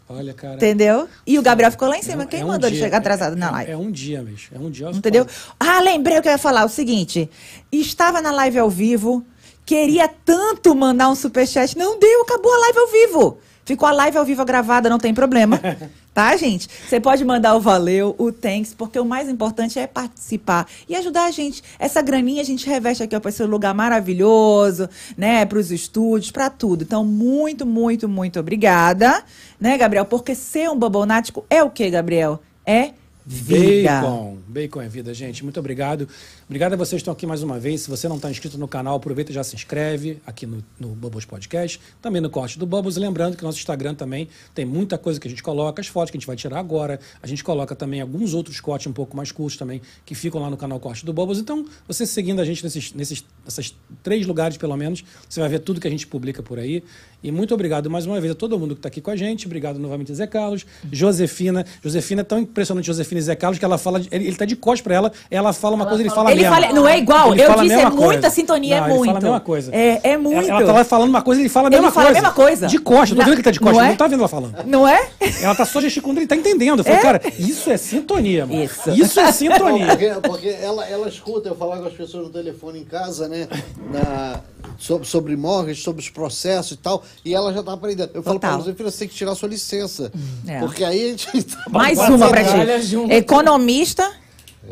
Olha, 0.08 0.32
cara. 0.34 0.54
Entendeu? 0.54 1.08
E 1.26 1.38
o 1.38 1.42
Gabriel 1.42 1.72
ficou 1.72 1.88
lá 1.88 1.96
em 1.98 2.02
cima. 2.02 2.22
É- 2.22 2.26
Quem 2.26 2.40
é 2.40 2.44
um 2.44 2.48
mandou 2.48 2.68
ele 2.68 2.76
dia, 2.76 2.84
chegar 2.84 2.98
atrasado 2.98 3.32
é- 3.34 3.38
na 3.38 3.48
é- 3.48 3.50
live? 3.52 3.72
É 3.72 3.76
um 3.76 3.90
dia, 3.90 4.22
bicho. 4.22 4.50
É 4.54 4.58
um 4.58 4.70
dia. 4.70 4.90
Entendeu? 4.90 5.26
Ah, 5.58 5.80
lembrei 5.80 6.18
o 6.18 6.22
que 6.22 6.28
eu 6.28 6.32
ia 6.32 6.38
falar. 6.38 6.64
O 6.64 6.68
seguinte: 6.68 7.28
estava 7.72 8.20
na 8.20 8.30
live 8.30 8.58
ao 8.58 8.70
vivo, 8.70 9.24
queria 9.64 10.06
tanto 10.24 10.74
mandar 10.76 11.08
um 11.08 11.14
superchat, 11.16 11.76
não 11.76 11.98
deu, 11.98 12.22
acabou 12.22 12.52
a 12.52 12.58
live 12.58 12.78
ao 12.78 12.86
vivo. 12.88 13.38
Ficou 13.64 13.88
a 13.88 13.92
live 13.92 14.18
ao 14.18 14.24
vivo 14.24 14.44
gravada, 14.44 14.90
não 14.90 14.98
tem 14.98 15.14
problema. 15.14 15.60
Tá, 16.14 16.36
gente? 16.36 16.68
Você 16.88 17.00
pode 17.00 17.24
mandar 17.24 17.56
o 17.56 17.60
valeu, 17.60 18.14
o 18.16 18.30
thanks, 18.30 18.72
porque 18.72 18.96
o 19.00 19.04
mais 19.04 19.28
importante 19.28 19.80
é 19.80 19.86
participar 19.88 20.64
e 20.88 20.94
ajudar 20.94 21.24
a 21.24 21.32
gente. 21.32 21.60
Essa 21.76 22.00
graninha 22.00 22.40
a 22.40 22.44
gente 22.44 22.68
reveste 22.68 23.02
aqui 23.02 23.18
para 23.18 23.28
esse 23.28 23.42
lugar 23.42 23.74
maravilhoso, 23.74 24.88
né? 25.16 25.44
Para 25.44 25.58
os 25.58 25.72
estúdios, 25.72 26.30
para 26.30 26.48
tudo. 26.48 26.84
Então, 26.84 27.04
muito, 27.04 27.66
muito, 27.66 28.08
muito 28.08 28.38
obrigada, 28.38 29.24
né, 29.58 29.76
Gabriel? 29.76 30.04
Porque 30.04 30.36
ser 30.36 30.70
um 30.70 30.78
bobonático 30.78 31.44
é 31.50 31.64
o 31.64 31.70
que, 31.70 31.90
Gabriel? 31.90 32.40
É 32.64 32.92
vida. 33.26 34.00
Bacon. 34.00 34.38
Bacon 34.46 34.82
é 34.82 34.88
vida, 34.88 35.14
gente. 35.14 35.42
Muito 35.42 35.58
obrigado. 35.58 36.08
Obrigado 36.46 36.74
a 36.74 36.76
vocês 36.76 36.90
que 36.90 36.96
estão 36.96 37.12
aqui 37.12 37.26
mais 37.26 37.42
uma 37.42 37.58
vez. 37.58 37.80
Se 37.80 37.90
você 37.90 38.06
não 38.06 38.16
está 38.16 38.30
inscrito 38.30 38.58
no 38.58 38.68
canal, 38.68 38.96
aproveita 38.96 39.32
e 39.32 39.34
já 39.34 39.42
se 39.42 39.56
inscreve 39.56 40.18
aqui 40.26 40.44
no, 40.44 40.62
no 40.78 40.88
Bubbles 40.88 41.24
Podcast, 41.24 41.80
também 42.02 42.20
no 42.20 42.28
Corte 42.28 42.58
do 42.58 42.66
Bubbles. 42.66 42.98
Lembrando 42.98 43.34
que 43.34 43.42
nosso 43.42 43.56
Instagram 43.56 43.94
também 43.94 44.28
tem 44.54 44.66
muita 44.66 44.98
coisa 44.98 45.18
que 45.18 45.26
a 45.26 45.30
gente 45.30 45.42
coloca, 45.42 45.80
as 45.80 45.86
fotos 45.86 46.10
que 46.10 46.18
a 46.18 46.20
gente 46.20 46.26
vai 46.26 46.36
tirar 46.36 46.58
agora. 46.58 47.00
A 47.22 47.26
gente 47.26 47.42
coloca 47.42 47.74
também 47.74 48.02
alguns 48.02 48.34
outros 48.34 48.60
cortes 48.60 48.86
um 48.86 48.92
pouco 48.92 49.16
mais 49.16 49.32
curtos 49.32 49.56
também, 49.56 49.80
que 50.04 50.14
ficam 50.14 50.38
lá 50.38 50.50
no 50.50 50.56
canal 50.58 50.78
Corte 50.78 51.06
do 51.06 51.14
Bubbles. 51.14 51.38
Então, 51.38 51.64
você 51.88 52.04
seguindo 52.04 52.40
a 52.40 52.44
gente 52.44 52.62
nesses, 52.62 52.92
nesses, 52.92 53.24
nessas 53.42 53.74
três 54.02 54.26
lugares, 54.26 54.58
pelo 54.58 54.76
menos, 54.76 55.02
você 55.26 55.40
vai 55.40 55.48
ver 55.48 55.60
tudo 55.60 55.80
que 55.80 55.88
a 55.88 55.90
gente 55.90 56.06
publica 56.06 56.42
por 56.42 56.58
aí. 56.58 56.84
E 57.22 57.32
muito 57.32 57.54
obrigado 57.54 57.88
mais 57.88 58.04
uma 58.04 58.20
vez 58.20 58.32
a 58.32 58.34
todo 58.34 58.58
mundo 58.58 58.74
que 58.74 58.80
está 58.80 58.88
aqui 58.88 59.00
com 59.00 59.10
a 59.10 59.16
gente. 59.16 59.46
Obrigado 59.46 59.78
novamente, 59.78 60.12
Zé 60.12 60.26
Carlos. 60.26 60.66
Josefina. 60.92 61.64
Josefina 61.82 62.20
é 62.20 62.24
tão 62.24 62.38
impressionante, 62.38 62.84
Josefina 62.84 63.18
e 63.18 63.22
Zé 63.22 63.34
Carlos, 63.34 63.58
que 63.58 63.64
ela 63.64 63.78
fala. 63.78 63.98
Ele, 64.10 64.26
ele 64.26 64.36
tá 64.36 64.44
de 64.44 64.54
costas 64.54 64.82
para 64.82 64.94
ela, 64.94 65.12
ela 65.30 65.54
fala 65.54 65.74
uma 65.74 65.86
coisa, 65.86 66.02
ele 66.02 66.10
fala 66.10 66.28
a 66.28 66.34
Ele 66.44 66.50
mesma. 66.50 66.66
fala, 66.68 66.80
não 66.80 66.88
é 66.88 66.98
igual, 66.98 67.32
Ele 67.32 67.42
eu 67.42 67.46
fala 67.46 67.60
a 67.60 67.62
disse, 67.64 67.74
é 67.74 67.76
mesma 67.76 67.90
muita 67.90 68.20
coisa. 68.20 68.30
sintonia, 68.30 68.76
Não, 68.80 68.86
é 68.86 68.88
ele 68.90 68.96
muito. 68.98 69.06
fala 69.06 69.18
a 69.18 69.22
mesma 69.22 69.40
coisa. 69.40 69.74
É, 69.74 70.00
é 70.02 70.16
muito. 70.16 70.36
Ela, 70.48 70.48
ela 70.60 70.66
tá 70.66 70.72
lá 70.72 70.84
falando 70.84 71.08
uma 71.10 71.22
coisa, 71.22 71.40
ele 71.40 71.48
fala 71.48 71.66
a 71.66 71.68
Ele 71.68 71.76
mesma 71.76 71.90
fala 71.92 72.06
a 72.06 72.12
coisa. 72.12 72.20
mesma 72.22 72.34
coisa. 72.34 72.66
De 72.66 72.78
costas, 72.78 73.10
eu 73.10 73.16
tô 73.16 73.20
Não- 73.22 73.26
vendo 73.28 73.36
que 73.36 73.42
tá 73.42 73.50
de 73.50 73.60
não 73.60 73.68
costas, 73.68 73.84
é? 73.86 73.88
não 73.90 73.96
tá 73.96 74.06
vendo 74.08 74.18
ela 74.20 74.28
falando. 74.28 74.56
Não 74.66 74.86
é? 74.88 75.08
Ela 75.42 75.54
tá 75.54 75.64
só 75.64 75.80
gesticulando, 75.80 76.20
ele 76.20 76.26
tá 76.26 76.36
entendendo. 76.36 76.80
Eu 76.80 76.84
falei, 76.84 76.98
É? 76.98 77.02
cara, 77.02 77.22
isso 77.38 77.70
é 77.70 77.76
sintonia, 77.76 78.46
mano. 78.46 78.62
Isso. 78.62 78.90
Isso 78.90 79.20
é 79.20 79.24
Não, 79.24 79.32
sintonia. 79.32 79.86
porque, 79.86 80.08
porque 80.28 80.48
ela, 80.48 80.86
ela 80.88 81.08
escuta 81.08 81.48
eu 81.48 81.54
falar 81.56 81.78
com 81.78 81.86
as 81.86 81.92
pessoas 81.94 82.24
no 82.24 82.30
telefone 82.30 82.80
em 82.80 82.84
casa, 82.84 83.28
né? 83.28 83.48
na- 83.92 84.40
sobre, 84.78 85.06
sobre 85.06 85.36
mortgage, 85.36 85.80
sobre 85.82 86.02
os 86.02 86.08
processos 86.08 86.72
e 86.72 86.76
tal. 86.76 87.02
E 87.24 87.34
ela 87.34 87.52
já 87.52 87.62
tá 87.62 87.72
aprendendo. 87.74 88.10
Eu 88.14 88.22
falo 88.22 88.40
pra 88.40 88.50
Total. 88.50 88.66
ela, 88.66 88.74
filha, 88.76 88.90
você 88.90 88.98
tem 89.00 89.08
que 89.08 89.14
tirar 89.14 89.34
sua 89.34 89.48
licença. 89.48 90.10
É. 90.46 90.58
Porque 90.58 90.82
aí 90.82 91.04
a 91.04 91.08
gente. 91.08 91.28
Mais 91.70 91.98
Vai 91.98 92.10
uma 92.10 92.28
pra 92.28 92.42
ti. 92.44 92.82
junto. 92.86 93.12
Economista, 93.12 94.10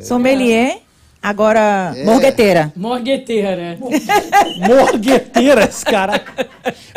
sommelier, 0.00 0.78
agora 1.22 1.92
É. 1.96 2.04
morgueteira. 2.04 2.72
Morgueteira. 2.76 3.78
Morgueteira, 4.68 5.64
esse 5.64 5.84
cara. 5.84 6.20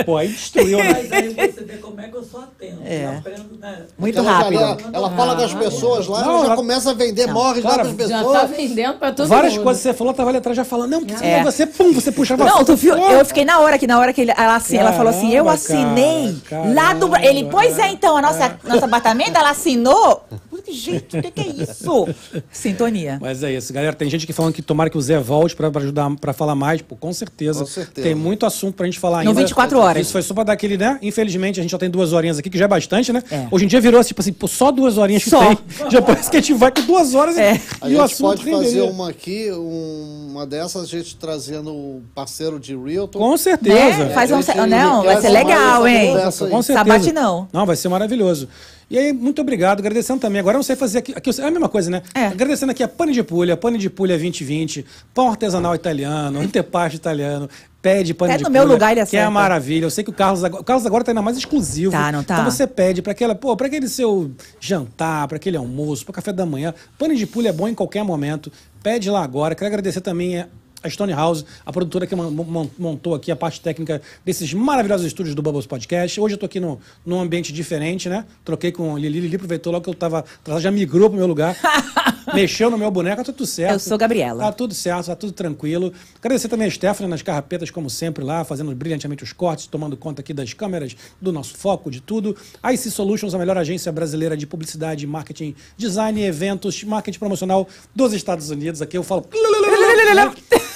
Pô, 0.05 0.17
aí 0.17 0.27
destruiu, 0.27 0.77
né? 0.79 0.93
Mas 0.93 1.11
aí 1.11 1.33
você 1.53 1.63
vê 1.63 1.77
como 1.77 1.99
é 2.01 2.07
que 2.07 2.15
eu 2.15 2.23
sou 2.23 2.41
atento. 2.41 2.81
É. 2.85 3.05
Eu 3.05 3.17
aprendo, 3.19 3.57
né? 3.59 3.81
Muito 3.97 4.19
Ela, 4.19 4.31
rápido. 4.31 4.61
ela, 4.61 4.77
ela 4.93 5.09
fala 5.11 5.35
com 5.35 5.43
as 5.43 5.53
pessoas 5.53 6.07
lá, 6.07 6.21
Não, 6.21 6.29
ela 6.31 6.39
já 6.39 6.45
ela- 6.47 6.55
começa 6.55 6.91
a 6.91 6.93
vender 6.93 7.27
mortgage 7.27 7.65
lá 7.67 7.75
cara, 7.77 7.89
Já 7.89 7.93
pessoas. 7.95 8.39
tá 8.41 8.45
vendendo 8.45 8.93
pra 8.99 9.11
todo 9.11 9.27
Várias 9.27 9.53
mundo. 9.53 9.63
coisas 9.63 9.81
que 9.83 9.89
você 9.89 9.93
falou, 9.93 10.13
tava 10.13 10.29
ali 10.29 10.37
atrás 10.37 10.55
já 10.57 10.63
falando, 10.65 10.91
não, 10.91 10.99
porque 11.05 11.23
É. 11.25 11.43
você, 11.43 11.65
pum, 11.65 11.93
você 11.93 12.11
puxava 12.11 12.43
Não, 12.45 12.63
tu 12.63 12.75
viu? 12.75 12.95
Eu 12.97 13.25
fiquei 13.25 13.45
na 13.45 13.59
hora 13.59 13.77
que 13.79 13.87
na 13.87 13.99
hora 13.99 14.13
que 14.13 14.21
ele, 14.21 14.31
ela, 14.37 14.55
assim, 14.55 14.77
ela 14.77 14.91
falou 14.93 15.09
assim, 15.09 15.29
eu 15.33 15.45
Caramba, 15.45 15.51
assinei 15.53 16.35
cara, 16.49 16.73
lá 16.73 16.93
do 16.93 17.09
caramba, 17.09 17.27
ele, 17.29 17.47
pois 17.49 17.77
é, 17.79 17.89
então 17.89 18.17
a 18.17 18.21
nossa 18.21 18.57
nosso 18.63 18.85
apartamento 18.85 19.35
ela 19.37 19.49
assinou. 19.51 20.23
Gente, 20.71 21.17
o 21.17 21.21
que, 21.21 21.31
que 21.31 21.41
é 21.41 21.47
isso? 21.63 22.07
Sintonia. 22.51 23.17
Mas 23.21 23.43
é 23.43 23.53
isso, 23.53 23.71
galera. 23.73 23.93
Tem 23.95 24.09
gente 24.09 24.25
que 24.25 24.33
falando 24.33 24.53
que 24.53 24.61
tomara 24.61 24.89
que 24.89 24.97
o 24.97 25.01
Zé 25.01 25.19
volte 25.19 25.55
pra, 25.55 25.69
pra 25.71 25.81
ajudar, 25.81 26.09
pra 26.17 26.33
falar 26.33 26.55
mais. 26.55 26.81
Pô, 26.81 26.95
com 26.95 27.11
certeza. 27.13 27.59
Com 27.59 27.65
certeza. 27.65 28.05
Tem 28.07 28.15
muito 28.15 28.45
assunto 28.45 28.75
pra 28.75 28.85
gente 28.85 28.99
falar 28.99 29.23
No 29.23 29.29
ainda. 29.29 29.41
24 29.41 29.79
horas. 29.79 30.01
Isso 30.01 30.11
foi 30.11 30.21
só 30.21 30.33
pra 30.33 30.43
dar 30.43 30.53
aquele, 30.53 30.77
né? 30.77 30.97
Infelizmente, 31.01 31.59
a 31.59 31.63
gente 31.63 31.71
só 31.71 31.77
tem 31.77 31.89
duas 31.89 32.13
horinhas 32.13 32.39
aqui, 32.39 32.49
que 32.49 32.57
já 32.57 32.65
é 32.65 32.67
bastante, 32.67 33.11
né? 33.13 33.21
É. 33.31 33.47
Hoje 33.51 33.65
em 33.65 33.67
dia 33.67 33.79
virou 33.81 34.03
tipo 34.03 34.21
assim, 34.21 34.33
pô, 34.33 34.47
só 34.47 34.71
duas 34.71 34.97
horinhas 34.97 35.23
que 35.23 35.29
Só. 35.29 35.39
tem. 35.45 35.57
Já 35.89 36.01
parece 36.01 36.29
que 36.29 36.37
a 36.37 36.39
gente 36.41 36.53
vai 36.53 36.71
com 36.71 36.81
duas 36.81 37.13
horas 37.13 37.37
e- 37.37 37.41
É. 37.41 37.51
A 37.81 37.89
e, 37.89 37.95
o 37.95 37.97
gente 37.97 37.99
assunto 38.01 38.27
pode 38.27 38.43
fazer 38.43 38.65
renderia. 38.65 38.85
uma 38.85 39.09
aqui, 39.09 39.51
um- 39.51 40.27
uma 40.31 40.45
dessas, 40.45 40.83
a 40.83 40.85
gente 40.85 41.15
trazendo 41.15 41.71
o 41.71 42.01
parceiro 42.13 42.59
de 42.59 42.75
Realtor. 42.75 43.21
Com 43.21 43.37
certeza. 43.37 44.05
Né? 44.05 44.13
Faz 44.13 44.31
um, 44.31 44.39
não, 44.67 45.03
vai 45.03 45.21
ser 45.21 45.29
legal, 45.29 45.87
hein? 45.87 46.13
Com 46.49 46.61
certeza. 46.61 46.73
Sabate 46.73 47.11
não. 47.11 47.47
Não, 47.53 47.65
vai 47.65 47.75
ser 47.75 47.89
maravilhoso. 47.89 48.47
E 48.89 48.97
aí, 48.97 49.11
muito 49.11 49.41
obrigado, 49.41 49.79
agradecendo 49.79 50.19
também. 50.19 50.39
Agora 50.39 50.55
eu 50.55 50.59
não 50.59 50.63
sei 50.63 50.75
fazer 50.75 50.99
aqui. 50.99 51.13
aqui 51.15 51.29
é 51.29 51.43
a 51.43 51.51
mesma 51.51 51.67
coisa, 51.67 51.89
né? 51.89 52.03
É. 52.13 52.27
Agradecendo 52.27 52.71
aqui 52.71 52.83
a 52.83 52.87
Pane 52.87 53.13
de 53.13 53.23
Pulha, 53.23 53.57
Pane 53.57 53.77
de 53.77 53.89
Pulha 53.89 54.15
2020, 54.15 54.85
Pão 55.13 55.29
Artesanal 55.29 55.73
Italiano, 55.73 56.39
Antepasto 56.39 56.95
Italiano, 56.95 57.49
Pede 57.81 58.13
Pane 58.13 58.33
É 58.33 58.37
de 58.37 58.43
no 58.43 58.49
meu 58.49 58.63
Pulha, 58.63 58.73
lugar, 58.73 58.91
ele 58.95 59.05
Que 59.05 59.17
é 59.17 59.27
maravilha. 59.27 59.85
Eu 59.85 59.89
sei 59.89 60.03
que 60.03 60.09
o 60.09 60.13
Carlos 60.13 60.43
agora, 60.43 60.61
o 60.61 60.65
Carlos 60.65 60.85
agora 60.85 61.03
tá 61.03 61.11
ainda 61.11 61.21
mais 61.21 61.37
exclusivo. 61.37 61.91
Tá, 61.91 62.11
não 62.11 62.23
tá? 62.23 62.35
Então 62.35 62.51
você 62.51 62.67
pede 62.67 63.01
para 63.01 63.11
aquela, 63.11 63.33
pô, 63.33 63.55
para 63.57 63.67
aquele 63.67 63.87
seu 63.87 64.31
jantar, 64.59 65.27
para 65.27 65.37
aquele 65.37 65.57
almoço, 65.57 66.05
para 66.05 66.13
café 66.13 66.31
da 66.31 66.45
manhã. 66.45 66.73
Pane 66.97 67.15
de 67.15 67.25
Pulha 67.25 67.49
é 67.49 67.53
bom 67.53 67.67
em 67.67 67.73
qualquer 67.73 68.03
momento. 68.03 68.51
Pede 68.83 69.09
lá 69.09 69.23
agora. 69.23 69.55
Quero 69.55 69.67
agradecer 69.67 70.01
também 70.01 70.45
a 70.85 70.89
Stone 70.89 71.11
House, 71.13 71.43
a 71.65 71.71
produtora 71.73 72.05
que 72.05 72.15
mon- 72.15 72.29
mon- 72.31 72.69
montou 72.77 73.15
aqui 73.15 73.31
a 73.31 73.35
parte 73.35 73.59
técnica 73.59 74.01
desses 74.23 74.53
maravilhosos 74.53 75.05
estúdios 75.07 75.33
do 75.35 75.41
Bubbles 75.41 75.65
Podcast. 75.65 76.19
Hoje 76.21 76.35
eu 76.35 76.37
tô 76.37 76.45
aqui 76.45 76.59
no, 76.59 76.79
num 77.05 77.19
ambiente 77.19 77.51
diferente, 77.51 78.07
né? 78.07 78.25
Troquei 78.43 78.71
com 78.71 78.97
Lili. 78.97 79.19
Lili 79.19 79.35
aproveitou 79.35 79.73
logo 79.73 79.83
que 79.83 79.89
eu 79.89 79.93
tava. 79.95 80.23
Ela 80.47 80.61
já 80.61 80.69
migrou 80.69 81.09
pro 81.09 81.17
meu 81.17 81.27
lugar. 81.27 81.55
mexeu 82.33 82.69
no 82.69 82.77
meu 82.77 82.89
boneco, 82.91 83.23
tá 83.23 83.31
tudo 83.31 83.45
certo. 83.45 83.73
Eu 83.73 83.79
sou 83.79 83.97
Gabriela. 83.97 84.43
Tá 84.43 84.51
tudo 84.51 84.73
certo, 84.73 85.05
tá 85.07 85.15
tudo 85.15 85.31
tranquilo. 85.31 85.93
Agradecer 86.19 86.47
também 86.47 86.67
a 86.67 86.71
Stephanie 86.71 87.09
nas 87.09 87.21
carrapetas, 87.21 87.69
como 87.71 87.89
sempre, 87.89 88.23
lá, 88.23 88.43
fazendo 88.43 88.73
brilhantemente 88.75 89.23
os 89.23 89.31
cortes, 89.31 89.67
tomando 89.67 89.95
conta 89.95 90.21
aqui 90.21 90.33
das 90.33 90.53
câmeras, 90.53 90.95
do 91.21 91.31
nosso 91.31 91.55
foco, 91.55 91.89
de 91.89 92.01
tudo. 92.01 92.35
A 92.61 92.73
IC 92.73 92.89
Solutions, 92.91 93.33
a 93.33 93.37
melhor 93.37 93.57
agência 93.57 93.91
brasileira 93.91 94.35
de 94.35 94.45
publicidade, 94.47 95.05
marketing, 95.07 95.55
design, 95.77 96.21
eventos, 96.23 96.83
marketing 96.83 97.19
promocional 97.19 97.67
dos 97.95 98.11
Estados 98.13 98.49
Unidos. 98.49 98.81
Aqui 98.81 98.97
eu 98.97 99.03
falo. 99.03 99.25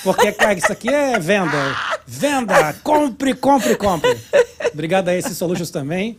Porque, 0.03 0.31
cara, 0.31 0.53
isso 0.53 0.71
aqui 0.71 0.89
é 0.89 1.19
venda. 1.19 1.75
Venda! 2.07 2.73
Compre, 2.83 3.33
compre, 3.33 3.75
compre. 3.75 4.17
Obrigado 4.73 5.09
a 5.09 5.15
IC 5.17 5.29
Solutions 5.33 5.71
também. 5.71 6.17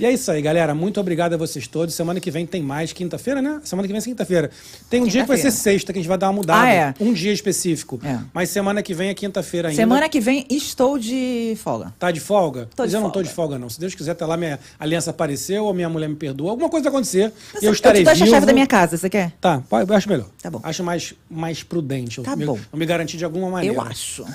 E 0.00 0.06
é 0.06 0.10
isso 0.10 0.30
aí, 0.30 0.40
galera. 0.40 0.74
Muito 0.74 0.98
obrigado 0.98 1.34
a 1.34 1.36
vocês 1.36 1.66
todos. 1.66 1.94
Semana 1.94 2.18
que 2.20 2.30
vem 2.30 2.46
tem 2.46 2.62
mais, 2.62 2.90
quinta-feira, 2.90 3.42
né? 3.42 3.60
Semana 3.62 3.86
que 3.86 3.92
vem 3.92 4.00
é 4.00 4.04
quinta-feira. 4.04 4.50
Tem 4.88 5.02
um 5.02 5.06
dia 5.06 5.20
que 5.20 5.28
vai 5.28 5.36
ser 5.36 5.50
sexta, 5.50 5.92
que 5.92 5.98
a 5.98 6.00
gente 6.00 6.08
vai 6.08 6.16
dar 6.16 6.28
uma 6.28 6.32
mudada. 6.32 6.62
Ah, 6.62 6.72
é? 6.72 6.94
Um 6.98 7.12
dia 7.12 7.30
específico. 7.30 8.00
É. 8.02 8.18
Mas 8.32 8.48
semana 8.48 8.82
que 8.82 8.94
vem 8.94 9.10
é 9.10 9.14
quinta-feira 9.14 9.68
ainda. 9.68 9.76
Semana 9.76 10.08
que 10.08 10.18
vem 10.18 10.46
estou 10.48 10.98
de 10.98 11.54
folga. 11.62 11.92
Tá 11.98 12.10
de 12.10 12.18
folga? 12.18 12.66
Tô 12.74 12.82
Mas 12.82 12.90
de 12.92 12.96
eu 12.96 13.02
não 13.02 13.10
tô 13.10 13.18
folga. 13.18 13.28
de 13.28 13.34
folga, 13.34 13.58
não. 13.58 13.68
Se 13.68 13.78
Deus 13.78 13.94
quiser, 13.94 14.14
tá 14.14 14.26
lá, 14.26 14.38
minha 14.38 14.58
aliança 14.78 15.10
apareceu, 15.10 15.66
ou 15.66 15.74
minha 15.74 15.90
mulher 15.90 16.08
me 16.08 16.16
perdoa. 16.16 16.52
Alguma 16.52 16.70
coisa 16.70 16.84
vai 16.84 16.92
acontecer. 16.94 17.30
e 17.60 17.66
eu 17.66 17.72
estarei 17.72 18.00
te 18.00 18.04
dou 18.06 18.12
a 18.12 18.16
chave 18.16 18.30
vivo. 18.32 18.46
da 18.46 18.54
minha 18.54 18.66
casa, 18.66 18.96
você 18.96 19.10
quer? 19.10 19.32
Tá, 19.38 19.62
eu 19.86 19.94
acho 19.94 20.08
melhor. 20.08 20.28
Tá 20.42 20.50
bom. 20.50 20.60
Acho 20.62 20.82
mais, 20.82 21.12
mais 21.30 21.62
prudente. 21.62 22.16
Eu 22.16 22.24
Tá 22.24 22.34
me, 22.34 22.46
bom. 22.46 22.58
eu 22.72 22.78
me 22.78 22.86
garantir 22.86 23.18
de 23.18 23.24
alguma 23.26 23.50
maneira. 23.50 23.76
Eu 23.76 23.82
acho. 23.82 24.24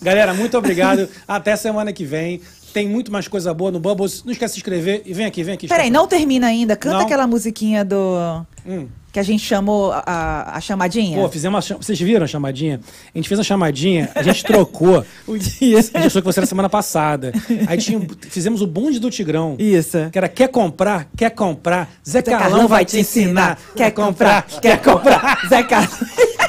Galera, 0.00 0.32
muito 0.32 0.56
obrigado. 0.56 1.08
Até 1.26 1.56
semana 1.56 1.92
que 1.92 2.04
vem. 2.04 2.40
Tem 2.74 2.88
muito 2.88 3.12
mais 3.12 3.28
coisa 3.28 3.54
boa 3.54 3.70
no 3.70 3.78
Bubbles. 3.78 4.24
Não 4.24 4.32
esquece 4.32 4.54
de 4.54 4.56
se 4.56 4.58
inscrever. 4.58 5.02
E 5.06 5.14
vem 5.14 5.24
aqui, 5.24 5.44
vem 5.44 5.54
aqui. 5.54 5.68
Peraí, 5.68 5.90
não 5.90 6.08
termina 6.08 6.48
ainda. 6.48 6.74
Canta 6.76 6.96
Não. 6.98 7.04
aquela 7.04 7.24
musiquinha 7.24 7.84
do. 7.84 8.44
Hum. 8.66 8.88
Que 9.12 9.20
a 9.20 9.22
gente 9.22 9.44
chamou 9.44 9.92
a, 9.92 10.56
a- 10.56 10.60
chamadinha? 10.60 11.16
Pô, 11.16 11.28
fizemos 11.28 11.54
uma 11.54 11.62
cham- 11.62 11.76
Vocês 11.80 11.96
viram 12.00 12.24
a 12.24 12.26
chamadinha? 12.26 12.80
A 13.14 13.18
gente 13.18 13.28
fez 13.28 13.38
a 13.38 13.44
chamadinha, 13.44 14.10
a 14.12 14.24
gente 14.24 14.42
trocou. 14.42 15.04
o 15.24 15.38
dia. 15.38 15.78
A 15.78 15.82
gente 15.82 15.96
achou 15.98 16.20
que 16.20 16.26
você 16.26 16.40
era 16.40 16.46
semana 16.48 16.68
passada. 16.68 17.32
Aí 17.68 17.78
tinha, 17.78 18.04
fizemos 18.22 18.60
o 18.60 18.66
bonde 18.66 18.98
do 18.98 19.08
Tigrão. 19.08 19.54
Isso. 19.56 20.10
Que 20.10 20.18
era 20.18 20.28
quer 20.28 20.48
comprar, 20.48 21.06
quer 21.16 21.30
comprar, 21.30 21.88
Zé 22.04 22.18
Zé 22.18 22.22
Carlão 22.22 22.66
vai 22.66 22.84
te 22.84 22.98
ensinar. 22.98 23.56
Quer 23.76 23.92
comprar, 23.92 24.48
quer 24.60 24.82
comprar. 24.82 25.38
Zé 25.48 25.62
Carlos. 25.62 25.96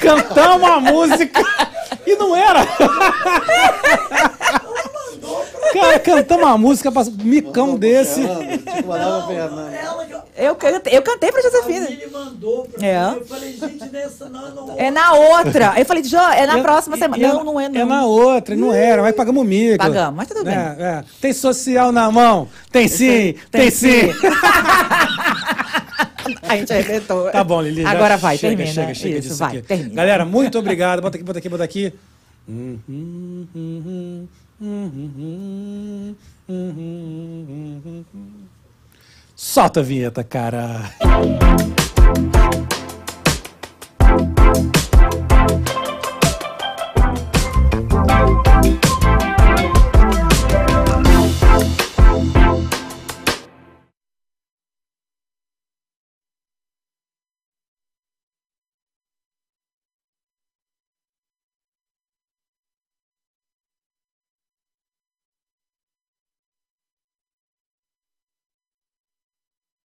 Cantamos 0.02 0.68
a 0.68 0.80
música 0.80 1.44
e 2.08 2.16
não 2.16 2.36
era. 2.36 2.66
Cara, 5.80 6.00
cantamos 6.00 6.46
uma 6.46 6.58
música, 6.58 6.90
um 6.90 7.24
micão 7.24 7.76
desse. 7.78 8.22
Tipo, 8.22 8.84
pra. 8.84 9.02
Ela, 9.74 10.26
Eu, 10.38 10.56
cantei- 10.56 10.98
eu 10.98 11.02
cantei 11.02 11.32
pra 11.32 11.40
a 11.40 11.44
Josefina. 11.44 11.86
Aline 11.86 12.08
mandou 12.12 12.66
pra 12.66 12.86
É. 12.86 13.10
mim. 13.10 13.16
Eu 13.18 13.26
falei, 13.26 13.54
gente, 13.58 13.90
nessa 13.92 14.30
não, 14.30 14.56
não. 14.56 14.76
É 14.78 14.92
na 14.92 15.14
outra. 15.14 15.74
Eu 15.78 15.86
falei, 15.86 16.04
Jo, 16.04 16.18
é 16.18 16.46
na 16.46 16.60
próxima 16.62 16.98
semana. 16.98 17.28
Não, 17.34 17.44
não 17.44 17.60
é 17.60 17.70
não. 17.70 17.82
É 17.82 17.86
na 17.86 18.06
outra, 18.06 18.56
não 18.56 18.74
era, 18.74 19.02
mas 19.02 19.16
pagamos 19.16 19.46
mico. 19.46 19.78
Pagamos, 19.78 20.16
mas 20.16 20.28
tudo 20.28 20.44
bem. 20.44 20.54
É, 20.54 20.76
é. 20.80 21.04
Tem 21.22 21.32
social 21.34 21.92
na 21.92 22.12
mão? 22.12 22.48
Tem 22.72 22.88
sim, 22.88 23.36
tem, 23.52 23.72
sim. 23.72 24.12
A 26.48 26.58
gente 26.58 26.74
arrebentou. 26.74 27.30
Tá 27.32 27.44
bom, 27.44 27.62
Lili. 27.62 27.86
Agora 27.86 28.18
vai, 28.18 28.38
chega, 28.38 28.56
termina. 28.58 28.74
Chega, 28.74 28.94
chega 28.96 29.18
Isso, 29.20 29.28
disso 29.30 29.40
vai, 29.40 29.58
aqui. 29.58 29.62
termina. 29.68 29.94
Galera, 29.96 30.26
muito 30.26 30.58
obrigado. 30.58 31.02
Bota 31.02 31.18
aqui, 31.18 31.24
bota 31.24 31.40
aqui, 31.40 31.50
bota 31.50 31.64
aqui. 31.64 31.94
Solta 39.36 39.82
a 39.82 39.84
vinheta, 39.84 40.24
cara. 40.24 40.92